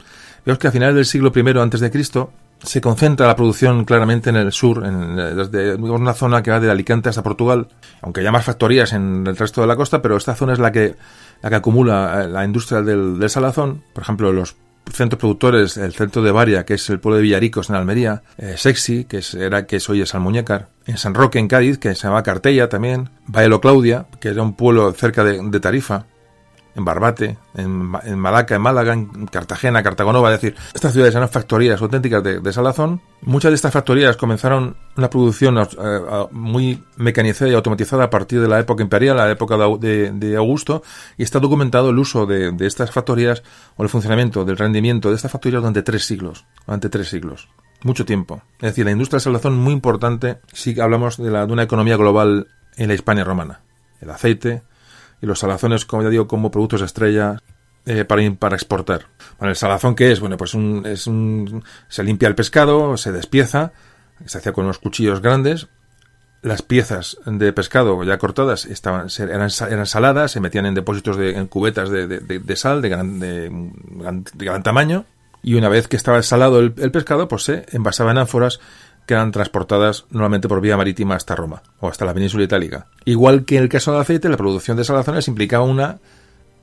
Vemos 0.46 0.58
que 0.58 0.68
a 0.68 0.72
finales 0.72 0.94
del 0.94 1.04
siglo 1.04 1.32
I 1.36 1.58
antes 1.58 1.80
de 1.80 1.90
Cristo 1.90 2.32
se 2.62 2.80
concentra 2.80 3.26
la 3.26 3.36
producción 3.36 3.84
claramente 3.84 4.30
en 4.30 4.36
el 4.36 4.52
sur, 4.52 4.86
en, 4.86 5.16
desde 5.16 5.74
una 5.74 6.14
zona 6.14 6.42
que 6.42 6.50
va 6.50 6.58
de 6.58 6.70
Alicante 6.70 7.10
hasta 7.10 7.22
Portugal, 7.22 7.68
aunque 8.00 8.22
haya 8.22 8.32
más 8.32 8.46
factorías 8.46 8.94
en 8.94 9.26
el 9.26 9.36
resto 9.36 9.60
de 9.60 9.66
la 9.66 9.76
costa, 9.76 10.00
pero 10.00 10.16
esta 10.16 10.34
zona 10.34 10.54
es 10.54 10.58
la 10.58 10.72
que, 10.72 10.94
la 11.42 11.50
que 11.50 11.56
acumula 11.56 12.24
eh, 12.24 12.28
la 12.28 12.42
industria 12.42 12.80
del, 12.80 13.18
del 13.18 13.28
salazón. 13.28 13.82
Por 13.92 14.02
ejemplo, 14.02 14.32
los 14.32 14.56
centros 14.92 15.18
productores, 15.18 15.76
el 15.76 15.92
centro 15.92 16.22
de 16.22 16.32
Varia, 16.32 16.64
que 16.64 16.74
es 16.74 16.90
el 16.90 17.00
pueblo 17.00 17.16
de 17.16 17.22
Villaricos 17.22 17.68
en 17.70 17.76
Almería, 17.76 18.22
eh, 18.38 18.54
Sexy, 18.56 19.04
que 19.04 19.18
es, 19.18 19.34
era 19.34 19.66
que 19.66 19.76
es 19.76 19.88
hoy 19.88 20.00
es 20.00 20.14
Almuñécar, 20.14 20.68
en 20.86 20.96
San 20.96 21.14
Roque 21.14 21.38
en 21.38 21.48
Cádiz, 21.48 21.78
que 21.78 21.94
se 21.94 22.06
llama 22.06 22.22
Cartella 22.22 22.68
también, 22.68 23.10
Baelo 23.26 23.60
Claudia, 23.60 24.06
que 24.20 24.28
era 24.28 24.42
un 24.42 24.54
pueblo 24.54 24.92
cerca 24.92 25.24
de 25.24 25.60
Tarifa, 25.60 26.06
en 26.76 26.84
Barbate, 26.84 27.38
en, 27.54 27.70
Malaca, 28.18 28.54
en 28.54 28.60
Málaga, 28.60 28.92
en 28.92 29.26
Cartagena, 29.26 29.82
Cartagonova, 29.82 30.32
es 30.32 30.40
decir, 30.40 30.58
estas 30.74 30.92
ciudades 30.92 31.14
eran 31.14 31.28
factorías 31.30 31.80
auténticas 31.80 32.22
de, 32.22 32.52
salazón. 32.52 33.00
Muchas 33.22 33.50
de 33.50 33.54
estas 33.54 33.72
factorías 33.72 34.16
comenzaron 34.16 34.76
una 34.96 35.08
producción 35.08 35.58
eh, 35.58 35.66
muy 36.32 36.84
mecanizada 36.96 37.50
y 37.50 37.54
automatizada 37.54 38.04
a 38.04 38.10
partir 38.10 38.42
de 38.42 38.48
la 38.48 38.60
época 38.60 38.82
imperial, 38.82 39.16
la 39.16 39.30
época 39.30 39.56
de, 39.56 40.34
Augusto, 40.36 40.82
y 41.16 41.22
está 41.22 41.40
documentado 41.40 41.90
el 41.90 41.98
uso 41.98 42.26
de, 42.26 42.54
estas 42.60 42.90
factorías 42.90 43.42
o 43.76 43.82
el 43.82 43.88
funcionamiento 43.88 44.44
del 44.44 44.58
rendimiento 44.58 45.08
de 45.08 45.16
estas 45.16 45.32
factorías 45.32 45.62
durante 45.62 45.82
tres 45.82 46.04
siglos, 46.04 46.44
durante 46.66 46.90
tres 46.90 47.08
siglos. 47.08 47.48
Mucho 47.84 48.04
tiempo. 48.04 48.42
Es 48.56 48.70
decir, 48.70 48.84
la 48.84 48.90
industria 48.90 49.20
salazón 49.20 49.56
muy 49.56 49.72
importante 49.72 50.38
si 50.52 50.78
hablamos 50.78 51.16
de, 51.16 51.30
de 51.30 51.52
una 51.52 51.62
economía 51.62 51.96
global 51.96 52.48
en 52.76 52.88
la 52.88 52.94
Hispania 52.94 53.24
romana. 53.24 53.60
El 54.00 54.10
aceite, 54.10 54.62
y 55.20 55.26
los 55.26 55.38
salazones, 55.38 55.84
como 55.84 56.02
ya 56.02 56.10
digo, 56.10 56.28
como 56.28 56.50
productos 56.50 56.82
estrella 56.82 57.42
eh, 57.86 58.04
para, 58.04 58.22
para 58.34 58.56
exportar. 58.56 59.06
Bueno, 59.38 59.50
el 59.50 59.56
salazón, 59.56 59.94
¿qué 59.94 60.10
es? 60.12 60.20
Bueno, 60.20 60.36
pues 60.36 60.54
un, 60.54 60.84
es 60.86 61.06
un, 61.06 61.62
se 61.88 62.02
limpia 62.02 62.28
el 62.28 62.34
pescado, 62.34 62.96
se 62.96 63.12
despieza, 63.12 63.72
se 64.24 64.38
hacía 64.38 64.52
con 64.52 64.64
unos 64.64 64.78
cuchillos 64.78 65.20
grandes. 65.22 65.68
Las 66.42 66.62
piezas 66.62 67.18
de 67.26 67.52
pescado 67.52 68.02
ya 68.04 68.18
cortadas 68.18 68.66
estaban, 68.66 69.08
eran, 69.18 69.50
eran 69.70 69.86
saladas, 69.86 70.32
se 70.32 70.40
metían 70.40 70.66
en 70.66 70.74
depósitos 70.74 71.16
de 71.16 71.30
en 71.30 71.46
cubetas 71.46 71.90
de, 71.90 72.06
de, 72.06 72.56
sal 72.56 72.82
de 72.82 72.88
gran, 72.88 73.18
de, 73.18 73.50
gran, 74.34 74.62
tamaño. 74.62 75.06
Y 75.42 75.54
una 75.54 75.68
vez 75.68 75.88
que 75.88 75.96
estaba 75.96 76.22
salado 76.22 76.58
el, 76.58 76.74
el 76.78 76.90
pescado, 76.90 77.28
pues 77.28 77.44
se 77.44 77.66
envasaba 77.72 78.10
en 78.10 78.18
ánforas 78.18 78.60
que 79.06 79.14
eran 79.14 79.30
transportadas 79.30 80.04
normalmente 80.10 80.48
por 80.48 80.60
vía 80.60 80.76
marítima 80.76 81.14
hasta 81.14 81.36
Roma 81.36 81.62
o 81.80 81.88
hasta 81.88 82.04
la 82.04 82.12
península 82.12 82.44
itálica. 82.44 82.88
Igual 83.04 83.44
que 83.44 83.56
en 83.56 83.62
el 83.62 83.68
caso 83.68 83.92
del 83.92 84.00
aceite, 84.00 84.28
la 84.28 84.36
producción 84.36 84.76
de 84.76 84.84
salazones 84.84 85.28
implicaba 85.28 85.64
una, 85.64 85.98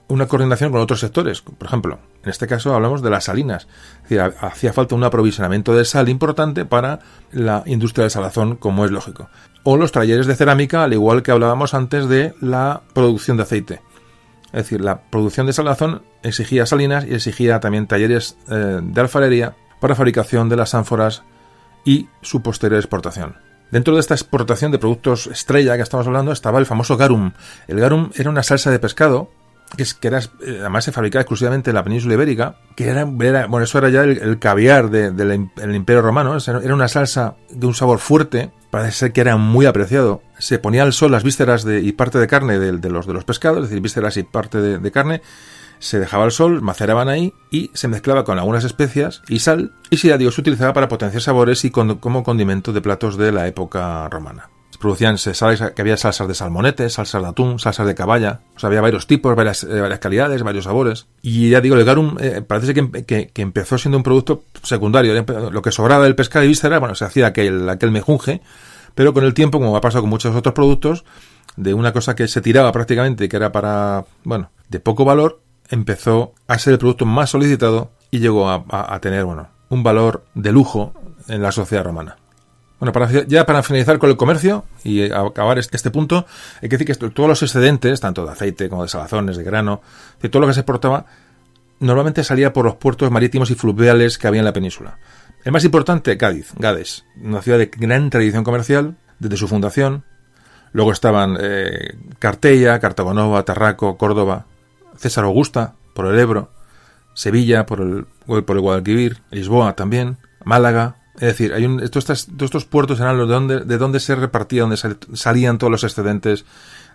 una 0.09 0.27
coordinación 0.27 0.71
con 0.71 0.81
otros 0.81 0.99
sectores. 0.99 1.41
Por 1.41 1.65
ejemplo, 1.65 1.99
en 2.23 2.29
este 2.29 2.45
caso 2.45 2.75
hablamos 2.75 3.01
de 3.01 3.09
las 3.09 3.23
salinas. 3.23 3.67
Es 4.03 4.09
decir, 4.09 4.19
hacía 4.19 4.73
falta 4.73 4.93
un 4.93 5.05
aprovisionamiento 5.05 5.73
de 5.73 5.85
sal 5.85 6.09
importante 6.09 6.65
para 6.65 6.99
la 7.31 7.63
industria 7.65 8.03
del 8.03 8.11
salazón, 8.11 8.57
como 8.57 8.83
es 8.83 8.91
lógico. 8.91 9.29
O 9.63 9.77
los 9.77 9.93
talleres 9.93 10.27
de 10.27 10.35
cerámica, 10.35 10.83
al 10.83 10.93
igual 10.93 11.23
que 11.23 11.31
hablábamos 11.31 11.73
antes 11.73 12.09
de 12.09 12.33
la 12.41 12.81
producción 12.93 13.37
de 13.37 13.43
aceite. 13.43 13.81
Es 14.47 14.65
decir, 14.65 14.81
la 14.81 15.01
producción 15.01 15.47
de 15.47 15.53
salazón 15.53 16.03
exigía 16.21 16.65
salinas 16.65 17.05
y 17.05 17.15
exigía 17.15 17.59
también 17.59 17.87
talleres 17.87 18.37
eh, 18.49 18.81
de 18.83 19.01
alfarería 19.01 19.55
para 19.79 19.95
fabricación 19.95 20.47
de 20.47 20.57
las 20.57 20.75
ánforas 20.75 21.23
y 21.85 22.07
su 22.21 22.41
posterior 22.41 22.79
exportación. 22.79 23.35
Dentro 23.71 23.95
de 23.95 23.99
esta 23.99 24.13
exportación 24.13 24.71
de 24.71 24.77
productos 24.77 25.27
estrella 25.27 25.75
que 25.75 25.81
estamos 25.81 26.05
hablando 26.05 26.31
estaba 26.31 26.59
el 26.59 26.65
famoso 26.65 26.95
garum. 26.95 27.31
El 27.67 27.79
garum 27.79 28.11
era 28.15 28.29
una 28.29 28.43
salsa 28.43 28.69
de 28.69 28.79
pescado 28.79 29.31
que, 29.75 30.07
era, 30.07 30.19
eh, 30.19 30.57
además 30.59 30.83
se 30.83 30.91
fabricaba 30.91 31.21
exclusivamente 31.21 31.71
en 31.71 31.75
la 31.75 31.83
península 31.83 32.13
ibérica, 32.13 32.57
que 32.75 32.87
era, 32.87 33.05
bueno, 33.05 33.61
eso 33.61 33.79
era 33.79 33.89
ya 33.89 34.03
el, 34.03 34.37
caviar 34.37 34.89
del 34.91 35.49
imperio 35.73 36.01
romano, 36.01 36.37
era 36.37 36.73
una 36.75 36.87
salsa 36.87 37.35
de 37.49 37.65
un 37.65 37.73
sabor 37.73 37.97
fuerte, 37.97 38.51
parece 38.69 38.91
ser 38.91 39.13
que 39.13 39.21
era 39.21 39.37
muy 39.37 39.65
apreciado. 39.65 40.21
Se 40.37 40.59
ponía 40.59 40.83
al 40.83 40.93
sol 40.93 41.11
las 41.11 41.23
vísceras 41.23 41.63
de, 41.63 41.81
y 41.81 41.93
parte 41.93 42.19
de 42.19 42.27
carne 42.27 42.59
de, 42.59 42.89
los, 42.89 43.07
de 43.07 43.13
los 43.13 43.23
pescados, 43.23 43.63
es 43.63 43.69
decir, 43.69 43.81
vísceras 43.81 44.17
y 44.17 44.23
parte 44.23 44.59
de 44.61 44.91
carne, 44.91 45.21
se 45.83 45.99
dejaba 45.99 46.23
al 46.23 46.31
sol, 46.31 46.61
maceraban 46.61 47.09
ahí 47.09 47.33
y 47.51 47.69
se 47.73 47.89
mezclaba 47.89 48.23
con 48.23 48.39
algunas 48.39 48.63
especias 48.63 49.21
y 49.27 49.39
sal, 49.39 49.73
y 49.89 49.97
si 49.97 50.09
se 50.09 50.41
utilizaba 50.41 50.71
para 50.71 50.87
potenciar 50.87 51.21
sabores 51.21 51.65
y 51.65 51.71
como 51.71 52.23
condimento 52.23 52.71
de 52.71 52.81
platos 52.81 53.17
de 53.17 53.33
la 53.33 53.47
época 53.47 54.07
romana. 54.09 54.49
Se 54.69 54.79
producían, 54.79 55.17
que 55.17 55.81
había 55.81 55.97
salsas 55.97 56.27
de 56.27 56.33
salmonete, 56.33 56.89
salsas 56.89 57.21
de 57.21 57.27
atún, 57.27 57.59
salsas 57.59 57.85
de 57.85 57.95
caballa, 57.95 58.39
o 58.55 58.59
sea, 58.59 58.67
había 58.67 58.79
varios 58.79 59.07
tipos, 59.07 59.35
varias, 59.35 59.65
eh, 59.65 59.99
calidades, 59.99 60.41
varios 60.41 60.63
sabores. 60.63 61.05
Y 61.21 61.49
ya 61.49 61.59
digo, 61.59 61.75
el 61.75 61.83
garum 61.83 62.17
eh, 62.19 62.41
parece 62.41 62.73
que, 62.73 63.05
que, 63.05 63.41
empezó 63.41 63.77
siendo 63.77 63.97
un 63.97 64.03
producto 64.03 64.45
secundario, 64.63 65.13
lo 65.51 65.61
que 65.61 65.71
sobraba 65.71 66.05
del 66.05 66.15
pescado 66.15 66.45
y 66.45 66.47
víscera, 66.47 66.79
bueno, 66.79 66.95
se 66.95 67.05
hacía 67.05 67.27
aquel, 67.27 67.69
aquel 67.69 67.91
mejunje, 67.91 68.41
pero 68.95 69.13
con 69.13 69.25
el 69.25 69.33
tiempo, 69.33 69.59
como 69.59 69.75
ha 69.75 69.81
pasado 69.81 70.03
con 70.03 70.09
muchos 70.09 70.33
otros 70.35 70.55
productos, 70.55 71.03
de 71.55 71.73
una 71.73 71.93
cosa 71.93 72.15
que 72.15 72.27
se 72.27 72.41
tiraba 72.41 72.71
prácticamente, 72.71 73.29
que 73.29 73.35
era 73.35 73.51
para, 73.51 74.05
bueno, 74.23 74.49
de 74.69 74.79
poco 74.79 75.05
valor, 75.05 75.42
empezó 75.69 76.33
a 76.47 76.57
ser 76.59 76.73
el 76.73 76.79
producto 76.79 77.05
más 77.05 77.29
solicitado 77.29 77.91
y 78.11 78.19
llegó 78.19 78.49
a, 78.49 78.99
tener, 79.01 79.25
bueno, 79.25 79.49
un 79.69 79.83
valor 79.83 80.23
de 80.35 80.51
lujo 80.51 80.93
en 81.27 81.41
la 81.41 81.51
sociedad 81.51 81.83
romana. 81.83 82.17
Bueno, 82.79 82.91
para, 82.91 83.09
ya 83.09 83.45
para 83.45 83.63
finalizar 83.63 83.97
con 83.97 84.09
el 84.09 84.17
comercio 84.17 84.65
y 84.83 85.09
acabar 85.11 85.57
este, 85.57 85.77
este 85.77 85.89
punto, 85.89 86.25
hay 86.61 86.69
que 86.69 86.77
decir 86.77 86.85
que 86.85 87.09
todos 87.09 87.29
los 87.29 87.41
excedentes, 87.41 88.01
tanto 88.01 88.25
de 88.25 88.31
aceite 88.31 88.69
como 88.69 88.83
de 88.83 88.89
salazones, 88.89 89.37
de 89.37 89.43
grano, 89.43 89.81
de 90.21 90.29
todo 90.29 90.41
lo 90.41 90.47
que 90.47 90.53
se 90.53 90.59
exportaba, 90.59 91.05
normalmente 91.79 92.23
salía 92.23 92.53
por 92.53 92.65
los 92.65 92.75
puertos 92.75 93.09
marítimos 93.09 93.51
y 93.51 93.55
fluviales 93.55 94.17
que 94.17 94.27
había 94.27 94.39
en 94.39 94.45
la 94.45 94.53
península. 94.53 94.97
El 95.43 95.51
más 95.51 95.65
importante, 95.65 96.17
Cádiz, 96.17 96.53
Gades, 96.57 97.05
una 97.21 97.41
ciudad 97.41 97.57
de 97.57 97.65
gran 97.65 98.09
tradición 98.09 98.43
comercial 98.43 98.95
desde 99.19 99.37
su 99.37 99.47
fundación. 99.47 100.05
Luego 100.71 100.91
estaban 100.91 101.37
eh, 101.39 101.95
Cartella, 102.19 102.79
Cartagonova, 102.79 103.43
Tarraco, 103.43 103.97
Córdoba, 103.97 104.45
César 104.97 105.23
Augusta 105.25 105.75
por 105.93 106.07
el 106.07 106.19
Ebro, 106.19 106.51
Sevilla 107.13 107.65
por 107.65 107.81
el, 107.81 108.05
por 108.25 108.55
el 108.55 108.61
Guadalquivir, 108.61 109.21
Lisboa 109.31 109.75
también, 109.75 110.17
Málaga. 110.43 110.97
Es 111.15 111.21
decir, 111.21 111.53
hay 111.53 111.65
un, 111.65 111.79
estos, 111.79 112.09
estos 112.09 112.65
puertos 112.65 112.99
eran 112.99 113.17
los 113.17 113.27
de 113.27 113.33
donde, 113.33 113.59
de 113.59 113.77
donde 113.77 113.99
se 113.99 114.15
repartía, 114.15 114.61
donde 114.61 114.77
salían 115.13 115.59
todos 115.59 115.69
los 115.69 115.83
excedentes 115.83 116.45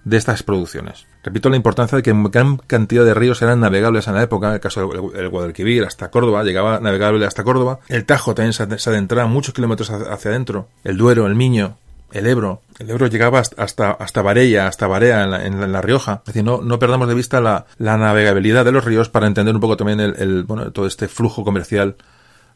de 0.04 0.16
estas 0.16 0.42
producciones. 0.42 1.06
Repito 1.22 1.50
la 1.50 1.56
importancia 1.56 1.96
de 1.96 2.02
que 2.02 2.12
gran 2.30 2.56
cantidad 2.56 3.04
de 3.04 3.14
ríos 3.14 3.42
eran 3.42 3.60
navegables 3.60 4.08
en 4.08 4.14
la 4.14 4.22
época, 4.22 4.48
en 4.48 4.54
el 4.54 4.60
caso 4.60 4.88
del 4.88 5.28
Guadalquivir 5.28 5.84
hasta 5.84 6.10
Córdoba, 6.10 6.42
llegaba 6.42 6.80
navegable 6.80 7.24
hasta 7.26 7.44
Córdoba, 7.44 7.80
el 7.88 8.04
Tajo 8.04 8.34
también 8.34 8.52
se, 8.52 8.90
adentraba 8.90 9.28
muchos 9.28 9.54
kilómetros 9.54 9.90
hacia 9.90 10.30
adentro, 10.30 10.68
el 10.84 10.96
Duero, 10.96 11.26
el 11.26 11.34
Miño, 11.34 11.76
el 12.12 12.26
Ebro. 12.26 12.62
El 12.78 12.90
Ebro 12.90 13.06
llegaba 13.06 13.40
hasta, 13.40 13.90
hasta 13.90 14.22
Varella, 14.22 14.66
hasta 14.66 14.86
Barea, 14.86 15.24
en 15.44 15.72
la, 15.72 15.82
Rioja. 15.82 16.20
Es 16.20 16.26
decir, 16.26 16.44
no, 16.44 16.60
no 16.62 16.78
perdamos 16.78 17.08
de 17.08 17.14
vista 17.14 17.40
la, 17.40 17.66
navegabilidad 17.78 18.64
de 18.64 18.72
los 18.72 18.84
ríos 18.84 19.08
para 19.08 19.26
entender 19.26 19.54
un 19.54 19.60
poco 19.60 19.76
también 19.76 20.00
el, 20.00 20.44
bueno, 20.44 20.70
todo 20.72 20.86
este 20.86 21.08
flujo 21.08 21.44
comercial 21.44 21.96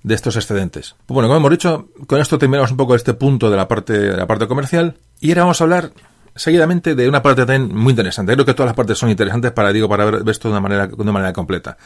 de 0.02 0.14
estos 0.14 0.36
excedentes. 0.36 0.96
Bueno, 1.06 1.28
como 1.28 1.38
hemos 1.38 1.50
dicho, 1.50 1.88
con 2.06 2.20
esto 2.20 2.38
terminamos 2.38 2.70
un 2.70 2.76
poco 2.76 2.94
este 2.94 3.14
punto 3.14 3.50
de 3.50 3.56
la 3.56 3.68
parte, 3.68 3.92
de 3.92 4.16
la 4.16 4.26
parte 4.26 4.48
comercial. 4.48 4.96
Y 5.20 5.30
ahora 5.30 5.42
vamos 5.42 5.60
a 5.60 5.64
hablar 5.64 5.92
seguidamente 6.34 6.94
de 6.94 7.08
una 7.08 7.22
parte 7.22 7.44
también 7.44 7.76
muy 7.76 7.90
interesante. 7.90 8.32
Creo 8.32 8.46
que 8.46 8.54
todas 8.54 8.68
las 8.68 8.76
partes 8.76 8.98
son 8.98 9.10
interesantes 9.10 9.52
para, 9.52 9.72
digo, 9.72 9.88
para 9.88 10.06
ver 10.06 10.28
esto 10.28 10.48
de 10.48 10.52
una 10.52 10.60
manera, 10.60 10.86
de 10.86 10.94
una 11.02 11.12
manera 11.12 11.32
completa 11.32 11.76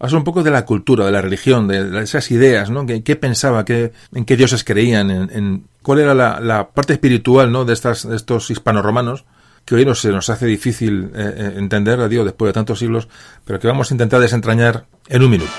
hablar 0.00 0.18
un 0.18 0.24
poco 0.24 0.42
de 0.42 0.50
la 0.50 0.64
cultura, 0.64 1.04
de 1.04 1.12
la 1.12 1.20
religión, 1.20 1.68
de, 1.68 2.02
esas 2.02 2.30
ideas, 2.30 2.70
¿no? 2.70 2.86
¿Qué, 2.86 3.16
pensaba? 3.16 3.64
Qué, 3.64 3.92
¿En 4.12 4.24
qué 4.24 4.36
dioses 4.36 4.64
creían? 4.64 5.10
En, 5.10 5.64
¿Cuál 5.82 6.00
era 6.00 6.14
la, 6.14 6.68
parte 6.70 6.94
espiritual, 6.94 7.52
¿no? 7.52 7.64
De, 7.64 7.74
estas, 7.74 8.08
de 8.08 8.16
estos 8.16 8.50
hispano-romanos 8.50 9.24
que 9.64 9.74
hoy 9.74 9.84
no 9.84 9.94
se 9.94 10.10
nos 10.10 10.30
hace 10.30 10.46
difícil 10.46 11.10
eh, 11.14 11.34
eh, 11.36 11.52
entender, 11.56 12.08
digo, 12.08 12.24
después 12.24 12.48
de 12.48 12.54
tantos 12.54 12.78
siglos, 12.78 13.08
pero 13.44 13.60
que 13.60 13.68
vamos 13.68 13.90
a 13.90 13.94
intentar 13.94 14.20
desentrañar 14.20 14.86
en 15.08 15.22
un 15.22 15.30
minuto. 15.30 15.52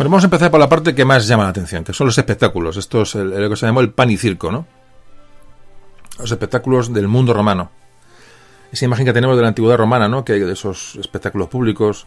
Bueno, 0.00 0.12
vamos 0.12 0.24
a 0.24 0.28
empezar 0.28 0.50
por 0.50 0.58
la 0.58 0.66
parte 0.70 0.94
que 0.94 1.04
más 1.04 1.28
llama 1.28 1.42
la 1.42 1.50
atención, 1.50 1.84
que 1.84 1.92
son 1.92 2.06
los 2.06 2.16
espectáculos. 2.16 2.78
Esto 2.78 3.02
es 3.02 3.14
lo 3.14 3.50
que 3.50 3.56
se 3.56 3.66
llamó 3.66 3.80
el 3.80 3.90
pan 3.90 4.08
y 4.08 4.16
circo, 4.16 4.50
¿no? 4.50 4.66
Los 6.18 6.32
espectáculos 6.32 6.90
del 6.94 7.06
mundo 7.06 7.34
romano. 7.34 7.70
Esa 8.72 8.86
imagen 8.86 9.04
que 9.04 9.12
tenemos 9.12 9.36
de 9.36 9.42
la 9.42 9.48
antigüedad 9.48 9.76
romana, 9.76 10.08
¿no? 10.08 10.24
Que 10.24 10.32
hay 10.32 10.40
de 10.40 10.54
esos 10.54 10.96
espectáculos 10.96 11.48
públicos 11.48 12.06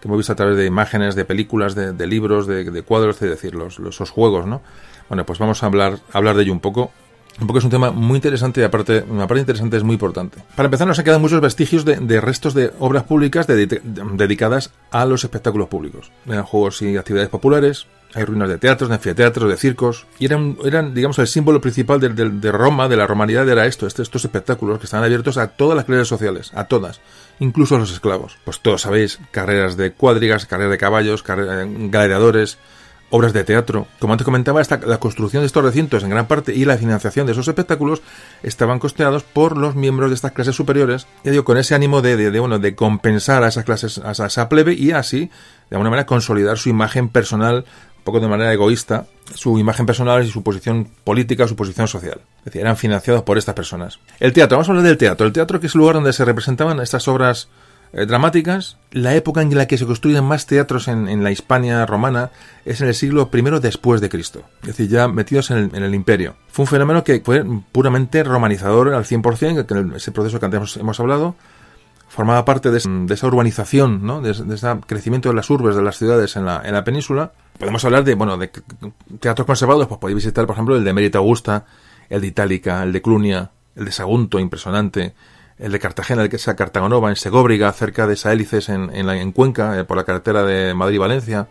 que 0.00 0.08
hemos 0.08 0.16
visto 0.16 0.32
a 0.32 0.36
través 0.36 0.56
de 0.56 0.64
imágenes, 0.64 1.14
de 1.14 1.26
películas, 1.26 1.74
de, 1.74 2.06
libros, 2.06 2.46
de, 2.46 2.82
cuadros, 2.84 3.20
es 3.20 3.28
decir, 3.28 3.54
los, 3.54 3.78
esos 3.78 4.08
juegos, 4.08 4.46
¿no? 4.46 4.62
Bueno, 5.10 5.26
pues 5.26 5.38
vamos 5.38 5.62
a 5.62 5.66
hablar, 5.66 5.98
hablar 6.14 6.36
de 6.36 6.44
ello 6.44 6.54
un 6.54 6.60
poco 6.60 6.90
porque 7.38 7.58
es 7.58 7.64
un 7.64 7.70
tema 7.70 7.90
muy 7.90 8.16
interesante 8.16 8.60
y 8.60 8.64
aparte, 8.64 9.04
una 9.08 9.26
parte 9.26 9.40
interesante 9.40 9.76
es 9.76 9.82
muy 9.82 9.94
importante. 9.94 10.38
Para 10.56 10.66
empezar, 10.66 10.86
nos 10.86 10.98
han 10.98 11.04
quedado 11.04 11.20
muchos 11.20 11.40
vestigios 11.40 11.84
de, 11.84 12.20
restos 12.20 12.54
de 12.54 12.72
obras 12.78 13.04
públicas 13.04 13.46
dedicadas 13.46 14.70
a 14.90 15.04
los 15.06 15.24
espectáculos 15.24 15.68
públicos. 15.68 16.10
Eran 16.26 16.44
juegos 16.44 16.82
y 16.82 16.96
actividades 16.96 17.30
populares, 17.30 17.86
hay 18.14 18.24
ruinas 18.24 18.48
de 18.48 18.58
teatros, 18.58 18.88
de 18.88 18.96
anfiteatros, 18.96 19.48
de 19.48 19.56
circos, 19.56 20.06
y 20.18 20.26
eran, 20.26 20.56
eran 20.64 20.94
digamos, 20.94 21.18
el 21.18 21.28
símbolo 21.28 21.60
principal 21.60 22.00
de, 22.00 22.52
Roma, 22.52 22.88
de 22.88 22.96
la 22.96 23.06
romanidad, 23.06 23.48
era 23.48 23.66
esto, 23.66 23.86
este, 23.86 24.02
estos 24.02 24.24
espectáculos 24.24 24.78
que 24.78 24.84
estaban 24.84 25.04
abiertos 25.04 25.38
a 25.38 25.48
todas 25.48 25.76
las 25.76 25.84
clases 25.84 26.08
sociales, 26.08 26.50
a 26.54 26.64
todas, 26.64 27.00
incluso 27.38 27.76
a 27.76 27.78
los 27.78 27.92
esclavos. 27.92 28.36
Pues 28.44 28.60
todos 28.60 28.82
sabéis, 28.82 29.20
carreras 29.30 29.76
de 29.76 29.92
cuadrigas, 29.92 30.46
carreras 30.46 30.72
de 30.72 30.78
caballos, 30.78 31.22
carreras, 31.22 31.66
gladiadores, 31.68 32.58
obras 33.10 33.32
de 33.32 33.44
teatro. 33.44 33.86
Como 33.98 34.14
antes 34.14 34.24
comentaba, 34.24 34.62
la 34.86 34.98
construcción 34.98 35.42
de 35.42 35.46
estos 35.46 35.64
recintos 35.64 36.02
en 36.02 36.10
gran 36.10 36.26
parte 36.26 36.54
y 36.54 36.64
la 36.64 36.78
financiación 36.78 37.26
de 37.26 37.32
esos 37.32 37.48
espectáculos 37.48 38.02
estaban 38.42 38.78
costeados 38.78 39.22
por 39.22 39.56
los 39.56 39.74
miembros 39.74 40.10
de 40.10 40.14
estas 40.14 40.32
clases 40.32 40.56
superiores, 40.56 41.06
ya 41.24 41.32
digo, 41.32 41.44
con 41.44 41.58
ese 41.58 41.74
ánimo 41.74 42.02
de, 42.02 42.16
de, 42.16 42.40
bueno, 42.40 42.58
de 42.58 42.74
compensar 42.74 43.42
a 43.44 43.48
esas 43.48 43.64
clases, 43.64 43.98
a 43.98 44.12
esa 44.12 44.48
plebe 44.48 44.74
y 44.74 44.92
así, 44.92 45.30
de 45.68 45.76
alguna 45.76 45.90
manera, 45.90 46.06
consolidar 46.06 46.56
su 46.56 46.68
imagen 46.68 47.08
personal, 47.08 47.64
un 47.98 48.04
poco 48.04 48.20
de 48.20 48.28
manera 48.28 48.52
egoísta, 48.52 49.06
su 49.34 49.58
imagen 49.58 49.84
personal 49.84 50.24
y 50.24 50.30
su 50.30 50.42
posición 50.42 50.88
política, 51.04 51.46
su 51.46 51.56
posición 51.56 51.86
social. 51.86 52.20
Es 52.38 52.44
decir, 52.46 52.62
eran 52.62 52.76
financiados 52.76 53.22
por 53.24 53.36
estas 53.36 53.54
personas. 53.54 53.98
El 54.20 54.32
teatro, 54.32 54.56
vamos 54.56 54.68
a 54.68 54.72
hablar 54.72 54.86
del 54.86 54.96
teatro. 54.96 55.26
El 55.26 55.32
teatro 55.32 55.60
que 55.60 55.66
es 55.66 55.74
el 55.74 55.80
lugar 55.80 55.96
donde 55.96 56.12
se 56.12 56.24
representaban 56.24 56.80
estas 56.80 57.06
obras 57.08 57.48
eh, 57.92 58.06
dramáticas, 58.06 58.76
la 58.92 59.16
época 59.16 59.42
en 59.42 59.54
la 59.56 59.66
que 59.66 59.76
se 59.76 59.84
construyen 59.84 60.24
más 60.24 60.46
teatros 60.46 60.86
en, 60.86 61.24
la 61.24 61.32
Hispania 61.32 61.84
romana 61.86 62.30
es 62.64 62.80
en 62.80 62.88
el 62.88 62.94
siglo 62.94 63.28
I 63.32 63.42
después 63.60 64.00
de 64.00 64.08
Cristo, 64.08 64.42
es 64.62 64.68
decir, 64.68 64.88
ya 64.88 65.08
metidos 65.08 65.50
en 65.50 65.74
el, 65.74 65.94
imperio. 65.94 66.36
Fue 66.48 66.64
un 66.64 66.68
fenómeno 66.68 67.02
que 67.02 67.20
fue 67.20 67.44
puramente 67.72 68.22
romanizador 68.22 68.94
al 68.94 69.04
100%, 69.04 69.66
que 69.66 69.96
ese 69.96 70.12
proceso 70.12 70.38
que 70.38 70.46
antes 70.46 70.76
hemos, 70.76 71.00
hablado, 71.00 71.34
formaba 72.08 72.44
parte 72.44 72.70
de, 72.70 72.78
esa 72.78 73.26
urbanización, 73.26 74.06
¿no? 74.06 74.20
de, 74.20 74.30
ese 74.30 74.76
crecimiento 74.86 75.28
de 75.28 75.34
las 75.34 75.50
urbes, 75.50 75.74
de 75.74 75.82
las 75.82 75.98
ciudades 75.98 76.36
en 76.36 76.44
la, 76.44 76.62
en 76.64 76.74
la 76.74 76.84
península. 76.84 77.32
Podemos 77.58 77.84
hablar 77.84 78.04
de, 78.04 78.14
bueno, 78.14 78.38
de 78.38 78.52
teatros 79.18 79.46
conservados, 79.46 79.88
pues 79.88 79.98
podéis 79.98 80.16
visitar, 80.16 80.46
por 80.46 80.54
ejemplo, 80.54 80.76
el 80.76 80.84
de 80.84 80.92
Mérita 80.92 81.18
Augusta, 81.18 81.66
el 82.08 82.20
de 82.20 82.28
Itálica, 82.28 82.84
el 82.84 82.92
de 82.92 83.02
Clunia, 83.02 83.50
el 83.74 83.84
de 83.84 83.92
Sagunto, 83.92 84.38
impresionante, 84.38 85.14
el 85.60 85.72
de 85.72 85.78
Cartagena, 85.78 86.22
el 86.22 86.28
que 86.28 86.38
sea 86.38 86.56
Cartagonova, 86.56 87.10
en 87.10 87.16
Segóbriga, 87.16 87.70
cerca 87.72 88.06
de 88.06 88.16
Saélices, 88.16 88.68
en, 88.68 88.94
en, 88.94 89.08
en 89.08 89.32
Cuenca, 89.32 89.78
eh, 89.78 89.84
por 89.84 89.96
la 89.96 90.04
carretera 90.04 90.42
de 90.42 90.74
Madrid-Valencia, 90.74 91.48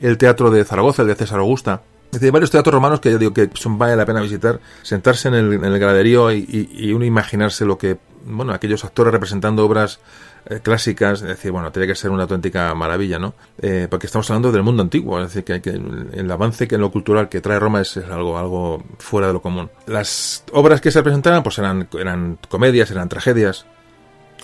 el 0.00 0.16
teatro 0.16 0.50
de 0.50 0.64
Zaragoza, 0.64 1.02
el 1.02 1.08
de 1.08 1.14
César 1.16 1.40
Augusta. 1.40 1.82
Es 2.12 2.20
decir, 2.20 2.30
varios 2.30 2.50
teatros 2.50 2.74
romanos 2.74 3.00
que 3.00 3.10
yo 3.10 3.18
digo 3.18 3.32
que 3.32 3.50
son, 3.54 3.78
vale 3.78 3.96
la 3.96 4.04
pena 4.04 4.20
visitar, 4.20 4.60
sentarse 4.82 5.28
en 5.28 5.34
el, 5.34 5.52
en 5.54 5.64
el 5.64 5.78
graderío 5.78 6.30
y, 6.30 6.68
y, 6.72 6.92
uno 6.92 7.04
imaginarse 7.04 7.64
lo 7.64 7.78
que, 7.78 7.98
bueno, 8.26 8.52
aquellos 8.52 8.84
actores 8.84 9.12
representando 9.12 9.64
obras 9.64 9.98
eh, 10.46 10.60
clásicas, 10.60 11.22
es 11.22 11.28
decir, 11.28 11.52
bueno, 11.52 11.70
tiene 11.70 11.86
que 11.86 11.94
ser 11.94 12.10
una 12.10 12.24
auténtica 12.24 12.74
maravilla, 12.74 13.18
¿no? 13.18 13.34
Eh, 13.60 13.86
porque 13.88 14.06
estamos 14.06 14.28
hablando 14.30 14.50
del 14.50 14.64
mundo 14.64 14.82
antiguo, 14.82 15.20
es 15.20 15.32
decir, 15.32 15.44
que, 15.44 15.70
el, 15.70 16.30
avance 16.30 16.66
que 16.66 16.74
en 16.74 16.80
lo 16.80 16.90
cultural 16.90 17.28
que 17.28 17.40
trae 17.40 17.60
Roma 17.60 17.80
es, 17.80 17.96
algo, 17.96 18.36
algo 18.36 18.82
fuera 18.98 19.28
de 19.28 19.34
lo 19.34 19.42
común. 19.42 19.70
Las 19.86 20.44
obras 20.52 20.80
que 20.80 20.90
se 20.90 21.02
presentaban, 21.02 21.44
pues 21.44 21.58
eran, 21.58 21.88
eran 21.96 22.38
comedias, 22.48 22.90
eran 22.90 23.08
tragedias, 23.08 23.66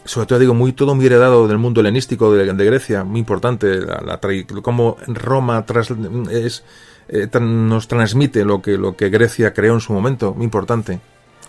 sobre 0.05 0.27
todo 0.27 0.39
digo 0.39 0.55
muy 0.55 0.73
todo 0.73 0.95
muy 0.95 1.07
heredado 1.07 1.49
del 1.49 1.59
mundo 1.59 1.81
helenístico 1.81 2.33
de, 2.33 2.65
Grecia 2.65 3.05
muy 3.05 3.21
importante 3.21 3.81
la, 3.81 4.01
la 4.01 4.21
cómo 4.63 4.97
Roma 5.07 5.67
tras, 5.67 5.93
es 6.31 6.65
eh, 7.09 7.29
nos 7.41 7.89
transmite 7.89 8.45
lo 8.45 8.63
que 8.63 8.79
lo 8.79 8.97
que 8.97 9.11
Grecia 9.11 9.53
creó 9.53 9.75
en 9.75 9.81
su 9.81 9.93
momento 9.93 10.33
muy 10.35 10.45
importante 10.45 11.01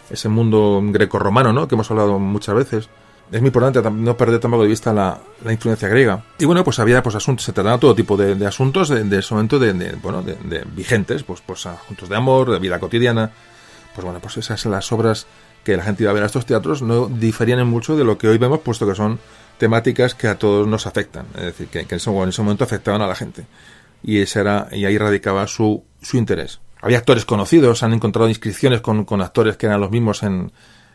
ese 0.09 0.27
mundo 0.27 0.81
greco-romano 0.83 1.53
no 1.53 1.67
que 1.67 1.75
hemos 1.75 1.89
hablado 1.89 2.19
muchas 2.19 2.55
veces 2.55 2.89
es 3.31 3.41
muy 3.41 3.47
importante 3.47 3.81
no 3.91 4.17
perder 4.17 4.39
tampoco 4.39 4.63
de 4.63 4.69
vista 4.69 4.93
la, 4.93 5.19
influencia 5.51 5.87
griega. 5.87 6.23
Y 6.39 6.45
bueno, 6.45 6.63
pues 6.63 6.79
había 6.79 7.03
pues 7.03 7.15
asuntos, 7.15 7.45
se 7.45 7.53
trataban 7.53 7.79
todo 7.79 7.93
tipo 7.93 8.17
de, 8.17 8.45
asuntos 8.45 8.89
de, 8.89 9.17
ese 9.17 9.33
momento 9.33 9.59
de, 9.59 9.95
bueno, 10.01 10.21
de, 10.23 10.65
vigentes, 10.75 11.23
pues, 11.23 11.41
pues 11.45 11.65
asuntos 11.65 12.09
de 12.09 12.15
amor, 12.15 12.51
de 12.51 12.59
vida 12.59 12.79
cotidiana. 12.79 13.31
Pues 13.93 14.03
bueno, 14.03 14.19
pues 14.19 14.37
esas 14.37 14.65
las 14.65 14.91
obras 14.91 15.27
que 15.63 15.77
la 15.77 15.83
gente 15.83 16.03
iba 16.03 16.11
a 16.11 16.13
ver 16.13 16.23
a 16.23 16.27
estos 16.27 16.45
teatros 16.45 16.81
no 16.81 17.07
diferían 17.07 17.59
en 17.59 17.67
mucho 17.67 17.95
de 17.95 18.03
lo 18.03 18.17
que 18.17 18.27
hoy 18.27 18.37
vemos, 18.37 18.59
puesto 18.59 18.87
que 18.87 18.95
son 18.95 19.19
temáticas 19.57 20.15
que 20.15 20.27
a 20.27 20.37
todos 20.37 20.67
nos 20.67 20.87
afectan. 20.87 21.27
Es 21.35 21.43
decir, 21.43 21.67
que, 21.67 21.79
en, 21.81 21.87
ese, 21.91 22.09
momento 22.09 22.63
afectaban 22.63 23.01
a 23.01 23.07
la 23.07 23.15
gente. 23.15 23.45
Y 24.01 24.19
ese 24.19 24.39
era, 24.39 24.69
y 24.71 24.85
ahí 24.85 24.97
radicaba 24.97 25.45
su, 25.47 25.83
su 26.01 26.17
interés. 26.17 26.61
Había 26.81 26.97
actores 26.97 27.25
conocidos, 27.25 27.83
han 27.83 27.93
encontrado 27.93 28.29
inscripciones 28.29 28.79
con, 28.81 29.03
con 29.03 29.21
actores 29.21 29.57
que 29.57 29.65
eran 29.65 29.81
los 29.81 29.91
mismos 29.91 30.23
en, 30.23 30.53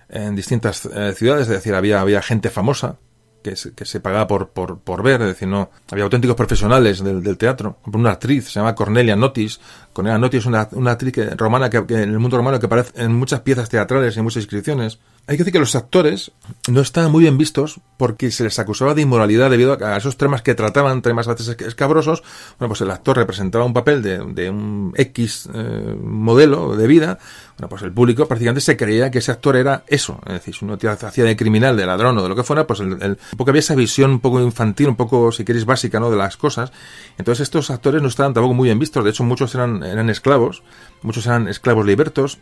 en 0.08 0.34
distintas 0.34 0.86
eh, 0.86 1.14
ciudades, 1.16 1.48
es 1.48 1.54
decir, 1.54 1.74
había, 1.74 2.00
había 2.00 2.22
gente 2.22 2.50
famosa 2.50 2.96
que 3.44 3.56
se, 3.56 3.74
que 3.74 3.84
se 3.84 4.00
pagaba 4.00 4.26
por, 4.26 4.48
por, 4.48 4.78
por, 4.78 5.02
ver, 5.02 5.20
es 5.20 5.28
decir, 5.28 5.46
no, 5.46 5.70
había 5.90 6.04
auténticos 6.04 6.34
profesionales 6.34 7.04
del, 7.04 7.22
del 7.22 7.36
teatro. 7.36 7.76
Una 7.92 8.12
actriz, 8.12 8.46
se 8.46 8.58
llama 8.58 8.74
Cornelia 8.74 9.16
Notis. 9.16 9.60
Cornelia 9.92 10.18
Notis 10.18 10.40
es 10.40 10.46
una, 10.46 10.66
una 10.72 10.92
actriz 10.92 11.12
que, 11.12 11.26
romana 11.30 11.68
que, 11.68 11.76
en 11.76 12.10
el 12.10 12.18
mundo 12.18 12.38
romano 12.38 12.58
que 12.58 12.66
aparece 12.66 13.02
en 13.02 13.14
muchas 13.14 13.40
piezas 13.40 13.68
teatrales 13.68 14.16
y 14.16 14.18
en 14.18 14.24
muchas 14.24 14.42
inscripciones. 14.42 14.98
Hay 15.26 15.38
que 15.38 15.44
decir 15.44 15.54
que 15.54 15.58
los 15.58 15.74
actores 15.74 16.32
no 16.68 16.82
estaban 16.82 17.10
muy 17.10 17.22
bien 17.22 17.38
vistos 17.38 17.80
porque 17.96 18.30
se 18.30 18.44
les 18.44 18.58
acusaba 18.58 18.92
de 18.92 19.00
inmoralidad 19.00 19.48
debido 19.48 19.78
a 19.82 19.96
esos 19.96 20.18
temas 20.18 20.42
que 20.42 20.54
trataban, 20.54 21.00
temas 21.00 21.28
a 21.28 21.32
escabrosos. 21.32 22.22
Bueno, 22.58 22.68
pues 22.68 22.82
el 22.82 22.90
actor 22.90 23.16
representaba 23.16 23.64
un 23.64 23.72
papel 23.72 24.02
de, 24.02 24.18
de 24.18 24.50
un 24.50 24.92
X 24.94 25.48
eh, 25.54 25.96
modelo 25.98 26.76
de 26.76 26.86
vida. 26.86 27.18
Bueno, 27.56 27.70
pues 27.70 27.80
el 27.82 27.92
público 27.92 28.26
prácticamente 28.28 28.60
se 28.60 28.76
creía 28.76 29.10
que 29.10 29.18
ese 29.18 29.30
actor 29.30 29.56
era 29.56 29.84
eso. 29.86 30.20
Es 30.26 30.34
decir, 30.34 30.56
si 30.56 30.64
uno 30.66 30.76
hacía 30.76 31.24
de 31.24 31.36
criminal, 31.36 31.74
de 31.74 31.86
ladrón 31.86 32.18
o 32.18 32.22
de 32.22 32.28
lo 32.28 32.36
que 32.36 32.42
fuera, 32.42 32.66
pues 32.66 32.80
el, 32.80 32.92
un 32.92 33.38
poco 33.38 33.50
había 33.50 33.60
esa 33.60 33.74
visión 33.74 34.10
un 34.10 34.20
poco 34.20 34.42
infantil, 34.42 34.88
un 34.88 34.96
poco, 34.96 35.32
si 35.32 35.42
queréis, 35.42 35.64
básica, 35.64 36.00
¿no? 36.00 36.10
De 36.10 36.18
las 36.18 36.36
cosas. 36.36 36.70
Entonces 37.16 37.44
estos 37.44 37.70
actores 37.70 38.02
no 38.02 38.08
estaban 38.08 38.34
tampoco 38.34 38.52
muy 38.52 38.68
bien 38.68 38.78
vistos. 38.78 39.02
De 39.02 39.08
hecho, 39.08 39.24
muchos 39.24 39.54
eran, 39.54 39.82
eran 39.84 40.10
esclavos, 40.10 40.62
muchos 41.00 41.24
eran 41.24 41.48
esclavos 41.48 41.86
libertos 41.86 42.40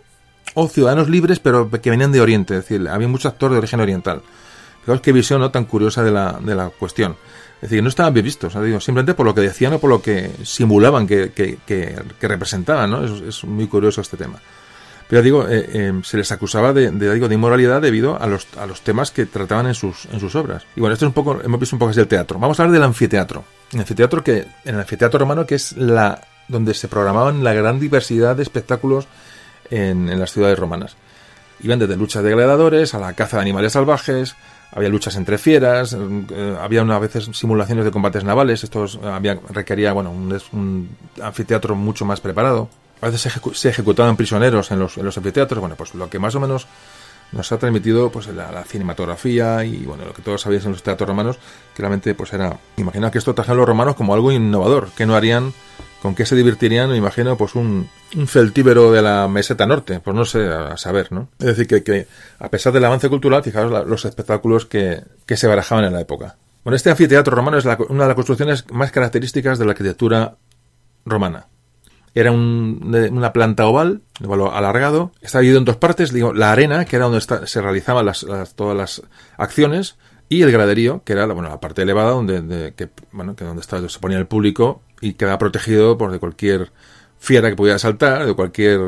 o 0.55 0.69
ciudadanos 0.69 1.09
libres, 1.09 1.39
pero 1.39 1.71
que 1.71 1.91
venían 1.91 2.13
de 2.13 2.21
Oriente, 2.21 2.55
es 2.57 2.69
decir, 2.69 2.89
había 2.89 3.09
muchos 3.09 3.33
actores 3.33 3.53
de 3.53 3.59
origen 3.59 3.81
oriental. 3.81 4.23
Fijaos 4.83 5.01
qué 5.01 5.13
visión 5.13 5.41
¿no? 5.41 5.51
tan 5.51 5.65
curiosa 5.65 6.03
de 6.03 6.11
la, 6.11 6.39
de 6.43 6.55
la 6.55 6.69
cuestión. 6.71 7.17
Es 7.63 7.71
decir, 7.71 7.83
no 7.83 7.89
estaban 7.89 8.13
bien 8.13 8.25
vistos, 8.25 8.53
simplemente 8.53 9.15
por 9.15 9.25
lo 9.25 9.35
que 9.35 9.41
decían 9.41 9.73
o 9.75 9.79
por 9.79 9.89
lo 9.89 10.03
que 10.03 10.33
simulaban 10.43 11.07
que, 11.07 11.31
que, 11.31 12.03
representaban, 12.21 12.91
¿no? 12.91 13.05
Es, 13.05 13.45
muy 13.45 13.69
curioso 13.69 14.01
este 14.01 14.17
tema. 14.17 14.41
Pero 15.09 15.23
digo, 15.23 15.47
eh, 15.49 15.69
eh, 15.73 16.01
se 16.03 16.17
les 16.17 16.33
acusaba 16.33 16.73
de, 16.73 16.91
digo, 16.91 17.29
de 17.29 17.35
inmoralidad 17.35 17.81
debido 17.81 18.21
a 18.21 18.27
los, 18.27 18.49
a 18.59 18.67
los 18.67 18.81
temas 18.81 19.13
que 19.13 19.27
trataban 19.27 19.67
en 19.67 19.75
sus, 19.75 20.07
en 20.07 20.19
sus 20.19 20.35
obras. 20.35 20.65
Y 20.75 20.81
bueno, 20.81 20.95
esto 20.95 21.05
es 21.05 21.11
un 21.11 21.15
poco, 21.15 21.41
hemos 21.41 21.61
visto 21.61 21.77
un 21.77 21.79
poco 21.79 21.91
así 21.91 22.01
el 22.01 22.09
teatro. 22.09 22.41
Vamos 22.41 22.59
a 22.59 22.65
hablar 22.65 22.75
del 22.75 22.83
anfiteatro. 22.83 23.45
Anfiteatro 23.79 24.25
que, 24.25 24.39
en 24.65 24.75
el 24.75 24.81
anfiteatro 24.81 25.21
romano, 25.21 25.47
que 25.47 25.55
es 25.55 25.77
la, 25.77 26.21
donde 26.49 26.75
se 26.75 26.89
programaban 26.89 27.45
la 27.45 27.53
gran 27.53 27.79
diversidad 27.79 28.35
de 28.35 28.43
espectáculos 28.43 29.07
en, 29.73 30.19
las 30.19 30.33
ciudades 30.33 30.59
romanas. 30.59 30.97
Iban 31.63 31.79
desde 31.79 31.97
luchas 31.97 32.23
de 32.23 32.31
gladiadores 32.31 32.95
a 32.95 32.99
la 32.99 33.13
caza 33.15 33.37
de 33.37 33.43
animales 33.43 33.73
salvajes, 33.73 34.37
había 34.73 34.89
luchas 34.89 35.17
entre 35.17 35.39
fieras, 35.39 35.95
eh, 35.95 36.57
había 36.61 36.83
una 36.83 36.99
veces 36.99 37.29
simulaciones 37.33 37.85
de 37.85 37.91
combates 37.91 38.25
navales, 38.25 38.65
esto 38.65 38.87
había, 39.05 39.39
requería 39.51 39.93
bueno, 39.93 40.11
un, 40.11 40.97
anfiteatro 41.23 41.75
mucho 41.75 42.05
más 42.05 42.21
preparado. 42.21 42.69
A 43.01 43.07
veces 43.07 43.33
se, 43.55 43.69
ejecutaban 43.69 44.17
prisioneros 44.17 44.71
en 44.71 44.79
los, 44.79 44.97
en 44.97 45.05
los 45.05 45.17
anfiteatros, 45.17 45.61
bueno, 45.61 45.75
pues 45.77 45.95
lo 45.95 46.09
que 46.09 46.19
más 46.19 46.35
o 46.35 46.41
menos 46.41 46.67
nos 47.33 47.51
ha 47.51 47.59
transmitido 47.59 48.11
pues 48.11 48.29
la, 48.29 48.63
cinematografía 48.65 49.65
y 49.65 49.85
bueno 49.85 50.05
lo 50.05 50.13
que 50.13 50.23
todos 50.23 50.43
sabéis 50.43 50.65
en 50.65 50.73
los 50.73 50.83
teatros 50.83 51.09
romanos 51.09 51.39
que 51.75 51.83
realmente 51.83 52.15
pues 52.15 52.33
era 52.33 52.59
imagina 52.77 53.11
que 53.11 53.19
esto 53.19 53.35
trajeron 53.35 53.59
los 53.59 53.67
romanos 53.67 53.97
como 53.97 54.15
algo 54.15 54.31
innovador. 54.31 54.91
Que 54.97 55.07
no 55.07 55.17
harían 55.17 55.53
con 56.01 56.15
qué 56.15 56.27
se 56.27 56.37
divertirían 56.37 56.91
me 56.91 56.97
imagino 56.97 57.37
pues 57.37 57.55
un, 57.55 57.89
un 58.17 58.27
celtíbero 58.29 58.93
de 58.93 59.03
la 59.03 59.29
meseta 59.29 59.67
norte 59.67 60.01
pues 60.01 60.15
no 60.15 60.25
sé 60.25 60.47
a 60.47 60.77
saber 60.77 61.13
no 61.13 61.29
es 61.39 61.47
decir 61.47 61.67
que, 61.67 61.83
que 61.83 62.07
a 62.39 62.49
pesar 62.49 62.73
del 62.73 62.85
avance 62.85 63.09
cultural 63.09 63.43
fijaos 63.43 63.87
los 63.87 64.05
espectáculos 64.05 64.67
que, 64.67 65.03
que 65.27 65.37
se 65.37 65.47
barajaban 65.47 65.85
en 65.85 65.93
la 65.93 66.01
época. 66.01 66.37
Bueno 66.65 66.77
este 66.77 66.91
anfiteatro 66.91 67.35
romano 67.35 67.59
es 67.59 67.65
una 67.65 68.05
de 68.05 68.09
las 68.09 68.15
construcciones 68.15 68.65
más 68.71 68.93
características 68.93 69.59
de 69.59 69.65
la 69.65 69.73
arquitectura 69.73 70.37
romana 71.05 71.47
era 72.15 72.31
una 72.33 73.33
planta 73.33 73.67
oval, 73.67 74.03
alargado. 74.53 75.13
Estaba 75.21 75.41
dividido 75.41 75.61
en 75.61 75.65
dos 75.65 75.77
partes. 75.77 76.13
Digo, 76.13 76.33
la 76.33 76.53
arena, 76.53 76.85
que 76.85 76.97
era 76.97 77.07
donde 77.07 77.21
se 77.21 77.63
realizaban 77.63 78.05
las, 78.05 78.27
todas 78.55 78.77
las 78.77 79.03
acciones, 79.39 79.97
y 80.29 80.43
el 80.43 80.51
graderío, 80.51 81.03
que 81.05 81.13
era 81.13 81.27
bueno, 81.27 81.51
la 81.51 81.61
parte 81.61 81.83
elevada 81.83 82.11
donde, 82.13 82.73
que, 82.75 82.89
bueno, 83.13 83.37
que 83.37 83.45
donde 83.45 83.63
se 83.63 83.99
ponía 83.99 84.19
el 84.19 84.27
público 84.27 84.83
y 85.01 85.15
quedaba 85.15 85.37
protegido 85.37 85.99
por 85.99 86.11
de 86.11 86.19
cualquier 86.19 86.73
fiera 87.19 87.51
que 87.51 87.57
pudiera 87.57 87.79
saltar, 87.79 88.25
de 88.27 88.35
cualquier, 88.35 88.81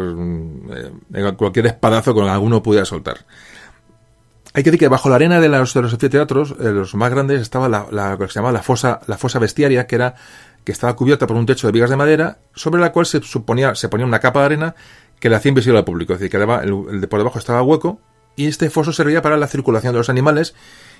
eh, 1.12 1.32
cualquier 1.36 1.66
espadazo 1.66 2.14
que 2.14 2.22
alguno 2.22 2.62
pudiera 2.62 2.86
soltar. 2.86 3.26
Hay 4.54 4.62
que 4.62 4.70
decir 4.70 4.80
que 4.80 4.88
bajo 4.88 5.08
la 5.08 5.16
arena 5.16 5.40
de 5.40 5.48
los, 5.48 5.74
de 5.74 5.82
los 5.82 5.92
anfiteatros, 5.92 6.54
eh, 6.60 6.70
los 6.70 6.94
más 6.94 7.10
grandes, 7.10 7.42
estaba 7.42 7.68
la, 7.68 7.86
la, 7.90 8.16
que 8.16 8.28
se 8.28 8.34
llamaba 8.34 8.52
la 8.52 8.62
fosa, 8.62 9.00
la 9.06 9.18
fosa 9.18 9.38
bestiaria, 9.38 9.86
que 9.86 9.96
era 9.96 10.14
que 10.64 10.72
estaba 10.72 10.96
cubierta 10.96 11.26
por 11.26 11.36
un 11.36 11.46
techo 11.46 11.66
de 11.68 11.72
vigas 11.72 11.90
de 11.90 11.96
madera, 11.96 12.38
sobre 12.54 12.80
la 12.80 12.92
cual 12.92 13.06
se 13.06 13.20
suponía, 13.22 13.74
se 13.74 13.88
ponía 13.88 14.06
una 14.06 14.20
capa 14.20 14.40
de 14.40 14.46
arena 14.46 14.74
que 15.20 15.28
le 15.28 15.36
hacía 15.36 15.50
invisible 15.50 15.78
al 15.78 15.84
público. 15.84 16.14
Es 16.14 16.20
decir, 16.20 16.30
que 16.30 16.42
el, 16.42 17.00
de 17.00 17.08
por 17.08 17.20
debajo 17.20 17.38
estaba 17.38 17.62
hueco, 17.62 18.00
y 18.36 18.46
este 18.46 18.70
foso 18.70 18.92
servía 18.92 19.22
para 19.22 19.36
la 19.36 19.46
circulación 19.46 19.92
de 19.92 19.98
los 19.98 20.08
animales 20.08 20.54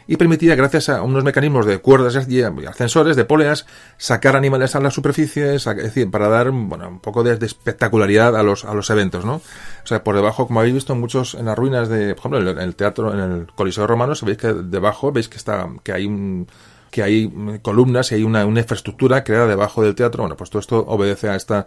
y 0.07 0.17
permitía, 0.17 0.55
gracias 0.55 0.91
a 0.91 1.03
unos 1.03 1.25
mecanismos 1.25 1.65
de 1.65 1.79
cuerdas 1.79 2.29
y 2.29 2.43
ascensores, 2.43 3.17
de 3.17 3.25
poleas, 3.25 3.67
sacar 3.97 4.37
animales 4.37 4.77
a 4.77 4.81
las 4.81 4.93
superficies, 4.93 5.67
es 5.67 5.77
decir, 5.77 6.11
para 6.11 6.29
dar 6.29 6.51
bueno, 6.51 6.89
un 6.89 7.01
poco 7.01 7.23
de, 7.23 7.45
espectacularidad 7.45 8.37
a 8.37 8.43
los, 8.43 8.67
a 8.67 8.75
los 8.75 8.91
eventos, 8.91 9.25
¿no? 9.25 9.37
O 9.37 9.87
sea, 9.87 10.05
por 10.05 10.15
debajo, 10.15 10.47
como 10.47 10.61
habéis 10.61 10.75
visto 10.75 10.93
en 10.93 11.01
muchos, 11.01 11.35
en 11.35 11.47
las 11.47 11.57
ruinas 11.57 11.89
de, 11.89 12.15
por 12.15 12.21
ejemplo, 12.33 12.51
en 12.51 12.59
el, 12.59 12.77
teatro, 12.77 13.15
en 13.15 13.21
el 13.21 13.47
Coliseo 13.55 13.87
Romano, 13.87 14.15
sabéis 14.15 14.39
que 14.39 14.53
debajo, 14.53 15.11
veis 15.11 15.29
que 15.29 15.39
está, 15.39 15.69
que 15.83 15.93
hay 15.93 16.05
un, 16.05 16.49
que 16.95 17.03
hay 17.03 17.29
columnas 17.61 18.13
y 18.13 18.15
hay 18.15 18.23
una, 18.23 18.47
una 18.47 18.61
infraestructura 18.61 19.25
creada 19.25 19.49
debajo 19.49 19.83
del 19.83 19.97
teatro. 19.97 20.23
Bueno, 20.23 20.37
pues 20.37 20.49
todo 20.49 20.61
esto 20.61 20.85
obedece 20.87 21.29
a 21.29 21.35
esta 21.35 21.67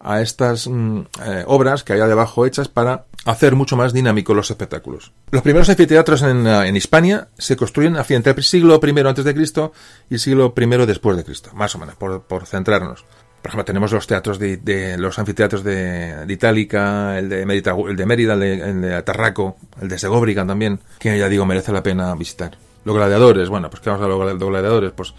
a 0.00 0.22
estas 0.22 0.66
mm, 0.66 1.00
eh, 1.22 1.44
obras 1.46 1.84
que 1.84 1.92
había 1.92 2.06
debajo 2.06 2.46
hechas 2.46 2.68
para 2.68 3.04
hacer 3.26 3.56
mucho 3.56 3.76
más 3.76 3.92
dinámicos 3.92 4.34
los 4.34 4.50
espectáculos. 4.50 5.12
Los 5.30 5.42
primeros 5.42 5.68
anfiteatros 5.68 6.22
en, 6.22 6.46
eh, 6.46 6.68
en 6.68 6.76
Hispania 6.76 7.28
se 7.36 7.56
construyen 7.56 7.98
hacia 7.98 8.16
entre 8.16 8.32
el 8.32 8.42
siglo 8.42 8.80
I 8.82 9.00
antes 9.00 9.24
de 9.24 9.34
Cristo 9.34 9.72
y 10.08 10.14
el 10.14 10.20
siglo 10.20 10.54
I 10.56 10.86
después 10.86 11.18
de 11.18 11.24
Cristo, 11.24 11.50
más 11.52 11.74
o 11.74 11.78
menos, 11.78 11.96
por, 11.96 12.22
por 12.22 12.46
centrarnos. 12.46 13.04
Por 13.42 13.50
ejemplo, 13.50 13.64
tenemos 13.66 13.92
los 13.92 14.06
teatros 14.06 14.38
de, 14.38 14.96
los 14.98 15.18
anfiteatros 15.18 15.62
de, 15.62 16.24
Itálica, 16.26 17.18
el 17.18 17.28
de, 17.28 17.44
Mérida, 17.44 17.76
el 17.86 17.96
de 17.96 18.06
Mérida, 18.06 18.32
el 18.32 18.80
de, 18.80 19.02
Tarraco, 19.02 19.58
el 19.82 19.88
de 19.88 19.98
Segóbriga 19.98 20.46
también, 20.46 20.80
que 20.98 21.18
ya 21.18 21.28
digo 21.28 21.44
merece 21.44 21.70
la 21.70 21.82
pena 21.82 22.14
visitar. 22.14 22.56
Los 22.84 22.94
gladiadores, 22.94 23.48
bueno, 23.48 23.70
pues 23.70 23.80
que 23.80 23.90
vamos 23.90 24.04
a 24.04 24.08
los 24.08 24.38
gladiadores, 24.38 24.92
pues 24.92 25.14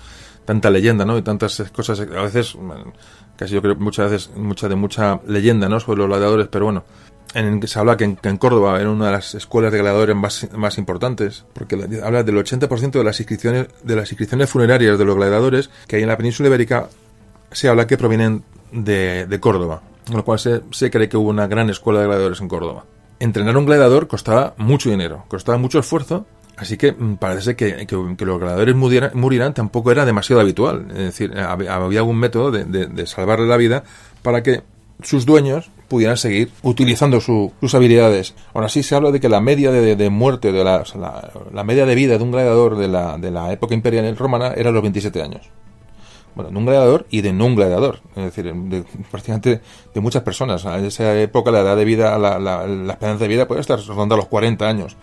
tanta 0.45 0.69
leyenda, 0.69 1.05
¿no? 1.05 1.17
Y 1.17 1.23
tantas 1.23 1.63
cosas, 1.71 1.99
a 1.99 2.21
veces 2.21 2.55
casi 3.35 3.53
yo 3.53 3.61
creo 3.61 3.75
muchas 3.75 4.11
veces 4.11 4.35
mucha 4.35 4.67
de 4.67 4.75
mucha 4.75 5.19
leyenda 5.27 5.69
no 5.69 5.79
sobre 5.79 5.99
los 5.99 6.07
gladiadores 6.07 6.47
pero 6.47 6.65
bueno 6.65 6.83
en, 7.33 7.67
se 7.67 7.79
habla 7.79 7.97
que 7.97 8.05
en, 8.05 8.37
Córdoba 8.37 8.79
era 8.79 8.89
una 8.89 9.07
de 9.07 9.11
las 9.11 9.35
escuelas 9.35 9.71
de 9.71 9.79
gladiadores 9.79 10.15
más, 10.15 10.77
importantes 10.77 11.43
porque 11.53 11.75
habla 12.01 12.23
del 12.23 12.37
80% 12.37 12.91
de 12.91 13.03
las 13.03 13.19
inscripciones 13.19 13.67
de 13.83 13.95
las 13.95 14.09
inscripciones 14.11 14.49
funerarias 14.49 14.97
de 14.97 15.05
los 15.05 15.15
gladiadores 15.15 15.69
que 15.87 15.97
hay 15.97 16.03
en 16.03 16.09
la 16.09 16.17
península 16.17 16.47
ibérica 16.47 16.89
se 17.51 17.67
habla 17.67 17.87
que 17.87 17.97
provienen 17.97 18.43
de, 18.71 19.25
de 19.25 19.39
Córdoba 19.39 19.81
con 20.07 20.17
lo 20.17 20.25
cual 20.25 20.39
se, 20.39 20.61
se 20.71 20.89
cree 20.89 21.09
que 21.09 21.17
hubo 21.17 21.29
una 21.29 21.47
gran 21.47 21.69
escuela 21.69 21.99
de 21.99 22.05
gladiadores 22.05 22.39
en 22.39 22.47
Córdoba 22.47 22.85
entrenar 23.19 23.57
un 23.57 23.65
gladiador 23.65 24.07
costaba 24.07 24.53
mucho 24.57 24.89
dinero 24.89 25.25
costaba 25.27 25.57
mucho 25.57 25.79
esfuerzo 25.79 26.25
Así 26.57 26.77
que 26.77 26.93
mm, 26.93 27.17
parece 27.17 27.55
que, 27.55 27.85
que, 27.85 28.25
los 28.25 28.39
gladiadores 28.39 28.75
murieran, 28.75 29.53
tampoco 29.53 29.91
era 29.91 30.05
demasiado 30.05 30.41
habitual. 30.41 30.87
Es 30.91 30.97
decir, 30.97 31.37
había 31.37 31.99
algún 31.99 32.17
método 32.17 32.51
de, 32.51 33.07
salvarle 33.07 33.47
la 33.47 33.57
vida 33.57 33.83
para 34.21 34.41
que 34.41 34.63
sus 35.03 35.25
dueños 35.25 35.69
pudieran 35.89 36.17
seguir 36.17 36.51
utilizando 36.63 37.19
sus 37.19 37.75
habilidades. 37.75 38.33
Aún 38.53 38.63
así 38.63 38.83
se 38.83 38.95
habla 38.95 39.11
de 39.11 39.19
que 39.19 39.29
la 39.29 39.41
media 39.41 39.71
de, 39.71 40.09
muerte, 40.09 40.51
de 40.51 40.63
la, 40.63 40.83
la, 41.53 41.63
media 41.63 41.85
de 41.85 41.95
vida 41.95 42.17
de 42.17 42.23
un 42.23 42.31
gladiador 42.31 42.77
de 42.77 42.87
la, 42.87 43.17
de 43.17 43.31
la 43.31 43.51
época 43.51 43.73
imperial 43.73 44.15
romana 44.15 44.53
era 44.55 44.71
los 44.71 44.81
27 44.81 45.21
años. 45.21 45.49
Bueno, 46.33 46.51
de 46.51 46.57
un 46.57 46.65
gladiador 46.65 47.05
y 47.09 47.21
de 47.21 47.31
no 47.33 47.45
un 47.45 47.55
gladiador. 47.55 47.99
Es 48.15 48.23
decir, 48.23 48.53
de, 48.53 48.83
prácticamente 49.11 49.61
de 49.93 50.01
muchas 50.01 50.23
personas. 50.23 50.65
En 50.65 50.85
esa 50.85 51.17
época 51.19 51.51
la 51.51 51.59
edad 51.59 51.77
de 51.77 51.85
vida, 51.85 52.17
la, 52.17 52.39
la 52.39 52.93
esperanza 52.93 53.23
de 53.23 53.27
vida 53.27 53.47
puede 53.47 53.61
estar 53.61 53.79
rondando 53.85 54.17
los 54.17 54.27
40 54.27 54.67
años 54.67 54.97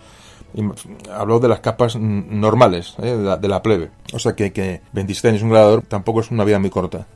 habló 1.11 1.39
de 1.39 1.47
las 1.47 1.59
capas 1.59 1.95
normales 1.95 2.95
¿eh? 3.01 3.15
de, 3.39 3.47
la, 3.47 3.61
plebe. 3.61 3.89
O 4.13 4.19
sea 4.19 4.33
que, 4.35 4.51
que 4.51 4.81
27 4.93 5.29
años 5.29 5.41
un 5.43 5.49
gladiador 5.49 5.83
tampoco 5.83 6.21
es 6.21 6.31
una 6.31 6.43
vida 6.43 6.59
muy 6.59 6.69
corta. 6.69 7.07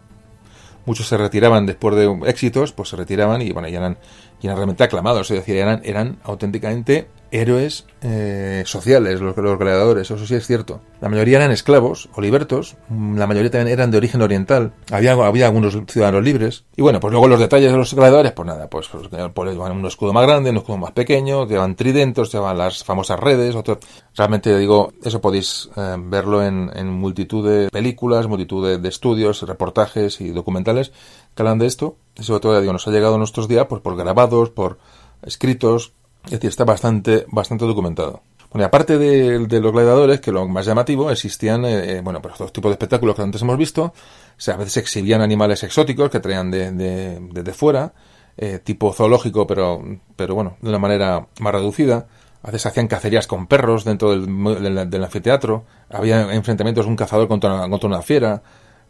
Muchos 0.86 1.08
se 1.08 1.18
retiraban 1.18 1.66
después 1.66 1.96
de 1.96 2.20
éxitos, 2.28 2.72
pues 2.72 2.90
se 2.90 2.96
retiraban 2.96 3.42
y 3.42 3.52
bueno, 3.52 3.68
ya 3.68 3.80
eran, 3.80 3.98
ya 4.40 4.50
eran 4.50 4.58
realmente 4.58 4.84
aclamados. 4.84 5.32
Es 5.32 5.38
decir, 5.38 5.58
eran, 5.58 5.82
eran 5.84 6.20
auténticamente 6.24 7.08
héroes 7.32 7.86
eh, 8.02 8.64
sociales, 8.66 9.20
los, 9.20 9.36
los 9.36 9.60
gladiadores, 9.60 10.10
eso 10.10 10.26
sí 10.26 10.36
es 10.36 10.46
cierto. 10.48 10.82
La 11.02 11.10
mayoría 11.10 11.38
eran 11.38 11.52
esclavos 11.52 12.10
o 12.16 12.22
libertos, 12.22 12.78
la 12.90 13.28
mayoría 13.28 13.52
también 13.52 13.74
eran 13.74 13.92
de 13.92 13.98
origen 13.98 14.22
oriental, 14.22 14.74
había, 14.92 15.14
había 15.14 15.48
algunos 15.48 15.78
ciudadanos 15.88 16.24
libres. 16.24 16.66
Y 16.76 16.82
bueno, 16.82 17.00
pues 17.00 17.12
luego 17.12 17.28
los 17.28 17.40
detalles 17.40 17.72
de 17.72 17.78
los 17.78 17.94
gladiadores, 17.94 18.32
pues 18.32 18.48
nada, 18.48 18.70
pues, 18.70 18.88
pues, 18.88 19.08
pues 19.34 19.52
llevan 19.52 19.72
un 19.74 19.86
escudo 19.86 20.14
más 20.14 20.26
grande, 20.26 20.50
un 20.50 20.58
escudo 20.58 20.78
más 20.78 20.92
pequeño, 20.92 21.48
llevan 21.48 21.76
tridentes, 21.76 22.32
llevan 22.32 22.58
las 22.58 22.84
famosas 22.84 23.20
redes, 23.20 23.56
otro... 23.56 23.80
realmente 24.16 24.58
digo, 24.58 24.94
eso 25.04 25.22
podéis 25.22 25.70
eh, 25.76 25.96
verlo 26.00 26.44
en, 26.44 26.68
multitud 26.88 27.48
de 27.48 27.70
películas, 27.70 28.28
multitud 28.28 28.78
de, 28.78 28.88
estudios, 28.90 29.42
reportajes 29.42 30.22
y 30.22 30.30
documentales 30.30 30.92
que 31.38 31.44
hablan 31.44 31.60
de 31.60 31.68
esto. 31.68 31.96
Y 32.18 32.24
sobre 32.24 32.42
todo, 32.42 32.74
nos 32.74 32.88
ha 32.88 32.92
llegado 32.92 33.16
a 33.16 33.18
nuestros 33.18 33.48
días 33.48 33.68
pues, 33.68 33.82
por 33.82 33.96
grabados, 33.96 34.50
por 34.50 34.80
escritos, 35.22 35.94
es 36.26 36.32
decir, 36.32 36.50
está 36.50 36.66
bastante, 36.66 37.26
bastante 37.30 37.66
documentado. 37.66 38.22
Bueno, 38.52 38.64
y 38.64 38.66
aparte 38.66 38.98
de, 38.98 39.60
los 39.60 39.72
gladiadores, 39.72 40.22
que 40.22 40.32
lo 40.32 40.48
más 40.48 40.66
llamativo, 40.66 41.12
existían, 41.12 41.66
eh, 41.66 41.98
eh, 41.98 42.02
bueno, 42.02 42.22
pues 42.22 42.36
otros 42.36 42.54
tipos 42.54 42.70
de 42.70 42.74
espectáculos 42.74 43.16
que 43.16 43.22
antes 43.22 43.42
hemos 43.42 43.58
visto. 43.58 43.94
O 43.94 44.52
a 44.52 44.58
veces 44.58 44.78
exhibían 44.78 45.22
animales 45.22 45.64
exóticos 45.64 46.10
que 46.10 46.20
traían 46.20 46.52
de, 46.52 46.72
de, 46.72 47.54
fuera, 47.54 47.94
eh, 48.38 48.60
tipo 48.64 48.94
zoológico, 48.94 49.48
pero, 49.48 49.84
pero 50.16 50.36
bueno, 50.36 50.58
de 50.62 50.70
una 50.70 50.80
manera 50.80 51.28
más 51.40 51.54
reducida. 51.54 52.08
A 52.44 52.52
veces 52.52 52.68
hacían 52.68 52.88
cacerías 52.88 53.28
con 53.28 53.48
perros 53.48 53.84
dentro 53.84 54.12
del, 54.12 54.90
del, 54.90 55.04
anfiteatro. 55.04 55.66
Había 55.90 56.34
enfrentamientos 56.34 56.86
de 56.86 56.92
un 56.92 56.96
cazador 56.96 57.28
contra, 57.28 57.68
contra 57.68 57.90
una 57.90 58.02
fiera. 58.02 58.42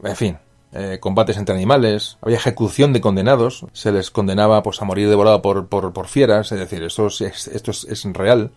En 0.03 0.15
fin, 0.15 0.38
eh, 0.73 0.98
combates 0.99 1.38
entre 1.38 1.56
animales, 1.56 2.18
había 2.22 2.38
ejecución 2.38 2.91
de 2.91 2.99
condenados, 2.99 3.65
se 3.72 3.91
les 3.91 4.11
condenaba 4.11 4.64
pues, 4.64 4.81
a 4.81 4.85
morir 4.85 5.10
devorado 5.10 5.41
por, 5.41 5.68
por, 5.68 5.94
por 5.94 6.07
fieras, 6.07 6.52
es 6.52 6.60
decir, 6.60 6.84
esto 6.84 7.07
es, 7.07 7.22
esto 7.22 7.72
es, 7.72 8.03
real. 8.14 8.52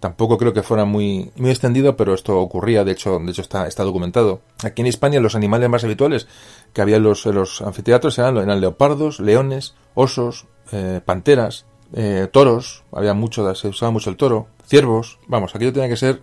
Tampoco 0.00 0.36
creo 0.36 0.52
que 0.52 0.64
fuera 0.64 0.84
muy, 0.84 1.30
muy 1.36 1.50
extendido, 1.50 1.96
pero 1.96 2.14
esto 2.14 2.40
ocurría, 2.40 2.82
de 2.82 2.90
hecho, 2.90 3.20
de 3.20 3.30
hecho 3.30 3.42
está, 3.42 3.68
está 3.68 3.84
documentado. 3.84 4.40
Aquí 4.64 4.82
en 4.82 4.88
España 4.88 5.20
los 5.20 5.36
animales 5.36 5.68
más 5.68 5.84
habituales 5.84 6.26
que 6.72 6.82
había 6.82 6.96
en 6.96 7.04
los, 7.04 7.24
los 7.26 7.62
anfiteatros 7.62 8.18
eran, 8.18 8.38
eran 8.38 8.60
leopardos, 8.60 9.20
leones, 9.20 9.74
osos, 9.94 10.46
eh, 10.72 11.00
panteras, 11.04 11.66
eh, 11.92 12.28
toros, 12.32 12.82
había 12.90 13.14
mucho, 13.14 13.54
se 13.54 13.68
usaba 13.68 13.92
mucho 13.92 14.10
el 14.10 14.16
toro, 14.16 14.48
ciervos, 14.66 15.20
vamos, 15.28 15.54
aquello 15.54 15.72
tenía 15.72 15.88
que 15.88 15.96
ser 15.96 16.22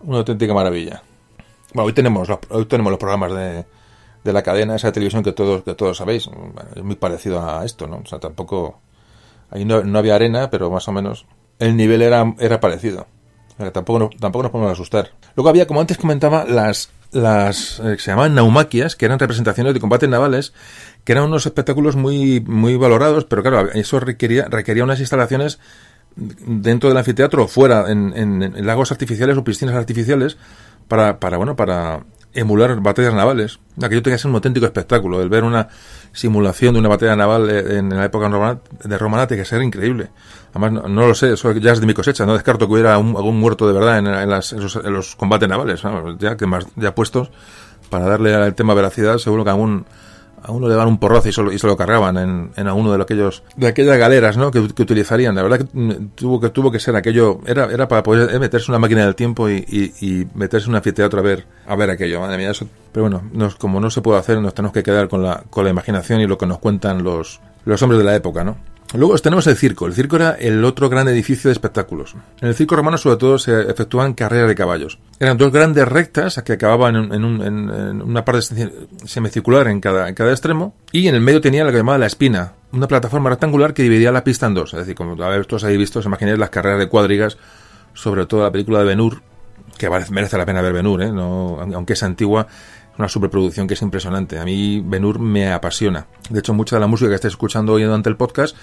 una 0.00 0.18
auténtica 0.18 0.52
maravilla. 0.52 1.04
Bueno, 1.72 1.86
hoy 1.86 1.92
tenemos, 1.92 2.28
hoy 2.50 2.64
tenemos 2.64 2.90
los 2.90 2.98
programas 2.98 3.32
de, 3.32 3.64
de 4.26 4.32
la 4.32 4.42
cadena, 4.42 4.76
esa 4.76 4.92
televisión 4.92 5.22
que 5.22 5.32
todos, 5.32 5.62
que 5.62 5.74
todos 5.74 5.96
sabéis. 5.96 6.28
Es 6.74 6.82
muy 6.82 6.96
parecido 6.96 7.40
a 7.40 7.64
esto, 7.64 7.86
¿no? 7.86 7.98
O 7.98 8.06
sea, 8.06 8.18
tampoco... 8.18 8.80
Ahí 9.50 9.64
no, 9.64 9.98
había 9.98 10.16
arena, 10.16 10.50
pero 10.50 10.70
más 10.70 10.88
o 10.88 10.92
menos 10.92 11.24
el 11.58 11.76
nivel 11.76 12.02
era, 12.02 12.34
era 12.40 12.60
parecido. 12.60 13.06
tampoco, 13.72 14.10
tampoco 14.20 14.42
nos 14.42 14.52
podemos 14.52 14.72
asustar. 14.72 15.12
Luego 15.36 15.48
había, 15.48 15.66
como 15.66 15.80
antes 15.80 15.96
comentaba, 15.96 16.44
las, 16.44 16.90
las 17.12 17.78
eh, 17.80 17.96
se 17.98 18.10
llamaban 18.10 18.34
naumaquias, 18.34 18.96
que 18.96 19.06
eran 19.06 19.20
representaciones 19.20 19.72
de 19.72 19.80
combates 19.80 20.08
navales, 20.08 20.52
que 21.04 21.12
eran 21.12 21.24
unos 21.24 21.46
espectáculos 21.46 21.94
muy, 21.94 22.40
muy 22.40 22.76
valorados, 22.76 23.24
pero 23.24 23.42
claro, 23.42 23.70
eso 23.72 24.00
requería, 24.00 24.46
requería 24.48 24.82
unas 24.82 24.98
instalaciones 24.98 25.60
dentro 26.16 26.88
del 26.88 26.98
anfiteatro 26.98 27.44
o 27.44 27.48
fuera, 27.48 27.90
en, 27.90 28.12
en, 28.16 28.66
lagos 28.66 28.90
artificiales 28.90 29.36
o 29.36 29.44
piscinas 29.44 29.76
artificiales, 29.76 30.36
para, 30.88 31.20
para, 31.20 31.36
bueno, 31.36 31.54
para 31.54 32.04
emular 32.36 32.80
batallas 32.80 33.14
navales. 33.14 33.58
Aquello 33.82 34.02
tenía 34.02 34.16
que 34.16 34.22
ser 34.22 34.28
un 34.28 34.36
auténtico 34.36 34.66
espectáculo. 34.66 35.20
El 35.22 35.28
ver 35.28 35.44
una 35.44 35.68
simulación 36.12 36.74
de 36.74 36.80
una 36.80 36.88
batalla 36.88 37.16
naval 37.16 37.50
eh, 37.50 37.78
en 37.78 37.88
la 37.90 38.04
época 38.04 38.28
de 38.84 38.98
Romana 38.98 39.26
tiene 39.26 39.42
que 39.42 39.48
ser 39.48 39.62
increíble. 39.62 40.10
Además, 40.54 40.84
no, 40.88 41.06
lo 41.06 41.14
sé, 41.14 41.32
eso 41.32 41.52
ya 41.52 41.72
es 41.72 41.80
de 41.80 41.86
mi 41.86 41.94
cosecha. 41.94 42.26
No 42.26 42.34
descarto 42.34 42.66
que 42.66 42.74
hubiera 42.74 42.94
algún 42.94 43.40
muerto 43.40 43.66
de 43.66 43.72
verdad 43.72 43.98
en, 43.98 44.30
las, 44.30 44.52
los 44.52 45.16
combates 45.16 45.48
navales. 45.48 45.82
Ya 46.18 46.36
que 46.36 46.46
más 46.46 46.66
ya 46.76 46.94
puestos 46.94 47.30
para 47.90 48.06
darle 48.06 48.34
al 48.34 48.54
tema 48.54 48.74
veracidad, 48.74 49.18
seguro 49.18 49.44
que 49.44 49.50
algún 49.50 49.86
a 50.42 50.52
uno 50.52 50.68
le 50.68 50.74
daban 50.74 50.88
un 50.88 50.98
porrazo 50.98 51.28
y, 51.28 51.32
solo, 51.32 51.52
y 51.52 51.58
se 51.58 51.66
lo 51.66 51.76
cargaban 51.76 52.16
en, 52.16 52.50
en 52.56 52.68
a 52.68 52.74
uno 52.74 52.92
de 52.92 53.02
aquellos 53.02 53.42
de 53.56 53.66
aquellas 53.66 53.98
galeras 53.98 54.36
¿no? 54.36 54.50
que, 54.50 54.60
utilizarían. 54.60 55.34
La 55.34 55.42
verdad 55.42 55.58
que 55.58 55.68
mm, 55.72 56.10
tuvo 56.14 56.40
que 56.40 56.50
tuvo 56.50 56.70
que 56.70 56.78
ser 56.78 56.96
aquello 56.96 57.40
era 57.46 57.66
era 57.72 57.88
para 57.88 58.02
poder 58.02 58.34
eh, 58.34 58.38
meterse 58.38 58.70
una 58.70 58.78
máquina 58.78 59.04
del 59.04 59.14
tiempo 59.14 59.48
y, 59.48 59.64
y, 60.00 60.26
meterse 60.34 60.66
en 60.66 60.70
un 60.70 60.76
anfiteatro 60.76 61.18
a 61.20 61.22
ver 61.22 61.46
a 61.66 61.76
ver 61.76 61.90
aquello. 61.90 62.20
Madre 62.20 62.38
mía 62.38 62.50
eso 62.50 62.68
pero 62.92 63.04
bueno 63.04 63.22
nos, 63.32 63.56
como 63.56 63.80
no 63.80 63.90
se 63.90 64.00
puede 64.00 64.18
hacer 64.18 64.40
nos 64.40 64.54
tenemos 64.54 64.72
que 64.72 64.82
quedar 64.82 65.08
con 65.08 65.22
la 65.22 65.42
con 65.50 65.64
la 65.64 65.70
imaginación 65.70 66.20
y 66.20 66.26
lo 66.26 66.38
que 66.38 66.46
nos 66.46 66.58
cuentan 66.58 67.02
los 67.02 67.40
los 67.64 67.82
hombres 67.82 67.98
de 67.98 68.04
la 68.04 68.14
época 68.14 68.44
no 68.44 68.56
Luego 68.94 69.18
tenemos 69.18 69.46
el 69.46 69.56
circo. 69.56 69.86
El 69.86 69.94
circo 69.94 70.16
era 70.16 70.32
el 70.32 70.64
otro 70.64 70.88
gran 70.88 71.08
edificio 71.08 71.48
de 71.48 71.52
espectáculos. 71.52 72.14
En 72.40 72.48
el 72.48 72.54
circo 72.54 72.76
romano 72.76 72.96
sobre 72.98 73.16
todo 73.16 73.38
se 73.38 73.62
efectuaban 73.62 74.14
carreras 74.14 74.48
de 74.48 74.54
caballos. 74.54 74.98
Eran 75.18 75.36
dos 75.36 75.52
grandes 75.52 75.86
rectas 75.88 76.40
que 76.44 76.52
acababan 76.52 76.96
en, 77.12 77.24
una 77.24 78.24
parte 78.24 78.42
semicircular 79.04 79.68
en 79.68 79.80
cada, 79.80 80.08
en 80.08 80.14
cada 80.14 80.30
extremo 80.30 80.74
y 80.92 81.08
en 81.08 81.14
el 81.14 81.20
medio 81.20 81.40
tenía 81.40 81.64
lo 81.64 81.72
que 81.72 81.78
llamaba 81.78 81.98
la 81.98 82.06
espina, 82.06 82.52
una 82.72 82.86
plataforma 82.86 83.30
rectangular 83.30 83.74
que 83.74 83.82
dividía 83.82 84.12
la 84.12 84.24
pista 84.24 84.46
en 84.46 84.54
dos. 84.54 84.72
Es 84.72 84.80
decir, 84.80 84.94
como 84.94 85.16
todos 85.16 85.64
habéis 85.64 85.78
visto, 85.78 85.98
os 85.98 86.06
imagináis 86.06 86.38
las 86.38 86.50
carreras 86.50 86.78
de 86.78 86.88
cuadrigas, 86.88 87.38
sobre 87.94 88.26
todo 88.26 88.44
la 88.44 88.52
película 88.52 88.80
de 88.80 88.84
Ben-Hur, 88.84 89.22
que 89.76 89.90
merece 90.10 90.38
la 90.38 90.46
pena 90.46 90.62
ver 90.62 90.72
Ben-Hur, 90.72 91.02
¿eh? 91.02 91.12
no, 91.12 91.58
aunque 91.60 91.94
es 91.94 92.02
antigua, 92.02 92.46
una 92.98 93.08
superproducción 93.08 93.66
que 93.66 93.74
es 93.74 93.82
impresionante. 93.82 94.38
A 94.38 94.44
mí 94.44 94.82
Ben-Hur 94.84 95.18
me 95.18 95.52
apasiona. 95.52 96.06
De 96.30 96.40
hecho, 96.40 96.54
mucha 96.54 96.76
de 96.76 96.80
la 96.80 96.86
música 96.86 97.08
que 97.08 97.16
estáis 97.16 97.32
escuchando 97.32 97.74
hoy 97.74 97.82
durante 97.82 98.08
el 98.08 98.16
podcast 98.16 98.56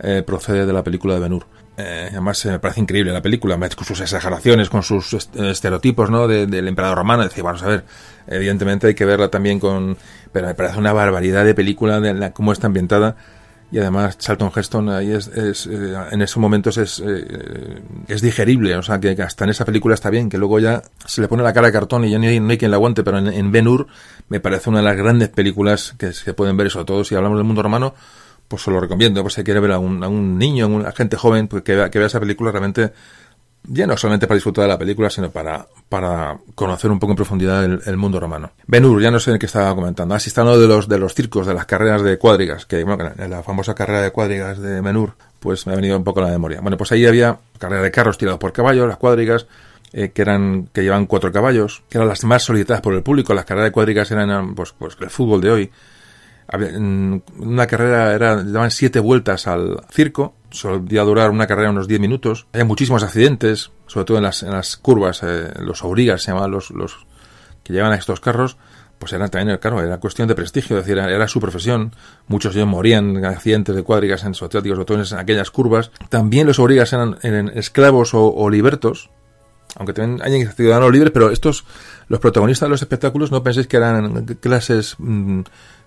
eh, 0.00 0.22
procede 0.26 0.66
de 0.66 0.72
la 0.72 0.82
película 0.82 1.14
de 1.14 1.20
Ben-Hur. 1.20 1.46
Eh, 1.76 2.08
además, 2.10 2.44
me 2.46 2.58
parece 2.58 2.80
increíble 2.80 3.12
la 3.12 3.22
película, 3.22 3.58
con 3.58 3.84
sus 3.84 4.00
exageraciones, 4.00 4.68
con 4.68 4.82
sus 4.82 5.12
estereotipos 5.12 6.10
¿no? 6.10 6.28
del 6.28 6.68
emperador 6.68 6.98
romano. 6.98 7.22
Decir, 7.22 7.42
vamos 7.42 7.62
a 7.62 7.68
ver, 7.68 7.84
evidentemente 8.26 8.86
hay 8.86 8.94
que 8.94 9.04
verla 9.04 9.28
también 9.28 9.58
con... 9.60 9.96
Pero 10.32 10.46
me 10.46 10.54
parece 10.54 10.78
una 10.78 10.92
barbaridad 10.92 11.44
de 11.44 11.54
película, 11.54 12.00
de 12.00 12.14
la, 12.14 12.32
cómo 12.32 12.52
está 12.52 12.66
ambientada 12.66 13.16
y 13.72 13.78
además 13.78 14.18
Charlton 14.18 14.50
Heston 14.54 14.88
ahí 14.88 15.12
es, 15.12 15.28
eh, 15.28 15.94
en 16.10 16.22
esos 16.22 16.38
momentos 16.38 16.76
es, 16.76 17.00
eh, 17.04 17.82
es 18.08 18.20
digerible, 18.20 18.76
o 18.76 18.82
sea 18.82 18.98
que 18.98 19.10
hasta 19.22 19.44
en 19.44 19.50
esa 19.50 19.64
película 19.64 19.94
está 19.94 20.10
bien, 20.10 20.28
que 20.28 20.38
luego 20.38 20.58
ya 20.58 20.82
se 21.06 21.20
le 21.20 21.28
pone 21.28 21.42
la 21.42 21.52
cara 21.52 21.68
de 21.68 21.72
cartón 21.72 22.04
y 22.04 22.10
ya 22.10 22.18
no 22.18 22.26
hay, 22.26 22.40
no 22.40 22.50
hay 22.50 22.58
quien 22.58 22.70
la 22.70 22.78
aguante, 22.78 23.04
pero 23.04 23.18
en, 23.18 23.28
en 23.28 23.52
Ben 23.52 23.68
Hur 23.68 23.86
me 24.28 24.40
parece 24.40 24.70
una 24.70 24.78
de 24.78 24.84
las 24.84 24.96
grandes 24.96 25.28
películas 25.28 25.94
que 25.98 26.12
se 26.12 26.34
pueden 26.34 26.56
ver, 26.56 26.70
sobre 26.70 26.86
todo 26.86 27.04
si 27.04 27.14
hablamos 27.14 27.38
del 27.38 27.46
mundo 27.46 27.62
romano, 27.62 27.94
pues 28.48 28.62
se 28.62 28.70
lo 28.72 28.80
recomiendo, 28.80 29.22
pues 29.22 29.34
si 29.34 29.44
quiere 29.44 29.60
ver 29.60 29.72
a 29.72 29.78
un, 29.78 30.02
a 30.02 30.08
un 30.08 30.36
niño, 30.36 30.64
a 30.64 30.68
una 30.68 30.92
gente 30.92 31.16
joven, 31.16 31.46
pues 31.46 31.62
que 31.62 31.88
que 31.90 31.98
vea 31.98 32.08
esa 32.08 32.18
película 32.18 32.50
realmente 32.50 32.92
ya 33.64 33.86
no 33.86 33.96
solamente 33.96 34.26
para 34.26 34.36
disfrutar 34.36 34.62
de 34.62 34.68
la 34.68 34.78
película, 34.78 35.10
sino 35.10 35.30
para, 35.30 35.66
para 35.88 36.38
conocer 36.54 36.90
un 36.90 36.98
poco 36.98 37.12
en 37.12 37.16
profundidad 37.16 37.64
el, 37.64 37.96
mundo 37.96 38.18
romano. 38.18 38.50
Benur, 38.66 39.00
ya 39.02 39.10
no 39.10 39.20
sé 39.20 39.32
en 39.32 39.38
qué 39.38 39.46
estaba 39.46 39.74
comentando. 39.74 40.14
Así 40.14 40.28
está 40.28 40.42
uno 40.42 40.58
de 40.58 40.66
los, 40.66 40.88
de 40.88 40.98
los 40.98 41.14
circos, 41.14 41.46
de 41.46 41.54
las 41.54 41.66
carreras 41.66 42.02
de 42.02 42.18
cuadrigas, 42.18 42.66
que 42.66 42.82
bueno, 42.84 43.10
en 43.16 43.30
la 43.30 43.42
famosa 43.42 43.74
carrera 43.74 44.02
de 44.02 44.10
cuadrigas 44.10 44.58
de 44.58 44.80
Benur, 44.80 45.14
pues 45.38 45.66
me 45.66 45.72
ha 45.72 45.76
venido 45.76 45.96
un 45.96 46.04
poco 46.04 46.20
a 46.20 46.24
la 46.24 46.30
memoria. 46.30 46.60
Bueno, 46.60 46.76
pues 46.76 46.92
ahí 46.92 47.06
había 47.06 47.38
carrera 47.58 47.82
de 47.82 47.90
carros 47.90 48.18
tirados 48.18 48.40
por 48.40 48.52
caballos, 48.52 48.88
las 48.88 48.96
cuadrigas, 48.96 49.46
eh, 49.92 50.10
que 50.10 50.22
eran, 50.22 50.68
que 50.72 50.82
llevaban 50.82 51.06
cuatro 51.06 51.32
caballos, 51.32 51.82
que 51.88 51.98
eran 51.98 52.08
las 52.08 52.24
más 52.24 52.42
solicitadas 52.42 52.80
por 52.80 52.94
el 52.94 53.02
público. 53.02 53.34
Las 53.34 53.44
carreras 53.44 53.68
de 53.68 53.72
cuadrigas 53.72 54.10
eran, 54.10 54.54
pues, 54.54 54.72
pues 54.78 54.96
el 55.00 55.10
fútbol 55.10 55.40
de 55.40 55.50
hoy. 55.50 55.70
Una 56.52 57.66
carrera 57.66 58.12
era, 58.12 58.42
daban 58.42 58.70
siete 58.70 58.98
vueltas 58.98 59.46
al 59.46 59.82
circo, 59.90 60.34
solía 60.50 61.02
durar 61.02 61.30
una 61.30 61.46
carrera 61.46 61.70
unos 61.70 61.88
10 61.88 62.00
minutos. 62.00 62.46
Había 62.52 62.64
muchísimos 62.64 63.02
accidentes, 63.02 63.70
sobre 63.86 64.04
todo 64.04 64.16
en 64.16 64.24
las, 64.24 64.42
en 64.42 64.50
las 64.50 64.76
curvas, 64.76 65.22
eh, 65.22 65.52
los 65.60 65.82
aurigas 65.82 66.22
se 66.22 66.32
llamaban 66.32 66.50
los, 66.50 66.70
los 66.70 67.06
que 67.62 67.72
llevan 67.72 67.92
a 67.92 67.96
estos 67.96 68.20
carros, 68.20 68.56
pues 69.00 69.14
era 69.14 69.28
también, 69.28 69.56
claro, 69.58 69.82
era 69.82 69.98
cuestión 69.98 70.28
de 70.28 70.34
prestigio, 70.34 70.76
es 70.76 70.84
decir, 70.84 70.98
era, 70.98 71.26
su 71.26 71.40
profesión. 71.40 71.92
Muchos 72.28 72.52
de 72.52 72.60
ellos 72.60 72.70
morían 72.70 73.16
en 73.16 73.24
accidentes 73.24 73.74
de 73.74 73.82
cuadrigas 73.82 74.24
en 74.24 74.34
sobre 74.34 74.60
todo 74.60 75.02
en 75.02 75.18
aquellas 75.18 75.50
curvas. 75.50 75.90
También 76.10 76.46
los 76.46 76.58
aurigas 76.58 76.92
eran, 76.92 77.16
esclavos 77.54 78.10
o, 78.12 78.50
libertos, 78.50 79.08
aunque 79.76 79.94
también 79.94 80.20
hayan 80.22 80.52
ciudadanos 80.52 80.92
libres, 80.92 81.12
pero 81.12 81.30
estos, 81.30 81.64
los 82.08 82.20
protagonistas 82.20 82.66
de 82.66 82.70
los 82.70 82.82
espectáculos, 82.82 83.30
no 83.30 83.42
penséis 83.42 83.68
que 83.68 83.78
eran 83.78 84.26
clases 84.38 84.96
mm, 84.98 85.40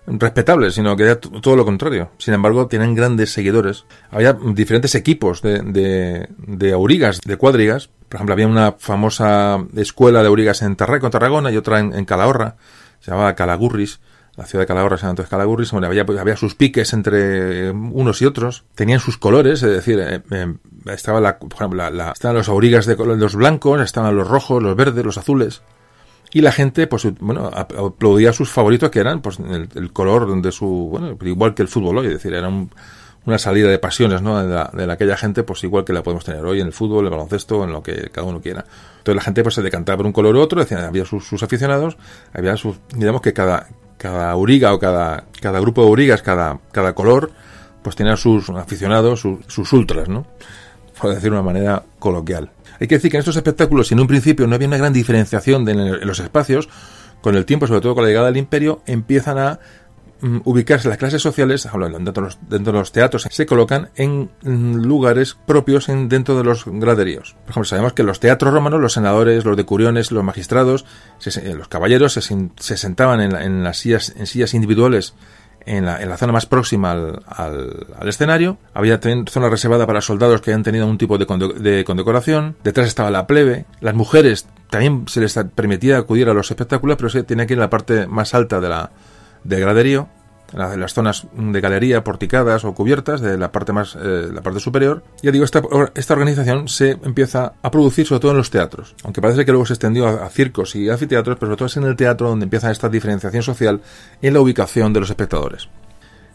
respetables, 0.06 0.74
sino 0.74 0.96
que 0.96 1.04
era 1.04 1.16
todo 1.18 1.56
lo 1.56 1.64
contrario. 1.64 2.10
Sin 2.18 2.34
embargo, 2.34 2.66
tienen 2.66 2.94
grandes 2.94 3.32
seguidores. 3.32 3.84
Había 4.10 4.32
diferentes 4.32 4.94
equipos 4.94 5.42
de, 5.42 5.60
de, 5.60 6.28
de 6.38 6.72
aurigas, 6.72 7.20
de 7.20 7.36
cuadrigas. 7.36 7.88
Por 8.08 8.16
ejemplo, 8.16 8.34
había 8.34 8.46
una 8.46 8.72
famosa 8.78 9.64
escuela 9.76 10.22
de 10.22 10.28
aurigas 10.28 10.62
en 10.62 10.76
Tarraco, 10.76 11.06
en 11.06 11.12
Tarragona, 11.12 11.50
y 11.50 11.56
otra 11.56 11.80
en, 11.80 12.04
Calahorra, 12.04 12.56
se 13.00 13.10
llamaba 13.10 13.34
Calagurris. 13.34 14.00
La 14.36 14.46
ciudad 14.46 14.64
de 14.64 14.66
Calahorra 14.66 14.96
se 14.96 15.02
llama 15.02 15.10
entonces 15.10 15.30
Calagurris. 15.30 15.72
había, 15.72 16.02
había 16.02 16.36
sus 16.36 16.54
piques 16.56 16.92
entre 16.92 17.70
unos 17.70 18.20
y 18.20 18.26
otros. 18.26 18.64
Tenían 18.74 19.00
sus 19.00 19.16
colores, 19.16 19.62
es 19.62 19.70
decir, 19.70 20.00
eh, 20.00 20.22
eh, 20.30 20.54
estaba 20.86 21.20
la, 21.20 21.38
por 21.38 21.52
ejemplo, 21.54 21.84
estaban 22.12 22.36
los 22.36 22.48
aurigas 22.48 22.86
de 22.86 22.96
los 22.96 23.36
blancos, 23.36 23.80
estaban 23.80 24.16
los 24.16 24.28
rojos, 24.28 24.62
los 24.62 24.76
verdes, 24.76 25.04
los 25.04 25.18
azules 25.18 25.62
y 26.34 26.40
la 26.40 26.52
gente 26.52 26.86
pues 26.88 27.06
bueno 27.20 27.48
aplaudía 27.54 28.30
a 28.30 28.32
sus 28.32 28.50
favoritos 28.50 28.90
que 28.90 28.98
eran 28.98 29.22
pues 29.22 29.38
el, 29.38 29.92
color 29.92 30.42
de 30.42 30.52
su 30.52 30.66
bueno 30.66 31.16
igual 31.22 31.54
que 31.54 31.62
el 31.62 31.68
fútbol 31.68 31.98
hoy 31.98 32.08
es 32.08 32.14
decir 32.14 32.34
era 32.34 32.48
una 32.48 33.38
salida 33.38 33.70
de 33.70 33.78
pasiones 33.78 34.20
¿no? 34.20 34.44
de, 34.44 34.52
la, 34.52 34.70
de 34.74 34.92
aquella 34.92 35.16
gente 35.16 35.44
pues 35.44 35.62
igual 35.62 35.84
que 35.84 35.92
la 35.92 36.02
podemos 36.02 36.24
tener 36.24 36.44
hoy 36.44 36.60
en 36.60 36.66
el 36.66 36.72
fútbol 36.72 37.04
el 37.04 37.10
baloncesto 37.10 37.62
en 37.62 37.70
lo 37.70 37.82
que 37.82 38.10
cada 38.10 38.26
uno 38.26 38.40
quiera. 38.40 38.64
Entonces 38.98 39.14
la 39.14 39.22
gente 39.22 39.42
pues 39.44 39.54
se 39.54 39.62
decantaba 39.62 39.98
por 39.98 40.06
un 40.06 40.12
color 40.12 40.34
u 40.34 40.40
otro 40.40 40.60
decía, 40.60 40.84
había 40.86 41.04
sus, 41.04 41.40
aficionados 41.40 41.96
había 42.34 42.56
sus 42.56 42.78
digamos 42.94 43.22
que 43.22 43.32
cada 43.32 43.68
cada 43.96 44.32
auriga 44.32 44.74
o 44.74 44.80
cada 44.80 45.26
cada 45.40 45.60
grupo 45.60 45.82
de 45.82 45.88
aurigas 45.88 46.20
cada 46.20 46.58
cada 46.72 46.96
color 46.96 47.30
pues 47.82 47.94
tenía 47.94 48.16
sus 48.16 48.50
aficionados 48.50 49.20
sus, 49.20 49.38
sus 49.46 49.72
ultras 49.72 50.08
no 50.08 50.26
por 51.00 51.10
decir 51.10 51.30
de 51.30 51.36
una 51.36 51.42
manera 51.42 51.84
coloquial 52.00 52.50
hay 52.80 52.86
que 52.86 52.96
decir 52.96 53.10
que 53.10 53.16
en 53.16 53.20
estos 53.20 53.36
espectáculos, 53.36 53.88
si 53.88 53.94
en 53.94 54.00
un 54.00 54.06
principio 54.06 54.46
no 54.46 54.54
había 54.54 54.68
una 54.68 54.76
gran 54.76 54.92
diferenciación 54.92 55.68
en 55.68 56.06
los 56.06 56.20
espacios, 56.20 56.68
con 57.24 57.36
el 57.36 57.46
tiempo, 57.46 57.66
sobre 57.66 57.80
todo 57.80 57.94
con 57.94 58.04
la 58.04 58.10
llegada 58.10 58.26
del 58.26 58.36
imperio, 58.36 58.82
empiezan 58.84 59.38
a 59.38 59.58
mm, 60.20 60.40
ubicarse 60.44 60.90
las 60.90 60.98
clases 60.98 61.22
sociales, 61.22 61.66
dentro 61.72 62.12
de, 62.12 62.20
los, 62.20 62.38
dentro 62.50 62.74
de 62.74 62.78
los 62.80 62.92
teatros, 62.92 63.26
se 63.30 63.46
colocan 63.46 63.88
en 63.96 64.28
mm, 64.42 64.82
lugares 64.82 65.34
propios 65.46 65.88
en, 65.88 66.10
dentro 66.10 66.36
de 66.36 66.44
los 66.44 66.66
graderíos. 66.66 67.34
Por 67.44 67.52
ejemplo, 67.52 67.64
sabemos 67.64 67.94
que 67.94 68.02
en 68.02 68.08
los 68.08 68.20
teatros 68.20 68.52
romanos, 68.52 68.78
los 68.78 68.92
senadores, 68.92 69.46
los 69.46 69.56
decuriones, 69.56 70.12
los 70.12 70.22
magistrados, 70.22 70.84
los 71.56 71.68
caballeros 71.68 72.12
se, 72.12 72.76
sentaban 72.76 73.20
en, 73.20 73.64
las 73.64 73.78
sillas, 73.78 74.12
en 74.18 74.26
sillas 74.26 74.52
individuales 74.52 75.14
en 75.66 75.86
la, 75.86 76.02
en 76.02 76.08
la 76.08 76.16
zona 76.16 76.32
más 76.32 76.46
próxima 76.46 76.92
al, 76.92 77.22
al, 77.28 78.08
escenario. 78.08 78.58
Había 78.74 79.00
zona 79.28 79.48
reservada 79.48 79.86
para 79.86 80.00
soldados 80.00 80.40
que 80.40 80.50
habían 80.50 80.62
tenido 80.62 80.86
un 80.86 80.98
tipo 80.98 81.18
de, 81.18 81.26
de 81.58 81.84
condecoración. 81.84 82.56
Detrás 82.64 82.86
estaba 82.86 83.10
la 83.10 83.26
plebe. 83.26 83.66
Las 83.80 83.94
mujeres 83.94 84.46
también 84.70 85.06
se 85.08 85.20
les 85.20 85.38
permitía 85.54 85.98
acudir 85.98 86.28
a 86.28 86.34
los 86.34 86.50
espectáculos, 86.50 86.96
pero 86.96 87.08
se 87.08 87.22
tenía 87.22 87.46
que 87.46 87.54
ir 87.54 87.58
a 87.60 87.62
la 87.62 87.70
parte 87.70 88.06
más 88.06 88.34
alta 88.34 88.60
de 88.60 88.68
la, 88.68 88.90
del 89.44 89.60
graderío 89.60 90.08
en 90.54 90.80
las 90.80 90.94
zonas 90.94 91.26
de 91.36 91.60
galería 91.60 92.04
porticadas 92.04 92.64
o 92.64 92.74
cubiertas 92.74 93.20
de 93.20 93.36
la 93.36 93.50
parte 93.50 93.72
más 93.72 93.96
eh, 94.00 94.28
la 94.32 94.40
parte 94.40 94.60
superior. 94.60 95.02
Ya 95.22 95.32
digo 95.32 95.44
esta, 95.44 95.62
esta 95.94 96.14
organización 96.14 96.68
se 96.68 96.92
empieza 97.02 97.54
a 97.60 97.70
producir 97.70 98.06
sobre 98.06 98.20
todo 98.20 98.30
en 98.30 98.36
los 98.38 98.50
teatros 98.50 98.94
aunque 99.02 99.20
parece 99.20 99.44
que 99.44 99.50
luego 99.50 99.66
se 99.66 99.74
extendió 99.74 100.06
a, 100.06 100.28
circos 100.30 100.76
y 100.76 100.88
anfiteatros 100.88 101.36
pero 101.38 101.50
sobre 101.50 101.56
todo 101.56 101.66
es 101.66 101.76
en 101.76 101.84
el 101.84 101.96
teatro 101.96 102.28
donde 102.28 102.44
empieza 102.44 102.70
esta 102.70 102.88
diferenciación 102.88 103.42
social 103.42 103.80
en 104.22 104.34
la 104.34 104.40
ubicación 104.40 104.92
de 104.92 105.00
los 105.00 105.10
espectadores. 105.10 105.68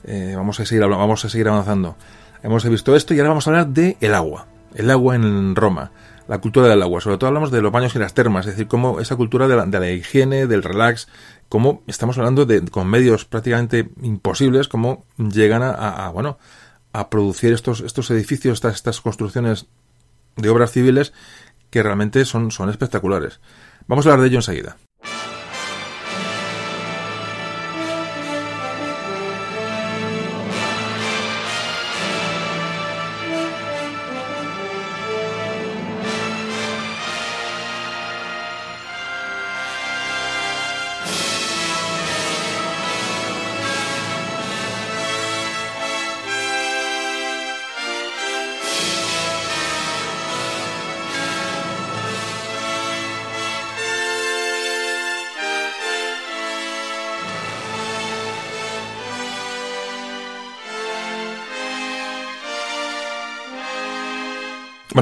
Eh, 0.04 0.34
vamos 0.36 0.60
a 0.60 0.66
seguir 0.66 0.86
vamos 0.86 1.24
a 1.26 1.30
seguir 1.30 1.48
avanzando. 1.48 1.96
Hemos 2.44 2.68
visto 2.68 2.96
esto 2.96 3.14
y 3.14 3.20
ahora 3.20 3.30
vamos 3.30 3.48
a 3.48 3.50
hablar 3.52 3.68
de 3.68 3.98
el 4.02 4.14
agua 4.14 4.48
el 4.76 4.92
agua 4.92 5.16
en 5.16 5.56
Roma 5.56 5.92
la 6.30 6.38
cultura 6.38 6.68
del 6.68 6.82
agua. 6.84 7.02
Sobre 7.02 7.18
todo 7.18 7.28
hablamos 7.28 7.50
de 7.50 7.60
los 7.60 7.72
baños 7.72 7.96
y 7.96 8.00
las 8.00 8.14
termas, 8.14 8.46
es 8.46 8.54
decir, 8.54 8.68
cómo 8.68 9.00
esa 9.00 9.16
cultura 9.16 9.48
de 9.48 9.56
la, 9.56 9.66
de 9.66 9.80
la 9.80 9.90
higiene, 9.90 10.46
del 10.46 10.62
relax, 10.62 11.08
cómo 11.50 11.84
estamos 11.88 12.18
hablando 12.18 12.46
de 12.46 12.66
con 12.68 12.88
medios 12.88 13.26
prácticamente 13.26 13.90
imposibles, 14.02 14.68
cómo 14.68 15.06
llegan 15.18 15.64
a, 15.64 16.10
bueno 16.10 16.38
a 16.94 17.10
producir 17.10 17.54
estos, 17.54 17.82
estos 17.82 18.10
edificios, 18.12 18.56
estas, 18.56 18.76
estas 18.76 19.02
construcciones 19.02 19.68
de 20.38 20.50
obras 20.50 20.72
civiles 20.72 21.14
que 21.70 21.84
realmente 21.84 22.24
son, 22.26 22.52
son 22.52 22.70
espectaculares. 22.70 23.40
Vamos 23.88 24.06
a 24.06 24.10
hablar 24.10 24.22
de 24.22 24.28
ello 24.30 24.40
enseguida. 24.40 24.78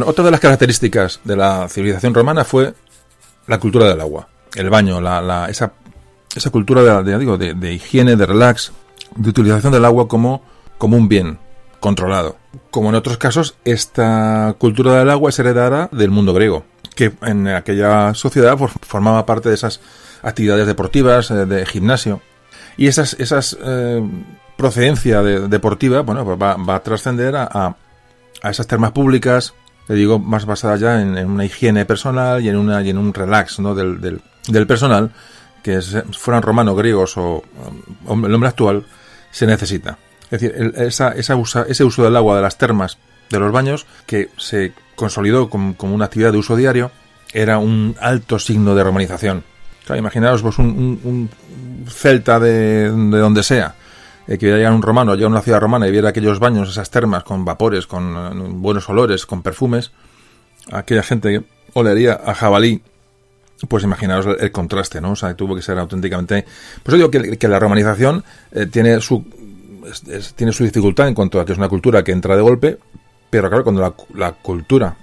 Otra 0.06 0.26
de 0.26 0.32
las 0.32 0.40
características 0.40 1.20
de 1.24 1.36
la 1.36 1.68
civilización 1.70 2.14
romana 2.14 2.44
fue 2.44 2.74
la 3.48 3.60
cultura 3.60 3.88
del 3.88 4.02
agua, 4.02 4.28
el 4.56 4.70
baño, 4.70 5.02
la, 5.02 5.48
esa, 5.50 5.74
esa 6.36 6.50
cultura 6.50 7.02
de, 7.04 7.18
digo, 7.18 7.38
de, 7.38 7.74
higiene, 7.74 8.16
de 8.16 8.26
relax, 8.26 8.72
de 9.16 9.30
utilización 9.30 9.72
del 9.72 9.86
agua 9.86 10.08
como, 10.08 10.44
como 10.78 10.98
un 10.98 11.08
bien, 11.08 11.40
controlado. 11.80 12.36
Como 12.70 12.90
en 12.90 12.96
otros 12.96 13.18
casos, 13.18 13.56
esta 13.66 14.56
cultura 14.58 15.00
del 15.00 15.10
agua 15.10 15.30
es 15.30 15.40
heredada 15.40 15.90
del 15.92 16.12
mundo 16.12 16.34
griego, 16.34 16.66
que 16.96 17.14
en 17.22 17.48
aquella 17.48 18.14
sociedad 18.14 18.58
formaba 18.58 19.26
parte 19.26 19.50
de 19.50 19.56
esas 19.56 19.80
actividades 20.22 20.68
deportivas, 20.68 21.32
eh, 21.32 21.46
de 21.46 21.66
gimnasio. 21.66 22.22
Y 22.76 22.88
esas, 22.88 23.14
esas 23.14 23.58
eh, 23.64 24.04
procedencia 24.58 25.22
deportiva, 25.22 26.02
bueno, 26.02 26.26
pues 26.26 26.38
va, 26.38 26.76
a 26.76 26.84
trascender 26.84 27.36
a, 27.36 27.76
a, 28.42 28.50
esas 28.50 28.68
termas 28.68 28.92
públicas, 28.92 29.54
te 29.88 29.94
digo, 29.94 30.20
más 30.20 30.46
basadas 30.46 30.82
ya 30.82 31.02
en, 31.02 31.18
una 31.18 31.46
higiene 31.46 31.86
personal 31.86 32.44
y 32.44 32.50
en, 32.50 32.58
una, 32.58 32.82
y 32.84 32.90
en 32.90 32.98
un 32.98 33.14
relax 33.14 33.60
¿no? 33.60 33.74
del, 33.74 34.02
del, 34.02 34.68
personal, 34.68 35.12
que 35.64 35.82
fueran 36.12 36.44
romanos, 36.44 36.76
griegos 36.76 37.18
o, 37.18 37.42
el 38.10 38.34
hombre 38.34 38.50
actual, 38.50 38.86
se 39.32 39.48
necesita. 39.48 39.98
Es 40.30 40.42
decir, 40.42 40.74
esa, 40.76 41.12
esa 41.12 41.38
usa, 41.38 41.66
ese 41.70 41.86
uso 41.86 42.04
del 42.04 42.18
agua 42.18 42.36
de 42.36 42.42
las 42.42 42.58
termas, 42.58 42.98
de 43.30 43.40
los 43.40 43.52
baños, 43.54 43.86
que 44.06 44.30
se 44.38 44.74
consolidó 44.96 45.50
como, 45.50 45.76
una 45.80 46.06
actividad 46.06 46.34
de 46.34 46.40
uso 46.40 46.58
diario, 46.58 46.92
era 47.32 47.58
un 47.58 47.96
alto 48.02 48.40
signo 48.40 48.76
de 48.76 48.84
romanización. 48.84 49.46
Claro, 49.86 50.00
imaginaos 50.00 50.42
vos 50.42 50.60
un, 50.60 51.30
celta 51.88 52.42
de, 52.42 52.92
de, 52.92 53.20
donde 53.20 53.42
sea, 53.42 53.76
eh, 54.28 54.38
que 54.38 54.54
viera 54.54 54.74
un 54.74 54.82
romano, 54.82 55.16
ya 55.16 55.28
una 55.28 55.42
ciudad 55.42 55.60
romana 55.60 55.88
y 55.88 55.92
viera 55.92 56.10
aquellos 56.10 56.40
baños, 56.40 56.70
esas 56.70 56.90
termas 56.90 57.24
con 57.24 57.46
vapores, 57.46 57.88
con 57.88 58.16
eh, 58.16 58.50
buenos 58.52 58.90
olores, 58.90 59.26
con 59.26 59.42
perfumes, 59.42 59.92
aquella 60.72 61.04
gente 61.04 61.44
olería 61.74 62.20
a 62.24 62.34
jabalí, 62.34 62.82
pues 63.68 63.84
imaginaos 63.84 64.28
el, 64.40 64.52
contraste, 64.52 65.02
¿no? 65.02 65.12
O 65.12 65.16
sea, 65.16 65.34
tuvo 65.34 65.56
que 65.56 65.62
ser 65.62 65.78
auténticamente... 65.80 66.46
Pues 66.84 66.98
yo 66.98 67.08
digo 67.08 67.38
que, 67.38 67.48
la 67.48 67.60
romanización 67.60 68.24
eh, 68.52 68.68
tiene 68.68 69.00
su 69.02 69.26
tiene 70.36 70.52
su 70.52 70.66
dificultad 70.66 71.08
en 71.08 71.14
cuanto 71.14 71.40
a 71.40 71.46
que 71.46 71.54
es 71.54 71.58
una 71.58 71.70
cultura 71.70 72.04
que 72.04 72.12
entra 72.12 72.36
de 72.36 72.42
golpe, 72.42 72.78
pero 73.30 73.48
claro, 73.50 73.64
cuando 73.64 73.96
la, 74.16 74.32
cultura 74.34 74.98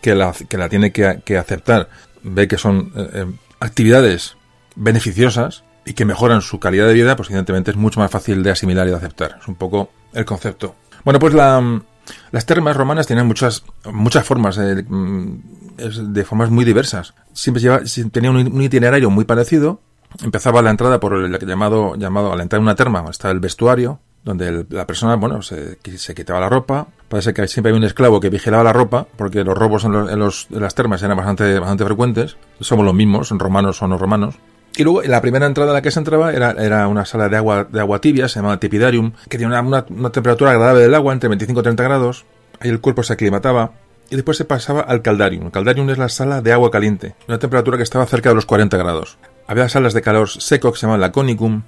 que 0.00 0.14
la, 0.14 0.32
que 0.32 0.58
la 0.58 0.68
tiene 0.68 0.92
que, 0.92 1.38
aceptar 1.38 1.88
ve 2.22 2.48
que 2.48 2.58
son 2.58 2.92
eh, 2.96 3.26
actividades 3.60 4.36
beneficiosas 4.74 5.62
y 5.84 5.94
que 5.94 6.04
mejoran 6.04 6.42
su 6.42 6.58
calidad 6.58 6.86
de 6.86 6.94
vida, 6.94 7.16
pues 7.16 7.28
evidentemente 7.28 7.70
es 7.70 7.76
mucho 7.76 8.00
más 8.00 8.10
fácil 8.10 8.42
de 8.42 8.50
asimilar 8.50 8.86
y 8.86 8.90
de 8.90 8.96
aceptar. 8.96 9.38
Es 9.40 9.48
un 9.48 9.54
poco 9.54 9.90
el 10.12 10.24
concepto. 10.24 10.74
Bueno, 11.04 11.18
pues 11.18 11.34
la, 11.34 11.82
las 12.30 12.46
termas 12.46 12.76
romanas 12.76 13.06
tienen 13.06 13.26
muchas, 13.26 13.64
muchas 13.92 14.24
formas, 14.24 14.58
eh, 14.58 14.84
de 14.84 16.24
formas 16.24 16.50
muy 16.50 16.64
diversas. 16.64 17.14
Siempre 17.32 17.62
lleva, 17.62 17.80
tenía 18.10 18.30
un, 18.30 18.62
itinerario 18.62 19.10
muy 19.10 19.24
parecido. 19.24 19.80
Empezaba 20.22 20.62
la 20.62 20.70
entrada 20.70 21.00
por 21.00 21.14
el 21.14 21.38
llamado, 21.40 21.96
llamado, 21.96 22.32
al 22.32 22.40
entrar 22.40 22.58
en 22.58 22.64
una 22.64 22.76
terma, 22.76 23.04
está 23.10 23.30
el 23.30 23.40
vestuario, 23.40 23.98
donde 24.22 24.64
la 24.70 24.86
persona, 24.86 25.16
bueno, 25.16 25.42
se, 25.42 25.78
quitaba 26.14 26.40
la 26.40 26.48
ropa. 26.48 26.86
Parece 27.08 27.34
que 27.34 27.48
siempre 27.48 27.72
hay 27.72 27.78
un 27.78 27.84
esclavo 27.84 28.20
que 28.20 28.30
vigilaba 28.30 28.62
la 28.62 28.72
ropa, 28.72 29.06
porque 29.16 29.42
los 29.42 29.56
robos 29.56 29.84
en, 29.84 29.92
los, 29.92 30.46
en, 30.50 30.60
las 30.60 30.74
termas 30.74 31.02
eran 31.02 31.16
bastante, 31.16 31.58
bastante 31.58 31.84
frecuentes. 31.84 32.36
Somos 32.60 32.84
los 32.84 32.94
mismos, 32.94 33.30
romanos 33.30 33.82
o 33.82 33.88
no 33.88 33.98
romanos. 33.98 34.36
Y 34.76 34.82
luego, 34.82 35.02
la 35.02 35.20
primera 35.20 35.46
entrada 35.46 35.70
a 35.70 35.74
la 35.74 35.82
que 35.82 35.90
se 35.90 36.00
entraba 36.00 36.32
era, 36.32 36.50
era 36.52 36.88
una 36.88 37.04
sala 37.04 37.28
de 37.28 37.36
agua, 37.36 37.64
de 37.64 37.80
agua 37.80 38.00
tibia, 38.00 38.28
se 38.28 38.40
llamaba 38.40 38.58
Tepidarium, 38.58 39.12
que 39.28 39.38
tenía 39.38 39.60
una, 39.60 39.84
una, 39.88 40.10
temperatura 40.10 40.50
agradable 40.50 40.82
del 40.82 40.94
agua, 40.94 41.12
entre 41.12 41.28
25 41.28 41.60
y 41.60 41.62
30 41.62 41.82
grados. 41.84 42.24
Ahí 42.60 42.70
el 42.70 42.80
cuerpo 42.80 43.02
se 43.02 43.12
aclimataba. 43.12 43.72
Y 44.10 44.16
después 44.16 44.36
se 44.36 44.44
pasaba 44.44 44.80
al 44.80 45.00
Caldarium. 45.00 45.46
El 45.46 45.52
Caldarium 45.52 45.88
es 45.90 45.98
la 45.98 46.08
sala 46.08 46.42
de 46.42 46.52
agua 46.52 46.70
caliente, 46.70 47.14
una 47.26 47.38
temperatura 47.38 47.76
que 47.76 47.82
estaba 47.82 48.04
cerca 48.06 48.28
de 48.28 48.34
los 48.34 48.46
40 48.46 48.76
grados. 48.76 49.16
Había 49.46 49.68
salas 49.68 49.94
de 49.94 50.02
calor 50.02 50.28
seco 50.28 50.72
que 50.72 50.78
se 50.78 50.82
llamaban 50.82 51.00
Laconicum, 51.00 51.62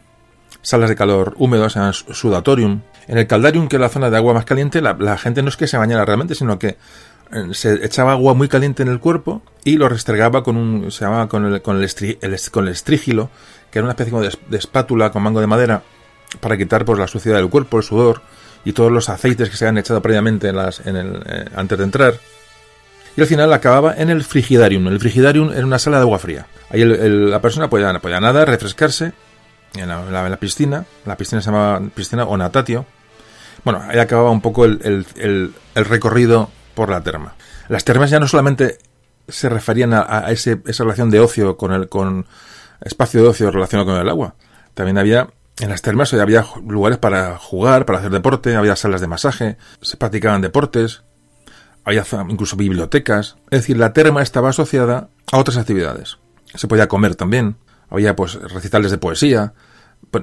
salas 0.63 0.89
de 0.89 0.97
calor 0.97 1.35
húmedas, 1.39 1.73
se 1.73 1.79
llaman 1.79 1.95
sudatorium. 1.95 2.83
En 3.09 3.19
el 3.19 3.27
caldarium, 3.27 3.69
que 3.69 3.77
es 3.77 3.81
la 3.81 3.89
zona 3.89 4.11
de 4.11 4.17
agua 4.17 4.35
más 4.35 4.45
caliente, 4.45 4.81
la, 4.81 5.17
gente 5.17 5.43
no 5.43 5.49
es 5.49 5.57
que 5.57 5.67
se 5.67 5.79
bañara 5.79 6.05
realmente, 6.05 6.35
sino 6.35 6.59
que 6.59 6.77
se 7.53 7.85
echaba 7.85 8.13
agua 8.13 8.35
muy 8.35 8.49
caliente 8.49 8.83
en 8.83 8.89
el 8.89 9.01
cuerpo 9.01 9.43
y 9.65 9.77
lo 9.77 9.89
restregaba 9.89 10.43
con 10.43 10.57
un, 10.57 10.91
se 10.91 11.05
llamaba 11.05 11.29
con 11.29 11.45
el, 11.45 11.63
con 11.63 11.83
el, 11.83 11.91
con 12.51 12.67
el 12.67 12.73
estrígilo, 12.73 13.31
que 13.71 13.79
era 13.79 13.85
una 13.85 13.93
especie 13.93 14.19
de, 14.49 14.57
espátula 14.57 15.11
con 15.11 15.23
mango 15.23 15.41
de 15.41 15.47
madera 15.47 15.83
para 16.41 16.57
quitar 16.57 16.85
pues, 16.85 16.99
la 16.99 17.09
suciedad 17.09 17.39
del 17.39 17.49
cuerpo, 17.49 17.79
el 17.79 17.83
sudor 17.83 18.23
y 18.65 18.73
todos 18.73 18.91
los 18.91 19.09
aceites 19.09 19.49
que 19.49 19.57
se 19.57 19.65
habían 19.65 19.79
echado 19.79 20.03
previamente 20.03 20.49
en 20.49 20.57
las, 20.57 20.85
en 20.87 20.97
el, 20.97 21.23
eh, 21.27 21.45
antes 21.55 21.79
de 21.79 21.85
entrar. 21.85 22.15
Y 23.17 23.21
al 23.21 23.27
final 23.27 23.53
acababa 23.53 23.95
en 23.97 24.11
el 24.11 24.25
frigidarium. 24.25 24.89
El 24.89 25.01
frigidarium 25.01 25.51
era 25.53 25.65
una 25.65 25.79
sala 25.79 25.97
de 25.97 26.03
agua 26.03 26.19
fría. 26.19 26.47
Ahí 26.69 26.85
la 26.85 27.41
persona 27.41 27.71
podía, 27.71 27.99
podía 28.01 28.21
nadar, 28.21 28.49
refrescarse 28.49 29.13
en 29.75 29.89
la, 29.89 30.37
piscina. 30.37 30.85
La 31.05 31.17
piscina 31.17 31.41
se 31.41 31.47
llamaba 31.47 31.81
piscina 31.95 32.25
o 32.25 32.37
natatio. 32.37 32.85
Bueno, 33.65 33.83
ahí 33.89 33.99
acababa 33.99 34.31
un 34.31 34.41
poco 34.41 34.65
el, 34.65 35.55
recorrido 35.75 36.51
por 36.77 36.91
la 36.91 37.03
terma. 37.03 37.35
Las 37.69 37.85
termas 37.85 38.11
ya 38.11 38.21
no 38.21 38.29
solamente 38.29 38.79
se 39.27 39.49
referían 39.49 39.93
a, 39.93 40.31
ese, 40.31 40.63
esa 40.67 40.85
relación 40.85 41.11
de 41.11 41.19
ocio 41.19 41.57
con 41.57 41.73
el 41.73 41.89
con 41.89 42.27
espacio 42.81 43.23
de 43.23 43.29
ocio 43.29 43.51
relacionado 43.51 43.91
con 43.91 44.01
el 44.01 44.09
agua. 44.09 44.37
También 44.75 44.99
había 44.99 45.29
en 45.59 45.71
las 45.71 45.83
termas 45.83 46.13
había 46.13 46.45
lugares 46.65 46.99
para 46.99 47.39
jugar, 47.39 47.87
para 47.87 47.99
hacer 47.99 48.11
deporte, 48.11 48.55
había 48.55 48.77
salas 48.77 49.01
de 49.01 49.07
masaje, 49.07 49.57
se 49.81 49.97
practicaban 49.97 50.43
deportes, 50.43 51.03
había 51.83 52.05
incluso 52.29 52.57
bibliotecas. 52.57 53.37
Es 53.51 53.61
decir, 53.61 53.79
la 53.79 53.95
terma 53.95 54.23
estaba 54.23 54.51
asociada 54.51 55.09
a 55.33 55.39
otras 55.39 55.57
actividades. 55.57 56.19
Se 56.55 56.69
podía 56.69 56.89
comer 56.89 57.17
también, 57.17 57.57
había 57.89 58.15
pues 58.15 58.35
recitales 58.35 58.91
de 58.91 58.99
poesía, 58.99 59.55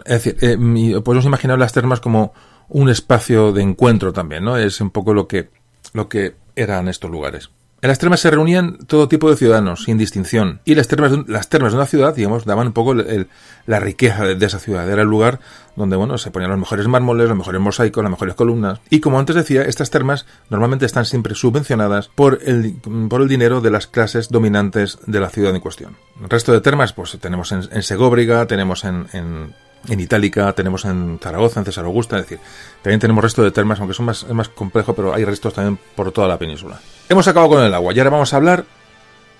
es 0.05 0.23
decir, 0.23 0.37
eh, 0.41 1.01
podemos 1.03 1.25
imaginar 1.25 1.57
las 1.57 1.73
termas 1.73 1.99
como 1.99 2.33
un 2.69 2.89
espacio 2.89 3.51
de 3.51 3.63
encuentro 3.63 4.13
también, 4.13 4.43
¿no? 4.43 4.57
Es 4.57 4.81
un 4.81 4.91
poco 4.91 5.13
lo 5.13 5.27
que, 5.27 5.49
lo 5.93 6.09
que 6.09 6.35
eran 6.55 6.87
estos 6.87 7.11
lugares. 7.11 7.49
En 7.83 7.89
las 7.89 7.99
termas 7.99 8.21
se 8.21 8.31
reunían 8.31 8.77
todo 8.87 9.09
tipo 9.09 9.29
de 9.29 9.35
ciudadanos, 9.35 9.83
sin 9.83 9.97
distinción. 9.97 10.61
Y 10.63 10.73
las 10.75 10.87
termas 10.87 11.11
de, 11.11 11.25
las 11.27 11.49
termas 11.49 11.73
de 11.73 11.79
una 11.79 11.85
ciudad, 11.85 12.15
digamos, 12.15 12.45
daban 12.45 12.67
un 12.67 12.73
poco 12.73 12.93
la 12.93 13.79
riqueza 13.81 14.23
de, 14.23 14.45
esa 14.45 14.57
ciudad. 14.57 14.89
Era 14.89 15.01
el 15.01 15.09
lugar 15.09 15.41
donde, 15.75 15.97
bueno, 15.97 16.17
se 16.17 16.31
ponían 16.31 16.51
los 16.51 16.59
mejores 16.61 16.87
mármoles, 16.87 17.27
los 17.27 17.37
mejores 17.37 17.59
mosaicos, 17.59 18.01
las 18.01 18.09
mejores 18.09 18.35
columnas. 18.35 18.79
Y 18.89 19.01
como 19.01 19.19
antes 19.19 19.35
decía, 19.35 19.63
estas 19.63 19.89
termas 19.89 20.25
normalmente 20.49 20.85
están 20.85 21.03
siempre 21.03 21.35
subvencionadas 21.35 22.07
por 22.07 22.39
el, 22.45 22.73
por 23.09 23.21
el 23.21 23.27
dinero 23.27 23.59
de 23.59 23.71
las 23.71 23.87
clases 23.87 24.29
dominantes 24.29 24.99
de 25.05 25.19
la 25.19 25.29
ciudad 25.29 25.53
en 25.53 25.59
cuestión. 25.59 25.97
El 26.21 26.29
resto 26.29 26.53
de 26.53 26.61
termas, 26.61 26.93
pues 26.93 27.17
tenemos 27.19 27.51
en, 27.51 27.63
en 27.69 27.83
Segóbriga, 27.83 28.47
tenemos 28.47 28.85
en, 28.85 29.07
en 29.11 29.53
en 29.87 29.99
Itálica, 29.99 30.53
tenemos 30.53 30.85
en 30.85 31.19
Zaragoza, 31.21 31.59
en 31.59 31.65
César 31.65 31.85
Augusta, 31.85 32.17
es 32.17 32.23
decir, 32.23 32.39
también 32.81 32.99
tenemos 32.99 33.23
resto 33.23 33.43
de 33.43 33.51
termas, 33.51 33.79
aunque 33.79 33.93
son 33.93 34.05
más, 34.05 34.23
es 34.23 34.33
más 34.33 34.49
complejo, 34.49 34.93
pero 34.93 35.13
hay 35.13 35.25
restos 35.25 35.53
también 35.53 35.77
por 35.95 36.11
toda 36.11 36.27
la 36.27 36.37
península. 36.37 36.79
Hemos 37.09 37.27
acabado 37.27 37.55
con 37.55 37.63
el 37.63 37.73
agua 37.73 37.93
y 37.93 37.99
ahora 37.99 38.11
vamos 38.11 38.33
a 38.33 38.37
hablar 38.37 38.65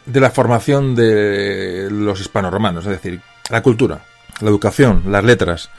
de 0.06 0.20
la 0.20 0.32
formación 0.32 0.96
de 0.96 1.88
los 1.90 2.20
hispanoromanos, 2.20 2.86
es 2.86 2.92
decir, 2.92 3.22
la 3.50 3.64
cultura, 3.64 4.06
la 4.42 4.50
educación, 4.50 5.04
las 5.08 5.24
letras. 5.24 5.70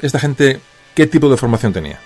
Esta 0.00 0.18
gente, 0.18 0.60
¿qué 0.94 1.06
tipo 1.06 1.28
de 1.28 1.36
formación 1.36 1.72
tenía? 1.72 1.98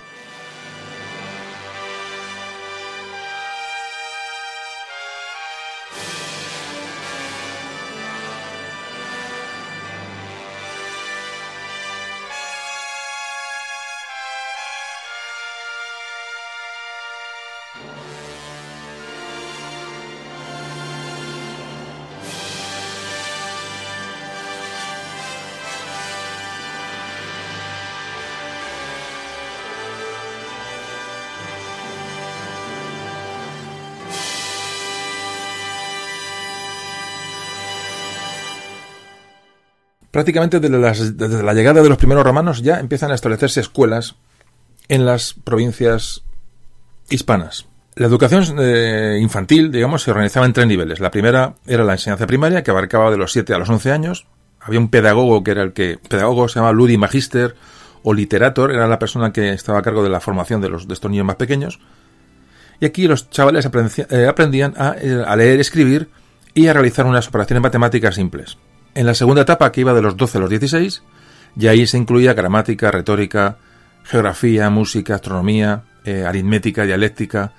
Prácticamente 40.21 40.59
desde, 40.59 41.43
la 41.43 41.53
llegada 41.55 41.81
de 41.81 41.89
los 41.89 41.97
primeros 41.97 42.23
romanos 42.23 42.61
ya 42.61 42.79
empiezan 42.79 43.09
a 43.09 43.15
establecerse 43.15 43.59
escuelas 43.59 44.15
en 44.87 45.03
las 45.03 45.33
provincias 45.33 46.21
hispanas. 47.09 47.65
La 47.95 48.05
educación 48.05 48.55
eh, 48.59 49.17
infantil, 49.19 49.71
digamos, 49.71 50.03
se 50.03 50.11
organizaba 50.11 50.45
en 50.45 50.53
tres 50.53 50.67
niveles. 50.67 50.99
La 50.99 51.09
primera 51.09 51.55
era 51.65 51.83
la 51.83 51.93
enseñanza 51.93 52.27
primaria, 52.27 52.61
que 52.61 52.69
abarcaba 52.69 53.09
de 53.09 53.17
los 53.17 53.31
7 53.31 53.51
a 53.55 53.57
los 53.57 53.67
11 53.67 53.91
años. 53.91 54.27
Había 54.59 54.79
un 54.79 54.89
pedagogo 54.89 55.43
que 55.43 55.51
era 55.51 55.63
el 55.63 55.73
que, 55.73 55.97
pedagogo 56.07 56.47
se 56.47 56.59
llamaba 56.59 56.73
Ludi 56.73 56.97
Magister 56.97 57.55
o 58.03 58.13
Literator, 58.13 58.71
era 58.71 58.87
la 58.87 58.99
persona 58.99 59.33
que 59.33 59.49
estaba 59.53 59.79
a 59.79 59.81
cargo 59.81 60.03
de 60.03 60.09
la 60.09 60.19
formación 60.19 60.61
de, 60.61 60.69
los, 60.69 60.87
de 60.87 60.93
estos 60.93 61.09
niños 61.09 61.25
más 61.25 61.35
pequeños. 61.35 61.79
Y 62.79 62.85
aquí 62.85 63.07
los 63.07 63.29
chavales 63.31 63.67
eh, 64.09 64.27
aprendían 64.27 64.75
a, 64.77 64.95
eh, 65.01 65.23
a 65.25 65.35
leer, 65.35 65.59
escribir 65.59 66.09
y 66.53 66.67
a 66.67 66.73
realizar 66.73 67.07
unas 67.07 67.27
operaciones 67.27 67.63
matemáticas 67.63 68.15
simples. 68.15 68.57
En 68.95 69.05
la 69.05 69.13
segunda 69.13 69.43
etapa, 69.43 69.71
que 69.71 69.81
iba 69.81 69.93
de 69.93 70.01
los 70.01 70.17
12 70.17 70.37
a 70.37 70.41
los 70.41 70.49
16, 70.49 71.03
y 71.57 71.67
ahí 71.67 71.87
se 71.87 71.97
incluía 71.97 72.33
gramática, 72.33 72.91
retórica, 72.91 73.57
geografía, 74.03 74.69
música, 74.69 75.15
astronomía, 75.15 75.83
eh, 76.05 76.25
aritmética, 76.25 76.83
dialéctica, 76.83 77.53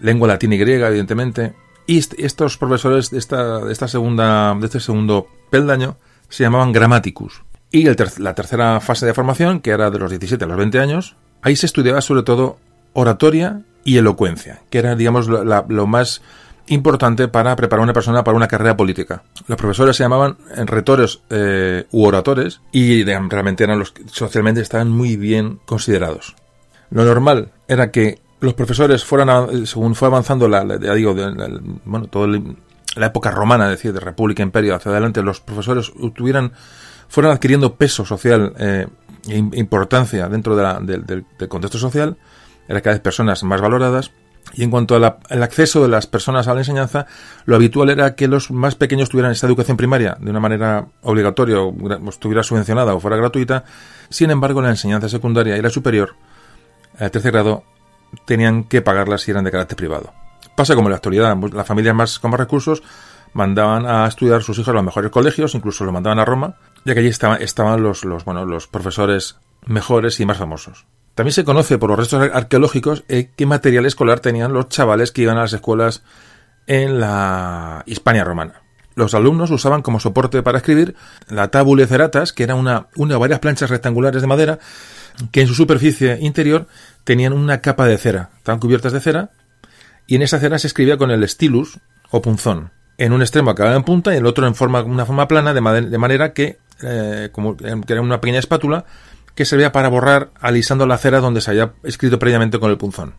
lengua 0.00 0.28
latina 0.28 0.54
y 0.54 0.58
griega, 0.58 0.88
evidentemente. 0.88 1.54
Y 1.86 1.98
estos 1.98 2.58
profesores 2.58 3.10
de 3.10 3.18
esta, 3.18 3.60
de 3.64 3.72
esta 3.72 3.88
segunda, 3.88 4.54
de 4.54 4.66
este 4.66 4.80
segundo 4.80 5.28
peldaño 5.50 5.96
se 6.28 6.42
llamaban 6.42 6.72
grammaticus. 6.72 7.42
Y 7.70 7.84
la 7.84 8.34
tercera 8.34 8.80
fase 8.80 9.06
de 9.06 9.14
formación, 9.14 9.60
que 9.60 9.70
era 9.70 9.90
de 9.90 9.98
los 9.98 10.10
17 10.10 10.44
a 10.44 10.48
los 10.48 10.56
20 10.56 10.78
años, 10.78 11.16
ahí 11.42 11.56
se 11.56 11.66
estudiaba 11.66 12.00
sobre 12.00 12.22
todo 12.22 12.58
oratoria 12.92 13.62
y 13.84 13.98
elocuencia, 13.98 14.62
que 14.70 14.78
era, 14.78 14.96
digamos, 14.96 15.28
lo, 15.28 15.86
más 15.86 16.22
importante 16.68 17.28
para 17.28 17.54
preparar 17.56 17.80
a 17.80 17.84
una 17.84 17.92
persona 17.92 18.24
para 18.24 18.36
una 18.36 18.48
carrera 18.48 18.76
política. 18.76 19.22
Los 19.46 19.56
profesores 19.56 19.96
se 19.96 20.02
llamaban 20.02 20.36
retores 20.66 21.20
eh, 21.30 21.86
u 21.92 22.04
oradores 22.04 22.60
y 22.72 23.04
realmente 23.04 23.64
eran 23.64 23.78
los 23.78 23.94
socialmente 24.10 24.60
estaban 24.60 24.90
muy 24.90 25.16
bien 25.16 25.60
considerados. 25.64 26.34
Lo 26.90 27.04
normal 27.04 27.52
era 27.68 27.90
que 27.90 28.20
los 28.40 28.54
profesores 28.54 29.04
fueran, 29.04 29.66
según 29.66 29.94
fue 29.94 30.08
avanzando 30.08 30.48
la, 30.48 30.64
digo, 30.64 31.14
bueno, 31.84 32.06
toda 32.06 32.28
la 32.96 33.06
época 33.06 33.30
romana, 33.30 33.68
decir, 33.68 33.92
de 33.92 34.00
República, 34.00 34.42
Imperio 34.42 34.74
hacia 34.74 34.92
adelante, 34.92 35.22
los 35.22 35.40
profesores 35.40 35.92
tuvieran, 36.14 36.52
fueran 37.08 37.32
adquiriendo 37.32 37.74
peso 37.74 38.04
social 38.04 38.52
e 38.58 38.86
importancia 39.36 40.28
dentro 40.28 40.54
del 40.54 41.24
contexto 41.48 41.78
social, 41.78 42.16
era 42.68 42.80
cada 42.80 42.94
vez 42.94 43.02
personas 43.02 43.42
más 43.42 43.60
valoradas, 43.60 44.12
y 44.54 44.62
en 44.62 44.70
cuanto 44.70 44.94
al 44.96 45.42
acceso 45.42 45.82
de 45.82 45.88
las 45.88 46.06
personas 46.06 46.48
a 46.48 46.54
la 46.54 46.60
enseñanza, 46.60 47.06
lo 47.44 47.56
habitual 47.56 47.90
era 47.90 48.14
que 48.14 48.28
los 48.28 48.50
más 48.50 48.74
pequeños 48.74 49.08
tuvieran 49.08 49.32
esta 49.32 49.46
educación 49.46 49.76
primaria 49.76 50.16
de 50.20 50.30
una 50.30 50.40
manera 50.40 50.86
obligatoria 51.02 51.60
o 51.60 51.74
estuviera 52.08 52.42
subvencionada 52.42 52.94
o 52.94 53.00
fuera 53.00 53.16
gratuita. 53.16 53.64
Sin 54.08 54.30
embargo, 54.30 54.62
la 54.62 54.70
enseñanza 54.70 55.08
secundaria 55.08 55.56
y 55.56 55.62
la 55.62 55.70
superior, 55.70 56.14
al 56.98 57.10
tercer 57.10 57.32
grado, 57.32 57.64
tenían 58.24 58.64
que 58.64 58.82
pagarlas 58.82 59.22
si 59.22 59.30
eran 59.30 59.44
de 59.44 59.50
carácter 59.50 59.76
privado. 59.76 60.12
Pasa 60.54 60.74
como 60.74 60.88
en 60.88 60.92
la 60.92 60.96
actualidad, 60.96 61.36
las 61.52 61.66
familias 61.66 61.94
más 61.94 62.18
con 62.18 62.30
más 62.30 62.40
recursos 62.40 62.82
mandaban 63.34 63.84
a 63.84 64.06
estudiar 64.06 64.38
a 64.38 64.40
sus 64.40 64.58
hijos 64.58 64.68
a 64.68 64.72
los 64.72 64.84
mejores 64.84 65.10
colegios, 65.10 65.54
incluso 65.54 65.84
los 65.84 65.92
mandaban 65.92 66.18
a 66.18 66.24
Roma, 66.24 66.54
ya 66.84 66.94
que 66.94 67.00
allí 67.00 67.08
estaban, 67.08 67.42
estaban 67.42 67.82
los, 67.82 68.04
los, 68.04 68.24
bueno, 68.24 68.46
los 68.46 68.66
profesores 68.66 69.36
mejores 69.66 70.18
y 70.20 70.24
más 70.24 70.38
famosos. 70.38 70.86
También 71.16 71.32
se 71.32 71.44
conoce 71.44 71.78
por 71.78 71.88
los 71.88 71.98
restos 71.98 72.30
arqueológicos 72.30 73.04
eh, 73.08 73.30
qué 73.34 73.46
material 73.46 73.86
escolar 73.86 74.20
tenían 74.20 74.52
los 74.52 74.68
chavales 74.68 75.12
que 75.12 75.22
iban 75.22 75.38
a 75.38 75.40
las 75.40 75.52
escuelas 75.54 76.02
en 76.66 77.00
la 77.00 77.82
Hispania 77.86 78.22
romana. 78.22 78.60
Los 78.94 79.14
alumnos 79.14 79.50
usaban 79.50 79.80
como 79.80 79.98
soporte 79.98 80.42
para 80.42 80.58
escribir 80.58 80.94
la 81.30 81.48
tabule 81.48 81.86
ceratas, 81.86 82.34
que 82.34 82.42
era 82.42 82.54
una, 82.54 82.88
una 82.96 83.16
o 83.16 83.18
varias 83.18 83.40
planchas 83.40 83.70
rectangulares 83.70 84.20
de 84.20 84.28
madera 84.28 84.58
que 85.32 85.40
en 85.40 85.46
su 85.46 85.54
superficie 85.54 86.18
interior 86.20 86.66
tenían 87.04 87.32
una 87.32 87.62
capa 87.62 87.86
de 87.86 87.96
cera, 87.96 88.28
estaban 88.36 88.60
cubiertas 88.60 88.92
de 88.92 89.00
cera, 89.00 89.30
y 90.06 90.16
en 90.16 90.22
esa 90.22 90.38
cera 90.38 90.58
se 90.58 90.66
escribía 90.66 90.98
con 90.98 91.10
el 91.10 91.26
stylus 91.26 91.78
o 92.10 92.20
punzón. 92.20 92.72
En 92.98 93.14
un 93.14 93.22
extremo 93.22 93.50
acababa 93.50 93.74
en 93.74 93.84
punta 93.84 94.12
y 94.12 94.18
en 94.18 94.22
el 94.22 94.26
otro 94.26 94.46
en 94.46 94.54
forma, 94.54 94.82
una 94.82 95.06
forma 95.06 95.28
plana, 95.28 95.54
de, 95.54 95.80
de 95.80 95.98
manera 95.98 96.34
que, 96.34 96.58
eh, 96.82 97.30
como 97.32 97.56
que 97.56 97.74
era 97.88 98.02
una 98.02 98.20
pequeña 98.20 98.38
espátula, 98.38 98.84
que 99.36 99.44
servía 99.44 99.70
para 99.70 99.88
borrar 99.88 100.32
alisando 100.40 100.86
la 100.86 100.98
cera 100.98 101.20
donde 101.20 101.40
se 101.40 101.52
había 101.52 101.74
escrito 101.84 102.18
previamente 102.18 102.58
con 102.58 102.70
el 102.70 102.78
punzón. 102.78 103.14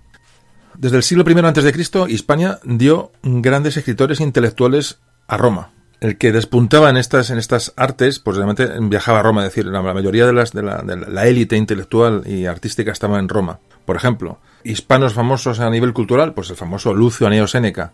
Desde 0.76 0.98
el 0.98 1.04
siglo 1.04 1.24
I 1.26 1.40
a.C., 1.40 2.06
Hispania 2.10 2.60
dio 2.64 3.14
grandes 3.24 3.78
escritores 3.78 4.20
intelectuales 4.20 5.00
a 5.28 5.38
Roma 5.38 5.72
el 6.00 6.18
que 6.18 6.32
despuntaba 6.32 6.90
en 6.90 6.98
estas, 6.98 7.30
en 7.30 7.40
estas 7.40 7.74
artes, 7.76 8.20
pues 8.20 8.38
realmente 8.38 8.70
viajaba 8.82 9.20
a 9.20 9.24
Roma, 9.24 9.42
es 9.42 9.50
decir, 9.50 9.66
la, 9.66 9.82
mayoría 9.82 10.26
de 10.26 10.34
las 10.34 10.52
de 10.52 10.62
la 10.62 11.28
élite 11.28 11.58
intelectual 11.58 12.24
y 12.26 12.46
artística 12.46 12.92
estaba 12.92 13.20
en 13.20 13.30
Roma. 13.30 13.60
Por 13.86 13.96
ejemplo, 13.96 14.40
hispanos 14.64 15.14
famosos 15.14 15.60
a 15.60 15.70
nivel 15.70 15.94
cultural, 15.94 16.34
pues 16.34 16.50
el 16.50 16.56
famoso 16.56 16.94
Lucio 16.94 17.26
Aneo 17.26 17.48
Séneca, 17.48 17.94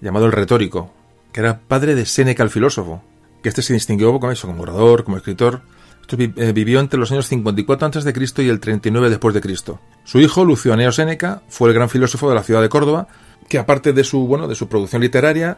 llamado 0.00 0.26
el 0.26 0.32
retórico, 0.32 0.92
que 1.32 1.40
era 1.40 1.60
padre 1.60 1.94
de 1.94 2.06
Séneca 2.06 2.42
el 2.42 2.50
filósofo, 2.50 3.04
que 3.42 3.50
este 3.50 3.62
se 3.62 3.74
distinguió 3.74 4.12
como 4.18 4.32
eso, 4.32 4.48
como 4.48 4.62
orador, 4.62 5.04
como 5.04 5.16
escritor. 5.16 5.62
Esto 6.06 6.18
eh, 6.18 6.52
vivió 6.52 6.80
entre 6.80 7.00
los 7.00 7.10
años 7.12 7.28
54 7.28 7.88
a.C. 7.88 8.42
y 8.42 8.48
el 8.50 8.60
39 8.60 9.08
después 9.08 9.34
de 9.34 9.40
Cristo. 9.40 9.80
Su 10.04 10.20
hijo, 10.20 10.44
Lucio 10.44 10.74
Aneo 10.74 10.92
Séneca, 10.92 11.42
fue 11.48 11.70
el 11.70 11.74
gran 11.74 11.88
filósofo 11.88 12.28
de 12.28 12.34
la 12.34 12.42
ciudad 12.42 12.60
de 12.60 12.68
Córdoba, 12.68 13.08
que 13.48 13.58
aparte 13.58 13.94
de 13.94 14.04
su, 14.04 14.26
bueno, 14.26 14.46
de 14.46 14.54
su 14.54 14.68
producción 14.68 15.00
literaria, 15.00 15.56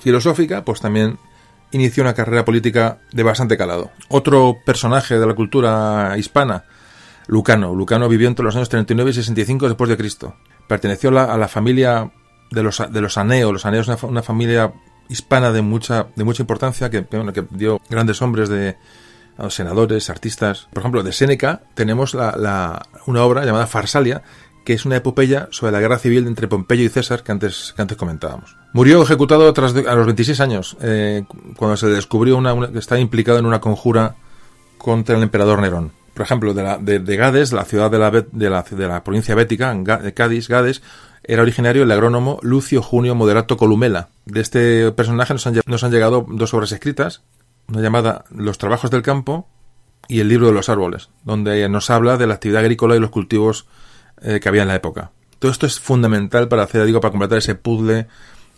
filosófica, 0.00 0.64
pues 0.64 0.80
también 0.80 1.18
inició 1.72 2.04
una 2.04 2.14
carrera 2.14 2.42
política 2.42 3.00
de 3.12 3.22
bastante 3.22 3.58
calado. 3.58 3.90
Otro 4.08 4.56
personaje 4.64 5.18
de 5.18 5.26
la 5.26 5.34
cultura 5.34 6.14
hispana, 6.16 6.64
Lucano. 7.26 7.74
Lucano 7.74 8.08
vivió 8.08 8.28
entre 8.28 8.46
los 8.46 8.56
años 8.56 8.70
39 8.70 9.10
y 9.10 9.14
65 9.14 9.68
después 9.68 9.90
de 9.90 9.98
Cristo. 9.98 10.36
Perteneció 10.68 11.10
a 11.10 11.36
la, 11.36 11.48
familia 11.48 12.10
de 12.50 12.62
los, 12.62 12.82
de 12.90 13.00
los 13.02 13.18
Aneos. 13.18 13.52
Los 13.52 13.66
Aneos 13.66 13.90
es 13.90 14.02
una, 14.04 14.22
familia 14.22 14.72
hispana 15.10 15.52
de 15.52 15.60
mucha, 15.60 16.06
de 16.16 16.24
mucha 16.24 16.42
importancia 16.42 16.88
que, 16.88 17.04
que 17.04 17.44
dio 17.50 17.78
grandes 17.90 18.22
hombres 18.22 18.48
de 18.48 18.76
senadores, 19.48 20.10
artistas. 20.10 20.68
Por 20.72 20.80
ejemplo, 20.80 21.02
de 21.02 21.12
Séneca 21.12 21.62
tenemos 21.74 22.14
la, 22.14 22.86
una 23.06 23.24
obra 23.24 23.44
llamada 23.44 23.66
Farsalia, 23.66 24.22
que 24.64 24.72
es 24.74 24.84
una 24.84 24.96
epopeya 24.96 25.48
sobre 25.50 25.72
la 25.72 25.80
guerra 25.80 25.98
civil 25.98 26.26
entre 26.26 26.48
Pompeyo 26.48 26.84
y 26.84 26.88
César 26.88 27.22
que 27.22 27.32
antes, 27.32 27.72
que 27.74 27.82
antes 27.82 27.96
comentábamos. 27.96 28.56
Murió 28.72 29.02
ejecutado 29.02 29.52
tras 29.52 29.74
a 29.74 29.94
los 29.94 30.06
26 30.06 30.40
años, 30.40 30.76
eh, 30.80 31.24
cuando 31.56 31.76
se 31.76 31.88
descubrió 31.88 32.36
una, 32.36 32.70
que 32.70 32.78
estaba 32.78 33.00
implicado 33.00 33.38
en 33.38 33.46
una 33.46 33.60
conjura 33.60 34.16
contra 34.78 35.16
el 35.16 35.22
emperador 35.22 35.60
Nerón. 35.60 35.92
Por 36.14 36.22
ejemplo, 36.22 36.52
de, 36.52 36.62
la, 36.62 36.78
de, 36.78 37.16
Gades, 37.16 37.52
la 37.52 37.64
ciudad 37.64 37.90
de 37.90 37.98
la, 37.98 38.10
de 38.10 38.50
la, 38.50 38.62
de 38.62 38.86
la 38.86 39.02
provincia 39.02 39.34
bética, 39.34 39.74
de 39.74 40.14
Cádiz, 40.14 40.46
Gades, 40.46 40.82
era 41.24 41.42
originario 41.42 41.84
el 41.84 41.90
agrónomo 41.90 42.38
Lucio 42.42 42.82
Junio 42.82 43.14
Moderato 43.14 43.56
Columela. 43.56 44.08
De 44.26 44.40
este 44.40 44.92
personaje 44.92 45.32
nos 45.32 45.46
han, 45.46 45.60
nos 45.66 45.84
han 45.84 45.90
llegado 45.90 46.26
dos 46.28 46.52
obras 46.52 46.72
escritas, 46.72 47.22
una 47.68 47.80
llamada 47.80 48.24
Los 48.30 48.58
trabajos 48.58 48.90
del 48.90 49.02
campo 49.02 49.48
y 50.08 50.20
el 50.20 50.28
libro 50.28 50.46
de 50.46 50.52
los 50.52 50.68
árboles, 50.68 51.10
donde 51.24 51.68
nos 51.68 51.90
habla 51.90 52.16
de 52.16 52.26
la 52.26 52.34
actividad 52.34 52.60
agrícola 52.60 52.96
y 52.96 53.00
los 53.00 53.10
cultivos 53.10 53.66
eh, 54.20 54.40
que 54.40 54.48
había 54.48 54.62
en 54.62 54.68
la 54.68 54.74
época. 54.74 55.12
Todo 55.38 55.50
esto 55.50 55.66
es 55.66 55.80
fundamental 55.80 56.48
para 56.48 56.62
hacer, 56.62 56.84
digo, 56.84 57.00
para 57.00 57.10
completar 57.10 57.38
ese 57.38 57.54
puzzle 57.54 58.06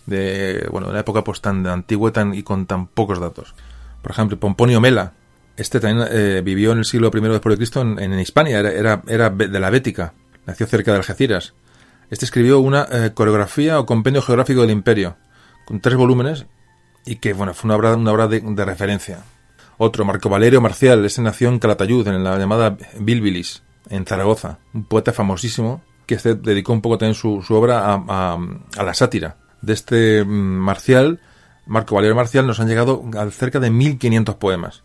de, 0.07 0.69
bueno, 0.71 0.89
de 0.89 0.95
la 0.95 1.01
época 1.01 1.25
pues 1.25 1.41
tan 1.41 1.67
antigua 1.67 2.13
y 2.33 2.43
con 2.43 2.67
tan 2.67 2.87
pocos 2.87 3.21
datos. 3.21 3.55
Por 4.03 4.13
ejemplo, 4.13 4.39
Pomponio 4.39 4.81
Mela, 4.81 5.13
este 5.57 5.81
también 5.81 6.07
eh, 6.11 6.43
vivió 6.45 6.73
en 6.73 6.79
el 6.79 6.85
siglo 6.85 7.11
I 7.15 7.21
después 7.21 7.53
de 7.53 7.57
Cristo 7.57 7.81
en, 7.81 7.99
en 7.99 8.19
Hispania, 8.19 8.59
era, 8.59 9.03
era, 9.07 9.31
de 9.31 9.61
la 9.61 9.71
Bética, 9.71 10.13
nació 10.47 10.67
cerca 10.67 10.91
de 10.93 10.99
Algeciras. 10.99 11.55
Este 12.11 12.25
escribió 12.25 12.59
una 12.61 12.87
eh, 12.91 13.13
coreografía 13.15 13.79
o 13.79 13.87
compendio 13.87 14.21
geográfico 14.21 14.61
del 14.61 14.71
imperio, 14.71 15.17
con 15.65 15.81
tres 15.81 15.97
volúmenes, 15.97 16.47
y 17.05 17.17
que, 17.17 17.33
bueno, 17.33 17.55
fue 17.55 17.69
una 17.69 17.77
obra, 17.77 17.97
una 17.97 18.13
obra 18.13 18.29
de, 18.29 18.65
referencia. 18.65 19.19
Otro, 19.77 20.05
Marco 20.05 20.29
Valerio 20.29 20.61
Marcial, 20.61 21.05
este 21.05 21.23
nació 21.23 21.49
en 21.49 21.59
Calatayud, 21.59 22.07
en 22.09 22.25
la 22.25 22.39
llamada 22.39 22.77
Bilbilis 22.99 23.63
en 23.91 24.07
Zaragoza, 24.07 24.59
un 24.73 24.85
poeta 24.85 25.13
famosísimo 25.13 25.83
que 26.07 26.19
se 26.19 26.35
dedicó 26.35 26.73
un 26.73 26.81
poco 26.81 26.99
también 26.99 27.15
su, 27.15 27.43
obra 27.51 27.95
a, 27.95 28.39
la 28.83 28.95
sátira. 28.95 29.37
De 29.63 29.73
este 29.73 30.25
mm, 30.25 30.29
Marcial, 30.29 31.21
Marco 31.67 31.95
Valerio 31.95 32.15
Marcial, 32.15 32.47
nos 32.47 32.61
han 32.61 32.69
llegado 32.69 33.03
a 33.19 33.31
cerca 33.31 33.61
de 33.61 33.71
1500 33.71 34.35
poemas. 34.37 34.83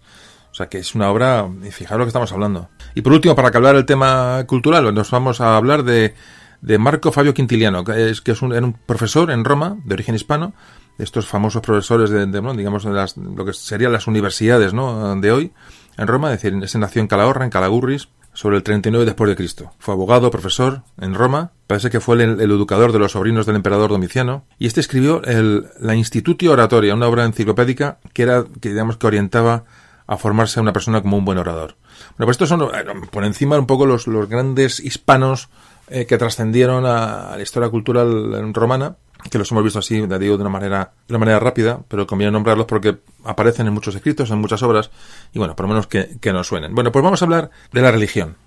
O 0.51 0.56
sea 0.56 0.67
que 0.67 0.80
es 0.80 0.95
una 0.95 1.09
obra, 1.11 1.48
y 1.64 1.72
fijaros 1.72 1.99
lo 1.99 2.06
que 2.06 2.09
estamos 2.09 2.31
hablando. 2.31 2.69
Y 2.95 3.01
por 3.01 3.14
último, 3.14 3.35
para 3.35 3.49
hablar 3.49 3.75
el 3.75 3.85
tema 3.85 4.43
cultural, 4.48 4.93
nos 4.93 5.11
vamos 5.11 5.41
a 5.41 5.56
hablar 5.56 5.83
de, 5.83 6.15
de 6.61 6.77
Marco 6.77 7.11
Fabio 7.11 7.33
Quintiliano, 7.33 7.83
que 7.83 8.09
es, 8.09 8.22
que 8.22 8.31
es 8.31 8.41
un, 8.41 8.53
un 8.53 8.73
profesor 8.73 9.30
en 9.30 9.45
Roma, 9.45 9.77
de 9.85 9.93
origen 9.93 10.15
hispano, 10.15 10.53
estos 10.99 11.27
famosos 11.27 11.61
profesores 11.61 12.09
de, 12.09 12.25
digamos, 12.25 12.85
las, 12.85 13.17
lo 13.17 13.45
que 13.45 13.53
serían 13.53 13.91
las 13.91 14.07
universidades 14.07 14.73
¿no? 14.73 15.15
de 15.15 15.31
hoy 15.31 15.53
en 15.97 16.07
Roma, 16.07 16.31
es 16.33 16.41
decir, 16.41 16.57
ese 16.63 16.79
nació 16.79 17.01
en 17.01 17.07
Calahorra, 17.07 17.43
en 17.43 17.51
Calagurris, 17.51 18.09
sobre 18.33 18.57
el 18.57 18.63
39 18.63 19.05
después 19.05 19.29
de 19.29 19.35
Cristo. 19.35 19.73
Fue 19.79 19.93
abogado, 19.93 20.31
profesor 20.31 20.83
en 21.01 21.13
Roma, 21.13 21.51
parece 21.67 21.89
que 21.89 21.99
fue 21.99 22.23
el, 22.23 22.39
educador 22.39 22.93
de 22.93 22.99
los 22.99 23.11
sobrinos 23.11 23.45
del 23.45 23.57
emperador 23.57 23.89
Domiciano, 23.89 24.45
y 24.57 24.67
este 24.67 24.79
escribió 24.79 25.21
el, 25.23 25.67
la 25.79 25.95
Institutio 25.95 26.53
Oratoria, 26.53 26.93
una 26.93 27.07
obra 27.07 27.25
enciclopédica 27.25 27.99
que 28.13 28.23
era, 28.23 28.45
que 28.61 28.69
digamos 28.69 28.95
que 28.95 29.07
orientaba 29.07 29.65
a 30.07 30.17
formarse 30.17 30.59
a 30.59 30.63
una 30.63 30.73
persona 30.73 31.01
como 31.01 31.17
un 31.17 31.25
buen 31.25 31.37
orador. 31.37 31.75
Bueno, 32.17 32.27
pues 32.27 32.35
estos 32.35 32.49
son 32.49 32.61
eh, 32.61 32.85
por 33.11 33.25
encima 33.25 33.59
un 33.59 33.67
poco 33.67 33.85
los, 33.85 34.07
los 34.07 34.29
grandes 34.29 34.79
hispanos 34.79 35.49
eh, 35.89 36.05
que 36.05 36.17
trascendieron 36.17 36.85
a, 36.85 37.35
la 37.35 37.41
historia 37.41 37.69
cultural 37.69 38.53
romana 38.53 38.95
que 39.30 39.38
los 39.38 39.51
hemos 39.51 39.64
visto 39.64 39.80
así, 39.80 39.95
digo, 39.99 40.38
de 40.38 40.41
una 40.41 40.49
manera, 40.49 40.93
de 41.07 41.14
una 41.14 41.19
manera 41.19 41.39
rápida, 41.39 41.81
pero 41.88 42.07
conviene 42.07 42.31
nombrarlos 42.31 42.65
porque 42.65 42.99
aparecen 43.25 43.67
en 43.67 43.73
muchos 43.73 43.95
escritos, 43.95 44.31
en 44.31 44.39
muchas 44.39 44.64
obras, 44.64 44.91
y 45.33 45.39
bueno, 45.39 45.56
por 45.56 45.65
lo 45.65 45.69
menos 45.69 45.88
que, 45.88 46.33
nos 46.33 46.48
suenen. 46.48 46.73
Bueno, 46.73 46.91
pues 46.91 47.03
vamos 47.03 47.22
a 47.22 47.25
hablar 47.25 47.51
de 47.72 47.81
la 47.81 47.91
religión. 47.91 48.38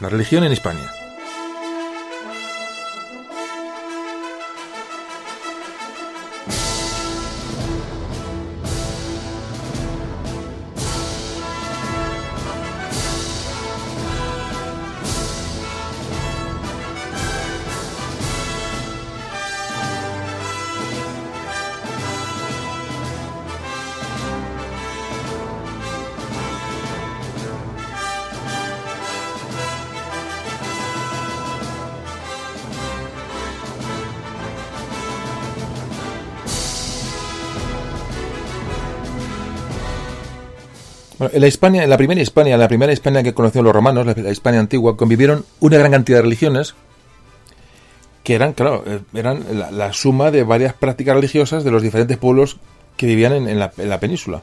La 0.00 0.08
religión 0.08 0.44
en 0.44 0.52
Hispania. 0.52 1.03
En 41.34 41.40
la 41.40 41.48
Hispania, 41.48 41.82
en 41.82 41.90
la 41.90 41.96
primera 41.96 42.20
Hispania, 42.20 42.56
la 42.56 42.68
primera 42.68 42.92
Hispania 42.92 43.22
que 43.22 43.34
conocieron 43.34 43.64
los 43.64 43.74
romanos, 43.74 44.06
la, 44.06 44.30
Hispania 44.30 44.60
antigua, 44.60 44.96
convivieron 44.96 45.44
una 45.58 45.78
gran 45.78 45.90
cantidad 45.90 46.18
de 46.18 46.22
religiones 46.22 46.74
que 48.22 48.34
eran, 48.34 48.52
claro, 48.52 48.84
eh, 48.86 49.00
eran 49.14 49.44
la, 49.72 49.92
suma 49.92 50.30
de 50.30 50.44
varias 50.44 50.74
prácticas 50.74 51.16
religiosas 51.16 51.64
de 51.64 51.72
los 51.72 51.82
diferentes 51.82 52.16
pueblos 52.18 52.58
que 52.96 53.06
vivían 53.06 53.48
en, 53.48 53.58
la, 53.58 54.00
península. 54.00 54.42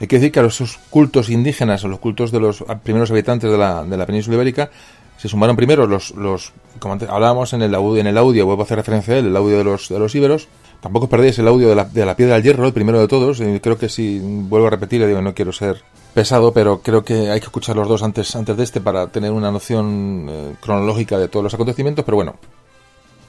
Hay 0.00 0.08
que 0.08 0.16
decir 0.16 0.32
que 0.32 0.40
a 0.40 0.46
esos 0.46 0.78
cultos 0.90 1.30
indígenas, 1.30 1.84
o 1.84 1.88
los 1.88 2.00
cultos 2.00 2.32
de 2.32 2.40
los 2.40 2.64
primeros 2.82 3.12
habitantes 3.12 3.48
de 3.48 3.56
la, 3.56 3.84
de 3.84 3.96
la 3.96 4.04
península 4.04 4.34
ibérica, 4.34 4.70
se 5.16 5.28
sumaron 5.28 5.54
primero 5.54 5.86
los, 5.86 6.10
los 6.12 6.52
como 6.80 6.98
hablábamos 7.08 7.52
en 7.52 7.62
el 7.62 7.74
audio, 7.74 8.00
en 8.00 8.08
el 8.08 8.18
audio, 8.18 8.46
vuelvo 8.46 8.62
a 8.62 8.64
hacer 8.64 8.78
referencia 8.78 9.14
a 9.14 9.18
él, 9.18 9.26
el 9.26 9.36
audio 9.36 9.58
de 9.58 9.64
los, 9.64 9.88
de 9.88 9.98
los 9.98 10.14
íberos. 10.14 10.48
Tampoco 10.80 11.08
perdéis 11.08 11.38
el 11.38 11.46
audio 11.46 11.68
de 11.68 11.74
la, 11.76 11.84
de 11.84 12.04
la 12.06 12.16
piedra 12.16 12.34
del 12.34 12.42
hierro, 12.42 12.66
el 12.66 12.72
primero 12.72 12.98
de 12.98 13.06
todos. 13.06 13.38
Y 13.40 13.60
creo 13.60 13.78
que 13.78 13.88
si 13.90 14.18
vuelvo 14.18 14.66
a 14.66 14.70
repetir, 14.70 15.06
digo, 15.06 15.20
no 15.20 15.34
quiero 15.34 15.52
ser 15.52 15.82
pesado, 16.14 16.52
pero 16.52 16.80
creo 16.82 17.04
que 17.04 17.30
hay 17.30 17.40
que 17.40 17.46
escuchar 17.46 17.76
los 17.76 17.88
dos 17.88 18.02
antes, 18.02 18.34
antes 18.36 18.56
de 18.56 18.64
este 18.64 18.80
para 18.80 19.08
tener 19.08 19.32
una 19.32 19.50
noción 19.50 20.26
eh, 20.28 20.54
cronológica 20.60 21.18
de 21.18 21.28
todos 21.28 21.44
los 21.44 21.54
acontecimientos. 21.54 22.04
Pero 22.04 22.16
bueno, 22.16 22.36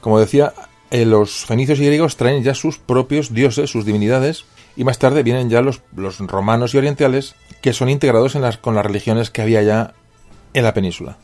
como 0.01 0.19
decía, 0.19 0.53
eh, 0.89 1.05
los 1.05 1.45
fenicios 1.45 1.79
y 1.79 1.85
griegos 1.85 2.17
traen 2.17 2.43
ya 2.43 2.53
sus 2.53 2.77
propios 2.77 3.33
dioses, 3.33 3.69
sus 3.69 3.85
divinidades, 3.85 4.45
y 4.75 4.83
más 4.83 4.99
tarde 4.99 5.23
vienen 5.23 5.49
ya 5.49 5.61
los, 5.61 5.81
los 5.95 6.19
romanos 6.19 6.73
y 6.73 6.77
orientales, 6.77 7.35
que 7.61 7.73
son 7.73 7.89
integrados 7.89 8.35
en 8.35 8.41
las, 8.41 8.57
con 8.57 8.75
las 8.75 8.85
religiones 8.85 9.29
que 9.29 9.41
había 9.41 9.61
ya 9.61 9.93
en 10.53 10.63
la 10.63 10.73
península. 10.73 11.17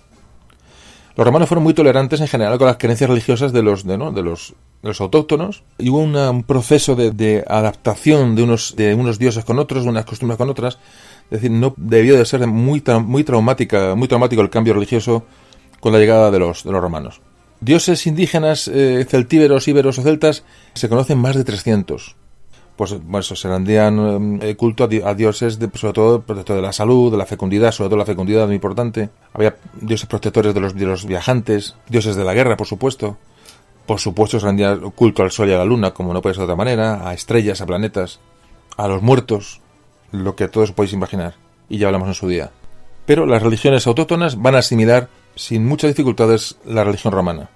Los 1.18 1.26
romanos 1.26 1.50
fueron 1.50 1.64
muy 1.64 1.74
tolerantes 1.74 2.22
en 2.22 2.28
general 2.28 2.60
con 2.60 2.68
las 2.68 2.78
creencias 2.78 3.10
religiosas 3.10 3.52
de 3.52 3.64
los, 3.64 3.84
de, 3.84 3.98
¿no? 3.98 4.12
de 4.12 4.22
los, 4.22 4.54
los 4.84 5.02
autóctonos 5.02 5.64
y 5.80 5.90
hubo 5.90 5.98
un 6.00 6.44
proceso 6.44 6.96
de, 6.96 7.44
adaptación 7.48 8.36
de 8.36 8.44
unos, 8.44 8.76
de 8.76 8.94
unos 8.94 9.18
dioses 9.18 9.44
con 9.44 9.58
otros, 9.58 9.84
de 9.84 9.90
unas 9.90 10.06
costumbres 10.06 10.38
con 10.38 10.50
otras. 10.50 10.78
Es 11.30 11.42
decir, 11.42 11.52
no 11.52 11.74
debió 11.78 12.18
de 12.18 12.26
ser 12.26 12.46
muy, 12.48 12.82
muy, 13.06 13.24
traumática, 13.24 13.96
muy 13.96 14.08
traumático 14.08 14.42
el 14.42 14.50
cambio 14.50 14.74
religioso 14.74 15.26
con 15.80 15.94
la 15.94 16.00
llegada 16.00 16.32
de 16.32 16.40
los, 16.40 16.64
de 16.64 16.72
los 16.72 16.82
romanos. 16.82 17.22
Dioses 17.60 18.06
indígenas, 18.08 18.68
eh, 18.68 19.06
celtíberos, 19.10 19.68
íberos 19.68 20.00
o 20.00 20.04
celtas, 20.04 20.44
se 20.74 20.90
conocen 20.90 21.18
más 21.18 21.36
de 21.36 21.44
300 21.44 22.16
pues 22.78 22.94
bueno, 23.04 23.24
se 23.24 23.48
rendían 23.50 24.40
eh, 24.42 24.56
culto 24.56 24.84
a, 24.84 25.14
dioses, 25.16 25.58
de, 25.58 25.68
sobre 25.74 25.94
todo 25.94 26.22
protector 26.22 26.56
de 26.56 26.62
la 26.62 26.72
salud, 26.72 27.12
de 27.12 27.18
la 27.18 27.26
fecundidad, 27.26 27.72
sobre 27.72 27.90
todo 27.90 27.98
la 27.98 28.06
fecundidad 28.06 28.46
muy 28.46 28.56
importante. 28.56 29.10
Había 29.34 29.56
dioses 29.82 30.08
protectores 30.08 30.54
de 30.54 30.60
los, 30.60 30.76
de 30.76 30.86
los 30.86 31.06
viajantes, 31.08 31.76
dioses 31.90 32.16
de 32.16 32.24
la 32.24 32.36
guerra, 32.36 32.56
por 32.56 32.68
supuesto. 32.68 33.18
Por 33.88 34.00
supuesto 34.00 34.40
se 34.40 34.46
rendía 34.46 34.78
culto 34.96 35.24
al 35.24 35.32
sol 35.32 35.50
y 35.50 35.54
a 35.54 35.58
la 35.58 35.66
luna, 35.66 35.92
como 35.92 36.14
no 36.14 36.22
puede 36.22 36.36
ser 36.36 36.42
de 36.42 36.46
otra 36.46 36.56
manera, 36.56 37.10
a 37.10 37.16
estrellas, 37.16 37.62
a 37.62 37.66
planetas, 37.66 38.20
a 38.78 38.88
los 38.88 39.02
muertos, 39.02 39.62
lo 40.12 40.36
que 40.36 40.48
todos 40.48 40.72
podéis 40.72 40.94
imaginar. 40.94 41.36
Y 41.70 41.78
ya 41.78 41.88
hablamos 41.88 42.08
en 42.08 42.14
su 42.14 42.28
día. 42.28 42.52
Pero 43.06 43.26
las 43.26 43.42
religiones 43.42 43.88
autóctonas 43.88 44.42
van 44.42 44.56
a 44.56 44.60
asimilar 44.60 45.10
sin 45.36 45.66
muchas 45.66 45.90
dificultades 45.90 46.58
la 46.66 46.84
religión 46.84 47.14
romana. 47.14 47.50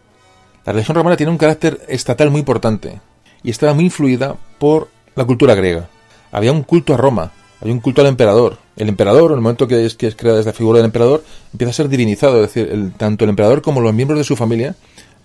La 0.65 0.73
religión 0.73 0.95
romana 0.95 1.17
tiene 1.17 1.31
un 1.31 1.37
carácter 1.37 1.81
estatal 1.87 2.29
muy 2.29 2.39
importante 2.39 3.01
y 3.43 3.49
estaba 3.49 3.73
muy 3.73 3.85
influida 3.85 4.35
por 4.59 4.89
la 5.15 5.25
cultura 5.25 5.55
griega. 5.55 5.89
Había 6.31 6.51
un 6.51 6.63
culto 6.63 6.93
a 6.93 6.97
Roma, 6.97 7.31
había 7.59 7.73
un 7.73 7.79
culto 7.79 8.01
al 8.01 8.07
emperador. 8.07 8.57
El 8.77 8.89
emperador, 8.89 9.31
en 9.31 9.37
el 9.37 9.41
momento 9.41 9.67
que 9.67 9.85
es, 9.85 9.95
que 9.95 10.07
es 10.07 10.15
creada 10.15 10.39
esta 10.39 10.53
figura 10.53 10.77
del 10.77 10.85
emperador, 10.85 11.23
empieza 11.51 11.71
a 11.71 11.73
ser 11.73 11.89
divinizado. 11.89 12.43
Es 12.43 12.53
decir, 12.53 12.93
tanto 12.97 13.25
el 13.25 13.31
emperador 13.31 13.61
como 13.61 13.81
los 13.81 13.93
miembros 13.93 14.19
de 14.19 14.23
su 14.23 14.35
familia 14.35 14.75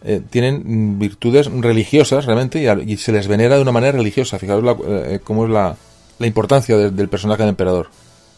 eh, 0.05 0.21
tienen 0.29 0.99
virtudes 0.99 1.51
religiosas 1.51 2.27
realmente 2.27 2.61
y, 2.87 2.97
se 2.97 3.13
les 3.13 3.29
venera 3.29 3.57
de 3.57 3.63
una 3.63 3.73
manera 3.73 3.93
religiosa. 3.93 4.39
Fijaros 4.39 4.65
la, 4.65 4.77
eh, 4.87 5.21
cómo 5.23 5.45
es 5.45 5.51
la, 5.51 5.77
la 6.19 6.27
importancia 6.27 6.77
del 6.77 7.09
personaje 7.09 7.43
del 7.43 7.51
emperador. 7.51 7.89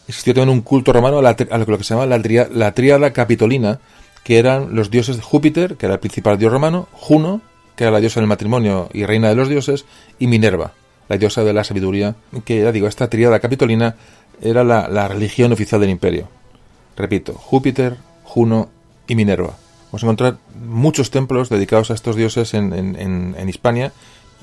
Existió 0.07 0.33
también 0.33 0.55
un 0.55 0.61
culto 0.61 0.91
romano 0.91 1.19
a, 1.19 1.57
lo 1.57 1.77
que 1.77 1.83
se 1.83 1.93
llama 1.93 2.05
la, 2.05 2.19
la 2.51 2.71
tríada 2.73 3.13
capitolina, 3.13 3.79
que 4.23 4.39
eran 4.39 4.75
los 4.75 4.89
dioses 4.89 5.17
de 5.17 5.21
Júpiter, 5.21 5.75
que 5.75 5.85
era 5.85 5.95
el 5.95 5.99
principal 5.99 6.37
dios 6.37 6.51
romano, 6.51 6.87
Juno, 6.93 7.41
que 7.75 7.85
era 7.85 7.91
la 7.91 7.99
diosa 7.99 8.19
del 8.19 8.27
matrimonio 8.27 8.89
y 8.91 9.05
reina 9.05 9.29
de 9.29 9.35
los 9.35 9.47
dioses, 9.47 9.85
y 10.19 10.27
Minerva, 10.27 10.73
la 11.07 11.17
diosa 11.17 11.43
de 11.43 11.53
la 11.53 11.63
sabiduría, 11.63 12.15
que 12.43 12.61
ya 12.61 12.71
digo, 12.71 12.87
esta 12.87 13.09
tríada 13.09 13.39
capitolina 13.39 13.95
era 14.41 14.63
la, 14.63 15.07
religión 15.07 15.51
oficial 15.53 15.81
del 15.81 15.89
imperio. 15.89 16.27
Repito, 16.97 17.33
Júpiter, 17.33 17.97
Juno 18.23 18.69
y 19.07 19.15
Minerva. 19.15 19.55
Vamos 19.85 20.03
a 20.03 20.05
encontrar 20.05 20.37
muchos 20.61 21.09
templos 21.09 21.49
dedicados 21.49 21.89
a 21.89 21.93
estos 21.93 22.15
dioses 22.15 22.53
en, 22.53 22.73
en, 22.73 23.49
Hispania, 23.49 23.93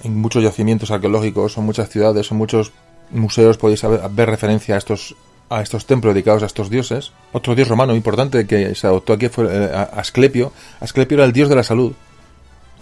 en 0.03 0.17
muchos 0.17 0.43
yacimientos 0.43 0.91
arqueológicos, 0.91 1.57
en 1.59 1.65
muchas 1.65 1.89
ciudades, 1.91 2.31
en 2.31 2.39
muchos 2.39 2.73
museos 3.11 3.59
podéis 3.59 3.83
ver 4.11 4.29
referencia 4.29 4.75
a 4.75 4.79
estos, 4.79 5.15
a 5.51 5.63
estos 5.63 5.87
templos 5.87 6.15
dedicados 6.15 6.43
a 6.43 6.47
estos 6.47 6.71
dioses. 6.71 7.13
Otro 7.33 7.55
dios 7.55 7.69
romano 7.69 7.95
importante 7.95 8.47
que 8.47 8.75
se 8.75 8.87
adoptó 8.87 9.13
aquí 9.13 9.29
fue 9.29 9.47
eh, 9.51 9.71
Asclepio. 9.95 10.53
Asclepio 10.81 11.17
era 11.17 11.25
el 11.25 11.33
dios 11.33 11.49
de 11.49 11.57
la 11.57 11.63
salud, 11.63 11.93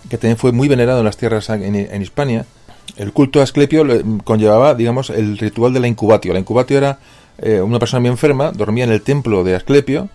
que 0.09 0.19
también 0.19 0.37
fue 0.37 0.53
muy 0.53 0.69
venerado 0.69 1.01
en 1.01 1.05
las 1.05 1.17
tierras 1.17 1.49
en, 1.51 2.03
Hispania 2.03 2.45
el 2.97 3.13
culto 3.13 3.41
a 3.41 3.43
Asclepio 3.43 3.85
conllevaba, 4.25 4.75
digamos, 4.75 5.11
el 5.11 5.39
ritual 5.39 5.73
de 5.73 5.81
la 5.81 5.89
incubatio. 5.89 6.33
La 6.33 6.39
incubatio 6.39 6.77
era 6.77 6.99
eh, 7.39 7.61
una 7.61 7.79
persona 7.79 8.01
muy 8.01 8.11
enferma, 8.11 8.53
dormía 8.53 8.85
en 8.85 8.93
el 8.93 9.03
templo 9.03 9.43
de 9.43 9.57
Asclepio, 9.57 10.11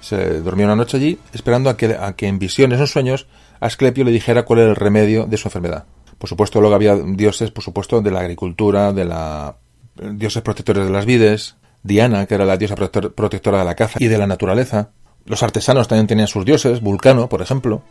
se 0.00 0.40
dormía 0.40 0.66
una 0.66 0.76
noche 0.76 0.96
allí, 0.96 1.18
esperando 1.32 1.68
a 1.68 1.76
que, 1.76 1.96
a 1.98 2.12
que 2.14 2.28
en 2.28 2.38
visiones 2.38 2.80
o 2.80 2.86
sueños 2.86 3.26
Asclepio 3.60 4.04
le 4.04 4.10
dijera 4.10 4.44
cuál 4.44 4.60
era 4.60 4.70
el 4.70 4.76
remedio 4.76 5.26
de 5.26 5.36
su 5.36 5.48
enfermedad. 5.48 5.84
Por 6.22 6.28
supuesto, 6.28 6.60
luego 6.60 6.76
había 6.76 6.94
dioses, 6.94 7.50
por 7.50 7.64
supuesto, 7.64 8.00
de 8.00 8.12
la 8.12 8.20
agricultura, 8.20 8.92
de 8.92 9.04
la 9.04 9.56
dioses 9.96 10.40
protectores 10.40 10.84
de 10.84 10.92
las 10.92 11.04
vides, 11.04 11.56
Diana, 11.82 12.26
que 12.26 12.36
era 12.36 12.44
la 12.44 12.56
diosa 12.56 12.76
protectora 12.76 13.58
de 13.58 13.64
la 13.64 13.74
caza 13.74 13.98
y 14.00 14.06
de 14.06 14.18
la 14.18 14.28
naturaleza. 14.28 14.90
Los 15.26 15.42
artesanos 15.42 15.88
también 15.88 16.06
tenían 16.06 16.28
sus 16.28 16.44
dioses, 16.44 16.80
Vulcano, 16.80 17.28
por 17.28 17.42
ejemplo, 17.42 17.82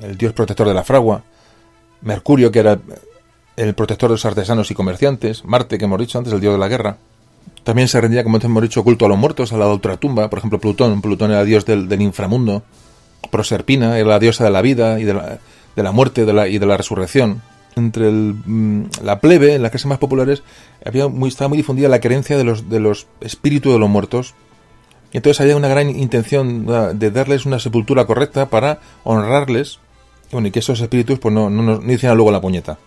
el 0.00 0.16
dios 0.16 0.32
protector 0.32 0.68
de 0.68 0.74
la 0.74 0.84
fragua, 0.84 1.24
Mercurio, 2.02 2.52
que 2.52 2.60
era 2.60 2.78
el 3.56 3.74
protector 3.74 4.10
de 4.10 4.14
los 4.14 4.24
artesanos 4.24 4.70
y 4.70 4.74
comerciantes, 4.74 5.44
Marte, 5.44 5.76
que 5.76 5.86
hemos 5.86 5.98
dicho 5.98 6.18
antes, 6.18 6.32
el 6.32 6.40
dios 6.40 6.54
de 6.54 6.60
la 6.60 6.68
guerra. 6.68 6.98
También 7.64 7.88
se 7.88 8.00
rendía, 8.00 8.22
como 8.22 8.38
hemos 8.38 8.62
dicho, 8.62 8.84
culto 8.84 9.06
a 9.06 9.08
los 9.08 9.18
muertos, 9.18 9.52
a 9.52 9.56
la 9.56 9.66
ultratumba, 9.66 10.30
por 10.30 10.38
ejemplo, 10.38 10.60
Plutón. 10.60 11.02
Plutón 11.02 11.32
era 11.32 11.42
dios 11.42 11.66
del, 11.66 12.00
inframundo. 12.00 12.62
Proserpina 13.32 13.98
era 13.98 14.08
la 14.08 14.18
diosa 14.20 14.44
de 14.44 14.50
la 14.50 14.62
vida 14.62 15.00
y 15.00 15.02
de 15.02 15.14
la, 15.14 15.40
de 15.74 15.82
la 15.82 15.90
muerte 15.90 16.22
y 16.22 16.58
de 16.58 16.66
la 16.66 16.76
resurrección. 16.76 17.42
Entre 17.76 18.10
mm, 18.10 18.90
la 19.02 19.20
plebe, 19.20 19.54
en 19.54 19.62
las 19.62 19.70
clases 19.70 19.86
más 19.86 19.98
populares, 19.98 20.42
había 20.84 21.08
muy, 21.08 21.28
estaba 21.28 21.48
muy 21.48 21.58
difundida 21.58 21.88
la 21.88 22.00
creencia 22.00 22.36
de 22.36 22.44
los, 22.44 22.68
de 22.68 22.80
los 22.80 23.06
espíritus 23.20 23.72
de 23.72 23.78
los 23.78 23.88
muertos. 23.88 24.34
Y 25.12 25.18
entonces 25.18 25.40
había 25.40 25.56
una 25.56 25.68
gran 25.68 25.88
intención 25.90 26.66
de 26.98 27.10
darles 27.10 27.46
una 27.46 27.58
sepultura 27.58 28.06
correcta 28.06 28.50
para 28.50 28.80
honrarles. 29.04 29.78
Bueno, 30.32 30.48
y 30.48 30.50
que 30.50 30.58
esos 30.58 30.80
espíritus 30.80 31.18
pues 31.18 31.32
no, 31.32 31.48
no, 31.48 31.62
no 31.62 31.92
hicieran 31.92 32.16
luego 32.16 32.32
la 32.32 32.40
puñeta 32.40 32.78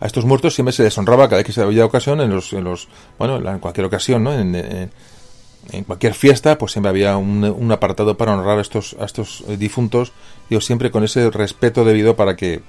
a 0.00 0.06
estos 0.06 0.24
muertos 0.24 0.54
siempre 0.54 0.72
se 0.72 0.82
les 0.82 0.96
honraba 0.98 1.28
cada 1.28 1.38
vez 1.38 1.46
que 1.46 1.52
se 1.52 1.62
había 1.62 1.84
ocasión, 1.84 2.20
en 2.20 2.30
los, 2.30 2.52
en 2.52 2.64
los 2.64 2.88
bueno, 3.18 3.36
en 3.36 3.58
cualquier 3.58 3.86
ocasión, 3.86 4.24
¿no? 4.24 4.34
En, 4.34 4.90
cualquier 5.86 6.12
fiesta, 6.12 6.58
pues 6.58 6.72
siempre 6.72 6.90
había 6.90 7.16
un, 7.16 7.72
apartado 7.72 8.18
para 8.18 8.34
honrar 8.34 8.58
a 8.58 8.60
estos, 8.60 8.94
a 9.00 9.06
estos 9.06 9.42
difuntos, 9.58 10.12
digo, 10.50 10.60
siempre 10.60 10.90
con 10.90 11.04
ese 11.04 11.30
respeto 11.30 11.86
debido 11.86 12.16
para 12.16 12.36
que 12.36 12.60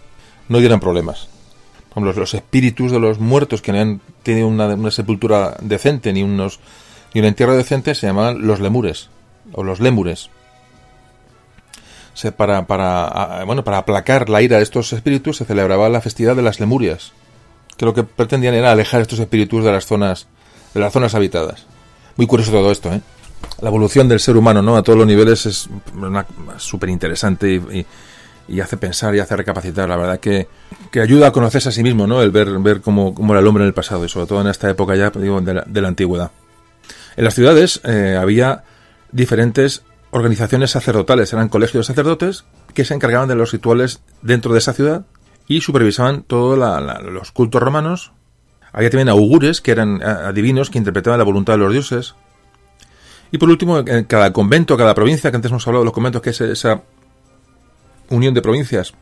no 0.48 0.60
dieran 0.60 0.80
problemas. 0.80 1.27
Como 1.95 2.06
los, 2.06 2.15
los 2.15 2.35
espíritus 2.35 2.91
de 2.91 2.99
los 2.99 3.19
muertos 3.19 3.64
que 3.64 3.72
no 3.72 3.80
han 3.80 4.01
tenido 4.22 4.48
una, 4.48 4.67
una 4.67 4.91
sepultura 4.91 5.57
decente 5.61 6.14
ni 6.14 6.22
unos 6.22 6.59
ni 7.15 7.22
un 7.22 7.27
entierro 7.27 7.56
decente 7.56 7.95
se 7.95 8.06
llamaban 8.06 8.45
los 8.45 8.59
lemures 8.59 9.09
o 9.53 9.64
los 9.64 9.80
lémures 9.80 10.30
para, 12.38 12.65
para, 12.65 13.43
bueno, 13.45 13.64
para 13.64 13.80
aplacar 13.80 14.30
la 14.30 14.41
ira 14.41 14.57
de 14.57 14.64
estos 14.64 14.93
espíritus 14.93 15.38
se 15.38 15.45
celebraba 15.45 15.90
la 15.90 16.01
festividad 16.01 16.35
de 16.35 16.41
las 16.41 16.59
Lemurias, 16.59 17.11
que 17.77 17.85
lo 17.85 17.93
que 17.93 18.03
pretendían 18.03 18.53
era 18.53 18.72
alejar 18.72 19.01
estos 19.01 19.19
espíritus 19.19 19.64
de 19.64 19.72
las 19.72 19.85
zonas, 19.85 20.27
de 20.74 20.80
las 20.80 20.93
zonas 20.93 21.14
habitadas. 21.14 21.65
Muy 22.15 22.27
curioso 22.27 22.51
todo 22.51 22.72
esto, 22.72 22.93
¿eh? 22.93 23.01
La 23.61 23.69
evolución 23.69 24.07
del 24.07 24.19
ser 24.19 24.38
humano, 24.38 24.61
¿no? 24.61 24.77
A 24.77 24.83
todos 24.83 24.98
los 24.98 25.07
niveles 25.07 25.45
es 25.45 25.69
súper 26.57 26.90
interesante 26.90 27.56
y, 27.56 27.85
hace 28.59 28.77
pensar 28.77 29.15
y 29.15 29.19
hace 29.19 29.35
recapacitar. 29.35 29.90
La 29.90 29.98
verdad 29.98 30.19
que, 30.19 30.48
que, 30.91 31.01
ayuda 31.01 31.27
a 31.27 31.32
conocerse 31.32 31.69
a 31.69 31.72
sí 31.72 31.83
mismo, 31.83 32.07
¿no? 32.07 32.22
El 32.22 32.32
ver, 32.32 32.59
ver 32.59 32.82
cómo, 32.82 33.14
cómo, 33.14 33.33
era 33.33 33.41
el 33.41 33.48
hombre 33.48 33.64
en 33.64 33.67
el 33.67 33.74
pasado 33.74 34.06
y 34.06 34.09
sobre 34.09 34.27
todo 34.27 34.41
en 34.41 34.48
esta 34.48 34.69
época 34.69 34.95
ya, 34.95 35.09
digo, 35.09 35.41
de 35.41 35.53
la, 35.53 35.64
de 35.65 35.82
la 35.82 35.88
antigüedad. 35.88 36.32
En 37.17 37.24
las 37.24 37.33
ciudades 37.33 37.82
eh, 37.83 38.17
había 38.19 38.64
diferentes 39.11 39.83
organizaciones 40.11 40.72
sacerdotales, 40.72 41.33
eran 41.33 41.49
colegios 41.49 41.88
de 41.88 41.93
sacerdotes 41.93 42.45
que 42.74 42.85
se 42.85 42.93
encargaban 42.93 43.27
de 43.27 43.35
los 43.35 43.51
rituales 43.51 44.01
dentro 44.22 44.53
de 44.53 44.59
esa 44.59 44.74
ciudad 44.74 45.06
y 45.48 45.61
supervisaban 45.61 46.24
todos 46.24 46.57
los 47.03 47.32
cultos 47.32 47.61
romanos. 47.61 48.11
Había 48.72 48.90
también 48.90 49.09
augures, 49.09 49.61
que 49.61 49.72
eran 49.72 50.03
adivinos 50.03 50.69
que 50.69 50.77
interpretaban 50.77 51.17
la 51.17 51.24
voluntad 51.24 51.53
de 51.53 51.59
los 51.59 51.72
dioses. 51.72 52.15
Y 53.32 53.38
por 53.38 53.49
último, 53.49 53.80
en 53.80 54.03
cada 54.06 54.33
convento, 54.33 54.77
cada 54.77 54.93
provincia, 54.93 55.32
que 55.32 55.38
antes 55.38 55.51
hemos 55.51 55.65
hablado 55.67 55.83
de 55.83 55.85
los 55.85 55.93
conventos, 55.93 56.22
que 56.22 56.32
es 56.32 56.41
esa 56.41 56.82
unión 58.09 58.34
de 58.34 58.42
provincias, 58.42 58.93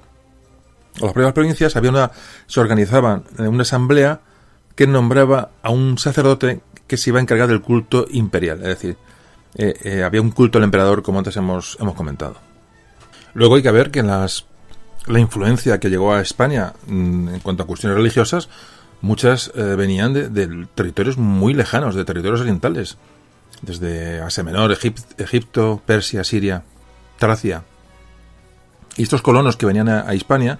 las 1.01 1.13
propias 1.13 1.33
provincias, 1.33 1.75
había 1.75 1.89
una, 1.89 2.11
se 2.45 2.59
organizaban 2.59 3.23
en 3.37 3.47
una 3.47 3.63
asamblea 3.63 4.21
que 4.75 4.87
nombraba 4.87 5.49
a 5.61 5.71
un 5.71 5.97
sacerdote 5.97 6.61
que 6.87 6.97
se 6.97 7.09
iba 7.09 7.19
a 7.19 7.21
encargar 7.21 7.47
del 7.47 7.61
culto 7.61 8.05
imperial, 8.11 8.59
es 8.59 8.67
decir, 8.67 8.97
eh, 9.55 9.73
eh, 9.83 10.03
había 10.03 10.21
un 10.21 10.31
culto 10.31 10.57
al 10.57 10.63
emperador 10.63 11.03
como 11.03 11.19
antes 11.19 11.35
hemos, 11.37 11.77
hemos 11.79 11.95
comentado. 11.95 12.35
Luego 13.33 13.55
hay 13.55 13.63
que 13.63 13.71
ver 13.71 13.91
que 13.91 14.03
las, 14.03 14.45
la 15.07 15.19
influencia 15.19 15.79
que 15.79 15.89
llegó 15.89 16.13
a 16.13 16.21
España 16.21 16.73
mm, 16.87 17.29
en 17.29 17.39
cuanto 17.39 17.63
a 17.63 17.67
cuestiones 17.67 17.97
religiosas, 17.97 18.49
muchas 19.01 19.51
eh, 19.55 19.61
venían 19.75 20.13
de, 20.13 20.67
territorios 20.75 21.17
muy 21.17 21.53
lejanos, 21.53 21.95
de 21.95 22.05
territorios 22.05 22.41
orientales, 22.41 22.97
desde 23.61 24.21
Asia 24.21 24.43
Menor, 24.43 24.71
Egipto, 25.17 25.81
Persia, 25.85 26.23
Siria, 26.23 26.63
Tracia. 27.17 27.63
Y 28.97 29.03
estos 29.03 29.21
colonos 29.21 29.57
que 29.57 29.65
venían 29.65 29.89
a, 29.89 30.13
Hispania, 30.13 30.59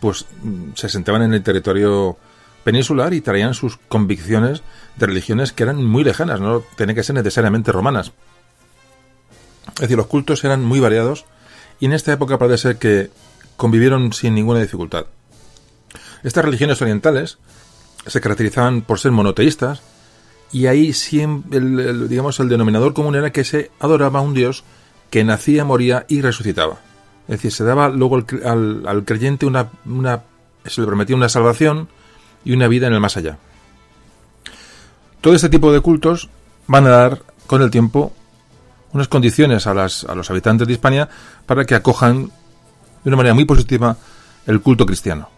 pues 0.00 0.26
mm, 0.42 0.70
se 0.74 0.88
sentaban 0.88 1.22
en 1.22 1.34
el 1.34 1.42
territorio 1.42 2.18
peninsular 2.64 3.14
y 3.14 3.20
traían 3.20 3.54
sus 3.54 3.76
convicciones 3.88 4.62
de 4.96 5.06
religiones 5.06 5.52
que 5.52 5.62
eran 5.62 5.84
muy 5.84 6.04
lejanas, 6.04 6.40
no 6.40 6.62
tenían 6.76 6.96
que 6.96 7.02
ser 7.02 7.14
necesariamente 7.14 7.72
romanas. 7.72 8.12
Es 9.74 9.82
decir, 9.82 9.96
los 9.96 10.06
cultos 10.06 10.44
eran 10.44 10.64
muy 10.64 10.80
variados 10.80 11.24
y 11.80 11.86
en 11.86 11.92
esta 11.92 12.12
época 12.12 12.38
parece 12.38 12.58
ser 12.58 12.78
que 12.78 13.10
convivieron 13.56 14.12
sin 14.12 14.34
ninguna 14.34 14.60
dificultad. 14.60 15.06
Estas 16.24 16.44
religiones 16.44 16.82
orientales 16.82 17.38
se 18.06 18.20
caracterizaban 18.20 18.82
por 18.82 18.98
ser 18.98 19.12
monoteístas 19.12 19.82
y 20.50 20.66
ahí 20.66 20.92
siempre, 20.92 21.60
digamos, 22.08 22.40
el 22.40 22.48
denominador 22.48 22.94
común 22.94 23.14
era 23.14 23.30
que 23.30 23.44
se 23.44 23.70
adoraba 23.78 24.18
a 24.18 24.22
un 24.22 24.34
dios 24.34 24.64
que 25.10 25.24
nacía, 25.24 25.64
moría 25.64 26.06
y 26.08 26.22
resucitaba. 26.22 26.80
Es 27.28 27.32
decir, 27.32 27.52
se 27.52 27.62
daba 27.62 27.90
luego 27.90 28.16
al, 28.16 28.84
al, 28.86 29.04
creyente 29.04 29.44
una, 29.44 29.68
una, 29.84 30.22
se 30.64 30.80
le 30.80 30.86
prometía 30.86 31.14
una 31.14 31.28
salvación 31.28 31.88
y 32.42 32.52
una 32.52 32.68
vida 32.68 32.86
en 32.86 32.94
el 32.94 33.00
más 33.00 33.18
allá. 33.18 33.36
Todo 35.20 35.34
este 35.34 35.50
tipo 35.50 35.70
de 35.70 35.80
cultos 35.80 36.30
van 36.66 36.86
a 36.86 36.90
dar 36.90 37.22
con 37.46 37.60
el 37.60 37.70
tiempo 37.70 38.12
unas 38.92 39.08
condiciones 39.08 39.66
a, 39.66 39.74
las, 39.74 40.04
a 40.04 40.14
los 40.14 40.30
habitantes 40.30 40.66
de 40.66 40.72
Hispania 40.72 41.08
para 41.44 41.66
que 41.66 41.74
acojan 41.74 42.30
de 43.04 43.10
una 43.10 43.16
manera 43.18 43.34
muy 43.34 43.44
positiva 43.44 43.96
el 44.46 44.62
culto 44.62 44.86
cristiano. 44.86 45.28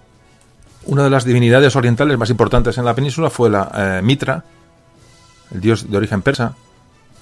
Una 0.85 1.03
de 1.03 1.11
las 1.11 1.25
divinidades 1.25 1.75
orientales 1.75 2.17
más 2.17 2.31
importantes 2.31 2.79
en 2.79 2.85
la 2.85 2.95
península 2.95 3.31
fue 3.31 3.51
la 3.51 3.71
eh, 3.75 4.03
Mitra, 4.03 4.45
el 5.53 5.61
dios 5.61 5.91
de 5.91 5.97
origen 5.97 6.23
persa. 6.23 6.55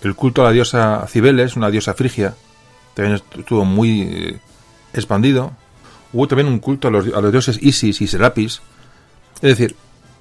El 0.02 0.14
culto 0.14 0.42
a 0.42 0.44
la 0.44 0.52
diosa 0.52 1.06
Cibeles, 1.08 1.56
una 1.56 1.70
diosa 1.70 1.94
frigia, 1.94 2.34
también 2.94 3.20
estuvo 3.36 3.64
muy 3.64 4.02
eh, 4.02 4.38
expandido. 4.92 5.52
Hubo 6.12 6.26
también 6.28 6.48
un 6.48 6.58
culto 6.58 6.88
a 6.88 6.90
los, 6.90 7.06
a 7.12 7.20
los, 7.20 7.32
dioses 7.32 7.58
Isis 7.60 8.00
y 8.00 8.06
Serapis. 8.06 8.62
Es 9.36 9.56
decir, 9.56 9.76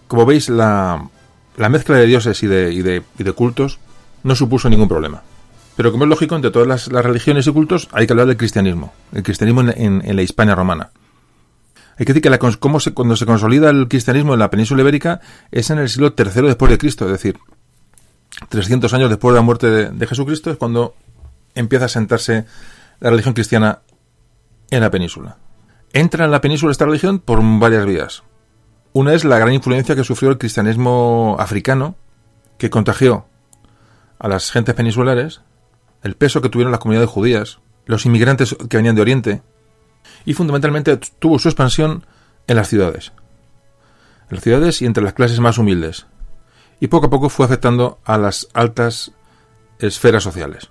como 0.08 0.26
veis, 0.26 0.50
la, 0.50 1.10
la 1.56 1.70
mezcla 1.70 1.98
de 1.98 2.06
dioses 2.06 2.42
y 2.44 2.48
de, 2.48 2.74
y 2.74 2.82
de, 2.82 3.04
y 3.18 3.24
de 3.24 3.32
cultos 3.32 3.80
no 4.24 4.36
supuso 4.36 4.70
ningún 4.70 4.88
problema. 4.88 5.24
Pero 5.78 5.92
como 5.92 6.06
es 6.06 6.10
lógico, 6.10 6.36
entre 6.36 6.52
todas 6.52 6.68
las, 6.68 6.88
religiones 6.88 7.46
y 7.46 7.52
cultos 7.52 7.88
hay 7.92 8.08
que 8.08 8.14
hablar 8.14 8.26
del 8.26 8.36
cristianismo, 8.36 8.94
el 9.14 9.22
cristianismo 9.22 9.62
en, 9.62 10.16
la 10.16 10.22
Hispania 10.24 10.56
romana. 10.56 10.90
Hay 11.98 12.06
que 12.06 12.14
decir 12.14 12.24
que 12.24 12.30
la, 12.32 12.40
cómo 12.40 12.80
se, 12.80 12.94
cuando 12.94 13.16
se 13.16 13.28
consolida 13.28 13.70
el 13.70 13.88
cristianismo 13.88 14.34
en 14.34 14.40
la 14.40 14.50
península 14.50 14.82
ibérica 14.82 15.22
es 15.52 15.70
en 15.70 15.78
el 15.78 15.88
siglo 15.88 16.16
III 16.18 16.48
después 16.48 16.72
de 16.72 16.78
Cristo, 16.80 17.06
es 17.06 17.12
decir, 17.12 17.38
300 18.50 18.92
años 18.94 19.10
después 19.10 19.34
de 19.34 19.40
la 19.40 19.44
muerte 19.44 19.68
de, 19.92 20.08
Jesucristo 20.08 20.50
es 20.50 20.58
cuando 20.58 20.96
empieza 21.54 21.86
a 21.86 21.90
sentarse 21.90 22.46
la 23.00 23.12
religión 23.12 23.36
cristiana 23.36 23.80
en 24.72 24.82
la 24.82 24.92
península. 24.92 25.38
Entra 25.94 26.26
en 26.26 26.32
la 26.32 26.42
península 26.42 26.72
esta 26.72 26.86
religión 26.86 27.20
por 27.20 27.40
varias 27.60 27.86
vías. 27.86 28.24
Una 28.94 29.14
es 29.14 29.26
la 29.26 29.40
gran 29.40 29.54
influencia 29.54 29.96
que 29.96 30.04
sufrió 30.04 30.32
el 30.32 30.38
cristianismo 30.38 31.38
africano, 31.40 31.96
que 32.58 32.70
contagió 32.70 33.28
a 34.20 34.28
las 34.28 34.52
gentes 34.52 34.76
peninsulares 34.76 35.42
el 36.04 36.16
peso 36.16 36.42
que 36.42 36.50
tuvieron 36.50 36.72
las 36.72 36.80
comunidades 36.80 37.10
judías, 37.10 37.60
los 37.86 38.06
inmigrantes 38.06 38.56
que 38.70 38.78
venían 38.78 38.96
de 38.96 39.02
Oriente, 39.02 39.42
y 40.26 40.34
fundamentalmente 40.34 40.98
tuvo 40.98 41.40
su 41.40 41.48
expansión 41.48 42.06
en 42.48 42.56
las 42.56 42.68
ciudades. 42.68 43.14
En 44.30 44.36
las 44.36 44.44
ciudades 44.44 44.82
y 44.82 44.86
entre 44.86 45.04
las 45.04 45.14
clases 45.14 45.40
más 45.40 45.58
humildes. 45.58 46.06
Y 46.80 46.88
poco 46.88 47.08
a 47.08 47.10
poco 47.10 47.30
fue 47.30 47.46
afectando 47.46 48.00
a 48.04 48.18
las 48.18 48.48
altas 48.54 49.12
esferas 49.80 50.24
sociales. 50.24 50.70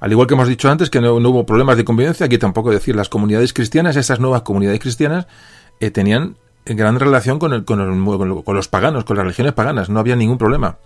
Al 0.00 0.12
igual 0.12 0.26
que 0.26 0.34
hemos 0.34 0.48
dicho 0.48 0.70
antes 0.70 0.90
que 0.90 1.00
no, 1.00 1.14
hubo 1.14 1.46
problemas 1.46 1.76
de 1.76 1.84
convivencia, 1.84 2.26
aquí 2.26 2.38
tampoco 2.38 2.70
decir 2.70 2.96
las 2.96 3.08
comunidades 3.08 3.52
cristianas, 3.52 3.96
estas 3.96 4.20
nuevas 4.20 4.42
comunidades 4.42 4.80
cristianas, 4.80 5.26
eh, 5.80 5.90
tenían 5.90 6.36
gran 6.64 6.98
relación 6.98 7.38
con, 7.38 7.50
los 7.52 8.68
paganos, 8.68 9.04
con 9.04 9.16
las 9.16 9.24
religiones 9.24 9.52
paganas, 9.52 9.88
no 9.88 10.00
había 10.00 10.16
ningún 10.16 10.38
problema. 10.38 10.78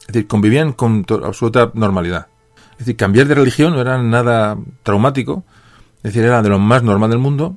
Es 0.00 0.08
decir, 0.08 0.26
convivían 0.26 0.72
con 0.72 1.04
absoluta 1.24 1.70
normalidad. 1.74 2.28
Es 2.72 2.80
decir, 2.80 2.96
cambiar 2.96 3.26
de 3.26 3.34
religión 3.34 3.74
no 3.74 3.80
era 3.80 4.00
nada 4.00 4.56
traumático, 4.82 5.44
es 5.98 6.12
decir, 6.12 6.24
era 6.24 6.42
de 6.42 6.48
lo 6.48 6.58
más 6.58 6.82
normal 6.82 7.10
del 7.10 7.18
mundo. 7.18 7.56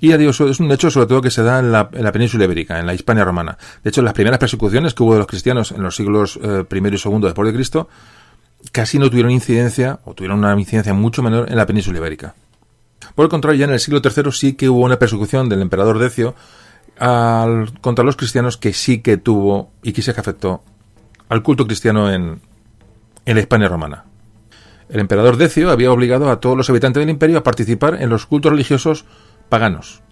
Y 0.00 0.12
adiós, 0.12 0.40
es 0.40 0.60
un 0.60 0.70
hecho 0.70 0.90
sobre 0.90 1.06
todo 1.06 1.22
que 1.22 1.30
se 1.30 1.42
da 1.42 1.60
en 1.60 1.72
la, 1.72 1.88
península 1.88 2.44
ibérica, 2.44 2.78
en 2.78 2.86
la 2.86 2.94
Hispania 2.94 3.24
romana. 3.24 3.56
De 3.82 3.88
hecho, 3.88 4.02
las 4.02 4.12
primeras 4.12 4.38
persecuciones 4.38 4.92
que 4.92 5.02
hubo 5.02 5.14
de 5.14 5.20
los 5.20 5.26
cristianos 5.26 5.72
en 5.72 5.82
los 5.82 5.96
siglos 5.96 6.38
eh, 6.42 6.64
primero 6.68 6.96
y 6.96 6.98
segundo 6.98 7.26
después 7.26 7.46
de 7.46 7.54
Cristo 7.54 7.88
casi 8.72 8.98
no 8.98 9.10
tuvieron 9.10 9.30
incidencia, 9.30 10.00
o 10.04 10.14
tuvieron 10.14 10.38
una 10.38 10.58
incidencia 10.58 10.94
mucho 10.94 11.22
menor 11.22 11.50
en 11.50 11.56
la 11.56 11.66
península 11.66 11.98
ibérica. 11.98 12.34
Por 13.14 13.24
el 13.24 13.30
contrario, 13.30 13.58
ya 13.58 13.66
en 13.66 13.72
el 13.72 13.80
siglo 13.80 14.00
III 14.02 14.32
sí 14.32 14.54
que 14.54 14.68
hubo 14.68 14.80
una 14.80 14.98
persecución 14.98 15.48
del 15.48 15.62
emperador 15.62 15.98
Decio 15.98 16.34
al, 16.98 17.78
contra 17.80 18.04
los 18.04 18.16
cristianos 18.16 18.56
que 18.56 18.72
sí 18.72 19.00
que 19.00 19.16
tuvo 19.16 19.70
y 19.82 19.92
que 19.92 20.02
se 20.02 20.10
afectó 20.10 20.62
al 21.28 21.42
culto 21.42 21.66
cristiano 21.66 22.10
en, 22.10 22.40
en 23.26 23.34
la 23.34 23.40
Hispania 23.40 23.68
romana. 23.68 24.04
El 24.88 25.00
emperador 25.00 25.36
Decio 25.36 25.70
había 25.70 25.92
obligado 25.92 26.30
a 26.30 26.40
todos 26.40 26.56
los 26.56 26.68
habitantes 26.70 27.00
del 27.00 27.10
imperio 27.10 27.38
a 27.38 27.42
participar 27.42 28.00
en 28.00 28.10
los 28.10 28.26
cultos 28.26 28.52
religiosos 28.52 29.04
paganos. 29.48 30.02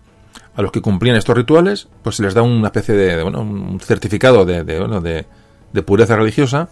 A 0.55 0.63
los 0.63 0.73
que 0.73 0.81
cumplían 0.81 1.17
estos 1.17 1.37
rituales, 1.37 1.89
pues 2.03 2.17
se 2.17 2.23
les 2.23 2.35
da 2.35 2.43
una 2.43 2.69
especie 2.69 2.95
de, 2.95 3.23
bueno, 3.23 3.41
un 3.41 3.81
certificado 3.81 4.45
de, 4.45 4.65
de, 4.65 5.27
de, 5.73 5.83
pureza 5.83 6.17
religiosa. 6.17 6.69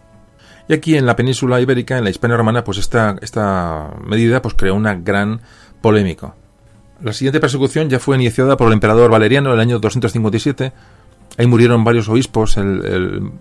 Y 0.69 0.73
aquí 0.73 0.97
en 0.97 1.07
la 1.07 1.17
península 1.17 1.61
ibérica, 1.61 1.99
en 1.99 2.05
la 2.05 2.11
Hispania 2.11 2.37
romana, 2.37 2.65
pues 2.65 2.79
esta, 2.79 3.17
esta 3.21 3.95
medida 4.05 4.41
pues 4.41 4.55
creó 4.55 4.75
una 4.75 4.95
gran 4.95 5.41
polémica. 5.81 6.35
La 7.03 7.13
siguiente 7.13 7.41
persecución 7.41 7.89
ya 7.89 7.99
fue 7.99 8.17
iniciada 8.17 8.57
por 8.57 8.69
el 8.69 8.75
emperador 8.75 9.11
Valeriano 9.11 9.51
en 9.51 9.55
el 9.55 9.61
año 9.61 9.79
257. 9.79 10.73
Ahí 11.39 11.47
murieron 11.47 11.83
varios 11.83 12.09
obispos, 12.09 12.57
el, 12.57 12.85
el, 12.85 13.33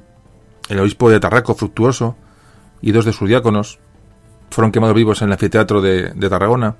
el 0.69 0.80
obispo 0.80 1.09
de 1.09 1.19
Tarraco, 1.19 1.56
Fructuoso, 1.56 2.15
y 2.81 2.91
dos 2.91 3.06
de 3.06 3.14
sus 3.14 3.27
diáconos 3.27 3.80
fueron 4.49 4.72
quemados 4.72 4.95
vivos 4.95 5.22
en 5.22 5.27
el 5.27 5.33
anfiteatro 5.33 5.81
de, 5.81 6.11
Tarragona, 6.30 6.75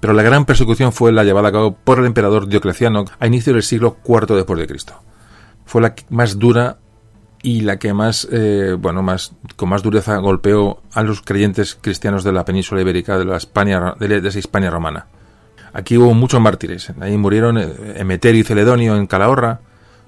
pero 0.00 0.12
la 0.12 0.22
gran 0.22 0.44
persecución 0.44 0.92
fue 0.92 1.12
la 1.12 1.24
llevada 1.24 1.48
a 1.48 1.52
cabo 1.52 1.76
por 1.76 1.98
el 1.98 2.06
emperador 2.06 2.48
Diocleciano 2.48 3.04
a 3.18 3.26
inicio 3.26 3.52
del 3.52 3.62
siglo 3.62 3.98
IV 4.06 4.34
después 4.34 4.58
de 4.58 4.66
Cristo. 4.66 4.94
Fue 5.64 5.80
la 5.80 5.94
más 6.10 6.38
dura 6.38 6.78
y 7.42 7.62
la 7.62 7.78
que 7.78 7.92
más, 7.92 8.28
eh, 8.30 8.76
bueno, 8.78 9.02
más 9.02 9.34
con 9.56 9.68
más 9.68 9.82
dureza 9.82 10.16
golpeó 10.18 10.80
a 10.92 11.02
los 11.02 11.22
creyentes 11.22 11.76
cristianos 11.80 12.22
de 12.24 12.32
la 12.32 12.44
península 12.44 12.80
ibérica 12.80 13.18
de 13.18 13.24
la 13.24 13.36
España, 13.36 13.94
de, 13.98 14.28
esa 14.28 14.38
Hispania 14.38 14.70
romana. 14.70 15.06
Aquí 15.72 15.98
hubo 15.98 16.14
muchos 16.14 16.40
mártires. 16.40 16.92
Ahí 17.00 17.16
murieron 17.16 17.58
eh, 17.58 17.68
Emeterio 17.96 18.42
y 18.42 18.44
Celedonio 18.44 18.96
en 18.96 19.06
Calahorra, 19.06 19.60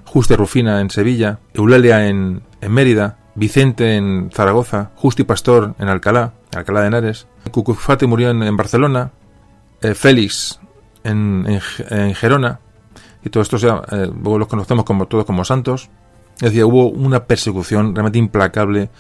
Juste 0.05 0.37
Rufina 0.37 0.81
en 0.81 0.91
Sevilla, 0.91 1.41
Eulalia 1.55 2.07
en, 2.07 2.43
en 2.61 2.73
Mérida, 2.73 3.19
Vicente 3.35 3.97
en 3.97 4.31
Zaragoza, 4.33 4.91
Justi 4.95 5.25
Pastor 5.25 5.75
en 5.79 5.89
Alcalá, 5.89 6.35
Alcalá 6.55 6.83
de 6.83 6.87
Henares, 6.87 7.27
Cucufate 7.51 8.07
murió 8.07 8.31
en, 8.31 8.57
Barcelona, 8.57 9.11
eh, 9.81 9.95
Félix 9.95 10.61
en, 11.03 11.61
en, 11.91 12.15
Gerona, 12.15 12.61
y 13.25 13.31
todos 13.31 13.47
estos 13.47 13.63
ya 13.63 13.83
eh, 13.91 14.11
los 14.23 14.49
conocemos 14.49 14.85
como 14.85 15.07
todos 15.07 15.25
como 15.25 15.45
santos. 15.45 15.91
Es 16.37 16.51
decir, 16.51 16.65
hubo 16.65 16.89
una 16.89 17.25
persecución 17.25 17.95
realmente 17.95 18.19
implacable 18.19 18.91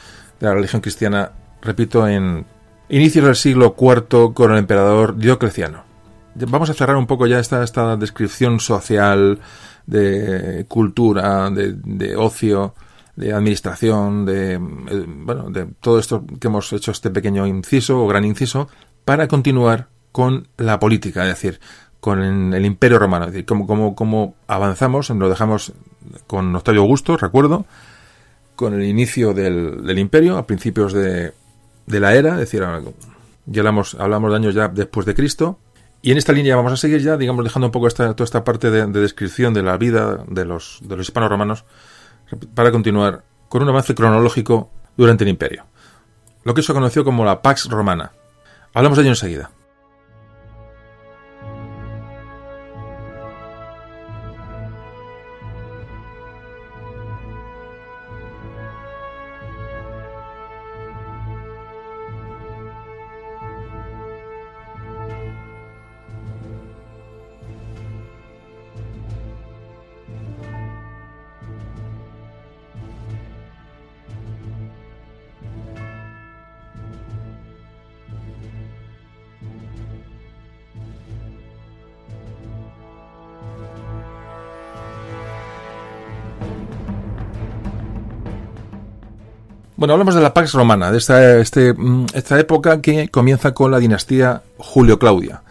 de 0.40 0.46
la 0.46 0.54
religión 0.54 0.80
cristiana, 0.80 1.32
repito, 1.62 2.06
en 2.06 2.46
inicios 2.88 3.24
del 3.24 3.36
siglo 3.36 3.74
IV 3.78 4.32
con 4.34 4.52
el 4.52 4.58
emperador 4.58 5.16
Diocleciano. 5.16 5.84
Vamos 6.34 6.70
a 6.70 6.74
cerrar 6.74 6.96
un 6.96 7.06
poco 7.06 7.26
ya 7.26 7.38
esta, 7.38 7.62
esta 7.62 7.96
descripción 7.96 8.60
social 8.60 9.40
de 9.86 10.64
cultura, 10.68 11.50
de, 11.50 11.74
de 11.74 12.16
ocio, 12.16 12.74
de 13.16 13.32
administración, 13.32 14.24
de, 14.24 14.54
eh, 14.54 14.58
bueno, 14.58 15.50
de 15.50 15.66
todo 15.80 15.98
esto 15.98 16.24
que 16.40 16.48
hemos 16.48 16.72
hecho 16.72 16.90
este 16.90 17.10
pequeño 17.10 17.46
inciso 17.46 18.02
o 18.02 18.08
gran 18.08 18.24
inciso, 18.24 18.68
para 19.04 19.28
continuar 19.28 19.88
con 20.10 20.48
la 20.56 20.78
política, 20.78 21.22
es 21.22 21.28
decir, 21.28 21.60
con 22.04 22.52
el 22.52 22.66
Imperio 22.66 22.98
Romano, 22.98 23.24
es 23.24 23.32
decir, 23.32 23.46
cómo, 23.46 23.94
cómo, 23.96 24.34
avanzamos, 24.46 25.08
lo 25.08 25.30
dejamos 25.30 25.72
con 26.26 26.54
Octavio 26.54 26.82
Augusto, 26.82 27.16
recuerdo, 27.16 27.64
con 28.56 28.74
el 28.74 28.84
inicio 28.84 29.32
del, 29.32 29.86
del 29.86 29.98
Imperio, 29.98 30.36
a 30.36 30.46
principios 30.46 30.92
de, 30.92 31.32
de 31.86 32.00
la 32.00 32.14
era, 32.14 32.34
es 32.34 32.40
decir, 32.40 32.62
ya 33.46 33.60
hablamos, 33.62 33.94
hablamos 33.98 34.30
de 34.30 34.36
años 34.36 34.54
ya 34.54 34.68
después 34.68 35.06
de 35.06 35.14
Cristo, 35.14 35.58
y 36.02 36.10
en 36.10 36.18
esta 36.18 36.34
línea 36.34 36.56
vamos 36.56 36.74
a 36.74 36.76
seguir 36.76 37.00
ya, 37.00 37.16
digamos, 37.16 37.42
dejando 37.42 37.68
un 37.68 37.72
poco 37.72 37.88
esta, 37.88 38.14
toda 38.14 38.26
esta 38.26 38.44
parte 38.44 38.70
de, 38.70 38.84
de 38.84 39.00
descripción 39.00 39.54
de 39.54 39.62
la 39.62 39.78
vida 39.78 40.26
de 40.28 40.44
los, 40.44 40.80
de 40.82 40.98
los 40.98 41.06
hispanos 41.06 41.30
romanos 41.30 41.64
para 42.54 42.70
continuar 42.70 43.24
con 43.48 43.62
un 43.62 43.70
avance 43.70 43.94
cronológico 43.94 44.68
durante 44.98 45.24
el 45.24 45.30
imperio, 45.30 45.64
lo 46.42 46.52
que 46.52 46.60
se 46.60 46.74
conoció 46.74 47.02
como 47.02 47.24
la 47.24 47.40
Pax 47.40 47.70
Romana. 47.70 48.12
Hablamos 48.74 48.98
de 48.98 49.04
ello 49.04 49.12
enseguida. 49.12 49.52
Bueno, 89.76 89.94
hablamos 89.94 90.14
de 90.14 90.20
la 90.20 90.32
Pax 90.32 90.52
Romana, 90.52 90.92
de 90.92 90.98
esta, 90.98 91.38
este, 91.38 91.72
mm, 91.72 92.06
esta 92.14 92.38
época 92.38 92.80
que 92.80 93.08
comienza 93.08 93.54
con 93.54 93.72
la 93.72 93.78
dinastía 93.78 94.42
Julio-Claudia. 94.58 95.42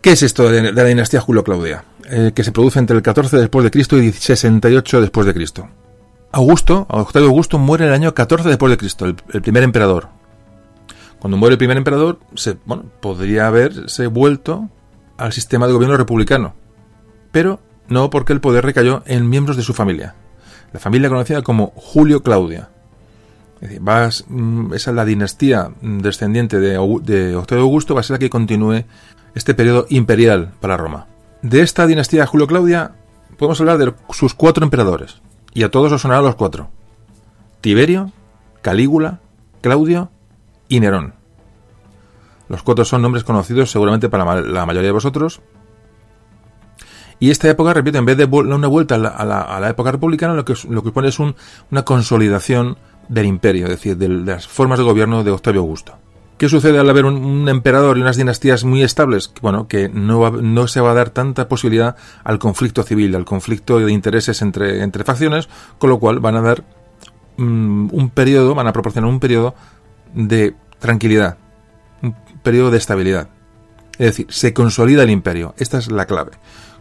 ¿Qué 0.00 0.12
es 0.12 0.22
esto 0.22 0.48
de, 0.48 0.72
la 0.72 0.84
dinastía 0.84 1.20
Julio-Claudia? 1.20 1.84
Eh, 2.08 2.32
que 2.34 2.44
se 2.44 2.52
produce 2.52 2.78
entre 2.78 2.96
el 2.96 3.02
14 3.02 3.36
después 3.38 3.64
de 3.64 3.70
Cristo 3.70 3.98
y 3.98 4.12
68 4.12 5.00
después 5.00 5.26
de 5.26 5.34
Cristo. 5.34 5.68
Augusto, 6.30 6.86
Octavio 6.88 7.28
Augusto, 7.28 7.58
muere 7.58 7.84
en 7.84 7.90
el 7.90 7.94
año 7.94 8.14
14 8.14 8.48
después 8.48 8.70
de 8.70 8.76
Cristo, 8.76 9.04
el, 9.06 9.14
primer 9.14 9.64
emperador. 9.64 10.08
Cuando 11.18 11.36
muere 11.36 11.54
el 11.54 11.58
primer 11.58 11.76
emperador, 11.76 12.18
bueno, 12.64 12.84
podría 13.00 13.48
haberse 13.48 14.06
vuelto 14.06 14.68
al 15.18 15.32
sistema 15.32 15.66
de 15.66 15.72
gobierno 15.72 15.96
republicano, 15.96 16.54
pero 17.30 17.60
no 17.88 18.10
porque 18.10 18.32
el 18.32 18.40
poder 18.40 18.64
recayó 18.64 19.02
en 19.06 19.28
miembros 19.28 19.56
de 19.56 19.62
su 19.62 19.74
familia. 19.74 20.14
La 20.72 20.80
familia 20.80 21.08
conocida 21.08 21.42
como 21.42 21.72
Julio 21.76 22.22
Claudia. 22.22 22.71
Es 23.62 23.68
decir, 23.68 23.80
mm, 23.80 24.74
esa 24.74 24.90
es 24.90 24.96
la 24.96 25.04
dinastía 25.04 25.70
descendiente 25.80 26.58
de, 26.58 26.76
Octavio 26.78 27.62
Augusto, 27.62 27.94
va 27.94 28.00
a 28.00 28.02
ser 28.02 28.14
la 28.14 28.18
que 28.18 28.28
continúe 28.28 28.84
este 29.36 29.54
periodo 29.54 29.86
imperial 29.88 30.52
para 30.60 30.76
Roma. 30.76 31.06
De 31.42 31.62
esta 31.62 31.86
dinastía 31.86 32.26
Julio-Claudia 32.26 32.96
podemos 33.38 33.60
hablar 33.60 33.78
de 33.78 33.94
sus 34.10 34.34
cuatro 34.34 34.64
emperadores, 34.64 35.22
y 35.54 35.62
a 35.62 35.70
todos 35.70 35.92
os 35.92 36.02
sonarán 36.02 36.24
los 36.24 36.34
cuatro. 36.34 36.70
Tiberio, 37.60 38.10
Calígula, 38.62 39.20
Claudio 39.60 40.10
y 40.68 40.80
Nerón. 40.80 41.14
Los 42.48 42.64
cuatro 42.64 42.84
son 42.84 43.00
nombres 43.00 43.22
conocidos 43.22 43.70
seguramente 43.70 44.08
para 44.08 44.42
la 44.42 44.66
mayoría 44.66 44.88
de 44.88 44.92
vosotros. 44.92 45.40
Y 47.20 47.30
esta 47.30 47.48
época, 47.48 47.72
repito, 47.72 47.98
en 47.98 48.04
vez 48.04 48.16
de 48.16 48.24
una 48.24 48.66
vuelta 48.66 48.96
a 48.96 49.60
la, 49.60 49.70
época 49.70 49.92
republicana, 49.92 50.34
lo 50.34 50.44
que, 50.44 50.54
lo 50.68 50.82
que 50.82 50.90
pone 50.90 51.08
es 51.08 51.20
una 51.20 51.84
consolidación 51.84 52.76
del 53.08 53.26
imperio, 53.26 53.66
es 53.66 53.70
decir, 53.70 53.96
de, 53.96 54.08
las 54.08 54.46
formas 54.46 54.78
de 54.78 54.84
gobierno 54.84 55.24
de 55.24 55.30
Octavio 55.30 55.60
Augusto. 55.60 55.94
¿Qué 56.42 56.48
sucede 56.48 56.78
al 56.80 56.90
haber 56.90 57.04
un, 57.04 57.48
emperador 57.48 57.98
y 57.98 58.00
unas 58.00 58.16
dinastías 58.16 58.64
muy 58.64 58.82
estables? 58.82 59.32
Bueno, 59.42 59.68
que 59.68 59.88
no, 59.88 60.28
no, 60.30 60.66
se 60.66 60.80
va 60.80 60.90
a 60.90 60.94
dar 60.94 61.10
tanta 61.10 61.48
posibilidad 61.48 61.94
al 62.24 62.40
conflicto 62.40 62.82
civil, 62.82 63.14
al 63.14 63.24
conflicto 63.24 63.78
de 63.78 63.92
intereses 63.92 64.42
entre, 64.42 65.04
facciones, 65.04 65.48
con 65.78 65.90
lo 65.90 66.00
cual 66.00 66.18
van 66.18 66.34
a 66.34 66.40
dar 66.40 66.64
mm, 67.36 67.90
un 67.92 68.10
periodo, 68.10 68.56
van 68.56 68.66
a 68.66 68.72
proporcionar 68.72 69.08
un 69.08 69.20
periodo 69.20 69.54
de 70.14 70.56
tranquilidad, 70.80 71.38
un 72.02 72.16
periodo 72.42 72.72
de 72.72 72.78
estabilidad. 72.78 73.28
Es 73.92 74.06
decir, 74.06 74.26
se 74.30 74.52
consolida 74.52 75.04
el 75.04 75.10
imperio. 75.10 75.54
Esta 75.58 75.78
es 75.78 75.92
la 75.92 76.06
clave. 76.06 76.32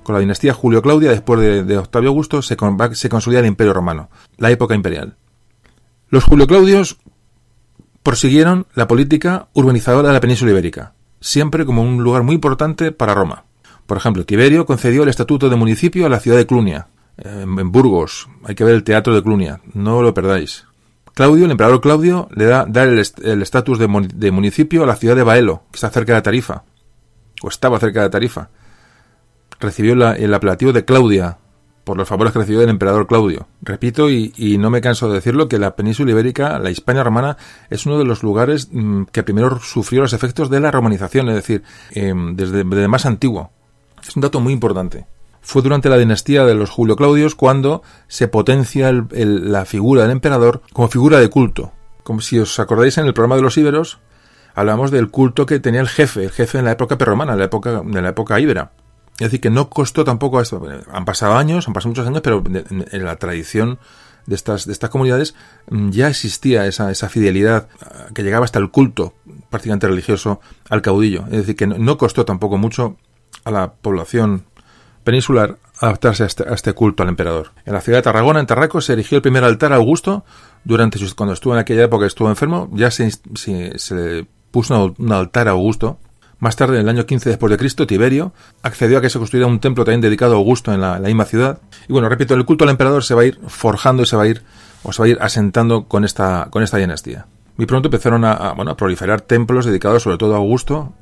Con 0.02 0.16
la 0.16 0.22
dinastía 0.22 0.56
Julio-Claudia, 0.56 1.12
después 1.12 1.40
de, 1.40 1.78
Octavio 1.78 2.10
Augusto, 2.10 2.42
se 2.42 2.58
consolida 2.58 3.42
el 3.42 3.46
imperio 3.46 3.74
romano, 3.74 4.10
la 4.38 4.50
época 4.50 4.74
imperial. 4.74 5.18
Los 6.12 6.26
Julio-Claudios 6.26 6.98
prosiguieron 8.04 8.68
la 8.76 8.86
política 8.86 9.48
urbanizadora 9.54 10.10
de 10.10 10.14
la 10.14 10.20
península 10.20 10.52
ibérica, 10.52 10.94
siempre 11.22 11.66
como 11.66 11.84
un 11.84 12.04
lugar 12.04 12.24
muy 12.24 12.36
importante 12.36 12.92
para 12.92 13.14
Roma. 13.14 13.46
Por 13.86 13.96
ejemplo, 13.96 14.26
Tiberio 14.26 14.66
concedió 14.66 15.04
el 15.04 15.10
estatuto 15.10 15.50
de 15.50 15.56
municipio 15.56 16.06
a 16.06 16.10
la 16.10 16.20
ciudad 16.20 16.36
de 16.36 16.46
Clunia, 16.46 16.90
en 17.18 17.72
Burgos. 17.72 18.28
Hay 18.44 18.56
que 18.56 18.66
ver 18.66 18.76
el 18.76 18.84
teatro 18.84 19.16
de 19.16 19.24
Clunia, 19.24 19.62
no 19.74 20.02
lo 20.02 20.14
perdáis. 20.14 20.66
Claudio, 21.14 21.46
el 21.46 21.52
emperador 21.52 21.80
Claudio, 21.80 22.28
le 22.36 22.44
da, 22.44 22.66
el 22.84 23.42
estatus 23.42 23.80
de, 23.80 23.88
municipio 24.32 24.84
a 24.84 24.88
la 24.88 24.98
ciudad 24.98 25.16
de 25.16 25.24
Baelo, 25.24 25.64
que 25.72 25.78
está 25.78 25.92
cerca 25.92 26.14
de 26.14 26.24
Tarifa, 26.24 26.66
o 27.42 27.48
estaba 27.48 27.80
cerca 27.80 28.04
de 28.04 28.10
Tarifa. 28.10 28.50
Recibió 29.62 29.94
el 29.94 30.34
apelativo 30.34 30.74
de 30.74 30.84
Claudia, 30.84 31.38
por 31.84 31.98
los 31.98 32.08
favores 32.08 32.34
que 32.34 32.40
recibió 32.40 32.60
del 32.60 32.70
emperador 32.70 33.08
Claudio. 33.08 33.48
Repito, 33.62 34.10
y, 34.10 34.58
no 34.60 34.70
me 34.70 34.82
canso 34.82 35.08
de 35.10 35.16
decirlo, 35.16 35.48
que 35.48 35.58
la 35.58 35.76
península 35.76 36.12
ibérica, 36.12 36.60
la 36.60 36.70
Hispania 36.70 37.04
romana, 37.04 37.38
es 37.70 37.86
uno 37.86 37.98
de 37.98 38.06
los 38.06 38.24
lugares 38.24 38.70
mm, 38.72 39.04
que 39.12 39.24
primero 39.24 39.60
sufrió 39.60 40.02
los 40.02 40.14
efectos 40.14 40.50
de 40.50 40.60
la 40.60 40.72
romanización, 40.72 41.30
es 41.30 41.36
decir, 41.36 41.64
em, 41.92 42.36
desde, 42.36 42.64
más 42.64 43.06
antiguo. 43.06 43.52
Es 44.08 44.16
un 44.16 44.22
dato 44.22 44.40
muy 44.40 44.54
importante. 44.54 45.06
Fue 45.42 45.62
durante 45.62 45.90
la 45.90 45.98
dinastía 45.98 46.46
de 46.46 46.54
los 46.54 46.70
Julio 46.70 46.96
Claudios 46.96 47.36
cuando 47.36 47.82
se 48.08 48.28
potencia 48.28 48.92
la 48.92 49.66
figura 49.66 50.04
del 50.04 50.12
emperador 50.12 50.62
como 50.72 50.88
figura 50.88 51.20
de 51.20 51.30
culto. 51.30 51.72
Como 52.04 52.22
si 52.22 52.38
os 52.38 52.60
acordáis 52.60 52.98
en 53.00 53.06
el 53.06 53.14
programa 53.14 53.38
de 53.38 53.42
los 53.42 53.58
íberos, 53.58 54.00
hablamos 54.54 54.92
del 54.92 55.10
culto 55.10 55.48
que 55.48 55.60
tenía 55.60 55.82
el 55.82 55.90
jefe, 55.90 56.26
el 56.26 56.32
jefe 56.32 56.60
en 56.60 56.66
la 56.66 56.72
época 56.72 56.98
perromana, 56.98 57.34
en 57.34 57.40
la 57.40 57.46
época, 57.46 57.82
de 57.84 58.02
la 58.02 58.10
época 58.10 58.40
íbera. 58.40 58.72
Es 59.22 59.28
decir, 59.28 59.42
que 59.42 59.52
no 59.52 59.70
costó 59.70 60.04
tampoco 60.04 60.42
esto. 60.42 60.60
Han 60.92 61.06
pasado 61.06 61.36
años, 61.36 61.68
han 61.68 61.76
pasado 61.76 61.90
muchos 61.90 62.08
años, 62.08 62.22
pero 62.22 62.44
en 62.44 63.06
la 63.06 63.16
tradición 63.18 63.78
de 64.26 64.34
estas, 64.34 64.66
de 64.66 64.74
estas 64.74 64.90
comunidades 64.90 65.36
mm, 65.70 65.92
ya 65.92 66.08
existía 66.08 66.66
esa, 66.66 66.90
esa 66.90 67.08
fidelidad 67.08 67.68
ah, 67.82 68.08
que 68.16 68.24
llegaba 68.24 68.46
hasta 68.46 68.58
el 68.58 68.72
culto 68.72 69.14
prácticamente 69.52 69.88
religioso 69.88 70.42
al 70.70 70.82
caudillo. 70.82 71.26
Es 71.26 71.38
decir, 71.38 71.56
que 71.56 71.68
no, 71.68 71.98
costó 72.00 72.26
tampoco 72.26 72.58
mucho 72.58 72.98
a 73.44 73.52
la 73.52 73.74
población 73.74 74.46
peninsular 75.04 75.60
adaptarse 75.80 76.26
este, 76.26 76.50
a 76.50 76.56
este, 76.56 76.74
culto 76.74 77.04
al 77.04 77.10
emperador. 77.10 77.52
En 77.66 77.74
la 77.74 77.82
ciudad 77.82 78.00
de 78.00 78.04
Tarragona, 78.04 78.40
en 78.40 78.48
Tarraco, 78.48 78.82
se 78.82 78.94
erigió 78.94 79.18
el 79.18 79.22
primer 79.22 79.44
altar 79.44 79.72
a 79.72 79.76
Augusto. 79.76 80.26
Durante 80.64 81.00
cuando 81.16 81.34
estuvo 81.34 81.54
en 81.54 81.60
aquella 81.60 81.84
época, 81.84 82.08
estuvo 82.08 82.28
enfermo, 82.30 82.70
ya 82.74 82.90
se, 82.90 83.12
se, 83.36 84.26
puso 84.50 84.96
un 84.98 85.12
altar 85.12 85.48
a 85.48 85.52
Augusto 85.52 86.00
más 86.42 86.56
tarde, 86.56 86.78
en 86.78 86.82
el 86.82 86.90
año 86.90 87.06
15 87.06 87.30
después 87.30 87.52
de 87.52 87.58
Cristo, 87.58 87.86
Tiberio 87.86 88.34
accedió 88.64 88.98
a 88.98 89.02
que 89.02 89.12
se 89.12 89.20
construyera 89.20 89.48
un 89.48 89.60
templo 89.60 89.86
también 89.86 90.02
dedicado 90.02 90.34
a 90.34 90.38
Augusto 90.38 90.74
en 90.74 90.82
la, 90.82 90.98
misma 90.98 91.26
ciudad. 91.26 91.60
Y 91.88 91.94
bueno, 91.94 92.10
repito, 92.10 92.34
el 92.34 92.46
culto 92.46 92.64
al 92.64 92.72
emperador 92.72 93.04
se 93.04 93.14
va 93.14 93.22
a 93.22 93.26
ir 93.26 93.40
forjando 93.46 94.02
y 94.02 94.06
se 94.08 94.16
va 94.16 94.24
a 94.24 94.28
ir, 94.28 94.42
o 94.82 94.92
se 94.92 95.04
va 95.04 95.06
a 95.06 95.10
ir 95.10 95.18
asentando 95.22 95.84
con 95.84 96.04
esta, 96.04 96.48
con 96.50 96.64
esta 96.64 96.78
dinastía. 96.78 97.28
Muy 97.58 97.68
pronto 97.68 97.90
empezaron 97.90 98.26
a, 98.26 98.54
bueno, 98.54 98.72
a 98.72 98.76
proliferar 98.76 99.22
templos 99.22 99.68
dedicados 99.68 100.02
sobre 100.02 100.18
todo 100.18 100.34
a 100.34 100.38
Augusto, 100.38 100.94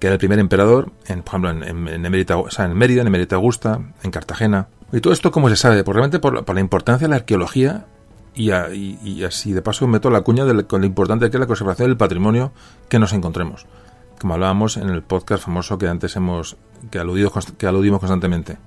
que 0.00 0.08
era 0.08 0.14
el 0.14 0.18
primer 0.18 0.40
emperador, 0.40 0.90
en, 1.06 1.22
por 1.22 1.34
ejemplo, 1.34 1.50
en, 1.50 1.62
en, 1.62 1.86
en, 1.86 2.04
en 2.04 2.76
Mérida, 2.76 3.02
en 3.02 3.06
Emerita 3.06 3.36
Augusta, 3.36 3.80
en 4.02 4.10
Cartagena. 4.10 4.66
Y 4.92 5.00
todo 5.00 5.12
esto, 5.12 5.30
¿cómo 5.30 5.48
se 5.50 5.54
sabe? 5.54 5.84
Pues 5.84 5.94
realmente 5.94 6.18
por, 6.18 6.52
la 6.52 6.60
importancia 6.60 7.06
de 7.06 7.10
la 7.10 7.16
arqueología 7.16 7.86
y, 8.34 8.50
y, 8.50 9.22
así 9.22 9.52
de 9.52 9.62
paso 9.62 9.86
meto 9.86 10.10
la 10.10 10.22
cuña 10.22 10.44
de 10.44 10.64
con 10.64 10.80
lo 10.80 10.86
importante 10.88 11.30
que 11.30 11.36
es 11.36 11.40
la 11.40 11.46
conservación 11.46 11.90
del 11.90 11.96
patrimonio 11.96 12.50
que 12.88 12.98
nos 12.98 13.12
encontremos 13.12 13.66
como 14.20 14.34
hablábamos 14.34 14.76
en 14.76 14.90
el 14.90 15.02
podcast 15.02 15.44
famoso 15.44 15.78
que 15.78 15.88
antes 15.88 16.14
hemos 16.16 16.56
que, 16.90 16.98
aludido, 16.98 17.32
que 17.56 17.66
aludimos 17.66 18.00
constantemente. 18.00 18.58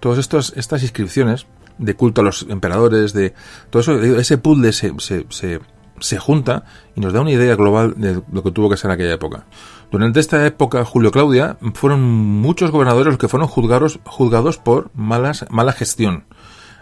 Todas 0.00 0.18
estas 0.18 0.82
inscripciones 0.82 1.46
de 1.78 1.94
culto 1.94 2.20
a 2.20 2.24
los 2.24 2.46
emperadores, 2.48 3.12
de 3.12 3.34
todo 3.70 3.80
eso, 3.80 4.00
ese 4.00 4.38
puzzle 4.38 4.72
se, 4.72 4.94
se, 4.98 5.60
se, 5.98 6.18
junta 6.18 6.64
y 6.94 7.00
nos 7.00 7.12
da 7.12 7.20
una 7.20 7.32
idea 7.32 7.56
global 7.56 7.94
de 7.96 8.22
lo 8.32 8.42
que 8.42 8.52
tuvo 8.52 8.70
que 8.70 8.76
ser 8.76 8.90
aquella 8.90 9.14
época. 9.14 9.46
Durante 9.90 10.20
esta 10.20 10.46
época, 10.46 10.84
Julio 10.84 11.10
Claudia, 11.10 11.56
fueron 11.74 12.02
muchos 12.02 12.70
gobernadores 12.70 13.06
los 13.06 13.18
que 13.18 13.28
fueron 13.28 13.48
juzgados, 13.48 13.98
juzgados 14.04 14.58
por 14.58 14.90
malas, 14.94 15.44
mala 15.50 15.72
gestión. 15.72 16.24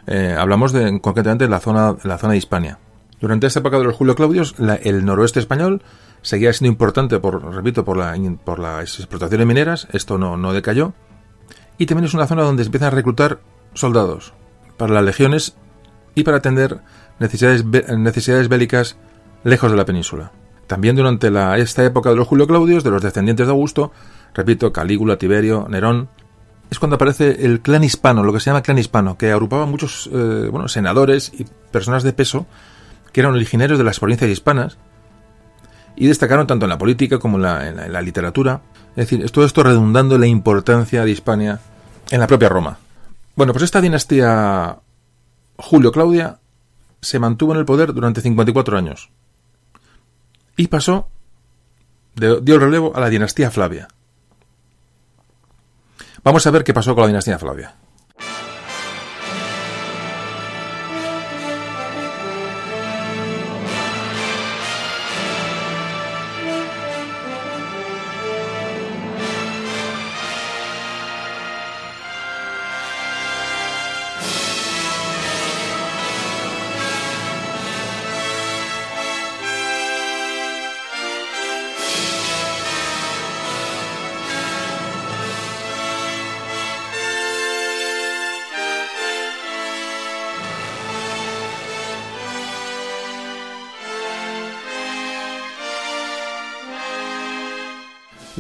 Eh, 0.07 0.37
hablamos 0.39 0.73
de, 0.73 1.01
concretamente 1.01 1.45
de 1.45 1.51
la 1.51 1.61
zona, 1.61 1.97
la 2.03 2.19
zona 2.19 2.33
de 2.33 2.39
Hispania. 2.39 2.79
Durante 3.21 3.47
esta 3.47 3.61
época 3.61 3.79
de 3.79 3.85
los 3.85 3.97
Julio 3.97 4.15
Claudios, 4.15 4.55
el 4.83 5.05
noroeste 5.07 5.41
español 5.41 5.83
seguía 6.27 6.53
siendo 6.53 6.73
importante, 6.73 7.21
por, 7.21 7.55
repito, 7.55 7.85
por, 7.85 7.97
la, 7.97 8.17
por 8.45 8.59
las 8.59 8.99
explotaciones 8.99 9.47
mineras, 9.47 9.87
esto 9.93 10.19
no, 10.19 10.37
no 10.37 10.53
decayó, 10.53 10.93
y 11.79 11.87
también 11.87 12.07
es 12.07 12.15
una 12.15 12.27
zona 12.27 12.43
donde 12.43 12.65
se 12.65 12.67
empiezan 12.67 12.89
a 12.89 12.97
reclutar 12.97 13.39
soldados 13.75 14.33
para 14.77 14.93
las 14.93 15.05
legiones 15.05 15.57
y 16.17 16.25
para 16.25 16.39
atender 16.39 16.81
necesidades, 17.21 18.49
bélicas 18.49 18.97
lejos 19.45 19.71
de 19.71 19.77
la 19.77 19.85
península. 19.85 20.33
También 20.67 20.97
durante 20.97 21.31
esta 21.61 21.85
época 21.85 22.11
de 22.11 22.17
los 22.17 22.27
Julio 22.27 22.49
Claudios, 22.49 22.83
de 22.83 22.91
los 22.91 23.03
descendientes 23.03 23.47
de 23.47 23.53
Augusto, 23.53 23.93
repito, 24.35 24.73
Calígula, 24.73 25.19
Tiberio, 25.19 25.69
Nerón, 25.69 26.09
es 26.73 26.81
cuando 26.81 26.97
aparece 26.97 27.47
el 27.47 27.61
clan 27.61 27.85
hispano, 27.85 28.25
lo 28.25 28.33
que 28.33 28.41
se 28.41 28.51
llama 28.51 28.63
clan 28.63 28.79
hispano, 28.79 29.17
que 29.17 29.31
agrupaba 29.31 29.67
muchos 29.67 30.11
eh, 30.13 30.51
senadores 30.67 31.31
y 31.33 31.47
personas 31.71 32.03
de 32.03 32.13
peso 32.13 32.47
que 33.13 33.21
eran 33.21 33.35
originarios 33.35 33.79
de 33.79 33.85
las 33.85 34.01
provincias 34.01 34.29
hispanas 34.29 34.77
y 35.97 36.07
destacaron 36.07 36.47
tanto 36.47 36.67
en 36.67 36.71
la 36.71 36.79
política 36.79 37.19
como 37.19 37.39
en 37.39 37.43
la, 37.93 38.03
literatura. 38.03 38.61
Es 38.91 39.09
decir, 39.09 39.31
todo 39.31 39.45
esto 39.45 39.63
redundando 39.63 40.15
en 40.15 40.21
la 40.21 40.27
importancia 40.27 41.05
de 41.05 41.11
Hispania 41.11 41.61
en 42.11 42.21
la 42.21 42.27
propia 42.27 42.49
Roma. 42.49 42.79
Bueno, 43.35 43.53
pues 43.53 43.65
esta 43.65 43.81
dinastía 43.81 44.79
Julio-Claudia 45.57 46.39
se 47.01 47.19
mantuvo 47.19 47.53
en 47.53 47.59
el 47.59 47.65
poder 47.65 47.93
durante 47.93 48.21
54 48.21 48.79
años 48.79 49.11
y 50.57 50.69
pasó, 50.69 51.09
dio 52.15 52.55
el 52.55 52.61
relevo 52.61 52.97
a 52.97 53.01
la 53.01 53.11
dinastía 53.11 53.51
Flavia. 53.51 53.89
Vamos 56.25 56.47
a 56.47 56.51
ver 56.51 56.65
qué 56.65 56.75
pasó 56.75 56.95
con 56.95 57.03
la 57.03 57.09
dinastía 57.09 57.39
Flavia. 57.39 57.77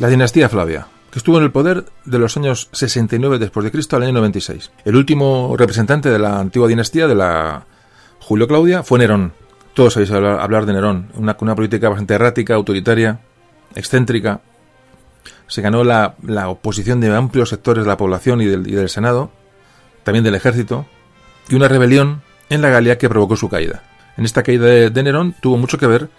La 0.06 0.10
dinastía 0.10 0.48
Flavia, 0.48 0.86
que 1.10 1.18
estuvo 1.18 1.36
en 1.36 1.42
el 1.42 1.50
poder 1.50 1.86
de 2.04 2.20
los 2.20 2.36
años 2.36 2.68
69 2.70 3.40
después 3.40 3.64
de 3.64 3.72
Cristo 3.72 3.96
al 3.96 4.04
año 4.04 4.12
96. 4.12 4.70
El 4.84 4.94
último 4.94 5.56
representante 5.58 6.10
de 6.10 6.20
la 6.20 6.38
antigua 6.38 6.68
dinastía 6.68 7.08
de 7.08 7.16
la 7.16 7.66
Julio 8.20 8.46
Claudia 8.46 8.84
fue 8.84 9.00
Nerón. 9.00 9.32
Todos 9.74 9.94
sabéis 9.94 10.12
hablar, 10.12 10.64
de 10.64 10.74
Nerón, 10.74 11.10
una, 11.16 11.36
una, 11.40 11.56
política 11.56 11.88
bastante 11.88 12.14
errática, 12.14 12.54
autoritaria, 12.54 13.18
excéntrica. 13.74 14.42
Se 15.48 15.60
ganó 15.60 15.82
la, 15.82 16.14
oposición 16.46 17.00
de 17.00 17.12
amplios 17.12 17.48
sectores 17.48 17.82
de 17.82 17.88
la 17.88 17.96
población 17.96 18.40
y 18.40 18.44
del, 18.44 18.88
Senado, 18.88 19.32
también 20.04 20.22
del 20.22 20.36
ejército, 20.36 20.86
y 21.48 21.56
una 21.56 21.66
rebelión 21.66 22.22
en 22.48 22.62
la 22.62 22.68
Galia 22.68 22.96
que 22.96 23.08
provocó 23.08 23.34
su 23.34 23.48
caída. 23.48 23.82
En 24.16 24.24
esta 24.24 24.44
caída 24.44 24.66
de 24.66 25.02
Nerón 25.02 25.34
tuvo 25.42 25.56
mucho 25.56 25.78
que 25.78 25.88
ver 25.88 26.10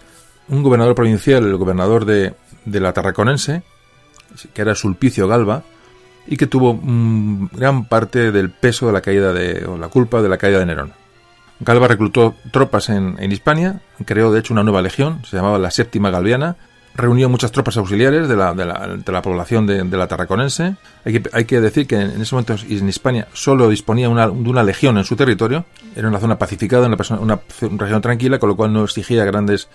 un 0.48 0.62
gobernador 0.62 0.94
provincial, 0.94 1.42
el 1.42 1.56
gobernador 1.56 2.04
de, 2.04 2.34
de 2.66 2.80
la 2.80 2.92
Tarraconense, 2.92 3.62
que 4.52 4.62
era 4.62 4.74
Sulpicio 4.74 5.28
Galba, 5.28 5.62
y 6.26 6.36
que 6.36 6.46
tuvo 6.46 6.78
gran 7.52 7.86
parte 7.86 8.30
del 8.30 8.50
peso 8.50 8.86
de 8.86 8.92
la 8.92 9.00
caída 9.00 9.32
de, 9.32 9.64
o 9.66 9.78
la 9.78 9.88
culpa 9.88 10.20
de 10.20 10.28
la 10.28 10.36
caída 10.36 10.58
de 10.58 10.66
Nerón. 10.66 10.92
Galba 11.60 11.88
reclutó 11.88 12.34
tropas 12.52 12.88
en, 12.88 13.16
Hispania, 13.32 13.80
creó 14.04 14.30
de 14.30 14.40
hecho 14.40 14.52
una 14.52 14.62
nueva 14.62 14.82
legión, 14.82 15.24
se 15.24 15.36
llamaba 15.36 15.58
la 15.58 15.70
Séptima 15.70 16.10
Galviana, 16.10 16.56
reunió 16.94 17.28
muchas 17.28 17.52
tropas 17.52 17.76
auxiliares 17.76 18.28
de 18.28 18.36
la, 18.36 18.54
de 18.54 18.64
la, 19.12 19.22
población 19.22 19.66
de, 19.66 19.84
la 19.84 20.06
Tarraconense. 20.06 20.76
Hay 21.04 21.20
que, 21.20 21.30
hay 21.32 21.44
que, 21.46 21.60
decir 21.60 21.86
que 21.86 21.96
en, 21.96 22.20
ese 22.20 22.34
momento 22.34 22.56
en 22.68 22.88
Hispania 22.88 23.26
solo 23.32 23.68
disponía 23.68 24.08
una, 24.08 24.26
de 24.26 24.50
una 24.50 24.62
legión 24.62 24.98
en 24.98 25.04
su 25.04 25.16
territorio, 25.16 25.64
era 25.96 26.08
una 26.08 26.20
zona 26.20 26.38
pacificada, 26.38 26.86
una, 26.86 26.96
una 27.20 27.40
región 27.78 28.02
tranquila, 28.02 28.38
con 28.38 28.50
lo 28.50 28.56
cual 28.56 28.72
no 28.72 28.84
exigía 28.84 29.24
grandes 29.24 29.68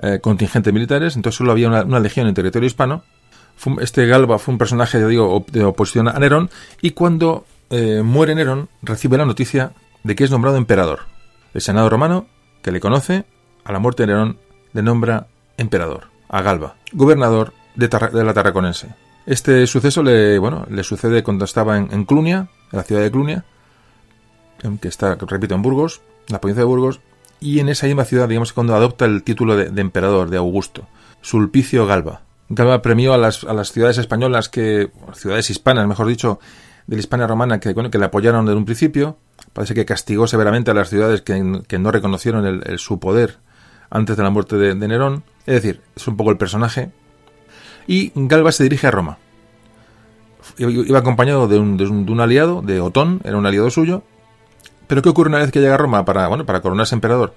eh, 0.00 0.20
contingentes 0.20 0.72
militares, 0.72 1.16
entonces 1.16 1.36
solo 1.36 1.50
había 1.50 1.68
una, 1.68 2.00
legión 2.00 2.28
en 2.28 2.34
territorio 2.34 2.66
hispano. 2.66 3.02
Este 3.80 4.06
Galba 4.06 4.38
fue 4.38 4.52
un 4.52 4.58
personaje, 4.58 5.04
digo, 5.06 5.44
de 5.50 5.64
oposición 5.64 6.08
a 6.08 6.18
Nerón, 6.18 6.50
y 6.80 6.92
cuando 6.92 7.44
eh, 7.70 8.02
muere 8.04 8.34
Nerón, 8.34 8.68
recibe 8.82 9.18
la 9.18 9.24
noticia 9.24 9.72
de 10.04 10.14
que 10.14 10.24
es 10.24 10.30
nombrado 10.30 10.56
emperador. 10.56 11.00
El 11.54 11.60
Senado 11.60 11.88
romano, 11.88 12.26
que 12.62 12.72
le 12.72 12.80
conoce, 12.80 13.24
a 13.64 13.72
la 13.72 13.78
muerte 13.78 14.04
de 14.04 14.08
Nerón, 14.08 14.38
le 14.72 14.82
nombra 14.82 15.26
emperador, 15.56 16.08
a 16.28 16.42
Galba, 16.42 16.76
gobernador 16.92 17.52
de, 17.74 17.88
la 18.24 18.34
Tarraconense. 18.34 18.88
Este 19.26 19.66
suceso 19.66 20.02
le, 20.02 20.38
bueno, 20.38 20.66
le 20.70 20.82
sucede 20.84 21.22
cuando 21.22 21.44
estaba 21.44 21.76
en, 21.76 21.88
en 21.92 22.04
Clunia, 22.04 22.48
en 22.72 22.76
la 22.78 22.82
ciudad 22.82 23.02
de 23.02 23.10
Clunia, 23.10 23.44
que 24.80 24.88
está, 24.88 25.16
repito, 25.16 25.54
en 25.54 25.62
Burgos, 25.62 26.00
la 26.28 26.40
provincia 26.40 26.62
de 26.62 26.66
Burgos, 26.66 27.00
y 27.40 27.60
en 27.60 27.68
esa 27.68 27.86
misma 27.86 28.04
ciudad, 28.04 28.28
digamos, 28.28 28.52
cuando 28.52 28.74
adopta 28.74 29.04
el 29.04 29.22
título 29.22 29.56
de, 29.56 29.80
emperador, 29.80 30.30
de 30.30 30.36
Augusto, 30.36 30.86
Sulpicio 31.20 31.86
Galba. 31.86 32.22
Galba 32.48 32.82
premió 32.82 33.12
a 33.12 33.18
las, 33.18 33.44
a 33.44 33.52
las 33.52 33.72
ciudades 33.72 33.98
españolas 33.98 34.48
que, 34.48 34.90
ciudades 35.14 35.50
hispanas, 35.50 35.86
mejor 35.86 36.06
dicho, 36.06 36.38
de 36.86 36.96
la 36.96 37.00
Hispania 37.00 37.26
romana 37.26 37.60
que, 37.60 37.72
bueno, 37.74 37.90
que 37.90 37.98
le 37.98 38.06
apoyaron 38.06 38.46
desde 38.46 38.56
un 38.56 38.64
principio. 38.64 39.18
Parece 39.52 39.74
que 39.74 39.84
castigó 39.84 40.26
severamente 40.26 40.70
a 40.70 40.74
las 40.74 40.88
ciudades 40.88 41.22
que, 41.22 41.38
no 41.78 41.90
reconocieron 41.90 42.46
el, 42.46 42.78
su 42.78 42.98
poder 42.98 43.38
antes 43.90 44.16
de 44.16 44.22
la 44.22 44.30
muerte 44.30 44.56
de, 44.56 44.74
Nerón. 44.74 45.22
Es 45.46 45.62
decir, 45.62 45.82
es 45.94 46.08
un 46.08 46.16
poco 46.16 46.30
el 46.30 46.38
personaje. 46.38 46.90
Y 47.86 48.12
Galba 48.14 48.52
se 48.52 48.62
dirige 48.62 48.86
a 48.86 48.90
Roma. 48.90 49.18
Iba 50.56 50.98
acompañado 50.98 51.46
de 51.46 51.58
un, 51.58 51.76
de 51.76 51.84
un 51.86 52.20
aliado, 52.20 52.62
de 52.62 52.80
Otón, 52.80 53.20
era 53.24 53.36
un 53.36 53.46
aliado 53.46 53.70
suyo, 53.70 54.02
pero 54.88 55.02
¿qué 55.02 55.10
ocurre 55.10 55.28
una 55.28 55.38
vez 55.38 55.52
que 55.52 55.60
llega 55.60 55.74
a 55.74 55.78
Roma 55.78 56.04
para, 56.04 56.26
bueno, 56.26 56.46
para 56.46 56.60
coronarse 56.60 56.94
emperador? 56.94 57.34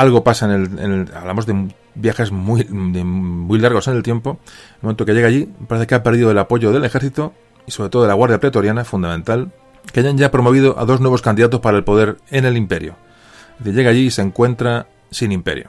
Algo 0.00 0.24
pasa 0.24 0.46
en 0.46 0.78
el, 0.78 1.10
hablamos 1.14 1.44
de 1.44 1.74
viajes 1.94 2.32
muy, 2.32 2.64
muy 2.64 3.58
largos 3.58 3.86
en 3.86 3.96
el 3.96 4.02
tiempo. 4.02 4.38
El 4.76 4.78
momento 4.84 5.04
que 5.04 5.12
llega 5.12 5.28
allí, 5.28 5.46
parece 5.68 5.86
que 5.86 5.94
ha 5.94 6.02
perdido 6.02 6.30
el 6.30 6.38
apoyo 6.38 6.72
del 6.72 6.86
ejército 6.86 7.34
y 7.66 7.70
sobre 7.70 7.90
todo 7.90 8.00
de 8.04 8.08
la 8.08 8.14
Guardia 8.14 8.40
Pretoriana, 8.40 8.86
fundamental, 8.86 9.52
que 9.92 10.00
hayan 10.00 10.16
ya 10.16 10.30
promovido 10.30 10.78
a 10.78 10.86
dos 10.86 11.02
nuevos 11.02 11.20
candidatos 11.20 11.60
para 11.60 11.76
el 11.76 11.84
poder 11.84 12.16
en 12.30 12.46
el 12.46 12.56
imperio. 12.56 12.96
llega 13.62 13.90
allí 13.90 14.06
y 14.06 14.10
se 14.10 14.22
encuentra 14.22 14.86
sin 15.10 15.32
imperio. 15.32 15.68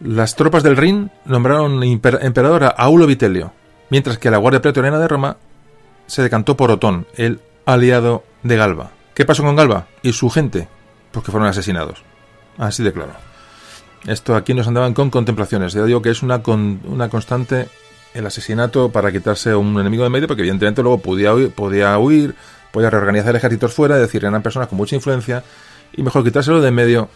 Las 0.00 0.34
tropas 0.34 0.62
del 0.62 0.78
Rin 0.78 1.10
nombraron 1.26 1.82
emperador 1.82 2.64
a 2.64 2.68
Aulo 2.68 3.06
Vitelio, 3.06 3.52
mientras 3.90 4.16
que 4.16 4.30
la 4.30 4.38
Guardia 4.38 4.62
Pretoriana 4.62 4.98
de 4.98 5.08
Roma 5.08 5.36
se 6.06 6.22
decantó 6.22 6.56
por 6.56 6.70
Otón, 6.70 7.06
el 7.16 7.42
aliado 7.66 8.24
de 8.42 8.56
Galba. 8.56 8.92
¿Qué 9.12 9.26
pasó 9.26 9.42
con 9.42 9.56
Galba 9.56 9.88
y 10.02 10.14
su 10.14 10.30
gente? 10.30 10.68
Pues 11.12 11.22
que 11.22 11.32
fueron 11.32 11.50
asesinados. 11.50 12.02
Así 12.56 12.82
de 12.82 12.94
claro. 12.94 13.27
Esto 14.08 14.34
aquí 14.36 14.54
nos 14.54 14.66
andaban 14.66 14.94
con 14.94 15.10
contemplaciones. 15.10 15.74
Ya 15.74 15.84
digo 15.84 16.00
que 16.00 16.08
es 16.08 16.22
una, 16.22 16.40
una 16.46 17.10
constante 17.10 17.68
el 18.14 18.26
asesinato 18.26 18.90
para 18.90 19.12
quitarse 19.12 19.54
un 19.54 19.78
enemigo 19.78 20.02
de 20.02 20.08
medio, 20.08 20.26
porque 20.26 20.40
evidentemente 20.40 20.82
luego 20.82 20.98
podía 20.98 21.34
huir, 21.34 21.50
podía, 21.50 21.98
huir, 21.98 22.34
podía 22.72 22.88
reorganizar 22.88 23.36
ejércitos 23.36 23.74
fuera, 23.74 23.96
es 23.96 24.00
decir, 24.00 24.24
eran 24.24 24.42
personas 24.42 24.68
con 24.68 24.78
mucha 24.78 24.96
influencia, 24.96 25.44
y 25.92 26.02
mejor 26.02 26.24
quitárselo 26.24 26.62
de 26.62 26.70
medio 26.70 27.10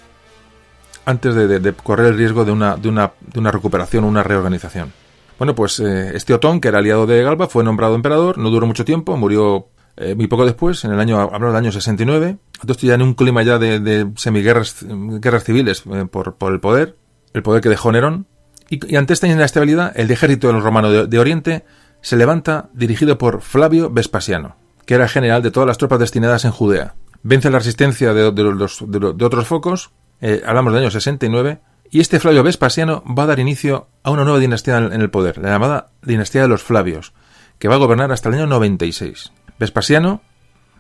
antes 1.07 1.35
de, 1.35 1.73
correr 1.83 2.09
el 2.09 2.19
riesgo 2.19 2.45
de 2.45 2.53
una, 2.53 2.77
de 2.77 2.91
una, 2.91 3.13
de 3.21 3.41
una 3.41 3.51
recuperación, 3.51 4.05
una 4.05 4.23
reorganización. 4.23 4.93
Bueno, 5.39 5.55
pues 5.55 5.81
eh, 5.81 6.13
este 6.15 6.35
Otón, 6.35 6.61
que 6.61 6.69
era 6.69 6.79
aliado 6.79 7.07
de 7.07 7.23
Galba, 7.23 7.49
fue 7.49 7.65
nombrado 7.65 7.95
emperador, 7.95 8.37
no 8.37 8.51
duró 8.51 8.67
mucho 8.67 8.85
tiempo, 8.85 9.17
murió 9.17 9.67
eh, 9.97 10.15
muy 10.15 10.27
poco 10.27 10.47
después, 10.47 10.85
en 10.85 10.93
el 10.93 11.01
año, 11.01 11.21
hablamos 11.21 11.49
del 11.49 11.57
año 11.57 11.73
69, 11.73 12.39
estoy 12.67 12.89
ya 12.89 12.95
en 12.95 13.03
un 13.03 13.15
clima 13.15 13.43
ya 13.43 13.59
de, 13.59 13.79
de 13.79 14.11
semiguerras 14.17 14.85
guerras 14.89 15.45
civiles 15.45 15.85
eh, 15.93 16.07
por, 16.11 16.37
el 16.53 16.61
poder, 16.61 16.97
el 17.35 17.43
poder 17.43 17.63
que 17.63 17.69
dejó 17.69 17.93
Nerón, 17.93 18.27
y, 18.71 18.97
ante 18.97 19.13
esta 19.13 19.27
inestabilidad, 19.27 19.93
el 19.95 20.11
ejército 20.11 20.51
romano 20.59 20.91
de, 20.91 21.19
Oriente 21.19 21.65
se 22.01 22.17
levanta 22.17 22.71
dirigido 22.73 23.19
por 23.19 23.43
Flavio 23.43 23.91
Vespasiano, 23.91 24.57
que 24.87 24.95
era 24.95 25.09
general 25.09 25.43
de 25.43 25.51
todas 25.51 25.67
las 25.67 25.79
tropas 25.79 25.99
destinadas 25.99 26.47
en 26.47 26.53
Judea. 26.53 26.95
Vence 27.23 27.51
la 27.51 27.59
resistencia 27.59 28.15
de, 28.15 28.33
de 28.33 29.25
otros 29.25 29.47
focos, 29.47 29.91
eh, 30.23 30.43
hablamos 30.47 30.73
del 30.73 30.83
año 30.83 30.91
69, 30.91 31.61
y 31.91 32.01
este 32.01 32.19
Flavio 32.19 32.43
Vespasiano 32.43 33.05
va 33.05 33.25
a 33.25 33.27
dar 33.27 33.41
inicio 33.41 33.89
a 34.03 34.11
una 34.11 34.25
nueva 34.25 34.39
dinastía 34.39 34.79
en 34.79 35.01
el 35.03 35.11
poder, 35.11 35.37
la 35.37 35.51
llamada 35.51 35.91
dinastía 36.01 36.41
de 36.41 36.49
los 36.49 36.63
Flavios, 36.63 37.13
que 37.59 37.69
va 37.69 37.75
a 37.75 37.79
gobernar 37.79 38.11
hasta 38.11 38.31
el 38.31 38.37
año 38.37 38.47
96. 38.47 39.31
Vespasiano 39.63 40.21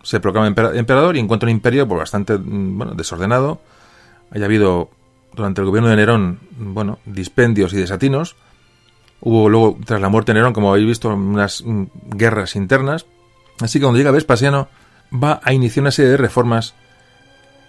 se 0.02 0.18
proclama 0.18 0.48
emperador 0.48 1.16
y 1.16 1.20
encuentra 1.20 1.46
un 1.46 1.52
imperio 1.52 1.86
pues, 1.86 2.00
bastante 2.00 2.36
mm, 2.36 2.78
bueno, 2.78 2.94
desordenado. 2.94 3.60
Haya 4.32 4.46
habido 4.46 4.90
durante 5.34 5.60
el 5.60 5.68
gobierno 5.68 5.88
de 5.88 5.94
Nerón 5.94 6.40
bueno, 6.50 6.98
dispendios 7.06 7.72
y 7.74 7.76
desatinos. 7.76 8.34
Hubo 9.20 9.48
luego, 9.48 9.78
tras 9.84 10.00
la 10.00 10.08
muerte 10.08 10.32
de 10.32 10.40
Nerón, 10.40 10.52
como 10.52 10.70
habéis 10.70 10.88
visto, 10.88 11.10
unas 11.10 11.62
mm, 11.64 11.84
guerras 12.16 12.56
internas. 12.56 13.06
Así 13.60 13.78
que 13.78 13.84
cuando 13.84 13.98
llega 13.98 14.10
Vespasiano, 14.10 14.66
va 15.12 15.40
a 15.44 15.52
iniciar 15.52 15.82
una 15.84 15.92
serie 15.92 16.10
de 16.10 16.16
reformas 16.16 16.74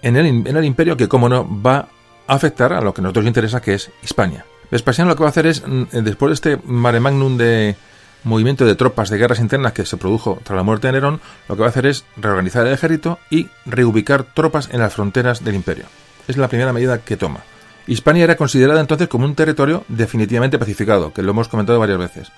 en 0.01 0.17
el, 0.17 0.65
imperio 0.65 0.97
que, 0.97 1.07
como 1.07 1.29
no, 1.29 1.47
va 1.61 1.89
a 2.25 2.33
afectar 2.33 2.73
a 2.73 2.81
lo 2.81 2.91
que 2.91 3.01
a 3.01 3.03
nosotros 3.03 3.27
interesa, 3.27 3.61
que 3.61 3.75
es 3.75 3.91
Hispania. 4.01 4.45
Vespasiano 4.71 5.11
lo 5.11 5.15
que 5.15 5.21
va 5.21 5.27
a 5.27 5.29
hacer 5.29 5.45
es, 5.45 5.61
mm, 5.63 5.83
después 6.03 6.29
de 6.29 6.33
este 6.33 6.67
mare 6.67 6.99
magnum 6.99 7.37
de, 7.37 7.75
movimiento 8.23 8.65
de 8.65 8.75
tropas 8.75 9.09
de 9.09 9.17
guerras 9.17 9.39
internas 9.39 9.73
que 9.73 9.85
se 9.85 9.97
produjo 9.97 10.39
tras 10.43 10.55
la 10.55 10.63
muerte 10.63 10.87
de 10.87 10.93
Nerón, 10.93 11.21
lo 11.47 11.55
que 11.55 11.61
va 11.61 11.67
a 11.67 11.69
hacer 11.69 11.85
es 11.85 12.05
reorganizar 12.17 12.65
el 12.65 12.73
ejército 12.73 13.19
y 13.29 13.49
reubicar 13.65 14.23
tropas 14.23 14.69
en 14.71 14.79
las 14.79 14.93
fronteras 14.93 15.43
del 15.43 15.55
imperio. 15.55 15.85
Es 16.27 16.37
la 16.37 16.47
primera 16.47 16.73
medida 16.73 16.99
que 16.99 17.17
toma. 17.17 17.41
Hispania 17.85 18.23
era 18.23 18.37
considerada 18.37 18.79
entonces 18.79 19.09
como 19.09 19.25
un 19.25 19.35
territorio 19.35 19.83
definitivamente 19.89 20.57
pacificado, 20.57 21.11
que 21.13 21.21
lo 21.21 21.31
hemos 21.31 21.49
comentado 21.49 21.79
varias 21.79 21.99
veces, 21.99 22.31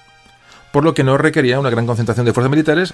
por 0.72 0.84
lo 0.84 0.94
que 0.94 1.04
no 1.04 1.18
requería 1.18 1.60
una 1.60 1.70
gran 1.70 1.86
concentración 1.86 2.26
de 2.26 2.34
fuerzas 2.34 2.50
militares, 2.50 2.94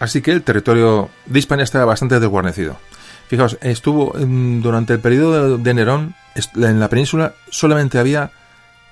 así 0.00 0.22
que 0.22 0.32
el 0.32 0.42
territorio 0.42 1.10
de 1.26 1.38
Hispania 1.38 1.64
estaba 1.64 1.84
bastante 1.84 2.18
desguarnecido. 2.18 2.78
Fijaos, 3.28 3.58
estuvo 3.60 4.14
durante 4.16 4.94
el 4.94 5.00
periodo 5.00 5.58
de 5.58 5.74
Nerón, 5.74 6.14
en 6.54 6.80
la 6.80 6.88
península 6.88 7.34
solamente 7.50 7.98
había 7.98 8.30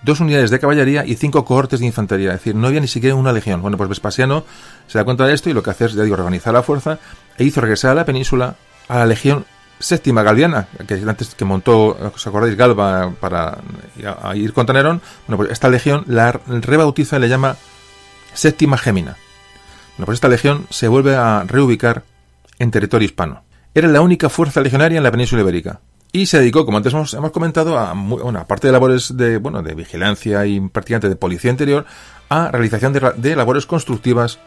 dos 0.02 0.20
unidades 0.20 0.50
de 0.50 0.58
caballería 0.58 1.04
y 1.04 1.14
cinco 1.14 1.44
cohortes 1.44 1.80
de 1.80 1.86
infantería, 1.86 2.30
es 2.30 2.40
decir, 2.40 2.54
no 2.54 2.66
había 2.66 2.80
ni 2.80 2.88
siquiera 2.88 3.14
una 3.14 3.32
legión. 3.32 3.60
Bueno, 3.62 3.76
pues 3.76 3.88
Vespasiano 3.88 4.44
se 4.86 4.98
da 4.98 5.04
cuenta 5.04 5.26
de 5.26 5.34
esto 5.34 5.50
y 5.50 5.52
lo 5.52 5.62
que 5.62 5.70
hace 5.70 5.86
es, 5.86 5.94
ya 5.94 6.02
digo, 6.02 6.14
organizar 6.14 6.54
la 6.54 6.62
fuerza 6.62 6.98
e 7.36 7.44
hizo 7.44 7.60
regresar 7.60 7.92
a 7.92 7.94
la 7.94 8.04
península 8.04 8.56
a 8.88 8.98
la 8.98 9.06
legión 9.06 9.44
séptima 9.78 10.22
galdiana, 10.22 10.68
que 10.86 10.94
antes 10.94 11.34
que 11.34 11.44
montó, 11.44 11.96
¿os 12.14 12.26
acordáis? 12.26 12.56
Galba 12.56 13.12
para 13.18 13.58
ir 14.34 14.52
contra 14.52 14.74
Nerón. 14.74 15.00
Bueno, 15.26 15.38
pues 15.38 15.50
esta 15.50 15.68
legión 15.70 16.04
la 16.06 16.32
rebautiza 16.46 17.16
y 17.16 17.20
le 17.20 17.28
llama 17.28 17.56
séptima 18.34 18.76
Gémina. 18.76 19.16
Bueno, 19.96 20.06
pues 20.06 20.16
esta 20.16 20.28
legión 20.28 20.66
se 20.70 20.88
vuelve 20.88 21.16
a 21.16 21.44
reubicar 21.46 22.04
en 22.58 22.70
territorio 22.70 23.06
hispano. 23.06 23.42
Era 23.74 23.88
la 23.88 24.00
única 24.00 24.28
fuerza 24.28 24.60
legionaria 24.60 24.98
en 24.98 25.04
la 25.04 25.10
península 25.10 25.42
ibérica 25.42 25.80
y 26.12 26.26
se 26.26 26.38
dedicó, 26.38 26.64
como 26.64 26.78
antes 26.78 26.92
hemos, 26.92 27.30
comentado, 27.32 27.78
a 27.78 27.92
una 27.92 28.46
parte 28.46 28.66
de 28.66 28.72
labores 28.72 29.16
de, 29.16 29.38
bueno, 29.38 29.62
de 29.62 29.74
vigilancia 29.74 30.44
y 30.46 30.60
prácticamente 30.60 31.08
de 31.08 31.16
policía 31.16 31.50
interior, 31.50 31.86
a 32.28 32.50
realización 32.50 32.92
de, 32.92 33.36
labores 33.36 33.66
constructivas 33.66 34.38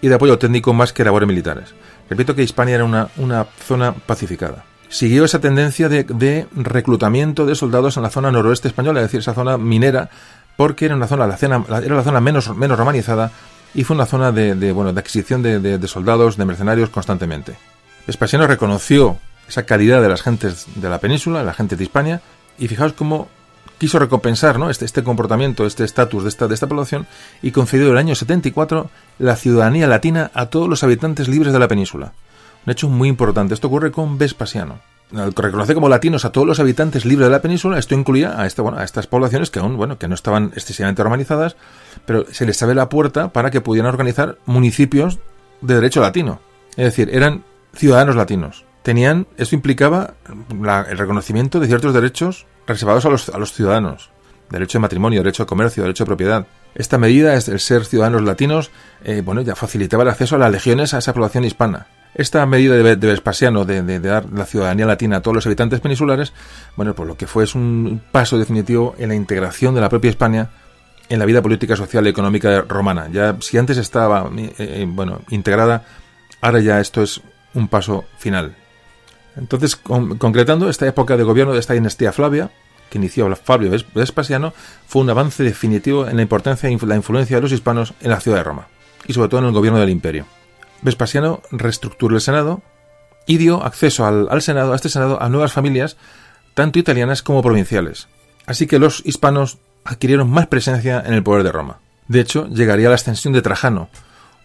y 0.00 0.08
de 0.08 0.14
apoyo 0.14 0.38
técnico 0.38 0.72
más 0.72 0.92
que 0.92 1.04
labores 1.04 1.28
militares. 1.28 1.74
Repito 2.10 2.34
que 2.34 2.42
Hispania 2.42 2.74
era 2.76 2.84
una, 2.84 3.08
una 3.16 3.44
zona 3.44 3.92
pacificada. 3.92 4.64
Siguió 4.88 5.24
esa 5.24 5.40
tendencia 5.40 5.88
de, 5.88 6.46
reclutamiento 6.54 7.46
de 7.46 7.54
soldados 7.54 7.96
en 7.96 8.02
la 8.02 8.10
zona 8.10 8.30
noroeste 8.30 8.68
española, 8.68 9.00
es 9.00 9.06
decir, 9.06 9.20
esa 9.20 9.32
zona 9.32 9.56
minera, 9.56 10.10
porque 10.56 10.86
era 10.86 10.96
una 10.96 11.06
zona, 11.06 11.26
la 11.26 11.36
era 11.80 11.96
la 11.96 12.02
zona 12.02 12.20
menos, 12.20 12.54
menos 12.54 12.78
romanizada 12.78 13.32
y 13.74 13.84
fue 13.84 13.96
una 13.96 14.06
zona 14.06 14.32
de, 14.32 14.72
bueno, 14.72 14.92
de 14.92 15.00
adquisición 15.00 15.42
de, 15.42 15.88
soldados, 15.88 16.36
de 16.36 16.44
mercenarios 16.44 16.90
constantemente. 16.90 17.54
Vespasiano 18.06 18.46
reconoció 18.46 19.18
esa 19.52 19.64
calidad 19.64 20.00
de 20.00 20.08
las 20.08 20.22
gentes 20.22 20.66
de 20.74 20.88
la 20.88 20.98
península, 20.98 21.44
la 21.44 21.52
gente 21.52 21.76
de 21.76 21.84
Hispania, 21.84 22.22
y 22.58 22.68
fijaos 22.68 22.94
cómo 22.94 23.28
quiso 23.76 23.98
recompensar 23.98 24.58
¿no? 24.58 24.70
este, 24.70 24.86
este 24.86 25.04
comportamiento, 25.04 25.66
este 25.66 25.84
estatus 25.84 26.22
de 26.22 26.30
esta, 26.30 26.48
de 26.48 26.54
esta 26.54 26.68
población, 26.68 27.06
y 27.42 27.50
concedió 27.50 27.90
el 27.92 27.98
año 27.98 28.14
74 28.14 28.88
la 29.18 29.36
ciudadanía 29.36 29.86
latina 29.86 30.30
a 30.32 30.46
todos 30.46 30.70
los 30.70 30.82
habitantes 30.82 31.28
libres 31.28 31.52
de 31.52 31.58
la 31.58 31.68
península. 31.68 32.14
Un 32.64 32.72
hecho 32.72 32.88
muy 32.88 33.10
importante. 33.10 33.52
Esto 33.52 33.66
ocurre 33.66 33.92
con 33.92 34.16
Vespasiano. 34.16 34.80
Reconoce 35.10 35.74
como 35.74 35.90
latinos 35.90 36.24
a 36.24 36.32
todos 36.32 36.46
los 36.46 36.58
habitantes 36.58 37.04
libres 37.04 37.28
de 37.28 37.32
la 37.32 37.42
península. 37.42 37.78
Esto 37.78 37.94
incluía 37.94 38.30
a, 38.30 38.44
a 38.44 38.84
estas 38.84 39.06
poblaciones 39.06 39.50
que 39.50 39.58
aún 39.58 39.76
bueno, 39.76 39.98
que 39.98 40.08
no 40.08 40.14
estaban 40.14 40.52
excesivamente 40.54 41.02
romanizadas, 41.02 41.56
pero 42.06 42.24
se 42.32 42.46
les 42.46 42.62
abre 42.62 42.74
la 42.74 42.88
puerta 42.88 43.34
para 43.34 43.50
que 43.50 43.60
pudieran 43.60 43.90
organizar 43.90 44.38
municipios 44.46 45.18
de 45.60 45.74
derecho 45.74 46.00
latino. 46.00 46.40
Es 46.70 46.86
decir, 46.86 47.10
eran 47.12 47.44
ciudadanos 47.74 48.16
latinos 48.16 48.64
tenían, 48.82 49.26
eso 49.36 49.54
implicaba 49.54 50.14
el 50.88 50.98
reconocimiento 50.98 51.60
de 51.60 51.66
ciertos 51.66 51.94
derechos 51.94 52.46
reservados 52.66 53.04
a 53.04 53.38
los, 53.38 53.52
ciudadanos. 53.52 54.10
Derecho 54.50 54.78
de 54.78 54.82
matrimonio, 54.82 55.20
derecho 55.20 55.44
de 55.44 55.48
comercio, 55.48 55.82
derecho 55.82 56.04
de 56.04 56.08
propiedad. 56.08 56.46
Esta 56.74 56.98
medida, 56.98 57.34
el 57.34 57.60
ser 57.60 57.84
ciudadanos 57.84 58.22
latinos, 58.22 58.70
eh, 59.04 59.22
bueno, 59.24 59.40
ya 59.42 59.54
facilitaba 59.54 60.02
el 60.02 60.10
acceso 60.10 60.36
a 60.36 60.38
las 60.38 60.50
legiones 60.50 60.94
a 60.94 60.98
esa 60.98 61.12
población 61.12 61.44
hispana. 61.44 61.86
Esta 62.14 62.44
medida 62.44 62.74
de, 62.74 62.94
Vespasiano 62.94 63.64
de, 63.64 64.00
dar 64.00 64.26
la 64.30 64.44
ciudadanía 64.44 64.84
latina 64.84 65.18
a 65.18 65.22
todos 65.22 65.34
los 65.34 65.46
habitantes 65.46 65.80
peninsulares, 65.80 66.34
bueno, 66.76 66.94
pues 66.94 67.08
lo 67.08 67.16
que 67.16 67.26
fue 67.26 67.44
es 67.44 67.54
un 67.54 68.02
paso 68.12 68.38
definitivo 68.38 68.94
en 68.98 69.08
la 69.08 69.14
integración 69.14 69.74
de 69.74 69.80
la 69.80 69.88
propia 69.88 70.10
España 70.10 70.50
en 71.08 71.18
la 71.18 71.24
vida 71.24 71.42
política, 71.42 71.76
social 71.76 72.06
y 72.06 72.10
económica 72.10 72.62
romana. 72.62 73.08
Ya 73.10 73.36
si 73.40 73.58
antes 73.58 73.78
estaba, 73.78 74.30
eh, 74.36 74.54
eh, 74.58 74.86
bueno, 74.88 75.20
integrada, 75.30 75.84
ahora 76.40 76.60
ya 76.60 76.80
esto 76.80 77.02
es 77.02 77.20
un 77.54 77.68
paso 77.68 78.04
final. 78.18 78.56
Entonces, 79.36 79.76
concretando, 79.76 80.68
esta 80.68 80.86
época 80.86 81.16
de 81.16 81.24
gobierno 81.24 81.52
de 81.52 81.60
esta 81.60 81.74
dinastía 81.74 82.12
Flavia, 82.12 82.50
que 82.90 82.98
inició 82.98 83.34
Fabio 83.36 83.70
Vespasiano, 83.94 84.52
fue 84.86 85.02
un 85.02 85.10
avance 85.10 85.42
definitivo 85.42 86.06
en 86.06 86.16
la 86.16 86.22
importancia 86.22 86.68
y 86.70 86.78
la 86.78 86.96
influencia 86.96 87.36
de 87.36 87.42
los 87.42 87.52
hispanos 87.52 87.94
en 88.00 88.10
la 88.10 88.20
ciudad 88.20 88.38
de 88.38 88.44
Roma, 88.44 88.68
y 89.06 89.14
sobre 89.14 89.30
todo 89.30 89.40
en 89.40 89.46
el 89.46 89.52
gobierno 89.52 89.80
del 89.80 89.88
imperio. 89.88 90.26
Vespasiano 90.82 91.40
reestructuró 91.50 92.16
el 92.16 92.20
Senado 92.20 92.60
y 93.26 93.38
dio 93.38 93.64
acceso 93.64 94.04
al, 94.04 94.42
Senado, 94.42 94.72
a 94.72 94.76
este 94.76 94.88
Senado, 94.88 95.22
a 95.22 95.28
nuevas 95.28 95.52
familias, 95.52 95.96
tanto 96.54 96.78
italianas 96.78 97.22
como 97.22 97.42
provinciales. 97.42 98.08
Así 98.46 98.66
que 98.66 98.78
los 98.78 99.02
hispanos 99.06 99.58
adquirieron 99.84 100.30
más 100.30 100.48
presencia 100.48 101.02
en 101.04 101.14
el 101.14 101.22
poder 101.22 101.44
de 101.44 101.52
Roma. 101.52 101.78
De 102.08 102.20
hecho, 102.20 102.46
llegaría 102.48 102.88
la 102.88 102.96
ascensión 102.96 103.32
de 103.32 103.42
Trajano, 103.42 103.88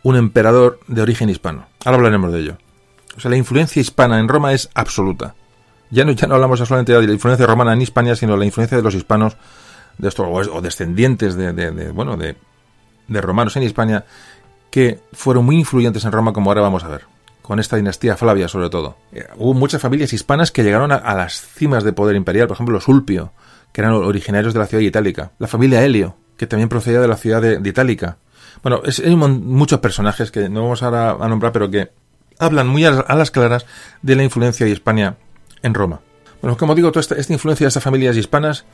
un 0.04 0.16
emperador 0.16 0.80
de 0.88 1.02
origen 1.02 1.30
hispano. 1.30 1.68
Ahora 1.84 1.98
hablaremos 1.98 2.32
de 2.32 2.40
ello. 2.40 2.58
O 3.18 3.20
sea, 3.20 3.32
la 3.32 3.38
influencia 3.38 3.82
hispana 3.82 4.20
en 4.20 4.28
Roma 4.28 4.54
es 4.54 4.70
absoluta. 4.76 5.34
Ya 5.90 6.06
no, 6.06 6.12
ya 6.12 6.28
no 6.28 6.36
hablamos 6.36 6.60
solamente 6.60 6.94
de 6.94 7.08
la 7.08 7.14
influencia 7.14 7.48
romana 7.48 7.74
en 7.74 7.82
Hispania, 7.82 8.16
sino 8.16 8.38
la 8.38 8.46
influencia 8.46 8.78
de 8.78 8.84
los 8.84 8.94
hispanos, 8.94 9.38
de 9.98 10.08
estos, 10.08 10.48
o 10.48 10.62
descendientes 10.62 11.36
de, 11.36 11.92
bueno, 11.92 12.18
de, 12.18 12.36
romanos 13.10 13.56
en 13.56 13.64
Hispania, 13.64 14.06
que 14.70 15.00
fueron 15.14 15.46
muy 15.46 15.58
influyentes 15.58 16.06
en 16.06 16.12
Roma, 16.12 16.34
como 16.34 16.52
ahora 16.52 16.62
vamos 16.62 16.84
a 16.84 16.90
ver, 16.90 17.06
con 17.42 17.60
esta 17.60 17.78
dinastía 17.78 18.18
Flavia 18.18 18.48
sobre 18.48 18.70
todo. 18.70 18.98
Eh, 19.12 19.26
hubo 19.38 19.54
muchas 19.54 19.82
familias 19.82 20.14
hispanas 20.14 20.52
que 20.52 20.64
llegaron 20.64 20.92
a, 20.92 21.16
las 21.16 21.42
cimas 21.42 21.84
de 21.84 21.94
poder 21.94 22.16
imperial, 22.16 22.48
por 22.48 22.56
ejemplo 22.56 22.76
los 22.76 22.88
Ulpio, 22.88 23.32
que 23.72 23.82
eran 23.82 23.94
originarios 23.94 24.54
de 24.54 24.60
la 24.60 24.68
ciudad 24.68 24.82
de 24.82 24.88
Itálica, 24.88 25.32
la 25.40 25.48
familia 25.48 25.84
Helio, 25.84 26.16
que 26.36 26.46
también 26.46 26.70
procedía 26.70 27.00
de 27.00 27.08
la 27.08 27.18
ciudad 27.18 27.42
de, 27.42 27.68
Itálica. 27.68 28.18
Bueno, 28.62 28.82
es, 28.84 29.00
hay 29.00 29.16
muchos 29.16 29.80
personajes 29.80 30.30
que 30.30 30.50
no 30.50 30.64
vamos 30.64 30.84
ahora 30.84 31.12
a 31.12 31.28
nombrar, 31.28 31.52
pero 31.52 31.72
que 31.72 31.90
hablan 32.40 32.68
muy 32.68 32.86
a, 32.86 32.92
las 32.92 33.32
claras 33.32 33.66
de 34.02 34.16
la 34.16 34.24
influencia 34.24 34.66
de 34.66 34.72
Hispania 34.72 35.18
en 35.62 35.74
Roma. 35.74 36.02
Bueno, 36.42 36.58
como 36.58 36.76
digo, 36.76 36.92
toda 36.92 37.02
esta, 37.02 37.34
influencia 37.34 37.66
de 37.66 37.70
estas 37.70 37.84
familias 37.84 38.16
hispanas, 38.16 38.66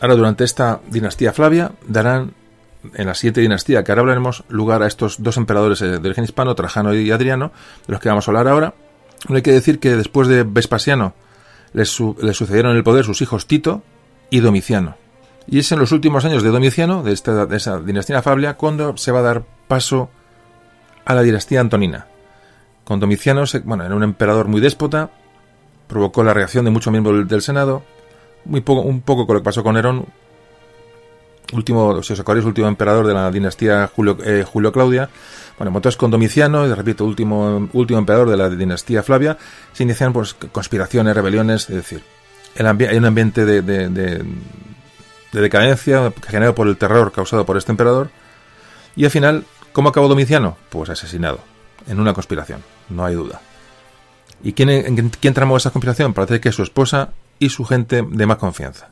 ahora 0.00 0.14
durante 0.14 0.44
esta 0.44 0.80
dinastía 0.88 1.32
Flavia, 1.32 1.72
darán 1.86 2.32
en 2.94 3.06
la 3.06 3.14
siguiente 3.14 3.40
dinastía, 3.40 3.82
que 3.82 3.90
ahora 3.90 4.02
hablaremos, 4.02 4.44
lugar 4.48 4.82
a 4.82 4.86
estos 4.86 5.22
dos 5.22 5.36
emperadores 5.36 5.80
de 5.80 5.96
origen 5.96 6.24
hispano, 6.24 6.54
Trajano 6.54 6.94
y 6.94 7.10
Adriano, 7.10 7.52
de 7.86 7.92
los 7.92 8.00
que 8.00 8.08
vamos 8.08 8.28
a 8.28 8.30
hablar 8.30 8.48
ahora. 8.48 8.74
No 9.28 9.36
hay 9.36 9.42
que 9.42 9.52
decir 9.52 9.80
que 9.80 9.96
después 9.96 10.28
de 10.28 10.44
Vespasiano 10.44 11.14
les, 11.72 11.88
sucedieron 11.88 12.76
el 12.76 12.84
poder 12.84 13.04
sus 13.04 13.20
hijos 13.20 13.46
Tito 13.46 13.82
y 14.30 14.40
Domiciano. 14.40 14.96
Y 15.48 15.58
es 15.58 15.72
en 15.72 15.80
los 15.80 15.92
últimos 15.92 16.24
años 16.24 16.42
de 16.42 16.50
Domiciano, 16.50 17.02
de, 17.02 17.12
esta, 17.12 17.46
de 17.46 17.56
esa 17.56 17.80
dinastía 17.80 18.22
Flavia, 18.22 18.54
cuando 18.54 18.96
se 18.96 19.10
va 19.10 19.20
a 19.20 19.22
dar 19.22 19.44
paso 19.66 20.08
a 21.04 21.14
la 21.14 21.22
dinastía 21.22 21.60
Antonina, 21.60 22.06
con 22.88 23.00
Domiciano, 23.00 23.44
bueno, 23.64 23.84
era 23.84 23.94
un 23.94 24.02
emperador 24.02 24.48
muy 24.48 24.62
déspota, 24.62 25.10
provocó 25.88 26.24
la 26.24 26.32
reacción 26.32 26.64
de 26.64 26.70
muchos 26.70 26.90
miembros 26.90 27.28
del 27.28 27.42
Senado, 27.42 27.82
muy 28.46 28.62
poco, 28.62 28.80
un 28.80 29.02
poco 29.02 29.26
con 29.26 29.34
lo 29.34 29.42
que 29.42 29.44
pasó 29.44 29.62
con 29.62 29.74
Nerón, 29.74 30.06
último, 31.52 32.00
último 32.46 32.66
emperador 32.66 33.06
de 33.06 33.12
la 33.12 33.30
dinastía 33.30 33.90
Julio, 33.94 34.16
eh, 34.24 34.42
Julio 34.42 34.72
Claudia. 34.72 35.10
Bueno, 35.58 35.76
entonces 35.76 35.98
con 35.98 36.10
Domiciano, 36.10 36.66
y 36.66 36.72
repito, 36.72 37.04
último, 37.04 37.68
último 37.74 37.98
emperador 37.98 38.30
de 38.30 38.38
la 38.38 38.48
dinastía 38.48 39.02
Flavia, 39.02 39.36
se 39.74 39.82
iniciaron 39.82 40.14
pues, 40.14 40.32
conspiraciones, 40.32 41.14
rebeliones, 41.14 41.68
es 41.68 41.76
decir, 41.76 42.02
el 42.54 42.66
hay 42.66 42.96
un 42.96 43.04
ambiente 43.04 43.44
de, 43.44 43.60
de, 43.60 43.90
de, 43.90 44.24
de 45.32 45.40
decadencia 45.42 46.10
generado 46.26 46.54
por 46.54 46.66
el 46.66 46.78
terror 46.78 47.12
causado 47.12 47.44
por 47.44 47.58
este 47.58 47.70
emperador. 47.70 48.08
Y 48.96 49.04
al 49.04 49.10
final, 49.10 49.44
¿cómo 49.74 49.90
acabó 49.90 50.08
Domiciano? 50.08 50.56
Pues 50.70 50.88
asesinado 50.88 51.57
en 51.86 52.00
una 52.00 52.14
conspiración, 52.14 52.62
no 52.88 53.04
hay 53.04 53.14
duda. 53.14 53.40
¿Y 54.42 54.52
quién, 54.52 55.10
quién 55.20 55.34
tramó 55.34 55.56
esa 55.56 55.70
conspiración? 55.70 56.14
Parece 56.14 56.40
que 56.40 56.52
su 56.52 56.62
esposa 56.62 57.10
y 57.38 57.50
su 57.50 57.64
gente 57.64 58.04
de 58.08 58.26
más 58.26 58.38
confianza. 58.38 58.90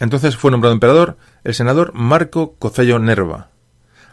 Entonces 0.00 0.36
fue 0.36 0.50
nombrado 0.50 0.72
emperador 0.74 1.16
el 1.44 1.54
senador 1.54 1.92
Marco 1.94 2.54
Cocello 2.58 2.98
Nerva. 2.98 3.50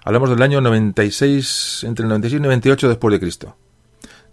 Hablamos 0.04 0.30
del 0.30 0.42
año 0.42 0.62
96, 0.62 1.84
entre 1.88 2.04
el 2.04 2.10
96 2.10 2.34
y 2.34 2.36
el 2.38 2.44
98 2.44 2.90
después 2.90 3.12
de 3.14 3.20
Cristo. 3.20 3.56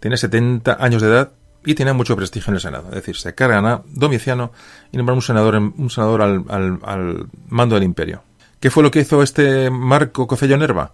Tiene 0.00 0.16
70 0.16 0.76
años 0.80 1.02
de 1.02 1.08
edad 1.08 1.32
y 1.64 1.74
tiene 1.74 1.92
mucho 1.92 2.16
prestigio 2.16 2.50
en 2.50 2.56
el 2.56 2.60
Senado. 2.60 2.88
Es 2.88 2.96
decir, 2.96 3.16
se 3.16 3.34
cargan 3.34 3.66
a 3.66 3.82
Domiciano 3.86 4.52
y 4.92 4.96
nombran 4.96 5.16
un 5.16 5.22
senador, 5.22 5.56
un 5.56 5.90
senador 5.90 6.22
al, 6.22 6.44
al, 6.48 7.26
mando 7.48 7.74
del 7.74 7.84
imperio. 7.84 8.22
¿Qué 8.60 8.70
fue 8.70 8.82
lo 8.82 8.90
que 8.90 9.00
hizo 9.00 9.22
este 9.22 9.70
Marco 9.70 10.26
Cocello 10.26 10.56
Nerva? 10.56 10.92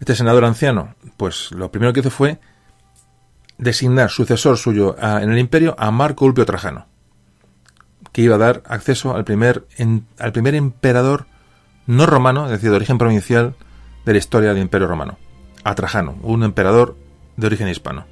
Este 0.00 0.14
senador 0.14 0.44
anciano, 0.44 0.94
pues 1.16 1.52
lo 1.52 1.70
primero 1.70 1.92
que 1.92 2.00
hizo 2.00 2.10
fue 2.10 2.40
designar 3.58 4.10
sucesor 4.10 4.56
suyo 4.56 4.96
en 4.98 5.30
el 5.30 5.38
imperio 5.38 5.76
a 5.78 5.90
Marco 5.90 6.24
Ulpio 6.24 6.46
Trajano, 6.46 6.86
que 8.12 8.22
iba 8.22 8.36
a 8.36 8.38
dar 8.38 8.62
acceso 8.66 9.14
al 9.14 9.24
primer, 9.24 9.66
al 10.18 10.32
primer 10.32 10.54
emperador 10.54 11.26
no 11.86 12.06
romano, 12.06 12.46
es 12.46 12.52
decir, 12.52 12.70
de 12.70 12.76
origen 12.76 12.96
provincial 12.96 13.54
de 14.06 14.12
la 14.12 14.18
historia 14.18 14.48
del 14.50 14.62
imperio 14.62 14.86
romano, 14.86 15.18
a 15.64 15.74
Trajano, 15.74 16.16
un 16.22 16.44
emperador 16.44 16.96
de 17.36 17.46
origen 17.46 17.68
hispano. 17.68 18.06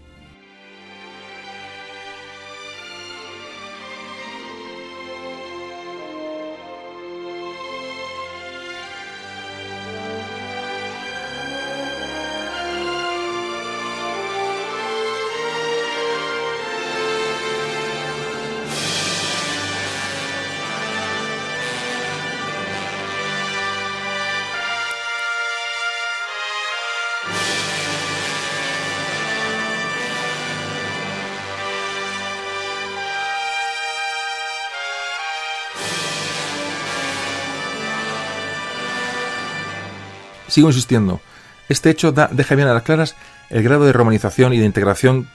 Sigo 40.59 40.71
insistiendo, 40.71 41.21
este 41.69 41.89
hecho 41.89 42.11
deja 42.11 42.57
bien 42.57 42.67
a 42.67 42.75
las 42.75 42.83
claras 42.83 43.15
el 43.49 43.63
grado 43.63 43.85
de 43.85 43.93
romanización 43.93 44.53
y 44.53 44.59
de 44.59 44.67
integración 44.67 45.29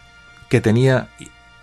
que 0.49 0.59
tenía, 0.59 1.07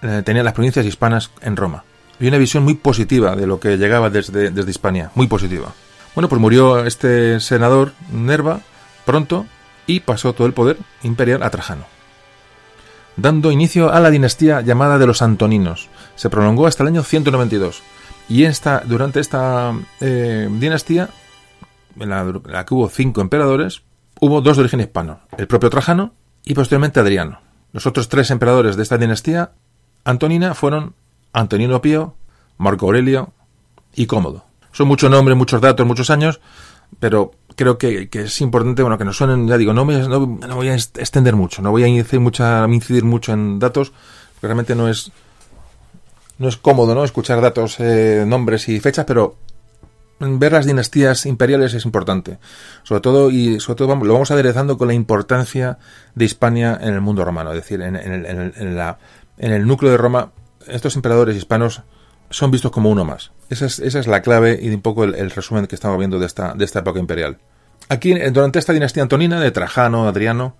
eh, 0.00 0.22
tenían 0.24 0.47
las 0.47 0.55
provincias 0.55 0.86
hispanas 0.86 1.30
en 1.42 1.56
Roma. 1.56 1.84
Y 2.18 2.26
una 2.26 2.39
visión 2.39 2.64
muy 2.64 2.72
positiva 2.72 3.36
de 3.36 3.47
lo 3.47 3.60
que 3.60 3.76
llegaba 3.76 4.08
desde, 4.08 4.50
desde 4.50 4.70
Hispania, 4.70 5.10
muy 5.14 5.26
positiva. 5.26 5.74
Bueno, 6.14 6.30
pues 6.30 6.40
murió 6.40 6.86
este 6.86 7.39
senador 7.40 7.92
Nerva 8.10 8.60
pronto 9.05 9.44
y 9.86 10.00
pasó 10.00 10.32
todo 10.32 10.47
el 10.47 10.55
poder 10.55 10.78
imperial 11.02 11.42
a 11.42 11.50
Trajano, 11.50 11.84
dando 13.16 13.52
inicio 13.52 13.92
a 13.92 14.00
la 14.00 14.08
dinastía 14.08 14.62
llamada 14.62 14.97
de 14.97 15.06
los 15.06 15.20
Antoninos. 15.20 15.90
Se 16.16 16.30
prolongó 16.30 16.66
hasta 16.66 16.82
el 16.82 16.89
año 16.89 17.02
192 17.02 17.82
y 18.26 18.44
esta, 18.44 18.82
durante 18.86 19.20
esta 19.20 19.74
eh, 20.00 20.48
dinastía, 20.50 21.10
en 21.99 22.09
la, 22.09 22.65
que 22.65 22.75
hubo 22.75 22.89
cinco 22.89 23.20
emperadores, 23.20 23.83
hubo 24.20 24.41
dos 24.41 24.57
de 24.57 24.62
origen 24.62 24.81
hispano, 24.81 25.20
el 25.36 25.47
propio 25.47 25.70
Trajano 25.70 26.15
y 26.44 26.55
posteriormente 26.55 27.01
Adriano. 27.01 27.41
Los 27.73 27.86
otros 27.86 28.09
tres 28.09 28.31
emperadores 28.31 28.77
de 28.77 28.83
esta 28.83 28.99
dinastía 28.99 29.52
antonina 30.05 30.55
fueron 30.55 30.94
Antonino 31.33 31.81
Pío, 31.81 32.15
Marco 32.59 32.86
Aurelio 32.86 33.33
y 33.94 34.07
Cómodo. 34.07 34.44
Son 34.73 34.89
muchos 34.89 35.10
nombres, 35.10 35.36
muchos 35.36 35.60
datos, 35.60 35.86
muchos 35.86 36.10
años, 36.10 36.41
pero 36.99 37.33
creo 37.57 37.78
que, 37.78 38.09
es 38.12 38.41
importante, 38.41 38.83
bueno, 38.83 38.99
que 38.99 39.05
nos 39.05 39.17
suenen, 39.17 39.47
ya 39.47 39.57
digo, 39.57 39.73
no, 39.73 39.85
me, 39.85 39.99
no, 39.99 40.27
voy 40.27 40.69
a 40.69 40.75
extender 40.75 41.36
mucho, 41.36 41.62
no 41.62 41.70
voy 41.70 41.85
a 41.85 41.89
incidir, 41.89 42.20
mucha, 42.20 42.67
incidir 42.69 43.05
mucho 43.05 43.33
en 43.33 43.59
datos, 43.59 43.93
realmente 44.43 44.75
no 44.75 44.89
es 44.89 45.12
no 46.39 46.49
es 46.49 46.57
cómodo, 46.57 46.94
¿no? 46.94 47.05
Escuchar 47.05 47.43
datos, 47.43 47.77
eh, 47.81 48.25
nombres 48.27 48.67
y 48.70 48.81
fechas, 48.81 49.05
pero 49.05 49.36
ver 50.20 50.52
las 50.52 50.66
dinastías 50.66 51.26
imperiales 51.26 51.74
es 51.74 51.84
importante. 51.84 52.39
Sobre 52.82 53.00
todo, 53.00 53.31
y 53.31 53.58
sobre 53.60 53.78
todo 53.78 53.89
vamos, 53.89 54.07
lo 54.07 54.12
vamos 54.15 54.31
aderezando 54.31 54.76
con 54.78 54.89
la 54.89 54.94
importancia 54.94 55.78
de 56.15 56.24
Hispania 56.24 56.78
en 56.81 56.94
el 56.94 57.00
mundo 57.00 57.24
romano. 57.24 57.50
Es 57.52 57.57
decir, 57.57 57.81
en, 57.81 57.97
en, 57.97 58.26
en, 58.26 58.76
la, 58.76 58.99
el 59.39 59.66
núcleo 59.66 59.90
de 59.90 59.97
Roma, 59.97 60.32
estos 60.66 60.97
emperadores 60.97 61.36
hispanos 61.36 61.82
son 62.31 62.50
vistos 62.50 62.70
como 62.70 62.90
uno 62.90 63.05
más. 63.05 63.32
Esa 63.49 63.66
es, 63.66 63.78
esa 63.81 63.99
es 63.99 64.07
la 64.07 64.23
clave 64.23 64.58
y 64.60 64.68
un 64.68 64.82
poco 64.82 65.05
el, 65.05 65.31
resumen 65.31 65.66
que 65.66 65.74
estamos 65.74 65.99
viendo 65.99 66.18
de 66.18 66.26
esta, 66.26 66.55
de 66.55 66.65
esta 66.65 66.81
época 66.81 67.00
imperial. 67.00 67.39
Aquí, 67.89 68.15
durante 68.31 68.58
esta 68.58 68.73
dinastía 68.73 69.02
antonina 69.02 69.40
de 69.40 69.50
Trajano, 69.50 70.07
Adriano, 70.07 70.55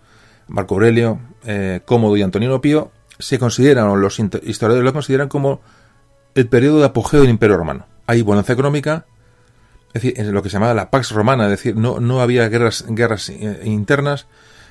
Marco 0.48 0.74
Aurelio, 0.74 1.20
eh, 1.44 1.80
Cómodo 1.84 2.16
y 2.16 2.22
Antonino 2.22 2.60
Pío, 2.60 2.90
se 3.20 3.39
consideran, 3.39 3.86
o 3.86 3.97
los 3.97 4.18
historiadores 4.18 4.84
lo 4.84 4.92
consideran 4.92 5.28
como 5.28 5.60
el 6.34 6.48
periodo 6.48 6.80
de 6.80 6.86
apogeo 6.86 7.20
del 7.20 7.30
Imperio 7.30 7.56
Romano. 7.56 7.86
Hay 8.06 8.22
bonanza 8.22 8.52
económica, 8.52 9.06
es 9.93 10.02
decir, 10.02 10.15
en 10.17 10.33
lo 10.33 10.43
que 10.43 10.49
se 10.49 10.55
llamaba 10.55 10.75
la 10.75 10.91
Pax 10.91 11.10
Romana, 11.10 11.44
es 11.44 11.51
decir, 11.51 11.77
no, 11.77 12.01
no 12.01 12.20
había 12.20 12.49
guerras, 12.49 12.85
guerras 12.89 13.28
eh, 13.28 13.62
internas, 13.65 14.27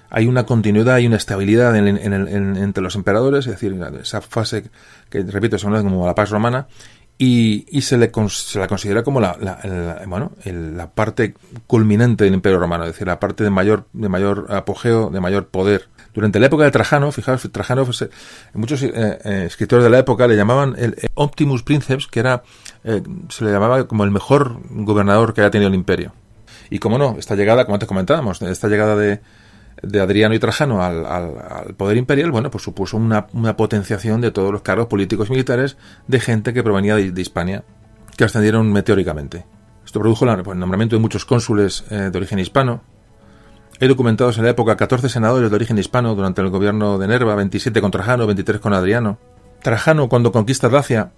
hay 0.10 0.28
una 0.28 0.46
continuidad 0.46 0.98
y 1.00 1.08
una 1.08 1.18
estabilidad 1.18 1.76
entre 1.76 2.82
los 2.82 2.96
emperadores, 2.96 3.46
es 3.46 3.54
decir, 3.54 3.80
esa 4.02 4.22
fase 4.22 4.64
que, 5.10 5.22
repito, 5.24 5.58
se 5.58 5.66
conoce 5.66 5.84
como 5.84 6.06
la 6.08 6.16
Pax 6.16 6.32
Romana, 6.32 6.68
y, 7.18 7.66
y 7.70 7.82
se, 7.82 7.98
le, 7.98 8.12
se, 8.30 8.60
la 8.60 8.68
considera 8.68 9.04
como 9.04 9.20
la, 9.20 9.38
la, 9.42 10.04
bueno, 10.08 10.32
la 10.46 10.90
parte 10.90 11.36
culminante 11.68 12.24
del 12.24 12.34
Imperio 12.34 12.60
Romano, 12.60 12.86
es 12.86 12.94
decir, 12.94 13.08
la 13.08 13.20
parte 13.20 13.44
de 13.44 13.50
mayor, 13.50 13.86
de 13.92 14.08
mayor 14.08 14.48
apogeo, 14.50 15.10
de 15.10 15.20
mayor 15.20 15.50
poder. 15.50 15.90
Durante 16.14 16.40
la 16.40 16.48
época 16.48 16.64
de 16.64 16.72
Trajano, 16.72 17.12
fijaos, 17.12 17.48
Trajano, 17.52 17.88
muchos 18.54 18.84
eh, 18.84 18.92
eh, 18.94 19.44
escritores 19.46 19.84
de 19.84 19.90
la 19.90 20.00
época 20.00 20.28
le 20.28 20.36
llamaban 20.36 20.76
el 20.78 20.96
Optimus 21.14 21.64
Princeps, 21.64 22.08
que 22.08 22.20
era, 22.20 22.44
eh, 22.84 23.02
se 23.30 23.46
le 23.46 23.52
llamaba 23.52 23.88
como 23.88 24.04
el 24.04 24.12
mejor 24.12 24.60
gobernador 24.70 25.34
que 25.34 25.42
haya 25.42 25.52
tenido 25.52 25.70
el 25.70 25.76
imperio. 25.76 26.14
Y 26.70 26.80
como 26.80 26.98
no, 26.98 27.16
esta 27.18 27.36
llegada, 27.36 27.66
como 27.66 27.76
antes 27.76 27.88
comentábamos, 27.88 28.42
esta 28.42 28.68
llegada 28.68 28.96
de, 28.96 29.22
de 29.84 30.02
Adriano 30.02 30.34
y 30.34 30.40
Trajano 30.40 30.84
al, 30.84 31.76
poder 31.76 31.98
imperial, 31.98 32.32
bueno, 32.32 32.50
pues 32.50 32.64
supuso 32.64 32.98
una, 32.98 33.28
una, 33.34 33.56
potenciación 33.56 34.22
de 34.22 34.32
todos 34.32 34.52
los 34.52 34.62
cargos 34.62 34.88
políticos 34.88 35.30
y 35.30 35.32
militares 35.32 35.78
de 36.08 36.20
gente 36.20 36.54
que 36.54 36.64
provenía 36.64 36.96
de, 36.96 37.22
Hispania, 37.22 37.64
que 38.18 38.24
ascendieron 38.24 38.72
meteóricamente. 38.72 39.46
Esto 39.86 40.00
produjo 40.00 40.26
pues, 40.26 40.56
el 40.56 40.60
nombramiento 40.60 40.96
de 40.96 41.02
muchos 41.02 41.26
cónsules 41.26 41.86
de 41.90 42.16
origen 42.16 42.38
hispano, 42.38 42.84
hay 43.80 43.88
documentados 43.88 44.38
en 44.38 44.44
la 44.44 44.50
época 44.50 44.76
14 44.76 45.08
senadores 45.10 45.50
de 45.50 45.56
origen 45.56 45.78
hispano 45.78 46.16
durante 46.16 46.42
el 46.42 46.50
gobierno 46.50 46.98
de 46.98 47.08
Nerva, 47.08 47.36
27 47.36 47.80
con 47.82 47.92
Trajano, 47.92 48.28
23 48.28 48.60
con 48.60 48.74
Adriano. 48.74 49.18
Trajano, 49.62 50.10
cuando 50.10 50.32
conquista 50.32 50.70
Dacia, 50.70 51.12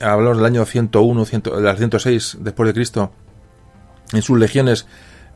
hablamos 0.00 0.38
del 0.38 0.46
año 0.46 0.64
101, 0.64 1.24
100, 1.24 1.42
del 1.42 1.76
106 1.76 2.38
después 2.40 2.66
de 2.68 2.74
Cristo, 2.74 3.12
en 4.12 4.22
sus 4.22 4.38
legiones 4.38 4.86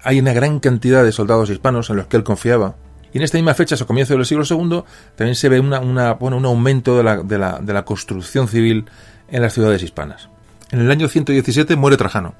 hay 0.03 0.21
una 0.21 0.33
gran 0.33 0.61
cantidad 0.61 1.05
de 1.05 1.13
soldados 1.13 1.51
hispanos 1.51 1.91
en 1.91 1.97
los 1.97 2.07
que 2.07 2.17
él 2.17 2.25
confiaba. 2.25 2.77
Y 3.13 3.19
en 3.19 3.25
esta 3.25 3.39
misma 3.39 3.55
fecha, 3.55 3.75
a 3.75 3.87
comienzo 3.87 4.15
del 4.15 4.25
siglo 4.25 4.45
II, 4.49 4.85
también 5.17 5.35
se 5.35 5.49
ve 5.49 5.61
un 5.61 6.45
aumento 6.47 6.97
de 6.97 7.03
la, 7.03 7.19
de, 7.19 7.39
la, 7.39 7.59
de 7.59 7.73
la 7.73 7.85
construcción 7.85 8.49
civil 8.49 8.87
en 9.29 9.43
las 9.43 9.53
ciudades 9.53 9.83
hispanas. 9.83 10.29
En 10.71 10.81
el 10.81 10.91
año 10.91 11.09
117 11.09 11.75
muere 11.77 11.97
Trajano. 11.97 12.35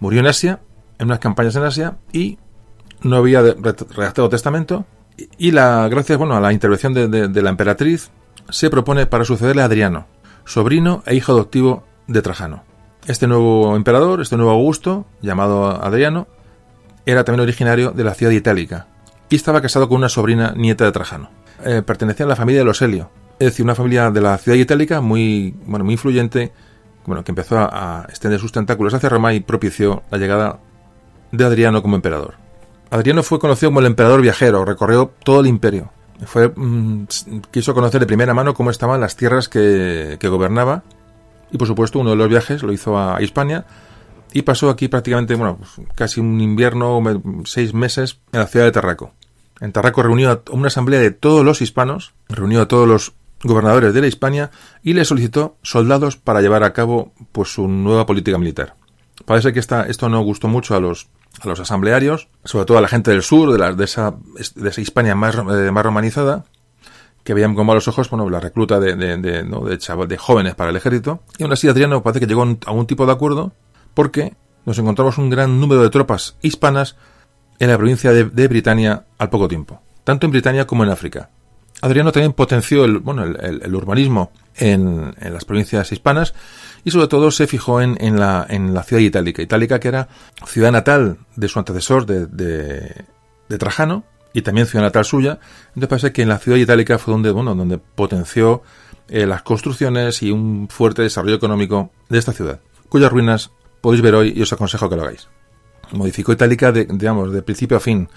Murió 0.00 0.20
en 0.20 0.26
Asia, 0.26 0.60
en 0.98 1.06
unas 1.06 1.20
campañas 1.20 1.54
en 1.56 1.62
Asia, 1.62 1.96
y 2.12 2.38
no 3.02 3.16
había 3.16 3.42
redactado 3.42 4.28
testamento 4.28 4.86
y 5.36 5.50
la 5.50 5.88
gracias 5.88 6.18
bueno 6.18 6.36
a 6.36 6.40
la 6.40 6.52
intervención 6.52 6.94
de, 6.94 7.42
la 7.42 7.50
emperatriz 7.50 8.10
se 8.50 8.70
propone 8.70 9.06
para 9.06 9.24
sucederle 9.24 9.62
a 9.62 9.66
Adriano, 9.66 10.06
sobrino 10.44 11.02
e 11.06 11.14
hijo 11.14 11.32
adoptivo 11.32 11.84
de 12.06 12.22
Trajano. 12.22 12.64
Este 13.06 13.26
nuevo 13.26 13.76
emperador, 13.76 14.20
este 14.20 14.36
nuevo 14.36 14.52
Augusto, 14.52 15.06
llamado 15.20 15.82
Adriano, 15.82 16.28
era 17.06 17.24
también 17.24 17.42
originario 17.42 17.90
de 17.90 18.04
la 18.04 18.14
ciudad 18.14 18.32
itálica 18.32 18.86
y 19.28 19.36
estaba 19.36 19.60
casado 19.60 19.88
con 19.88 19.98
una 19.98 20.08
sobrina 20.08 20.52
nieta 20.56 20.84
de 20.84 20.92
Trajano. 20.92 21.30
Eh, 21.64 21.82
pertenecía 21.84 22.26
a 22.26 22.28
la 22.28 22.36
familia 22.36 22.60
de 22.60 22.66
los 22.66 22.80
Helio, 22.80 23.10
es 23.38 23.46
decir, 23.46 23.64
una 23.64 23.74
familia 23.74 24.10
de 24.10 24.20
la 24.20 24.38
ciudad 24.38 24.56
itálica 24.56 25.00
muy, 25.00 25.54
bueno, 25.66 25.84
muy 25.84 25.94
influyente, 25.94 26.52
bueno, 27.06 27.24
que 27.24 27.32
empezó 27.32 27.58
a 27.58 28.06
extender 28.08 28.40
sus 28.40 28.52
tentáculos 28.52 28.94
hacia 28.94 29.08
Roma 29.08 29.32
y 29.32 29.40
propició 29.40 30.02
la 30.10 30.18
llegada 30.18 30.58
de 31.32 31.44
Adriano 31.44 31.82
como 31.82 31.96
emperador. 31.96 32.47
Adriano 32.90 33.22
fue 33.22 33.38
conocido 33.38 33.70
como 33.70 33.80
el 33.80 33.86
emperador 33.86 34.22
viajero, 34.22 34.64
recorrió 34.64 35.12
todo 35.24 35.40
el 35.40 35.46
imperio. 35.46 35.90
Mm, 36.56 37.04
quiso 37.50 37.74
conocer 37.74 38.00
de 38.00 38.06
primera 38.06 38.34
mano 38.34 38.54
cómo 38.54 38.70
estaban 38.70 39.00
las 39.00 39.16
tierras 39.16 39.48
que, 39.48 40.18
gobernaba 40.22 40.82
y 41.50 41.58
por 41.58 41.68
supuesto 41.68 41.98
uno 42.00 42.10
de 42.10 42.16
los 42.16 42.28
viajes 42.28 42.62
lo 42.62 42.72
hizo 42.72 42.98
a 42.98 43.22
Hispania 43.22 43.66
y 44.32 44.42
pasó 44.42 44.68
aquí 44.68 44.88
prácticamente, 44.88 45.34
bueno, 45.36 45.58
pues, 45.58 45.88
casi 45.94 46.20
un 46.20 46.40
invierno, 46.40 47.02
seis 47.44 47.72
meses 47.72 48.18
en 48.32 48.40
la 48.40 48.46
ciudad 48.46 48.66
de 48.66 48.72
Tarraco. 48.72 49.12
En 49.60 49.72
Tarraco 49.72 50.02
reunió 50.02 50.30
a 50.30 50.42
una 50.50 50.68
asamblea 50.68 51.00
de 51.00 51.10
todos 51.10 51.44
los 51.44 51.62
hispanos, 51.62 52.14
reunió 52.28 52.62
a 52.62 52.68
todos 52.68 52.86
los 52.86 53.12
gobernadores 53.42 53.94
de 53.94 54.00
la 54.00 54.06
Hispania 54.06 54.50
y 54.82 54.92
le 54.92 55.04
solicitó 55.04 55.56
soldados 55.62 56.16
para 56.16 56.40
llevar 56.40 56.64
a 56.64 56.72
cabo 56.72 57.12
pues 57.32 57.52
su 57.52 57.68
nueva 57.68 58.06
política 58.06 58.38
militar. 58.38 58.74
Parece 59.24 59.52
que 59.52 59.60
esta, 59.60 59.82
esto 59.82 60.08
no 60.08 60.20
gustó 60.22 60.48
mucho 60.48 60.76
a 60.76 60.80
los 60.80 61.08
a 61.40 61.48
los 61.48 61.60
asamblearios, 61.60 62.28
sobre 62.44 62.64
todo 62.64 62.78
a 62.78 62.80
la 62.80 62.88
gente 62.88 63.10
del 63.10 63.22
sur, 63.22 63.52
de, 63.52 63.58
la, 63.58 63.72
de, 63.72 63.84
esa, 63.84 64.14
de 64.54 64.68
esa 64.68 64.80
Hispania 64.80 65.14
más, 65.14 65.36
eh, 65.36 65.70
más 65.70 65.84
romanizada, 65.84 66.44
que 67.22 67.34
veían 67.34 67.54
con 67.54 67.66
malos 67.66 67.86
ojos 67.88 68.10
bueno, 68.10 68.28
la 68.30 68.40
recluta 68.40 68.80
de, 68.80 68.96
de, 68.96 69.16
de, 69.18 69.44
¿no? 69.44 69.60
de, 69.60 69.76
de 69.76 70.16
jóvenes 70.16 70.54
para 70.54 70.70
el 70.70 70.76
ejército. 70.76 71.20
Y 71.38 71.42
aún 71.42 71.52
así 71.52 71.68
Adriano 71.68 72.02
parece 72.02 72.20
que 72.20 72.26
llegó 72.26 72.42
a 72.64 72.72
un 72.72 72.86
tipo 72.86 73.06
de 73.06 73.12
acuerdo 73.12 73.52
porque 73.94 74.34
nos 74.64 74.78
encontramos 74.78 75.18
un 75.18 75.30
gran 75.30 75.60
número 75.60 75.82
de 75.82 75.90
tropas 75.90 76.36
hispanas 76.42 76.96
en 77.58 77.70
la 77.70 77.76
provincia 77.76 78.12
de, 78.12 78.48
Britania 78.48 79.04
al 79.18 79.30
poco 79.30 79.48
tiempo, 79.48 79.80
tanto 80.04 80.26
en 80.26 80.32
Britania 80.32 80.66
como 80.66 80.84
en 80.84 80.90
África. 80.90 81.30
Adriano 81.80 82.12
también 82.12 82.32
potenció 82.32 82.84
el, 82.84 82.98
bueno, 82.98 83.24
el, 83.24 83.62
el 83.62 83.74
urbanismo 83.74 84.32
en, 84.56 85.14
en, 85.18 85.32
las 85.32 85.44
provincias 85.44 85.90
hispanas 85.92 86.34
y 86.84 86.90
sobre 86.90 87.08
todo 87.08 87.30
se 87.30 87.46
fijó 87.46 87.80
en, 87.80 87.96
en, 88.00 88.18
la, 88.18 88.46
en 88.48 88.74
la 88.74 88.82
ciudad 88.82 89.02
itálica. 89.02 89.42
Itálica 89.42 89.80
que 89.80 89.88
era 89.88 90.08
ciudad 90.46 90.72
natal 90.72 91.18
de 91.36 91.48
su 91.48 91.58
antecesor, 91.58 92.06
de, 92.06 92.26
de, 92.26 93.58
Trajano, 93.58 94.04
y 94.32 94.42
también 94.42 94.66
ciudad 94.66 94.84
natal 94.84 95.04
suya. 95.04 95.38
Entonces 95.68 95.88
parece 95.88 96.12
que 96.12 96.22
en 96.22 96.28
la 96.28 96.38
ciudad 96.38 96.58
itálica 96.58 96.98
fue 96.98 97.12
donde, 97.12 97.30
bueno, 97.30 97.54
donde 97.54 97.78
potenció 97.78 98.62
eh, 99.08 99.26
las 99.26 99.42
construcciones 99.42 100.22
y 100.22 100.30
un 100.30 100.68
fuerte 100.68 101.02
desarrollo 101.02 101.36
económico 101.36 101.90
de 102.08 102.18
esta 102.18 102.32
ciudad, 102.32 102.60
cuyas 102.88 103.10
ruinas 103.10 103.50
podéis 103.80 104.02
ver 104.02 104.14
hoy 104.14 104.32
y 104.36 104.42
os 104.42 104.52
aconsejo 104.52 104.88
que 104.88 104.96
lo 104.96 105.02
hagáis. 105.02 105.28
Modificó 105.92 106.32
Itálica, 106.32 106.72
de, 106.72 106.84
digamos, 106.84 107.32
de 107.32 107.42
principio 107.42 107.76
a 107.76 107.80
fin. 107.80 108.08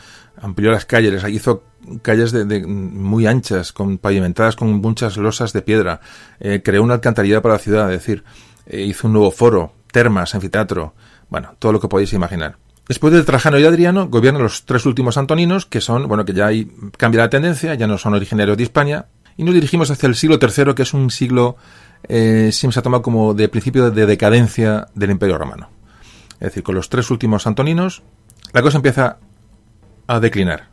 Amplió 0.42 0.72
las 0.72 0.86
calles, 0.86 1.24
hizo 1.30 1.64
calles 2.02 2.32
de, 2.32 2.66
muy 2.66 3.26
anchas, 3.28 3.72
con 3.72 3.98
pavimentadas 3.98 4.56
con 4.56 4.74
muchas 4.82 5.18
losas 5.18 5.54
de 5.54 5.62
piedra. 5.62 6.02
Eh, 6.40 6.62
creó 6.64 6.84
una 6.84 6.96
alcantarilla 6.96 7.42
para 7.42 7.56
la 7.56 7.60
ciudad, 7.60 7.94
es 7.94 8.00
decir, 8.00 8.24
eh, 8.72 8.82
hizo 8.83 9.08
un 9.08 9.14
nuevo 9.14 9.32
foro, 9.32 9.74
termas, 9.91 10.33
anfiteatro, 10.33 10.93
bueno, 11.30 11.56
todo 11.59 11.74
lo 11.74 11.80
que 11.82 11.90
podéis 11.90 12.14
imaginar. 12.14 12.58
Después 12.88 13.14
de 13.14 13.22
Trajano 13.24 13.59
y 13.59 13.66
Adriano, 13.66 14.08
gobiernan 14.08 14.43
los 14.43 14.66
tres 14.66 14.85
últimos 14.85 15.17
antoninos, 15.17 15.66
que 15.66 15.82
son, 15.82 16.08
bueno, 16.08 16.24
que 16.24 16.33
ya 16.33 16.48
hay, 16.48 16.72
cambia 16.98 17.22
la 17.22 17.30
tendencia, 17.30 17.74
ya 17.75 17.85
no 17.85 17.98
son 17.98 18.14
originarios 18.14 18.56
de 18.56 18.64
Hispania, 18.64 19.08
y 19.35 19.43
nos 19.43 19.53
dirigimos 19.53 19.91
hacia 19.91 20.08
el 20.08 20.16
siglo 20.16 20.40
III, 20.41 20.74
que 20.74 20.83
es 20.83 20.93
un 20.93 21.11
siglo, 21.11 21.58
eh, 22.08 22.50
siempre 22.53 22.74
se 22.74 22.80
ha 22.80 22.83
tomado 22.83 23.03
como 23.03 23.33
de 23.33 23.50
principio 23.50 23.91
de 23.91 24.06
decadencia 24.06 24.88
del 24.95 25.11
Imperio 25.11 25.38
Romano. 25.38 25.69
Es 26.33 26.48
decir, 26.48 26.64
con 26.64 26.75
los 26.75 26.88
tres 26.88 27.11
últimos 27.11 27.45
antoninos, 27.45 28.03
la 28.53 28.61
cosa 28.61 28.77
empieza 28.77 29.17
a 30.08 30.19
declinar. 30.22 30.69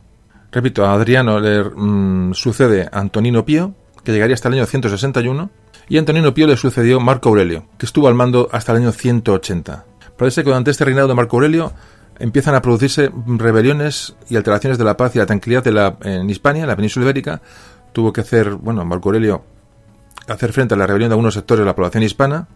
Repito, 0.51 0.85
a 0.85 0.93
Adriano 0.93 1.39
le 1.39 1.63
mm, 1.63 2.33
sucede 2.33 2.89
Antonino 2.91 3.45
Pío, 3.45 3.75
que 4.03 4.11
llegaría 4.11 4.33
hasta 4.33 4.47
el 4.47 4.55
año 4.55 4.65
161, 4.65 5.51
y 5.89 5.97
a 5.97 5.99
Antonino 5.99 6.33
Pío 6.33 6.47
le 6.47 6.55
sucedió 6.55 6.99
Marco 6.99 7.29
Aurelio, 7.29 7.65
que 7.77 7.85
estuvo 7.85 8.07
al 8.07 8.13
mando 8.13 8.47
hasta 8.51 8.71
el 8.71 8.77
año 8.77 8.91
180. 8.91 9.85
Parece 10.17 10.43
que 10.43 10.49
durante 10.49 10.71
este 10.71 10.85
reinado 10.85 11.07
de 11.07 11.15
Marco 11.15 11.37
Aurelio 11.37 11.73
empiezan 12.19 12.53
a 12.53 12.61
producirse 12.61 13.11
rebeliones 13.25 14.15
y 14.29 14.35
alteraciones 14.35 14.77
de 14.77 14.83
la 14.83 14.95
paz 14.97 15.15
y 15.15 15.19
la 15.19 15.25
tranquilidad 15.25 15.65
en 16.05 16.29
Hispania, 16.29 16.61
en 16.61 16.67
la 16.67 16.75
península 16.75 17.05
ibérica. 17.05 17.41
Tuvo 17.91 18.13
que 18.13 18.21
hacer, 18.21 18.51
bueno, 18.51 18.85
Marco 18.85 19.09
Aurelio, 19.09 19.43
hacer 20.27 20.53
frente 20.53 20.75
a 20.75 20.77
la 20.77 20.85
rebelión 20.85 21.09
de 21.09 21.13
algunos 21.13 21.33
sectores 21.33 21.61
de 21.61 21.65
la 21.65 21.75
población 21.75 22.03
hispana, 22.03 22.47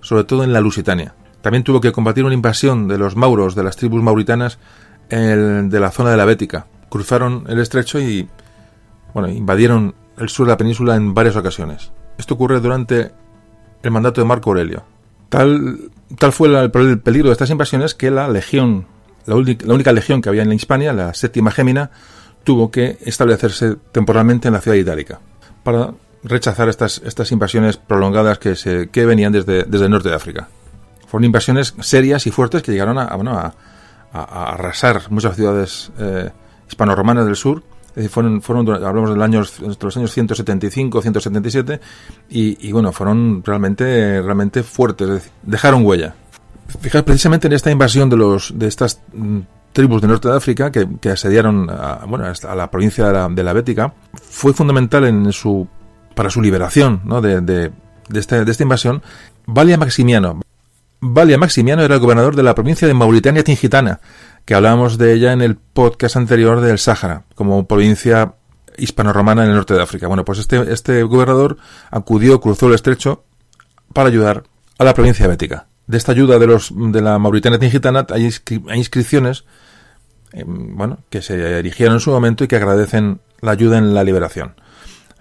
sobre 0.00 0.24
todo 0.24 0.42
en 0.42 0.52
la 0.52 0.60
Lusitania. 0.60 1.14
También 1.42 1.62
tuvo 1.62 1.80
que 1.80 1.92
combatir 1.92 2.24
una 2.24 2.34
invasión 2.34 2.88
de 2.88 2.98
los 2.98 3.14
mauros, 3.14 3.54
de 3.54 3.62
las 3.62 3.76
tribus 3.76 4.02
mauritanas, 4.02 4.58
de 5.08 5.78
la 5.80 5.90
zona 5.90 6.10
de 6.10 6.16
la 6.16 6.24
Bética. 6.24 6.66
Cruzaron 6.88 7.44
el 7.48 7.60
estrecho 7.60 8.00
y, 8.00 8.28
bueno, 9.12 9.28
invadieron 9.28 9.94
el 10.16 10.28
sur 10.28 10.46
de 10.46 10.52
la 10.52 10.56
península 10.56 10.96
en 10.96 11.12
varias 11.12 11.36
ocasiones. 11.36 11.92
Esto 12.18 12.34
ocurre 12.34 12.60
durante 12.60 13.12
el 13.82 13.90
mandato 13.90 14.20
de 14.20 14.26
Marco 14.26 14.50
Aurelio. 14.50 14.84
Tal, 15.28 15.90
tal 16.18 16.32
fue 16.32 16.48
el, 16.48 16.70
peligro 17.00 17.28
de 17.28 17.32
estas 17.32 17.50
invasiones 17.50 17.94
que 17.94 18.10
la 18.10 18.28
legión, 18.28 18.86
la, 19.26 19.34
única 19.34 19.92
legión 19.92 20.22
que 20.22 20.28
había 20.28 20.42
en 20.42 20.48
la 20.48 20.54
Hispania, 20.54 20.92
la 20.92 21.14
séptima 21.14 21.50
Gémina, 21.50 21.90
tuvo 22.44 22.70
que 22.70 22.98
establecerse 23.02 23.76
temporalmente 23.92 24.48
en 24.48 24.54
la 24.54 24.60
ciudad 24.60 24.76
itálica 24.76 25.20
para 25.62 25.92
rechazar 26.22 26.68
estas, 26.68 27.00
estas 27.04 27.32
invasiones 27.32 27.76
prolongadas 27.76 28.38
que 28.38 29.06
venían 29.06 29.32
desde, 29.32 29.64
desde 29.64 29.86
el 29.86 29.90
norte 29.90 30.08
de 30.08 30.14
África. 30.14 30.48
Fueron 31.06 31.24
invasiones 31.24 31.74
serias 31.80 32.26
y 32.26 32.30
fuertes 32.30 32.62
que 32.62 32.72
llegaron 32.72 32.98
a, 32.98 33.14
bueno, 33.14 33.38
a, 33.38 33.54
arrasar 34.12 35.10
muchas 35.10 35.36
ciudades 35.36 35.90
eh, 35.98 36.30
hispano-romanas 36.68 37.26
del 37.26 37.36
sur 37.36 37.62
fueron, 38.08 38.42
fueron 38.42 38.68
hablamos 38.70 39.10
del 39.10 39.22
año, 39.22 39.42
de 39.42 39.76
los 39.80 39.96
años 39.96 40.12
175, 40.12 41.02
177, 41.02 41.80
y, 42.30 42.68
y 42.68 42.72
bueno, 42.72 42.92
fueron 42.92 43.42
realmente, 43.44 44.20
realmente 44.20 44.62
fuertes, 44.62 45.30
dejaron 45.42 45.84
huella. 45.84 46.14
Fijaos, 46.80 47.04
precisamente 47.04 47.46
en 47.46 47.52
esta 47.52 47.70
invasión 47.70 48.08
de, 48.10 48.16
los, 48.16 48.52
de 48.58 48.66
estas 48.66 49.00
mm, 49.12 49.40
tribus 49.72 50.00
del 50.00 50.10
norte 50.10 50.28
de 50.28 50.36
África 50.36 50.72
que, 50.72 50.88
que 51.00 51.10
asediaron 51.10 51.68
a, 51.70 52.04
bueno, 52.06 52.24
a 52.26 52.54
la 52.54 52.70
provincia 52.70 53.06
de 53.06 53.12
la, 53.12 53.28
de 53.28 53.42
la 53.42 53.52
Bética, 53.52 53.92
fue 54.22 54.52
fundamental 54.52 55.04
en 55.04 55.32
su, 55.32 55.68
para 56.14 56.30
su 56.30 56.40
liberación 56.40 57.00
¿no? 57.04 57.20
de, 57.20 57.40
de, 57.40 57.70
de, 58.08 58.20
esta, 58.20 58.44
de 58.44 58.50
esta 58.50 58.62
invasión, 58.62 59.02
Valia 59.46 59.76
Maximiano. 59.76 60.40
Valia 61.00 61.36
Maximiano 61.36 61.82
era 61.82 61.96
el 61.96 62.00
gobernador 62.00 62.34
de 62.34 62.42
la 62.42 62.54
provincia 62.54 62.88
de 62.88 62.94
Mauritania 62.94 63.44
Tingitana, 63.44 64.00
que 64.44 64.54
hablábamos 64.54 64.98
de 64.98 65.12
ella 65.14 65.32
en 65.32 65.40
el 65.40 65.56
podcast 65.56 66.16
anterior 66.16 66.60
del 66.60 66.78
Sáhara, 66.78 67.24
como 67.34 67.66
provincia 67.66 68.34
hispano-romana 68.76 69.44
en 69.44 69.50
el 69.50 69.56
norte 69.56 69.74
de 69.74 69.82
África. 69.82 70.06
Bueno, 70.06 70.24
pues 70.24 70.38
este, 70.38 70.72
este 70.72 71.02
gobernador 71.02 71.56
acudió, 71.90 72.40
cruzó 72.40 72.68
el 72.68 72.74
estrecho 72.74 73.24
para 73.92 74.08
ayudar 74.08 74.44
a 74.78 74.84
la 74.84 74.94
provincia 74.94 75.26
bética. 75.26 75.68
De 75.86 75.96
esta 75.96 76.12
ayuda 76.12 76.38
de 76.38 76.46
los 76.46 76.72
de 76.74 77.00
la 77.00 77.18
Mauritania 77.18 77.58
Tingitana 77.58 78.06
hay, 78.10 78.24
inscripciones 78.24 79.44
em, 80.32 80.76
bueno, 80.76 80.98
que 81.10 81.22
se 81.22 81.58
erigieron 81.58 81.94
en 81.94 82.00
su 82.00 82.10
momento 82.10 82.44
y 82.44 82.48
que 82.48 82.56
agradecen 82.56 83.20
la 83.40 83.52
ayuda 83.52 83.78
en 83.78 83.94
la 83.94 84.04
liberación. 84.04 84.54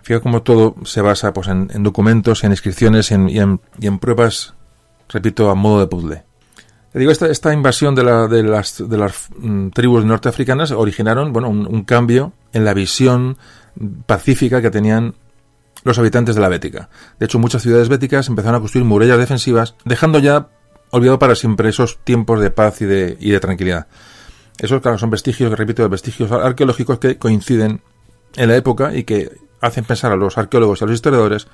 Fíjate 0.02 0.24
cómo 0.24 0.42
todo 0.42 0.76
se 0.84 1.02
basa 1.02 1.34
pues, 1.34 1.48
en, 1.48 1.84
documentos, 1.84 2.44
en 2.44 2.52
inscripciones 2.52 3.12
y 3.12 3.14
en, 3.14 3.30
y 3.80 3.88
en 3.88 4.00
pruebas, 4.00 4.54
repito, 5.08 5.50
a 5.50 5.56
modo 5.56 5.80
de 5.80 5.88
puzzle 5.88 6.24
digo, 6.94 7.12
esta, 7.12 7.54
invasión 7.54 7.96
de, 7.96 8.04
la, 8.04 8.28
de 8.28 8.44
las, 8.44 8.88
de 8.88 8.98
las 8.98 9.30
mm, 9.38 9.70
tribus 9.70 10.06
norteafricanas 10.06 10.72
originaron 10.72 11.34
bueno, 11.34 11.50
un, 11.50 11.84
cambio 11.84 12.34
en 12.54 12.66
la 12.66 12.74
visión 12.74 13.38
pacífica 14.06 14.62
que 14.62 14.70
tenían 14.70 15.16
los 15.84 15.98
habitantes 15.98 16.36
de 16.36 16.42
la 16.42 16.50
Bética. 16.50 16.90
De 17.20 17.26
hecho, 17.26 17.40
muchas 17.40 17.62
ciudades 17.62 17.90
béticas 17.90 18.28
empezaron 18.28 18.56
a 18.56 18.60
construir 18.60 18.86
murallas 18.86 19.18
defensivas, 19.18 19.76
dejando 19.86 20.20
ya 20.20 20.48
olvidado 20.92 21.20
para 21.20 21.36
siempre 21.36 21.70
esos 21.70 21.98
tiempos 22.04 22.40
de 22.40 22.52
paz 22.52 22.82
y 22.82 22.86
de, 22.86 23.18
y 23.20 23.32
de 23.32 23.40
tranquilidad. 23.40 23.88
Esos, 24.60 24.82
claro, 24.82 24.98
son 24.98 25.10
vestigios, 25.10 25.52
repito, 25.58 25.88
vestigios 25.90 26.32
arqueológicos 26.32 27.00
que 27.00 27.18
coinciden 27.18 27.82
en 28.36 28.50
la 28.50 28.56
época 28.56 28.96
y 28.96 29.04
que 29.04 29.32
hacen 29.60 29.84
pensar 29.84 30.12
a 30.12 30.16
los 30.16 30.38
arqueólogos 30.38 30.82
y 30.82 30.84
a 30.84 30.88
los 30.88 30.96
historiadores 30.96 31.48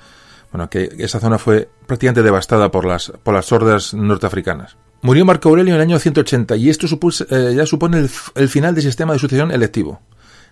bueno, 0.52 0.68
que 0.68 0.90
esa 0.98 1.20
zona 1.20 1.38
fue 1.38 1.68
prácticamente 1.86 2.22
devastada 2.22 2.70
por 2.70 2.84
las, 2.84 3.12
por 3.22 3.34
las 3.34 3.50
hordas 3.52 3.94
norteafricanas. 3.94 4.76
Murió 5.02 5.24
Marco 5.24 5.48
Aurelio 5.48 5.74
en 5.74 5.80
el 5.80 5.86
año 5.86 5.98
180 5.98 6.56
y 6.56 6.68
esto 6.68 6.86
eh, 7.30 7.54
ya 7.56 7.64
supone 7.64 8.06
el, 8.34 8.48
final 8.48 8.74
del 8.74 8.84
sistema 8.84 9.14
de 9.14 9.18
sucesión 9.18 9.50
electivo, 9.50 10.00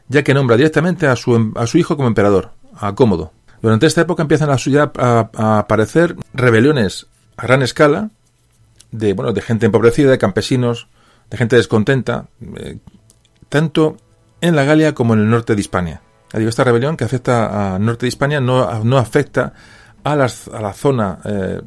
ya 0.08 0.22
que 0.22 0.32
nombra 0.32 0.56
directamente 0.56 1.06
a 1.06 1.16
su, 1.16 1.34
em, 1.34 1.52
a 1.56 1.66
su 1.66 1.76
hijo 1.78 1.96
como 1.96 2.08
emperador, 2.08 2.52
a 2.74 2.94
Cómodo. 2.94 3.32
Durante 3.60 3.86
esta 3.86 4.02
época 4.02 4.22
empiezan 4.22 4.50
a, 4.50 4.56
a, 4.96 5.58
aparecer 5.58 6.16
rebeliones 6.32 7.08
a 7.36 7.46
gran 7.46 7.62
escala 7.62 8.10
de, 8.90 9.12
bueno, 9.12 9.32
de 9.32 9.42
gente 9.42 9.66
empobrecida, 9.66 10.10
de 10.10 10.18
campesinos, 10.18 10.88
de 11.30 11.36
gente 11.36 11.56
descontenta, 11.56 12.28
eh, 12.56 12.78
tanto 13.48 13.96
en 14.40 14.56
la 14.56 14.64
Galia 14.64 14.94
como 14.94 15.14
en 15.14 15.20
el 15.20 15.30
norte 15.30 15.54
de 15.54 15.60
Hispania. 15.60 16.00
Esta 16.32 16.64
rebelión 16.64 16.96
que 16.96 17.04
afecta 17.04 17.74
al 17.74 17.84
norte 17.84 18.06
de 18.06 18.08
Hispania 18.08 18.40
no, 18.40 18.84
no 18.84 18.98
afecta 18.98 19.54
a, 20.04 20.14
las, 20.14 20.48
a 20.48 20.60
la 20.60 20.72
zona 20.72 21.18
eh, 21.24 21.60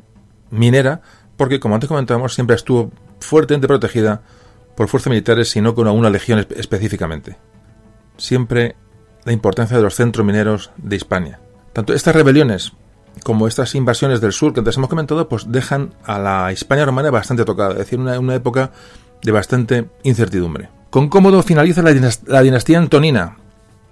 minera, 0.52 1.02
porque 1.42 1.60
como 1.60 1.74
antes 1.74 1.88
comentábamos, 1.88 2.36
siempre 2.36 2.56
estuvo 2.56 2.92
fuertemente 3.20 3.68
protegida 3.68 4.22
por 4.78 4.88
fuerzas 4.88 5.10
militares 5.10 5.56
y 5.56 5.62
no 5.62 5.74
con 5.74 5.88
alguna 5.88 6.12
legión 6.12 6.46
específicamente. 6.56 7.36
Siempre 8.16 8.76
la 9.26 9.32
importancia 9.32 9.76
de 9.76 9.82
los 9.82 9.96
centros 9.96 10.24
mineros 10.24 10.70
de 10.78 10.98
Hispania. 10.98 11.40
Tanto 11.74 11.96
estas 11.96 12.14
rebeliones 12.16 12.74
como 13.24 13.48
estas 13.48 13.74
invasiones 13.74 14.22
del 14.22 14.34
sur 14.34 14.54
que 14.54 14.60
antes 14.60 14.78
hemos 14.78 14.92
comentado, 14.92 15.28
pues 15.28 15.52
dejan 15.52 15.96
a 16.04 16.20
la 16.20 16.54
Hispania 16.54 16.86
romana 16.86 17.10
bastante 17.10 17.44
tocada, 17.44 17.72
es 17.72 17.78
decir, 17.80 17.98
una, 17.98 18.36
época 18.36 18.70
de 19.24 19.32
bastante 19.32 19.90
incertidumbre. 20.04 20.70
Con 20.92 21.10
Cómodo 21.10 21.42
finaliza 21.42 21.82
la 21.82 22.44
dinastía 22.44 22.78
antonina 22.78 23.38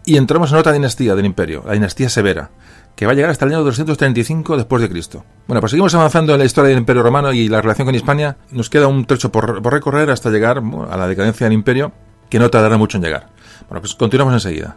y 0.05 0.17
entramos 0.17 0.51
en 0.51 0.59
otra 0.59 0.71
dinastía 0.71 1.15
del 1.15 1.25
imperio, 1.25 1.63
la 1.65 1.73
dinastía 1.73 2.09
severa, 2.09 2.51
que 2.95 3.06
va 3.06 3.14
a 3.14 3.16
llegar 3.16 3.32
hasta 3.32 3.45
el 3.45 3.51
año 3.51 3.64
235 3.64 4.58
después 4.58 4.82
de 4.82 4.90
Cristo. 4.90 5.24
Bueno, 5.48 5.61
pues 5.61 5.72
seguimos 5.72 5.93
avanzando 5.95 6.34
en 6.34 6.40
la 6.40 6.45
historia 6.45 6.69
del 6.69 6.80
Imperio 6.80 7.01
Romano 7.01 7.32
y 7.32 7.48
la 7.48 7.61
relación 7.61 7.85
con 7.85 7.95
Hispania. 7.95 8.38
Nos 8.51 8.69
queda 8.69 8.88
un 8.88 9.06
trecho 9.06 9.32
por, 9.32 9.64
recorrer 9.72 10.09
hasta 10.11 10.30
llegar 10.30 10.61
a 10.90 10.98
la 10.98 11.08
decadencia 11.08 11.45
del 11.45 11.53
Imperio, 11.53 11.92
que 12.30 12.40
no 12.40 12.50
tardará 12.50 12.77
mucho 12.77 12.98
en 12.98 13.03
llegar. 13.03 13.30
Bueno, 13.68 13.82
pues 13.82 13.95
continuamos 13.95 14.34
enseguida. 14.34 14.76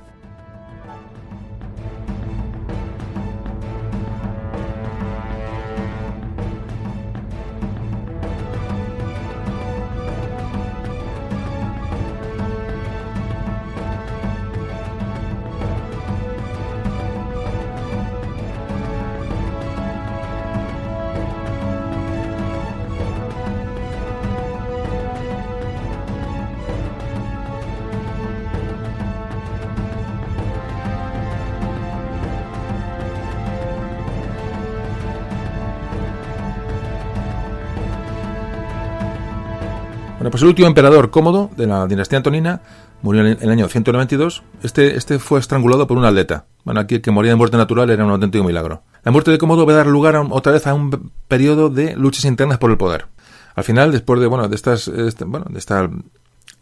El 40.42 40.48
último 40.48 40.68
emperador 40.68 41.10
cómodo 41.10 41.50
de 41.56 41.66
la 41.66 41.86
dinastía 41.86 42.18
antonina 42.18 42.60
murió 43.02 43.26
en 43.26 43.38
el 43.40 43.50
año 43.50 43.68
192. 43.68 44.42
Este, 44.62 44.96
este 44.96 45.18
fue 45.18 45.40
estrangulado 45.40 45.86
por 45.86 45.98
un 45.98 46.04
atleta. 46.04 46.46
Bueno, 46.64 46.80
aquí 46.80 46.96
el 46.96 47.00
que 47.02 47.10
moría 47.10 47.32
de 47.32 47.36
muerte 47.36 47.56
natural 47.56 47.90
era 47.90 48.04
un 48.04 48.10
auténtico 48.10 48.44
milagro. 48.44 48.82
La 49.04 49.12
muerte 49.12 49.30
de 49.30 49.38
Cómodo 49.38 49.66
va 49.66 49.72
a 49.72 49.76
dar 49.76 49.86
lugar 49.86 50.16
otra 50.30 50.52
vez 50.52 50.66
a 50.66 50.74
un 50.74 51.12
periodo 51.28 51.68
de 51.70 51.96
luchas 51.96 52.24
internas 52.24 52.58
por 52.58 52.70
el 52.70 52.76
poder. 52.76 53.06
Al 53.54 53.64
final, 53.64 53.92
después 53.92 54.20
de, 54.20 54.26
bueno, 54.26 54.48
de 54.48 54.56
estas, 54.56 54.88
este, 54.88 55.24
bueno, 55.24 55.46
de 55.50 55.58
esta 55.58 55.90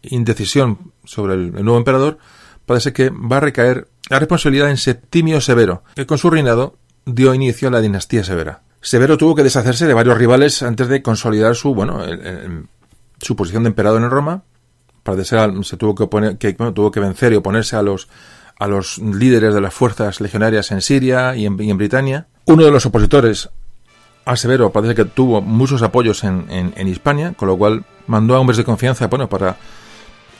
indecisión 0.03 0.93
sobre 1.05 1.35
el, 1.35 1.53
nuevo 1.53 1.77
emperador, 1.77 2.19
parece 2.67 2.93
que 2.93 3.11
va 3.11 3.37
a 3.37 3.41
recaer 3.41 3.89
la 4.09 4.19
responsabilidad 4.19 4.71
en 4.71 4.77
Septimio 4.77 5.41
Severo, 5.41 5.85
que 5.95 6.07
con 6.07 6.19
su 6.19 6.31
reinado 6.31 6.77
dio 7.05 7.35
inicio 7.35 7.69
a 7.69 7.71
la 7.71 7.81
dinastía 7.81 8.25
severa. 8.25 8.63
Severo 8.81 9.19
tuvo 9.19 9.35
que 9.35 9.43
deshacerse 9.43 9.87
de 9.87 9.95
varios 9.95 10.17
rivales 10.17 10.63
antes 10.63 10.89
de 10.89 11.03
consolidar 11.03 11.55
su, 11.55 11.75
bueno, 11.75 12.03
su 13.21 13.37
posición 13.37 13.65
de 13.65 13.69
emperador 13.69 14.03
en 14.03 14.11
Roma. 14.11 14.43
Para 15.03 15.23
ser, 15.25 15.53
se 15.65 15.77
tuvo 15.77 15.95
que, 15.95 16.05
oponer, 16.05 16.39
que 16.39 16.53
tuvo 16.53 16.91
que 16.91 17.01
vencer 17.01 17.33
y 17.33 17.37
oponerse 17.37 17.77
a 17.77 17.83
los, 17.83 18.09
a 18.59 18.67
los 18.67 18.99
líderes 18.99 19.55
de 19.55 19.61
las 19.61 19.73
fuerzas 19.73 20.21
legionarias 20.21 20.71
en 20.71 20.83
Siria 20.83 21.35
y 21.37 21.47
en, 21.47 21.79
Britania. 21.79 22.27
Uno 22.45 22.65
de 22.65 22.71
los 22.71 22.85
opositores 22.87 23.49
a 24.27 24.37
Severo 24.37 24.71
parece 24.71 24.95
que 24.95 25.07
tuvo 25.07 25.41
muchos 25.41 25.83
apoyos 25.83 26.25
en, 26.25 26.47
en, 26.51 26.89
Hispania, 26.89 27.33
con 27.37 27.49
lo 27.49 27.57
cual 27.57 27.85
mandó 28.07 28.37
a 28.37 28.41
hombres 28.41 28.59
de 28.59 28.65
confianza 28.65 29.07
bueno, 29.07 29.29
para 29.29 29.57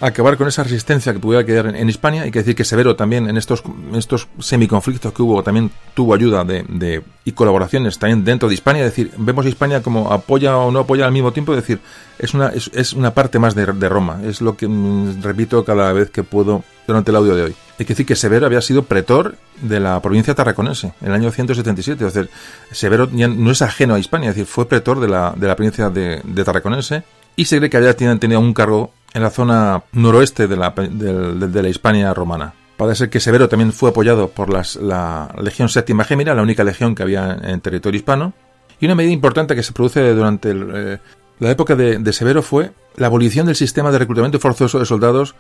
acabar 0.01 0.37
con 0.37 0.49
esa 0.49 0.63
resistencia 0.63 1.13
que 1.13 1.19
pudiera 1.19 1.45
quedar 1.45 1.75
en, 1.75 1.89
Hispania. 1.89 2.23
Hay 2.23 2.31
que 2.31 2.41
decir 2.41 2.55
que 2.55 2.65
Severo 2.65 2.97
también 2.97 3.29
en 3.29 3.37
estos, 3.37 3.63
estos 3.95 4.29
semiconflictos 4.39 5.13
que 5.13 5.23
hubo 5.23 5.43
también 5.43 5.71
tuvo 5.95 6.15
ayuda 6.15 6.45
de, 6.45 7.03
y 7.25 7.33
colaboraciones 7.33 7.99
también 7.99 8.25
dentro 8.25 8.49
de 8.49 8.55
Hispania. 8.55 8.85
Es 8.85 8.93
decir, 8.93 9.13
vemos 9.19 9.45
a 9.45 9.49
Hispania 9.49 9.83
como 9.83 10.11
apoya 10.13 10.57
o 10.57 10.71
no 10.71 10.81
apoya 10.81 11.05
al 11.05 11.13
mismo 11.13 11.33
tiempo. 11.33 11.53
Es 11.53 11.61
decir, 11.61 11.81
es 12.19 12.33
una, 12.35 12.49
es, 12.49 12.93
una 12.95 13.13
parte 13.13 13.39
más 13.39 13.55
de, 13.55 13.67
Roma. 13.67 14.21
Es 14.25 14.41
lo 14.41 14.57
que 14.57 14.67
mm, 14.67 15.23
repito 15.23 15.65
cada 15.65 15.93
vez 15.93 16.11
que 16.11 16.23
puedo 16.23 16.65
durante 16.87 17.11
el 17.11 17.17
audio 17.17 17.35
de 17.35 17.43
hoy. 17.43 17.55
Hay 17.79 17.87
que 17.87 17.93
decir 17.93 18.07
que 18.07 18.17
Severo 18.17 18.47
había 18.47 18.61
sido 18.61 18.85
pretor 18.85 19.37
de 19.61 19.81
la 19.81 20.01
provincia 20.01 20.35
tarraconense 20.35 20.93
en 21.01 21.09
el 21.09 21.15
año 21.15 21.31
177. 21.31 22.07
Es 22.07 22.15
decir, 22.15 22.31
Severo 22.73 23.09
no 23.11 23.51
es 23.51 23.63
ajeno 23.63 23.95
a 23.95 23.99
Hispania, 23.99 24.31
es 24.31 24.37
decir, 24.37 24.47
fue 24.47 24.67
pretor 24.67 25.01
de 25.01 25.09
la, 25.09 25.35
de 25.37 25.47
la 25.47 25.57
provincia 25.57 25.91
de, 25.91 26.21
de 26.25 26.45
Tarraconense 26.45 27.05
y 27.37 27.47
se 27.47 27.57
cree 27.59 27.71
que 27.71 27.77
había 27.77 27.97
tenido 27.97 28.41
un 28.41 28.53
cargo 28.53 28.93
en 29.13 29.23
la 29.23 29.31
zona 29.31 29.83
noroeste 29.93 30.47
de 30.47 30.57
la, 30.57 31.69
Hispania 31.69 32.15
romana. 32.15 32.55
Parece 32.77 33.11
que 33.11 33.21
Severo 33.21 33.49
también 33.49 33.73
fue 33.73 33.91
apoyado 33.91 34.29
por 34.29 34.51
las, 34.51 34.77
la 34.77 35.35
Legión 35.41 35.69
Séptima 35.69 36.05
Gémina, 36.05 36.35
la 36.35 36.43
única 36.43 36.65
legión 36.65 36.95
que 36.95 37.03
había 37.03 37.37
en, 37.43 37.61
territorio 37.61 37.99
hispano. 37.99 38.33
Y 38.81 38.87
una 38.87 38.95
medida 38.95 39.13
importante 39.13 39.55
que 39.55 39.63
se 39.63 39.73
produce 39.73 40.15
durante 40.15 40.53
eh, 40.53 40.99
la 41.39 41.51
época 41.51 41.77
de, 41.77 42.13
Severo 42.13 42.43
fue 42.43 42.73
la 42.97 43.09
abolición 43.09 43.47
del 43.47 43.57
sistema 43.57 43.91
de 43.91 43.99
reclutamiento 43.99 44.39
forzoso 44.39 44.79
de 44.79 44.87
soldados 44.87 45.35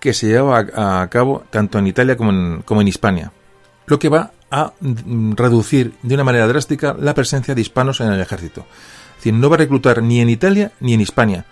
que 0.00 0.12
se 0.12 0.28
llevaba 0.28 1.02
a, 1.02 1.08
cabo 1.08 1.44
tanto 1.50 1.78
en 1.78 1.86
Italia 1.86 2.16
como 2.16 2.30
en, 2.30 2.62
como 2.62 2.80
en 2.80 2.88
Hispania, 2.88 3.32
lo 3.86 3.98
que 3.98 4.08
va 4.08 4.32
a 4.50 4.72
mm, 4.80 5.34
reducir 5.34 5.92
de 6.02 6.14
una 6.14 6.24
manera 6.24 6.48
drástica 6.48 6.96
la 6.98 7.14
presencia 7.14 7.54
de 7.54 7.60
hispanos 7.60 8.00
en 8.00 8.10
el 8.10 8.20
ejército. 8.20 8.62
Es 9.10 9.16
decir, 9.16 9.34
no 9.34 9.50
va 9.50 9.56
a 9.56 9.58
reclutar 9.58 10.02
ni 10.02 10.20
en 10.20 10.30
Italia 10.30 10.72
ni 10.80 10.94
en 10.94 11.02
Hispania, 11.02 11.44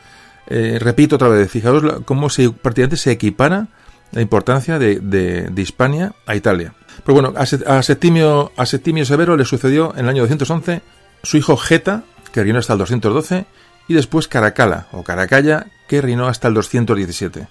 eh, 0.51 0.78
repito 0.81 1.17
otra 1.17 1.28
vez, 1.28 1.51
fijaos 1.51 2.02
cómo 2.05 2.31
se, 2.31 2.51
prácticamente 2.51 2.97
se 2.97 3.10
equipara 3.10 3.68
la 4.12 4.23
importancia 4.23 4.78
de, 4.78 5.01
de, 5.01 5.62
Hispania 5.62 6.15
a 6.27 6.35
Italia. 6.35 6.73
Pero 7.05 7.15
bueno, 7.15 7.35
a, 7.36 7.83
Septimio, 7.83 8.52
a 8.57 8.67
Severo 8.67 9.36
le 9.36 9.44
sucedió 9.44 9.93
en 9.94 10.01
el 10.01 10.09
año 10.09 10.23
211 10.23 10.81
su 11.23 11.36
hijo 11.36 11.57
Geta, 11.57 12.05
que 12.33 12.43
reinó 12.43 12.59
hasta 12.59 12.73
el 12.73 12.78
212, 12.78 13.44
y 13.89 13.94
después 13.94 14.28
Caracalla, 14.28 14.86
o 14.93 15.02
Caracalla, 15.05 15.67
que 15.86 16.01
reinó 16.01 16.27
hasta 16.27 16.49
el 16.49 16.55
217. 16.55 17.47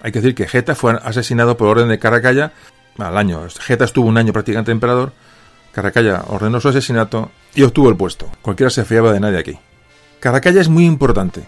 Hay 0.00 0.12
que 0.12 0.20
decir 0.20 0.34
que 0.34 0.48
Geta 0.48 0.74
fue 0.74 0.98
asesinado 1.02 1.56
por 1.56 1.68
orden 1.68 1.88
de 1.88 1.98
Caracalla 1.98 2.52
al 2.98 3.16
año. 3.18 3.46
Geta 3.60 3.84
estuvo 3.84 4.08
un 4.08 4.18
año 4.18 4.32
prácticamente 4.32 4.72
emperador. 4.72 5.12
Caracalla 5.72 6.24
ordenó 6.28 6.60
su 6.60 6.68
asesinato 6.68 7.30
y 7.54 7.62
obtuvo 7.62 7.90
el 7.90 7.96
puesto. 7.96 8.30
Cualquiera 8.40 8.70
se 8.70 8.84
fiaba 8.84 9.12
de 9.12 9.20
nadie 9.20 9.38
aquí. 9.38 9.58
Caracalla 10.20 10.60
es 10.60 10.68
muy 10.68 10.86
importante. 10.86 11.46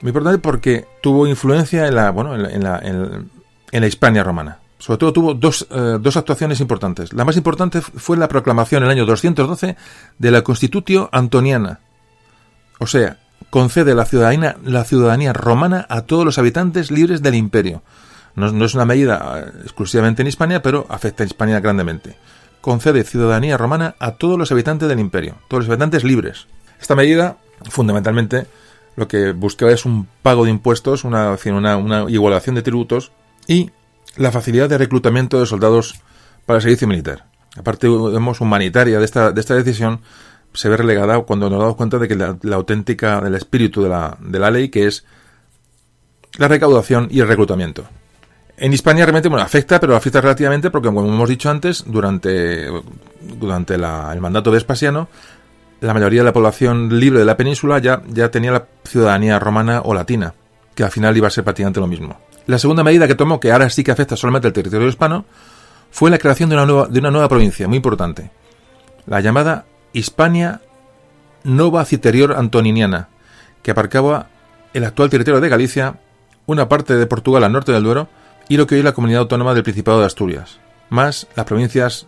Muy 0.00 0.10
importante 0.10 0.38
porque 0.38 0.86
tuvo 1.02 1.26
influencia 1.26 1.86
en 1.86 1.94
la, 1.94 2.10
bueno, 2.10 2.34
en 2.34 2.62
la, 2.62 2.78
en 2.78 3.30
la, 3.80 3.86
Hispania 3.86 4.22
romana. 4.22 4.58
Sobre 4.78 4.98
todo 4.98 5.12
tuvo 5.12 5.34
dos, 5.34 5.66
eh, 5.70 5.98
dos, 6.00 6.16
actuaciones 6.16 6.60
importantes. 6.60 7.12
La 7.12 7.24
más 7.24 7.36
importante 7.36 7.80
fue 7.80 8.16
la 8.16 8.28
proclamación 8.28 8.82
en 8.82 8.90
el 8.90 8.92
año 8.92 9.06
212 9.06 9.76
de 10.18 10.30
la 10.30 10.42
Constitutio 10.42 11.08
Antoniana. 11.12 11.80
O 12.78 12.86
sea, 12.86 13.18
concede 13.48 13.94
la 13.94 14.04
ciudadanía, 14.04 14.56
la 14.62 14.84
ciudadanía 14.84 15.32
romana 15.32 15.86
a 15.88 16.02
todos 16.02 16.24
los 16.24 16.38
habitantes 16.38 16.90
libres 16.90 17.22
del 17.22 17.34
imperio. 17.34 17.82
No, 18.34 18.52
no, 18.52 18.66
es 18.66 18.74
una 18.74 18.84
medida 18.84 19.40
eh, 19.40 19.52
exclusivamente 19.62 20.20
en 20.20 20.28
Hispania, 20.28 20.60
pero 20.60 20.86
afecta 20.90 21.22
a 21.22 21.26
Hispania 21.26 21.60
grandemente. 21.60 22.16
Concede 22.60 23.04
ciudadanía 23.04 23.56
romana 23.56 23.94
a 23.98 24.12
todos 24.12 24.38
los 24.38 24.52
habitantes 24.52 24.88
del 24.88 25.00
imperio, 25.00 25.36
todos 25.48 25.64
los 25.64 25.70
habitantes 25.70 26.04
libres. 26.04 26.48
Esta 26.78 26.94
medida, 26.94 27.38
fundamentalmente, 27.70 28.46
lo 28.96 29.06
que 29.08 29.32
buscaba 29.32 29.72
es 29.72 29.84
un 29.84 30.08
pago 30.22 30.44
de 30.44 30.50
impuestos, 30.50 31.04
una, 31.04 31.36
una, 31.44 32.06
igualación 32.08 32.54
de 32.54 32.62
tributos 32.62 33.12
y 33.46 33.70
la 34.16 34.32
facilidad 34.32 34.68
de 34.68 34.78
reclutamiento 34.78 35.38
de 35.38 35.46
soldados 35.46 35.94
para 36.46 36.56
el 36.56 36.62
servicio 36.62 36.88
militar. 36.88 37.26
Aparte, 37.56 37.88
vemos 37.88 38.40
humanitaria 38.40 38.98
de 38.98 39.04
esta, 39.04 39.32
de 39.32 39.40
esta 39.40 39.54
decisión 39.54 40.00
se 40.52 40.70
ve 40.70 40.76
relegada 40.78 41.20
cuando 41.20 41.50
nos 41.50 41.58
damos 41.58 41.76
cuenta 41.76 41.98
de 41.98 42.08
que 42.08 42.16
la, 42.16 42.36
auténtica, 42.54 43.20
del 43.20 43.34
espíritu 43.34 43.82
de 43.82 43.90
la, 43.90 44.16
de 44.20 44.38
la 44.38 44.50
ley, 44.50 44.70
que 44.70 44.86
es 44.86 45.04
la 46.38 46.48
recaudación 46.48 47.08
y 47.10 47.20
el 47.20 47.28
reclutamiento. 47.28 47.84
En 48.56 48.72
Hispania 48.72 49.04
realmente 49.04 49.28
bueno, 49.28 49.44
afecta, 49.44 49.78
pero 49.78 49.94
afecta 49.94 50.22
relativamente 50.22 50.70
porque, 50.70 50.86
como 50.86 51.04
hemos 51.04 51.28
dicho 51.28 51.50
antes, 51.50 51.84
durante, 51.86 52.68
durante 53.20 53.74
el 53.74 54.20
mandato 54.20 54.50
de 54.50 54.56
Vespasiano, 54.56 55.08
la 55.80 55.94
mayoría 55.94 56.20
de 56.20 56.26
la 56.26 56.32
población 56.32 56.98
libre 56.98 57.18
de 57.18 57.24
la 57.24 57.36
península 57.36 57.78
ya, 57.78 58.02
ya 58.08 58.30
tenía 58.30 58.52
la 58.52 58.66
ciudadanía 58.84 59.38
romana 59.38 59.82
o 59.84 59.94
latina, 59.94 60.34
que 60.74 60.84
al 60.84 60.90
final 60.90 61.16
iba 61.16 61.28
a 61.28 61.30
ser 61.30 61.44
prácticamente 61.44 61.80
lo 61.80 61.86
mismo. 61.86 62.18
La 62.46 62.58
segunda 62.58 62.84
medida 62.84 63.08
que 63.08 63.14
tomó, 63.14 63.40
que 63.40 63.52
ahora 63.52 63.68
sí 63.70 63.82
que 63.82 63.90
afecta 63.90 64.16
solamente 64.16 64.48
al 64.48 64.52
territorio 64.52 64.88
hispano, 64.88 65.24
fue 65.90 66.10
la 66.10 66.18
creación 66.18 66.48
de 66.48 66.56
una 66.56 66.66
nueva, 66.66 66.86
de 66.88 67.00
una 67.00 67.10
nueva 67.10 67.28
provincia, 67.28 67.66
muy 67.68 67.76
importante, 67.76 68.30
la 69.06 69.20
llamada 69.20 69.66
Hispania 69.92 70.60
Nova 71.44 71.84
Citerior 71.84 72.34
Antoniniana, 72.36 73.08
que 73.62 73.70
aparcaba 73.70 74.28
el 74.74 74.84
actual 74.84 75.10
territorio 75.10 75.40
de 75.40 75.48
Galicia, 75.48 75.96
una 76.46 76.68
parte 76.68 76.94
de 76.94 77.06
Portugal 77.06 77.44
al 77.44 77.52
norte 77.52 77.72
del 77.72 77.82
Duero 77.82 78.08
y 78.48 78.56
lo 78.56 78.66
que 78.66 78.74
hoy 78.74 78.80
es 78.80 78.84
la 78.84 78.94
comunidad 78.94 79.22
autónoma 79.22 79.54
del 79.54 79.62
Principado 79.62 80.00
de 80.00 80.06
Asturias, 80.06 80.58
más 80.90 81.26
las 81.34 81.46
provincias 81.46 82.06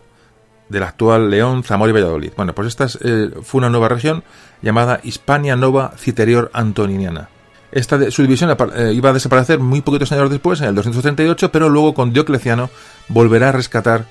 del 0.69 0.83
actual 0.83 1.29
León, 1.29 1.63
Zamora 1.63 1.89
y 1.89 1.93
Valladolid. 1.93 2.31
Bueno, 2.37 2.53
pues 2.53 2.67
esta 2.67 2.87
eh, 3.03 3.31
fue 3.41 3.59
una 3.59 3.69
nueva 3.69 3.89
región 3.89 4.23
llamada 4.61 4.99
Hispania 5.03 5.55
Nova 5.55 5.93
Citerior 5.97 6.49
Antoniniana. 6.53 7.29
Esta 7.71 7.97
división 7.97 8.55
eh, 8.75 8.93
iba 8.93 9.09
a 9.11 9.13
desaparecer 9.13 9.59
muy 9.59 9.81
poquitos 9.81 10.11
años 10.11 10.29
después, 10.29 10.59
en 10.61 10.67
el 10.69 10.75
238, 10.75 11.51
pero 11.51 11.69
luego 11.69 11.93
con 11.93 12.13
Diocleciano 12.13 12.69
volverá 13.09 13.49
a 13.49 13.51
rescatar 13.51 14.05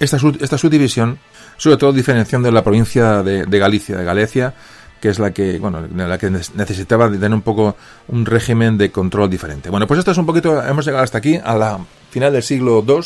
esta, 0.00 0.18
esta 0.40 0.58
subdivisión, 0.58 1.18
sobre 1.56 1.76
todo 1.76 1.92
diferenciando 1.92 2.50
la 2.50 2.64
provincia 2.64 3.22
de, 3.22 3.58
Galicia, 3.58 3.96
de 3.96 4.04
Galicia, 4.04 4.54
que 5.00 5.10
es 5.10 5.20
la 5.20 5.32
que, 5.32 5.58
bueno, 5.58 5.86
la 5.94 6.18
que 6.18 6.30
necesitaba 6.30 7.08
tener 7.08 7.32
un 7.32 7.42
poco 7.42 7.76
un 8.08 8.26
régimen 8.26 8.78
de 8.78 8.90
control 8.90 9.30
diferente. 9.30 9.70
Bueno, 9.70 9.86
pues 9.86 9.98
esto 9.98 10.10
es 10.10 10.18
un 10.18 10.26
poquito, 10.26 10.60
hemos 10.64 10.84
llegado 10.84 11.04
hasta 11.04 11.18
aquí, 11.18 11.38
a 11.42 11.54
la 11.54 11.78
final 12.10 12.32
del 12.32 12.42
siglo 12.42 12.84
II 12.86 13.00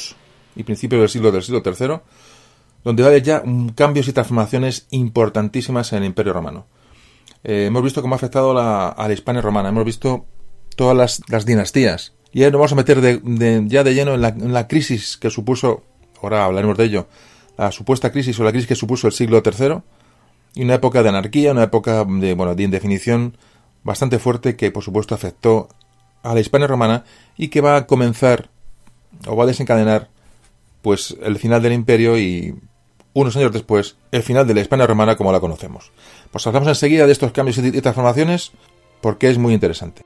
y 0.57 0.63
principio 0.63 1.01
del 1.01 1.11
siglo 1.11 1.31
del 1.31 1.43
siglo 1.43 1.63
III 1.63 2.01
donde 2.89 3.03
va 3.03 3.09
a 3.09 3.11
haber 3.11 3.23
ya 3.23 3.43
cambios 3.75 4.09
y 4.09 4.15
transformaciones 4.15 4.87
importantísimas 4.89 5.93
en 5.93 5.99
el 5.99 6.05
Imperio 6.07 6.33
Romano. 6.33 6.65
Eh, 7.45 7.67
hemos 7.67 7.83
visto 7.83 8.01
cómo 8.01 8.15
ha 8.15 8.17
afectado 8.17 8.59
a 8.59 9.07
la 9.07 9.13
Hispania 9.13 9.43
romana, 9.43 9.69
hemos 9.69 9.85
visto 9.85 10.25
todas 10.75 11.21
las, 11.29 11.45
dinastías. 11.45 12.15
Y 12.33 12.45
ahora 12.45 12.53
nos 12.53 12.59
vamos 12.61 12.73
a 12.73 12.77
meter 12.77 13.21
ya 13.67 13.85
de 13.85 13.95
lleno 13.95 14.15
en 14.15 14.53
la, 14.55 14.69
crisis 14.69 15.19
que 15.19 15.29
supuso, 15.29 15.83
ahora 16.23 16.47
hablaremos 16.47 16.79
de 16.79 16.85
ello, 16.85 17.09
la 17.59 17.73
supuesta 17.73 18.11
crisis 18.11 18.41
o 18.41 18.45
la 18.45 18.53
crisis 18.53 18.69
que 18.69 18.75
supuso 18.75 19.07
el 19.07 19.13
siglo 19.13 19.43
III, 19.45 19.83
y 20.55 20.65
una 20.65 20.77
época 20.77 21.03
de 21.03 21.11
anarquía, 21.11 21.53
una 21.53 21.65
época 21.65 22.07
de, 22.07 22.33
bueno, 22.33 22.55
de 22.55 22.63
indefinición 22.63 23.37
bastante 23.85 24.19
fuerte 24.19 24.57
que 24.57 24.71
por 24.71 24.83
supuesto 24.83 25.15
afectó 25.15 25.69
a 26.23 26.33
la 26.33 26.41
Hispania 26.41 26.67
romana 26.67 27.05
y 27.37 27.49
que 27.49 27.61
va 27.61 27.77
a 27.77 27.87
comenzar 27.87 28.49
o 29.27 29.37
va 29.37 29.45
a 29.45 29.47
desencadenar 29.47 30.09
pues 30.81 31.15
el 31.23 31.39
final 31.39 31.61
del 31.61 31.75
imperio 31.75 32.17
y 32.17 32.55
unos 33.21 33.37
años 33.37 33.53
después 33.53 33.97
el 34.13 34.23
final 34.23 34.47
de 34.47 34.55
la 34.55 34.61
Hispania 34.61 34.87
romana 34.87 35.17
como 35.17 35.33
la 35.33 35.41
conocemos. 35.41 35.93
Pues 36.31 36.47
hablamos 36.47 36.69
enseguida 36.69 37.07
de 37.07 37.13
estos 37.13 37.33
cambios 37.33 37.59
y 37.59 37.81
transformaciones 37.81 38.53
porque 39.01 39.29
es 39.29 39.39
muy 39.39 39.55
interesante. 39.55 40.03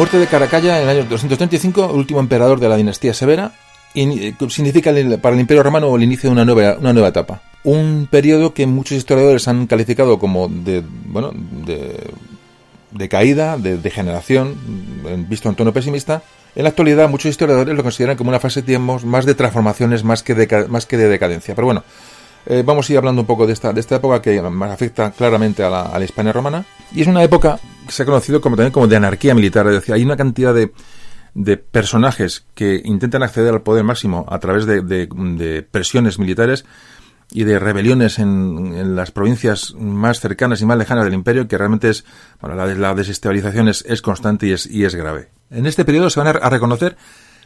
Muerte 0.00 0.18
de 0.18 0.28
Caracalla 0.28 0.78
en 0.78 0.88
el 0.88 0.96
año 0.96 1.04
235, 1.10 1.90
el 1.90 1.96
último 1.96 2.20
emperador 2.20 2.58
de 2.58 2.70
la 2.70 2.76
dinastía 2.76 3.12
severa, 3.12 3.52
eh, 3.94 4.32
significa 4.48 4.94
para 5.20 5.34
el 5.34 5.40
Imperio 5.42 5.62
Romano 5.62 5.94
el 5.94 6.02
inicio 6.02 6.30
de 6.30 6.32
una 6.32 6.46
nueva, 6.46 6.78
una 6.80 6.94
nueva 6.94 7.08
etapa. 7.08 7.42
Un 7.64 8.08
periodo 8.10 8.54
que 8.54 8.66
muchos 8.66 8.96
historiadores 8.96 9.46
han 9.46 9.66
calificado 9.66 10.18
como 10.18 10.48
de, 10.48 10.82
bueno, 11.04 11.32
de, 11.34 13.08
caída, 13.10 13.58
de 13.58 13.76
degeneración, 13.76 14.56
visto 15.28 15.50
en 15.50 15.54
tono 15.54 15.74
pesimista. 15.74 16.22
En 16.56 16.62
la 16.62 16.70
actualidad, 16.70 17.10
muchos 17.10 17.28
historiadores 17.28 17.76
lo 17.76 17.82
consideran 17.82 18.16
como 18.16 18.30
una 18.30 18.40
fase, 18.40 18.62
digamos, 18.62 19.04
más 19.04 19.26
de 19.26 19.34
transformaciones 19.34 20.02
más 20.02 20.22
que 20.22 20.34
de, 20.34 20.66
más 20.68 20.86
que 20.86 20.96
de 20.96 21.10
decadencia. 21.10 21.54
Pero 21.54 21.66
bueno, 21.66 21.84
eh, 22.46 22.62
vamos 22.64 22.88
a 22.88 22.92
ir 22.92 22.98
hablando 22.98 23.20
un 23.20 23.26
poco 23.26 23.46
de 23.46 23.52
esta, 23.52 23.72
de 23.72 23.80
esta 23.80 23.96
época 23.96 24.22
que 24.22 24.38
afecta 24.38 25.10
claramente 25.10 25.62
a 25.62 25.70
la, 25.70 25.94
a 25.94 26.02
Hispania 26.02 26.32
romana. 26.32 26.64
Y 26.92 27.02
es 27.02 27.06
una 27.06 27.22
época 27.22 27.58
que 27.86 27.92
se 27.92 28.02
ha 28.02 28.06
conocido 28.06 28.40
como 28.40 28.56
también 28.56 28.72
como 28.72 28.86
de 28.86 28.96
anarquía 28.96 29.34
militar. 29.34 29.66
Es 29.66 29.74
decir, 29.74 29.94
hay 29.94 30.02
una 30.02 30.16
cantidad 30.16 30.54
de, 30.54 30.72
de 31.34 31.56
personajes 31.56 32.46
que 32.54 32.80
intentan 32.84 33.22
acceder 33.22 33.54
al 33.54 33.62
poder 33.62 33.84
máximo 33.84 34.26
a 34.28 34.38
través 34.38 34.66
de, 34.66 35.66
presiones 35.70 36.18
militares 36.18 36.64
y 37.32 37.44
de 37.44 37.58
rebeliones 37.58 38.18
en, 38.18 38.96
las 38.96 39.12
provincias 39.12 39.74
más 39.74 40.20
cercanas 40.20 40.60
y 40.60 40.66
más 40.66 40.78
lejanas 40.78 41.04
del 41.04 41.14
imperio, 41.14 41.46
que 41.46 41.58
realmente 41.58 41.90
es, 41.90 42.04
bueno, 42.40 42.56
la, 42.56 42.66
la 42.74 42.94
desestabilización 42.94 43.68
es, 43.68 44.02
constante 44.02 44.46
y 44.46 44.52
es, 44.52 44.66
y 44.66 44.84
es 44.84 44.94
grave. 44.94 45.28
En 45.50 45.66
este 45.66 45.84
periodo 45.84 46.10
se 46.10 46.20
van 46.20 46.28
a, 46.28 46.30
a 46.30 46.50
reconocer 46.50 46.96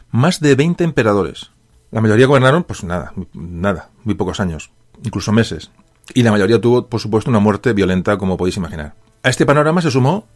más 0.09 0.39
de 0.39 0.55
20 0.55 0.83
emperadores. 0.83 1.51
La 1.91 2.01
mayoría 2.01 2.25
gobernaron, 2.25 2.63
pues 2.63 2.83
nada, 2.83 3.13
nada, 3.33 3.89
muy 4.03 4.15
pocos 4.15 4.39
años, 4.39 4.71
incluso 5.03 5.31
meses. 5.31 5.71
Y 6.13 6.23
la 6.23 6.31
mayoría 6.31 6.61
tuvo, 6.61 6.87
por 6.87 6.99
supuesto, 6.99 7.29
una 7.29 7.39
muerte 7.39 7.73
violenta, 7.73 8.17
como 8.17 8.37
podéis 8.37 8.57
imaginar. 8.57 8.93
A 9.23 9.29
este 9.29 9.45
panorama 9.45 9.81
se 9.81 9.91
sumó 9.91 10.27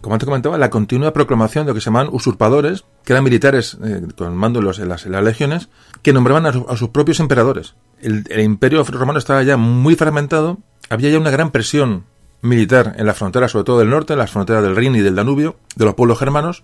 como 0.00 0.14
antes 0.14 0.26
comentaba, 0.26 0.58
la 0.58 0.70
continua 0.70 1.12
proclamación 1.12 1.64
de 1.64 1.70
lo 1.70 1.74
que 1.74 1.80
se 1.80 1.86
llamaban 1.86 2.10
usurpadores, 2.12 2.84
que 3.04 3.12
eran 3.12 3.24
militares 3.24 3.76
eh, 3.82 4.02
con 4.16 4.36
mando 4.36 4.60
en, 4.60 4.66
las, 4.66 4.78
en, 4.78 4.88
las, 5.12 5.24
legiones, 5.24 5.68
que 6.02 6.12
nombraban 6.12 6.46
a 6.46 6.76
sus 6.76 6.88
propios 6.90 7.20
emperadores. 7.20 7.74
El, 8.00 8.24
el, 8.28 8.40
imperio 8.40 8.84
romano 8.84 9.18
estaba 9.18 9.42
ya 9.42 9.56
muy 9.56 9.96
fragmentado, 9.96 10.58
había 10.90 11.10
ya 11.10 11.18
una 11.18 11.30
gran 11.30 11.50
presión 11.50 12.04
militar 12.42 12.94
en 12.98 13.06
las 13.06 13.16
fronteras, 13.16 13.50
sobre 13.52 13.64
todo 13.64 13.78
del 13.78 13.90
norte, 13.90 14.12
en 14.12 14.18
las 14.18 14.30
fronteras 14.30 14.62
del 14.62 14.76
Rin 14.76 14.94
y 14.96 15.00
del 15.00 15.16
Danubio, 15.16 15.56
de 15.74 15.84
los 15.84 15.94
pueblos 15.94 16.18
germanos. 16.18 16.62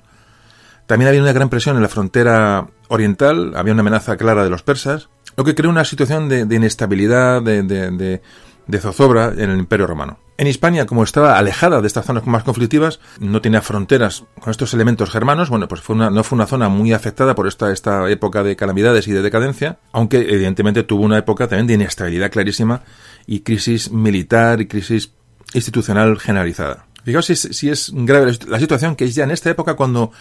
También 0.86 1.08
había 1.08 1.22
una 1.22 1.32
gran 1.32 1.48
presión 1.48 1.76
en 1.76 1.82
la 1.82 1.88
frontera 1.88 2.68
oriental, 2.88 3.54
había 3.56 3.72
una 3.72 3.80
amenaza 3.80 4.16
clara 4.16 4.44
de 4.44 4.50
los 4.50 4.62
persas, 4.62 5.08
lo 5.36 5.44
que 5.44 5.54
creó 5.54 5.70
una 5.70 5.84
situación 5.84 6.28
de, 6.28 6.40
inestabilidad, 6.54 7.42
de, 7.42 7.62
de 7.62 8.22
de 8.66 8.78
zozobra 8.78 9.32
en 9.36 9.50
el 9.50 9.58
Imperio 9.58 9.86
Romano. 9.86 10.18
En 10.38 10.46
Hispania, 10.46 10.86
como 10.86 11.04
estaba 11.04 11.38
alejada 11.38 11.80
de 11.80 11.86
estas 11.86 12.06
zonas 12.06 12.26
más 12.26 12.42
conflictivas, 12.42 13.00
no 13.20 13.40
tenía 13.40 13.60
fronteras 13.60 14.24
con 14.40 14.50
estos 14.50 14.72
elementos 14.74 15.10
germanos, 15.10 15.50
bueno, 15.50 15.68
pues 15.68 15.82
fue 15.82 15.94
una, 15.94 16.10
no 16.10 16.24
fue 16.24 16.36
una 16.36 16.46
zona 16.46 16.68
muy 16.68 16.92
afectada 16.92 17.34
por 17.34 17.46
esta, 17.46 17.70
esta 17.72 18.10
época 18.10 18.42
de 18.42 18.56
calamidades 18.56 19.06
y 19.08 19.12
de 19.12 19.22
decadencia, 19.22 19.78
aunque 19.92 20.18
evidentemente 20.18 20.82
tuvo 20.82 21.04
una 21.04 21.18
época 21.18 21.48
también 21.48 21.66
de 21.66 21.74
inestabilidad 21.74 22.30
clarísima 22.30 22.82
y 23.26 23.40
crisis 23.40 23.92
militar 23.92 24.60
y 24.60 24.66
crisis 24.66 25.12
institucional 25.54 26.18
generalizada. 26.18 26.86
Fijaos 27.04 27.26
si 27.26 27.68
es 27.68 27.92
grave 27.94 28.32
la 28.48 28.58
situación 28.58 28.96
que 28.96 29.04
es 29.04 29.14
ya 29.14 29.24
en 29.24 29.32
esta 29.32 29.50
época 29.50 29.74
cuando 29.74 30.12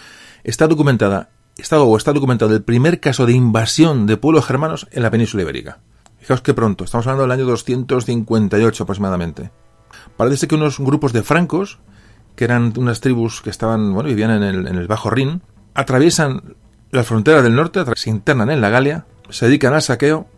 está 0.44 0.66
documentada, 0.66 1.30
está 1.56 1.80
o 1.80 1.96
está 1.96 2.12
documentado 2.12 2.54
el 2.54 2.62
primer 2.62 3.00
caso 3.00 3.26
de 3.26 3.32
invasión 3.32 4.06
de 4.06 4.16
pueblos 4.16 4.46
germanos 4.46 4.88
en 4.90 5.02
la 5.02 5.10
península 5.10 5.42
ibérica. 5.42 5.80
Fijaos 6.18 6.40
que 6.40 6.54
pronto, 6.54 6.84
estamos 6.84 7.06
hablando 7.06 7.22
del 7.22 7.32
año 7.32 7.46
258 7.46 8.82
aproximadamente. 8.82 9.50
Parece 10.16 10.46
que 10.46 10.54
unos 10.54 10.78
grupos 10.78 11.12
de 11.12 11.22
francos, 11.22 11.78
que 12.36 12.44
eran 12.44 12.72
unas 12.76 13.00
tribus 13.00 13.42
que 13.42 13.50
estaban, 13.50 13.92
bueno, 13.92 14.08
vivían 14.08 14.30
en 14.30 14.42
el, 14.42 14.66
en 14.66 14.76
el 14.76 14.86
Bajo 14.86 15.10
Rin, 15.10 15.42
atraviesan 15.74 16.56
la 16.90 17.04
frontera 17.04 17.42
del 17.42 17.54
norte, 17.54 17.82
se 17.96 18.10
internan 18.10 18.50
en 18.50 18.60
la 18.60 18.70
Galia, 18.70 19.06
se 19.30 19.46
dedican 19.46 19.74
al 19.74 19.82
saqueo 19.82 20.28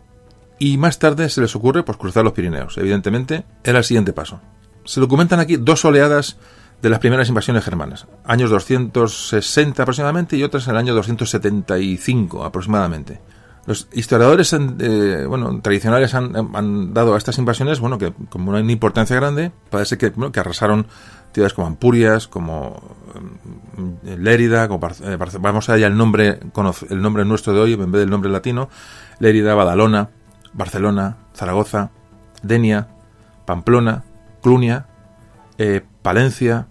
y 0.57 0.77
más 0.77 0.99
tarde 0.99 1.29
se 1.29 1.41
les 1.41 1.55
ocurre 1.55 1.83
pues 1.83 1.97
cruzar 1.97 2.23
los 2.23 2.33
Pirineos. 2.33 2.77
Evidentemente, 2.77 3.45
era 3.63 3.79
el 3.79 3.83
siguiente 3.83 4.13
paso. 4.13 4.41
Se 4.85 4.99
documentan 4.99 5.39
aquí 5.39 5.57
dos 5.57 5.83
oleadas 5.85 6.37
de 6.81 6.89
las 6.89 6.99
primeras 6.99 7.29
invasiones 7.29 7.63
germanas, 7.63 8.07
años 8.25 8.49
260 8.49 9.81
aproximadamente 9.81 10.37
y 10.37 10.43
otras 10.43 10.67
en 10.67 10.71
el 10.71 10.77
año 10.77 10.93
275 10.93 12.43
aproximadamente. 12.43 13.19
Los 13.65 13.87
historiadores 13.93 14.53
eh, 14.53 15.25
bueno, 15.27 15.59
tradicionales 15.61 16.13
han, 16.13 16.93
dado 16.93 17.15
a 17.15 17.17
estas 17.17 17.39
invasiones 17.39 17.79
bueno, 17.79 17.97
que 17.97 18.13
como 18.29 18.51
una 18.51 18.59
importancia 18.59 19.15
grande. 19.15 19.51
Parece 19.71 19.97
que, 19.97 20.13
que 20.13 20.39
arrasaron 20.39 20.85
ciudades 21.33 21.53
como 21.53 21.67
Ampurias, 21.67 22.27
como 22.27 22.81
eh, 24.05 24.17
Lérida, 24.17 24.67
como 24.67 24.87
eh, 25.03 25.17
vamos 25.39 25.69
allá 25.69 25.87
el 25.87 25.97
nombre, 25.97 26.39
el 26.89 27.01
nombre 27.01 27.25
nuestro 27.25 27.53
de 27.53 27.59
hoy 27.59 27.73
en 27.73 27.91
vez 27.91 27.99
del 27.99 28.09
nombre 28.09 28.29
latino, 28.31 28.69
Lérida, 29.19 29.53
Badalona, 29.53 30.11
Barcelona, 30.53 31.17
Zaragoza, 31.33 31.91
Denia, 32.41 32.87
Pamplona, 33.45 34.03
Clunia, 34.41 34.85
eh, 35.57 35.81
Palencia, 36.05 36.67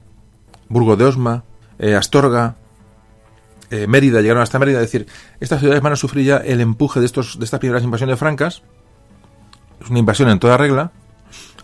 Burgo 0.69 0.95
de 0.95 1.07
Osma, 1.07 1.43
eh, 1.81 1.97
Astorga, 1.97 2.55
eh, 3.69 3.89
Mérida, 3.89 4.21
llegaron 4.21 4.45
hasta 4.45 4.61
Mérida, 4.61 4.81
es 4.81 4.93
decir, 4.93 5.09
estas 5.41 5.59
ciudades 5.59 5.83
van 5.83 5.93
a 5.93 5.97
sufrir 5.97 6.25
ya 6.25 6.37
el 6.37 6.61
empuje 6.61 7.01
de, 7.01 7.07
estos, 7.07 7.37
de 7.41 7.45
estas 7.45 7.59
primeras 7.59 7.83
invasiones 7.83 8.17
francas. 8.17 8.63
Es 9.81 9.91
una 9.91 9.99
invasión 9.99 10.29
en 10.29 10.39
toda 10.39 10.57
regla, 10.57 10.93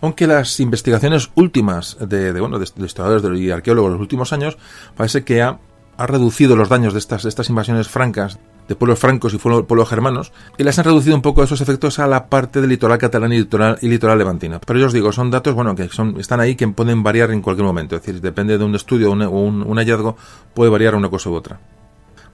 aunque 0.01 0.27
las 0.27 0.59
investigaciones 0.59 1.31
últimas 1.35 1.95
de, 1.97 2.33
de 2.33 2.41
bueno, 2.41 2.59
de, 2.59 2.67
de 2.75 2.85
historiadores 2.85 3.39
y 3.39 3.51
arqueólogos 3.51 3.91
de 3.91 3.93
los 3.93 4.01
últimos 4.01 4.33
años 4.33 4.57
parece 4.97 5.23
que 5.23 5.41
ha, 5.41 5.61
ha 5.95 6.07
reducido 6.07 6.57
los 6.57 6.67
daños 6.67 6.91
de 6.91 6.99
estas, 6.99 7.23
de 7.23 7.29
estas 7.29 7.47
invasiones 7.47 7.87
francas 7.87 8.37
de 8.67 8.75
pueblos 8.75 8.99
francos 8.99 9.33
y 9.33 9.37
pueblos 9.37 9.89
germanos, 9.89 10.31
y 10.57 10.63
las 10.63 10.77
han 10.79 10.85
reducido 10.85 11.15
un 11.15 11.21
poco 11.21 11.43
esos 11.43 11.61
efectos 11.61 11.99
a 11.99 12.07
la 12.07 12.27
parte 12.27 12.61
del 12.61 12.69
litoral 12.69 12.97
catalán 12.97 13.33
y 13.33 13.39
litoral, 13.39 13.77
y 13.81 13.89
litoral 13.89 14.17
levantino. 14.17 14.59
Pero 14.65 14.79
yo 14.79 14.87
os 14.87 14.93
digo, 14.93 15.11
son 15.11 15.31
datos, 15.31 15.53
bueno, 15.53 15.75
que 15.75 15.89
son, 15.89 16.19
están 16.19 16.39
ahí 16.39 16.55
que 16.55 16.67
pueden 16.67 17.03
variar 17.03 17.31
en 17.31 17.41
cualquier 17.41 17.65
momento. 17.65 17.95
Es 17.95 18.03
decir, 18.03 18.21
depende 18.21 18.57
de 18.57 18.63
un 18.63 18.75
estudio 18.75 19.11
o 19.11 19.13
un, 19.13 19.77
hallazgo, 19.77 20.15
puede 20.53 20.71
variar 20.71 20.95
una 20.95 21.09
cosa 21.09 21.29
u 21.29 21.33
otra. 21.33 21.59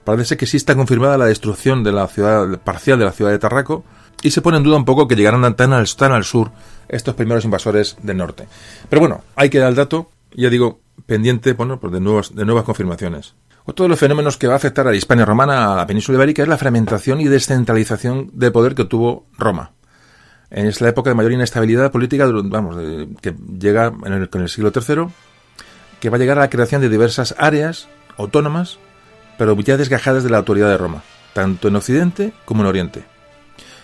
Parece 0.04 0.36
que 0.36 0.46
sí 0.46 0.56
está 0.56 0.74
confirmada 0.74 1.18
la 1.18 1.26
destrucción 1.26 1.84
de 1.84 1.92
la 1.92 2.06
ciudad 2.06 2.60
parcial 2.60 2.98
de 2.98 3.04
la 3.04 3.12
ciudad 3.12 3.30
de 3.30 3.38
Tarraco 3.38 3.84
y 4.22 4.30
se 4.30 4.40
pone 4.40 4.56
en 4.56 4.62
duda 4.62 4.76
un 4.76 4.84
poco 4.84 5.06
que 5.06 5.16
llegaran 5.16 5.54
tan 5.54 5.72
al, 5.72 5.94
tan 5.94 6.12
al 6.12 6.24
sur 6.24 6.50
estos 6.88 7.14
primeros 7.14 7.44
invasores 7.44 7.96
del 8.02 8.16
norte. 8.16 8.48
Pero 8.88 9.00
bueno, 9.00 9.22
hay 9.36 9.50
que 9.50 9.58
dar 9.58 9.68
el 9.68 9.74
dato, 9.74 10.10
ya 10.34 10.48
digo, 10.48 10.80
pendiente 11.06 11.52
bueno, 11.52 11.78
pues 11.78 11.92
de, 11.92 12.00
de 12.00 12.44
nuevas 12.44 12.64
confirmaciones. 12.64 13.34
Otro 13.70 13.84
de 13.84 13.90
los 13.90 13.98
fenómenos 13.98 14.38
que 14.38 14.46
va 14.46 14.54
a 14.54 14.56
afectar 14.56 14.86
a 14.86 14.90
la 14.90 14.96
Hispania 14.96 15.26
romana, 15.26 15.74
a 15.74 15.76
la 15.76 15.86
península 15.86 16.16
ibérica, 16.16 16.40
es 16.40 16.48
la 16.48 16.56
fragmentación 16.56 17.20
y 17.20 17.26
descentralización 17.28 18.30
del 18.32 18.50
poder 18.50 18.74
que 18.74 18.86
tuvo 18.86 19.26
Roma. 19.36 19.72
Es 20.48 20.80
la 20.80 20.88
época 20.88 21.10
de 21.10 21.14
mayor 21.14 21.32
inestabilidad 21.32 21.92
política, 21.92 22.26
vamos, 22.32 22.76
que 23.20 23.34
llega 23.58 23.92
en 24.06 24.12
el, 24.14 24.30
con 24.30 24.40
el 24.40 24.48
siglo 24.48 24.72
III, 24.74 25.08
que 26.00 26.08
va 26.08 26.16
a 26.16 26.18
llegar 26.18 26.38
a 26.38 26.40
la 26.40 26.48
creación 26.48 26.80
de 26.80 26.88
diversas 26.88 27.34
áreas 27.36 27.88
autónomas 28.16 28.78
pero 29.36 29.54
ya 29.60 29.76
desgajadas 29.76 30.24
de 30.24 30.30
la 30.30 30.38
autoridad 30.38 30.70
de 30.70 30.78
Roma, 30.78 31.02
tanto 31.34 31.68
en 31.68 31.76
Occidente 31.76 32.32
como 32.46 32.62
en 32.62 32.68
Oriente. 32.68 33.04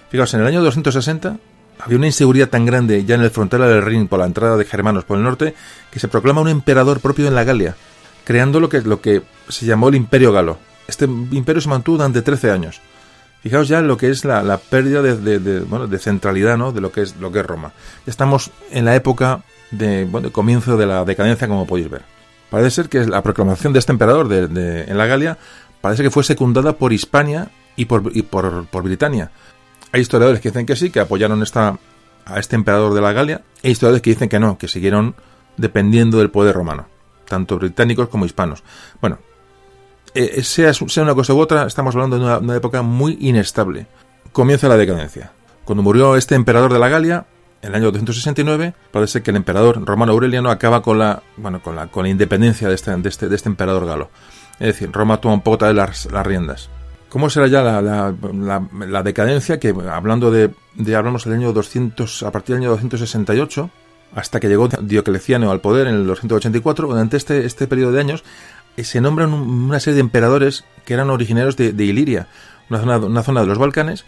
Fijaos, 0.09 0.33
en 0.33 0.41
el 0.41 0.47
año 0.47 0.63
260 0.63 1.37
había 1.79 1.99
una 1.99 2.07
inseguridad 2.07 2.49
tan 2.49 2.65
grande 2.65 3.05
ya 3.05 3.17
en 3.17 3.21
el 3.21 3.31
frontera 3.31 3.69
del 3.69 3.85
Rin 3.85 4.09
por 4.09 4.19
la 4.19 4.25
entrada 4.25 4.57
de 4.57 4.65
germanos 4.65 5.05
por 5.05 5.19
el 5.19 5.25
norte 5.25 5.55
que 5.91 6.01
se 6.01 6.09
proclama 6.09 6.41
un 6.41 6.49
emperador 6.49 7.01
propio 7.01 7.29
en 7.29 7.35
la 7.35 7.45
Galia, 7.45 7.77
creando 8.25 8.61
lo 8.61 8.69
que, 8.69 8.81
lo 8.81 9.01
que 9.01 9.23
se 9.49 9.67
llamó 9.67 9.89
el 9.89 9.95
Imperio 9.95 10.33
Galo. 10.33 10.59
Este 10.87 11.05
imperio 11.05 11.61
se 11.61 11.69
mantuvo 11.69 11.97
durante 11.97 12.23
13 12.23 12.51
años. 12.51 12.81
Fijaos 13.43 13.69
ya 13.69 13.81
lo 13.83 13.97
que 13.97 14.11
es 14.11 14.25
la, 14.25 14.59
pérdida 14.59 15.03
de, 15.03 15.99
centralidad 15.99 16.57
¿no? 16.57 16.73
de 16.73 16.81
lo 16.81 16.93
que 16.93 17.03
es 17.03 17.17
lo 17.17 17.31
que 17.31 17.41
es 17.41 17.47
Roma. 17.47 17.73
Ya 18.07 18.11
estamos 18.11 18.51
en 18.71 18.87
la 18.87 18.97
época 18.97 19.43
de, 19.71 20.05
bueno, 20.05 20.33
comienzo 20.33 20.77
de 20.77 20.87
la 20.87 21.05
decadencia, 21.05 21.47
como 21.47 21.67
podéis 21.67 21.91
ver. 21.91 22.03
Parece 22.51 22.71
ser 22.71 22.89
que 22.89 23.05
la 23.07 23.23
proclamación 23.23 23.73
de 23.73 23.81
este 23.81 23.93
emperador 23.93 24.29
de, 24.29 24.85
en 24.85 24.97
la 24.97 25.07
Galia 25.07 25.39
parece 25.81 26.03
que 26.03 26.11
fue 26.11 26.25
secundada 26.25 26.75
por 26.75 26.93
Hispania 26.93 27.51
y 27.77 27.85
por, 27.85 28.11
y 28.15 28.23
por 28.23 28.83
Britania. 28.83 29.31
Hay 29.93 30.01
historiadores 30.01 30.41
que 30.41 30.49
dicen 30.49 30.67
que 30.67 30.75
sí, 30.75 30.91
que 30.91 31.01
apoyaron 31.01 31.43
esta, 31.43 31.79
a 32.25 32.41
este 32.41 32.57
emperador 32.57 32.95
de 32.95 33.01
la 33.01 33.13
Galia, 33.13 33.43
e 33.63 33.71
historiadores 33.71 34.03
que 34.03 34.11
dicen 34.11 34.29
que 34.29 34.41
no, 34.41 34.59
que 34.59 34.69
siguieron 34.69 35.15
dependiendo 35.57 36.19
del 36.19 36.31
poder 36.31 36.55
romano, 36.55 36.87
tanto 37.25 37.59
británicos 37.59 38.09
como 38.09 38.27
hispanos. 38.27 38.63
Bueno, 39.01 39.19
eh, 40.15 40.43
sea, 40.45 40.73
sea 40.73 41.03
una 41.03 41.15
cosa 41.15 41.35
u 41.35 41.41
otra, 41.41 41.67
estamos 41.67 41.95
hablando 41.95 42.19
de 42.19 42.39
una, 42.39 42.57
época 42.57 42.83
muy 42.83 43.19
inestable. 43.21 43.87
Comienza 44.33 44.69
la 44.69 44.77
decadencia. 44.77 45.33
Cuando 45.65 45.83
murió 45.83 46.17
este 46.17 46.35
emperador 46.35 46.73
de 46.73 46.79
la 46.79 46.89
Galia, 46.89 47.27
en 47.63 47.71
el 47.71 47.75
año 47.75 47.91
269, 47.91 48.75
parece 48.93 49.23
que 49.23 49.31
el 49.31 49.37
emperador 49.37 49.85
romano 49.85 50.13
Aureliano 50.13 50.51
acaba 50.51 50.83
con 50.83 50.99
la, 50.99 51.23
bueno, 51.37 51.63
con 51.63 51.75
la, 51.75 51.89
con 51.89 52.05
la 52.05 52.11
independencia 52.11 52.69
de 52.69 52.75
este, 52.75 52.95
de, 52.95 53.09
este, 53.09 53.35
este 53.35 53.49
emperador 53.49 53.87
galo. 53.87 54.11
Es 54.61 54.69
decir, 54.69 54.93
Roma 54.93 55.21
toma 55.21 55.35
un 55.35 55.41
poco 55.41 55.65
de 55.65 55.75
las, 55.75 56.07
las 56.13 56.27
riendas. 56.27 56.69
¿Cómo 57.09 57.31
será 57.31 57.47
ya 57.47 57.63
la, 57.63 57.81
la, 57.81 58.15
la, 58.33 58.69
la 58.87 59.03
decadencia? 59.03 59.59
Que 59.59 59.75
hablando 59.91 60.31
de, 60.31 60.51
de, 60.75 60.97
hablamos 60.97 61.25
del 61.25 61.35
año 61.35 61.53
200, 61.53 62.23
a 62.23 62.31
partir 62.31 62.55
del 62.55 62.65
año 62.65 62.71
268, 62.71 63.71
hasta 64.15 64.41
que 64.41 64.49
llegó 64.49 64.69
Diocleciano 64.69 65.51
al 65.51 65.61
poder 65.61 65.87
en 65.87 65.95
el 65.95 66.07
284, 66.07 66.89
durante 66.89 67.17
este, 67.17 67.45
este 67.45 67.67
periodo 67.67 67.93
de 67.93 68.01
años, 68.01 68.25
eh, 68.77 68.85
se 68.85 69.01
nombran 69.01 69.33
una 69.33 69.81
serie 69.81 69.97
de 69.97 70.01
emperadores 70.01 70.65
que 70.85 70.95
eran 70.95 71.11
originarios 71.11 71.57
de, 71.57 71.85
Iliria, 71.85 72.29
una 72.71 72.81
zona, 72.81 72.99
una 72.99 73.23
zona 73.23 73.41
de 73.41 73.47
los 73.47 73.59
Balcanes, 73.59 74.05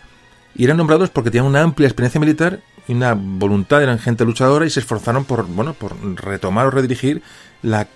y 0.55 0.65
eran 0.65 0.79
nombrados 0.79 1.11
porque 1.11 1.31
tenían 1.31 1.47
una 1.47 1.63
amplia 1.63 1.87
experiencia 1.87 2.21
militar 2.21 2.61
y 2.89 2.95
una 2.95 3.15
voluntad, 3.15 3.83
eran 3.83 3.99
gente 3.99 4.25
luchadora 4.25 4.65
y 4.65 4.71
se 4.71 4.81
esforzaron 4.81 5.25
por, 5.25 5.47
bueno, 5.47 5.75
por 5.75 5.95
retomar 6.23 6.67
o 6.67 6.71
redirigir 6.71 7.23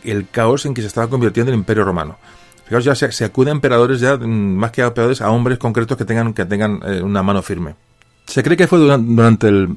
el 0.04 0.28
caos 0.30 0.66
en 0.66 0.74
que 0.74 0.82
se 0.82 0.88
estaba 0.88 1.08
convirtiendo 1.08 1.52
el 1.52 1.58
Imperio 1.58 1.84
Romano. 1.84 2.18
Fijaos, 2.64 2.84
ya 2.84 2.94
se, 2.94 3.10
se 3.12 3.24
acude 3.24 3.50
a 3.50 3.52
emperadores, 3.52 4.00
ya 4.00 4.16
mm, 4.16 4.26
más 4.26 4.72
que 4.72 4.82
a 4.82 4.86
emperadores, 4.86 5.20
a 5.20 5.30
hombres 5.30 5.58
concretos 5.58 5.96
que 5.96 6.04
tengan, 6.04 6.34
que 6.34 6.44
tengan 6.44 6.80
eh, 6.84 7.02
una 7.02 7.22
mano 7.22 7.42
firme. 7.42 7.76
Se 8.26 8.42
cree 8.42 8.56
que 8.56 8.66
fue 8.66 8.78
durante, 8.78 9.12
durante 9.12 9.48
el, 9.48 9.76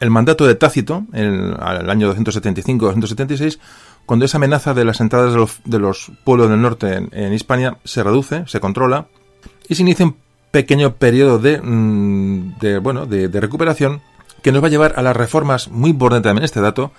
el 0.00 0.10
mandato 0.10 0.46
de 0.46 0.54
Tácito, 0.54 1.04
en 1.12 1.54
el 1.54 1.90
año 1.90 2.14
275-276, 2.14 3.58
cuando 4.06 4.24
esa 4.24 4.38
amenaza 4.38 4.74
de 4.74 4.84
las 4.84 5.00
entradas 5.00 5.32
de 5.64 5.78
los, 5.78 6.12
pueblos 6.24 6.50
del 6.50 6.60
norte 6.60 7.08
en, 7.10 7.32
Hispania 7.32 7.78
se 7.84 8.02
reduce, 8.02 8.44
se 8.46 8.60
controla, 8.60 9.06
y 9.68 9.74
se 9.74 9.82
inicia 9.82 10.06
un 10.06 10.16
pequeño 10.50 10.94
periodo 10.96 11.38
de, 11.38 11.60
mm, 11.60 12.82
bueno, 12.82 13.06
de, 13.06 13.28
recuperación 13.40 14.02
que 14.42 14.52
nos 14.52 14.62
va 14.62 14.66
a 14.66 14.70
llevar 14.70 14.94
a 14.96 15.02
las 15.02 15.16
reformas, 15.16 15.68
muy 15.68 15.90
importante 15.90 16.28
también 16.28 16.44
este 16.44 16.60
dato, 16.60 16.92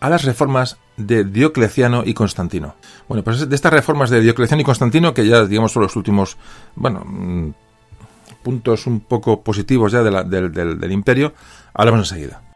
a 0.00 0.08
las 0.08 0.24
reformas 0.24 0.78
de 0.96 1.24
Diocleciano 1.24 2.02
y 2.04 2.14
Constantino. 2.14 2.74
Bueno, 3.08 3.22
pues 3.22 3.48
de 3.48 3.54
estas 3.54 3.72
reformas 3.72 4.10
de 4.10 4.20
Diocleciano 4.20 4.60
y 4.60 4.64
Constantino, 4.64 5.14
que 5.14 5.26
ya 5.26 5.44
digamos 5.44 5.72
son 5.72 5.82
los 5.82 5.96
últimos, 5.96 6.36
bueno, 6.74 7.04
mm, 7.04 7.50
puntos 8.48 8.86
un 8.86 9.00
poco 9.00 9.42
positivos 9.42 9.92
ya 9.92 10.02
del, 10.02 10.50
del 10.80 10.90
imperio, 10.92 11.34
hablamos 11.74 12.10
enseguida. 12.10 12.47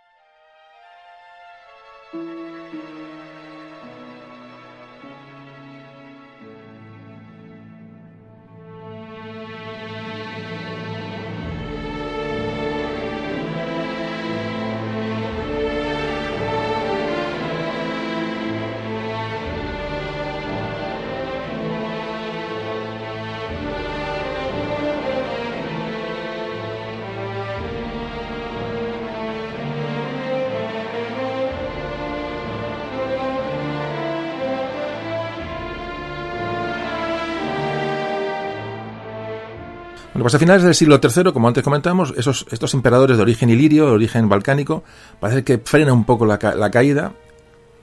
Pues 40.32 40.40
a 40.40 40.46
finales 40.46 40.62
del 40.62 40.74
siglo 40.74 40.98
III, 40.98 41.30
como 41.30 41.46
antes 41.46 41.62
comentamos, 41.62 42.14
esos, 42.16 42.46
estos 42.50 42.72
emperadores 42.72 43.18
de 43.18 43.22
origen 43.22 43.50
ilirio, 43.50 43.84
de 43.84 43.92
origen 43.92 44.30
balcánico, 44.30 44.82
parece 45.20 45.44
que 45.44 45.58
frena 45.58 45.92
un 45.92 46.04
poco 46.04 46.24
la, 46.24 46.38
caída 46.38 47.12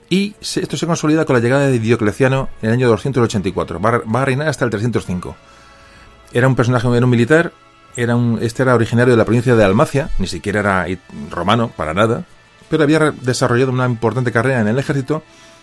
y 0.08 0.34
esto 0.40 0.76
se 0.76 0.84
consolida 0.84 1.24
con 1.24 1.36
la 1.36 1.40
llegada 1.40 1.68
de 1.68 1.78
Diocleciano 1.78 2.48
en 2.60 2.70
el 2.70 2.74
año 2.74 2.88
284. 2.88 3.80
Va, 3.80 4.20
a 4.20 4.24
reinar 4.24 4.48
hasta 4.48 4.64
el 4.64 4.72
305. 4.72 5.36
Era 6.32 6.48
un 6.48 6.56
personaje, 6.56 6.88
era 6.88 7.06
un 7.06 7.10
militar, 7.10 7.52
era 7.94 8.16
un, 8.16 8.40
este 8.42 8.64
era 8.64 8.74
originario 8.74 9.12
de 9.12 9.18
la 9.18 9.24
provincia 9.24 9.54
de 9.54 9.62
Almacia, 9.62 10.10
ni 10.18 10.26
siquiera 10.26 10.58
era 10.58 10.86
romano, 11.30 11.70
para 11.76 11.94
nada, 11.94 12.24
pero 12.68 12.82
había 12.82 13.12
desarrollado 13.12 13.70
una 13.70 13.86
importante 13.86 14.32
carrera 14.32 14.60
en 14.60 14.66
el 14.66 14.80
ejército, 14.80 15.22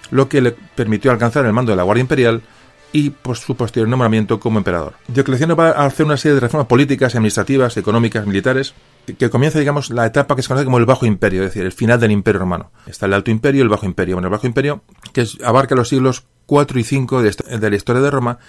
lo 0.09 0.30
que 0.30 0.40
le 0.40 0.51
permitió 0.53 1.11
alcanzar 1.11 1.45
el 1.45 1.51
mando 1.51 1.74
de 1.74 1.75
la 1.75 1.83
Guardia 1.83 2.03
Imperial 2.03 2.43
y 2.91 3.09
por 3.09 3.38
su 3.38 3.56
posterior 3.56 3.88
nombramiento 3.90 4.40
como 4.40 4.59
emperador. 4.59 4.93
Diocleciano 5.07 5.56
va 5.56 5.69
a 5.69 5.85
hacer 5.85 6.06
una 6.06 6.17
serie 6.17 6.35
de 6.35 6.41
reformas 6.41 6.67
políticas, 6.67 7.16
administrativas, 7.16 7.77
económicas, 7.77 8.25
militares, 8.25 8.74
que 9.17 9.30
comienza, 9.30 9.59
digamos, 9.59 9.90
la 9.90 10.06
etapa 10.06 10.35
que 10.35 10.41
se 10.41 10.48
conoce 10.48 10.66
como 10.66 10.77
el 10.77 10.85
Bajo 10.85 11.06
Imperio, 11.06 11.43
es 11.43 11.49
decir, 11.49 11.64
el 11.64 11.72
final 11.72 11.99
del 11.99 12.11
Imperio 12.11 12.40
Romano. 12.40 12.72
Está 12.85 13.06
el 13.06 13.14
Alto 13.14 13.32
Imperio 13.32 13.59
y 13.59 13.64
el 13.64 13.69
Bajo 13.69 13.85
Imperio. 13.85 14.16
Bueno, 14.16 14.27
el 14.27 14.32
Bajo 14.32 14.48
Imperio, 14.48 14.82
que 15.14 15.25
abarca 15.43 15.75
los 15.75 15.90
siglos 15.90 16.25
4 16.45 16.80
y 16.80 16.83
5 16.83 17.22
de, 17.22 17.69
la 17.69 17.75
historia 17.75 18.01
de 18.01 18.11
Roma 18.11 18.40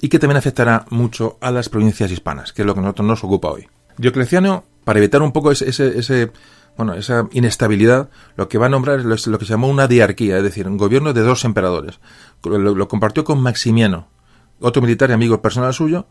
y 0.00 0.08
que 0.08 0.18
también 0.18 0.38
afectará 0.38 0.86
mucho 0.90 1.36
a 1.40 1.50
las 1.50 1.68
provincias 1.68 2.10
hispanas, 2.10 2.52
que 2.52 2.62
es 2.62 2.66
lo 2.66 2.74
que 2.74 2.80
nosotros 2.80 3.06
nos 3.06 3.22
ocupa 3.22 3.50
hoy. 3.50 3.68
Diocleciano, 3.98 4.64
para 4.84 4.98
evitar 4.98 5.22
un 5.22 5.32
poco 5.32 5.52
ese, 5.52 6.30
bueno, 6.76 6.94
esa 6.94 7.28
inestabilidad, 7.32 8.10
lo 8.36 8.48
que 8.48 8.58
va 8.58 8.66
a 8.66 8.70
nombrar 8.70 9.00
es 9.00 9.26
lo 9.26 9.38
que 9.38 9.44
se 9.44 9.52
llamó 9.52 9.68
una 9.68 9.86
diarquía, 9.86 10.38
es 10.38 10.42
decir, 10.42 10.66
un 10.66 10.78
gobierno 10.78 11.12
de 11.12 11.20
dos 11.20 11.44
emperadores 11.44 12.00
lo, 12.48 12.88
compartió 12.88 13.24
con 13.24 13.40
Maximiano, 13.40 14.08
otro 14.60 14.82
militar 14.82 15.10
y 15.10 15.12
amigo 15.12 15.42
personal 15.42 15.74
suyo, 15.74 16.06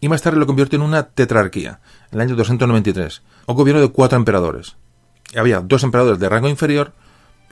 y 0.00 0.08
más 0.08 0.22
tarde 0.22 0.38
lo 0.38 0.46
convirtió 0.46 0.76
en 0.76 0.82
una 0.82 1.04
tetrarquía, 1.04 1.80
en 2.10 2.20
el 2.20 2.26
año 2.26 2.36
293, 2.36 3.22
un 3.46 3.56
gobierno 3.56 3.80
de 3.80 3.88
cuatro 3.88 4.16
emperadores. 4.16 4.76
Había 5.36 5.60
dos 5.60 5.82
emperadores 5.82 6.20
de 6.20 6.28
rango 6.28 6.48
inferior 6.48 6.92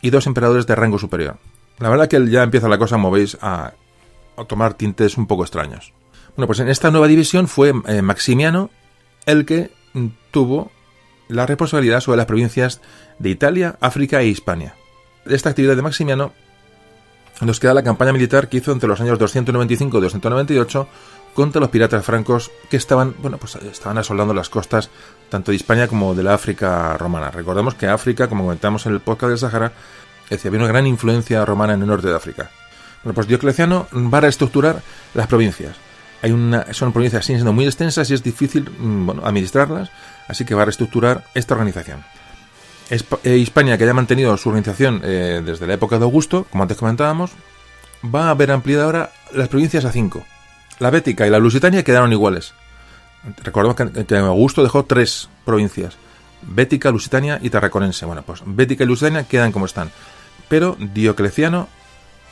y 0.00 0.10
dos 0.10 0.26
emperadores 0.26 0.66
de 0.66 0.74
rango 0.74 0.98
superior. 0.98 1.38
La 1.78 1.88
verdad 1.88 2.08
que 2.08 2.24
ya 2.28 2.42
empieza 2.42 2.68
la 2.68 2.78
cosa, 2.78 2.96
como 2.96 3.10
veis, 3.10 3.36
a, 3.40 3.72
tomar 4.46 4.74
tintes 4.74 5.18
un 5.18 5.26
poco 5.26 5.42
extraños. 5.42 5.92
Bueno, 6.36 6.46
pues 6.46 6.60
en 6.60 6.68
esta 6.68 6.90
nueva 6.90 7.08
división 7.08 7.48
fue 7.48 7.72
eh, 7.86 8.02
Maximiano 8.02 8.70
el 9.24 9.44
que 9.44 9.70
tuvo 10.30 10.70
la 11.28 11.46
responsabilidad 11.46 12.00
sobre 12.00 12.18
las 12.18 12.26
provincias 12.26 12.80
de 13.18 13.30
Italia, 13.30 13.76
África 13.80 14.20
e 14.20 14.26
Hispania. 14.26 14.74
Esta 15.26 15.50
actividad 15.50 15.76
de 15.76 15.82
Maximiano 15.82 16.32
nos 17.40 17.60
queda 17.60 17.74
la 17.74 17.82
campaña 17.82 18.12
militar 18.12 18.48
que 18.48 18.58
hizo 18.58 18.72
entre 18.72 18.88
los 18.88 19.00
años 19.00 19.18
295 19.18 19.98
y 19.98 20.00
298 20.00 20.88
contra 21.34 21.60
los 21.60 21.68
piratas 21.68 22.04
francos 22.04 22.50
que 22.70 22.78
estaban, 22.78 23.14
bueno, 23.18 23.36
pues 23.36 23.56
estaban 23.56 23.98
asolando 23.98 24.32
las 24.32 24.48
costas 24.48 24.88
tanto 25.28 25.50
de 25.50 25.58
España 25.58 25.86
como 25.86 26.14
de 26.14 26.22
la 26.22 26.32
África 26.32 26.96
romana. 26.96 27.30
Recordemos 27.30 27.74
que 27.74 27.86
África, 27.86 28.28
como 28.28 28.44
comentamos 28.44 28.86
en 28.86 28.94
el 28.94 29.00
podcast 29.00 29.30
del 29.30 29.38
Sahara, 29.38 29.72
decía, 30.30 30.48
había 30.48 30.60
una 30.60 30.68
gran 30.68 30.86
influencia 30.86 31.44
romana 31.44 31.74
en 31.74 31.82
el 31.82 31.88
norte 31.88 32.08
de 32.08 32.16
África. 32.16 32.50
Bueno, 33.04 33.14
pues 33.14 33.26
Diocleciano 33.26 33.86
va 33.92 34.18
a 34.18 34.22
reestructurar 34.22 34.80
las 35.12 35.26
provincias. 35.26 35.76
Hay 36.22 36.32
una, 36.32 36.72
son 36.72 36.92
provincias 36.92 37.26
siendo 37.26 37.52
muy 37.52 37.66
extensas 37.66 38.10
y 38.10 38.14
es 38.14 38.22
difícil 38.22 38.70
mm, 38.70 39.06
bueno, 39.06 39.22
administrarlas, 39.26 39.90
así 40.28 40.44
que 40.44 40.54
va 40.54 40.62
a 40.62 40.64
reestructurar 40.66 41.24
esta 41.34 41.54
organización. 41.54 42.04
Eh, 42.90 43.36
Hispania, 43.36 43.76
que 43.76 43.84
haya 43.84 43.94
mantenido 43.94 44.36
su 44.36 44.48
organización 44.48 45.00
eh, 45.04 45.42
desde 45.44 45.66
la 45.66 45.74
época 45.74 45.98
de 45.98 46.04
Augusto, 46.04 46.46
como 46.50 46.62
antes 46.62 46.76
comentábamos, 46.76 47.32
va 48.02 48.26
a 48.26 48.30
haber 48.30 48.52
ampliado 48.52 48.84
ahora 48.84 49.10
las 49.32 49.48
provincias 49.48 49.84
a 49.84 49.92
cinco. 49.92 50.24
La 50.78 50.90
Bética 50.90 51.26
y 51.26 51.30
la 51.30 51.38
Lusitania 51.38 51.82
quedaron 51.82 52.12
iguales. 52.12 52.54
Recordemos 53.42 54.06
que, 54.06 54.16
Augusto 54.16 54.62
dejó 54.62 54.84
tres 54.84 55.28
provincias. 55.44 55.96
Bética, 56.42 56.90
Lusitania 56.90 57.40
y 57.42 57.50
Tarraconense. 57.50 58.06
Bueno, 58.06 58.22
pues 58.22 58.42
Bética 58.44 58.84
y 58.84 58.86
Lusitania 58.86 59.24
quedan 59.24 59.52
como 59.52 59.66
están. 59.66 59.90
Pero 60.48 60.76
Diocleciano 60.78 61.68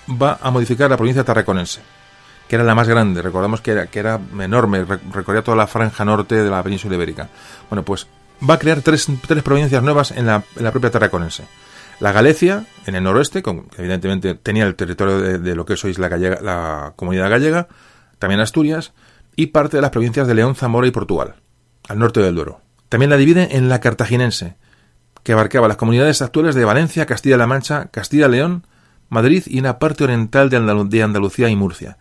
va 0.09 0.39
a 0.41 0.51
modificar 0.51 0.91
la 0.91 0.97
provincia 0.97 1.25
tarraconense, 1.25 1.81
que 2.49 2.57
era 2.57 2.65
la 2.65 2.75
más 2.75 2.89
grande. 2.89 3.23
Recordamos 3.23 3.61
que 3.61 3.73
era, 3.73 3.87
que 3.87 3.99
era 3.99 4.21
enorme, 4.39 4.85
recorría 5.13 5.43
toda 5.43 5.57
la 5.57 5.67
franja 5.67 6.05
norte 6.05 6.43
de 6.43 6.51
la 6.51 6.63
península 6.63 6.95
ibérica. 6.95 7.29
Bueno, 7.71 7.85
pues 7.85 8.07
va 8.49 8.55
a 8.55 8.59
crear 8.59 8.83
tres, 8.83 9.09
tres 9.27 9.43
provincias 9.43 9.83
nuevas 9.83 10.11
en 10.11 10.27
la, 10.27 10.43
en 10.57 10.65
la, 10.65 10.71
propia 10.71 10.91
Tarraconense. 10.91 11.45
La 12.01 12.13
Galicia, 12.13 12.67
en 12.87 12.97
el 12.97 13.05
noroeste, 13.05 13.43
con, 13.43 13.69
evidentemente 13.79 14.35
tenía 14.35 14.65
el 14.65 14.75
territorio 14.75 15.39
de, 15.39 15.55
lo 15.55 15.65
que 15.65 15.77
sois 15.77 15.99
la, 15.99 16.09
gallega, 16.09 16.41
la 16.43 16.93
comunidad 16.97 17.31
gallega, 17.31 17.69
también 18.19 18.41
Asturias, 18.41 18.93
y 19.37 19.47
parte 19.47 19.77
de 19.77 19.83
las 19.83 19.91
provincias 19.91 20.27
de 20.27 20.35
León, 20.35 20.55
Zamora 20.55 20.87
y 20.87 20.91
Portugal, 20.91 21.37
al 21.89 21.99
norte 21.99 22.21
del 22.21 22.35
Duero. 22.35 22.61
También 22.89 23.11
la 23.11 23.17
divide 23.17 23.57
en 23.57 23.69
la 23.69 23.81
cartaginense, 23.81 24.57
que 25.23 25.33
abarcaba 25.33 25.69
las 25.69 25.77
comunidades 25.77 26.21
actuales 26.21 26.55
de 26.55 26.65
Valencia, 26.65 27.07
Castilla-La 27.07 27.47
Mancha, 27.47 27.87
Castilla-León, 27.87 28.67
Madrid 29.09 29.45
y 29.47 29.61
una 29.61 29.79
parte 29.79 30.05
oriental 30.05 30.51
de 30.51 30.57
Andalucía 31.03 31.49
y 31.49 31.57
Murcia 31.57 31.97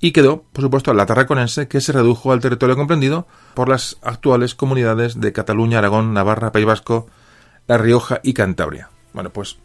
y 0.00 0.12
quedó, 0.12 0.44
por 0.52 0.62
supuesto, 0.62 0.92
la 0.92 1.06
tarraconense, 1.06 1.68
que 1.68 1.80
se 1.80 1.92
redujo 1.92 2.32
al 2.32 2.40
territorio 2.40 2.76
comprendido 2.76 3.26
por 3.54 3.68
las 3.68 3.96
actuales 4.02 4.54
comunidades 4.54 5.20
de 5.20 5.32
Cataluña, 5.32 5.78
Aragón, 5.78 6.12
Navarra, 6.12 6.52
País 6.52 6.66
Vasco, 6.66 7.06
La 7.66 7.78
Rioja 7.78 8.20
y 8.22 8.34
Cantabria. 8.34 8.90
Bueno, 9.14 9.30
pues 9.30 9.56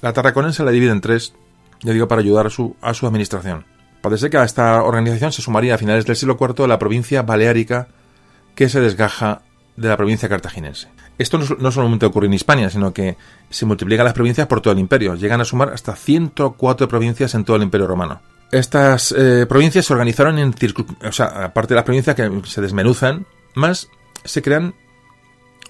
la 0.00 0.12
tarraconense 0.12 0.64
la 0.64 0.70
divide 0.70 0.92
en 0.92 1.00
tres, 1.00 1.34
ya 1.82 1.92
digo, 1.92 2.06
para 2.06 2.20
ayudar 2.20 2.46
a 2.46 2.50
su, 2.50 2.76
administración. 2.82 3.64
Parece 4.00 4.30
que 4.30 4.36
a 4.36 4.44
esta 4.44 4.82
organización 4.82 5.32
se 5.32 5.42
sumaría 5.42 5.74
a 5.74 5.78
finales 5.78 6.06
del 6.06 6.16
siglo 6.16 6.36
IV 6.40 6.66
la 6.66 6.78
provincia 6.78 7.22
baleárica 7.22 7.88
que 8.54 8.68
se 8.68 8.80
desgaja 8.80 9.42
de 9.76 9.88
la 9.88 9.96
provincia 9.96 10.28
cartaginense. 10.28 10.88
Esto 11.18 11.38
no, 11.38 11.44
no, 11.58 11.70
solamente 11.70 12.06
ocurre 12.06 12.26
en 12.26 12.34
Hispania, 12.34 12.70
sino 12.70 12.92
que 12.92 13.16
se 13.50 13.66
multiplican 13.66 14.04
las 14.04 14.14
provincias 14.14 14.46
por 14.46 14.60
todo 14.60 14.72
el 14.72 14.80
imperio. 14.80 15.14
Llegan 15.14 15.40
a 15.40 15.44
sumar 15.44 15.70
hasta 15.70 15.94
104 15.94 16.88
provincias 16.88 17.34
en 17.34 17.44
todo 17.44 17.56
el 17.56 17.62
imperio 17.62 17.86
romano 17.86 18.20
estas 18.52 19.12
eh, 19.12 19.46
provincias 19.48 19.86
se 19.86 19.92
organizaron 19.92 20.38
en 20.38 20.54
o 21.04 21.12
sea, 21.12 21.44
aparte 21.44 21.72
de 21.72 21.76
las 21.76 21.84
provincias 21.84 22.14
que 22.14 22.30
se 22.44 22.60
desmenuzan, 22.60 23.26
más 23.54 23.88
se 24.24 24.42
crean 24.42 24.74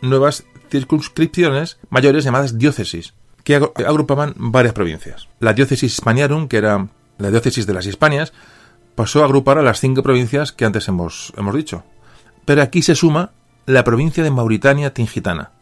nuevas 0.03 0.45
circunscripciones 0.69 1.79
mayores 1.91 2.25
llamadas 2.25 2.59
diócesis, 2.59 3.15
que 3.45 3.55
agrupaban 3.55 4.35
varias 4.37 4.75
provincias. 4.75 5.29
La 5.39 5.53
diócesis 5.53 5.95
Hispaniarum, 5.95 6.49
que 6.49 6.57
era 6.57 6.89
la 7.19 7.31
diócesis 7.31 7.67
de 7.67 7.75
las 7.75 7.87
Hispanias, 7.87 8.33
pasó 8.97 9.23
a 9.23 9.27
agrupar 9.27 9.59
a 9.59 9.63
las 9.63 9.81
cinco 9.81 10.03
provincias 10.03 10.51
que 10.51 10.65
antes 10.65 10.89
hemos, 10.89 11.33
hemos 11.37 11.55
dicho. 11.55 11.85
Pero 12.45 12.63
aquí 12.63 12.83
se 12.83 12.97
suma 12.97 13.31
la 13.65 13.85
provincia 13.85 14.25
de 14.25 14.33
Mauritania 14.33 14.93
Tingitana. 14.93 15.53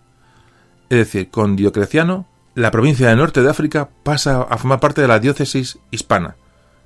Es 0.89 0.99
decir, 0.99 1.31
con 1.31 1.55
Diocleciano, 1.55 2.27
la 2.55 2.71
provincia 2.71 3.09
del 3.09 3.19
norte 3.19 3.43
de 3.43 3.51
África 3.51 3.91
pasa 4.03 4.41
a 4.43 4.57
formar 4.57 4.81
parte 4.81 5.03
de 5.03 5.09
la 5.09 5.19
diócesis 5.19 5.79
hispana 5.91 6.37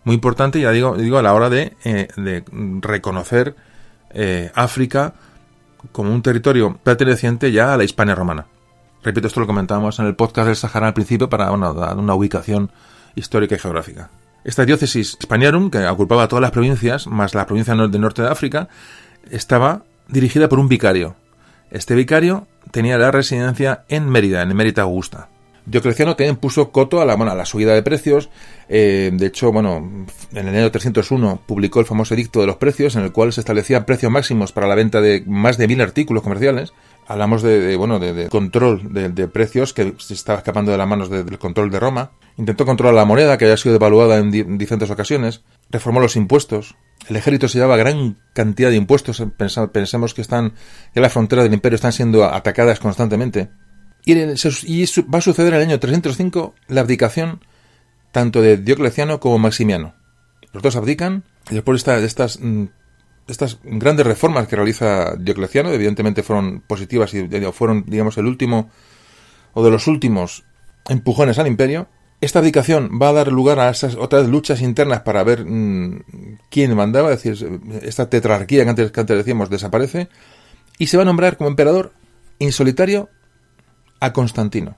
muy 0.04 0.14
importante, 0.14 0.60
ya 0.60 0.70
digo, 0.70 0.96
digo 0.96 1.18
a 1.18 1.22
la 1.22 1.34
hora 1.34 1.50
de, 1.50 1.76
eh, 1.84 2.08
reconocer 2.80 3.56
eh, 4.10 4.50
África 4.54 5.14
como 5.92 6.12
un 6.12 6.22
territorio 6.22 6.78
perteneciente 6.82 7.52
ya 7.52 7.74
a 7.74 7.76
la 7.76 7.84
Hispania 7.84 8.14
romana. 8.14 8.46
Repito, 9.02 9.26
esto 9.26 9.40
lo 9.40 9.46
comentábamos 9.46 9.98
en 9.98 10.06
el 10.06 10.14
podcast 10.14 10.46
del 10.46 10.56
Sahara 10.56 10.88
al 10.88 10.94
principio 10.94 11.28
para 11.28 11.46
dar 11.46 11.96
una 11.98 12.14
ubicación 12.14 12.70
histórica 13.14 13.54
y 13.54 13.58
geográfica. 13.58 14.10
Esta 14.44 14.64
diócesis 14.64 15.18
Spaniarum, 15.22 15.70
que 15.70 15.78
agrupaba 15.78 16.28
todas 16.28 16.42
las 16.42 16.50
provincias, 16.50 17.06
más 17.06 17.34
la 17.34 17.46
provincia 17.46 17.74
del 17.74 18.00
norte 18.00 18.22
de 18.22 18.28
África, 18.28 18.68
estaba 19.30 19.82
dirigida 20.08 20.48
por 20.48 20.58
un 20.58 20.68
vicario. 20.68 21.16
Este 21.70 21.94
vicario 21.94 22.46
tenía 22.70 22.98
la 22.98 23.10
residencia 23.10 23.84
en 23.88 24.08
Mérida, 24.08 24.42
en 24.42 24.54
Mérida 24.54 24.82
Augusta. 24.82 25.28
Diocleciano 25.66 26.14
también 26.14 26.36
puso 26.36 26.70
coto 26.70 27.00
a 27.00 27.06
la, 27.06 27.14
bueno, 27.14 27.32
a 27.32 27.34
la 27.34 27.46
subida 27.46 27.74
de 27.74 27.82
precios. 27.82 28.28
Eh, 28.68 29.10
de 29.12 29.26
hecho, 29.26 29.50
bueno, 29.50 30.06
en 30.32 30.48
enero 30.48 30.70
301 30.70 31.40
publicó 31.46 31.80
el 31.80 31.86
famoso 31.86 32.14
edicto 32.14 32.40
de 32.40 32.46
los 32.46 32.56
precios, 32.56 32.96
en 32.96 33.02
el 33.02 33.12
cual 33.12 33.32
se 33.32 33.40
establecían 33.40 33.86
precios 33.86 34.12
máximos 34.12 34.52
para 34.52 34.66
la 34.66 34.74
venta 34.74 35.00
de 35.00 35.22
más 35.26 35.56
de 35.56 35.66
mil 35.66 35.80
artículos 35.80 36.22
comerciales. 36.22 36.74
Hablamos 37.06 37.42
de, 37.42 37.76
bueno, 37.76 37.98
de, 37.98 38.28
control 38.28 38.92
de, 38.92 39.28
precios 39.28 39.74
que 39.74 39.94
se 39.98 40.14
estaba 40.14 40.38
escapando 40.38 40.72
de 40.72 40.78
las 40.78 40.88
manos 40.88 41.10
del 41.10 41.38
control 41.38 41.70
de 41.70 41.80
Roma. 41.80 42.12
Intentó 42.36 42.64
controlar 42.64 42.94
la 42.94 43.04
moneda, 43.04 43.36
que 43.36 43.44
había 43.44 43.56
sido 43.56 43.74
devaluada 43.74 44.18
en, 44.18 44.30
diferentes 44.30 44.90
ocasiones. 44.90 45.42
Reformó 45.70 46.00
los 46.00 46.16
impuestos. 46.16 46.76
El 47.08 47.16
ejército 47.16 47.48
se 47.48 47.58
llevaba 47.58 47.76
gran 47.76 48.18
cantidad 48.32 48.70
de 48.70 48.76
impuestos. 48.76 49.22
Pensemos 49.72 50.14
que 50.14 50.22
están, 50.22 50.54
ya 50.94 51.02
las 51.02 51.12
fronteras 51.12 51.44
del 51.44 51.54
imperio 51.54 51.76
están 51.76 51.92
siendo 51.92 52.24
atacadas 52.24 52.80
constantemente. 52.80 53.50
Y, 54.04 54.14
va 54.14 55.18
a 55.18 55.22
suceder 55.22 55.54
en 55.54 55.60
el 55.60 55.68
año 55.68 55.80
305 55.80 56.54
la 56.68 56.82
abdicación 56.82 57.40
tanto 58.12 58.42
de 58.42 58.58
Diocleciano 58.58 59.18
como 59.18 59.38
Maximiano. 59.38 59.94
Los 60.52 60.62
dos 60.62 60.76
abdican 60.76 61.24
y 61.50 61.54
después 61.54 61.84
de 61.84 62.04
estas, 62.04 62.38
mm, 62.40 62.66
estas 63.26 63.58
grandes 63.64 64.06
reformas 64.06 64.46
que 64.46 64.56
realiza 64.56 65.16
Diocleciano, 65.18 65.70
evidentemente 65.70 66.22
fueron 66.22 66.60
positivas 66.60 67.12
y 67.14 67.26
fueron, 67.52 67.84
digamos, 67.86 68.16
el 68.18 68.26
último 68.26 68.70
o 69.54 69.64
de 69.64 69.70
los 69.70 69.86
últimos 69.86 70.44
empujones 70.88 71.38
al 71.38 71.46
imperio. 71.46 71.88
Esta 72.20 72.38
abdicación 72.38 72.98
va 73.00 73.08
a 73.08 73.12
dar 73.14 73.32
lugar 73.32 73.58
a 73.58 73.70
esas 73.70 73.96
otras 73.96 74.28
luchas 74.28 74.60
internas 74.60 75.00
para 75.00 75.24
ver 75.24 75.44
mm, 75.44 76.04
quién 76.50 76.74
mandaba, 76.76 77.12
es 77.12 77.22
decir, 77.22 77.60
esta 77.82 78.08
tetrarquía 78.08 78.64
que 78.64 78.70
antes, 78.70 78.92
que 78.92 79.00
antes 79.00 79.16
decíamos 79.16 79.50
desaparece, 79.50 80.08
y 80.78 80.86
se 80.86 80.96
va 80.96 81.02
a 81.02 81.06
nombrar 81.06 81.36
como 81.36 81.48
emperador 81.48 81.92
en 82.38 82.52
solitario 82.52 83.08
a 84.04 84.12
Constantino. 84.12 84.76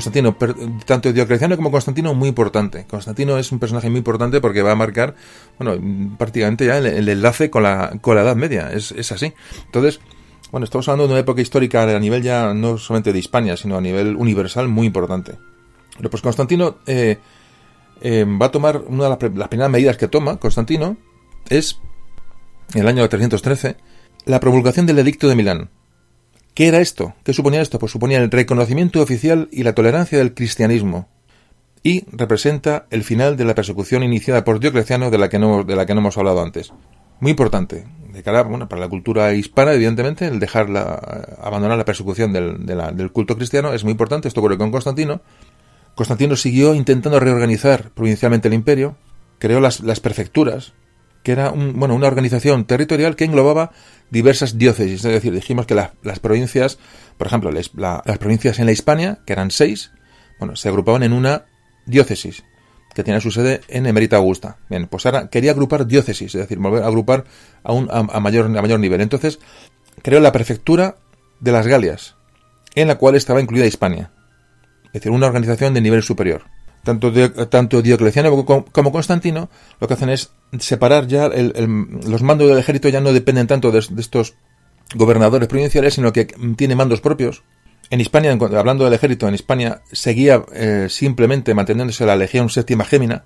Constantino, 0.00 0.34
tanto 0.86 1.12
Diocleciano 1.12 1.56
como 1.56 1.70
Constantino, 1.70 2.14
muy 2.14 2.30
importante. 2.30 2.86
Constantino 2.88 3.36
es 3.36 3.52
un 3.52 3.58
personaje 3.58 3.90
muy 3.90 3.98
importante 3.98 4.40
porque 4.40 4.62
va 4.62 4.72
a 4.72 4.74
marcar, 4.74 5.14
bueno, 5.58 5.78
prácticamente 6.16 6.64
ya 6.64 6.78
el, 6.78 7.06
enlace 7.06 7.50
con 7.50 7.64
la, 7.64 7.98
con 8.00 8.16
la 8.16 8.22
Edad 8.22 8.34
Media. 8.34 8.72
Es, 8.72 8.92
es, 8.92 9.12
así. 9.12 9.34
Entonces, 9.66 10.00
bueno, 10.50 10.64
estamos 10.64 10.88
hablando 10.88 11.06
de 11.06 11.12
una 11.12 11.20
época 11.20 11.42
histórica 11.42 11.82
a 11.82 12.00
nivel 12.00 12.22
ya 12.22 12.54
no 12.54 12.78
solamente 12.78 13.12
de 13.12 13.18
Hispania, 13.18 13.58
sino 13.58 13.76
a 13.76 13.82
nivel 13.82 14.16
universal 14.16 14.68
muy 14.68 14.86
importante. 14.86 15.36
Pero 15.98 16.08
pues 16.08 16.22
Constantino 16.22 16.78
eh, 16.86 17.18
eh, 18.00 18.24
va 18.24 18.46
a 18.46 18.50
tomar 18.50 18.78
una 18.86 19.04
de 19.04 19.10
las, 19.10 19.36
las 19.36 19.48
primeras 19.48 19.70
medidas 19.70 19.98
que 19.98 20.08
toma, 20.08 20.38
Constantino, 20.38 20.96
es, 21.50 21.78
en 22.72 22.80
el 22.80 22.88
año 22.88 23.06
313, 23.06 23.76
la 24.24 24.40
promulgación 24.40 24.86
del 24.86 24.98
Edicto 24.98 25.28
de 25.28 25.34
Milán 25.34 25.68
¿Qué 26.54 26.68
era 26.68 26.80
esto? 26.80 27.14
¿Qué 27.24 27.32
suponía 27.32 27.60
esto? 27.60 27.78
Pues 27.78 27.92
suponía 27.92 28.18
el 28.18 28.30
reconocimiento 28.30 29.00
oficial 29.00 29.48
y 29.52 29.62
la 29.62 29.74
tolerancia 29.74 30.18
del 30.18 30.34
cristianismo. 30.34 31.08
Y 31.82 32.04
representa 32.12 32.86
el 32.90 33.04
final 33.04 33.36
de 33.36 33.44
la 33.44 33.54
persecución 33.54 34.02
iniciada 34.02 34.44
por 34.44 34.60
Diocleciano 34.60 35.10
de 35.10 35.18
la 35.18 35.28
que 35.28 35.38
no, 35.38 35.64
de 35.64 35.76
la 35.76 35.86
que 35.86 35.94
no 35.94 36.00
hemos 36.00 36.18
hablado 36.18 36.42
antes. 36.42 36.72
Muy 37.20 37.30
importante. 37.30 37.86
De 38.12 38.22
cara, 38.22 38.42
bueno, 38.42 38.68
para 38.68 38.80
la 38.80 38.88
cultura 38.88 39.32
hispana, 39.34 39.72
evidentemente, 39.72 40.26
el 40.26 40.40
dejar 40.40 40.68
la, 40.68 40.94
abandonar 41.40 41.78
la 41.78 41.84
persecución 41.84 42.32
del, 42.32 42.66
del 42.66 43.12
culto 43.12 43.36
cristiano 43.36 43.72
es 43.72 43.84
muy 43.84 43.92
importante. 43.92 44.28
Esto 44.28 44.40
ocurrió 44.40 44.58
con 44.58 44.72
Constantino. 44.72 45.22
Constantino 45.94 46.36
siguió 46.36 46.74
intentando 46.74 47.20
reorganizar 47.20 47.90
provincialmente 47.90 48.48
el 48.48 48.54
imperio, 48.54 48.96
creó 49.38 49.60
las, 49.60 49.80
las 49.80 50.00
prefecturas, 50.00 50.72
que 51.22 51.32
era 51.32 51.50
un, 51.50 51.78
bueno, 51.78 51.94
una 51.94 52.06
organización 52.06 52.64
territorial 52.64 53.16
que 53.16 53.24
englobaba 53.24 53.72
diversas 54.10 54.58
diócesis. 54.58 55.04
Es 55.04 55.12
decir, 55.12 55.32
dijimos 55.32 55.66
que 55.66 55.74
las 55.74 56.18
provincias, 56.20 56.78
por 57.18 57.26
ejemplo, 57.26 57.50
las 57.50 58.18
provincias 58.18 58.58
en 58.58 58.66
la 58.66 58.72
Hispania, 58.72 59.18
que 59.26 59.32
eran 59.32 59.50
seis, 59.50 59.92
bueno, 60.38 60.56
se 60.56 60.68
agrupaban 60.68 61.02
en 61.02 61.12
una 61.12 61.44
diócesis 61.86 62.44
que 62.94 63.04
tenía 63.04 63.20
su 63.20 63.30
sede 63.30 63.60
en 63.68 63.86
Emerita 63.86 64.16
Augusta. 64.16 64.56
Bien, 64.68 64.86
pues 64.86 65.06
ahora 65.06 65.28
quería 65.28 65.52
agrupar 65.52 65.86
diócesis, 65.86 66.34
es 66.34 66.40
decir, 66.40 66.58
volver 66.58 66.82
a 66.82 66.86
agrupar 66.86 67.24
a, 67.62 67.72
un, 67.72 67.88
a, 67.90 68.20
mayor, 68.20 68.46
a 68.46 68.62
mayor 68.62 68.80
nivel. 68.80 69.00
Entonces, 69.00 69.38
creó 70.02 70.20
la 70.20 70.32
prefectura 70.32 70.96
de 71.38 71.52
las 71.52 71.66
Galias, 71.66 72.16
en 72.74 72.88
la 72.88 72.96
cual 72.96 73.14
estaba 73.14 73.40
incluida 73.40 73.66
Hispania. 73.66 74.10
Es 74.86 74.94
decir, 74.94 75.12
una 75.12 75.26
organización 75.26 75.72
de 75.72 75.80
nivel 75.80 76.02
superior 76.02 76.44
tanto, 76.82 77.12
tanto 77.48 77.82
Diocleciano 77.82 78.44
como 78.44 78.92
Constantino 78.92 79.48
lo 79.80 79.88
que 79.88 79.94
hacen 79.94 80.10
es 80.10 80.30
separar 80.58 81.06
ya 81.06 81.28
los 81.28 82.22
mandos 82.22 82.48
del 82.48 82.58
ejército 82.58 82.88
ya 82.88 83.00
no 83.00 83.12
dependen 83.12 83.46
tanto 83.46 83.70
de, 83.70 83.78
estos 83.78 84.34
gobernadores 84.94 85.48
provinciales 85.48 85.94
sino 85.94 86.12
que 86.12 86.26
tiene 86.56 86.74
mandos 86.74 87.00
propios. 87.00 87.42
En 87.90 88.00
Hispania 88.00 88.32
hablando 88.32 88.84
del 88.84 88.94
ejército 88.94 89.26
en 89.28 89.34
Hispania 89.34 89.82
seguía 89.90 90.44
eh, 90.52 90.86
simplemente 90.88 91.54
manteniéndose 91.54 92.06
la 92.06 92.16
legión 92.16 92.48
séptima 92.48 92.84
gémina 92.84 93.24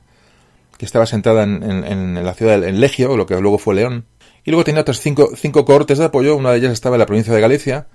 que 0.79 0.87
estaba 0.87 1.07
sentada 1.07 1.45
en, 1.45 2.15
la 2.15 2.35
ciudad 2.35 2.61
de 2.61 2.73
Legio 2.73 3.17
lo 3.17 3.27
que 3.27 3.41
luego 3.41 3.59
fue 3.59 3.77
León. 3.77 4.07
Y 4.45 4.51
luego 4.51 4.65
tenía 4.65 4.81
otras 4.81 5.01
cinco, 5.01 5.31
cinco 5.37 5.65
cohortes 5.65 5.99
de 5.99 6.05
apoyo. 6.05 6.37
Una 6.37 6.51
de 6.51 6.59
ellas 6.59 6.73
estaba 6.73 6.97
en 6.97 7.01
la 7.01 7.07
provincia 7.07 7.33
de 7.33 7.41
Galicia 7.41 7.87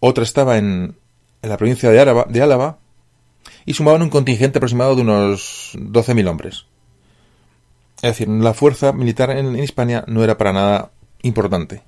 otra 0.00 0.24
estaba 0.24 0.58
en, 0.58 0.96
la 1.42 1.56
provincia 1.56 1.90
de, 1.90 2.24
de 2.28 2.42
Álava 2.42 2.78
y 3.66 3.74
sumaban 3.74 4.02
un 4.02 4.10
contingente 4.10 4.58
aproximado 4.58 4.94
de 4.94 5.02
unos 5.02 5.72
12.000 5.74 6.28
hombres. 6.28 6.66
Es 7.96 8.10
decir, 8.12 8.28
la 8.28 8.54
fuerza 8.54 8.92
militar 8.92 9.30
en, 9.30 9.58
Hispania 9.58 10.04
no 10.06 10.22
era 10.22 10.38
para 10.38 10.52
nada 10.52 10.92
importante. 11.22 11.82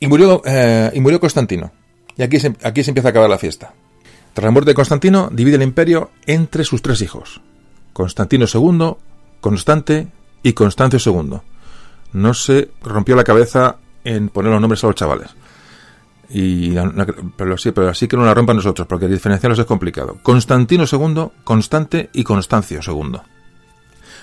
Y 0.00 0.08
murió, 0.08 0.42
eh, 0.44 0.90
y 0.92 1.00
murió 1.00 1.20
Constantino. 1.20 1.70
Y 2.16 2.22
aquí 2.22 2.40
se, 2.40 2.54
aquí 2.62 2.82
se 2.82 2.90
empieza 2.90 3.08
a 3.08 3.10
acabar 3.10 3.30
la 3.30 3.38
fiesta. 3.38 3.72
Tras 4.32 4.44
la 4.44 4.50
muerte 4.50 4.72
de 4.72 4.74
Constantino, 4.74 5.28
divide 5.30 5.56
el 5.56 5.62
imperio 5.62 6.10
entre 6.26 6.64
sus 6.64 6.82
tres 6.82 7.00
hijos. 7.00 7.40
Constantino 7.92 8.46
II, 8.52 8.96
Constante 9.40 10.08
y 10.42 10.52
Constancio 10.54 10.98
II. 11.04 11.38
No 12.12 12.34
se 12.34 12.70
rompió 12.82 13.14
la 13.14 13.24
cabeza 13.24 13.76
en 14.02 14.28
poner 14.28 14.50
los 14.50 14.60
nombres 14.60 14.82
a 14.82 14.88
los 14.88 14.96
chavales. 14.96 15.30
Y, 16.30 16.74
pero 17.36 17.56
sí, 17.58 17.72
así 17.88 18.08
que 18.08 18.16
no 18.16 18.24
la 18.24 18.34
rompan 18.34 18.56
nosotros, 18.56 18.86
porque 18.86 19.08
diferenciarlos 19.08 19.58
es 19.58 19.66
complicado. 19.66 20.18
Constantino 20.22 20.84
II, 20.90 21.28
Constante 21.44 22.10
y 22.12 22.24
Constancio 22.24 22.80
II. 22.86 23.20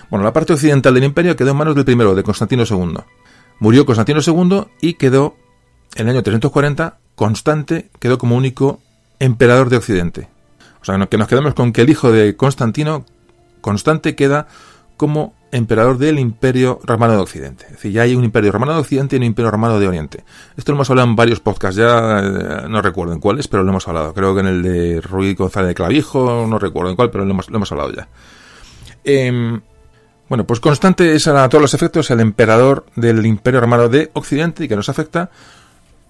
Bueno, 0.10 0.26
la 0.26 0.34
parte 0.34 0.54
occidental 0.54 0.94
del 0.94 1.06
imperio 1.06 1.36
quedó 1.36 1.52
en 1.52 1.58
manos 1.58 1.76
del 1.76 1.86
primero, 1.86 2.16
de 2.16 2.24
Constantino 2.24 2.64
II. 2.70 2.98
Murió 3.60 3.86
Constantino 3.86 4.20
II 4.26 4.66
y 4.82 4.96
quedó, 4.96 5.36
en 5.96 6.08
el 6.08 6.16
año 6.16 6.24
340, 6.24 6.98
Constante 7.16 7.90
quedó 8.00 8.18
como 8.18 8.36
único 8.36 8.82
emperador 9.20 9.70
de 9.70 9.78
Occidente. 9.78 10.28
O 10.82 10.86
sea, 10.86 10.98
que 11.08 11.18
nos 11.18 11.28
quedamos 11.28 11.54
con 11.54 11.72
que 11.72 11.84
el 11.84 11.90
hijo 11.90 12.12
de 12.12 12.36
Constantino, 12.36 13.06
Constante, 13.62 14.16
queda 14.16 14.48
como 14.98 15.36
emperador 15.52 15.98
del 15.98 16.20
Imperio 16.20 16.80
Romano 16.84 17.14
de 17.14 17.20
Occidente. 17.20 17.66
Es 17.66 17.72
decir, 17.74 17.92
ya 17.92 18.04
hay 18.04 18.16
un 18.16 18.24
Imperio 18.24 18.52
Romano 18.52 18.74
de 18.74 18.80
Occidente 18.80 19.16
y 19.16 19.18
un 19.18 19.24
Imperio 19.24 19.52
Romano 19.52 19.80
de 19.80 19.88
Oriente. 19.88 20.24
Esto 20.58 20.72
lo 20.72 20.78
hemos 20.78 20.90
hablado 20.90 21.10
en 21.10 21.16
varios 21.16 21.40
podcasts, 21.40 21.76
ya 21.76 22.20
eh, 22.20 22.68
no 22.70 22.82
recuerdo 22.82 23.14
en 23.14 23.20
cuáles, 23.20 23.48
pero 23.48 23.64
lo 23.64 23.70
hemos 23.70 23.88
hablado. 23.88 24.14
Creo 24.14 24.34
que 24.34 24.42
en 24.42 24.48
el 24.48 24.64
de 24.64 25.02
Ruiz 25.02 25.38
González 25.38 25.70
de 25.70 25.76
Clavijo, 25.76 26.46
no 26.48 26.60
recuerdo 26.60 26.90
en 26.90 26.96
cuál, 26.96 27.12
pero 27.12 27.26
lo 27.26 27.32
hemos, 27.32 27.50
lo 27.50 27.58
hemos 27.58 27.72
hablado 27.72 27.92
ya. 27.94 28.08
Em, 29.04 29.62
bueno, 30.30 30.46
pues 30.46 30.60
Constante 30.60 31.14
es 31.14 31.28
a 31.28 31.50
todos 31.50 31.62
los 31.62 31.74
efectos 31.74 32.10
el 32.12 32.22
emperador 32.22 32.86
del 32.96 33.26
Imperio 33.26 33.60
Romano 33.60 33.90
de 33.90 34.12
Occidente 34.14 34.64
y 34.64 34.68
que 34.68 34.76
nos 34.76 34.88
afecta 34.88 35.30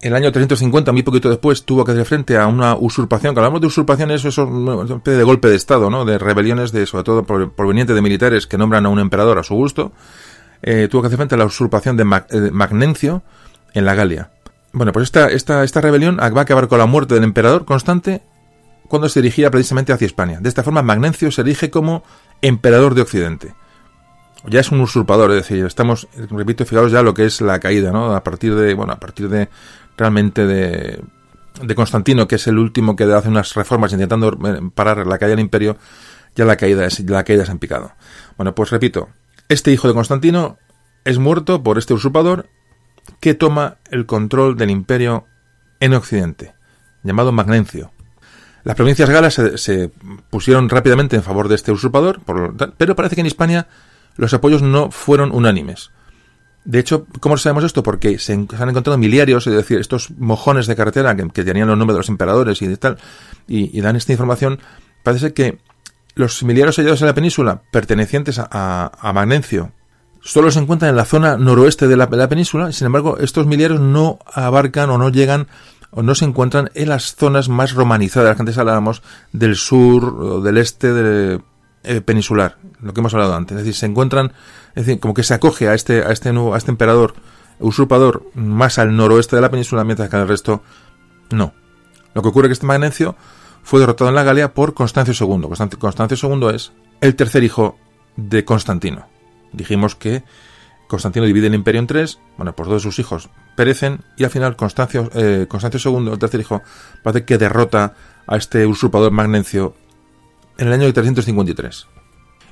el 0.02 0.14
año 0.16 0.32
350, 0.32 0.90
muy 0.92 1.04
poquito 1.04 1.30
después, 1.30 1.64
tuvo 1.64 1.84
que 1.84 1.92
hacer 1.92 2.04
frente 2.04 2.36
a 2.36 2.48
una 2.48 2.74
usurpación, 2.74 3.34
que 3.34 3.40
hablamos 3.40 3.60
de 3.60 3.68
usurpaciones, 3.68 4.24
eso 4.24 4.98
es 5.04 5.04
de 5.04 5.22
golpe 5.22 5.48
de 5.48 5.54
Estado, 5.54 5.90
¿no? 5.90 6.04
De 6.04 6.18
rebeliones, 6.18 6.72
de 6.72 6.86
sobre 6.86 7.04
todo 7.04 7.24
provenientes 7.24 7.94
de 7.94 8.02
militares 8.02 8.48
que 8.48 8.58
nombran 8.58 8.84
a 8.84 8.88
un 8.88 8.98
emperador 8.98 9.38
a 9.38 9.44
su 9.44 9.54
gusto. 9.54 9.92
Eh, 10.62 10.88
tuvo 10.90 11.02
que 11.02 11.06
hacer 11.06 11.18
frente 11.18 11.36
a 11.36 11.38
la 11.38 11.44
usurpación 11.44 11.96
de 11.96 12.02
eh, 12.02 12.50
Magnencio 12.52 13.22
en 13.74 13.84
la 13.84 13.94
Galia. 13.94 14.30
Bueno, 14.72 14.92
pues 14.92 15.04
esta, 15.04 15.28
esta, 15.28 15.62
esta 15.62 15.80
rebelión 15.80 16.18
va 16.18 16.26
a 16.26 16.42
acabar 16.42 16.66
con 16.66 16.78
la 16.78 16.86
muerte 16.86 17.14
del 17.14 17.24
emperador 17.24 17.64
Constante 17.64 18.22
cuando 18.88 19.08
se 19.08 19.22
dirigía 19.22 19.50
precisamente 19.50 19.92
hacia 19.92 20.06
España. 20.06 20.40
De 20.40 20.48
esta 20.48 20.64
forma, 20.64 20.82
Magnencio 20.82 21.30
se 21.30 21.42
erige 21.42 21.70
como 21.70 22.02
emperador 22.40 22.94
de 22.94 23.02
Occidente. 23.02 23.54
Ya 24.46 24.60
es 24.60 24.72
un 24.72 24.80
usurpador, 24.80 25.30
es 25.30 25.36
decir, 25.36 25.64
estamos, 25.64 26.08
repito, 26.30 26.66
fijaos 26.66 26.90
ya 26.90 27.02
lo 27.02 27.14
que 27.14 27.24
es 27.24 27.40
la 27.40 27.60
caída, 27.60 27.92
¿no? 27.92 28.14
A 28.14 28.24
partir 28.24 28.54
de, 28.56 28.74
bueno, 28.74 28.92
a 28.92 28.96
partir 28.98 29.28
de 29.28 29.48
realmente 30.02 30.46
de, 30.46 31.00
Constantino, 31.76 32.26
que 32.26 32.34
es 32.34 32.48
el 32.48 32.58
último 32.58 32.96
que 32.96 33.04
hace 33.04 33.28
unas 33.28 33.54
reformas 33.54 33.92
intentando 33.92 34.36
eh, 34.44 34.70
parar 34.74 35.06
la 35.06 35.16
caída 35.16 35.36
del 35.36 35.44
imperio, 35.44 35.76
ya 36.34 36.44
la 36.44 36.56
caída 36.56 36.84
es, 36.84 36.98
la 37.08 37.22
caída 37.22 37.44
es 37.44 37.48
en 37.48 37.60
picado. 37.60 37.92
Bueno, 38.36 38.52
pues 38.52 38.70
repito, 38.70 39.10
este 39.48 39.70
hijo 39.70 39.86
de 39.86 39.94
Constantino 39.94 40.58
es 41.04 41.18
muerto 41.18 41.62
por 41.62 41.78
este 41.78 41.94
usurpador 41.94 42.48
que 43.20 43.34
toma 43.34 43.76
el 43.92 44.06
control 44.06 44.56
del 44.56 44.70
imperio 44.70 45.26
en 45.78 45.94
Occidente, 45.94 46.54
llamado 47.04 47.30
Magnencio. 47.30 47.92
Las 48.64 48.74
provincias 48.74 49.08
galas 49.08 49.34
se, 49.34 49.90
pusieron 50.30 50.68
rápidamente 50.68 51.14
en 51.14 51.22
favor 51.22 51.48
de 51.48 51.54
este 51.54 51.70
usurpador, 51.70 52.20
pero 52.76 52.96
parece 52.96 53.14
que 53.14 53.20
en 53.20 53.26
Hispania 53.28 53.68
los 54.16 54.34
apoyos 54.34 54.62
no 54.62 54.90
fueron 54.90 55.30
unánimes. 55.32 55.92
De 56.64 56.78
hecho, 56.78 57.06
¿cómo 57.20 57.36
sabemos 57.36 57.64
esto? 57.64 57.82
Porque 57.82 58.18
se, 58.18 58.32
han 58.32 58.68
encontrado 58.68 58.96
miliarios, 58.96 59.46
es 59.46 59.54
decir, 59.54 59.78
estos 59.78 60.10
mojones 60.12 60.66
de 60.66 60.76
carretera 60.76 61.16
que, 61.16 61.44
tenían 61.44 61.68
los 61.68 61.76
nombres 61.76 61.94
de 61.94 62.00
los 62.00 62.08
emperadores 62.08 62.62
y 62.62 62.76
tal, 62.76 62.98
y, 63.48 63.80
dan 63.80 63.96
esta 63.96 64.12
información. 64.12 64.60
Parece 65.02 65.32
que 65.32 65.58
los 66.14 66.42
miliarios 66.44 66.76
hallados 66.76 67.00
en 67.00 67.08
la 67.08 67.14
península, 67.14 67.62
pertenecientes 67.72 68.38
a, 68.38 68.92
a 68.96 69.12
Magnencio, 69.12 69.72
solo 70.22 70.50
se 70.50 70.60
encuentran 70.60 70.90
en 70.90 70.96
la 70.96 71.04
zona 71.04 71.36
noroeste 71.36 71.88
de 71.88 71.96
la, 71.96 72.08
península, 72.28 72.72
sin 72.72 72.86
embargo, 72.86 73.18
estos 73.18 73.46
miliarios 73.46 73.80
no 73.80 74.18
abarcan 74.32 74.90
o 74.90 74.98
no 74.98 75.10
llegan 75.10 75.48
o 75.90 76.02
no 76.02 76.14
se 76.14 76.24
encuentran 76.24 76.70
en 76.74 76.88
las 76.88 77.16
zonas 77.16 77.48
más 77.48 77.74
romanizadas, 77.74 78.36
que 78.36 78.42
antes 78.42 78.56
hablábamos 78.56 79.02
del 79.32 79.56
sur 79.56 80.04
o 80.04 80.40
del 80.40 80.56
este 80.58 80.92
de, 80.92 81.40
eh, 81.84 82.00
peninsular, 82.00 82.56
lo 82.80 82.94
que 82.94 83.00
hemos 83.00 83.12
hablado 83.12 83.34
antes. 83.34 83.58
Es 83.58 83.64
decir, 83.64 83.78
se 83.78 83.86
encuentran, 83.86 84.32
es 84.74 84.86
decir, 84.86 85.00
como 85.00 85.14
que 85.14 85.22
se 85.22 85.34
acoge 85.34 85.68
a 85.68 85.74
este, 85.74 86.02
a 86.02 86.10
este 86.10 86.32
nuevo, 86.32 86.54
a 86.54 86.58
este 86.58 86.70
emperador 86.70 87.14
usurpador 87.58 88.24
más 88.34 88.78
al 88.78 88.96
noroeste 88.96 89.36
de 89.36 89.42
la 89.42 89.50
península, 89.50 89.84
mientras 89.84 90.08
que 90.08 90.16
el 90.16 90.28
resto 90.28 90.62
no. 91.30 91.54
Lo 92.14 92.22
que 92.22 92.28
ocurre 92.28 92.46
es 92.46 92.50
que 92.50 92.54
este 92.54 92.66
Magnencio 92.66 93.16
fue 93.62 93.80
derrotado 93.80 94.10
en 94.10 94.16
la 94.16 94.24
Galia 94.24 94.54
por 94.54 94.74
Constancio 94.74 95.14
II. 95.18 95.48
Constancio 95.78 96.28
II 96.28 96.54
es 96.54 96.72
el 97.00 97.16
tercer 97.16 97.44
hijo 97.44 97.78
de 98.16 98.44
Constantino. 98.44 99.06
Dijimos 99.52 99.94
que 99.94 100.24
Constantino 100.88 101.24
divide 101.24 101.46
el 101.46 101.54
imperio 101.54 101.80
en 101.80 101.86
tres, 101.86 102.18
bueno, 102.36 102.54
pues 102.54 102.68
dos 102.68 102.82
de 102.82 102.90
sus 102.90 102.98
hijos 102.98 103.30
perecen 103.56 104.04
y 104.16 104.24
al 104.24 104.30
final 104.30 104.56
Constancio, 104.56 105.10
eh, 105.14 105.46
II, 105.50 106.10
el 106.12 106.18
tercer 106.18 106.40
hijo, 106.40 106.62
parece 107.02 107.24
que 107.24 107.38
derrota 107.38 107.94
a 108.26 108.36
este 108.36 108.66
usurpador 108.66 109.10
Magnencio 109.10 109.74
en 110.58 110.66
el 110.68 110.72
año 110.74 110.84
de 110.84 110.92
353 110.92 111.86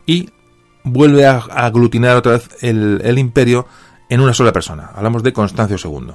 y 0.07 0.31
vuelve 0.85 1.27
a, 1.27 1.39
aglutinar 1.39 2.17
otra 2.17 2.33
vez 2.33 2.49
el, 2.61 3.01
el, 3.05 3.19
imperio 3.19 3.67
en 4.09 4.21
una 4.21 4.35
sola 4.35 4.53
persona. 4.53 4.91
Hablamos 4.95 5.23
de 5.23 5.33
Constancio 5.33 5.77
II. 5.83 6.13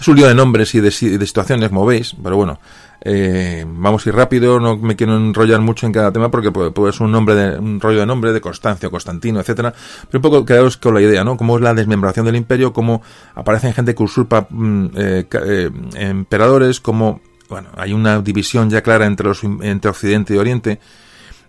Es 0.00 0.08
un 0.08 0.16
lío 0.16 0.28
de 0.28 0.34
nombres 0.34 0.74
y 0.74 0.80
de, 0.80 0.90
situaciones, 0.90 1.68
como 1.68 1.84
veis, 1.84 2.16
pero 2.22 2.34
bueno, 2.34 2.58
eh, 3.02 3.66
vamos 3.68 4.06
a 4.06 4.08
ir 4.08 4.14
rápido, 4.14 4.58
no 4.58 4.78
me 4.78 4.96
quiero 4.96 5.14
enrollar 5.14 5.60
mucho 5.60 5.84
en 5.84 5.92
cada 5.92 6.10
tema 6.10 6.30
porque 6.30 6.50
puede, 6.50 6.92
ser 6.92 7.02
un 7.02 7.12
nombre 7.12 7.34
de, 7.34 7.58
un 7.58 7.78
rollo 7.80 8.00
de 8.00 8.06
nombre 8.06 8.32
de 8.32 8.40
Constancio, 8.40 8.90
Constantino, 8.90 9.40
etcétera, 9.40 9.74
pero 10.10 10.18
un 10.18 10.22
poco 10.22 10.46
quedaros 10.46 10.78
con 10.78 10.94
la 10.94 11.02
idea, 11.02 11.22
¿no? 11.22 11.36
Cómo 11.36 11.56
es 11.56 11.62
la 11.62 11.74
desmembración 11.74 12.24
del 12.24 12.36
imperio, 12.36 12.72
cómo 12.72 13.02
aparecen 13.34 13.74
gente 13.74 13.94
que 13.94 14.02
usurpa 14.02 14.46
mm, 14.48 14.86
eh, 14.96 15.26
eh, 15.30 15.70
emperadores, 15.96 16.80
cómo, 16.80 17.20
bueno, 17.50 17.68
hay 17.76 17.92
una 17.92 18.22
división 18.22 18.70
ya 18.70 18.80
clara 18.80 19.04
entre 19.04 19.28
los 19.28 19.44
entre 19.44 19.90
Occidente 19.90 20.34
y 20.34 20.38
Oriente 20.38 20.80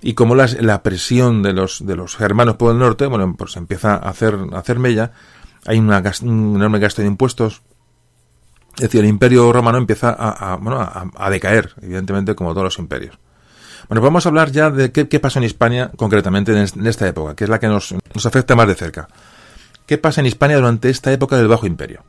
y 0.01 0.13
cómo 0.13 0.35
la 0.35 0.83
presión 0.83 1.43
de 1.43 1.53
los 1.53 1.85
de 1.85 1.95
los 1.95 2.15
germanos 2.15 2.55
por 2.55 2.71
el 2.71 2.79
norte, 2.79 3.05
bueno, 3.05 3.35
pues 3.37 3.55
empieza 3.55 3.93
a 3.93 4.09
hacer 4.09 4.37
a 4.51 4.59
hacer 4.59 4.79
mella, 4.79 5.11
hay 5.65 5.79
una, 5.79 6.01
un 6.23 6.55
enorme 6.55 6.79
gasto 6.79 7.01
de 7.01 7.07
impuestos 7.07 7.61
es 8.75 8.83
decir, 8.83 9.01
el 9.01 9.09
imperio 9.09 9.51
romano 9.51 9.77
empieza 9.77 10.09
a, 10.09 10.55
bueno, 10.55 10.79
a, 10.79 11.29
decaer, 11.29 11.73
evidentemente, 11.81 12.35
como 12.35 12.51
todos 12.51 12.63
los 12.63 12.79
imperios. 12.79 13.19
Bueno, 13.89 14.01
vamos 14.01 14.25
a 14.25 14.29
hablar 14.29 14.51
ya 14.51 14.69
de 14.69 14.91
qué, 14.91 15.19
pasó 15.19 15.39
en 15.39 15.45
Hispania 15.45 15.91
concretamente 15.97 16.51
en, 16.53 16.87
esta 16.87 17.07
época, 17.07 17.35
que 17.35 17.43
es 17.43 17.49
la 17.49 17.59
que 17.59 17.67
nos, 17.67 17.93
nos 18.13 18.25
afecta 18.25 18.55
más 18.55 18.67
de 18.67 18.75
cerca. 18.75 19.09
¿Qué 19.85 19.97
pasa 19.97 20.21
en 20.21 20.27
Hispania 20.27 20.55
durante 20.55 20.89
esta 20.89 21.11
época 21.11 21.35
del 21.35 21.49
Bajo 21.49 21.67
Imperio? 21.67 22.03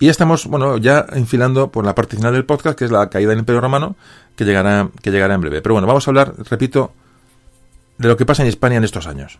Y 0.00 0.08
estamos, 0.08 0.46
bueno, 0.46 0.76
ya 0.78 1.06
enfilando 1.12 1.70
por 1.70 1.84
la 1.84 1.94
parte 1.94 2.16
final 2.16 2.32
del 2.32 2.44
podcast, 2.44 2.78
que 2.78 2.84
es 2.84 2.90
la 2.90 3.08
caída 3.08 3.30
del 3.30 3.38
Imperio 3.38 3.60
Romano, 3.60 3.96
que 4.36 4.44
llegará, 4.44 4.90
que 5.02 5.10
llegará 5.10 5.34
en 5.34 5.40
breve. 5.40 5.62
Pero 5.62 5.74
bueno, 5.74 5.86
vamos 5.86 6.06
a 6.06 6.10
hablar, 6.10 6.34
repito, 6.50 6.92
de 7.98 8.08
lo 8.08 8.16
que 8.16 8.26
pasa 8.26 8.42
en 8.42 8.48
Hispania 8.48 8.78
en 8.78 8.84
estos 8.84 9.06
años. 9.06 9.38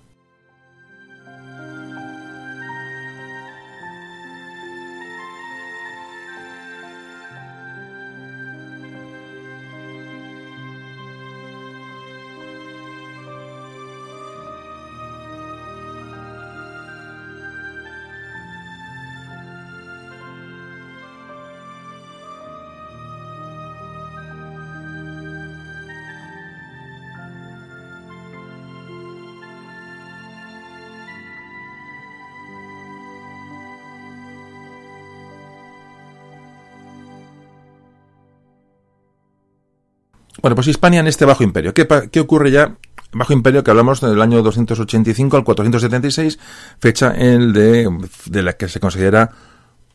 Bueno, 40.44 40.56
pues 40.56 40.68
Hispania 40.68 41.00
en 41.00 41.06
este 41.06 41.24
Bajo 41.24 41.42
Imperio. 41.42 41.72
¿Qué, 41.72 42.20
ocurre 42.20 42.50
ya? 42.50 42.76
Bajo 43.12 43.32
Imperio 43.32 43.64
que 43.64 43.70
hablamos 43.70 44.02
del 44.02 44.20
año 44.20 44.42
285 44.42 45.38
al 45.38 45.42
476, 45.42 46.38
fecha 46.78 47.14
en 47.16 47.54
de, 47.54 47.88
de 48.26 48.42
la 48.42 48.52
que 48.52 48.68
se 48.68 48.78
considera 48.78 49.30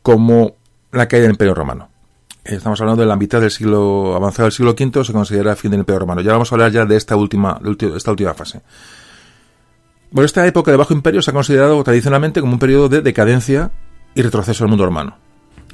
como 0.02 0.56
la 0.90 1.06
caída 1.06 1.22
del 1.22 1.34
Imperio 1.34 1.54
Romano. 1.54 1.88
Estamos 2.42 2.80
hablando 2.80 3.00
de 3.00 3.06
la 3.06 3.14
mitad 3.14 3.40
del 3.40 3.52
siglo 3.52 4.16
avanzado 4.16 4.46
del 4.46 4.52
siglo 4.52 4.72
V, 4.72 5.04
se 5.04 5.12
considera 5.12 5.52
el 5.52 5.56
fin 5.56 5.70
del 5.70 5.78
Imperio 5.78 6.00
Romano. 6.00 6.20
Ya 6.20 6.32
vamos 6.32 6.50
a 6.50 6.56
hablar 6.56 6.72
ya 6.72 6.84
de 6.84 6.96
esta 6.96 7.14
última, 7.14 7.60
de 7.62 7.96
esta 7.96 8.10
última 8.10 8.34
fase. 8.34 8.60
Bueno, 10.10 10.26
esta 10.26 10.44
época 10.48 10.72
de 10.72 10.78
Bajo 10.78 10.92
Imperio 10.92 11.22
se 11.22 11.30
ha 11.30 11.32
considerado 11.32 11.80
tradicionalmente 11.84 12.40
como 12.40 12.54
un 12.54 12.58
periodo 12.58 12.88
de 12.88 13.02
decadencia 13.02 13.70
y 14.16 14.22
retroceso 14.22 14.64
del 14.64 14.70
mundo 14.70 14.84
romano. 14.84 15.16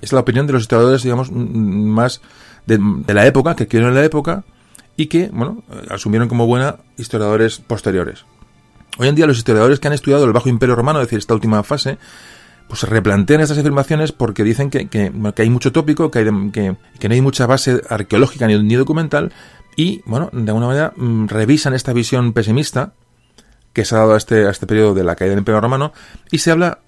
Es 0.03 0.13
la 0.13 0.21
opinión 0.21 0.47
de 0.47 0.53
los 0.53 0.61
historiadores, 0.61 1.03
digamos, 1.03 1.33
más 1.33 2.21
de, 2.67 2.79
la 3.15 3.27
época, 3.27 3.57
que 3.57 3.67
quieren 3.67 3.95
la 3.95 4.05
época, 4.05 4.45
y 4.97 5.07
que, 5.07 5.29
bueno, 5.33 5.63
asumieron 5.91 6.29
como 6.29 6.47
buena 6.47 6.77
historiadores 6.97 7.59
posteriores. 7.59 8.25
Hoy 8.99 9.09
en 9.09 9.15
día 9.15 9.27
los 9.27 9.37
historiadores 9.37 9.79
que 9.79 9.89
han 9.89 9.95
estudiado 9.95 10.25
el 10.25 10.33
Bajo 10.33 10.49
Imperio 10.49 10.75
Romano, 10.75 11.01
es 11.01 11.07
decir, 11.07 11.19
esta 11.19 11.35
última 11.35 11.63
fase, 11.63 11.99
pues 12.67 12.81
se 12.81 12.87
replantean 12.87 13.41
estas 13.41 13.59
afirmaciones 13.59 14.13
porque 14.13 14.43
dicen 14.43 14.71
que, 14.71 14.89
que, 14.89 15.13
hay 15.37 15.51
mucho 15.51 15.71
tópico, 15.71 16.11
que, 16.11 16.21
hay 16.21 16.51
que, 16.51 16.77
que, 16.99 17.09
no 17.09 17.15
hay 17.15 17.21
mucha 17.21 17.47
base 17.47 17.83
arqueológica 17.89 18.47
ni, 18.47 18.75
documental, 18.75 19.33
y, 19.77 20.03
bueno, 20.07 20.31
de 20.33 20.51
alguna 20.51 20.69
manera 20.69 20.93
mm, 20.97 21.27
revisan 21.27 21.75
esta 21.75 21.93
visión 21.93 22.33
pesimista 22.33 22.95
que 23.75 23.85
se 23.85 23.95
ha 23.95 23.99
dado 23.99 24.15
a 24.15 24.17
este, 24.17 24.47
a 24.47 24.51
este 24.51 24.67
periodo 24.67 24.95
de 24.95 25.05
la 25.05 25.15
caída 25.15 25.31
del 25.31 25.41
Imperio 25.41 25.61
Romano, 25.61 25.93
y 26.31 26.39
se 26.39 26.51
habla, 26.51 26.79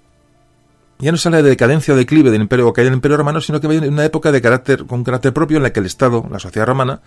ya 0.97 1.11
no 1.11 1.17
se 1.19 1.27
habla 1.27 1.43
de 1.43 1.49
decadencia 1.49 1.93
o 1.93 1.97
declive 1.97 2.31
del 2.31 2.41
Imperio 2.41 2.67
o 2.67 2.73
caída 2.73 2.89
del 2.89 2.95
Imperio 2.95 3.17
Romano, 3.17 3.39
sino 3.39 3.61
que 3.61 3.67
hay 3.67 3.77
una 3.77 4.03
época 4.03 4.31
de 4.31 4.41
carácter, 4.41 4.87
con 4.87 5.03
carácter 5.03 5.31
propio 5.31 5.57
en 5.57 5.63
la 5.63 5.71
que 5.71 5.79
el 5.79 5.85
Estado, 5.85 6.27
la 6.31 6.39
sociedad 6.39 6.65
romana, 6.65 7.01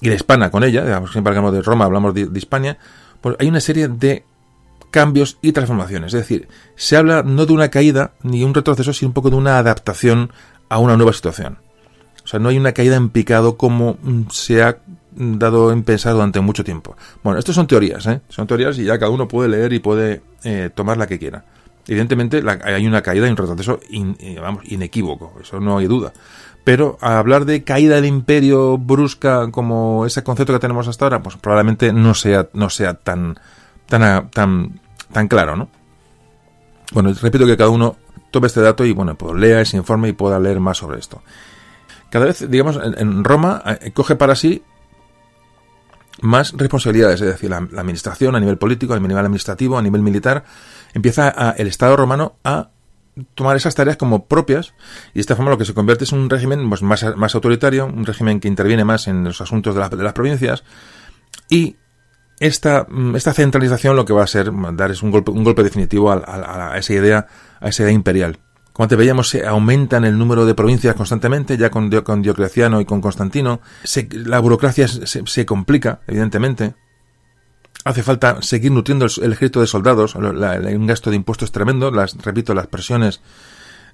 y 0.00 0.08
de 0.08 0.16
Hispana 0.16 0.50
con 0.50 0.64
ella, 0.64 1.02
siempre 1.10 1.30
hablamos 1.30 1.52
de 1.52 1.62
Roma, 1.62 1.84
hablamos 1.84 2.14
de, 2.14 2.28
España, 2.34 2.78
pues 3.20 3.36
hay 3.38 3.48
una 3.48 3.60
serie 3.60 3.88
de 3.88 4.24
cambios 4.90 5.38
y 5.42 5.52
transformaciones. 5.52 6.12
Es 6.14 6.20
decir, 6.20 6.48
se 6.76 6.96
habla 6.96 7.22
no 7.22 7.46
de 7.46 7.52
una 7.52 7.68
caída 7.68 8.12
ni 8.22 8.44
un 8.44 8.54
retroceso, 8.54 8.92
sino 8.92 9.10
un 9.10 9.14
poco 9.14 9.30
de 9.30 9.36
una 9.36 9.58
adaptación 9.58 10.32
a 10.68 10.78
una 10.78 10.96
nueva 10.96 11.12
situación. 11.12 11.58
O 12.24 12.26
sea, 12.26 12.40
no 12.40 12.48
hay 12.48 12.56
una 12.56 12.72
caída 12.72 12.96
en 12.96 13.10
picado 13.10 13.56
como 13.56 13.98
mm, 14.02 14.30
se 14.30 14.62
ha 14.62 14.78
dado 15.16 15.72
en 15.72 15.84
pensar 15.84 16.14
durante 16.14 16.40
mucho 16.40 16.64
tiempo. 16.64 16.96
Bueno, 17.22 17.38
esto 17.38 17.52
son 17.52 17.66
teorías, 17.66 18.06
¿eh? 18.06 18.20
Son 18.28 18.46
teorías 18.46 18.78
y 18.78 18.84
ya 18.84 18.98
cada 18.98 19.10
uno 19.10 19.28
puede 19.28 19.48
leer 19.48 19.72
y 19.72 19.78
puede 19.78 20.22
eh, 20.42 20.70
tomar 20.74 20.96
la 20.96 21.06
que 21.06 21.18
quiera. 21.18 21.44
Evidentemente 21.86 22.42
hay 22.64 22.86
una 22.86 23.02
caída 23.02 23.26
y 23.26 23.30
un 23.30 23.36
retroceso 23.36 23.78
eh, 23.90 24.38
vamos, 24.40 24.64
inequívoco, 24.64 25.34
eso 25.40 25.60
no 25.60 25.78
hay 25.78 25.86
duda. 25.86 26.12
Pero 26.64 26.96
hablar 27.02 27.44
de 27.44 27.62
caída 27.62 27.96
del 27.96 28.06
imperio 28.06 28.78
brusca 28.78 29.50
como 29.50 30.06
ese 30.06 30.24
concepto 30.24 30.54
que 30.54 30.58
tenemos 30.58 30.88
hasta 30.88 31.04
ahora, 31.04 31.22
pues 31.22 31.36
probablemente 31.36 31.92
no 31.92 32.14
sea, 32.14 32.48
no 32.54 32.70
sea 32.70 32.94
tan, 32.94 33.38
tan, 33.86 34.30
tan, 34.30 34.80
tan 35.12 35.28
claro, 35.28 35.56
¿no? 35.56 35.68
Bueno, 36.92 37.12
repito 37.12 37.46
que 37.46 37.56
cada 37.56 37.70
uno 37.70 37.96
tome 38.30 38.46
este 38.46 38.60
dato 38.60 38.84
y 38.84 38.92
bueno, 38.92 39.14
pues 39.14 39.34
lea 39.34 39.60
ese 39.60 39.76
informe 39.76 40.08
y 40.08 40.12
pueda 40.12 40.40
leer 40.40 40.58
más 40.58 40.78
sobre 40.78 40.98
esto. 40.98 41.22
Cada 42.10 42.26
vez, 42.26 42.48
digamos, 42.48 42.78
en, 42.82 43.24
Roma 43.24 43.62
eh, 43.80 43.92
coge 43.92 44.16
para 44.16 44.34
sí 44.34 44.62
más 46.20 46.52
responsabilidades, 46.52 47.20
es 47.20 47.26
decir, 47.26 47.50
la, 47.50 47.56
administración 47.56 48.36
a 48.36 48.40
nivel 48.40 48.56
político, 48.56 48.94
a 48.94 49.00
nivel 49.00 49.18
administrativo, 49.18 49.76
a 49.76 49.82
nivel 49.82 50.00
militar, 50.00 50.44
empieza 50.94 51.28
el 51.58 51.66
Estado 51.66 51.96
romano 51.96 52.36
a 52.44 52.70
tomar 53.34 53.56
esas 53.56 53.74
tareas 53.74 53.96
como 53.96 54.26
propias 54.26 54.74
y 55.12 55.14
de 55.14 55.20
esta 55.20 55.36
forma 55.36 55.50
lo 55.50 55.58
que 55.58 55.64
se 55.64 55.74
convierte 55.74 56.04
es 56.04 56.12
un 56.12 56.28
régimen 56.28 56.68
pues, 56.68 56.82
más, 56.82 57.16
más 57.16 57.34
autoritario, 57.34 57.86
un 57.86 58.04
régimen 58.04 58.40
que 58.40 58.48
interviene 58.48 58.84
más 58.84 59.08
en 59.08 59.24
los 59.24 59.40
asuntos 59.40 59.74
de, 59.74 59.96
de 59.96 60.02
las 60.02 60.12
provincias 60.12 60.64
y 61.48 61.76
esta, 62.40 62.86
mm, 62.88 63.16
esta 63.16 63.32
centralización 63.32 63.96
lo 63.96 64.04
que 64.04 64.12
va 64.12 64.24
a 64.24 64.26
ser 64.26 64.50
dar 64.72 64.90
es 64.90 65.02
un 65.02 65.10
golpe, 65.10 65.30
un 65.30 65.44
golpe 65.44 65.62
definitivo 65.62 66.10
a, 66.10 66.76
esa 66.76 66.92
idea, 66.92 67.26
a 67.60 67.68
esa 67.68 67.82
idea 67.84 67.92
imperial. 67.92 68.38
Como 68.72 68.88
te 68.88 68.96
veíamos, 68.96 69.28
se 69.28 69.46
aumentan 69.46 70.04
el 70.04 70.18
número 70.18 70.46
de 70.46 70.54
provincias 70.54 70.96
constantemente, 70.96 71.56
ya 71.56 71.70
con, 71.70 71.90
con 72.02 72.22
Diocleciano 72.22 72.80
y 72.80 72.84
con 72.84 73.00
Constantino. 73.00 73.60
la 74.10 74.40
burocracia 74.40 74.88
se, 74.88 75.46
complica, 75.46 76.00
evidentemente. 76.08 76.74
Hace 77.84 78.02
falta 78.02 78.40
seguir 78.40 78.72
nutriendo 78.72 79.06
el, 79.06 79.32
ejército 79.32 79.60
de 79.60 79.66
soldados. 79.66 80.14
un 80.14 80.86
gasto 80.86 81.10
de 81.10 81.16
impuestos 81.16 81.52
tremendo. 81.52 81.90
Las, 81.90 82.16
repito, 82.16 82.54
las 82.54 82.66
presiones 82.66 83.20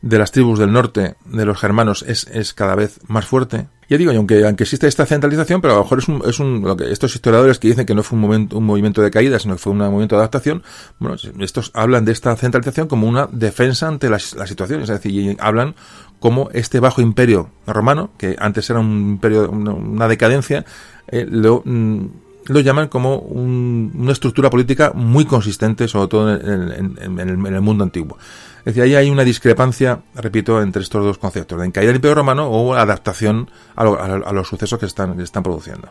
de 0.03 0.19
las 0.19 0.31
tribus 0.31 0.59
del 0.59 0.73
norte, 0.73 1.17
de 1.27 1.45
los 1.45 1.59
germanos, 1.59 2.05
es, 2.07 2.27
es 2.29 2.55
cada 2.55 2.75
vez 2.75 3.01
más 3.09 3.27
fuerte. 3.27 3.69
Ya 3.89 3.99
digo, 3.99 4.13
aunque, 4.13 4.45
aunque 4.47 4.63
existe 4.63 4.87
esta 4.87 5.05
centralización, 5.05 5.61
pero 5.61 5.75
a 5.75 5.77
lo 5.79 5.83
mejor 5.83 5.99
es 5.99 6.09
un, 6.09 6.23
es 6.25 6.39
un, 6.39 6.63
lo 6.63 6.77
que 6.77 6.91
estos 6.93 7.15
historiadores 7.15 7.59
que 7.59 7.69
dicen 7.69 7.85
que 7.85 7.95
no 7.95 8.05
fue 8.05 8.17
un 8.17 8.23
momento, 8.23 8.57
un 8.57 8.65
movimiento 8.65 9.03
de 9.03 9.11
caída, 9.11 9.39
sino 9.41 9.55
que 9.55 9.59
fue 9.59 9.73
un 9.73 9.79
movimiento 9.79 10.15
de 10.15 10.21
adaptación, 10.21 10.63
bueno, 11.01 11.17
estos 11.41 11.73
hablan 11.75 12.05
de 12.05 12.13
esta 12.13 12.35
centralización 12.37 12.87
como 12.87 13.09
una 13.09 13.29
defensa 13.33 13.89
ante 13.89 14.09
la, 14.09 14.19
la 14.37 14.47
situación, 14.47 14.83
es 14.83 14.89
decir, 14.89 15.37
hablan 15.41 15.75
como 16.21 16.51
este 16.53 16.79
bajo 16.79 17.03
imperio 17.03 17.51
romano, 17.67 18.13
que 18.17 18.37
antes 18.39 18.71
era 18.71 18.79
un 18.79 19.11
imperio, 19.11 19.51
una, 19.51 20.07
decadencia, 20.07 20.65
eh, 21.09 21.27
lo, 21.29 21.63
mm, 21.65 22.07
lo 22.51 22.59
llaman 22.59 22.89
como 22.89 23.19
una 23.19 24.11
estructura 24.11 24.51
política 24.51 24.91
muy 24.93 25.25
consistente, 25.25 25.87
sobre 25.87 26.09
todo 26.09 26.35
en, 26.35 26.99
el, 27.19 27.61
mundo 27.61 27.85
antiguo. 27.85 28.19
Es 28.59 28.65
decir, 28.65 28.83
ahí 28.83 28.95
hay 28.97 29.09
una 29.09 29.23
discrepancia, 29.23 30.01
repito, 30.17 30.61
entre 30.61 30.83
estos 30.83 31.05
dos 31.05 31.19
conceptos, 31.19 31.61
de 31.61 31.71
caída 31.71 31.89
del 31.89 31.97
Imperio 31.97 32.17
Romano 32.17 32.49
o 32.49 32.75
adaptación 32.75 33.49
a, 33.77 33.85
los 34.33 34.49
sucesos 34.49 34.81
que 34.81 34.87
están, 34.87 35.43
produciendo. 35.45 35.91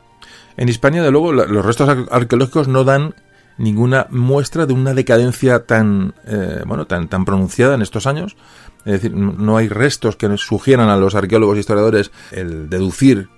En 0.58 0.68
Hispania, 0.68 1.02
de 1.02 1.12
luego, 1.12 1.32
los 1.32 1.66
restos 1.66 1.88
arqueológicos 2.12 2.68
no 2.68 2.84
dan 2.84 3.16
ninguna 3.58 4.08
muestra 4.10 4.66
de 4.66 4.74
una 4.74 4.94
decadencia 4.94 5.66
tan, 5.66 6.14
eh, 6.28 6.62
bueno, 6.66 6.88
tan, 6.88 7.08
tan 7.08 7.24
pronunciada 7.24 7.76
en 7.76 7.82
estos 7.82 8.06
años. 8.06 8.36
Es 8.84 8.94
decir, 8.94 9.14
no 9.14 9.56
hay 9.56 9.70
restos 9.70 10.18
que 10.18 10.38
sugieran 10.38 10.90
a 10.90 10.98
los 10.98 11.16
arqueólogos 11.16 11.56
e 11.56 11.60
historiadores 11.62 12.12
el 12.32 12.70
deducir 12.70 13.30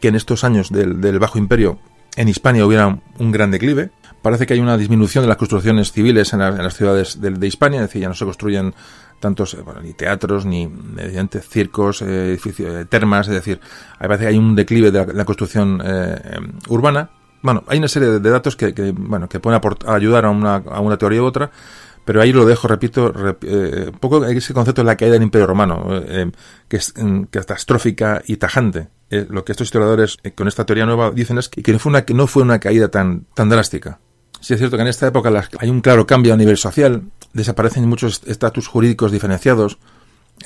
que 0.00 0.08
en 0.08 0.16
estos 0.16 0.42
años 0.42 0.70
del 0.70 1.18
Bajo 1.20 1.38
Imperio 1.38 1.78
en 2.16 2.28
Hispania 2.28 2.66
hubiera 2.66 2.98
un 3.18 3.32
gran 3.32 3.50
declive. 3.50 3.90
Parece 4.22 4.46
que 4.46 4.54
hay 4.54 4.60
una 4.60 4.76
disminución 4.76 5.22
de 5.22 5.28
las 5.28 5.36
construcciones 5.36 5.92
civiles 5.92 6.32
en, 6.32 6.40
las 6.40 6.74
ciudades 6.74 7.20
de, 7.20 7.46
Hispania, 7.46 7.80
es 7.80 7.86
decir, 7.86 8.02
ya 8.02 8.08
no 8.08 8.14
se 8.14 8.24
construyen 8.24 8.74
tantos 9.20 9.54
eh, 9.54 9.58
ni 9.82 9.92
teatros, 9.94 10.44
ni 10.44 10.68
circos, 11.48 12.02
eh, 12.02 12.30
edificios, 12.30 12.74
eh, 12.74 12.84
termas, 12.84 13.28
es 13.28 13.34
decir, 13.34 13.60
parece 13.98 14.24
que 14.24 14.28
hay 14.28 14.38
un 14.38 14.56
declive 14.56 14.90
de 14.90 15.14
la, 15.14 15.24
construcción 15.24 15.80
urbana. 16.68 17.10
Bueno, 17.42 17.62
hay 17.68 17.78
una 17.78 17.88
serie 17.88 18.08
de, 18.08 18.30
datos 18.30 18.56
que, 18.56 18.72
bueno, 18.96 19.28
que 19.28 19.38
pueden 19.38 19.60
ayudar 19.86 20.24
a 20.24 20.30
una, 20.30 20.56
a 20.56 20.80
una 20.80 20.96
teoría 20.96 21.22
u 21.22 21.26
otra, 21.26 21.50
pero 22.08 22.22
ahí 22.22 22.32
lo 22.32 22.46
dejo, 22.46 22.66
repito, 22.68 23.12
un 23.14 23.98
poco 24.00 24.24
ese 24.24 24.54
concepto 24.54 24.80
de 24.80 24.86
la 24.86 24.96
caída 24.96 25.12
del 25.12 25.24
Imperio 25.24 25.46
Romano, 25.46 25.86
que 26.66 26.78
es 26.78 26.94
mm, 26.96 27.24
catastrófica 27.24 28.22
y 28.26 28.38
tajante. 28.38 28.88
Eh, 29.10 29.26
lo 29.28 29.44
que 29.44 29.52
estos 29.52 29.66
historiadores 29.66 30.16
eh, 30.22 30.32
con 30.32 30.48
esta 30.48 30.64
teoría 30.64 30.86
nueva 30.86 31.10
dicen 31.10 31.36
es 31.36 31.50
que, 31.50 31.70
no, 31.70 31.78
fue 31.78 31.90
una, 31.90 32.06
que 32.06 32.14
no 32.14 32.26
fue 32.26 32.42
una 32.42 32.60
caída 32.60 32.88
tan, 32.88 33.26
tan 33.34 33.50
drástica. 33.50 34.00
Sí 34.40 34.54
es 34.54 34.58
cierto 34.58 34.78
que 34.78 34.82
en 34.84 34.88
esta 34.88 35.06
época 35.06 35.30
hay 35.58 35.68
un 35.68 35.82
claro 35.82 36.06
cambio 36.06 36.32
a 36.32 36.38
nivel 36.38 36.56
social, 36.56 37.02
desaparecen 37.34 37.86
muchos 37.86 38.22
estatus 38.24 38.68
jurídicos 38.68 39.12
diferenciados. 39.12 39.76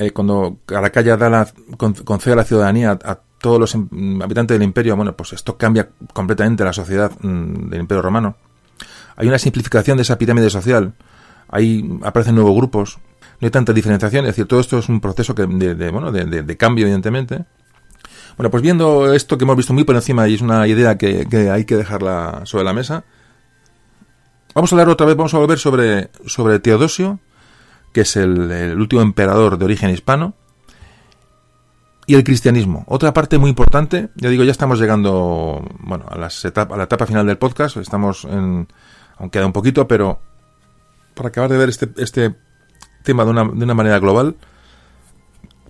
Eh, 0.00 0.10
cuando 0.10 0.58
Caracalla 0.66 1.16
da 1.16 1.30
la, 1.30 1.48
concede 1.76 2.34
la 2.34 2.42
ciudadanía 2.42 2.98
a, 3.04 3.20
todos 3.38 3.60
los 3.60 3.74
em, 3.76 4.20
habitantes 4.20 4.58
del 4.58 4.64
imperio, 4.64 4.96
bueno, 4.96 5.16
pues 5.16 5.32
esto 5.32 5.56
cambia 5.56 5.90
completamente 6.12 6.64
la 6.64 6.72
sociedad 6.72 7.12
mm, 7.20 7.70
del 7.70 7.82
imperio 7.82 8.02
romano. 8.02 8.36
Hay 9.14 9.28
una 9.28 9.38
simplificación 9.38 9.96
de 9.96 10.02
esa 10.02 10.18
pirámide 10.18 10.50
social, 10.50 10.94
ahí 11.52 11.98
aparecen 12.02 12.34
nuevos 12.34 12.56
grupos, 12.56 12.98
no 13.40 13.46
hay 13.46 13.50
tanta 13.50 13.72
diferenciación, 13.72 14.24
es 14.24 14.30
decir, 14.30 14.46
todo 14.46 14.58
esto 14.58 14.78
es 14.78 14.88
un 14.88 15.00
proceso 15.00 15.34
que 15.34 15.46
de, 15.46 15.90
bueno, 15.90 16.10
de, 16.10 16.56
cambio, 16.56 16.86
evidentemente, 16.86 17.44
bueno, 18.36 18.50
pues 18.50 18.62
viendo 18.62 19.12
esto 19.12 19.36
que 19.36 19.44
hemos 19.44 19.56
visto 19.56 19.74
muy 19.74 19.84
por 19.84 19.94
encima 19.94 20.26
y 20.26 20.34
es 20.34 20.40
una 20.40 20.66
idea 20.66 20.96
que, 20.96 21.50
hay 21.52 21.64
que 21.64 21.76
dejarla 21.76 22.40
sobre 22.44 22.64
la 22.64 22.72
mesa, 22.72 23.04
vamos 24.54 24.72
a 24.72 24.76
hablar 24.76 24.88
otra 24.88 25.06
vez, 25.06 25.16
vamos 25.16 25.34
a 25.34 25.38
volver 25.38 25.58
sobre, 25.58 26.10
sobre 26.26 26.58
Teodosio, 26.58 27.20
que 27.92 28.00
es 28.00 28.16
el, 28.16 28.74
último 28.78 29.02
emperador 29.02 29.58
de 29.58 29.64
origen 29.66 29.90
hispano, 29.90 30.34
y 32.06 32.14
el 32.14 32.24
cristianismo. 32.24 32.84
Otra 32.88 33.12
parte 33.12 33.38
muy 33.38 33.50
importante, 33.50 34.08
ya 34.16 34.30
digo, 34.30 34.42
ya 34.42 34.50
estamos 34.50 34.80
llegando 34.80 35.64
bueno, 35.80 36.06
a, 36.08 36.16
las 36.16 36.44
a 36.44 36.76
la 36.76 36.84
etapa 36.84 37.06
final 37.06 37.26
del 37.26 37.38
podcast, 37.38 37.76
estamos 37.76 38.24
en, 38.24 38.68
aún 39.18 39.30
queda 39.30 39.46
un 39.46 39.52
poquito, 39.52 39.86
pero 39.86 40.18
para 41.14 41.28
acabar 41.28 41.50
de 41.50 41.58
ver 41.58 41.68
este, 41.68 41.88
este 41.96 42.34
tema 43.02 43.24
de 43.24 43.30
una, 43.30 43.44
de 43.44 43.64
una 43.64 43.74
manera 43.74 43.98
global, 43.98 44.36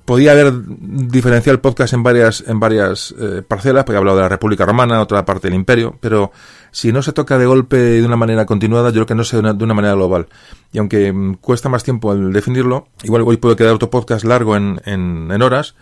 podía 0.05 0.33
haber 0.33 0.53
diferenciado 0.67 1.55
el 1.55 1.61
podcast 1.61 1.95
en 1.95 2.03
varias, 2.03 2.45
en 2.47 2.61
varias 2.61 3.15
eh, 3.19 3.43
parcelas, 3.47 3.85
porque 3.85 3.97
he 3.97 3.99
hablado 3.99 4.17
de 4.19 4.23
la 4.23 4.29
República 4.29 4.67
Romana, 4.67 5.01
otra 5.01 5.25
parte 5.25 5.49
del 5.49 5.55
Imperio, 5.55 5.97
pero 6.01 6.33
si 6.71 6.93
no 6.93 7.03
se 7.03 7.13
toca 7.13 7.39
de 7.39 7.47
golpe 7.47 7.77
de 7.77 8.05
una 8.05 8.17
manera 8.17 8.47
continuada, 8.47 8.89
yo 8.89 8.95
creo 8.95 9.07
que 9.07 9.15
no 9.15 9.25
sea 9.25 9.41
de 9.41 9.65
una, 9.65 9.75
manera 9.75 9.95
global. 9.95 10.29
Y 10.73 10.79
aunque 10.79 11.13
mm, 11.13 11.35
cuesta 11.35 11.69
más 11.69 11.85
tiempo 11.85 12.13
el 12.13 12.33
definirlo, 12.33 12.89
igual 13.05 13.23
hoy 13.25 13.37
puede 13.37 13.57
quedar 13.57 13.75
otro 13.75 13.91
podcast 13.91 14.25
largo 14.25 14.57
en, 14.57 14.81
en, 14.85 15.31
en 15.31 15.43
horas, 15.43 15.75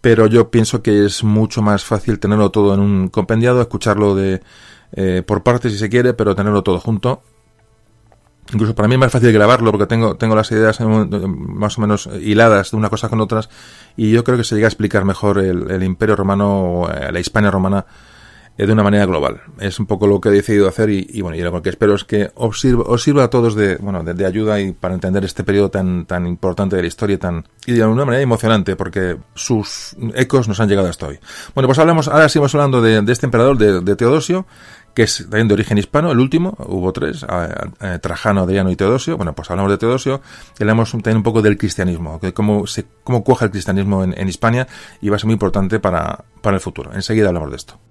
pero 0.00 0.26
yo 0.26 0.50
pienso 0.50 0.82
que 0.82 1.04
es 1.04 1.24
mucho 1.24 1.60
más 1.60 1.84
fácil 1.84 2.18
tenerlo 2.18 2.50
todo 2.50 2.72
en 2.74 2.80
un 2.80 3.08
compendiado, 3.08 3.60
escucharlo 3.60 4.14
de 4.14 4.40
eh, 4.92 5.22
por 5.26 5.42
partes 5.42 5.72
si 5.72 5.78
se 5.78 5.88
quiere, 5.88 6.14
pero 6.14 6.34
tenerlo 6.34 6.62
todo 6.62 6.78
junto 6.78 7.22
Incluso 8.52 8.74
para 8.74 8.88
mí 8.88 8.94
es 8.94 9.00
más 9.00 9.12
fácil 9.12 9.32
grabarlo 9.32 9.70
porque 9.70 9.86
tengo, 9.86 10.16
tengo 10.16 10.34
las 10.34 10.50
ideas 10.50 10.80
más 10.80 11.78
o 11.78 11.80
menos 11.80 12.08
hiladas 12.20 12.72
de 12.72 12.76
una 12.76 12.90
cosa 12.90 13.08
con 13.08 13.20
otras 13.20 13.48
y 13.96 14.10
yo 14.10 14.24
creo 14.24 14.36
que 14.36 14.44
se 14.44 14.54
llega 14.54 14.66
a 14.66 14.70
explicar 14.70 15.04
mejor 15.04 15.38
el, 15.38 15.82
imperio 15.82 16.16
romano 16.16 16.60
o 16.60 16.90
eh, 16.90 17.12
la 17.12 17.20
Hispania 17.20 17.50
romana 17.50 17.86
eh, 18.58 18.66
de 18.66 18.72
una 18.72 18.82
manera 18.82 19.06
global. 19.06 19.40
Es 19.60 19.78
un 19.78 19.86
poco 19.86 20.06
lo 20.06 20.20
que 20.20 20.30
he 20.30 20.32
decidido 20.32 20.68
hacer 20.68 20.90
y, 20.90 21.20
bueno, 21.22 21.36
y 21.36 21.42
lo 21.42 21.62
que 21.62 21.70
espero 21.70 21.94
es 21.94 22.04
que 22.04 22.30
os 22.34 22.60
sirva, 22.60 23.24
a 23.24 23.30
todos 23.30 23.54
de, 23.54 23.76
bueno, 23.76 24.02
de, 24.02 24.26
ayuda 24.26 24.60
y 24.60 24.72
para 24.72 24.94
entender 24.94 25.24
este 25.24 25.44
periodo 25.44 25.70
tan, 25.70 26.04
tan 26.06 26.26
importante 26.26 26.76
de 26.76 26.82
la 26.82 26.88
historia 26.88 27.18
tan, 27.18 27.44
y 27.66 27.72
de 27.72 27.86
una 27.86 28.04
manera 28.04 28.22
emocionante 28.22 28.74
porque 28.74 29.16
sus 29.34 29.96
ecos 30.14 30.48
nos 30.48 30.58
han 30.60 30.68
llegado 30.68 30.88
hasta 30.88 31.06
hoy. 31.06 31.20
Bueno, 31.54 31.68
pues 31.68 31.78
hablamos, 31.78 32.08
ahora 32.08 32.28
seguimos 32.28 32.54
hablando 32.54 32.82
de, 32.82 33.02
este 33.10 33.26
emperador, 33.26 33.56
de 33.56 33.96
Teodosio, 33.96 34.46
que 34.94 35.02
es 35.02 35.18
también 35.28 35.48
de 35.48 35.54
origen 35.54 35.78
hispano, 35.78 36.12
el 36.12 36.18
último, 36.18 36.56
hubo 36.66 36.92
tres, 36.92 37.24
Trajano, 38.00 38.42
Adriano 38.42 38.70
y 38.70 38.76
Teodosio, 38.76 39.16
bueno, 39.16 39.34
pues 39.34 39.50
hablamos 39.50 39.70
de 39.70 39.78
Teodosio, 39.78 40.20
y 40.58 40.62
hablamos 40.62 40.90
también 40.90 41.18
un 41.18 41.22
poco 41.22 41.42
del 41.42 41.56
cristianismo, 41.56 42.20
que 42.20 42.32
cómo, 42.32 42.66
se, 42.66 42.86
cómo 43.04 43.24
cuaja 43.24 43.46
el 43.46 43.50
cristianismo 43.50 44.04
en, 44.04 44.14
en 44.16 44.28
Hispania, 44.28 44.66
y 45.00 45.08
va 45.08 45.16
a 45.16 45.18
ser 45.18 45.26
muy 45.26 45.34
importante 45.34 45.80
para, 45.80 46.24
para 46.42 46.56
el 46.56 46.60
futuro. 46.60 46.92
Enseguida 46.92 47.28
hablamos 47.28 47.50
de 47.50 47.56
esto. 47.56 47.89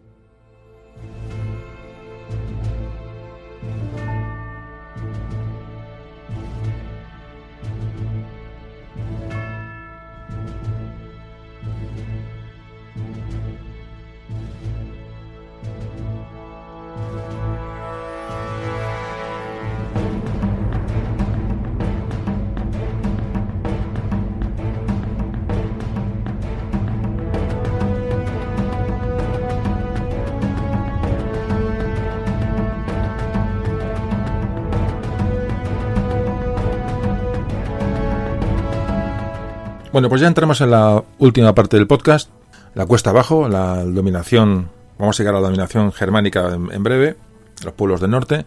Bueno, 39.91 40.07
pues 40.07 40.21
ya 40.21 40.27
entramos 40.27 40.61
en 40.61 40.69
la 40.69 41.03
última 41.17 41.55
parte 41.55 41.75
del 41.75 41.87
podcast, 41.87 42.29
la 42.75 42.85
cuesta 42.85 43.09
abajo, 43.09 43.49
la 43.49 43.83
dominación, 43.83 44.69
vamos 44.99 45.19
a 45.19 45.23
llegar 45.23 45.33
a 45.33 45.39
la 45.39 45.47
dominación 45.47 45.91
germánica 45.91 46.53
en, 46.53 46.83
breve, 46.83 47.17
los 47.63 47.73
pueblos 47.73 47.99
del 47.99 48.11
norte, 48.11 48.45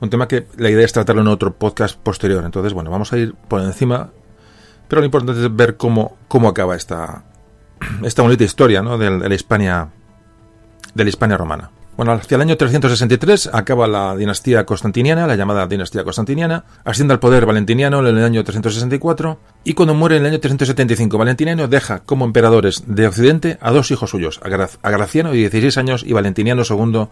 un 0.00 0.08
tema 0.08 0.28
que 0.28 0.46
la 0.56 0.70
idea 0.70 0.84
es 0.84 0.92
tratarlo 0.92 1.22
en 1.22 1.28
otro 1.28 1.52
podcast 1.52 1.98
posterior, 1.98 2.44
entonces 2.44 2.74
bueno, 2.74 2.92
vamos 2.92 3.12
a 3.12 3.18
ir 3.18 3.34
por 3.34 3.60
encima, 3.60 4.10
pero 4.86 5.00
lo 5.00 5.06
importante 5.06 5.44
es 5.44 5.56
ver 5.56 5.76
cómo, 5.76 6.16
cómo 6.28 6.48
acaba 6.48 6.76
esta, 6.76 7.24
esta 8.04 8.22
bonita 8.22 8.44
historia 8.44 8.80
¿no? 8.80 8.98
de, 8.98 9.18
de 9.18 9.28
la 9.28 9.34
Hispania 9.34 9.88
de 10.94 11.04
la 11.04 11.10
Hispania 11.10 11.36
romana. 11.36 11.70
Bueno, 11.98 12.12
hacia 12.12 12.36
el 12.36 12.42
año 12.42 12.56
363 12.56 13.50
acaba 13.52 13.88
la 13.88 14.14
dinastía 14.14 14.64
constantiniana, 14.64 15.26
la 15.26 15.34
llamada 15.34 15.66
dinastía 15.66 16.04
constantiniana, 16.04 16.64
asciende 16.84 17.12
al 17.12 17.18
poder 17.18 17.44
valentiniano 17.44 17.98
en 18.06 18.16
el 18.16 18.24
año 18.24 18.44
364 18.44 19.40
y 19.64 19.74
cuando 19.74 19.94
muere 19.94 20.14
en 20.14 20.22
el 20.22 20.28
año 20.30 20.38
375 20.38 21.18
Valentiniano 21.18 21.66
deja 21.66 21.98
como 22.04 22.24
emperadores 22.24 22.84
de 22.86 23.08
Occidente 23.08 23.58
a 23.60 23.72
dos 23.72 23.90
hijos 23.90 24.10
suyos, 24.10 24.38
a 24.44 24.90
Graciano 24.90 25.32
de 25.32 25.38
16 25.38 25.76
años 25.76 26.04
y 26.06 26.12
Valentiniano 26.12 26.62
II 26.62 27.08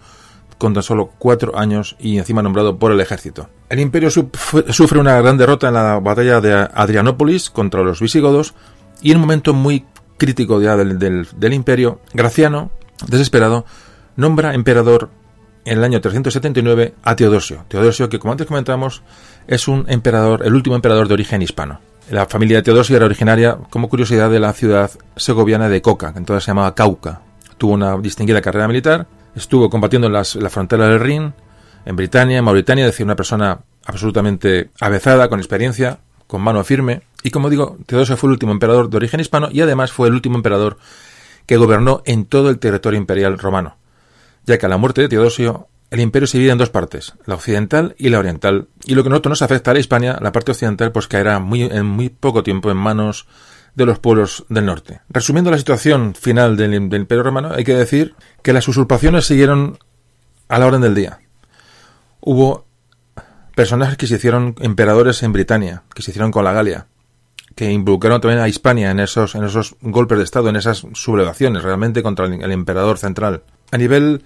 con 0.56 0.72
tan 0.72 0.84
solo 0.84 1.10
4 1.18 1.58
años 1.58 1.96
y 1.98 2.18
encima 2.18 2.42
nombrado 2.42 2.78
por 2.78 2.92
el 2.92 3.00
ejército. 3.00 3.48
El 3.68 3.80
imperio 3.80 4.08
sufre 4.10 5.00
una 5.00 5.20
gran 5.20 5.36
derrota 5.36 5.66
en 5.66 5.74
la 5.74 5.98
batalla 5.98 6.40
de 6.40 6.68
Adrianópolis 6.72 7.50
contra 7.50 7.82
los 7.82 8.00
visigodos 8.00 8.54
y 9.02 9.10
en 9.10 9.16
un 9.16 9.22
momento 9.22 9.52
muy 9.52 9.84
crítico 10.16 10.62
ya 10.62 10.76
del, 10.76 10.96
del 10.96 11.52
imperio, 11.52 11.98
Graciano, 12.14 12.70
desesperado, 13.08 13.66
nombra 14.16 14.54
emperador 14.54 15.10
en 15.64 15.78
el 15.78 15.84
año 15.84 16.00
379 16.00 16.94
a 17.02 17.16
Teodosio. 17.16 17.64
Teodosio, 17.68 18.08
que 18.08 18.18
como 18.18 18.32
antes 18.32 18.46
comentamos, 18.46 19.02
es 19.46 19.68
un 19.68 19.84
emperador, 19.88 20.46
el 20.46 20.54
último 20.54 20.76
emperador 20.76 21.08
de 21.08 21.14
origen 21.14 21.42
hispano. 21.42 21.80
La 22.10 22.26
familia 22.26 22.58
de 22.58 22.62
Teodosio 22.62 22.96
era 22.96 23.06
originaria, 23.06 23.58
como 23.68 23.88
curiosidad, 23.88 24.30
de 24.30 24.38
la 24.38 24.52
ciudad 24.52 24.90
segoviana 25.16 25.68
de 25.68 25.82
Coca, 25.82 26.12
que 26.12 26.20
entonces 26.20 26.44
se 26.44 26.50
llamaba 26.50 26.74
Cauca. 26.74 27.20
Tuvo 27.58 27.72
una 27.72 27.98
distinguida 27.98 28.40
carrera 28.40 28.68
militar, 28.68 29.06
estuvo 29.34 29.68
combatiendo 29.68 30.06
en, 30.06 30.12
las, 30.12 30.36
la 30.36 30.50
frontera 30.50 30.86
del 30.88 31.00
Rin, 31.00 31.34
en 31.84 31.96
Britania, 31.96 32.38
en 32.38 32.44
Mauritania, 32.44 32.84
es 32.84 32.92
decir, 32.92 33.04
una 33.04 33.16
persona 33.16 33.58
absolutamente 33.84 34.70
avezada, 34.80 35.28
con 35.28 35.40
experiencia, 35.40 35.98
con 36.28 36.42
mano 36.42 36.62
firme. 36.62 37.02
Y 37.24 37.30
como 37.30 37.50
digo, 37.50 37.76
Teodosio 37.86 38.16
fue 38.16 38.28
el 38.28 38.32
último 38.32 38.52
emperador 38.52 38.88
de 38.88 38.96
origen 38.96 39.18
hispano 39.18 39.48
y 39.50 39.60
además 39.60 39.90
fue 39.90 40.06
el 40.06 40.14
último 40.14 40.36
emperador 40.36 40.78
que 41.44 41.56
gobernó 41.56 42.02
en 42.04 42.24
todo 42.24 42.50
el 42.50 42.58
territorio 42.58 42.98
imperial 42.98 43.38
romano 43.38 43.76
ya 44.46 44.58
que 44.58 44.66
a 44.66 44.68
la 44.68 44.78
muerte 44.78 45.02
de 45.02 45.08
Teodosio 45.08 45.68
el 45.90 46.00
imperio 46.00 46.26
se 46.26 46.38
divide 46.38 46.52
en 46.52 46.58
dos 46.58 46.70
partes, 46.70 47.14
la 47.26 47.34
occidental 47.34 47.94
y 47.98 48.08
la 48.08 48.18
oriental, 48.18 48.68
y 48.84 48.94
lo 48.94 49.04
que 49.04 49.10
nosotros 49.10 49.30
nos 49.30 49.42
afecta 49.42 49.70
a 49.70 49.74
la 49.74 49.80
Hispania, 49.80 50.18
la 50.20 50.32
parte 50.32 50.50
occidental, 50.50 50.92
pues 50.92 51.06
caerá 51.06 51.38
muy, 51.38 51.62
en 51.62 51.86
muy 51.86 52.08
poco 52.08 52.42
tiempo 52.42 52.70
en 52.70 52.76
manos 52.76 53.26
de 53.76 53.86
los 53.86 53.98
pueblos 53.98 54.44
del 54.48 54.66
norte. 54.66 55.00
Resumiendo 55.08 55.50
la 55.50 55.58
situación 55.58 56.14
final 56.14 56.56
del, 56.56 56.74
imperio 56.74 57.22
romano, 57.22 57.50
hay 57.54 57.62
que 57.62 57.74
decir 57.74 58.14
que 58.42 58.52
las 58.52 58.66
usurpaciones 58.66 59.26
siguieron 59.26 59.78
a 60.48 60.58
la 60.58 60.66
orden 60.66 60.80
del 60.80 60.94
día. 60.94 61.20
Hubo 62.20 62.66
personajes 63.54 63.96
que 63.96 64.06
se 64.06 64.16
hicieron 64.16 64.56
emperadores 64.60 65.22
en 65.22 65.32
Britania, 65.32 65.82
que 65.94 66.02
se 66.02 66.10
hicieron 66.10 66.32
con 66.32 66.44
la 66.44 66.52
Galia, 66.52 66.86
que 67.54 67.70
involucraron 67.70 68.20
también 68.20 68.40
a 68.40 68.48
Hispania 68.48 68.90
en 68.90 68.98
esos, 68.98 69.34
en 69.34 69.44
esos 69.44 69.76
golpes 69.80 70.18
de 70.18 70.24
Estado, 70.24 70.48
en 70.48 70.56
esas 70.56 70.86
sublevaciones 70.94 71.62
realmente 71.62 72.02
contra 72.02 72.26
el 72.26 72.52
emperador 72.52 72.98
central. 72.98 73.42
A 73.70 73.78
nivel 73.78 74.22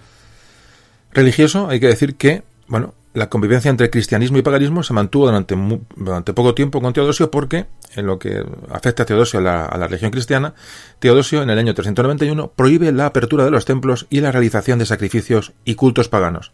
religioso, 1.13 1.69
hay 1.69 1.79
que 1.79 1.87
decir 1.87 2.15
que, 2.15 2.43
bueno, 2.67 2.93
la 3.13 3.29
convivencia 3.29 3.69
entre 3.69 3.89
cristianismo 3.89 4.37
y 4.37 4.41
paganismo 4.41 4.83
se 4.83 4.93
mantuvo 4.93 5.25
durante, 5.25 5.55
durante 5.95 6.33
poco 6.33 6.55
tiempo 6.55 6.81
con 6.81 6.93
Teodosio 6.93 7.29
porque, 7.29 7.65
en 7.95 8.05
lo 8.05 8.17
que 8.17 8.43
afecta 8.69 9.03
a 9.03 9.05
Teodosio 9.05 9.39
a 9.39 9.43
la, 9.43 9.87
religión 9.87 10.11
cristiana, 10.11 10.53
Teodosio 10.99 11.43
en 11.43 11.49
el 11.49 11.59
año 11.59 11.73
391 11.73 12.51
prohíbe 12.55 12.91
la 12.91 13.07
apertura 13.07 13.43
de 13.43 13.51
los 13.51 13.65
templos 13.65 14.07
y 14.09 14.21
la 14.21 14.31
realización 14.31 14.79
de 14.79 14.85
sacrificios 14.85 15.51
y 15.65 15.75
cultos 15.75 16.07
paganos. 16.07 16.53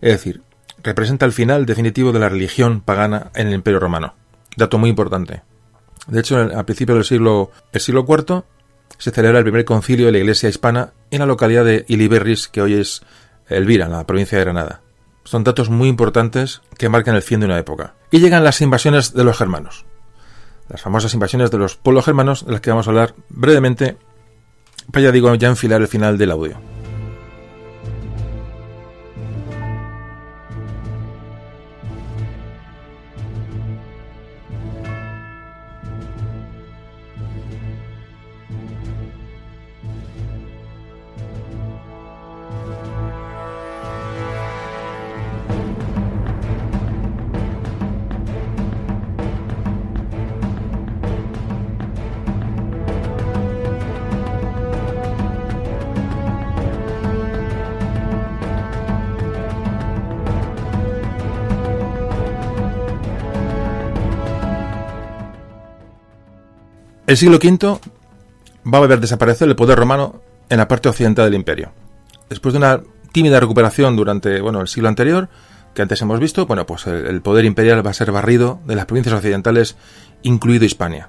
Es 0.00 0.12
decir, 0.12 0.42
representa 0.82 1.26
el 1.26 1.32
final 1.32 1.66
definitivo 1.66 2.12
de 2.12 2.20
la 2.20 2.28
religión 2.28 2.80
pagana 2.82 3.30
en 3.34 3.48
el 3.48 3.54
Imperio 3.54 3.80
Romano. 3.80 4.14
Dato 4.56 4.78
muy 4.78 4.90
importante. 4.90 5.42
De 6.06 6.20
hecho, 6.20 6.36
al 6.36 6.64
principio 6.64 6.94
del 6.94 7.04
siglo, 7.04 7.50
el 7.72 7.80
siglo 7.80 8.06
IV 8.08 8.44
se 8.98 9.10
celebra 9.10 9.38
el 9.38 9.44
primer 9.44 9.64
concilio 9.64 10.06
de 10.06 10.12
la 10.12 10.18
Iglesia 10.18 10.48
hispana 10.48 10.92
en 11.10 11.18
la 11.18 11.26
localidad 11.26 11.64
de 11.64 11.84
Iliberris, 11.88 12.46
que 12.46 12.62
hoy 12.62 12.74
es 12.74 13.02
Elvira, 13.48 13.86
en 13.86 13.92
la 13.92 14.06
provincia 14.06 14.38
de 14.38 14.44
Granada. 14.44 14.82
Son 15.24 15.44
datos 15.44 15.70
muy 15.70 15.88
importantes 15.88 16.62
que 16.78 16.88
marcan 16.88 17.16
el 17.16 17.22
fin 17.22 17.40
de 17.40 17.46
una 17.46 17.58
época. 17.58 17.94
Y 18.10 18.20
llegan 18.20 18.44
las 18.44 18.60
invasiones 18.60 19.12
de 19.12 19.24
los 19.24 19.36
germanos. 19.36 19.84
Las 20.68 20.82
famosas 20.82 21.14
invasiones 21.14 21.50
de 21.50 21.58
los 21.58 21.76
pueblos 21.76 22.04
germanos, 22.04 22.46
de 22.46 22.52
las 22.52 22.60
que 22.60 22.70
vamos 22.70 22.86
a 22.86 22.90
hablar 22.90 23.14
brevemente, 23.28 23.96
para 24.92 25.04
ya 25.06 25.12
digo, 25.12 25.34
ya 25.34 25.48
enfilar 25.48 25.80
el 25.80 25.88
final 25.88 26.18
del 26.18 26.30
audio. 26.30 26.75
El 67.16 67.20
siglo 67.20 67.38
V 67.38 67.80
va 68.70 68.76
a 68.76 68.86
ver 68.86 69.00
desaparecer 69.00 69.48
el 69.48 69.56
poder 69.56 69.78
romano 69.78 70.20
en 70.50 70.58
la 70.58 70.68
parte 70.68 70.90
occidental 70.90 71.24
del 71.24 71.34
imperio. 71.34 71.72
Después 72.28 72.52
de 72.52 72.58
una 72.58 72.82
tímida 73.10 73.40
recuperación 73.40 73.96
durante 73.96 74.42
bueno, 74.42 74.60
el 74.60 74.68
siglo 74.68 74.90
anterior, 74.90 75.30
que 75.72 75.80
antes 75.80 76.02
hemos 76.02 76.20
visto, 76.20 76.44
bueno, 76.44 76.66
pues 76.66 76.86
el, 76.86 77.22
poder 77.22 77.46
imperial 77.46 77.86
va 77.86 77.88
a 77.88 77.94
ser 77.94 78.12
barrido 78.12 78.60
de 78.66 78.76
las 78.76 78.84
provincias 78.84 79.14
occidentales, 79.14 79.78
incluido 80.24 80.66
Hispania. 80.66 81.08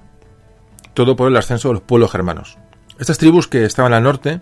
Todo 0.93 1.17
por 1.17 1.27
el 1.27 1.35
ascenso 1.35 1.67
de 1.67 1.73
los 1.73 1.83
pueblos 1.83 2.09
germanos. 2.09 2.57
Estas 2.97 3.17
tribus 3.17 3.49
que 3.49 3.65
estaban 3.65 3.91
al 3.91 4.03
norte 4.03 4.39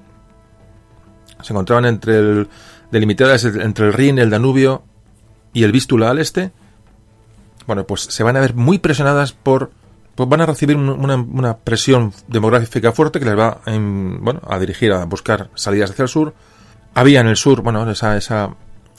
se 1.42 1.52
encontraban 1.52 1.86
entre 1.86 2.20
el, 2.20 2.48
delimitadas 2.92 3.44
entre 3.44 3.88
el 3.88 3.94
Rin, 3.94 4.20
el 4.20 4.30
Danubio 4.30 4.84
y 5.52 5.64
el 5.64 5.72
Vístula 5.72 6.12
al 6.12 6.20
este. 6.20 6.52
Bueno, 7.66 7.88
pues 7.88 8.02
se 8.02 8.22
van 8.22 8.38
a 8.38 8.42
ver 8.42 8.54
muy 8.54 8.78
presionadas 8.78 9.32
por 9.32 9.72
pues 10.16 10.30
van 10.30 10.42
a 10.42 10.46
recibir 10.46 10.78
una, 10.78 11.58
presión 11.58 12.14
demográfica 12.28 12.94
fuerte 12.94 13.20
que 13.20 13.26
les 13.26 13.38
va 13.38 13.60
bueno, 13.66 14.42
a 14.48 14.58
dirigir 14.60 14.94
a 14.94 15.04
buscar 15.06 15.50
salidas 15.56 15.92
hacia 15.92 16.04
el 16.04 16.10
sur. 16.10 16.34
Había 16.94 17.20
en 17.20 17.28
el 17.28 17.36
sur, 17.36 17.62
bueno, 17.62 17.90
esa, 17.92 18.16
esa 18.16 18.56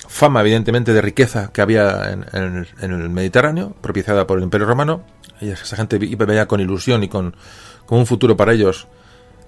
fama 0.09 0.43
evidentemente 0.43 0.93
de 0.93 1.01
riqueza 1.01 1.51
que 1.53 1.63
había 1.63 2.13
en, 2.13 2.67
el 2.81 3.09
Mediterráneo, 3.09 3.75
propiciada 3.81 4.27
por 4.27 4.37
el 4.37 4.45
Imperio 4.45 4.67
Romano, 4.67 5.05
y 5.41 5.49
esa 5.49 5.77
gente 5.77 5.99
veía 5.99 6.47
con 6.47 6.61
ilusión 6.61 7.03
y 7.03 7.09
con, 7.09 7.35
con 7.87 7.99
un 7.99 8.07
futuro 8.07 8.37
para 8.37 8.53
ellos 8.53 8.87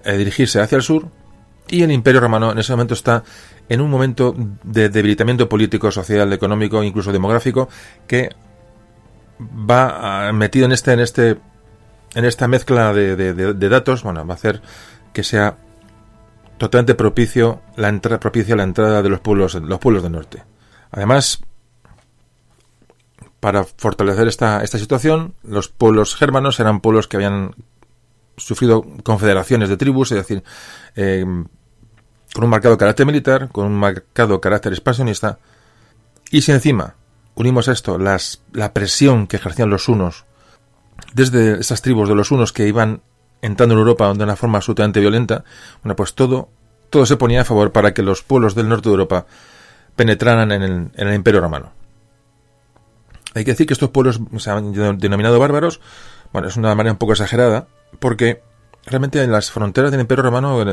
eh, 0.05 0.17
dirigirse 0.17 0.61
hacia 0.61 0.77
el 0.77 0.83
sur, 0.83 1.09
y 1.69 1.83
el 1.83 1.93
Imperio 1.93 2.21
Romano 2.21 2.51
en 2.51 2.59
ese 2.59 2.73
momento 2.73 2.95
está 2.95 3.23
en 3.69 3.83
un 3.83 3.91
momento 3.91 4.35
de 4.63 4.89
debilitamiento 4.89 5.49
político, 5.51 5.91
social, 5.91 6.33
económico, 6.33 6.83
incluso 6.83 7.13
demográfico, 7.13 7.69
que 8.07 8.31
va 9.39 10.33
metido 10.33 10.65
en 10.65 10.73
este, 10.73 10.93
en 10.93 11.01
este 11.01 11.37
en 12.19 12.25
esta 12.25 12.49
mezcla 12.49 12.93
de, 12.93 13.69
datos, 13.69 14.03
bueno, 14.03 14.27
va 14.27 14.35
a 14.35 14.37
hacer 14.37 14.61
que 15.13 15.23
sea 15.23 15.57
totalmente 16.59 16.97
propicio 16.97 17.63
la 17.77 17.93
propicia 18.19 18.57
la 18.57 18.65
entrada 18.65 19.03
de 19.03 19.09
los 19.09 19.21
pueblos 19.21 19.55
los 19.55 19.79
pueblos 19.79 20.03
del 20.03 20.11
norte. 20.11 20.43
Además, 20.91 21.39
para 23.39 23.63
fortalecer 23.63 24.27
esta, 24.27 24.65
esta 24.65 24.79
situación, 24.79 25.35
los 25.45 25.69
pueblos 25.69 26.17
germanos 26.17 26.59
eran 26.59 26.81
pueblos 26.81 27.07
que 27.07 27.19
habían 27.19 27.55
sufrido 28.37 28.85
confederaciones 29.05 29.69
de 29.69 29.77
tribus, 29.77 30.11
es 30.11 30.19
decir, 30.19 30.43
eh, 30.97 31.25
con 32.35 32.45
un 32.45 32.51
marcado 32.51 32.77
carácter 32.77 33.07
militar, 33.07 33.49
con 33.53 33.65
un 33.65 33.77
marcado 33.77 34.41
carácter 34.41 34.73
expansionista, 34.73 35.39
y 36.33 36.41
si 36.41 36.51
encima 36.51 36.97
unimos 37.37 37.69
a 37.69 37.73
esto 37.73 37.97
las, 37.97 38.43
la 38.53 38.75
presión 38.75 39.29
que 39.29 39.37
ejercían 39.37 39.71
los 39.71 39.89
unos 39.89 40.25
desde 41.19 41.59
esas 41.61 41.83
tribus 41.83 42.09
de 42.09 42.15
los 42.15 42.31
unos 42.31 42.53
que 42.53 42.69
iban 42.69 43.03
entrando 43.43 43.75
en 43.75 43.81
Europa 43.81 44.13
de 44.15 44.25
una 44.25 44.37
forma 44.37 44.59
absolutamente 44.59 45.01
violenta, 45.01 45.45
bueno, 45.83 45.97
pues 45.97 46.15
todo, 46.15 46.49
todo 46.91 47.07
se 47.07 47.17
ponía 47.17 47.43
a 47.43 47.45
favor 47.45 47.73
para 47.73 47.93
que 47.93 48.03
los 48.03 48.23
pueblos 48.23 48.55
del 48.55 48.69
norte 48.69 48.89
de 48.89 48.95
Europa 48.95 49.27
penetraran 49.97 50.53
en 50.53 50.63
el, 50.63 50.73
en 50.95 51.09
el 51.09 51.15
Imperio 51.15 51.41
Romano. 51.41 51.73
Hay 53.35 53.45
que 53.45 53.51
decir 53.51 53.67
que 53.67 53.75
estos 53.75 53.91
pueblos 53.91 54.21
se 54.39 54.51
han 54.51 54.73
denominado 54.99 55.39
bárbaros, 55.39 55.81
bueno, 56.33 56.49
es 56.49 56.57
una 56.57 56.75
manera 56.75 56.93
un 56.93 56.99
poco 56.99 57.13
exagerada, 57.13 57.67
porque 57.99 58.43
realmente 58.87 59.21
en 59.23 59.33
las 59.33 59.51
fronteras 59.51 59.91
del 59.91 60.01
Imperio 60.01 60.23
Romano 60.23 60.65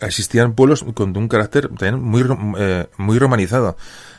existían 0.00 0.54
pueblos 0.54 0.84
con 0.94 1.16
un 1.16 1.28
carácter 1.28 1.68
también 1.68 2.00
muy, 2.00 2.24
eh, 2.58 2.86
muy 2.98 3.18
romanizado. 3.18 3.76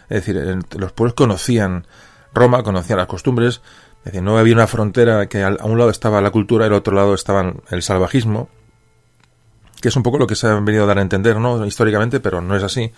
Es 0.10 0.26
decir, 0.26 0.60
los 0.78 0.92
pueblos 0.92 1.14
conocían 1.14 1.88
Roma, 2.34 2.64
conocían 2.64 3.00
las 3.00 3.08
costumbres, 3.08 3.62
es 4.06 4.12
decir, 4.12 4.22
no 4.22 4.38
había 4.38 4.54
una 4.54 4.68
frontera 4.68 5.28
que 5.28 5.42
a 5.42 5.50
un 5.64 5.80
lado 5.80 5.90
estaba 5.90 6.22
la 6.22 6.30
cultura 6.30 6.66
y 6.66 6.68
al 6.68 6.74
otro 6.74 6.94
lado 6.94 7.16
estaba 7.16 7.54
el 7.72 7.82
salvajismo, 7.82 8.50
que 9.82 9.88
es 9.88 9.96
un 9.96 10.04
poco 10.04 10.20
lo 10.20 10.28
que 10.28 10.36
se 10.36 10.46
ha 10.46 10.60
venido 10.60 10.84
a 10.84 10.86
dar 10.86 11.00
a 11.00 11.02
entender, 11.02 11.38
¿no? 11.40 11.66
Históricamente, 11.66 12.20
pero 12.20 12.40
no 12.40 12.56
es 12.56 12.62
así. 12.62 12.94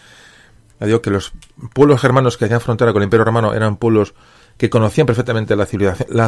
digo 0.81 1.01
que 1.01 1.09
los 1.09 1.31
pueblos 1.73 2.01
germanos 2.01 2.35
que 2.35 2.43
hacían 2.43 2.59
frontera 2.59 2.91
con 2.91 3.01
el 3.01 3.05
Imperio 3.05 3.23
Romano 3.23 3.53
eran 3.53 3.77
pueblos 3.77 4.15
que 4.57 4.69
conocían 4.69 5.07
perfectamente 5.07 5.55
la 5.55 5.65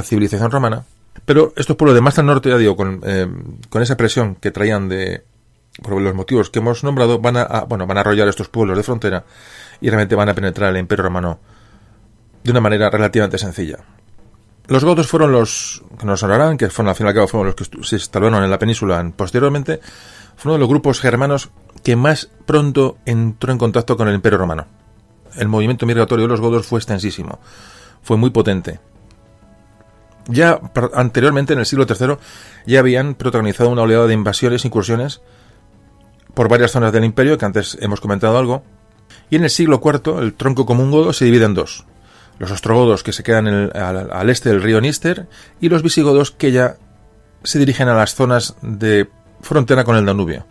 civilización, 0.02 0.50
romana, 0.50 0.86
pero 1.26 1.52
estos 1.58 1.76
pueblos 1.76 1.96
de 1.96 2.02
más 2.02 2.18
al 2.18 2.28
norte, 2.28 2.48
ya 2.48 2.58
digo, 2.58 2.78
con, 2.78 3.02
eh, 3.04 3.28
con 3.70 3.82
esa 3.82 3.98
presión 3.98 4.36
que 4.36 4.52
traían 4.52 4.88
de, 4.88 5.26
por 5.84 6.00
los 6.00 6.16
motivos 6.16 6.50
que 6.50 6.60
hemos 6.60 6.86
nombrado, 6.86 7.20
van 7.20 7.36
a, 7.36 7.66
bueno, 7.68 7.86
van 7.86 7.98
a 7.98 8.02
arrollar 8.02 8.30
estos 8.30 8.48
pueblos 8.48 8.78
de 8.78 8.84
frontera 8.84 9.26
y 9.82 9.90
realmente 9.90 10.16
van 10.16 10.30
a 10.30 10.34
penetrar 10.34 10.70
el 10.70 10.80
Imperio 10.80 11.04
Romano 11.04 11.40
de 12.44 12.52
una 12.52 12.62
manera 12.62 12.90
relativamente 12.90 13.38
sencilla. 13.38 13.80
Los 14.70 14.84
godos 14.84 15.08
fueron 15.08 15.32
los 15.32 15.82
que 15.98 16.06
nos 16.06 16.22
hablarán, 16.22 16.56
que 16.56 16.70
fueron 16.70 16.90
al 16.90 16.96
fin 16.96 17.08
y 17.08 17.10
al 17.10 17.16
cabo 17.16 17.28
fueron 17.28 17.48
los 17.48 17.56
que 17.56 17.66
se 17.84 17.96
instalaron 17.96 18.44
en 18.44 18.52
la 18.52 18.60
península 18.60 19.12
posteriormente, 19.16 19.80
fueron 20.36 20.52
uno 20.52 20.54
de 20.54 20.60
los 20.60 20.70
grupos 20.70 21.02
germanos 21.02 21.50
que 21.84 21.96
más 21.96 22.30
pronto 22.46 22.98
entró 23.08 23.52
en 23.52 23.58
contacto 23.58 23.98
con 23.98 24.08
el 24.08 24.14
Imperio 24.14 24.38
Romano. 24.38 24.68
El 25.36 25.48
movimiento 25.48 25.88
migratorio 25.88 26.26
de 26.26 26.30
los 26.30 26.40
godos 26.40 26.68
fue 26.68 26.78
extensísimo, 26.78 27.40
fue 28.04 28.18
muy 28.18 28.30
potente. 28.30 28.80
Ya 30.28 30.62
anteriormente, 30.94 31.54
en 31.54 31.60
el 31.60 31.66
siglo 31.66 31.88
III, 31.90 32.18
ya 32.68 32.80
habían 32.80 33.16
protagonizado 33.16 33.72
una 33.72 33.82
oleada 33.82 34.06
de 34.06 34.14
invasiones, 34.14 34.66
incursiones 34.66 35.22
por 36.36 36.48
varias 36.48 36.72
zonas 36.72 36.94
del 36.94 37.06
imperio, 37.06 37.40
que 37.40 37.46
antes 37.46 37.76
hemos 37.82 38.00
comentado 38.00 38.38
algo, 38.38 38.62
y 39.32 39.38
en 39.38 39.46
el 39.46 39.50
siglo 39.50 39.82
IV 39.84 40.20
el 40.20 40.36
tronco 40.36 40.68
común 40.68 40.92
godo 40.92 41.12
se 41.12 41.26
divide 41.26 41.46
en 41.46 41.56
dos. 41.56 41.86
Los 42.40 42.52
ostrogodos 42.52 43.04
que 43.04 43.14
se 43.14 43.24
quedan 43.24 43.48
al, 43.48 44.30
este 44.30 44.50
del 44.50 44.64
río 44.64 44.82
Níster 44.82 45.28
y 45.62 45.70
los 45.70 45.84
visigodos 45.84 46.32
que 46.32 46.52
ya 46.52 46.78
se 47.44 47.60
dirigen 47.60 47.90
a 47.90 47.96
las 47.96 48.16
zonas 48.16 48.56
de 48.62 49.10
frontera 49.42 49.84
con 49.84 49.96
el 49.98 50.06
Danubio, 50.06 50.46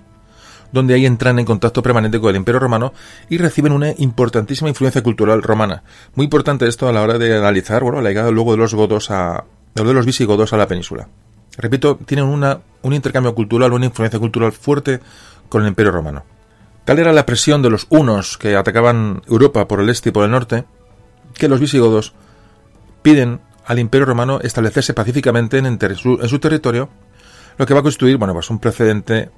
donde 0.70 0.94
ahí 0.94 1.07
entran 1.07 1.39
en 1.39 1.44
contacto 1.44 1.83
permanente 1.83 2.20
con 2.20 2.31
el 2.31 2.36
Imperio 2.36 2.60
Romano 2.60 2.92
y 3.28 3.39
reciben 3.39 3.73
una 3.73 3.92
importantísima 3.97 4.68
influencia 4.68 5.02
cultural 5.02 5.42
romana. 5.42 5.83
Muy 6.15 6.25
importante 6.25 6.68
esto 6.68 6.89
a 6.89 6.92
la 6.92 7.02
hora 7.02 7.18
de 7.18 7.36
analizar 7.36 7.83
bueno, 7.83 8.00
la 8.00 8.10
llegada 8.10 8.31
luego 8.31 8.52
de 8.52 8.58
los 8.58 8.75
godos 8.75 9.10
a 9.10 9.44
de 9.75 9.94
los 9.94 10.07
visigodos 10.07 10.52
a 10.52 10.57
la 10.57 10.67
península. 10.67 11.08
Repito, 11.57 11.97
tienen 11.97 12.26
una, 12.26 12.60
un 12.83 12.92
intercambio 12.92 13.34
cultural, 13.34 13.73
una 13.73 13.86
influencia 13.86 14.18
cultural 14.18 14.52
fuerte 14.52 15.00
con 15.49 15.62
el 15.62 15.68
Imperio 15.68 15.92
Romano. 15.92 16.25
Tal 16.84 16.99
era 16.99 17.12
la 17.12 17.26
presión 17.26 17.62
de 17.62 17.70
los 17.70 17.86
unos 17.91 18.39
que 18.39 18.57
atacaban 18.57 19.23
Europa 19.28 19.68
por 19.68 19.81
el 19.81 19.91
este 19.91 20.08
y 20.08 20.12
por 20.12 20.25
el 20.25 20.31
norte, 20.31 20.65
que 21.39 21.49
los 21.49 21.60
visigodos 21.60 22.12
piden 23.00 23.41
al 23.65 23.78
Imperio 23.78 24.07
Romano 24.07 24.41
establecerse 24.42 24.92
pacíficamente 24.92 25.58
en, 25.58 25.78
su, 25.97 26.39
territorio, 26.39 26.91
lo 27.57 27.67
que 27.67 27.75
va 27.75 27.81
a 27.81 27.83
constituir 27.83 28.18
bueno, 28.18 28.34
pues 28.34 28.50
un 28.50 28.58
precedente 28.58 29.31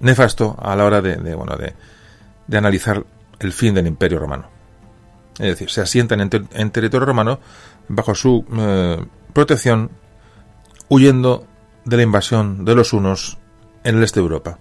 nefasto 0.00 0.56
a 0.60 0.74
la 0.76 0.84
hora 0.84 1.00
de, 1.00 1.34
bueno, 1.34 1.56
de, 1.56 2.56
analizar 2.58 3.04
el 3.38 3.52
fin 3.52 3.74
del 3.74 3.86
Imperio 3.86 4.18
Romano. 4.18 4.48
Es 5.38 5.46
decir, 5.46 5.70
se 5.70 5.80
asientan 5.80 6.20
en, 6.20 6.70
territorio 6.70 7.06
romano 7.06 7.40
bajo 7.88 8.14
su 8.14 8.44
eh, 8.56 9.04
protección, 9.32 9.90
huyendo 10.88 11.46
de 11.84 11.96
la 11.96 12.02
invasión 12.02 12.64
de 12.64 12.74
los 12.74 12.92
unos 12.92 13.38
en 13.82 13.96
el 13.96 14.02
este 14.02 14.20
de 14.20 14.24
Europa. 14.24 14.58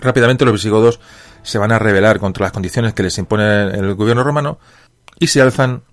Rápidamente 0.00 0.44
los 0.44 0.54
visigodos 0.54 1.00
se 1.42 1.58
van 1.58 1.72
a 1.72 1.78
rebelar 1.78 2.18
contra 2.18 2.44
las 2.44 2.52
condiciones 2.52 2.92
que 2.92 3.02
les 3.02 3.16
impone 3.18 3.62
el 3.64 3.94
gobierno 3.94 4.22
romano 4.24 4.58
y 5.20 5.28
se 5.28 5.40
alzan 5.40 5.84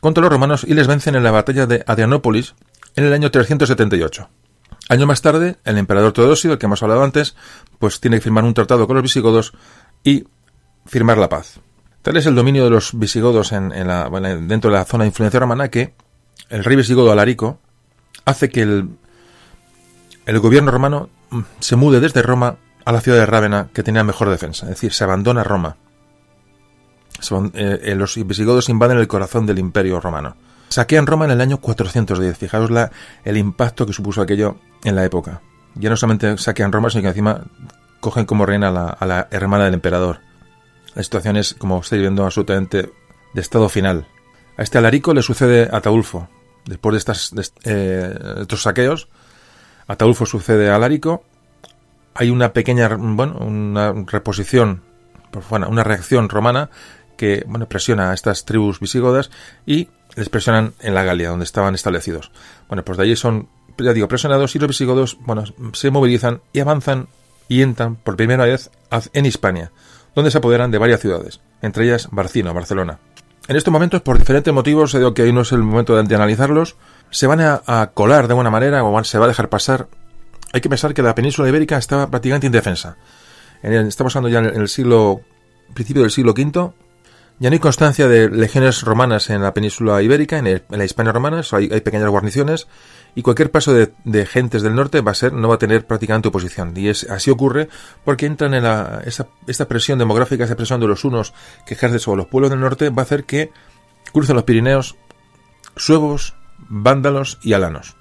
contra 0.00 0.22
los 0.22 0.30
romanos 0.30 0.64
y 0.68 0.74
les 0.74 0.86
vencen 0.86 1.16
en 1.16 1.24
la 1.24 1.32
batalla 1.32 1.66
de 1.66 1.82
Adrianópolis 1.86 2.54
en 2.94 3.04
el 3.04 3.12
año 3.12 3.32
378. 3.32 4.28
Año 4.88 5.06
más 5.06 5.22
tarde, 5.22 5.56
el 5.64 5.78
emperador 5.78 6.12
Teodosio, 6.12 6.50
del 6.50 6.58
que 6.58 6.66
hemos 6.66 6.82
hablado 6.82 7.02
antes, 7.02 7.34
pues 7.78 8.00
tiene 8.00 8.18
que 8.18 8.22
firmar 8.22 8.44
un 8.44 8.54
tratado 8.54 8.86
con 8.86 8.96
los 8.96 9.02
visigodos 9.02 9.52
y 10.04 10.24
firmar 10.86 11.18
la 11.18 11.28
paz. 11.28 11.60
Tal 12.02 12.16
es 12.16 12.26
el 12.26 12.34
dominio 12.34 12.64
de 12.64 12.70
los 12.70 12.98
visigodos 12.98 13.52
en, 13.52 13.70
la, 13.86 14.10
dentro 14.10 14.70
de 14.70 14.76
la 14.76 14.84
zona 14.84 15.04
de 15.04 15.08
influencia 15.08 15.40
romana 15.40 15.68
que 15.68 15.94
el 16.48 16.64
rey 16.64 16.76
visigodo 16.76 17.12
Alarico 17.12 17.60
hace 18.24 18.50
que 18.50 18.62
el, 18.62 18.90
el 20.26 20.38
gobierno 20.40 20.70
romano 20.70 21.08
se 21.60 21.76
mude 21.76 22.00
desde 22.00 22.22
Roma 22.22 22.56
a 22.84 22.92
la 22.92 23.00
ciudad 23.00 23.18
de 23.18 23.26
Rávena, 23.26 23.68
que 23.72 23.84
tenía 23.84 24.02
mejor 24.02 24.28
defensa, 24.28 24.66
es 24.66 24.70
decir, 24.70 24.92
se 24.92 25.04
abandona 25.04 25.44
Roma. 25.44 25.76
Eh, 27.54 27.80
eh, 27.82 27.94
los 27.94 28.16
visigodos 28.26 28.68
invaden 28.68 28.98
el 28.98 29.08
corazón 29.08 29.46
del 29.46 29.58
imperio 29.58 30.00
romano. 30.00 30.36
Saquean 30.68 31.06
Roma 31.06 31.26
en 31.26 31.32
el 31.32 31.40
año 31.40 31.58
410. 31.58 32.36
Fijaos 32.36 32.70
la, 32.70 32.90
el 33.24 33.36
impacto 33.36 33.86
que 33.86 33.92
supuso 33.92 34.22
aquello 34.22 34.56
en 34.84 34.96
la 34.96 35.04
época. 35.04 35.42
Ya 35.74 35.90
no 35.90 35.96
solamente 35.96 36.36
saquean 36.38 36.72
Roma, 36.72 36.90
sino 36.90 37.02
que 37.02 37.08
encima 37.08 37.42
cogen 38.00 38.24
como 38.24 38.46
reina 38.46 38.68
a 38.68 39.06
la, 39.06 39.28
hermana 39.30 39.64
del 39.64 39.74
emperador. 39.74 40.20
La 40.94 41.02
situación 41.02 41.36
es, 41.36 41.54
como 41.54 41.80
estáis 41.80 42.02
viendo, 42.02 42.24
absolutamente 42.24 42.90
de 43.34 43.40
estado 43.40 43.68
final. 43.68 44.06
A 44.56 44.62
este 44.62 44.78
Alarico 44.78 45.14
le 45.14 45.22
sucede 45.22 45.68
Ataulfo. 45.72 46.28
Después 46.66 46.92
de, 46.92 46.98
estas, 46.98 47.32
eh, 47.64 48.14
estos 48.40 48.62
saqueos, 48.62 49.08
Ataulfo 49.86 50.26
sucede 50.26 50.70
a 50.70 50.76
Alarico 50.76 51.24
hay 52.14 52.30
una 52.30 52.52
pequeña, 52.52 52.88
bueno, 52.88 53.38
una 53.38 53.92
reposición, 53.92 54.82
bueno, 55.48 55.68
una 55.68 55.84
reacción 55.84 56.28
romana 56.28 56.70
que, 57.16 57.44
bueno, 57.46 57.68
presiona 57.68 58.10
a 58.10 58.14
estas 58.14 58.44
tribus 58.44 58.80
visigodas 58.80 59.30
y 59.66 59.88
les 60.16 60.28
presionan 60.28 60.74
en 60.80 60.94
la 60.94 61.02
Galia, 61.02 61.30
donde 61.30 61.44
estaban 61.44 61.74
establecidos. 61.74 62.30
Bueno, 62.68 62.84
pues 62.84 62.98
de 62.98 63.04
allí 63.04 63.16
son, 63.16 63.48
ya 63.78 63.92
digo, 63.92 64.08
presionados 64.08 64.54
y 64.54 64.58
los 64.58 64.68
visigodos, 64.68 65.18
bueno, 65.20 65.44
se 65.72 65.90
movilizan 65.90 66.40
y 66.52 66.60
avanzan 66.60 67.08
y 67.48 67.62
entran 67.62 67.96
por 67.96 68.16
primera 68.16 68.44
vez 68.44 68.70
en 69.12 69.26
Hispania, 69.26 69.72
donde 70.14 70.30
se 70.30 70.38
apoderan 70.38 70.70
de 70.70 70.78
varias 70.78 71.00
ciudades, 71.00 71.40
entre 71.60 71.84
ellas 71.84 72.08
Barcino, 72.10 72.54
Barcelona. 72.54 72.98
En 73.48 73.56
estos 73.56 73.72
momentos, 73.72 74.02
por 74.02 74.18
diferentes 74.18 74.54
motivos, 74.54 74.92
digo 74.92 75.14
que 75.14 75.22
hoy 75.22 75.32
no 75.32 75.40
es 75.40 75.52
el 75.52 75.62
momento 75.62 76.00
de 76.00 76.14
analizarlos, 76.14 76.76
se 77.10 77.26
van 77.26 77.40
a, 77.40 77.90
colar 77.94 78.28
de 78.28 78.32
alguna 78.32 78.50
manera 78.50 78.84
o 78.84 79.04
se 79.04 79.18
va 79.18 79.24
a 79.24 79.28
dejar 79.28 79.48
pasar 79.48 79.88
hay 80.52 80.60
que 80.60 80.68
pensar 80.68 80.92
que 80.94 81.02
la 81.02 81.14
península 81.14 81.48
ibérica 81.48 81.78
estaba 81.78 82.08
prácticamente 82.08 82.46
indefensa. 82.46 82.96
En 83.62 83.72
estamos 83.72 84.14
hablando 84.14 84.28
ya 84.28 84.46
en 84.50 84.60
el 84.60 84.68
siglo, 84.68 85.22
principio 85.72 86.02
del 86.02 86.10
siglo 86.10 86.32
V, 86.32 86.72
ya 87.38 87.50
no 87.50 87.54
hay 87.54 87.60
constancia 87.60 88.08
de 88.08 88.30
legiones 88.30 88.82
romanas 88.82 89.30
en 89.30 89.42
la 89.42 89.52
península 89.52 90.00
ibérica, 90.02 90.38
en, 90.38 90.62
la 90.68 90.84
Hispania 90.84 91.12
romana, 91.12 91.42
hay, 91.52 91.68
pequeñas 91.80 92.08
guarniciones 92.08 92.68
y 93.14 93.22
cualquier 93.22 93.50
paso 93.50 93.72
de, 93.72 94.26
gentes 94.26 94.62
del 94.62 94.74
norte 94.74 95.00
va 95.00 95.10
a 95.12 95.14
ser, 95.14 95.32
no 95.32 95.48
va 95.48 95.56
a 95.56 95.58
tener 95.58 95.86
prácticamente 95.86 96.28
oposición. 96.28 96.72
Y 96.76 96.88
es, 96.88 97.10
así 97.10 97.30
ocurre 97.30 97.68
porque 98.04 98.26
entran 98.26 98.54
en 98.54 98.62
la, 98.62 99.02
esta, 99.04 99.68
presión 99.68 99.98
demográfica, 99.98 100.44
esta 100.44 100.56
presión 100.56 100.80
de 100.80 100.86
los 100.86 101.04
unos 101.04 101.34
que 101.66 101.74
ejerce 101.74 101.98
sobre 101.98 102.18
los 102.18 102.26
pueblos 102.26 102.50
del 102.50 102.60
norte, 102.60 102.90
va 102.90 103.02
a 103.02 103.04
hacer 103.04 103.24
que 103.24 103.50
crucen 104.12 104.36
los 104.36 104.44
Pirineos 104.44 104.96
suevos, 105.76 106.34
vándalos 106.68 107.38
y 107.42 107.54
alanos 107.54 107.96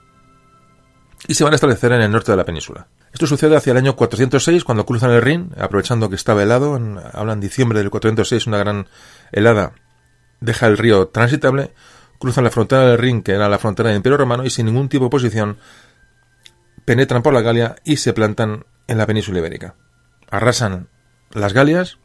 y 1.27 1.33
se 1.33 1.43
van 1.43 1.53
a 1.53 1.55
establecer 1.55 1.91
en 1.91 2.01
el 2.01 2.11
norte 2.11 2.31
de 2.31 2.37
la 2.37 2.45
península. 2.45 2.87
Esto 3.13 3.27
sucede 3.27 3.57
hacia 3.57 3.71
el 3.71 3.77
año 3.77 3.95
406, 3.95 4.63
cuando 4.63 4.85
cruzan 4.85 5.11
el 5.11 5.21
Rin, 5.21 5.51
aprovechando 5.57 6.09
que 6.09 6.15
estaba 6.15 6.43
helado, 6.43 6.77
en, 6.77 6.97
hablan 7.13 7.41
diciembre 7.41 7.79
del 7.79 7.89
406, 7.89 8.47
una 8.47 8.57
gran 8.57 8.87
helada 9.31 9.73
deja 10.39 10.67
el 10.67 10.77
río 10.77 11.07
transitable, 11.09 11.73
cruzan 12.19 12.43
la 12.43 12.51
frontera 12.51 12.85
del 12.85 12.97
Rin, 12.97 13.21
que 13.21 13.33
era 13.33 13.49
la 13.49 13.59
frontera 13.59 13.89
del 13.89 13.97
Imperio 13.97 14.17
Romano, 14.17 14.45
y 14.45 14.49
sin 14.49 14.65
ningún 14.65 14.89
tipo 14.89 15.03
de 15.03 15.07
oposición, 15.07 15.57
penetran 16.85 17.21
por 17.21 17.33
la 17.33 17.41
Galia 17.41 17.75
y 17.83 17.97
se 17.97 18.13
plantan 18.13 18.65
en 18.87 18.97
la 18.97 19.05
península 19.05 19.39
ibérica. 19.39 19.75
Arrasan 20.29 20.89
las 21.31 21.53
Galias 21.53 21.97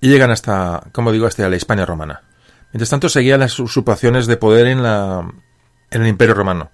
y 0.00 0.08
llegan 0.08 0.30
hasta, 0.30 0.88
como 0.92 1.12
digo, 1.12 1.26
hasta 1.26 1.48
la 1.48 1.56
Hispania 1.56 1.86
romana. 1.86 2.22
Mientras 2.72 2.90
tanto, 2.90 3.08
seguían 3.08 3.40
las 3.40 3.58
usurpaciones 3.58 4.26
de 4.26 4.36
poder 4.36 4.66
en, 4.66 4.82
la, 4.82 5.26
en 5.90 6.02
el 6.02 6.08
Imperio 6.08 6.34
Romano. 6.34 6.70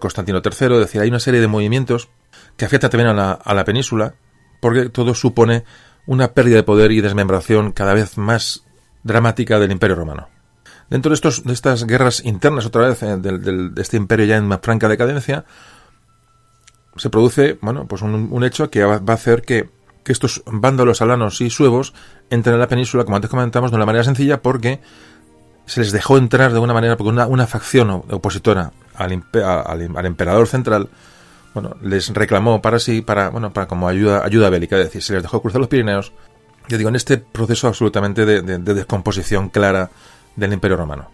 Constantino 0.00 0.40
III, 0.42 0.78
decir, 0.78 1.00
hay 1.00 1.08
una 1.08 1.20
serie 1.20 1.40
de 1.40 1.46
movimientos 1.46 2.08
que 2.56 2.64
afectan 2.64 2.90
también 2.90 3.08
a 3.08 3.14
la, 3.14 3.32
a 3.32 3.54
la 3.54 3.64
península, 3.64 4.14
porque 4.60 4.88
todo 4.88 5.14
supone 5.14 5.64
una 6.06 6.32
pérdida 6.32 6.56
de 6.56 6.62
poder 6.62 6.92
y 6.92 7.00
desmembración 7.00 7.72
cada 7.72 7.94
vez 7.94 8.18
más 8.18 8.64
dramática 9.02 9.58
del 9.58 9.72
Imperio 9.72 9.96
Romano. 9.96 10.28
Dentro 10.90 11.10
de, 11.10 11.14
estos, 11.14 11.44
de 11.44 11.52
estas 11.52 11.86
guerras 11.86 12.24
internas, 12.24 12.66
otra 12.66 12.88
vez, 12.88 13.02
eh, 13.02 13.16
de 13.16 13.82
este 13.82 13.96
imperio 13.96 14.26
ya 14.26 14.36
en 14.36 14.46
más 14.46 14.60
franca 14.62 14.88
decadencia, 14.88 15.44
se 16.96 17.10
produce, 17.10 17.58
bueno, 17.60 17.86
pues 17.86 18.02
un, 18.02 18.44
hecho 18.44 18.70
que 18.70 18.84
va, 18.84 19.00
a 19.04 19.12
hacer 19.12 19.42
que, 19.42 19.68
que, 20.04 20.12
estos 20.12 20.42
vándalos 20.46 21.02
alanos 21.02 21.40
y 21.40 21.50
suevos 21.50 21.94
entren 22.30 22.54
en 22.54 22.60
la 22.60 22.68
península, 22.68 23.04
como 23.04 23.16
antes 23.16 23.30
comentamos, 23.30 23.70
de 23.70 23.76
una 23.76 23.86
manera 23.86 24.04
sencilla, 24.04 24.42
porque 24.42 24.80
se 25.66 25.80
les 25.80 25.92
dejó 25.92 26.18
entrar 26.18 26.52
de 26.52 26.58
una 26.58 26.74
manera, 26.74 26.96
porque 26.96 27.10
una, 27.10 27.26
una 27.26 27.46
facción 27.46 27.90
opositora 27.90 28.72
al, 28.94 29.24
al, 29.32 30.06
emperador 30.06 30.46
central, 30.46 30.88
bueno, 31.54 31.76
les 31.80 32.12
reclamó 32.12 32.60
para 32.60 32.78
sí, 32.78 33.00
para, 33.00 33.30
bueno, 33.30 33.52
para 33.52 33.66
como 33.66 33.88
ayuda, 33.88 34.24
ayuda 34.24 34.50
bélica, 34.50 34.76
es 34.76 34.84
decir, 34.84 35.02
se 35.02 35.14
les 35.14 35.22
dejó 35.22 35.40
cruzar 35.40 35.60
los 35.60 35.68
Pirineos, 35.68 36.12
yo 36.68 36.76
digo, 36.76 36.88
en 36.88 36.96
este 36.96 37.18
proceso 37.18 37.68
absolutamente 37.68 38.26
de, 38.26 38.42
de 38.42 38.74
descomposición 38.74 39.48
clara 39.50 39.90
del 40.36 40.52
Imperio 40.52 40.76
Romano. 40.76 41.10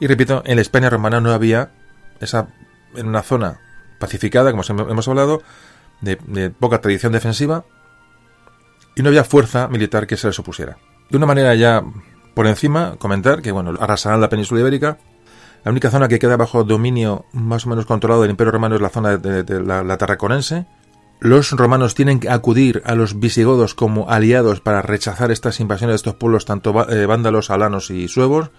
Y 0.00 0.06
repito, 0.08 0.42
en 0.44 0.56
la 0.56 0.62
España 0.62 0.90
romana 0.90 1.20
no 1.20 1.32
había 1.32 1.70
esa, 2.20 2.48
en 2.96 3.06
una 3.06 3.22
zona 3.22 3.60
pacificada, 3.98 4.50
como 4.50 4.64
hemos 4.90 5.06
hablado, 5.06 5.42
de, 6.00 6.50
poca 6.50 6.80
tradición 6.80 7.12
defensiva, 7.12 7.64
y 8.96 9.02
no 9.02 9.08
había 9.08 9.24
fuerza 9.24 9.68
militar 9.68 10.06
que 10.06 10.16
se 10.16 10.26
les 10.26 10.38
opusiera. 10.38 10.76
De 11.08 11.16
una 11.16 11.26
manera 11.26 11.54
ya 11.54 11.84
por 12.34 12.46
encima, 12.46 12.96
comentar 12.98 13.42
que, 13.42 13.52
bueno, 13.52 13.74
arrasarán 13.78 14.20
la 14.20 14.28
península 14.28 14.60
ibérica. 14.60 14.98
La 15.64 15.70
única 15.70 15.90
zona 15.90 16.08
que 16.08 16.18
queda 16.18 16.36
bajo 16.36 16.64
dominio 16.64 17.24
más 17.32 17.66
o 17.66 17.68
menos 17.68 17.86
controlado 17.86 18.22
del 18.22 18.32
Imperio 18.32 18.50
Romano 18.50 18.74
es 18.74 18.80
la 18.80 18.88
zona 18.88 19.16
de, 19.16 19.60
la, 19.60 19.96
Tarraconense. 19.96 20.66
Los 21.20 21.52
romanos 21.52 21.94
tienen 21.94 22.18
que 22.18 22.30
acudir 22.30 22.82
a 22.84 22.96
los 22.96 23.20
visigodos 23.20 23.76
como 23.76 24.10
aliados 24.10 24.60
para 24.60 24.82
rechazar 24.82 25.30
estas 25.30 25.60
invasiones 25.60 25.92
de 25.92 25.96
estos 25.96 26.14
pueblos, 26.16 26.46
tanto 26.46 26.90
eh, 26.90 27.06
vándalos, 27.06 27.50
alanos 27.50 27.90
y 27.90 28.08
suevos. 28.08 28.50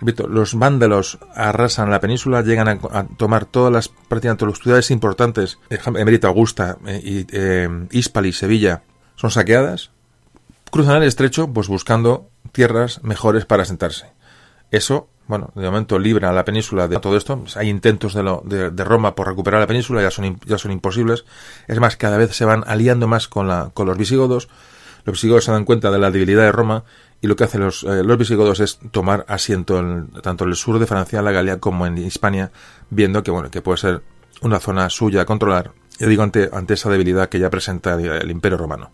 Los 0.00 0.54
vándalos 0.54 1.18
arrasan 1.34 1.90
la 1.90 2.00
península, 2.00 2.42
llegan 2.42 2.68
a, 2.68 3.06
tomar 3.16 3.46
todas 3.46 3.72
las 3.72 3.88
prácticamente 3.88 4.44
las 4.44 4.58
ciudades 4.58 4.90
importantes, 4.90 5.58
Emerita 5.70 6.28
Augusta, 6.28 6.76
eh, 6.86 7.00
y, 7.02 7.26
eh, 7.32 7.86
Hispali, 7.90 8.34
Sevilla, 8.34 8.82
son 9.14 9.30
saqueadas. 9.30 9.90
Cruzan 10.70 10.96
el 10.96 11.08
estrecho, 11.08 11.50
pues 11.50 11.68
buscando 11.68 12.28
tierras 12.52 13.02
mejores 13.04 13.46
para 13.46 13.62
asentarse. 13.62 14.12
Eso, 14.70 15.08
bueno, 15.28 15.50
de 15.54 15.64
momento 15.66 15.98
libra 15.98 16.32
la 16.32 16.44
península 16.44 16.86
de 16.86 16.98
todo 16.98 17.16
esto. 17.16 17.42
Hay 17.56 17.68
intentos 17.68 18.14
de, 18.14 18.70
de, 18.70 18.84
Roma 18.84 19.14
por 19.14 19.26
recuperar 19.26 19.60
la 19.60 19.66
península, 19.66 20.02
ya 20.02 20.10
son, 20.10 20.38
ya 20.46 20.58
son 20.58 20.70
imposibles. 20.70 21.24
Es 21.66 21.80
más, 21.80 21.96
cada 21.96 22.16
vez 22.16 22.34
se 22.34 22.44
van 22.44 22.62
aliando 22.66 23.08
más 23.08 23.26
con, 23.26 23.48
la, 23.48 23.70
con 23.74 23.86
los 23.86 23.98
visigodos. 23.98 24.48
Los 25.04 25.14
visigodos 25.14 25.44
se 25.44 25.52
dan 25.52 25.64
cuenta 25.64 25.90
de 25.90 25.98
la 25.98 26.10
debilidad 26.10 26.42
de 26.42 26.52
Roma 26.52 26.84
y 27.20 27.26
lo 27.26 27.36
que 27.36 27.44
hacen 27.44 27.60
los, 27.60 27.82
eh, 27.84 28.02
los 28.04 28.18
visigodos 28.18 28.60
es 28.60 28.78
tomar 28.90 29.24
asiento 29.28 29.78
en, 29.78 30.08
tanto 30.22 30.44
en 30.44 30.50
el 30.50 30.56
sur 30.56 30.78
de 30.78 30.86
Francia, 30.86 31.22
la 31.22 31.32
Galia, 31.32 31.58
como 31.58 31.86
en 31.86 31.98
Hispania, 31.98 32.52
viendo 32.90 33.22
que 33.22 33.30
bueno 33.30 33.50
que 33.50 33.62
puede 33.62 33.78
ser 33.78 34.02
una 34.42 34.60
zona 34.60 34.90
suya 34.90 35.22
a 35.22 35.24
controlar. 35.24 35.72
Yo 35.98 36.08
digo 36.08 36.22
ante, 36.22 36.50
ante 36.52 36.74
esa 36.74 36.90
debilidad 36.90 37.28
que 37.28 37.38
ya 37.38 37.50
presenta 37.50 37.94
el 37.94 38.30
Imperio 38.30 38.58
Romano, 38.58 38.90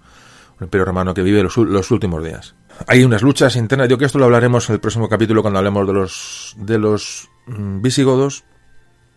Imperio 0.64 0.84
Romano 0.84 1.14
que 1.14 1.22
vive 1.22 1.42
los, 1.42 1.56
los 1.56 1.90
últimos 1.90 2.24
días. 2.24 2.54
Hay 2.86 3.04
unas 3.04 3.22
luchas 3.22 3.56
internas. 3.56 3.88
Yo 3.88 3.98
que 3.98 4.06
esto 4.06 4.18
lo 4.18 4.24
hablaremos 4.24 4.68
en 4.68 4.74
el 4.74 4.80
próximo 4.80 5.08
capítulo 5.08 5.42
cuando 5.42 5.58
hablemos 5.58 5.86
de 5.86 5.92
los 5.92 6.54
de 6.58 6.78
los 6.78 7.28
mm, 7.46 7.82
visigodos 7.82 8.44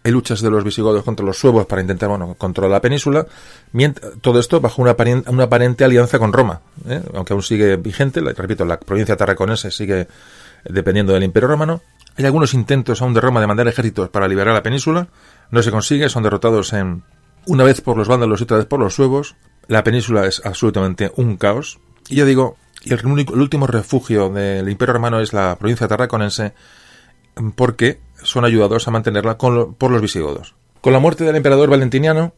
hay 0.05 0.11
luchas 0.11 0.39
de 0.39 0.51
los 0.51 0.63
visigodos 0.63 1.03
contra 1.03 1.25
los 1.25 1.39
suevos 1.39 1.65
para 1.65 1.81
intentar 1.81 2.09
bueno, 2.09 2.35
controlar 2.37 2.73
la 2.73 2.79
península. 2.79 3.25
Todo 4.21 4.39
esto 4.39 4.61
bajo 4.61 4.83
una, 4.83 4.91
aparente, 4.91 5.83
alianza 5.83 6.19
con 6.19 6.31
Roma, 6.31 6.61
¿eh? 6.87 7.01
aunque 7.15 7.33
aún 7.33 7.41
sigue 7.41 7.75
vigente. 7.77 8.21
repito, 8.21 8.65
la 8.65 8.79
provincia 8.79 9.17
tarraconense 9.17 9.71
sigue 9.71 10.07
dependiendo 10.63 11.11
del 11.11 11.23
Imperio 11.23 11.47
Romano. 11.47 11.81
Hay 12.17 12.25
algunos 12.25 12.53
intentos 12.53 13.01
aún 13.01 13.15
de 13.15 13.21
Roma 13.21 13.41
de 13.41 13.47
mandar 13.47 13.67
ejércitos 13.67 14.09
para 14.09 14.27
liberar 14.27 14.53
la 14.53 14.61
península. 14.61 15.07
No 15.49 15.63
se 15.63 15.71
consigue, 15.71 16.07
son 16.07 16.21
derrotados 16.21 16.71
en 16.73 17.01
una 17.47 17.63
vez 17.63 17.81
por 17.81 17.97
los 17.97 18.07
vándalos 18.07 18.41
y 18.41 18.43
otra 18.43 18.57
vez 18.57 18.67
por 18.67 18.79
los 18.79 18.93
suevos. 18.93 19.35
La 19.67 19.83
península 19.83 20.25
es 20.25 20.41
absolutamente 20.45 21.11
un 21.15 21.37
caos. 21.37 21.79
Y 22.09 22.15
yo 22.15 22.25
digo, 22.25 22.57
el, 22.85 22.99
el 22.99 23.41
último 23.41 23.67
refugio 23.67 24.29
del 24.29 24.69
Imperio 24.69 24.93
Romano 24.93 25.19
es 25.19 25.33
la 25.33 25.55
provincia 25.57 25.87
tarraconense, 25.87 26.53
porque 27.55 27.99
son 28.23 28.45
ayudados 28.45 28.87
a 28.87 28.91
mantenerla 28.91 29.37
por 29.37 29.91
los 29.91 30.01
visigodos. 30.01 30.55
Con 30.81 30.93
la 30.93 30.99
muerte 30.99 31.23
del 31.23 31.35
emperador 31.35 31.69
Valentiniano, 31.69 32.33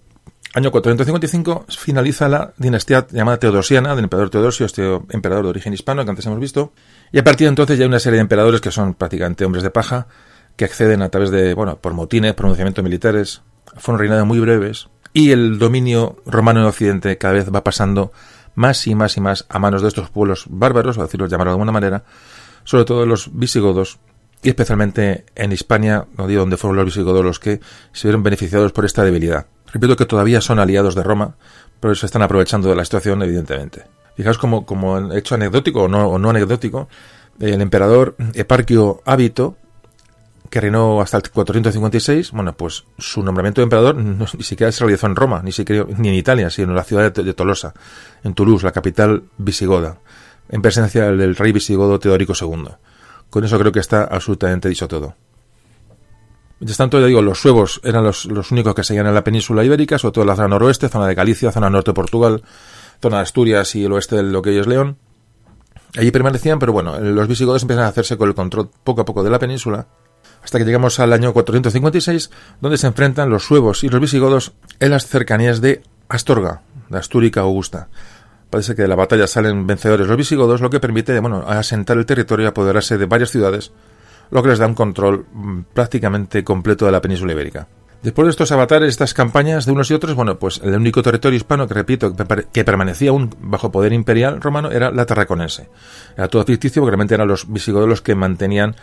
año 0.53 0.71
455, 0.71 1.65
finaliza 1.69 2.27
la 2.29 2.53
dinastía 2.57 3.05
llamada 3.11 3.37
Teodosiana 3.39 3.95
del 3.95 4.05
emperador 4.05 4.29
Teodosio, 4.29 4.65
este 4.65 4.99
emperador 5.09 5.43
de 5.43 5.49
origen 5.49 5.73
hispano 5.73 6.03
que 6.03 6.09
antes 6.09 6.25
hemos 6.25 6.39
visto, 6.39 6.73
y 7.11 7.19
a 7.19 7.23
partir 7.23 7.45
de 7.45 7.49
entonces 7.49 7.77
ya 7.77 7.83
hay 7.83 7.89
una 7.89 7.99
serie 7.99 8.17
de 8.17 8.21
emperadores 8.21 8.61
que 8.61 8.71
son 8.71 8.93
prácticamente 8.93 9.45
hombres 9.45 9.63
de 9.63 9.69
paja, 9.69 10.07
que 10.55 10.65
acceden 10.65 11.01
a 11.01 11.09
través 11.09 11.29
de, 11.29 11.53
bueno, 11.53 11.77
por 11.77 11.93
motines, 11.93 12.33
pronunciamientos 12.33 12.83
militares, 12.83 13.41
fueron 13.75 13.99
reinados 13.99 14.25
muy 14.25 14.39
breves, 14.39 14.87
y 15.13 15.31
el 15.31 15.59
dominio 15.59 16.17
romano 16.25 16.61
en 16.61 16.67
Occidente 16.67 17.17
cada 17.17 17.33
vez 17.33 17.53
va 17.53 17.63
pasando 17.63 18.11
más 18.55 18.87
y 18.87 18.95
más 18.95 19.17
y 19.17 19.21
más 19.21 19.45
a 19.49 19.59
manos 19.59 19.81
de 19.81 19.87
estos 19.87 20.09
pueblos 20.09 20.45
bárbaros, 20.49 20.97
o 20.97 21.03
decirlo 21.03 21.27
llamar 21.27 21.47
de 21.47 21.51
alguna 21.51 21.71
manera, 21.71 22.03
sobre 22.63 22.85
todo 22.85 23.05
los 23.05 23.37
visigodos, 23.37 23.99
y 24.41 24.49
especialmente 24.49 25.25
en 25.35 25.51
Hispania, 25.51 26.07
donde 26.15 26.57
fueron 26.57 26.77
los 26.77 26.85
visigodos 26.85 27.23
los 27.23 27.39
que 27.39 27.59
se 27.91 28.07
vieron 28.07 28.23
beneficiados 28.23 28.71
por 28.71 28.85
esta 28.85 29.03
debilidad. 29.03 29.47
Repito 29.71 29.95
que 29.95 30.05
todavía 30.05 30.41
son 30.41 30.59
aliados 30.59 30.95
de 30.95 31.03
Roma, 31.03 31.35
pero 31.79 31.93
se 31.95 32.05
están 32.05 32.21
aprovechando 32.21 32.69
de 32.69 32.75
la 32.75 32.83
situación, 32.83 33.21
evidentemente. 33.21 33.83
Fijaos 34.15 34.37
como, 34.37 34.65
como 34.65 35.13
hecho 35.13 35.35
anecdótico 35.35 35.83
o 35.83 35.87
no, 35.87 36.17
no 36.17 36.29
anecdótico, 36.29 36.87
el 37.39 37.61
emperador 37.61 38.15
Eparquio 38.33 39.01
Hábito, 39.05 39.57
que 40.49 40.61
reinó 40.61 41.01
hasta 41.01 41.17
el 41.17 41.29
456, 41.29 42.31
bueno, 42.31 42.55
pues 42.55 42.85
su 42.97 43.23
nombramiento 43.23 43.61
de 43.61 43.63
emperador 43.63 43.95
ni 43.95 44.43
siquiera 44.43 44.71
se 44.71 44.83
realizó 44.83 45.07
en 45.07 45.15
Roma, 45.15 45.41
ni 45.43 45.51
siquiera 45.51 45.85
ni 45.97 46.09
en 46.09 46.15
Italia, 46.15 46.49
sino 46.49 46.69
en 46.69 46.75
la 46.75 46.83
ciudad 46.83 47.11
de, 47.11 47.33
Tolosa, 47.33 47.73
en 48.23 48.33
Toulouse, 48.33 48.63
la 48.63 48.71
capital 48.71 49.23
visigoda, 49.37 49.99
en 50.49 50.61
presencia 50.61 51.11
del 51.11 51.35
rey 51.35 51.51
visigodo 51.51 51.99
Teodorico 51.99 52.33
II. 52.39 52.69
Con 53.29 53.43
eso 53.43 53.59
creo 53.59 53.71
que 53.71 53.79
está 53.79 54.05
absolutamente 54.05 54.69
dicho 54.69 54.87
todo. 54.87 55.15
Mientras 56.59 56.77
tanto, 56.77 56.99
ya 56.99 57.05
digo, 57.05 57.21
los 57.21 57.39
suevos 57.39 57.79
eran 57.83 58.03
los, 58.03 58.25
únicos 58.25 58.73
que 58.73 58.83
seguían 58.83 59.05
en 59.05 59.13
la 59.13 59.23
península 59.23 59.63
ibérica, 59.63 59.99
sobre 59.99 60.13
todo 60.13 60.23
en 60.23 60.29
la 60.29 60.35
zona 60.35 60.47
noroeste, 60.47 60.89
zona 60.89 61.07
de 61.07 61.13
Galicia, 61.13 61.51
zona 61.51 61.69
norte 61.69 61.91
de 61.91 61.95
Portugal, 61.95 62.41
zona 63.01 63.17
de 63.17 63.23
Asturias 63.23 63.75
y 63.75 63.85
el 63.85 63.91
oeste 63.91 64.15
de 64.15 64.23
lo 64.23 64.41
que 64.41 64.51
hoy 64.51 64.57
es 64.57 64.67
León. 64.67 64.97
Allí 65.95 66.09
permanecían, 66.11 66.57
pero 66.57 66.73
bueno, 66.73 66.99
los 66.99 67.27
visigodos 67.27 67.61
empiezan 67.61 67.85
a 67.85 67.89
hacerse 67.89 68.17
con 68.17 68.27
el 68.27 68.35
control 68.35 68.69
poco 68.83 69.01
a 69.01 69.05
poco 69.05 69.23
de 69.23 69.29
la 69.29 69.39
península, 69.39 69.87
hasta 70.47 70.59
que 70.59 70.63
llegamos 70.63 70.97
al 71.01 71.11
año 71.11 71.33
456, 71.33 72.31
donde 72.61 72.77
se 72.77 72.87
enfrentan 72.87 73.29
los 73.29 73.43
suevos 73.43 73.83
y 73.83 73.89
los 73.89 73.99
visigodos 73.99 74.53
en 74.79 74.91
las 74.91 75.05
cercanías 75.05 75.59
de 75.59 75.81
Astorga, 76.07 76.61
de 76.87 76.97
Astúrica 76.97 77.41
Augusta. 77.41 77.89
Parece 78.49 78.73
que 78.73 78.83
de 78.83 78.87
la 78.87 78.95
batalla 78.95 79.27
salen 79.27 79.67
vencedores 79.67 80.07
los 80.07 80.15
visigodos, 80.15 80.61
lo 80.61 80.69
que 80.69 80.79
permite 80.79 81.19
bueno, 81.19 81.43
asentar 81.45 81.97
el 81.97 82.05
territorio 82.05 82.45
y 82.45 82.47
apoderarse 82.47 82.97
de 82.97 83.07
varias 83.07 83.31
ciudades, 83.31 83.73
lo 84.31 84.41
que 84.41 84.47
les 84.47 84.59
da 84.59 84.67
un 84.67 84.73
control 84.73 85.25
mm, 85.33 85.59
prácticamente 85.73 86.45
completo 86.45 86.85
de 86.85 86.93
la 86.93 87.01
península 87.01 87.33
ibérica. 87.33 87.67
Después 88.01 88.27
de 88.27 88.29
estos 88.29 88.53
avatares, 88.53 88.87
estas 88.87 89.13
campañas 89.13 89.65
de 89.65 89.73
unos 89.73 89.91
y 89.91 89.95
otros, 89.95 90.15
bueno, 90.15 90.39
pues 90.39 90.61
el 90.63 90.73
único 90.75 91.03
territorio 91.03 91.35
hispano 91.35 91.67
que, 91.67 91.73
repito, 91.73 92.15
que 92.53 92.63
permanecía 92.63 93.09
aún 93.09 93.35
bajo 93.41 93.69
poder 93.69 93.91
imperial 93.91 94.39
romano 94.39 94.71
era 94.71 94.91
la 94.91 95.05
tarraconense. 95.05 95.67
Era 96.15 96.29
todo 96.29 96.45
ficticio 96.45 96.81
porque 96.81 96.91
realmente 96.91 97.15
eran 97.15 97.27
los 97.27 97.51
visigodos 97.51 97.89
los 97.89 98.01
que 98.01 98.15
mantenían 98.15 98.77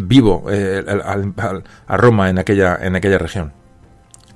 vivo 0.00 0.44
eh, 0.50 0.84
a 1.86 1.96
Roma 1.96 2.30
en 2.30 2.38
aquella, 2.38 2.78
en 2.80 2.96
aquella 2.96 3.18
región. 3.18 3.52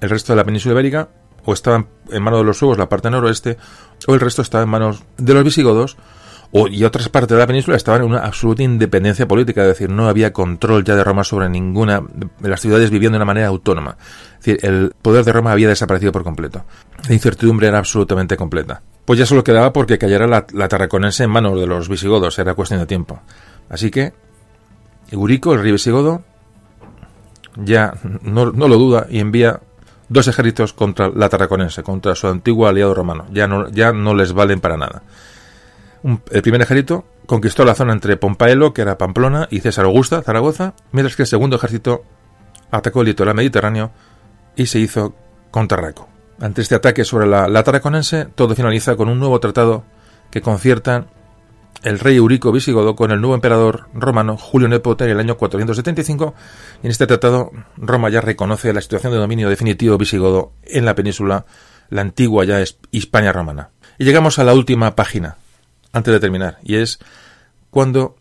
El 0.01 0.11
resto 0.11 0.33
de 0.33 0.37
la 0.37 0.45
península 0.45 0.73
ibérica 0.73 1.09
o 1.45 1.53
estaba 1.53 1.85
en 2.11 2.23
manos 2.23 2.41
de 2.41 2.45
los 2.45 2.59
suevos 2.59 2.79
la 2.79 2.89
parte 2.89 3.11
noroeste, 3.11 3.59
o 4.07 4.15
el 4.15 4.21
resto 4.21 4.43
estaba 4.43 4.65
en 4.65 4.71
manos 4.71 5.05
de 5.17 5.35
los 5.35 5.45
visigodos, 5.45 5.97
o, 6.57 6.69
y 6.69 6.85
otras 6.85 7.09
partes 7.09 7.31
de 7.31 7.39
la 7.39 7.47
península 7.47 7.77
estaban 7.77 8.03
en 8.03 8.09
una 8.09 8.21
absoluta 8.21 8.63
independencia 8.63 9.27
política, 9.27 9.63
es 9.63 9.69
decir, 9.69 9.91
no 9.91 10.09
había 10.09 10.33
control 10.33 10.85
ya 10.85 10.95
de 10.95 11.03
Roma 11.03 11.25
sobre 11.25 11.49
ninguna 11.49 12.01
de 12.39 12.49
las 12.49 12.61
ciudades 12.61 12.91
viviendo 12.91 13.17
de 13.17 13.19
una 13.19 13.25
manera 13.25 13.49
autónoma. 13.49 13.97
Es 14.39 14.45
decir, 14.45 14.59
el 14.63 14.93
poder 15.03 15.25
de 15.25 15.33
Roma 15.33 15.51
había 15.51 15.69
desaparecido 15.69 16.13
por 16.13 16.23
completo. 16.23 16.65
La 17.09 17.15
incertidumbre 17.15 17.67
era 17.67 17.79
absolutamente 17.79 18.37
completa. 18.37 18.83
Pues 19.05 19.19
ya 19.19 19.27
solo 19.27 19.43
quedaba 19.43 19.73
porque 19.73 19.99
cayera 19.99 20.29
la, 20.29 20.47
la 20.53 20.69
tarraconense 20.69 21.25
en 21.25 21.31
manos 21.31 21.59
de 21.59 21.67
los 21.67 21.89
visigodos, 21.89 22.39
era 22.39 22.55
cuestión 22.55 22.79
de 22.79 22.87
tiempo. 22.87 23.21
Así 23.69 23.91
que, 23.91 24.13
Eurico, 25.11 25.55
el 25.55 25.63
rey 25.63 25.73
visigodo, 25.73 26.23
ya 27.57 27.95
no, 28.23 28.53
no 28.53 28.69
lo 28.69 28.77
duda 28.77 29.07
y 29.09 29.21
envía 29.21 29.61
dos 30.09 30.29
ejércitos 30.29 30.73
contra 30.73 31.09
la 31.09 31.29
Tarraconense, 31.29 31.83
contra 31.83 32.15
su 32.15 32.29
antiguo 32.29 32.67
aliado 32.67 32.95
romano. 32.95 33.27
Ya 33.31 33.47
no, 33.47 33.69
ya 33.71 33.93
no 33.93 34.15
les 34.15 34.33
valen 34.33 34.61
para 34.61 34.77
nada. 34.77 35.03
el 36.31 36.43
primer 36.43 36.63
ejército 36.63 37.05
conquistó 37.27 37.65
la 37.65 37.75
zona 37.75 37.93
entre 37.93 38.17
Pompaelo, 38.17 38.73
que 38.73 38.83
era 38.83 38.99
Pamplona, 38.99 39.49
y 39.51 39.61
César 39.61 39.87
Augusta, 39.87 40.23
Zaragoza, 40.23 40.75
mientras 40.93 41.17
que 41.17 41.23
el 41.23 41.29
segundo 41.29 41.57
ejército 41.57 42.05
atacó 42.71 43.01
el 43.01 43.09
litoral 43.09 43.35
mediterráneo 43.35 43.91
y 44.57 44.67
se 44.67 44.79
hizo 44.79 45.15
con 45.51 45.69
Tarraco. 45.69 46.09
Ante 46.41 46.63
este 46.63 46.75
ataque 46.75 47.05
sobre 47.05 47.27
la, 47.27 47.49
la 47.49 47.63
Tarraconense, 47.63 48.27
todo 48.35 48.55
finaliza 48.55 48.97
con 48.97 49.09
un 49.09 49.19
nuevo 49.19 49.39
tratado 49.41 49.85
que 50.31 50.43
conciertan 50.43 51.07
el 51.85 51.99
rey 51.99 52.17
Eurico 52.17 52.51
visigodo 52.51 52.97
con 52.97 53.11
el 53.11 53.21
nuevo 53.21 53.35
emperador 53.35 53.89
romano 53.93 54.39
Julio 54.39 54.69
Nepote 54.69 55.05
en 55.05 55.11
el 55.11 55.21
año 55.21 55.37
475 55.37 56.35
y 56.83 56.87
en 56.87 56.91
este 56.91 57.07
tratado 57.07 57.53
Roma 57.77 58.09
ya 58.09 58.23
reconoce 58.23 58.73
la 58.73 58.81
situación 58.81 59.13
de 59.13 59.19
dominio 59.19 59.51
definitivo 59.51 59.99
visigodo 59.99 60.53
en 60.63 60.87
la 60.87 60.95
península, 60.95 61.45
la 61.91 62.01
antigua 62.01 62.45
ya 62.45 62.65
Hispania 62.91 63.33
romana. 63.33 63.71
Y 63.99 64.05
llegamos 64.05 64.39
a 64.39 64.45
la 64.45 64.55
última 64.55 64.97
página, 64.97 65.37
antes 65.93 66.13
de 66.13 66.21
terminar, 66.21 66.59
y 66.63 66.77
es 66.77 66.99
cuando 67.71 68.17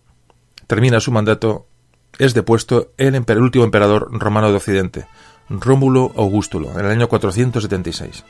termina 0.68 1.00
su 1.00 1.12
mandato 1.12 1.66
es 2.20 2.34
depuesto 2.34 2.92
el, 2.98 3.16
el 3.16 3.38
último 3.40 3.64
emperador 3.64 4.10
romano 4.12 4.50
de 4.50 4.58
Occidente, 4.58 5.08
Rómulo 5.50 6.12
Augustulo, 6.18 6.72
en 6.74 6.86
el 6.86 6.92
año 6.92 7.08
476. 7.08 8.24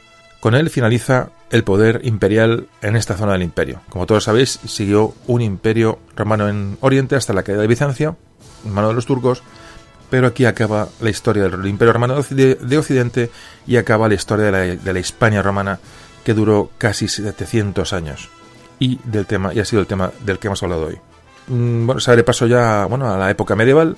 Con 0.44 0.56
él 0.56 0.70
finaliza 0.70 1.30
el 1.52 1.64
poder 1.64 2.02
imperial 2.04 2.68
en 2.82 2.98
esta 2.98 3.16
zona 3.16 3.32
del 3.32 3.44
imperio. 3.44 3.80
Como 3.88 4.06
todos 4.06 4.26
sabéis, 4.26 4.60
siguió 4.66 5.14
un 5.26 5.42
imperio 5.42 6.00
romano 6.18 6.50
en 6.50 6.78
Oriente 6.82 7.16
hasta 7.16 7.32
la 7.32 7.44
caída 7.44 7.62
de 7.62 7.68
Bizancio, 7.68 8.18
en 8.66 8.74
mano 8.74 8.90
de 8.90 8.94
los 8.94 9.06
turcos, 9.06 9.42
pero 10.10 10.28
aquí 10.28 10.44
acaba 10.44 10.90
la 11.00 11.10
historia 11.10 11.48
del 11.48 11.66
imperio 11.66 11.94
romano 11.94 12.22
de 12.22 12.78
Occidente 12.78 13.32
y 13.66 13.78
acaba 13.78 14.10
la 14.10 14.16
historia 14.16 14.52
de 14.52 14.94
la, 14.94 15.00
Hispania 15.00 15.42
romana 15.42 15.80
que 16.26 16.34
duró 16.34 16.72
casi 16.78 17.08
700 17.08 17.94
años 17.94 18.28
y 18.80 19.00
del 19.06 19.26
tema 19.26 19.54
y 19.54 19.62
ha 19.62 19.66
sido 19.66 19.80
el 19.80 19.88
tema 19.88 20.12
del 20.26 20.40
que 20.40 20.48
hemos 20.48 20.62
hablado 20.62 20.88
hoy. 20.88 21.00
Mm, 21.48 21.86
bueno, 21.86 22.02
se 22.02 22.22
paso 22.26 22.48
ya 22.48 22.84
bueno, 22.88 23.10
a 23.10 23.18
la 23.18 23.32
época 23.32 23.56
medieval, 23.56 23.96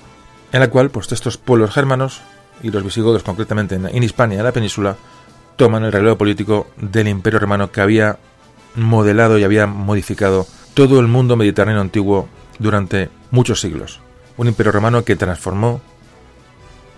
en 0.52 0.60
la 0.60 0.70
cual 0.70 0.90
pues 0.90 1.10
estos 1.10 1.38
pueblos 1.38 1.72
germanos 1.72 2.20
y 2.62 2.70
los 2.70 2.84
visigodos 2.84 3.24
concretamente 3.24 3.74
en, 3.74 4.02
Hispania, 4.04 4.38
en 4.38 4.44
la 4.44 4.52
península, 4.52 4.96
toman 5.56 5.84
el 5.84 5.92
relevo 5.92 6.16
político 6.16 6.68
del 6.76 7.08
imperio 7.08 7.38
romano 7.38 7.70
que 7.72 7.80
había 7.80 8.18
modelado 8.74 9.38
y 9.38 9.44
había 9.44 9.66
modificado 9.66 10.46
todo 10.74 11.00
el 11.00 11.08
mundo 11.08 11.36
mediterráneo 11.36 11.80
antiguo 11.80 12.28
durante 12.58 13.08
muchos 13.30 13.60
siglos. 13.60 14.00
Un 14.36 14.48
imperio 14.48 14.72
romano 14.72 15.04
que 15.04 15.16
transformó 15.16 15.80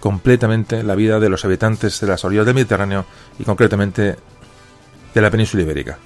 completamente 0.01 0.83
la 0.83 0.95
vida 0.95 1.21
de 1.21 1.29
los 1.29 1.45
habitantes 1.45 2.01
de 2.01 2.07
las 2.07 2.25
orillas 2.25 2.47
del 2.47 2.55
Mediterráneo 2.55 3.05
y 3.39 3.45
concretamente 3.45 4.17
de 5.15 5.21
la 5.21 5.31
península 5.31 5.63
ibérica. 5.63 5.99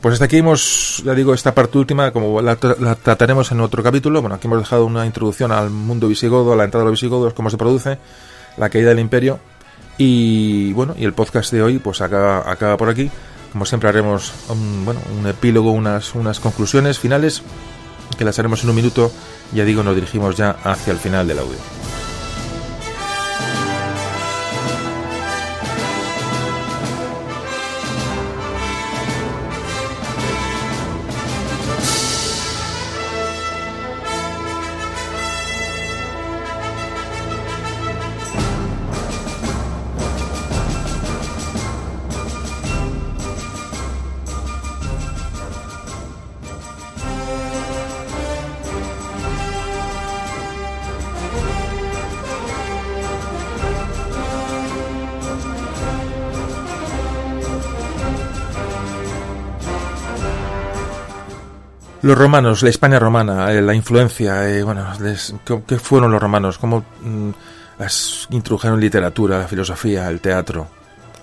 Pues 0.00 0.14
hasta 0.14 0.26
aquí 0.26 0.36
hemos, 0.36 1.02
ya 1.04 1.14
digo, 1.14 1.32
esta 1.32 1.54
parte 1.54 1.78
última, 1.78 2.12
como 2.12 2.42
la, 2.42 2.56
trataremos 2.56 3.50
en 3.52 3.60
otro 3.60 3.82
capítulo. 3.82 4.20
Bueno, 4.20 4.36
aquí 4.36 4.46
hemos 4.46 4.58
dejado 4.58 4.84
una 4.84 5.06
introducción 5.06 5.50
al 5.50 5.70
mundo 5.70 6.08
visigodo, 6.08 6.52
a 6.52 6.56
la 6.56 6.64
entrada 6.64 6.84
de 6.84 6.90
los 6.90 7.00
visigodos, 7.00 7.32
cómo 7.32 7.48
se 7.48 7.56
produce, 7.56 7.98
la 8.58 8.68
caída 8.68 8.90
del 8.90 8.98
imperio. 8.98 9.38
Y 9.98 10.72
bueno, 10.72 10.94
y 10.98 11.04
el 11.04 11.12
podcast 11.12 11.52
de 11.52 11.62
hoy 11.62 11.78
pues 11.78 12.00
acaba, 12.00 12.50
acaba 12.50 12.76
por 12.76 12.88
aquí. 12.88 13.10
Como 13.52 13.66
siempre 13.66 13.88
haremos 13.88 14.32
un, 14.48 14.84
bueno, 14.84 15.00
un 15.18 15.26
epílogo, 15.26 15.70
unas, 15.70 16.14
unas 16.14 16.40
conclusiones 16.40 16.98
finales, 16.98 17.42
que 18.18 18.24
las 18.24 18.38
haremos 18.38 18.64
en 18.64 18.70
un 18.70 18.76
minuto. 18.76 19.12
Ya 19.52 19.64
digo, 19.64 19.82
nos 19.82 19.94
dirigimos 19.94 20.36
ya 20.36 20.56
hacia 20.64 20.92
el 20.92 20.98
final 20.98 21.28
del 21.28 21.38
audio. 21.38 22.03
Los 62.04 62.18
romanos, 62.18 62.62
la 62.62 62.68
España 62.68 62.98
romana, 62.98 63.50
eh, 63.50 63.62
la 63.62 63.72
influencia, 63.72 64.46
eh, 64.46 64.62
bueno, 64.62 64.86
¿qué 65.66 65.78
fueron 65.78 66.12
los 66.12 66.20
romanos? 66.20 66.58
¿Cómo 66.58 66.84
mm, 67.00 67.30
las 67.78 68.26
introdujeron 68.28 68.78
literatura, 68.78 69.38
la 69.38 69.48
filosofía, 69.48 70.10
el 70.10 70.20
teatro, 70.20 70.68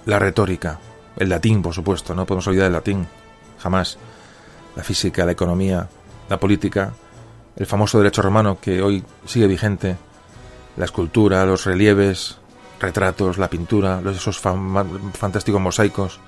la 0.07 0.17
retórica, 0.17 0.79
el 1.17 1.29
latín, 1.29 1.61
por 1.61 1.75
supuesto, 1.75 2.15
no 2.15 2.25
podemos 2.25 2.47
olvidar 2.47 2.65
el 2.65 2.73
latín, 2.73 3.05
jamás. 3.59 3.99
La 4.75 4.81
física, 4.81 5.23
la 5.23 5.33
economía, 5.33 5.87
la 6.27 6.39
política, 6.39 6.91
el 7.57 7.67
famoso 7.67 7.99
derecho 7.99 8.23
romano 8.23 8.57
que 8.59 8.81
hoy 8.81 9.03
sigue 9.27 9.45
vigente, 9.45 9.97
la 10.77 10.85
escultura, 10.85 11.45
los 11.45 11.63
relieves, 11.63 12.37
retratos, 12.79 13.37
la 13.37 13.51
pintura, 13.51 14.01
esos 14.11 14.39
fantásticos 14.39 15.61
mosaicos, 15.61 16.19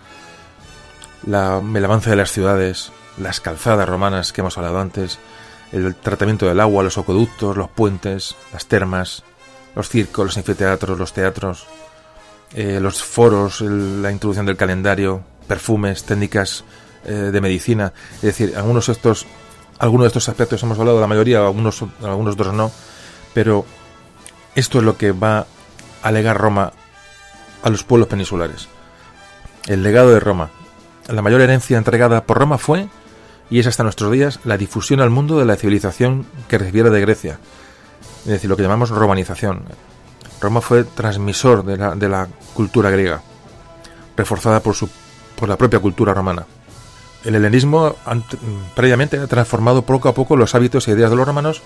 la, 1.25 1.59
el 1.73 1.83
avance 1.83 2.11
de 2.11 2.17
las 2.17 2.31
ciudades, 2.31 2.91
las 3.17 3.39
calzadas 3.39 3.87
romanas 3.87 4.33
que 4.33 4.41
hemos 4.41 4.57
hablado 4.57 4.79
antes, 4.79 5.19
el 5.71 5.95
tratamiento 5.95 6.47
del 6.47 6.59
agua, 6.59 6.83
los 6.83 6.97
acueductos, 6.97 7.57
los 7.57 7.69
puentes, 7.69 8.35
las 8.51 8.65
termas, 8.67 9.23
los 9.75 9.89
circos, 9.89 10.25
los 10.25 10.37
anfiteatros, 10.37 10.99
los 10.99 11.13
teatros, 11.13 11.65
eh, 12.53 12.79
los 12.79 13.03
foros, 13.03 13.61
la 13.61 14.11
introducción 14.11 14.45
del 14.45 14.57
calendario, 14.57 15.23
perfumes, 15.47 16.03
técnicas 16.03 16.63
eh, 17.05 17.11
de 17.11 17.41
medicina. 17.41 17.91
Es 18.15 18.21
decir, 18.21 18.53
algunos 18.55 18.87
de 18.87 18.93
estos, 18.93 19.25
algunos 19.79 20.05
de 20.05 20.07
estos 20.09 20.29
aspectos 20.29 20.61
hemos 20.61 20.77
hablado, 20.77 21.01
la 21.01 21.07
mayoría, 21.07 21.39
algunos, 21.39 21.83
algunos 22.03 22.35
otros 22.35 22.53
no, 22.53 22.71
pero 23.33 23.65
esto 24.55 24.77
es 24.77 24.83
lo 24.83 24.97
que 24.97 25.11
va 25.11 25.47
a 26.03 26.11
legar 26.11 26.37
Roma 26.37 26.71
a 27.63 27.69
los 27.69 27.83
pueblos 27.83 28.07
peninsulares. 28.07 28.67
El 29.65 29.81
legado 29.81 30.11
de 30.11 30.19
Roma. 30.19 30.49
La 31.07 31.21
mayor 31.21 31.41
herencia 31.41 31.77
entregada 31.77 32.25
por 32.25 32.37
Roma 32.37 32.57
fue 32.57 32.87
y 33.49 33.59
es 33.59 33.67
hasta 33.67 33.83
nuestros 33.83 34.11
días 34.11 34.39
la 34.43 34.57
difusión 34.57 35.01
al 35.01 35.09
mundo 35.09 35.39
de 35.39 35.45
la 35.45 35.55
civilización 35.55 36.25
que 36.47 36.57
recibiera 36.57 36.89
de 36.89 37.01
Grecia, 37.01 37.39
es 38.25 38.31
decir, 38.31 38.49
lo 38.49 38.55
que 38.55 38.63
llamamos 38.63 38.89
romanización. 38.89 39.63
Roma 40.41 40.61
fue 40.61 40.83
transmisor 40.83 41.63
de 41.63 42.09
la, 42.09 42.27
cultura 42.53 42.89
griega, 42.89 43.21
reforzada 44.17 44.59
por, 44.59 44.75
su, 44.75 44.89
por 45.35 45.47
la 45.47 45.57
propia 45.57 45.79
cultura 45.79 46.13
romana. 46.13 46.45
El 47.23 47.35
helenismo 47.35 47.95
previamente 48.75 49.17
ha 49.17 49.27
transformado 49.27 49.83
poco 49.83 50.09
a 50.09 50.13
poco 50.13 50.35
los 50.35 50.55
hábitos 50.55 50.87
e 50.87 50.91
ideas 50.91 51.09
de 51.09 51.15
los 51.15 51.25
romanos 51.25 51.61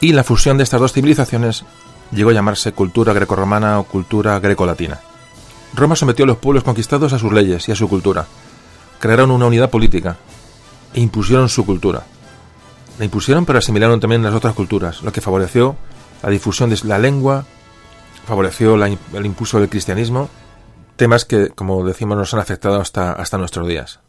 y 0.00 0.12
la 0.12 0.24
fusión 0.24 0.56
de 0.56 0.64
estas 0.64 0.80
dos 0.80 0.92
civilizaciones 0.94 1.64
llegó 2.12 2.30
a 2.30 2.34
llamarse 2.34 2.72
cultura 2.72 3.12
grecorromana 3.12 3.78
o 3.80 3.84
cultura 3.84 4.38
grecolatina. 4.40 5.00
Roma 5.74 5.96
sometió 5.96 6.24
a 6.24 6.28
los 6.28 6.38
pueblos 6.38 6.64
conquistados 6.64 7.12
a 7.12 7.18
sus 7.18 7.32
leyes 7.32 7.68
y 7.68 7.72
a 7.72 7.76
su 7.76 7.88
cultura. 7.88 8.26
Crearon 9.00 9.30
una 9.30 9.46
unidad 9.46 9.70
política, 9.70 10.16
e 10.94 11.00
impusieron 11.00 11.48
su 11.48 11.64
cultura. 11.64 12.04
La 12.98 13.04
impusieron 13.04 13.46
pero 13.46 13.58
asimilaron 13.58 14.00
también 14.00 14.22
las 14.22 14.34
otras 14.34 14.54
culturas, 14.54 15.02
lo 15.02 15.12
que 15.12 15.20
favoreció 15.20 15.76
la 16.22 16.30
difusión 16.30 16.70
de 16.70 16.78
la 16.84 16.98
lengua, 16.98 17.44
favoreció 18.26 18.74
el 18.74 19.26
impulso 19.26 19.60
del 19.60 19.68
cristianismo, 19.68 20.28
temas 20.96 21.24
que, 21.24 21.48
como 21.50 21.84
decimos, 21.84 22.16
nos 22.18 22.34
han 22.34 22.40
afectado 22.40 22.80
hasta, 22.80 23.12
hasta 23.12 23.38
nuestros 23.38 23.66
días. 23.68 24.00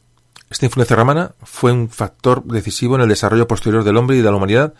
Esta 0.50 0.66
influencia 0.66 0.96
romana 0.96 1.34
fue 1.44 1.72
un 1.72 1.90
factor 1.90 2.44
decisivo 2.44 2.96
en 2.96 3.02
el 3.02 3.10
desarrollo 3.10 3.48
posterior 3.48 3.84
del 3.84 3.98
hombre 3.98 4.18
y 4.18 4.22
de 4.22 4.32
la 4.32 4.36
humanidad 4.36 4.74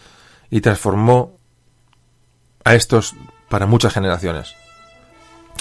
y 0.50 0.62
transformó 0.62 1.38
a 2.64 2.74
estos 2.74 3.16
para 3.50 3.68
muchas 3.68 3.94
generaciones. 3.94 4.56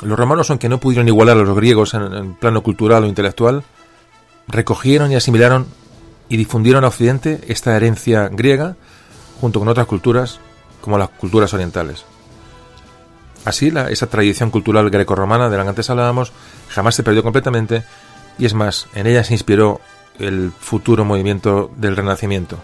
Los 0.02 0.18
romanos, 0.18 0.48
aunque 0.50 0.68
no 0.68 0.80
pudieron 0.80 1.08
igualar 1.08 1.36
a 1.36 1.42
los 1.42 1.56
griegos 1.56 1.92
en 1.92 2.02
el 2.02 2.32
plano 2.34 2.62
cultural 2.62 3.04
o 3.04 3.06
intelectual, 3.06 3.64
recogieron 4.46 5.12
y 5.12 5.16
asimilaron 5.16 5.66
y 6.28 6.36
difundieron 6.36 6.84
a 6.84 6.88
Occidente 6.88 7.40
esta 7.48 7.76
herencia 7.76 8.28
griega 8.28 8.76
junto 9.40 9.58
con 9.58 9.68
otras 9.68 9.86
culturas 9.86 10.40
como 10.80 10.98
las 10.98 11.08
culturas 11.10 11.52
orientales. 11.54 12.04
Así, 13.44 13.70
la, 13.70 13.88
esa 13.88 14.08
tradición 14.08 14.50
cultural 14.50 14.90
grecorromana 14.90 15.48
de 15.48 15.56
la 15.56 15.62
que 15.62 15.70
antes 15.70 15.90
hablábamos 15.90 16.32
jamás 16.68 16.94
se 16.94 17.02
perdió 17.02 17.22
completamente 17.22 17.84
y 18.38 18.46
es 18.46 18.54
más, 18.54 18.88
en 18.94 19.06
ella 19.06 19.24
se 19.24 19.34
inspiró 19.34 19.80
el 20.18 20.52
futuro 20.58 21.04
movimiento 21.04 21.70
del 21.76 21.96
Renacimiento. 21.96 22.58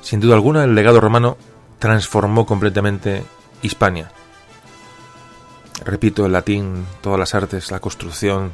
Sin 0.00 0.20
duda 0.20 0.34
alguna, 0.34 0.64
el 0.64 0.74
legado 0.74 1.00
romano 1.00 1.36
transformó 1.78 2.46
completamente 2.46 3.24
Hispania. 3.62 4.10
Repito, 5.84 6.26
el 6.26 6.32
latín, 6.32 6.86
todas 7.00 7.18
las 7.18 7.34
artes, 7.34 7.70
la 7.70 7.80
construcción, 7.80 8.52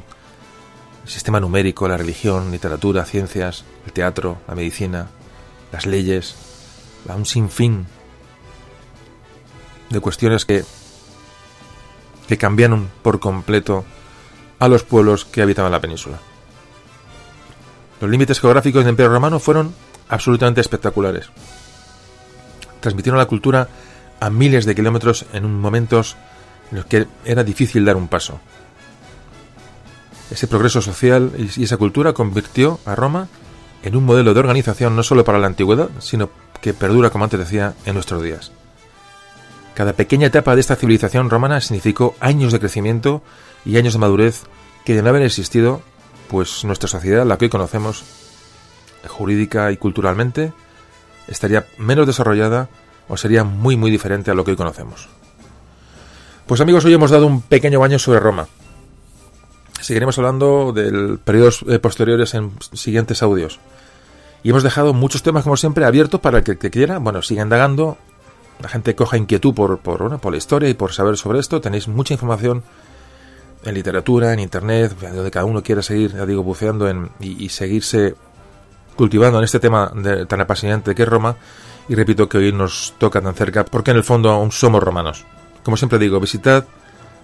el 1.05 1.11
sistema 1.11 1.39
numérico, 1.39 1.87
la 1.87 1.97
religión, 1.97 2.51
literatura, 2.51 3.05
ciencias, 3.05 3.63
el 3.85 3.93
teatro, 3.93 4.39
la 4.47 4.55
medicina, 4.55 5.07
las 5.71 5.85
leyes, 5.85 6.35
un 7.13 7.27
sinfín 7.27 7.85
de 9.91 9.99
cuestiones 9.99 10.45
que, 10.45 10.65
que 12.27 12.39
cambiaron 12.39 12.89
por 13.03 13.19
completo 13.19 13.85
a 14.57 14.67
los 14.67 14.83
pueblos 14.83 15.25
que 15.25 15.43
habitaban 15.43 15.71
la 15.71 15.79
península. 15.79 16.17
Los 18.01 18.09
límites 18.09 18.39
geográficos 18.39 18.83
del 18.83 18.93
Imperio 18.93 19.11
Romano 19.11 19.39
fueron 19.39 19.75
absolutamente 20.09 20.61
espectaculares. 20.61 21.29
Transmitieron 22.79 23.19
la 23.19 23.27
cultura 23.27 23.69
a 24.19 24.31
miles 24.31 24.65
de 24.65 24.73
kilómetros 24.73 25.25
en 25.33 25.59
momentos 25.59 26.15
en 26.71 26.77
los 26.77 26.85
que 26.87 27.05
era 27.25 27.43
difícil 27.43 27.85
dar 27.85 27.95
un 27.95 28.07
paso. 28.07 28.39
Ese 30.31 30.47
progreso 30.47 30.81
social 30.81 31.31
y 31.37 31.63
esa 31.63 31.77
cultura 31.77 32.13
convirtió 32.13 32.79
a 32.85 32.95
Roma 32.95 33.27
en 33.83 33.95
un 33.95 34.05
modelo 34.05 34.33
de 34.33 34.39
organización 34.39 34.95
no 34.95 35.03
solo 35.03 35.23
para 35.23 35.37
la 35.37 35.47
antigüedad, 35.47 35.89
sino 35.99 36.29
que 36.61 36.73
perdura, 36.73 37.11
como 37.11 37.25
antes 37.25 37.39
decía, 37.39 37.75
en 37.85 37.93
nuestros 37.93 38.23
días. 38.23 38.51
Cada 39.75 39.93
pequeña 39.93 40.27
etapa 40.27 40.55
de 40.55 40.61
esta 40.61 40.75
civilización 40.75 41.29
romana 41.29 41.61
significó 41.61 42.15
años 42.19 42.51
de 42.51 42.59
crecimiento 42.59 43.21
y 43.65 43.77
años 43.77 43.93
de 43.93 43.99
madurez 43.99 44.43
que 44.85 44.95
de 44.95 45.03
no 45.03 45.09
haber 45.09 45.21
existido, 45.21 45.81
pues 46.29 46.63
nuestra 46.63 46.87
sociedad, 46.87 47.25
la 47.25 47.37
que 47.37 47.45
hoy 47.45 47.49
conocemos, 47.49 48.03
jurídica 49.07 49.71
y 49.71 49.77
culturalmente, 49.77 50.53
estaría 51.27 51.67
menos 51.77 52.07
desarrollada 52.07 52.69
o 53.07 53.17
sería 53.17 53.43
muy 53.43 53.77
muy 53.77 53.91
diferente 53.91 54.31
a 54.31 54.33
lo 54.33 54.43
que 54.43 54.51
hoy 54.51 54.57
conocemos. 54.57 55.09
Pues 56.47 56.61
amigos, 56.61 56.85
hoy 56.85 56.93
hemos 56.93 57.11
dado 57.11 57.27
un 57.27 57.41
pequeño 57.41 57.79
baño 57.79 57.99
sobre 57.99 58.19
Roma. 58.19 58.47
Seguiremos 59.85 60.17
hablando 60.17 60.73
del 60.73 61.19
periodos 61.19 61.63
eh, 61.67 61.77
posteriores 61.77 62.33
en 62.33 62.53
siguientes 62.73 63.21
audios. 63.21 63.59
Y 64.41 64.49
hemos 64.49 64.63
dejado 64.63 64.95
muchos 64.95 65.21
temas, 65.21 65.43
como 65.43 65.57
siempre, 65.57 65.85
abiertos 65.85 66.21
para 66.21 66.39
el 66.39 66.43
que, 66.43 66.71
quiera. 66.71 66.97
Bueno, 66.97 67.21
siga 67.21 67.43
indagando. 67.43 67.95
La 68.63 68.67
gente 68.67 68.95
coja 68.95 69.15
inquietud 69.15 69.53
por, 69.53 69.77
por, 69.77 70.19
por 70.19 70.31
la 70.31 70.37
historia 70.39 70.69
y 70.69 70.73
por 70.73 70.91
saber 70.91 71.17
sobre 71.17 71.37
esto. 71.37 71.61
Tenéis 71.61 71.87
mucha 71.87 72.15
información 72.15 72.63
en 73.63 73.75
literatura, 73.75 74.33
en 74.33 74.39
internet, 74.39 74.97
donde 74.99 75.29
cada 75.29 75.45
uno 75.45 75.61
quiera 75.61 75.83
seguir, 75.83 76.15
ya 76.15 76.25
digo, 76.25 76.41
buceando 76.41 76.89
en, 76.89 77.11
y, 77.19 77.49
seguirse 77.49 78.15
cultivando 78.95 79.37
en 79.37 79.43
este 79.43 79.59
tema 79.59 79.93
tan 80.27 80.41
apasionante 80.41 80.95
que 80.95 81.03
es 81.03 81.07
Roma. 81.07 81.35
Y 81.87 81.93
repito 81.93 82.27
que 82.27 82.39
hoy 82.39 82.51
nos 82.51 82.95
toca 82.97 83.21
tan 83.21 83.35
cerca 83.35 83.63
porque 83.63 83.91
en 83.91 83.97
el 83.97 84.03
fondo 84.03 84.31
aún 84.31 84.51
somos 84.51 84.81
romanos. 84.81 85.25
Como 85.61 85.77
siempre 85.77 85.99
digo, 85.99 86.19
visitad 86.19 86.65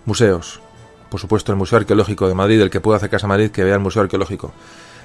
museos. 0.06 0.62
Por 1.12 1.20
supuesto, 1.20 1.52
el 1.52 1.58
Museo 1.58 1.78
Arqueológico 1.78 2.30
de 2.30 2.34
Madrid, 2.34 2.62
el 2.62 2.70
que 2.70 2.80
pueda 2.80 2.96
acercarse 2.96 3.26
a 3.26 3.30
Madrid, 3.30 3.52
que 3.52 3.66
vea 3.66 3.74
el 3.74 3.82
Museo 3.82 4.02
Arqueológico. 4.02 4.54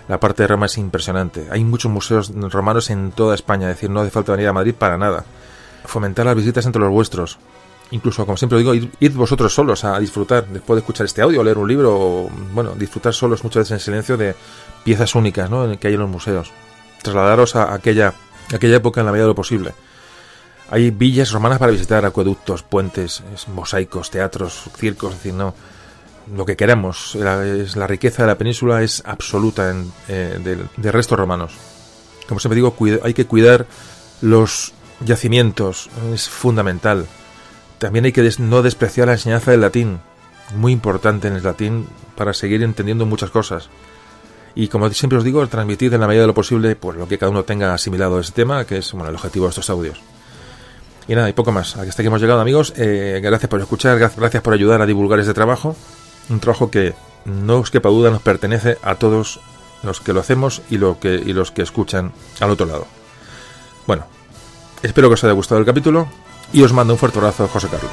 La 0.06 0.20
parte 0.20 0.44
de 0.44 0.46
Roma 0.46 0.66
es 0.66 0.78
impresionante. 0.78 1.48
Hay 1.50 1.64
muchos 1.64 1.90
museos 1.90 2.30
romanos 2.32 2.90
en 2.90 3.10
toda 3.10 3.34
España, 3.34 3.68
es 3.68 3.74
decir, 3.74 3.90
no 3.90 4.02
hace 4.02 4.12
falta 4.12 4.30
venir 4.30 4.46
a 4.46 4.52
Madrid 4.52 4.72
para 4.72 4.96
nada. 4.96 5.24
Fomentar 5.84 6.24
las 6.24 6.36
visitas 6.36 6.64
entre 6.64 6.80
los 6.80 6.92
vuestros. 6.92 7.38
Incluso, 7.90 8.24
como 8.24 8.36
siempre 8.36 8.56
digo, 8.58 8.72
id, 8.72 9.14
vosotros 9.14 9.52
solos 9.52 9.82
a 9.82 9.98
disfrutar, 9.98 10.46
después 10.46 10.76
de 10.76 10.80
escuchar 10.82 11.06
este 11.06 11.22
audio, 11.22 11.42
leer 11.42 11.58
un 11.58 11.66
libro, 11.66 11.92
o, 11.92 12.30
bueno, 12.52 12.76
disfrutar 12.76 13.12
solos 13.12 13.42
muchas 13.42 13.62
veces 13.62 13.72
en 13.72 13.80
silencio 13.80 14.16
de 14.16 14.36
piezas 14.84 15.12
únicas 15.16 15.50
¿no? 15.50 15.76
que 15.76 15.88
hay 15.88 15.94
en 15.94 16.00
los 16.00 16.08
museos. 16.08 16.52
Trasladaros 17.02 17.56
a 17.56 17.74
aquella, 17.74 18.14
aquella 18.54 18.76
época 18.76 19.00
en 19.00 19.06
la 19.06 19.12
medida 19.12 19.24
de 19.24 19.30
lo 19.30 19.34
posible. 19.34 19.74
Hay 20.70 20.92
villas 20.92 21.32
romanas 21.32 21.58
para 21.58 21.72
visitar, 21.72 22.04
acueductos, 22.04 22.62
puentes, 22.62 23.24
mosaicos, 23.52 24.12
teatros, 24.12 24.70
circos, 24.76 25.10
es 25.10 25.16
decir, 25.18 25.34
no 25.34 25.52
lo 26.34 26.46
que 26.46 26.56
queramos. 26.56 27.14
La, 27.14 27.44
es, 27.44 27.76
la 27.76 27.86
riqueza 27.86 28.22
de 28.22 28.28
la 28.28 28.38
península 28.38 28.82
es 28.82 29.02
absoluta 29.04 29.70
en, 29.70 29.92
eh, 30.08 30.66
de, 30.76 30.92
restos 30.92 31.18
romanos. 31.18 31.54
Como 32.28 32.40
siempre 32.40 32.56
digo, 32.56 32.76
hay 33.02 33.14
que 33.14 33.26
cuidar 33.26 33.66
los 34.20 34.72
yacimientos, 35.00 35.88
es 36.12 36.28
fundamental. 36.28 37.06
También 37.78 38.06
hay 38.06 38.12
que 38.12 38.28
no 38.38 38.62
despreciar 38.62 39.08
la 39.08 39.14
enseñanza 39.14 39.50
del 39.50 39.60
latín, 39.60 40.00
muy 40.56 40.72
importante 40.72 41.28
en 41.28 41.36
el 41.36 41.42
latín 41.42 41.86
para 42.16 42.32
seguir 42.32 42.62
entendiendo 42.62 43.06
muchas 43.06 43.30
cosas. 43.30 43.68
Y 44.54 44.68
como 44.68 44.88
siempre 44.90 45.18
os 45.18 45.24
digo, 45.24 45.46
transmitir 45.48 45.92
en 45.92 46.00
la 46.00 46.06
medida 46.08 46.22
de 46.22 46.28
lo 46.28 46.34
posible 46.34 46.74
pues, 46.76 46.96
lo 46.96 47.06
que 47.06 47.18
cada 47.18 47.30
uno 47.30 47.44
tenga 47.44 47.74
asimilado 47.74 48.16
a 48.16 48.22
ese 48.22 48.32
tema, 48.32 48.64
que 48.64 48.78
es 48.78 48.92
bueno, 48.92 49.10
el 49.10 49.14
objetivo 49.14 49.44
de 49.44 49.50
estos 49.50 49.68
audios. 49.68 50.00
Y 51.06 51.14
nada, 51.14 51.28
y 51.28 51.34
poco 51.34 51.52
más. 51.52 51.76
Hasta 51.76 52.02
aquí 52.02 52.06
hemos 52.06 52.20
llegado, 52.20 52.40
amigos. 52.40 52.72
Eh, 52.76 53.20
gracias 53.22 53.48
por 53.48 53.60
escuchar, 53.60 53.98
gracias 53.98 54.42
por 54.42 54.54
ayudar 54.54 54.80
a 54.80 54.86
divulgar 54.86 55.20
este 55.20 55.34
trabajo. 55.34 55.76
Un 56.28 56.40
trabajo 56.40 56.70
que, 56.70 56.94
no 57.24 57.58
os 57.58 57.70
quepa 57.70 57.88
duda, 57.88 58.10
nos 58.10 58.22
pertenece 58.22 58.78
a 58.82 58.94
todos 58.94 59.40
los 59.82 60.00
que 60.00 60.12
lo 60.12 60.20
hacemos 60.20 60.62
y, 60.70 60.78
lo 60.78 60.98
que, 60.98 61.14
y 61.14 61.32
los 61.32 61.50
que 61.50 61.62
escuchan 61.62 62.12
al 62.40 62.50
otro 62.50 62.66
lado. 62.66 62.86
Bueno, 63.86 64.04
espero 64.82 65.08
que 65.08 65.14
os 65.14 65.24
haya 65.24 65.32
gustado 65.32 65.60
el 65.60 65.66
capítulo 65.66 66.08
y 66.52 66.62
os 66.62 66.72
mando 66.72 66.94
un 66.94 66.98
fuerte 66.98 67.18
abrazo, 67.18 67.48
José 67.48 67.68
Carlos. 67.68 67.90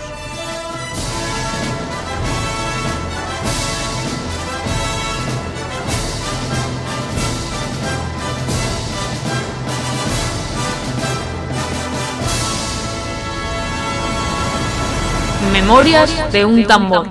Memorias 15.51 16.31
de 16.31 16.45
un 16.45 16.65
tambor. 16.65 17.07